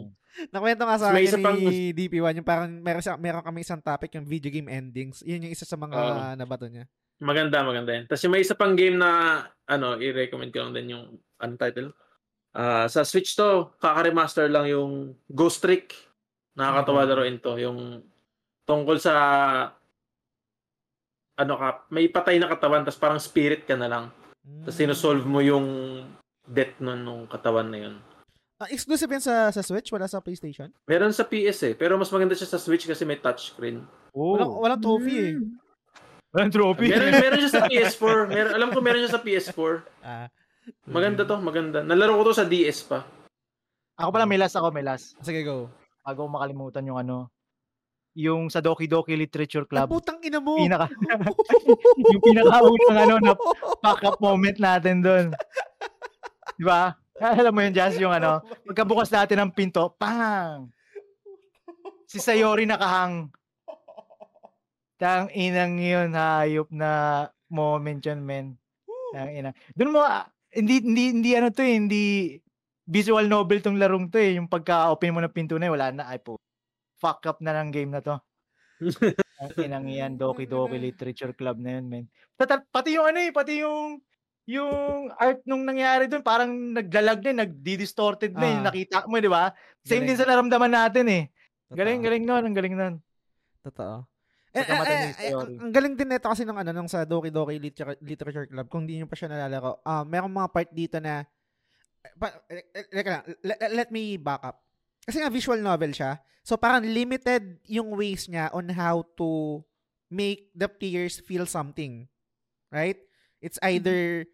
Nakwento 0.48 0.82
nga 0.84 0.96
sa 0.96 1.10
akin 1.10 1.42
pang- 1.42 1.58
ni 1.58 1.90
DP1, 1.90 2.38
yung 2.38 2.46
parang 2.46 2.70
meron, 2.70 3.02
siya, 3.02 3.16
meron 3.16 3.42
kami 3.42 3.60
isang 3.60 3.82
topic, 3.82 4.14
yung 4.14 4.24
video 4.24 4.48
game 4.48 4.70
endings. 4.70 5.20
Yun 5.22 5.44
yung 5.44 5.52
isa 5.52 5.66
sa 5.66 5.74
mga 5.74 5.96
Oo. 5.96 6.22
nabato 6.34 6.66
niya. 6.66 6.86
Maganda, 7.20 7.60
maganda 7.60 7.92
yan. 7.92 8.04
Tapos 8.06 8.22
yung 8.22 8.32
may 8.32 8.40
isa 8.40 8.54
pang 8.54 8.72
game 8.72 8.96
na, 8.96 9.10
ano, 9.66 9.98
i-recommend 9.98 10.50
ko 10.50 10.62
lang 10.62 10.72
din 10.72 10.94
yung, 10.94 11.04
ano 11.36 11.52
title? 11.54 11.92
Ah, 12.50 12.86
sa 12.86 13.02
Switch 13.02 13.34
to, 13.34 13.74
kaka-remaster 13.76 14.46
lang 14.46 14.66
yung 14.66 15.14
Ghost 15.28 15.60
Trick. 15.60 15.92
Nakakatawa 16.54 17.04
Mhm. 17.04 17.08
laruin 17.08 17.36
to. 17.38 17.52
Yung 17.58 17.78
tungkol 18.64 18.96
sa, 18.96 19.14
ano 21.36 21.54
ka, 21.54 21.68
may 21.88 22.08
patay 22.08 22.36
na 22.36 22.48
katawan, 22.48 22.82
tapos 22.82 22.98
parang 22.98 23.20
spirit 23.20 23.64
ka 23.64 23.74
na 23.74 23.86
lang. 23.86 24.04
Tapos 24.64 24.74
Mm. 24.74 24.80
sinusolve 24.80 25.24
mo 25.24 25.40
yung 25.40 25.66
death 26.42 26.80
nun 26.80 27.00
nung 27.00 27.22
katawan 27.26 27.68
na 27.68 27.78
yun. 27.78 27.96
Ah, 28.60 28.68
exclusive 28.68 29.08
yan 29.08 29.24
sa, 29.24 29.48
sa 29.48 29.64
Switch? 29.64 29.88
Wala 29.88 30.04
sa 30.04 30.20
PlayStation? 30.20 30.68
Meron 30.84 31.16
sa 31.16 31.24
PS 31.24 31.64
eh, 31.64 31.74
pero 31.74 31.96
mas 31.96 32.12
maganda 32.12 32.36
siya 32.36 32.44
sa 32.46 32.60
Switch 32.60 32.84
kasi 32.84 33.02
may 33.02 33.16
touchscreen. 33.16 33.88
Walang, 34.12 34.50
Oh, 34.50 34.60
walang 34.60 34.78
trophy 34.78 35.16
eh. 35.16 35.32
Mm. 35.34 35.56
walang 36.30 36.52
trophy. 36.52 36.86
Meron, 36.86 37.08
meron 37.24 37.40
siya 37.40 37.52
sa 37.54 37.64
PS4. 37.64 38.16
Meron, 38.28 38.52
alam 38.52 38.68
ko 38.68 38.78
meron 38.78 39.00
siya 39.00 39.16
sa 39.16 39.22
PS4. 39.24 39.72
Ah. 40.04 40.28
Maganda 40.84 41.24
to, 41.24 41.40
maganda. 41.40 41.80
Nalaro 41.80 42.20
ko 42.20 42.30
to 42.30 42.36
sa 42.36 42.44
DS 42.44 42.84
pa. 42.84 43.08
Ako 43.96 44.12
pala, 44.12 44.28
may 44.28 44.36
last 44.36 44.54
ako, 44.54 44.68
may 44.68 44.84
last. 44.84 45.16
Sige, 45.18 45.40
go. 45.40 45.72
Bago 46.04 46.28
makalimutan 46.28 46.84
yung 46.84 47.00
ano, 47.00 47.32
yung 48.12 48.46
sa 48.46 48.60
Doki 48.60 48.84
Doki 48.84 49.16
Literature 49.16 49.64
Ah, 49.64 49.88
Club. 49.88 49.88
putang 49.90 50.20
ina 50.20 50.36
mo! 50.36 50.60
Pinaka, 50.60 50.92
yung 52.12 52.22
pinakaunang 52.22 52.98
ano, 52.98 53.14
na 53.18 53.32
pack 53.78 54.04
up 54.04 54.20
moment 54.20 54.56
natin 54.56 55.00
doon. 55.00 55.24
Di 56.54 56.64
ba? 56.66 56.92
Alam 57.40 57.52
mo 57.52 57.60
yun, 57.60 57.76
Jazz, 57.76 58.00
yung 58.00 58.16
ano, 58.16 58.40
pagkabukas 58.64 59.12
natin 59.12 59.44
ng 59.44 59.52
pinto, 59.52 59.92
pang! 60.00 60.72
Si 62.08 62.16
Sayori 62.16 62.64
nakahang. 62.64 63.28
Tang 64.96 65.28
inang 65.32 65.76
yun, 65.76 66.16
hayop 66.16 66.68
na 66.72 67.24
moment 67.52 68.00
yun, 68.00 68.20
men. 68.24 68.46
Tang 69.12 69.28
ina. 69.28 69.52
Doon 69.76 69.92
mo, 69.92 70.00
ah, 70.00 70.28
hindi, 70.52 70.80
hindi, 70.80 71.04
hindi 71.12 71.30
ano 71.36 71.52
to 71.52 71.60
eh, 71.60 71.76
hindi 71.76 72.04
visual 72.88 73.28
novel 73.28 73.60
tong 73.60 73.76
larong 73.76 74.08
to 74.08 74.16
eh. 74.16 74.40
Yung 74.40 74.48
pagka-open 74.48 75.12
mo 75.12 75.20
ng 75.20 75.32
pinto 75.36 75.60
na 75.60 75.68
wala 75.68 75.92
na. 75.92 76.08
Ay 76.08 76.24
po, 76.24 76.40
fuck 76.96 77.20
up 77.28 77.38
na 77.44 77.52
ng 77.60 77.70
game 77.70 77.92
na 77.92 78.00
to. 78.00 78.16
Ang 79.40 79.52
inang 79.60 79.86
yan, 79.88 80.12
Doki 80.16 80.48
Doki 80.48 80.76
Literature 80.80 81.36
Club 81.36 81.60
na 81.60 81.80
yun, 81.80 81.84
men. 81.88 82.04
Pati, 82.36 82.60
pati 82.68 82.96
yung 82.96 83.08
ano 83.08 83.20
eh, 83.20 83.32
pati 83.32 83.60
yung 83.60 84.00
yung 84.50 85.14
art 85.14 85.40
nung 85.46 85.62
nangyari 85.62 86.10
doon, 86.10 86.26
parang 86.26 86.50
naglalag 86.50 87.22
na, 87.30 87.46
nagdi-distorted 87.46 88.34
na, 88.34 88.46
yung 88.50 88.62
Ah. 88.66 88.68
nakita 88.74 89.06
mo, 89.06 89.14
di 89.22 89.30
ba? 89.30 89.54
Same 89.86 90.02
Galing. 90.02 90.08
din 90.10 90.18
sa 90.18 90.26
naramdaman 90.26 90.72
natin 90.74 91.06
eh. 91.06 91.24
Totoo. 91.70 91.78
Galing, 91.78 92.00
galing 92.02 92.24
nun, 92.26 92.42
ang 92.42 92.56
galing 92.56 92.74
nun. 92.74 92.94
Totoo. 93.62 94.10
Eh, 94.50 94.66
eh, 94.66 94.66
eh, 94.66 95.30
yung 95.30 95.46
eh, 95.46 95.62
ang, 95.62 95.70
galing 95.70 95.94
din 95.94 96.10
nito 96.10 96.26
kasi 96.26 96.42
nung 96.42 96.58
ano 96.58 96.74
nung 96.74 96.90
sa 96.90 97.06
Doki 97.06 97.30
Doki 97.30 97.62
Literature, 97.62 98.02
Literature 98.02 98.46
Club 98.50 98.66
kung 98.66 98.82
hindi 98.82 98.98
niyo 98.98 99.06
pa 99.06 99.14
siya 99.14 99.30
nalalaro. 99.30 99.78
Um, 99.86 100.04
merong 100.10 100.34
mga 100.34 100.48
part 100.50 100.70
dito 100.74 100.98
na 100.98 101.22
pa, 102.18 102.34
eh, 102.50 102.66
eh, 102.74 103.04
lang, 103.06 103.22
let, 103.46 103.58
let 103.70 103.88
me 103.94 104.18
back 104.18 104.42
up. 104.42 104.58
Kasi 105.06 105.22
nga 105.22 105.30
visual 105.30 105.62
novel 105.62 105.94
siya. 105.94 106.18
So 106.42 106.58
parang 106.58 106.82
limited 106.82 107.62
yung 107.70 107.94
ways 107.94 108.26
niya 108.26 108.50
on 108.50 108.74
how 108.74 109.06
to 109.14 109.62
make 110.10 110.50
the 110.50 110.66
players 110.66 111.22
feel 111.22 111.46
something. 111.46 112.10
Right? 112.74 112.98
It's 113.38 113.62
either 113.62 114.26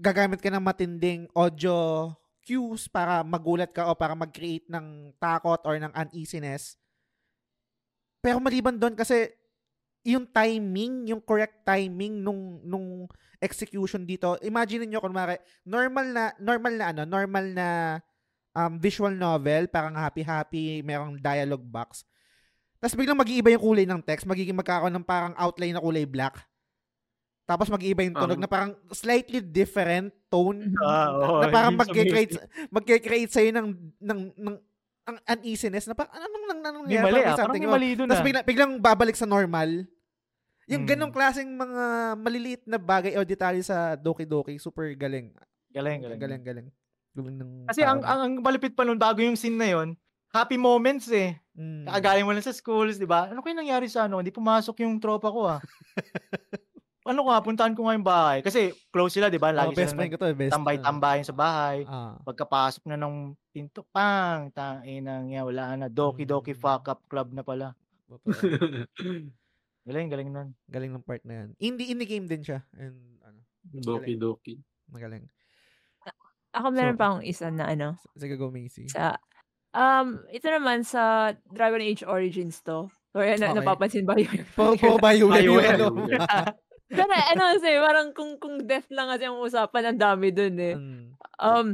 gagamit 0.00 0.40
ka 0.40 0.48
ng 0.48 0.62
matinding 0.62 1.28
audio 1.36 2.08
cues 2.42 2.90
para 2.90 3.22
magulat 3.22 3.70
ka 3.70 3.86
o 3.86 3.94
para 3.94 4.18
mag-create 4.18 4.66
ng 4.66 5.14
takot 5.20 5.62
or 5.62 5.78
ng 5.78 5.92
uneasiness. 5.94 6.74
Pero 8.22 8.38
maliban 8.42 8.78
doon 8.78 8.94
kasi 8.94 9.30
yung 10.02 10.26
timing, 10.26 11.14
yung 11.14 11.22
correct 11.22 11.62
timing 11.62 12.18
nung 12.18 12.58
nung 12.66 13.06
execution 13.38 14.02
dito. 14.02 14.34
Imagine 14.42 14.86
niyo 14.86 14.98
kunwari 15.02 15.38
normal 15.62 16.06
na 16.10 16.24
normal 16.38 16.74
na 16.74 16.86
ano, 16.90 17.02
normal 17.06 17.44
na 17.54 17.68
um, 18.54 18.78
visual 18.78 19.14
novel, 19.14 19.70
parang 19.70 19.94
happy-happy, 19.94 20.82
merong 20.82 21.18
dialogue 21.18 21.66
box. 21.66 22.06
Tapos 22.82 22.98
biglang 22.98 23.18
mag-iiba 23.18 23.54
yung 23.54 23.62
kulay 23.62 23.86
ng 23.86 24.02
text, 24.02 24.26
magiging 24.26 24.58
magkakaroon 24.58 24.94
ng 24.94 25.06
parang 25.06 25.34
outline 25.38 25.78
na 25.78 25.82
kulay 25.82 26.02
black. 26.02 26.42
Tapos 27.42 27.66
mag-iiba 27.68 28.06
yung 28.06 28.14
tunog 28.14 28.38
Um, 28.38 28.42
na 28.42 28.48
parang 28.48 28.72
slightly 28.90 29.42
different 29.42 30.14
tone 30.30 30.70
Ah, 30.86 31.10
oo, 31.10 31.42
na 31.42 31.48
parang 31.50 31.74
sa 31.74 31.80
magke-create 31.82 32.32
magke-create 32.70 33.30
sa'yo 33.30 33.50
ng 33.50 33.68
ng 33.98 34.20
ng 34.38 34.56
ang 35.02 35.16
uneasiness 35.26 35.90
na 35.90 35.98
parang 35.98 36.14
anong 36.14 36.44
nang 36.46 36.60
nang 36.62 36.76
nangyari 36.86 37.02
mali 37.02 37.12
Parang 37.12 37.26
ah, 37.26 37.34
parang 37.34 37.40
something, 37.50 37.64
oh. 37.66 37.72
mali 37.74 37.88
doon 37.98 38.06
Tapos 38.06 38.22
ah. 38.22 38.26
bigla, 38.30 38.40
biglang 38.46 38.72
babalik 38.78 39.18
sa 39.18 39.26
normal. 39.26 39.82
Yung 40.70 40.86
Hmm. 40.86 40.90
ganong 40.94 41.10
klaseng 41.12 41.50
mga 41.50 41.82
maliliit 42.16 42.62
na 42.64 42.78
bagay 42.78 43.18
o 43.18 43.26
detalye 43.26 43.66
sa 43.66 43.98
Doki 43.98 44.22
Doki, 44.22 44.62
super 44.62 44.86
galing. 44.94 45.34
Galing, 45.74 46.06
galing. 46.06 46.20
Galing, 46.22 46.42
galing. 46.46 46.66
Galing 47.12 47.36
ng 47.36 47.50
Kasi 47.66 47.82
ang, 47.82 47.98
tao. 47.98 48.08
ang, 48.08 48.20
ang 48.22 48.32
malupit 48.38 48.72
pa 48.72 48.86
nun, 48.86 48.96
bago 48.96 49.18
yung 49.18 49.34
scene 49.34 49.58
na 49.58 49.68
yon 49.68 49.98
happy 50.32 50.56
moments 50.56 51.10
eh. 51.12 51.36
Mm. 51.52 51.84
Kakagaling 51.84 52.24
mo 52.24 52.32
lang 52.32 52.46
sa 52.46 52.54
schools, 52.54 52.96
di 52.96 53.04
ba? 53.04 53.28
Ano 53.28 53.44
kayo 53.44 53.52
nangyari 53.52 53.84
sa 53.84 54.08
ano? 54.08 54.22
Hindi 54.22 54.32
pumasok 54.32 54.80
yung 54.80 54.96
tropa 54.96 55.28
ko 55.28 55.44
ah. 55.44 55.60
ano 57.04 57.18
ko 57.18 57.28
nga, 57.28 57.40
puntahan 57.40 57.74
ko 57.74 57.82
nga 57.82 57.94
yung 57.94 58.06
bahay. 58.06 58.38
Kasi 58.40 58.60
close 58.88 59.12
sila, 59.12 59.26
di 59.26 59.36
ba? 59.36 59.50
Oh, 59.50 59.58
Lagi 59.58 59.74
best 59.74 59.90
sila 59.90 59.98
friend 59.98 60.10
ko 60.10 60.18
to, 60.18 60.26
eh, 60.26 60.36
best. 60.36 60.52
tambay-tambayin 60.52 61.24
sa 61.24 61.34
bahay. 61.34 61.82
Ah. 61.84 62.14
Pagkapasok 62.20 62.86
na 62.86 62.96
ng 62.96 63.14
pinto, 63.48 63.82
pang, 63.88 64.48
tanginang 64.50 65.26
yan, 65.28 65.42
wala 65.42 65.74
na. 65.76 65.86
Doki 65.86 66.22
Doki 66.22 66.52
Mm. 66.52 66.60
Fuck 66.60 66.86
Up 66.88 67.00
Club 67.04 67.30
na 67.30 67.42
pala. 67.42 67.74
Galing, 69.82 70.08
galing 70.08 70.30
nun. 70.30 70.54
galing 70.64 70.94
ng 70.94 71.02
part 71.02 71.18
na 71.24 71.42
yan. 71.42 71.48
Indie 71.58 71.90
indie 71.90 72.06
game 72.06 72.24
din 72.24 72.38
siya. 72.40 72.62
And 72.72 72.94
ano, 73.20 73.42
Doki 73.66 74.14
Doki. 74.14 74.54
magaling. 74.86 75.26
Ako 76.52 76.68
meron 76.68 76.94
So- 76.94 77.00
pa 77.00 77.06
akong 77.08 77.24
isa 77.24 77.46
na 77.48 77.66
ano. 77.66 77.98
Sige, 78.14 78.36
go 78.36 78.46
Macy. 78.46 78.86
Sa, 78.86 79.16
um, 79.72 80.22
ito 80.28 80.46
naman 80.46 80.84
sa 80.84 81.32
Dragon 81.48 81.80
Age 81.80 82.04
Origins 82.04 82.60
to. 82.62 82.92
Or 83.10 83.24
na, 83.26 83.50
Okay. 83.50 83.56
napapansin 83.58 84.04
ba 84.04 84.14
yun? 84.14 84.44
Puro, 84.54 84.76
puro 84.76 84.96
Bioware. 84.96 85.48
ano. 85.74 85.86
Pero 86.92 87.08
ano 87.08 87.42
kasi, 87.56 87.68
parang 87.80 88.08
kung, 88.12 88.36
kung 88.36 88.60
death 88.68 88.86
lang 88.92 89.08
kasi 89.08 89.24
ang 89.24 89.40
usapan, 89.40 89.84
ang 89.92 89.98
dami 90.00 90.28
dun 90.28 90.56
eh. 90.60 90.76
Mm. 90.76 91.16
Um, 91.40 91.68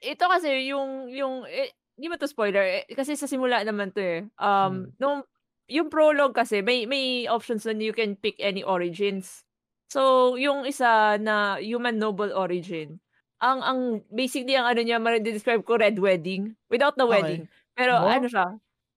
ito 0.00 0.24
kasi 0.30 0.70
yung, 0.70 1.10
yung, 1.10 1.44
eh, 1.50 1.74
di 1.98 2.06
ba 2.06 2.14
to 2.16 2.30
spoiler? 2.30 2.62
Eh, 2.62 2.84
kasi 2.94 3.18
sa 3.18 3.26
simula 3.26 3.60
naman 3.66 3.90
to 3.90 4.00
eh. 4.02 4.22
Um, 4.38 4.94
nung, 5.02 5.26
yung 5.66 5.90
prologue 5.90 6.34
kasi, 6.36 6.62
may, 6.62 6.86
may 6.86 7.26
options 7.26 7.66
na 7.66 7.74
you 7.74 7.90
can 7.96 8.14
pick 8.14 8.38
any 8.38 8.62
origins. 8.62 9.42
So, 9.90 10.34
yung 10.38 10.66
isa 10.66 11.18
na 11.18 11.58
human 11.58 11.98
noble 11.98 12.30
origin, 12.30 13.02
ang, 13.42 13.60
ang, 13.66 13.80
basically, 14.14 14.54
ang 14.54 14.66
ano 14.70 14.80
niya, 14.82 15.02
ma-describe 15.02 15.66
ko 15.66 15.76
red 15.78 15.98
wedding. 15.98 16.54
Without 16.70 16.94
the 16.94 17.06
Okay. 17.06 17.18
wedding. 17.22 17.42
Pero, 17.74 17.98
Mo? 17.98 18.08
ano 18.08 18.26
siya, 18.30 18.46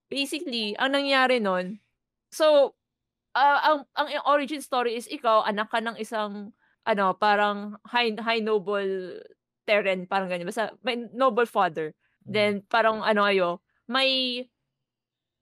basically, 0.10 0.78
ang 0.78 0.94
nangyari 0.96 1.42
nun, 1.42 1.82
so, 2.34 2.74
ah, 3.36 3.60
ang, 3.74 3.80
ang 3.94 4.08
origin 4.26 4.62
story 4.62 4.96
is 4.98 5.06
ikaw, 5.10 5.46
anak 5.46 5.70
ka 5.70 5.80
ng 5.82 5.98
isang, 6.02 6.54
ano, 6.86 7.14
parang 7.18 7.78
high, 7.86 8.14
high 8.18 8.42
noble 8.42 9.20
Terran, 9.70 10.10
parang 10.10 10.34
ganyan. 10.34 10.50
Basta, 10.50 10.74
may 10.82 10.98
noble 11.14 11.46
father. 11.46 11.94
Mm. 12.26 12.32
Then, 12.34 12.54
parang 12.66 13.06
ano 13.06 13.22
ayo, 13.22 13.62
may, 13.86 14.42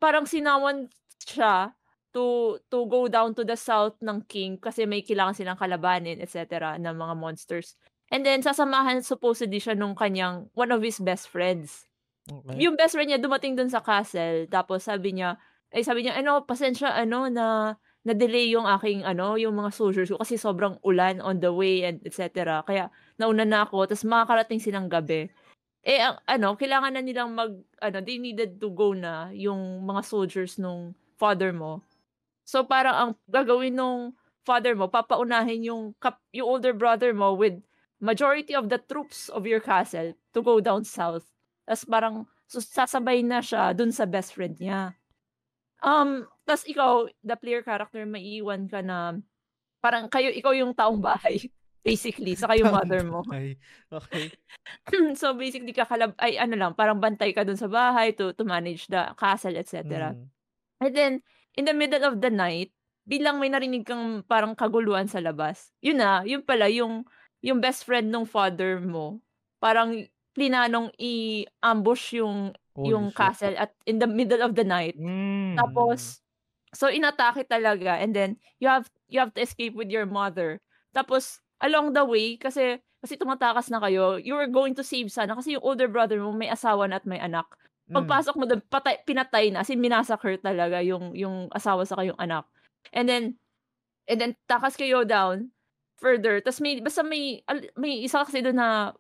parang 0.04 0.28
sinawan 0.28 0.92
siya 1.24 1.72
to 2.12 2.58
to 2.68 2.88
go 2.88 3.08
down 3.08 3.36
to 3.36 3.44
the 3.44 3.56
south 3.56 3.96
ng 4.00 4.24
king 4.28 4.56
kasi 4.58 4.88
may 4.88 5.04
kailangan 5.04 5.36
silang 5.36 5.60
kalabanin, 5.60 6.20
etc. 6.20 6.76
ng 6.76 6.96
mga 6.96 7.16
monsters. 7.16 7.80
And 8.12 8.24
then, 8.28 8.44
sasamahan 8.44 9.04
supposedly 9.04 9.64
siya 9.64 9.80
nung 9.80 9.96
kanyang, 9.96 10.52
one 10.56 10.76
of 10.76 10.84
his 10.84 11.00
best 11.00 11.32
friends. 11.32 11.88
Okay. 12.28 12.68
Yung 12.68 12.76
best 12.76 13.00
friend 13.00 13.08
niya 13.08 13.24
dumating 13.24 13.56
dun 13.56 13.72
sa 13.72 13.80
castle, 13.80 14.52
tapos 14.52 14.84
sabi 14.84 15.16
niya, 15.16 15.40
ay 15.76 15.84
sabi 15.84 16.06
niya, 16.06 16.20
ano, 16.20 16.44
pasensya, 16.48 16.96
ano, 16.96 17.28
na, 17.28 17.76
na-delay 18.08 18.56
yung 18.56 18.64
aking 18.64 19.04
ano, 19.04 19.36
yung 19.36 19.52
mga 19.60 19.76
soldiers 19.76 20.08
ko 20.08 20.16
kasi 20.24 20.40
sobrang 20.40 20.80
ulan 20.80 21.20
on 21.20 21.44
the 21.44 21.52
way 21.52 21.84
and 21.84 22.00
etc. 22.08 22.64
Kaya 22.64 22.88
nauna 23.20 23.44
na 23.44 23.68
ako, 23.68 23.84
tapos 23.84 24.08
makakarating 24.08 24.64
silang 24.64 24.88
gabi. 24.88 25.28
Eh, 25.84 26.00
ang, 26.00 26.16
ano, 26.24 26.56
kailangan 26.56 26.96
na 26.96 27.04
nilang 27.04 27.36
mag, 27.36 27.52
ano, 27.84 27.98
they 28.00 28.16
needed 28.16 28.64
to 28.64 28.72
go 28.72 28.96
na 28.96 29.28
yung 29.36 29.84
mga 29.84 30.02
soldiers 30.08 30.56
nung 30.56 30.96
father 31.20 31.52
mo. 31.52 31.84
So, 32.48 32.64
parang 32.64 32.96
ang 32.96 33.12
gagawin 33.28 33.76
nung 33.76 34.16
father 34.48 34.72
mo, 34.72 34.88
papaunahin 34.88 35.68
yung, 35.68 35.92
kap, 36.00 36.24
yung 36.32 36.48
older 36.48 36.72
brother 36.72 37.12
mo 37.12 37.36
with 37.36 37.60
majority 38.00 38.56
of 38.56 38.72
the 38.72 38.80
troops 38.80 39.28
of 39.28 39.44
your 39.44 39.60
castle 39.60 40.16
to 40.32 40.40
go 40.40 40.64
down 40.64 40.88
south. 40.88 41.28
Tapos 41.68 41.84
parang 41.84 42.16
sasabay 42.48 43.26
na 43.26 43.44
siya 43.44 43.76
dun 43.76 43.92
sa 43.92 44.08
best 44.08 44.32
friend 44.32 44.56
niya. 44.56 44.96
Um, 45.82 46.26
tas 46.48 46.66
ikaw, 46.66 47.06
the 47.22 47.38
player 47.38 47.62
character, 47.62 48.02
maiiwan 48.06 48.66
ka 48.66 48.82
na 48.82 49.18
parang 49.82 50.10
kayo, 50.10 50.34
ikaw 50.34 50.54
yung 50.54 50.74
taong 50.74 51.02
bahay. 51.02 51.38
Basically, 51.88 52.36
sa 52.36 52.52
yung 52.52 52.76
mother 52.76 53.00
mo. 53.08 53.24
Okay. 53.24 54.28
so 55.20 55.32
basically, 55.32 55.72
kakalab, 55.72 56.12
ay 56.20 56.36
ano 56.36 56.60
lang, 56.60 56.76
parang 56.76 57.00
bantay 57.00 57.32
ka 57.32 57.48
dun 57.48 57.56
sa 57.56 57.72
bahay 57.72 58.12
to, 58.12 58.36
to 58.36 58.44
manage 58.44 58.92
the 58.92 59.08
castle, 59.16 59.56
etc. 59.56 60.12
Mm. 60.12 60.28
And 60.84 60.92
then, 60.92 61.14
in 61.56 61.64
the 61.64 61.72
middle 61.72 62.04
of 62.04 62.20
the 62.20 62.28
night, 62.28 62.76
bilang 63.08 63.40
may 63.40 63.48
narinig 63.48 63.88
kang 63.88 64.20
parang 64.28 64.52
kaguluhan 64.52 65.08
sa 65.08 65.24
labas, 65.24 65.72
yun 65.80 66.04
na, 66.04 66.28
yun 66.28 66.44
pala, 66.44 66.68
yung, 66.68 67.08
yung 67.40 67.64
best 67.64 67.88
friend 67.88 68.12
ng 68.12 68.28
father 68.28 68.84
mo, 68.84 69.24
parang 69.64 70.04
plinanong 70.36 70.92
i-ambush 71.00 72.20
yung 72.20 72.52
Holy 72.78 72.94
yung 72.94 73.10
shit. 73.10 73.18
castle 73.18 73.58
at 73.58 73.74
in 73.90 73.98
the 73.98 74.06
middle 74.06 74.46
of 74.46 74.54
the 74.54 74.64
night. 74.64 74.94
Mm. 74.94 75.58
Tapos 75.58 76.22
so 76.72 76.88
inatake 76.88 77.50
talaga 77.50 77.98
and 77.98 78.14
then 78.14 78.38
you 78.62 78.70
have 78.70 78.86
you 79.10 79.18
have 79.18 79.34
to 79.34 79.42
escape 79.42 79.74
with 79.74 79.90
your 79.90 80.06
mother. 80.06 80.62
Tapos 80.94 81.42
along 81.66 81.98
the 81.98 82.06
way 82.06 82.38
kasi 82.38 82.78
kasi 83.02 83.18
tumatakas 83.18 83.70
na 83.74 83.82
kayo, 83.82 84.22
you 84.22 84.34
were 84.38 84.50
going 84.50 84.78
to 84.78 84.86
save 84.86 85.10
sana 85.10 85.34
kasi 85.34 85.58
yung 85.58 85.66
older 85.66 85.90
brother 85.90 86.22
mo 86.22 86.34
may 86.34 86.50
asawa 86.54 86.86
na 86.86 87.02
at 87.02 87.06
may 87.10 87.18
anak. 87.18 87.50
Mm. 87.90 88.04
Pagpasok 88.04 88.36
mo 88.38 88.46
doon, 88.46 88.62
patay, 88.68 89.00
pinatay 89.08 89.50
na, 89.50 89.64
as 89.64 89.72
in 89.74 89.82
minasakher 89.82 90.38
talaga 90.38 90.84
yung 90.86 91.18
yung 91.18 91.50
asawa 91.50 91.82
sa 91.88 91.98
kayong 91.98 92.20
anak. 92.22 92.46
And 92.94 93.10
then 93.10 93.24
and 94.06 94.18
then 94.22 94.34
takas 94.46 94.78
kayo 94.78 95.02
down 95.02 95.50
further. 95.98 96.42
Tapos 96.42 96.62
may 96.62 96.78
basta 96.82 97.02
may 97.02 97.42
may 97.78 98.06
isa 98.06 98.22
kasi 98.22 98.42
doon 98.42 98.58
na 98.58 98.94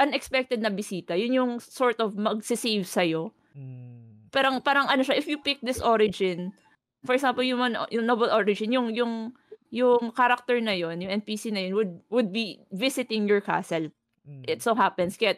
unexpected 0.00 0.64
na 0.64 0.72
bisita, 0.72 1.12
yun 1.12 1.36
yung 1.36 1.52
sort 1.60 2.00
of 2.00 2.16
magse-save 2.16 2.88
sa'yo. 2.88 3.36
Mm. 3.52 4.32
Parang, 4.32 4.56
parang 4.64 4.88
ano 4.88 5.04
siya, 5.04 5.20
if 5.20 5.28
you 5.28 5.36
pick 5.36 5.60
this 5.60 5.84
origin, 5.84 6.56
for 7.04 7.12
example, 7.12 7.44
yung, 7.44 7.60
yung 7.92 8.06
novel 8.08 8.32
origin, 8.32 8.72
yung, 8.72 8.96
yung, 8.96 9.36
yung 9.68 10.10
character 10.16 10.56
na 10.64 10.72
yun, 10.72 11.04
yung 11.04 11.20
NPC 11.20 11.52
na 11.52 11.68
yun, 11.68 11.74
would, 11.76 11.92
would 12.08 12.30
be 12.32 12.64
visiting 12.72 13.28
your 13.28 13.44
castle. 13.44 13.92
Mm. 14.24 14.48
It 14.48 14.64
so 14.64 14.72
happens, 14.72 15.20
kaya 15.20 15.36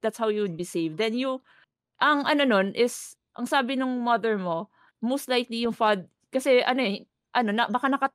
that's 0.00 0.16
how 0.16 0.32
you 0.32 0.40
would 0.42 0.56
be 0.56 0.64
saved. 0.64 0.96
Then 0.96 1.12
you, 1.12 1.44
ang 2.00 2.24
ano 2.24 2.48
nun 2.48 2.72
is, 2.72 3.14
ang 3.36 3.44
sabi 3.44 3.76
nung 3.76 4.00
mother 4.00 4.40
mo, 4.40 4.72
most 5.04 5.28
likely 5.28 5.68
yung 5.68 5.76
fad, 5.76 6.08
kasi 6.32 6.64
ano 6.64 6.80
eh, 6.80 7.04
ano, 7.36 7.52
na, 7.52 7.68
baka 7.68 7.92
nakat, 7.92 8.12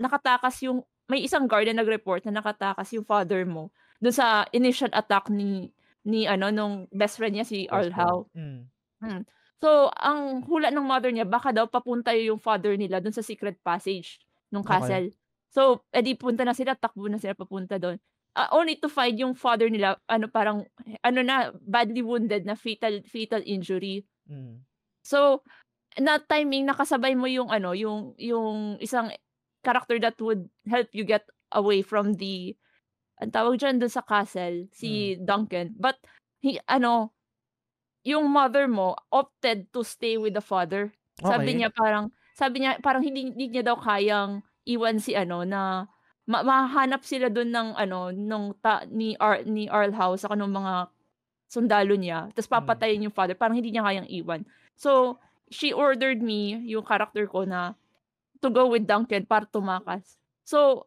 nakatakas 0.00 0.64
yung, 0.64 0.80
may 1.06 1.22
isang 1.22 1.46
guard 1.46 1.70
na 1.70 1.84
nag-report 1.84 2.26
na 2.26 2.42
nakatakas 2.42 2.90
yung 2.90 3.06
father 3.06 3.46
mo 3.46 3.70
doon 4.00 4.14
sa 4.14 4.44
initial 4.52 4.92
attack 4.92 5.28
ni 5.32 5.72
ni 6.06 6.24
ano 6.24 6.54
nung 6.54 6.86
best 6.94 7.18
friend 7.18 7.34
niya 7.34 7.46
si 7.46 7.66
Earl 7.66 7.90
Howe. 7.90 8.30
Mm. 8.36 8.70
Hmm. 9.02 9.22
So, 9.56 9.88
ang 9.96 10.44
hula 10.44 10.68
ng 10.68 10.84
mother 10.84 11.08
niya, 11.08 11.24
baka 11.24 11.48
daw 11.48 11.64
papunta 11.64 12.12
yung 12.12 12.36
father 12.36 12.76
nila 12.76 13.00
doon 13.00 13.12
sa 13.16 13.24
secret 13.24 13.56
passage 13.64 14.20
ng 14.52 14.60
castle. 14.60 15.08
Okay. 15.10 15.16
So, 15.48 15.80
edi 15.88 16.12
punta 16.12 16.44
na 16.44 16.52
sila, 16.52 16.76
takbo 16.76 17.08
na 17.08 17.16
sila 17.16 17.32
papunta 17.32 17.80
doon. 17.80 17.96
Uh, 18.36 18.52
only 18.52 18.76
to 18.76 18.92
find 18.92 19.16
yung 19.16 19.32
father 19.32 19.72
nila, 19.72 19.96
ano 20.12 20.28
parang, 20.28 20.68
ano 21.00 21.20
na, 21.24 21.56
badly 21.64 22.04
wounded 22.04 22.44
na 22.44 22.52
fatal, 22.52 23.00
fatal 23.08 23.40
injury. 23.48 24.04
Mm. 24.28 24.60
So, 25.00 25.40
na 25.96 26.20
timing, 26.20 26.68
nakasabay 26.68 27.16
mo 27.16 27.24
yung, 27.24 27.48
ano, 27.48 27.72
yung, 27.72 28.12
yung 28.20 28.76
isang 28.84 29.08
character 29.64 29.96
that 29.96 30.20
would 30.20 30.52
help 30.68 30.92
you 30.92 31.08
get 31.08 31.24
away 31.56 31.80
from 31.80 32.12
the 32.20 32.52
ang 33.16 33.32
tawag 33.32 33.56
dyan 33.56 33.80
dun 33.80 33.92
sa 33.92 34.04
castle, 34.04 34.68
si 34.72 35.16
mm. 35.16 35.24
Duncan. 35.24 35.66
But, 35.76 35.96
he, 36.40 36.60
ano, 36.68 37.16
yung 38.06 38.28
mother 38.30 38.68
mo 38.68 38.94
opted 39.10 39.72
to 39.72 39.82
stay 39.82 40.20
with 40.20 40.36
the 40.36 40.44
father. 40.44 40.92
Okay. 41.18 41.26
Sabi 41.26 41.50
niya 41.56 41.72
parang, 41.72 42.12
sabi 42.36 42.62
niya 42.62 42.78
parang 42.84 43.02
hindi, 43.02 43.32
hindi 43.32 43.48
niya 43.48 43.72
daw 43.72 43.80
kayang 43.80 44.44
iwan 44.66 45.00
si 45.00 45.16
ano 45.16 45.46
na 45.46 45.88
ma- 46.26 46.44
mahanap 46.44 47.06
sila 47.06 47.30
doon 47.30 47.54
ng 47.54 47.68
ano 47.78 48.10
nung 48.10 48.52
ta, 48.58 48.84
ni 48.90 49.14
Ar, 49.16 49.46
ni 49.46 49.70
Earl 49.70 49.94
House 49.94 50.26
sa 50.26 50.34
kanong 50.34 50.52
mga 50.52 50.74
sundalo 51.46 51.94
niya 51.94 52.28
tapos 52.34 52.50
hmm. 52.50 52.56
papatayin 52.58 52.98
mm. 53.00 53.04
yung 53.08 53.14
father 53.14 53.38
parang 53.38 53.54
hindi 53.54 53.70
niya 53.70 53.86
kayang 53.86 54.10
iwan 54.10 54.42
so 54.74 55.16
she 55.46 55.70
ordered 55.70 56.18
me 56.18 56.58
yung 56.66 56.82
character 56.82 57.22
ko 57.30 57.46
na 57.46 57.78
to 58.42 58.50
go 58.50 58.66
with 58.66 58.82
Duncan 58.82 59.22
para 59.24 59.46
tumakas 59.46 60.18
so 60.42 60.84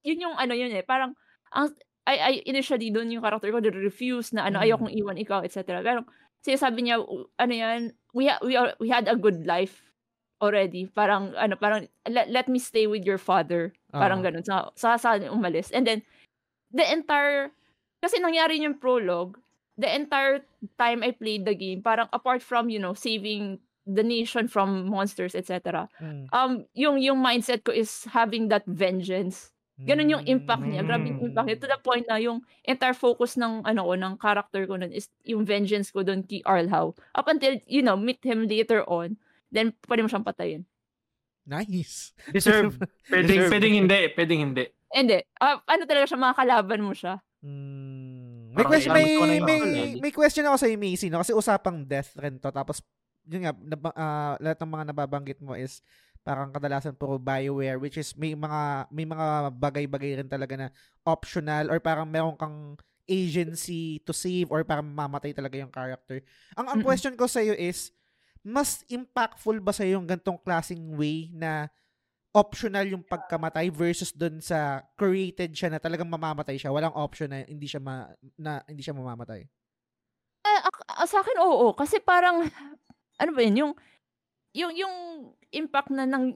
yun 0.00 0.24
yung 0.24 0.34
ano 0.40 0.56
yun 0.56 0.72
eh 0.72 0.80
parang 0.80 1.12
ang 1.52 1.74
I, 2.08 2.16
I 2.16 2.32
initially 2.48 2.88
doon 2.88 3.12
yung 3.12 3.20
character 3.20 3.52
ko 3.52 3.60
refuse 3.60 4.32
na 4.32 4.48
ano 4.48 4.58
mm. 4.60 4.64
ayokong 4.64 4.94
iwan 4.96 5.20
ikaw 5.20 5.44
etc. 5.44 5.84
Pero 5.84 6.08
sabi 6.56 6.88
niya 6.88 7.04
ano 7.36 7.52
yan 7.52 7.92
we 8.16 8.32
ha, 8.32 8.40
we 8.40 8.56
are, 8.56 8.72
we 8.80 8.88
had 8.88 9.04
a 9.08 9.16
good 9.16 9.44
life 9.44 9.92
already. 10.40 10.88
Parang 10.88 11.36
ano 11.36 11.60
parang 11.60 11.84
let, 12.08 12.32
let 12.32 12.46
me 12.48 12.56
stay 12.56 12.88
with 12.88 13.04
your 13.04 13.20
father. 13.20 13.76
Parang 13.92 14.24
uh-huh. 14.24 14.32
ganun. 14.32 14.44
Sa 14.44 14.72
sa, 14.72 14.96
sa 14.96 15.20
umalis. 15.28 15.68
And 15.70 15.84
then 15.84 16.00
the 16.72 16.86
entire 16.88 17.52
kasi 18.00 18.22
nangyari 18.22 18.62
yung 18.62 18.78
prologue, 18.78 19.36
the 19.76 19.90
entire 19.90 20.46
time 20.78 21.02
I 21.02 21.12
played 21.12 21.44
the 21.44 21.54
game, 21.54 21.82
parang 21.82 22.08
apart 22.12 22.42
from, 22.42 22.70
you 22.70 22.78
know, 22.78 22.94
saving 22.94 23.58
the 23.88 24.04
nation 24.04 24.46
from 24.46 24.88
monsters, 24.88 25.34
etc. 25.34 25.88
Mm. 26.00 26.28
Um, 26.32 26.52
yung 26.74 27.00
yung 27.00 27.18
mindset 27.18 27.64
ko 27.64 27.72
is 27.72 28.04
having 28.12 28.48
that 28.48 28.64
vengeance 28.68 29.50
Ganun 29.78 30.10
yung 30.10 30.24
impact 30.26 30.66
niya. 30.66 30.82
Grabe 30.82 31.14
yung 31.14 31.22
impact 31.30 31.46
niya. 31.46 31.58
To 31.62 31.70
the 31.70 31.78
point 31.78 32.06
na 32.10 32.18
yung 32.18 32.42
entire 32.66 32.98
focus 32.98 33.38
ng 33.38 33.62
ano 33.62 33.86
ko, 33.86 33.92
ng 33.94 34.14
character 34.18 34.66
ko 34.66 34.74
nun 34.74 34.90
is 34.90 35.06
yung 35.22 35.46
vengeance 35.46 35.94
ko 35.94 36.02
doon 36.02 36.26
kay 36.26 36.42
Arlhow. 36.42 36.98
Up 37.14 37.30
until, 37.30 37.54
you 37.70 37.78
know, 37.78 37.94
meet 37.94 38.18
him 38.26 38.50
later 38.50 38.82
on, 38.90 39.14
then 39.54 39.70
pwede 39.86 40.02
mo 40.02 40.10
siyang 40.10 40.26
patayin. 40.26 40.66
Nice. 41.46 42.10
Deserve. 42.34 42.74
pwedeng, 43.12 43.46
Deserve. 43.46 43.50
pwedeng 43.54 43.74
hindi. 43.78 44.00
Pwedeng 44.18 44.40
hindi. 44.50 44.64
Hindi. 44.90 45.18
Uh, 45.38 45.62
ano 45.62 45.82
talaga 45.86 46.10
siya, 46.10 46.18
mga 46.26 46.36
kalaban 46.36 46.82
mo 46.82 46.92
siya. 46.92 47.14
Mm. 47.46 48.58
May, 48.58 48.64
okay, 48.66 48.70
question, 48.74 48.92
may, 48.92 49.38
may, 49.38 49.60
may, 50.02 50.12
question 50.12 50.44
ako 50.50 50.56
sa 50.58 50.66
Macy, 50.66 51.06
no? 51.06 51.22
Kasi 51.22 51.30
usapang 51.30 51.86
death 51.86 52.18
rin 52.18 52.42
to. 52.42 52.50
Tapos, 52.50 52.82
yun 53.28 53.46
nga, 53.46 53.52
uh, 53.54 54.34
lahat 54.42 54.58
ng 54.58 54.72
mga 54.72 54.84
nababanggit 54.90 55.38
mo 55.44 55.54
is 55.54 55.84
parang 56.28 56.52
kadalasan 56.52 56.92
puro 56.92 57.16
Bioware 57.16 57.80
which 57.80 57.96
is 57.96 58.12
may 58.12 58.36
mga 58.36 58.92
may 58.92 59.08
mga 59.08 59.48
bagay-bagay 59.56 60.20
rin 60.20 60.28
talaga 60.28 60.60
na 60.60 60.68
optional 61.08 61.72
or 61.72 61.80
parang 61.80 62.04
meron 62.04 62.36
kang 62.36 62.76
agency 63.08 64.04
to 64.04 64.12
save 64.12 64.52
or 64.52 64.60
parang 64.68 64.84
mamatay 64.84 65.32
talaga 65.32 65.56
yung 65.56 65.72
character. 65.72 66.20
Ang 66.60 66.68
ang 66.68 66.80
question 66.84 67.16
ko 67.16 67.24
sa 67.24 67.40
iyo 67.40 67.56
is 67.56 67.88
mas 68.44 68.84
impactful 68.92 69.56
ba 69.64 69.72
sa 69.72 69.88
yung 69.88 70.04
gantong 70.04 70.36
klasing 70.44 70.92
way 71.00 71.32
na 71.32 71.72
optional 72.36 72.84
yung 72.84 73.00
pagkamatay 73.00 73.72
versus 73.72 74.12
dun 74.12 74.44
sa 74.44 74.84
created 75.00 75.56
siya 75.56 75.72
na 75.72 75.80
talagang 75.80 76.06
mamamatay 76.06 76.60
siya, 76.60 76.68
walang 76.68 76.92
option 76.92 77.32
na 77.32 77.48
hindi 77.48 77.64
siya 77.64 77.80
ma, 77.80 78.12
na 78.36 78.60
hindi 78.68 78.84
siya 78.84 78.92
mamamatay? 78.92 79.48
Eh, 80.44 80.60
uh, 80.68 81.08
sa 81.08 81.24
akin 81.24 81.40
oo 81.40 81.72
kasi 81.72 81.98
parang 82.04 82.44
ano 83.18 83.30
ba 83.32 83.40
yun 83.40 83.64
yung 83.64 83.72
yung 84.58 84.72
yung 84.74 84.94
impact 85.54 85.94
na 85.94 86.02
nang 86.04 86.34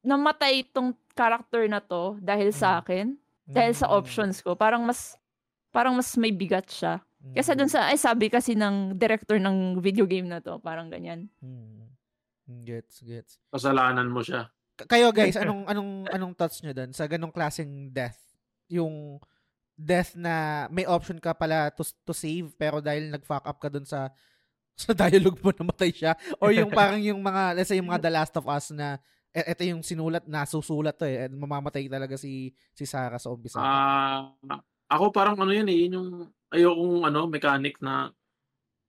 namatay 0.00 0.64
itong 0.64 0.96
character 1.12 1.68
na 1.68 1.84
to 1.84 2.16
dahil 2.24 2.48
sa 2.56 2.76
mm. 2.76 2.78
akin, 2.80 3.06
dahil 3.44 3.72
sa 3.76 3.92
mm. 3.92 3.94
options 4.00 4.40
ko, 4.40 4.56
parang 4.56 4.80
mas 4.88 5.20
parang 5.68 5.92
mas 5.92 6.16
may 6.16 6.32
bigat 6.32 6.66
siya. 6.72 7.04
Kasi 7.36 7.52
dun 7.52 7.68
mm. 7.68 7.74
sa 7.76 7.92
ay 7.92 8.00
sabi 8.00 8.32
kasi 8.32 8.56
ng 8.56 8.96
director 8.96 9.36
ng 9.36 9.76
video 9.76 10.08
game 10.08 10.24
na 10.24 10.40
to, 10.40 10.56
parang 10.64 10.88
ganyan. 10.88 11.28
Hmm. 11.44 11.92
Gets, 12.64 13.06
gets. 13.06 13.38
Kasalanan 13.52 14.10
mo 14.10 14.24
siya. 14.24 14.50
Kayo 14.88 15.12
guys, 15.12 15.36
anong 15.42 15.68
anong 15.68 15.92
anong 16.10 16.32
thoughts 16.34 16.64
niyo 16.64 16.72
doon 16.72 16.90
sa 16.96 17.04
ganong 17.04 17.30
klaseng 17.30 17.92
death? 17.92 18.18
Yung 18.72 19.20
death 19.76 20.16
na 20.16 20.66
may 20.72 20.88
option 20.88 21.20
ka 21.20 21.36
pala 21.36 21.68
to, 21.72 21.84
to 22.04 22.12
save 22.12 22.52
pero 22.56 22.84
dahil 22.84 23.08
nag-fuck 23.08 23.44
up 23.44 23.58
ka 23.60 23.68
doon 23.72 23.84
sa 23.84 24.12
sa 24.80 24.96
dialogue 24.96 25.38
mo 25.40 25.50
namatay 25.52 25.90
siya 25.92 26.12
or 26.40 26.54
yung 26.54 26.70
parang 26.78 27.00
yung 27.02 27.20
mga 27.20 27.56
let's 27.56 27.68
say 27.68 27.78
yung 27.78 27.90
mga 27.90 28.02
The 28.06 28.12
Last 28.12 28.34
of 28.36 28.46
Us 28.48 28.72
na 28.72 28.96
ito 29.30 29.62
yung 29.62 29.86
sinulat 29.86 30.26
nasusulat 30.26 30.98
to 30.98 31.06
eh 31.06 31.30
mamamatay 31.30 31.86
talaga 31.86 32.18
si 32.18 32.50
si 32.74 32.82
Sarah 32.82 33.20
sa 33.20 33.30
umpisa. 33.30 33.62
Ah, 33.62 34.34
uh, 34.34 34.60
ako 34.90 35.14
parang 35.14 35.38
ano 35.38 35.54
yun 35.54 35.70
eh, 35.70 35.86
yun 35.86 35.96
yung 35.96 36.10
ayokong 36.50 37.06
ano 37.06 37.30
mechanic 37.30 37.78
na 37.78 38.10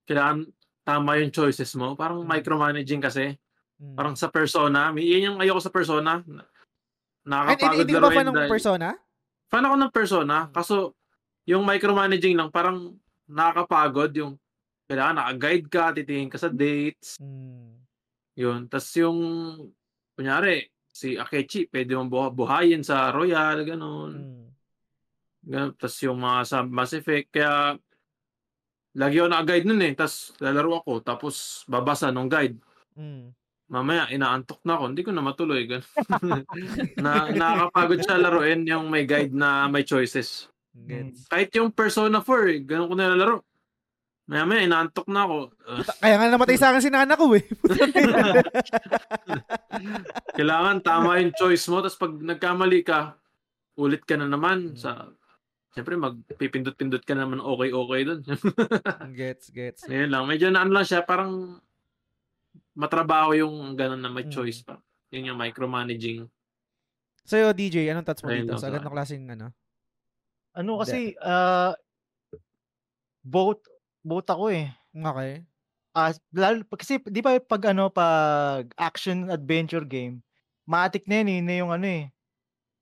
kailangan 0.02 0.50
tama 0.82 1.22
yung 1.22 1.30
choices 1.30 1.70
mo. 1.78 1.94
Parang 1.94 2.26
hmm. 2.26 2.28
micromanaging 2.28 3.02
kasi. 3.02 3.38
Hmm. 3.78 3.94
Parang 3.94 4.14
sa 4.18 4.28
persona, 4.28 4.90
yun 4.98 5.32
yung 5.32 5.38
ayoko 5.38 5.62
sa 5.62 5.70
persona. 5.70 6.22
nakakapagod 7.22 7.86
hindi 7.86 7.94
ka 7.94 8.02
ba 8.02 8.10
fan 8.10 8.26
ng 8.26 8.50
Persona? 8.50 8.88
Fan 9.46 9.62
ako 9.62 9.76
ng 9.78 9.92
Persona, 9.94 10.36
kaso 10.50 10.98
yung 11.46 11.62
micromanaging 11.62 12.34
lang, 12.34 12.50
parang 12.50 12.98
nakakapagod 13.30 14.10
yung 14.18 14.34
kailangan 14.92 15.16
naka-guide 15.16 15.68
ka, 15.72 15.96
titingin 15.96 16.28
ka 16.28 16.36
sa 16.36 16.52
dates, 16.52 17.16
Mm. 17.16 17.80
yun. 18.36 18.60
Tapos 18.68 18.92
yung, 19.00 19.18
kunyari, 20.12 20.68
si 20.92 21.16
Akechi, 21.16 21.72
pwede 21.72 21.96
mong 21.96 22.12
buha- 22.12 22.34
buhayin 22.36 22.84
sa 22.84 23.08
Royal, 23.08 23.64
ganun. 23.64 24.12
Mm. 24.12 24.46
Ganun. 25.48 25.72
Tapos 25.74 25.96
yung 26.04 26.20
mga 26.20 26.40
sa 26.44 26.58
Mass 26.62 26.92
Effect, 26.92 27.32
kaya 27.32 27.80
lagi 28.92 29.16
ako 29.16 29.28
naka-guide 29.32 29.66
nun 29.66 29.80
eh. 29.80 29.96
Tapos 29.96 30.36
lalaro 30.36 30.84
ako, 30.84 30.92
tapos 31.00 31.34
babasa 31.64 32.12
nung 32.12 32.28
guide. 32.28 32.60
Mm. 32.92 33.32
Mamaya, 33.72 34.04
inaantok 34.12 34.60
na 34.68 34.76
ako. 34.76 34.84
Hindi 34.92 35.00
ko 35.00 35.10
na 35.16 35.24
matuloy. 35.24 35.64
Na, 37.00 37.32
nakakapagod 37.32 38.04
siya 38.04 38.20
laruin 38.20 38.68
yung 38.68 38.92
may 38.92 39.08
guide 39.08 39.32
na 39.32 39.64
may 39.64 39.80
choices. 39.80 40.52
Gets. 40.76 41.24
Kahit 41.28 41.48
yung 41.56 41.72
Persona 41.72 42.20
4, 42.20 42.52
eh, 42.52 42.60
ganun 42.60 42.92
ko 42.92 42.94
nilalaro. 42.96 43.36
Maya 44.22 44.46
maya, 44.46 44.62
inaantok 44.62 45.10
na 45.10 45.26
ako. 45.26 45.36
Uh, 45.66 45.82
Kaya 46.02 46.14
nga 46.14 46.30
namatay 46.30 46.56
sa 46.56 46.70
akin 46.70 46.82
si 46.82 46.90
nana 46.94 47.18
ko 47.18 47.34
eh. 47.34 47.42
kailangan 50.38 50.78
tama 50.80 51.18
yung 51.18 51.34
choice 51.34 51.66
mo. 51.66 51.82
Tapos 51.82 51.98
pag 51.98 52.14
nagkamali 52.14 52.86
ka, 52.86 53.18
ulit 53.76 54.06
ka 54.06 54.14
na 54.14 54.30
naman 54.30 54.78
sa... 54.78 55.10
Siyempre, 55.72 55.96
magpipindot-pindot 55.96 57.00
ka 57.00 57.16
na 57.16 57.24
naman 57.24 57.40
okay-okay 57.40 58.04
doon. 58.04 58.20
gets, 59.16 59.48
gets. 59.48 59.88
Ngayon 59.88 60.10
lang. 60.12 60.22
Medyo 60.28 60.52
na 60.52 60.68
ano 60.68 60.76
lang 60.76 60.84
siya, 60.84 61.00
parang 61.00 61.56
matrabaho 62.76 63.32
yung 63.32 63.72
ganun 63.72 64.04
na 64.04 64.12
may 64.12 64.28
Mm. 64.28 64.36
choice 64.36 64.60
pa. 64.60 64.76
Yun 65.08 65.32
yung 65.32 65.40
micromanaging. 65.40 66.28
Sa'yo, 67.24 67.56
DJ, 67.56 67.88
anong 67.88 68.04
thoughts 68.04 68.20
mo 68.20 68.28
Ayun 68.28 68.44
dito? 68.44 68.60
Sa 68.60 68.68
sa 68.68 68.70
ganong 68.76 68.92
klaseng 68.92 69.24
ano? 69.32 69.48
Ano 70.52 70.76
kasi, 70.76 71.16
ah, 71.24 71.72
both, 73.24 73.64
both 74.04 74.28
ako 74.30 74.50
eh. 74.52 74.72
Okay. 74.94 75.46
Ah, 75.94 76.08
lalo, 76.32 76.64
kasi 76.72 76.96
di 77.04 77.20
ba 77.20 77.36
pag 77.36 77.68
ano, 77.76 77.92
pag 77.92 78.72
action 78.80 79.28
adventure 79.28 79.84
game, 79.84 80.24
matik 80.64 81.04
na 81.04 81.20
yun, 81.20 81.28
yun 81.42 81.46
na 81.48 81.54
yung 81.60 81.70
ano 81.76 81.84
eh. 81.86 82.04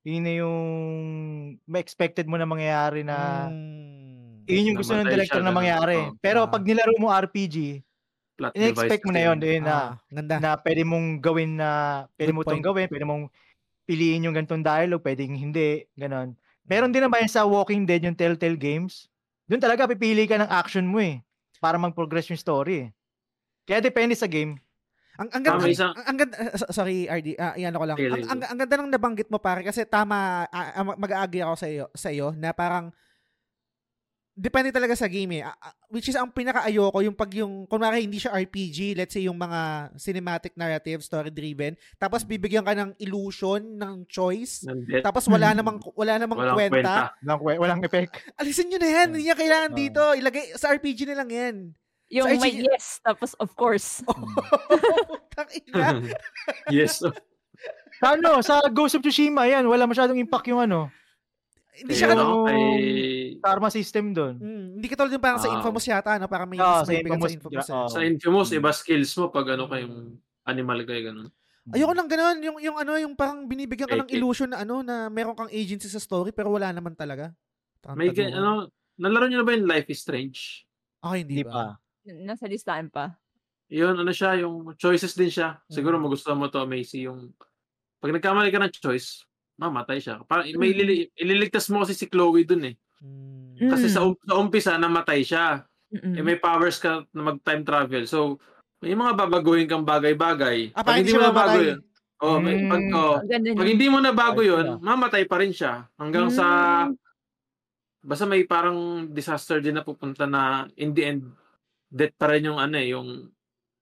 Yun 0.07 0.23
na 0.25 0.33
yung 0.39 0.59
may 1.69 1.81
expected 1.83 2.25
mo 2.29 2.37
na 2.39 2.47
mangyayari 2.49 3.03
na 3.05 3.49
Mm. 3.51 4.47
yun 4.49 4.67
yung 4.73 4.79
gusto 4.79 4.95
ng 4.97 5.07
director 5.09 5.41
na 5.43 5.51
ganun. 5.51 5.55
mangyari. 5.55 5.97
Oo. 6.11 6.17
Pero 6.23 6.45
Ah. 6.45 6.51
pag 6.51 6.63
nilaro 6.65 6.93
mo 6.99 7.11
RPG, 7.11 7.83
Plot 8.37 8.55
in-expect 8.55 9.03
mo 9.07 9.11
na 9.15 9.21
yun, 9.31 9.37
yun 9.43 9.65
na, 9.67 9.77
Ah, 9.77 9.99
ganda. 10.11 10.37
na 10.41 10.49
pwede 10.63 10.83
mong 10.87 11.19
gawin 11.23 11.57
na, 11.59 11.69
pwede 12.19 12.31
Good 12.31 12.35
mo 12.35 12.41
itong 12.47 12.63
gawin, 12.63 12.87
pwede 12.91 13.05
mong 13.07 13.23
piliin 13.87 14.25
yung 14.29 14.35
ganitong 14.37 14.63
dialogue, 14.65 15.03
pwedeng 15.05 15.35
hindi, 15.35 15.85
ganon. 15.99 16.37
Meron 16.69 16.91
Mm. 16.91 16.95
din 16.95 17.03
naman 17.05 17.27
yan 17.27 17.33
sa 17.33 17.43
Walking 17.49 17.83
Dead, 17.89 18.03
yung 18.05 18.15
Telltale 18.17 18.57
Games. 18.59 19.10
Doon 19.51 19.59
talaga 19.59 19.83
pipili 19.83 20.23
ka 20.31 20.39
ng 20.39 20.47
action 20.47 20.87
mo 20.87 21.03
eh, 21.03 21.19
para 21.59 21.75
mag-progress 21.75 22.31
yung 22.31 22.39
story 22.39 22.87
eh. 22.87 22.89
Kaya 23.67 23.83
depende 23.83 24.15
sa 24.15 24.31
game. 24.31 24.55
Ang 25.19 25.27
ang 25.35 25.43
ganda, 25.43 25.67
isang- 25.67 25.91
ang, 25.91 26.05
ang 26.07 26.17
ganda 26.23 26.35
so- 26.55 26.71
sorry 26.71 27.03
RD, 27.03 27.35
ah, 27.35 27.51
iyan 27.59 27.75
ko 27.75 27.83
lang. 27.83 27.99
Ang, 27.99 28.23
ang, 28.31 28.39
ang 28.47 28.57
ganda 28.63 28.75
ng 28.79 28.93
nabanggit 28.95 29.27
mo 29.27 29.43
pare 29.43 29.59
kasi 29.67 29.83
tama 29.83 30.47
ah, 30.47 30.71
ah, 30.71 30.95
mag-aagi 30.95 31.43
ako 31.43 31.53
sa 31.59 31.67
iyo 31.67 31.85
sa 31.91 32.09
iyo 32.15 32.31
na 32.31 32.55
parang 32.55 32.95
depende 34.31 34.71
talaga 34.71 34.95
sa 34.95 35.05
game 35.05 35.39
eh. 35.39 35.43
Which 35.87 36.07
is 36.07 36.15
ang 36.15 36.31
pinaka-ayoko 36.31 37.03
yung 37.03 37.13
pag 37.13 37.31
yung 37.33 37.67
kunwari 37.67 38.01
hindi 38.01 38.17
siya 38.17 38.31
RPG, 38.33 38.95
let's 38.95 39.11
say 39.11 39.27
yung 39.27 39.35
mga 39.35 39.91
cinematic 39.95 40.55
narrative, 40.55 41.01
story 41.01 41.29
driven, 41.29 41.75
tapos 41.95 42.23
bibigyan 42.23 42.63
ka 42.63 42.71
ng 42.71 42.95
illusion 42.97 43.59
ng 43.75 44.07
choice, 44.07 44.63
Nandit. 44.63 45.03
tapos 45.03 45.27
wala 45.27 45.51
Hmm. 45.51 45.57
namang 45.59 45.77
wala 45.93 46.13
namang 46.15 46.37
Walang 46.39 46.57
kwenta. 46.57 46.75
kwenta. 46.75 46.95
Walang, 47.37 47.59
walang 47.59 47.81
effect. 47.83 48.11
Alisin 48.35 48.67
nyo 48.67 48.79
na 48.79 48.89
yan, 48.89 49.07
hindi 49.11 49.27
niya 49.27 49.35
kailangan 49.35 49.71
Ah. 49.71 49.77
dito. 49.77 50.03
Ilagay 50.13 50.43
sa 50.55 50.71
RPG 50.71 51.05
na 51.05 51.19
lang 51.19 51.29
yan. 51.29 51.55
Yung 52.11 52.27
Sa 52.27 52.39
may 52.39 52.59
yes, 52.59 52.99
tapos 52.99 53.31
of 53.39 53.55
course. 53.55 54.03
Tangina. 55.35 55.99
yes. 56.75 56.99
Sa 58.01 58.07
ano, 58.17 58.41
sa 58.41 58.59
Ghost 58.67 58.95
of 58.95 59.03
Tsushima, 59.03 59.45
yan, 59.45 59.63
wala 59.63 59.85
masyadong 59.85 60.17
impact 60.17 60.49
yung 60.49 60.59
ano, 60.59 60.89
Hindi 61.73 61.93
siya 61.93 62.11
ano, 62.11 62.43
karma 63.39 63.69
system 63.69 64.11
doon. 64.11 64.35
Mm, 64.37 64.65
hindi 64.75 64.87
ka 64.87 64.95
tulad 64.95 65.11
yung 65.11 65.23
parang 65.23 65.39
sa 65.39 65.47
Ah. 65.47 65.55
Infamous 65.55 65.85
yata, 65.85 66.11
no? 66.15 66.27
Parang 66.27 66.45
may 66.45 66.59
Ah, 66.59 66.83
mas 66.83 66.85
sa 66.85 66.93
Infamous, 66.93 67.23
sa 67.23 67.33
Infamous. 67.33 67.55
yeah, 67.63 67.77
ah. 67.77 67.87
Sa 67.87 67.99
Infamous, 68.01 68.49
Mm. 68.49 68.57
iba 68.59 68.71
skills 68.71 69.11
mo 69.15 69.25
pag 69.27 69.47
ano 69.49 69.65
kayong 69.65 69.97
animal 70.43 70.79
kayo, 70.83 71.01
ganun. 71.05 71.29
Ayoko 71.63 71.93
lang 71.93 72.09
ganun, 72.09 72.37
yung, 72.41 72.57
yung 72.59 72.75
ano, 72.75 72.97
yung 72.97 73.13
parang 73.13 73.45
binibigyan 73.45 73.85
ka 73.85 73.95
ng 73.95 74.11
illusion 74.11 74.49
na 74.49 74.61
ano, 74.61 74.81
na 74.81 75.07
meron 75.07 75.31
kang 75.31 75.47
agency 75.47 75.87
sa 75.87 75.97
story, 75.97 76.29
pero 76.29 76.49
wala 76.49 76.69
naman 76.69 76.91
talaga. 76.91 77.31
Parang 77.79 77.95
May, 77.95 78.09
ga- 78.09 78.27
taguan. 78.27 78.35
ano, 78.35 78.51
nalaro 78.97 79.25
nyo 79.25 79.37
na 79.37 79.45
ba 79.45 79.53
yung 79.53 79.65
Life 79.65 79.87
is 79.87 80.01
Strange? 80.01 80.65
Okay, 80.99 81.23
hindi 81.23 81.39
Hindi 81.39 81.45
ba? 81.45 81.53
pa. 81.53 81.65
Nasa 82.19 82.45
listahan 82.45 82.89
pa. 82.89 83.13
Yun, 83.69 83.95
ano 83.95 84.11
siya, 84.11 84.35
yung 84.37 84.75
choices 84.75 85.13
din 85.13 85.29
siya. 85.29 85.61
Siguro 85.65 85.95
Mm. 85.95 86.03
magustuhan 86.03 86.35
mo 86.35 86.45
to, 86.45 86.59
Macy, 86.65 87.05
yung 87.05 87.31
pag 87.97 88.11
nagkamali 88.11 88.49
ka 88.49 88.59
ng 88.59 88.73
choice, 88.73 89.23
mamatay 89.57 89.99
siya. 89.99 90.21
Parang 90.23 90.47
may 90.55 90.71
Mm. 90.71 90.75
ilili- 90.75 91.09
ililigtas 91.15 91.67
mo 91.67 91.83
kasi 91.83 91.93
si 91.93 92.07
Chloe 92.07 92.43
dun 92.43 92.65
eh. 92.67 92.75
Mm. 93.01 93.69
Kasi 93.69 93.85
Mm. 93.89 93.93
sa, 93.93 93.99
um- 94.01 94.21
sa 94.21 94.35
umpisa, 94.37 94.71
namatay 94.75 95.21
siya. 95.21 95.65
Mm-mm. 95.91 96.15
Eh, 96.15 96.23
may 96.23 96.39
powers 96.39 96.79
ka 96.79 97.03
na 97.11 97.21
mag-time 97.21 97.67
travel. 97.67 98.07
So, 98.07 98.39
may 98.79 98.95
mga 98.95 99.13
babaguhin 99.13 99.67
kang 99.67 99.83
bagay-bagay. 99.83 100.71
Ah, 100.71 100.81
pag 100.81 100.95
parang 100.95 101.03
hindi 101.03 101.11
hindi 101.11 101.13
mo 101.13 101.19
siya 101.19 101.27
na 101.27 101.35
bago 101.35 101.51
mamatay. 101.51 101.67
yun, 101.67 101.79
oh, 102.21 102.37
may, 102.39 102.55
pag, 102.65 102.81
Mm. 102.81 102.93
oh, 102.95 103.15
pag 103.59 103.69
hindi 103.69 103.87
mo 103.87 103.97
na 103.99 104.11
bago 104.11 104.39
Ayos 104.39 104.49
yun, 104.49 104.67
mamatay 104.79 105.23
pa 105.27 105.37
rin 105.37 105.51
siya. 105.51 105.73
Hanggang 105.99 106.27
sa, 106.31 106.45
Mm. 106.87 106.95
basta 108.01 108.25
may 108.25 108.41
parang 108.45 108.79
disaster 109.07 109.59
din 109.59 109.75
na 109.75 109.85
pupunta 109.85 110.25
na 110.25 110.65
in 110.73 110.95
the 110.95 111.03
end, 111.05 111.21
death 111.85 112.15
pa 112.15 112.31
rin 112.31 112.47
yung 112.47 112.57
ano 112.57 112.79
eh, 112.79 112.95
yung, 112.95 113.29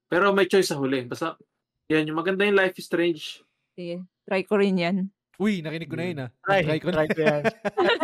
pero 0.09 0.33
may 0.33 0.49
choice 0.49 0.73
sa 0.73 0.81
huli. 0.81 1.05
Basta, 1.05 1.37
yan, 1.87 2.09
yung 2.09 2.17
maganda 2.17 2.43
yung 2.43 2.57
Life 2.57 2.75
is 2.75 2.89
Strange. 2.89 3.45
Sige, 3.77 4.01
try 4.25 4.41
ko 4.43 4.57
rin 4.57 4.75
yan. 4.75 4.97
Uy, 5.39 5.63
narinig 5.63 5.87
ko 5.87 5.95
na 5.95 6.03
yun 6.03 6.19
ah. 6.19 6.29
Try, 6.43 6.61
Try 6.61 6.77
ko 6.77 6.87
na. 6.89 6.95
try 6.95 7.07
ko 7.07 7.21
yan. 7.23 7.41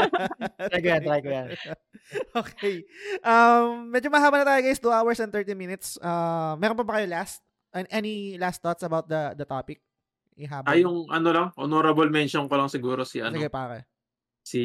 try 0.72 0.80
ko 0.80 0.88
yan, 0.88 1.02
try 1.04 1.20
ko 1.20 1.30
yan. 1.30 1.48
okay. 2.42 2.76
Um, 3.20 3.92
medyo 3.92 4.08
mahaba 4.08 4.40
na 4.40 4.48
tayo 4.48 4.64
guys, 4.64 4.80
2 4.80 4.88
hours 4.88 5.20
and 5.20 5.36
30 5.36 5.52
minutes. 5.52 6.00
Uh, 6.00 6.56
meron 6.56 6.76
pa 6.76 6.88
ba 6.88 6.96
kayo 6.96 7.12
last? 7.12 7.44
an- 7.70 7.92
Any 7.92 8.40
last 8.40 8.64
thoughts 8.64 8.82
about 8.82 9.06
the 9.06 9.36
the 9.36 9.44
topic? 9.44 9.84
Ihabol. 10.34 10.68
Ay, 10.68 10.84
yung 10.84 11.08
ano 11.08 11.28
lang, 11.30 11.48
honorable 11.56 12.08
mention 12.08 12.48
ko 12.48 12.56
lang 12.56 12.68
siguro 12.68 13.04
si 13.04 13.20
ano, 13.20 13.36
Sige, 13.36 13.48
pare. 13.48 13.84
si 14.40 14.62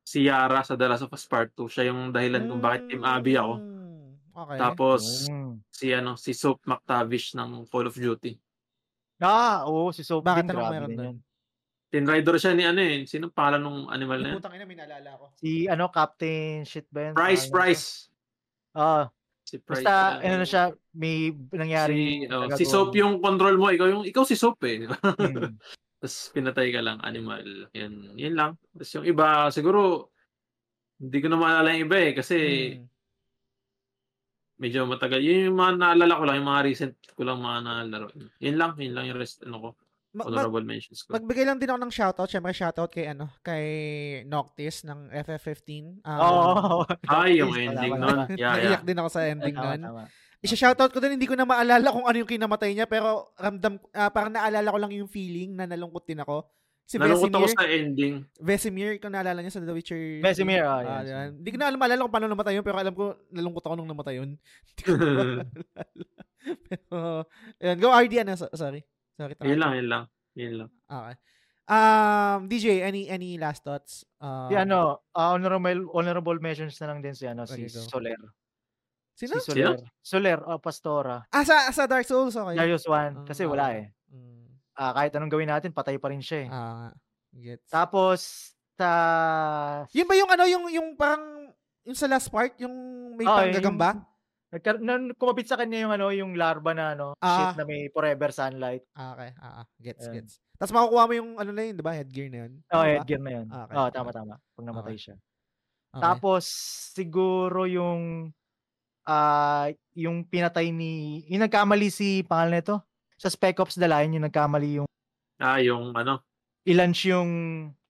si 0.00 0.24
Yara 0.24 0.64
sa 0.64 0.74
The 0.74 0.88
Last 0.88 1.04
of 1.04 1.12
Us 1.12 1.24
Part 1.24 1.52
2. 1.54 1.68
Siya 1.68 1.92
yung 1.92 2.08
dahilan 2.08 2.44
kung 2.44 2.58
bakit 2.58 2.88
Team 2.88 3.04
Abby 3.04 3.36
ako. 3.36 3.60
Mm, 3.60 3.80
Okay. 4.32 4.56
Tapos, 4.56 5.28
Mm. 5.28 5.60
si 5.68 5.92
ano, 5.92 6.16
si 6.16 6.32
Soap 6.32 6.64
McTavish 6.64 7.36
ng 7.36 7.68
Call 7.68 7.84
of 7.84 7.92
Duty. 7.92 8.32
Ah, 9.20 9.68
oo, 9.68 9.92
si 9.92 10.00
Soap 10.00 10.24
Bakit 10.24 10.48
grabe 10.48 10.72
meron 10.72 10.88
doon? 10.90 11.16
Yan. 11.92 12.02
Tin 12.02 12.08
rider 12.08 12.40
siya 12.40 12.56
ni 12.56 12.64
ano 12.64 12.80
eh. 12.80 13.04
Sino 13.04 13.28
pangalan 13.28 13.60
ng 13.60 13.78
animal 13.88 14.18
na 14.18 14.28
yan? 14.32 14.36
Putang 14.40 14.54
ina, 14.56 14.64
may 14.64 14.78
naalala 14.80 15.10
ko. 15.14 15.24
Si, 15.36 15.68
ano, 15.68 15.92
Captain 15.92 16.64
shit 16.64 16.88
ba 16.88 17.08
yan? 17.08 17.12
Price, 17.12 17.44
Price. 17.46 17.84
nito? 18.72 18.80
Ah, 18.80 19.04
Si 19.44 19.60
Price. 19.60 19.84
basta, 19.84 20.18
ano 20.18 20.34
na 20.40 20.46
siya, 20.48 20.64
may 20.94 21.28
nangyari. 21.52 21.92
Si, 21.92 22.32
oh, 22.32 22.48
si 22.56 22.64
Soap 22.64 22.96
yung 22.96 23.20
control 23.20 23.60
mo. 23.60 23.68
Ikaw, 23.68 23.86
yung, 23.86 24.04
ikaw 24.08 24.24
si 24.24 24.32
Soap 24.32 24.64
eh. 24.64 24.76
di 24.82 24.86
ba? 24.88 24.96
Mm. 24.96 25.60
Tapos 26.00 26.16
pinatay 26.32 26.72
ka 26.72 26.80
lang, 26.80 26.98
animal. 27.04 27.44
Yan, 27.76 28.16
yan 28.16 28.34
lang. 28.34 28.50
Tapos 28.72 28.90
yung 28.96 29.04
iba, 29.04 29.52
siguro, 29.52 30.08
hindi 30.96 31.18
ko 31.20 31.28
na 31.28 31.36
maalala 31.36 31.76
yung 31.76 31.84
iba 31.84 31.98
eh. 32.00 32.12
Kasi 32.16 32.36
Mm. 32.80 32.86
medyo 34.56 34.86
matagal. 34.86 35.18
Yun 35.20 35.50
yung 35.50 35.58
mga 35.58 35.72
naalala 35.74 36.14
ko 36.16 36.24
lang, 36.24 36.36
yung 36.38 36.48
mga 36.48 36.62
recent 36.64 36.94
ko 37.12 37.22
lang 37.26 37.42
mga 37.42 37.60
naalaro. 37.66 38.08
Yun 38.38 38.56
lang, 38.56 38.70
yun 38.78 38.94
lang 38.94 39.04
yung 39.10 39.18
rest, 39.18 39.42
ano 39.42 39.56
ko, 39.58 39.68
Ma- 40.12 40.24
ma- 40.24 40.44
honorable 40.44 40.60
mentions 40.62 41.00
ko. 41.02 41.16
Magbigay 41.16 41.44
lang 41.44 41.56
din 41.56 41.66
ako 41.66 41.80
ng 41.80 41.92
shoutout. 41.92 42.28
Siyempre, 42.28 42.52
shoutout 42.52 42.92
kay, 42.92 43.08
ano, 43.08 43.32
kay 43.40 43.64
Noctis 44.28 44.84
ng 44.84 45.08
FF15. 45.08 46.04
Um, 46.04 46.18
Oo. 46.20 46.84
Ay, 47.08 47.40
yung 47.40 47.52
ending 47.52 47.96
nun. 47.96 48.28
Yeah, 48.32 48.36
yeah. 48.36 48.54
Naiyak 48.76 48.84
din 48.84 48.98
ako 49.00 49.08
sa 49.08 49.20
ending 49.24 49.56
Tama, 49.56 49.72
nun. 49.72 49.82
tama. 49.82 50.04
Isa-shoutout 50.42 50.90
ko 50.90 50.98
din, 50.98 51.16
hindi 51.16 51.24
ko 51.24 51.32
na 51.32 51.46
maalala 51.46 51.88
kung 51.88 52.02
ano 52.02 52.18
yung 52.18 52.28
kinamatay 52.28 52.74
niya, 52.74 52.84
pero 52.84 53.30
ramdam, 53.38 53.78
ah, 53.94 54.10
parang 54.10 54.34
naalala 54.34 54.68
ko 54.68 54.78
lang 54.80 54.92
yung 54.92 55.06
feeling 55.06 55.54
na 55.54 55.64
nalungkot 55.64 56.02
din 56.02 56.18
ako. 56.18 56.44
Si 56.82 56.98
Nalungkot 56.98 57.30
ako 57.30 57.46
sa 57.54 57.64
ending. 57.64 58.26
Vesemir, 58.36 58.98
kung 58.98 59.14
naalala 59.14 59.38
niya 59.40 59.54
sa 59.54 59.62
The 59.62 59.70
Witcher. 59.72 60.18
Vesemir, 60.20 60.66
ah, 60.66 60.82
Ah, 60.82 61.00
yes. 61.00 61.08
yan. 61.08 61.28
Hindi 61.40 61.50
ko 61.54 61.56
na 61.56 61.66
alam, 61.70 61.78
maalala 61.78 62.04
kung 62.04 62.12
paano 62.12 62.28
namatay 62.28 62.52
yun, 62.58 62.66
pero 62.66 62.76
alam 62.76 62.92
ko, 62.92 63.16
nalungkot 63.30 63.64
ako 63.64 63.74
nung 63.78 63.88
namatay 63.88 64.18
yun. 64.18 64.30
Hindi 64.66 64.82
ko 64.82 64.92
maalala. 64.98 65.44
pero, 66.68 66.98
yun, 67.62 67.76
go 67.78 67.88
RD, 67.88 68.14
ano, 68.20 68.32
so- 69.12 69.22
sorry. 69.22 69.34
Sorry. 69.36 69.48
yun 69.48 69.58
lang, 69.60 69.72
yun 69.76 69.88
lang. 69.88 70.04
Yun 70.34 70.54
lang. 70.58 70.70
Okay. 70.86 71.14
Um, 71.62 72.50
DJ, 72.50 72.82
any 72.82 73.06
any 73.06 73.38
last 73.38 73.62
thoughts? 73.62 74.02
Um, 74.18 74.50
Si 74.50 74.54
ano, 74.58 75.00
ah, 75.14 75.32
honorable, 75.32 75.88
honorable 75.94 76.38
mentions 76.42 76.74
na 76.82 76.90
lang 76.90 77.00
din 77.00 77.14
si 77.14 77.24
ano, 77.24 77.46
si 77.46 77.64
go. 77.64 77.80
Soler. 77.86 78.18
Sino? 79.14 79.38
Si 79.38 79.52
Soler. 79.52 79.78
Soler, 80.02 80.38
oh, 80.42 80.58
Pastora. 80.58 81.22
Ah, 81.28 81.44
sa, 81.44 81.70
sa 81.70 81.86
Dark 81.86 82.04
Souls, 82.04 82.34
okay. 82.34 82.56
Darius 82.56 82.88
1. 82.88 83.28
Kasi 83.28 83.44
Ah, 83.44 83.48
wala 83.48 83.66
okay. 83.70 83.78
eh. 83.78 84.12
Mm. 84.12 84.44
ah, 84.74 84.92
kahit 84.92 85.12
anong 85.14 85.32
gawin 85.32 85.48
natin, 85.48 85.70
patay 85.70 85.96
pa 86.00 86.10
rin 86.10 86.20
siya 86.20 86.38
eh. 86.44 86.48
Ah, 86.50 86.90
gets. 87.30 87.68
Tapos, 87.68 88.18
sa... 88.74 88.88
Yun 89.92 90.08
ba 90.08 90.14
yung 90.16 90.30
ano, 90.32 90.44
yung, 90.48 90.64
yung 90.68 90.88
parang, 90.96 91.52
yung 91.84 91.94
sa 91.94 92.08
last 92.08 92.28
part, 92.28 92.56
yung 92.58 92.72
may 93.14 93.28
Oo, 93.28 93.36
panggagamba? 93.38 94.02
Nagkar- 94.52 94.84
nan- 94.84 95.16
kumapit 95.16 95.48
sa 95.48 95.56
kanya 95.56 95.80
yung 95.80 95.92
ano, 95.92 96.12
yung 96.12 96.36
larva 96.36 96.76
na 96.76 96.92
ano, 96.92 97.16
Ah. 97.18 97.50
shit 97.50 97.56
na 97.56 97.64
may 97.64 97.88
forever 97.88 98.28
sunlight. 98.28 98.84
Ah, 98.92 99.16
okay. 99.16 99.32
Ah, 99.40 99.64
ah. 99.64 99.66
Gets, 99.80 100.04
Ayan. 100.06 100.14
gets. 100.20 100.32
Tapos 100.60 100.76
makukuha 100.76 101.08
mo 101.08 101.14
yung 101.16 101.30
ano 101.40 101.50
na 101.50 101.62
yun, 101.64 101.74
di 101.74 101.82
ba? 101.82 101.96
Headgear 101.96 102.28
na 102.28 102.38
yun. 102.44 102.52
Oh, 102.68 102.84
headgear 102.84 103.18
na 103.18 103.32
yun. 103.32 103.46
Ah, 103.48 103.64
okay. 103.64 103.74
Oh, 103.74 103.88
tama 103.88 104.10
tama. 104.12 104.34
Pag 104.52 104.64
namatay 104.68 104.94
Okay. 104.94 105.02
siya. 105.02 105.16
Okay. 105.92 106.02
Tapos 106.04 106.44
siguro 106.92 107.64
yung 107.64 108.28
ah 109.02 109.66
yung 109.98 110.22
pinatay 110.22 110.70
ni 110.70 111.24
yung 111.26 111.42
nagkamali 111.42 111.90
si 111.90 112.22
pangalan 112.22 112.62
nito 112.62 112.76
sa 113.18 113.26
Spec 113.26 113.58
Ops 113.58 113.74
The 113.74 113.90
Line 113.90 114.14
yung 114.14 114.22
nagkamali 114.22 114.78
yung 114.78 114.88
Ah, 115.42 115.58
yung 115.58 115.90
ano, 115.92 116.22
i-launch 116.62 117.10
yung 117.10 117.30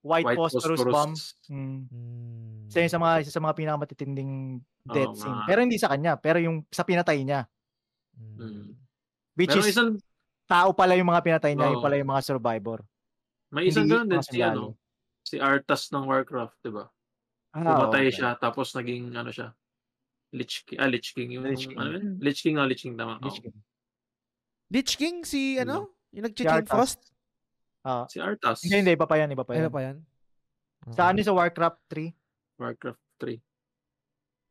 white, 0.01 0.25
white 0.25 0.39
phosphorus, 0.41 0.81
phosphorus. 0.81 0.95
bomb. 0.95 1.13
Mm. 1.53 1.83
Isa 2.73 2.97
sa 2.97 3.01
mga 3.01 3.15
isa 3.21 3.33
sa 3.33 3.43
mga 3.43 3.55
pinakamatitinding 3.55 4.33
death 4.83 5.13
Oo 5.13 5.21
scene. 5.21 5.41
Pero 5.45 5.59
hindi 5.61 5.77
sa 5.77 5.93
kanya, 5.93 6.17
pero 6.17 6.41
yung 6.41 6.65
sa 6.73 6.83
pinatay 6.83 7.21
niya. 7.21 7.45
Hmm. 8.17 8.73
Which 9.37 9.53
Pero 9.53 9.61
is 9.61 9.73
isang, 9.73 10.01
tao 10.45 10.73
pala 10.73 10.97
yung 10.97 11.09
mga 11.09 11.25
pinatay 11.25 11.53
niya, 11.53 11.73
yung 11.73 11.81
Oo. 11.81 11.85
pala 11.85 11.97
yung 11.97 12.11
mga 12.13 12.25
survivor. 12.25 12.81
may 13.53 13.69
isang 13.69 13.85
ganun 13.85 14.09
din 14.09 14.25
si 14.25 14.41
ano, 14.41 14.77
si 15.25 15.37
Artas 15.37 15.93
ng 15.93 16.05
Warcraft, 16.09 16.57
di 16.65 16.73
ba? 16.73 16.89
Ah, 17.53 17.65
Pumatay 17.85 18.09
okay. 18.09 18.17
siya, 18.17 18.33
tapos 18.37 18.73
naging 18.73 19.13
ano 19.13 19.29
siya, 19.29 19.53
Lich 20.33 20.65
King, 20.65 20.81
ah, 20.81 20.89
Lich 20.89 21.13
King, 21.13 21.37
yung, 21.37 21.45
Lich 21.45 21.69
King. 21.69 21.77
ano 21.77 21.89
yun? 21.93 22.05
Mm. 22.05 22.17
Lich 22.25 22.41
King, 22.41 22.57
oh, 22.57 22.65
Lich 22.65 22.81
King, 22.81 22.97
tama. 22.97 23.21
Lich. 23.21 23.41
King. 23.41 23.57
Lich 24.73 24.93
King, 24.97 25.17
si 25.25 25.61
Ano? 25.61 25.93
ano? 25.93 25.93
Yung 26.13 26.25
Si 26.25 26.29
nag-Chain 26.33 26.49
Arthas. 26.65 26.73
Frost? 26.73 27.01
Ah, 27.85 28.05
Si 28.09 28.17
Artas, 28.21 28.65
hindi, 28.65 28.77
hindi, 28.81 28.93
iba 28.97 29.05
pa 29.05 29.21
yan, 29.21 29.29
iba 29.33 29.45
pa 29.45 29.53
yan. 29.53 29.69
pa 29.69 29.81
yan? 29.85 29.97
Sa 30.93 31.03
ano 31.13 31.21
sa 31.21 31.37
Warcraft 31.37 31.81
3, 31.93 32.09
Warcraft 32.63 33.03
3. 33.19 33.43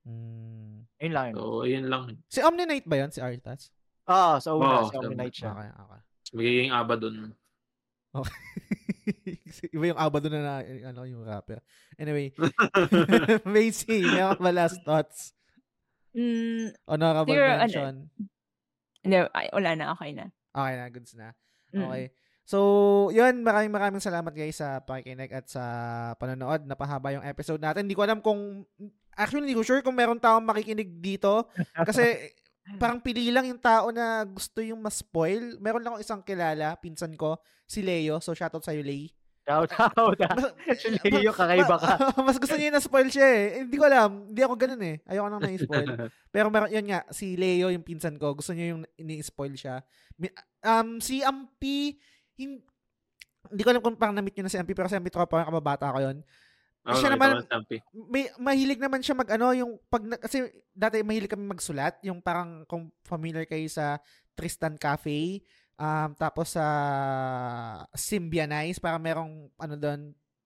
Hmm. 0.01 0.89
ayun 0.97 1.13
lang 1.13 1.25
yun. 1.29 1.35
So, 1.37 1.61
ayun 1.61 1.85
lang. 1.87 2.03
Si 2.25 2.39
Omni 2.41 2.65
Knight 2.65 2.85
ba 2.89 2.95
yun? 2.97 3.11
Si 3.13 3.21
Arthas? 3.21 3.69
Ah, 4.09 4.41
sa 4.41 4.57
una, 4.57 4.81
Oo, 4.81 4.89
sa 4.89 4.97
Omni 4.97 5.13
sa- 5.13 5.17
Knight 5.17 5.35
siya. 5.35 5.51
Okay, 5.53 5.69
okay. 5.71 6.01
Magiging 6.31 6.71
aba 6.73 6.95
dun. 6.97 7.15
Iba 9.75 9.85
yung 9.93 9.99
aba 9.99 10.17
doon 10.19 10.33
na, 10.35 10.41
na 10.41 10.53
ano, 10.89 11.01
yung 11.05 11.23
rapper. 11.23 11.61
Anyway, 11.95 12.33
Macy, 13.45 14.03
meron 14.03 14.35
ka 14.37 14.43
ba 14.43 14.51
last 14.51 14.79
thoughts? 14.83 15.31
Mm, 16.11 16.75
Honorable 16.85 17.31
ano, 17.31 17.61
mention. 17.63 17.95
hindi, 18.99 19.15
ay, 19.31 19.47
wala 19.55 19.69
na, 19.77 19.85
okay 19.95 20.11
na. 20.11 20.27
Okay 20.51 20.73
na, 20.75 20.85
goods 20.91 21.13
na. 21.15 21.27
Mm. 21.71 21.87
So, 22.45 22.59
yun, 23.13 23.45
maraming 23.45 23.71
maraming 23.71 24.03
salamat 24.03 24.33
guys 24.33 24.59
sa 24.59 24.81
pakikinig 24.83 25.31
at 25.31 25.47
sa 25.47 25.63
panonood. 26.17 26.65
Napahaba 26.67 27.15
yung 27.15 27.25
episode 27.25 27.61
natin. 27.61 27.85
Hindi 27.87 27.95
ko 27.95 28.03
alam 28.03 28.19
kung, 28.19 28.65
actually, 29.15 29.47
hindi 29.47 29.57
ko 29.57 29.63
sure 29.63 29.85
kung 29.85 29.95
meron 29.95 30.19
taong 30.19 30.43
makikinig 30.43 30.99
dito. 30.99 31.47
Kasi, 31.73 32.33
parang 32.81 33.01
pili 33.01 33.31
lang 33.33 33.47
yung 33.49 33.61
tao 33.61 33.89
na 33.89 34.25
gusto 34.27 34.61
yung 34.61 34.81
ma-spoil. 34.83 35.57
Meron 35.57 35.81
lang 35.81 35.95
akong 35.95 36.05
isang 36.05 36.21
kilala, 36.21 36.77
pinsan 36.77 37.15
ko, 37.15 37.39
si 37.65 37.81
Leo. 37.81 38.19
So, 38.19 38.35
shoutout 38.35 38.65
sa'yo, 38.65 38.83
Lay. 38.83 39.09
Shout 39.41 39.73
out. 39.73 40.17
Si 40.77 40.87
Leo, 41.09 41.33
kakaiba 41.33 41.75
ka. 41.81 41.97
Mas 42.27 42.37
gusto 42.37 42.55
niya 42.55 42.71
na-spoil 42.71 43.09
siya 43.09 43.27
eh. 43.27 43.45
Hindi 43.65 43.75
ko 43.75 43.85
alam. 43.89 44.29
Hindi 44.29 44.41
ako 44.45 44.53
ganun 44.53 44.83
eh. 44.85 44.95
Ayoko 45.09 45.27
nang 45.27 45.41
na-spoil. 45.41 45.89
Pero 46.29 46.47
meron, 46.53 46.69
yun 46.69 46.85
nga, 46.85 47.01
si 47.09 47.33
Leo, 47.33 47.73
yung 47.73 47.81
pinsan 47.81 48.15
ko, 48.21 48.37
gusto 48.37 48.53
niya 48.53 48.77
yung 48.77 48.85
ini-spoil 49.01 49.57
siya. 49.57 49.81
Um, 50.61 51.01
si 51.01 51.25
Ampi, 51.25 51.97
hin- 52.41 52.63
hindi 53.49 53.61
ko 53.61 53.69
alam 53.69 53.81
kung 53.81 53.97
parang 53.97 54.15
na-meet 54.15 54.37
nyo 54.37 54.45
na 54.45 54.53
si 54.53 54.57
Ampi, 54.57 54.73
pero 54.73 54.87
si 54.87 54.95
Ampi 54.95 55.09
tropa, 55.09 55.41
kababata 55.41 55.89
ko 55.89 55.99
yun. 55.99 56.17
Oh, 56.81 56.97
Siya 56.97 57.13
naman-. 57.13 57.37
May, 58.09 58.25
mahilig 58.37 58.81
naman 58.81 59.01
siya 59.01 59.13
mag, 59.13 59.29
ano, 59.29 59.53
yung, 59.53 59.77
pag, 59.85 60.01
na- 60.01 60.17
kasi 60.17 60.45
dati 60.71 61.01
mahilig 61.01 61.29
kami 61.29 61.45
magsulat, 61.45 62.01
yung 62.01 62.21
parang, 62.21 62.65
kung 62.65 62.89
familiar 63.01 63.45
kayo 63.45 63.65
sa 63.65 64.01
Tristan 64.33 64.77
Cafe, 64.77 65.45
um, 65.75 66.09
tapos 66.15 66.57
sa 66.57 66.65
Symbianize, 67.93 68.81
parang 68.81 69.01
merong, 69.01 69.31
ano 69.57 69.75
doon, 69.77 70.01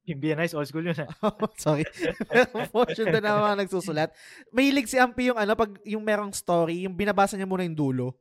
BNI's 0.05 0.53
old 0.53 0.69
school 0.69 0.85
yun. 0.85 0.93
ah. 1.01 1.09
Sorry. 1.57 1.81
Merong 2.29 2.69
portion 2.69 3.09
doon 3.09 3.25
na 3.25 3.41
mga 3.41 3.57
nagsusulat. 3.65 4.09
Mahilig 4.53 4.85
si 4.85 5.01
Ampi 5.01 5.33
yung 5.33 5.39
ano, 5.41 5.57
pag 5.57 5.73
yung 5.81 6.05
merong 6.05 6.29
story, 6.29 6.85
yung 6.85 6.93
binabasa 6.93 7.33
niya 7.33 7.49
muna 7.49 7.65
yung 7.65 7.73
dulo. 7.73 8.13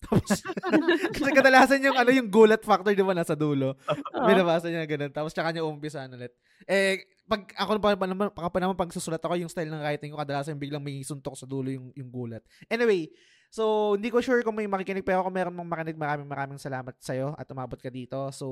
Tapos, 0.00 0.40
kasi 1.14 1.30
kadalasan 1.30 1.84
yung 1.84 1.96
ano, 1.96 2.10
yung 2.10 2.32
gulat 2.32 2.64
factor, 2.64 2.96
di 2.96 3.04
ba, 3.04 3.12
nasa 3.12 3.36
dulo. 3.36 3.76
Oo. 3.76 4.24
Binabasa 4.24 4.72
niya 4.72 4.88
ganun. 4.88 5.12
Tapos, 5.12 5.36
tsaka 5.36 5.52
niya 5.52 5.68
umpisahan 5.68 6.10
ulit. 6.16 6.32
Eh, 6.64 7.04
pag 7.28 7.44
ako 7.54 7.78
pa, 7.78 7.94
naman, 8.08 8.32
pa, 8.32 8.48
pa 8.48 8.58
naman 8.58 8.74
pag 8.74 8.90
susulat 8.90 9.20
ako, 9.20 9.36
yung 9.36 9.52
style 9.52 9.68
ng 9.68 9.84
writing 9.84 10.10
ko, 10.10 10.18
kadalasan 10.18 10.56
biglang 10.56 10.82
may 10.82 11.04
suntok 11.04 11.36
sa 11.36 11.44
dulo 11.44 11.68
yung, 11.68 11.92
yung 11.92 12.08
gulat. 12.08 12.42
Anyway, 12.72 13.12
so, 13.52 13.94
hindi 13.94 14.08
ko 14.08 14.24
sure 14.24 14.40
kung 14.40 14.56
may 14.56 14.66
makikinig, 14.66 15.04
pero 15.04 15.20
kung 15.20 15.36
meron 15.36 15.54
mong 15.54 15.68
makinig, 15.68 16.00
maraming 16.00 16.28
maraming 16.28 16.60
salamat 16.60 16.96
sa'yo 16.98 17.36
at 17.36 17.46
umabot 17.52 17.78
ka 17.78 17.92
dito. 17.92 18.32
So, 18.32 18.46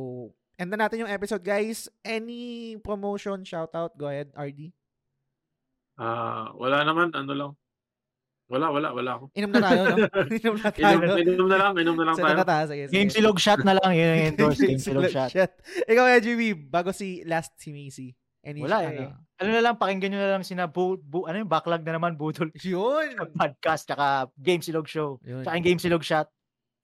end 0.60 0.68
na 0.68 0.84
natin 0.84 1.08
yung 1.08 1.12
episode, 1.12 1.40
guys. 1.40 1.88
Any 2.04 2.76
promotion, 2.84 3.40
shoutout, 3.42 3.96
go 3.96 4.12
ahead, 4.12 4.30
RD. 4.36 4.70
Ah, 5.98 6.54
wala 6.54 6.86
naman, 6.86 7.10
ano 7.16 7.32
lang. 7.34 7.52
Wala, 8.48 8.72
wala, 8.72 8.88
wala 8.96 9.10
ako. 9.20 9.24
Inom 9.36 9.52
na 9.52 9.60
tayo, 9.60 9.80
no? 9.84 9.96
Inom 10.40 10.56
na 10.56 10.68
tayo. 10.72 10.96
Inom, 11.04 11.20
inom 11.20 11.48
na 11.52 11.56
lang, 11.60 11.72
inom 11.76 11.96
na 12.00 12.04
lang 12.08 12.16
Sa 12.16 12.24
tayo. 12.24 12.36
na 12.40 12.46
tayo, 12.48 12.64
sige, 12.72 12.82
sige. 12.88 12.94
Game 12.96 13.10
silog 13.12 13.36
shot 13.36 13.60
na 13.60 13.76
lang. 13.76 13.92
Yun 13.92 14.08
yung 14.16 14.28
endorse. 14.32 14.64
Game 14.64 14.80
silog 14.80 15.12
shot. 15.12 15.28
Shit. 15.28 15.52
Ikaw, 15.84 16.04
EGB, 16.16 16.40
bago 16.72 16.88
si 16.96 17.20
last 17.28 17.52
si 17.60 17.76
Macy. 17.76 18.16
Any, 18.40 18.64
Wala 18.64 18.88
ano? 18.88 19.00
eh. 19.04 19.12
Ano 19.44 19.48
na 19.52 19.60
lang, 19.60 19.76
pakinggan 19.76 20.08
nyo 20.08 20.20
na 20.24 20.32
lang 20.40 20.44
sina 20.48 20.64
bu, 20.64 20.96
bu, 20.96 21.28
ano 21.28 21.44
yung 21.44 21.50
backlog 21.52 21.84
na 21.84 22.00
naman, 22.00 22.16
Budol 22.16 22.48
Yun! 22.56 23.20
podcast, 23.38 23.84
tsaka 23.84 24.32
Game 24.40 24.64
Silog 24.64 24.88
Show. 24.88 25.20
Yun. 25.20 25.44
Tsaka 25.44 25.54
yung 25.60 25.66
Game 25.68 25.82
Silog 25.84 26.00
Shot. 26.02 26.32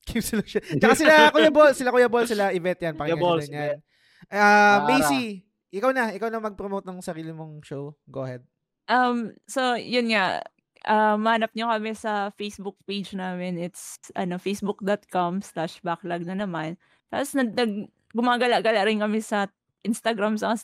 Kim 0.05 0.21
sila 0.21 0.45
siya. 0.45 0.61
Tsaka 0.61 0.95
sila 1.01 1.33
Kuya 1.33 1.49
Ball, 1.49 1.73
sila 1.73 1.89
Kuya 1.89 2.13
Ball, 2.13 2.29
sila 2.29 2.53
Yvette 2.53 2.85
yan. 2.85 2.95
Pakinggan 3.01 3.17
nyo 3.17 3.25
Ball, 3.25 3.41
yan. 3.41 3.81
Ah, 4.29 4.85
Ara. 4.85 5.01
Macy, 5.01 5.41
ikaw 5.73 5.97
na, 5.97 6.13
ikaw 6.13 6.29
na 6.29 6.45
mag-promote 6.45 6.85
ng 6.85 7.01
sarili 7.01 7.33
mong 7.33 7.65
show. 7.65 7.97
Go 8.05 8.29
ahead. 8.29 8.45
Um, 8.85 9.33
so, 9.49 9.81
yun 9.81 10.13
nga, 10.13 10.45
uh, 10.87 11.17
manap 11.19 11.53
nyo 11.53 11.73
kami 11.73 11.93
sa 11.97 12.31
Facebook 12.37 12.77
page 12.89 13.13
namin. 13.17 13.61
It's, 13.61 13.99
ano, 14.15 14.37
facebook.com 14.37 15.43
slash 15.43 15.81
backlog 15.85 16.25
na 16.29 16.39
naman. 16.39 16.77
Tapos, 17.09 17.35
nag, 17.37 17.53
nag, 17.53 17.89
gumagala-gala 18.15 18.87
rin 18.87 19.03
kami 19.03 19.19
sa 19.19 19.51
Instagram 19.85 20.39
sa 20.39 20.57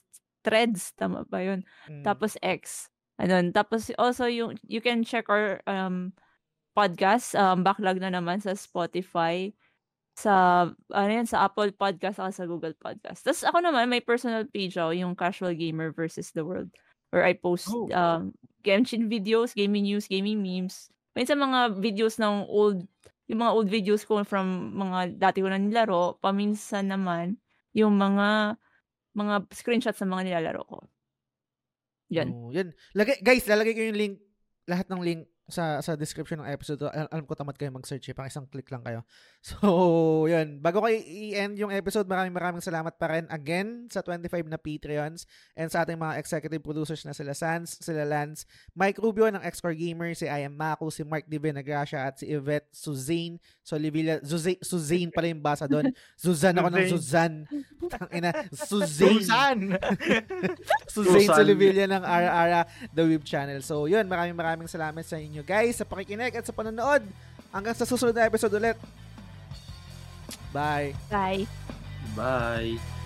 threads. 0.47 0.97
Tama 0.97 1.29
ba 1.29 1.45
yun? 1.45 1.67
Mm. 1.91 2.03
Tapos 2.07 2.39
X. 2.41 2.89
Ano, 3.21 3.37
tapos 3.53 3.93
also 4.01 4.25
yung 4.25 4.57
you 4.65 4.81
can 4.81 5.05
check 5.05 5.29
our 5.29 5.61
um 5.69 6.17
podcast 6.73 7.37
um 7.37 7.61
backlog 7.61 8.01
na 8.01 8.09
naman 8.09 8.41
sa 8.41 8.57
Spotify 8.57 9.53
sa 10.17 10.65
ano 10.73 11.11
yan, 11.13 11.29
sa 11.29 11.45
Apple 11.45 11.77
Podcast 11.77 12.17
at 12.21 12.33
sa 12.33 12.49
Google 12.49 12.73
Podcast. 12.77 13.21
Tapos 13.25 13.45
ako 13.45 13.61
naman 13.61 13.93
may 13.93 14.01
personal 14.01 14.49
page 14.49 14.81
ako, 14.81 14.97
yung 14.97 15.13
Casual 15.13 15.53
Gamer 15.53 15.93
versus 15.93 16.33
the 16.33 16.45
World 16.45 16.73
where 17.11 17.27
I 17.27 17.35
post 17.35 17.69
Oh. 17.71 17.91
um 17.93 18.35
Genshin 18.61 19.09
videos, 19.09 19.57
gaming 19.57 19.89
news, 19.89 20.05
gaming 20.05 20.45
memes. 20.45 20.93
Minsan 21.17 21.41
mga 21.41 21.81
videos 21.81 22.21
ng 22.21 22.45
old 22.45 22.85
yung 23.31 23.41
mga 23.41 23.55
old 23.55 23.69
videos 23.71 24.03
ko 24.05 24.21
from 24.27 24.75
mga 24.75 25.17
dati 25.17 25.39
ko 25.41 25.49
na 25.49 25.57
nilaro, 25.57 26.19
paminsan 26.19 26.91
naman 26.91 27.39
yung 27.73 27.95
mga 27.95 28.59
mga 29.15 29.35
screenshots 29.55 30.03
ng 30.03 30.11
mga 30.11 30.25
nilalaro 30.29 30.63
ko. 30.67 30.79
Yan. 32.11 32.29
Oh, 32.35 32.51
yan. 32.51 32.75
Lagay, 32.99 33.23
guys, 33.23 33.47
lalagay 33.47 33.71
ko 33.71 33.87
yung 33.87 33.99
link, 33.99 34.15
lahat 34.67 34.91
ng 34.91 35.03
link 35.03 35.30
sa 35.51 35.79
sa 35.79 35.95
description 35.95 36.39
ng 36.39 36.49
episode. 36.49 36.81
Al- 36.87 37.11
alam 37.11 37.27
ko 37.27 37.35
tamad 37.35 37.55
kayo 37.55 37.71
mag-search 37.71 38.07
eh. 38.07 38.15
Pang 38.15 38.27
isang 38.27 38.47
click 38.47 38.71
lang 38.71 38.81
kayo. 38.81 39.03
So, 39.41 40.29
yun. 40.29 40.61
Bago 40.61 40.85
ko 40.85 40.89
i- 40.93 41.01
i-end 41.33 41.57
yung 41.57 41.73
episode, 41.73 42.05
maraming 42.05 42.31
maraming 42.31 42.61
salamat 42.61 42.93
pa 42.95 43.09
rin 43.09 43.25
again 43.33 43.89
sa 43.89 44.05
25 44.05 44.45
na 44.45 44.61
Patreons 44.61 45.25
and 45.57 45.73
sa 45.73 45.81
ating 45.81 45.97
mga 45.97 46.21
executive 46.21 46.61
producers 46.61 47.03
na 47.03 47.17
sila 47.17 47.33
Sans, 47.33 47.65
sila 47.81 48.05
Lance, 48.05 48.45
Mike 48.77 49.01
Rubio 49.01 49.33
ng 49.33 49.41
Xcore 49.41 49.73
Gamer, 49.73 50.13
si 50.13 50.29
I 50.29 50.45
am 50.45 50.53
Mako, 50.53 50.93
si 50.93 51.01
Mark 51.03 51.25
Di 51.25 51.41
Benagracia 51.41 52.05
at 52.05 52.21
si 52.21 52.29
Yvette 52.29 52.69
Suzane 52.69 53.41
Solivilla. 53.65 54.21
Zuza- 54.21 54.61
Suzane 54.61 55.09
pala 55.09 55.33
yung 55.33 55.41
basa 55.41 55.65
doon. 55.65 55.89
Suzanne 56.21 56.61
ako 56.61 56.69
ng 56.71 56.87
Suzanne. 56.93 57.39
Ina, 58.13 58.31
Suzane. 58.53 59.25
Susan! 59.25 59.59
Suzanne 60.85 61.17
Susan. 61.25 61.33
Solivilla 61.33 61.85
ng 61.89 62.05
Ara 62.05 62.29
Ara 62.31 62.61
The 62.93 63.09
Web 63.09 63.25
Channel. 63.25 63.65
So, 63.65 63.89
yun. 63.89 64.05
Maraming 64.05 64.37
maraming 64.37 64.69
salamat 64.69 65.01
sa 65.01 65.17
inyo 65.17 65.40
guys 65.43 65.79
sa 65.79 65.89
pakikinig 65.89 66.35
at 66.35 66.47
sa 66.47 66.55
panonood. 66.55 67.05
Hanggang 67.51 67.75
sa 67.75 67.89
susunod 67.89 68.15
na 68.15 68.31
episode 68.31 68.55
ulit. 68.55 68.79
Bye. 70.55 70.95
Bye. 71.11 71.47
Bye. 72.15 73.00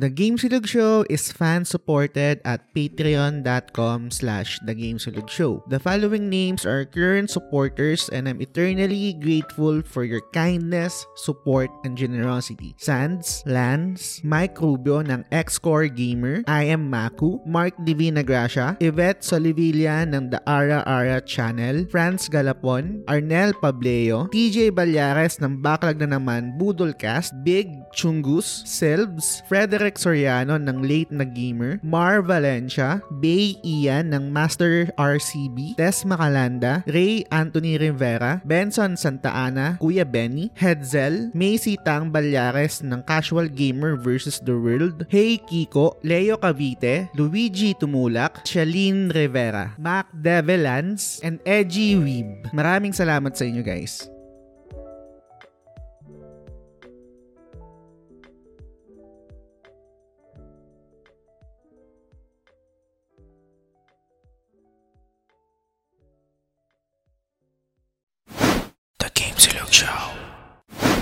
The 0.00 0.08
Gamesulog 0.08 0.64
Show 0.64 1.04
is 1.12 1.28
fan-supported 1.28 2.40
at 2.40 2.64
patreon.com 2.72 4.08
slash 4.08 4.56
The. 4.64 5.60
The 5.68 5.76
following 5.76 6.32
names 6.32 6.64
are 6.64 6.88
current 6.88 7.28
supporters 7.28 8.08
and 8.08 8.24
I'm 8.24 8.40
eternally 8.40 9.12
grateful 9.20 9.84
for 9.84 10.08
your 10.08 10.24
kindness, 10.32 11.04
support, 11.20 11.68
and 11.84 12.00
generosity. 12.00 12.72
Sands, 12.80 13.44
Lance, 13.44 14.24
Mike 14.24 14.56
Rubio 14.56 15.04
ng 15.04 15.28
X-Core 15.28 15.92
Gamer, 15.92 16.48
I 16.48 16.72
am 16.72 16.88
Maku, 16.88 17.44
Mark 17.44 17.76
Divina 17.84 18.24
Gracia, 18.24 18.80
Yvette 18.80 19.20
Solivilla 19.20 20.08
ng 20.08 20.32
The 20.32 20.40
Ara 20.48 20.80
Ara 20.88 21.20
Channel, 21.20 21.84
Franz 21.92 22.32
Galapon, 22.32 23.04
Arnel 23.04 23.52
Pableo, 23.52 24.32
TJ 24.32 24.72
Balyares 24.72 25.44
ng 25.44 25.60
Backlog 25.60 26.00
na 26.00 26.16
naman 26.16 26.56
Budolcast, 26.56 27.36
Big 27.44 27.68
Chungus, 27.92 28.64
Selbs, 28.64 29.44
Frederick 29.44 29.89
Soriano 29.96 30.60
ng 30.60 30.84
Late 30.84 31.10
na 31.10 31.24
Gamer, 31.26 31.80
Mar 31.80 32.20
Valencia, 32.20 33.00
Bay 33.18 33.56
Ian 33.64 34.12
ng 34.12 34.28
Master 34.28 34.92
RCB, 34.94 35.74
Tess 35.80 36.04
Macalanda, 36.04 36.84
Ray 36.84 37.24
Anthony 37.32 37.80
Rivera, 37.80 38.44
Benson 38.44 38.94
Santa 38.94 39.32
Ana, 39.32 39.80
Kuya 39.80 40.04
Benny, 40.04 40.52
Hetzel, 40.54 41.32
Macy 41.32 41.80
Tang 41.80 42.12
Balyares 42.12 42.84
ng 42.84 43.00
Casual 43.08 43.48
Gamer 43.48 43.96
vs. 43.96 44.44
The 44.44 44.54
World, 44.54 45.08
Hey 45.08 45.40
Kiko, 45.40 45.96
Leo 46.04 46.36
Cavite, 46.36 47.08
Luigi 47.16 47.72
Tumulak, 47.72 48.44
Shalene 48.44 49.08
Rivera, 49.08 49.74
Mac 49.80 50.12
Develans, 50.12 51.24
and 51.24 51.40
Edgy 51.48 51.96
Weeb. 51.96 52.52
Maraming 52.52 52.92
salamat 52.92 53.32
sa 53.32 53.48
inyo 53.48 53.64
guys. 53.64 54.19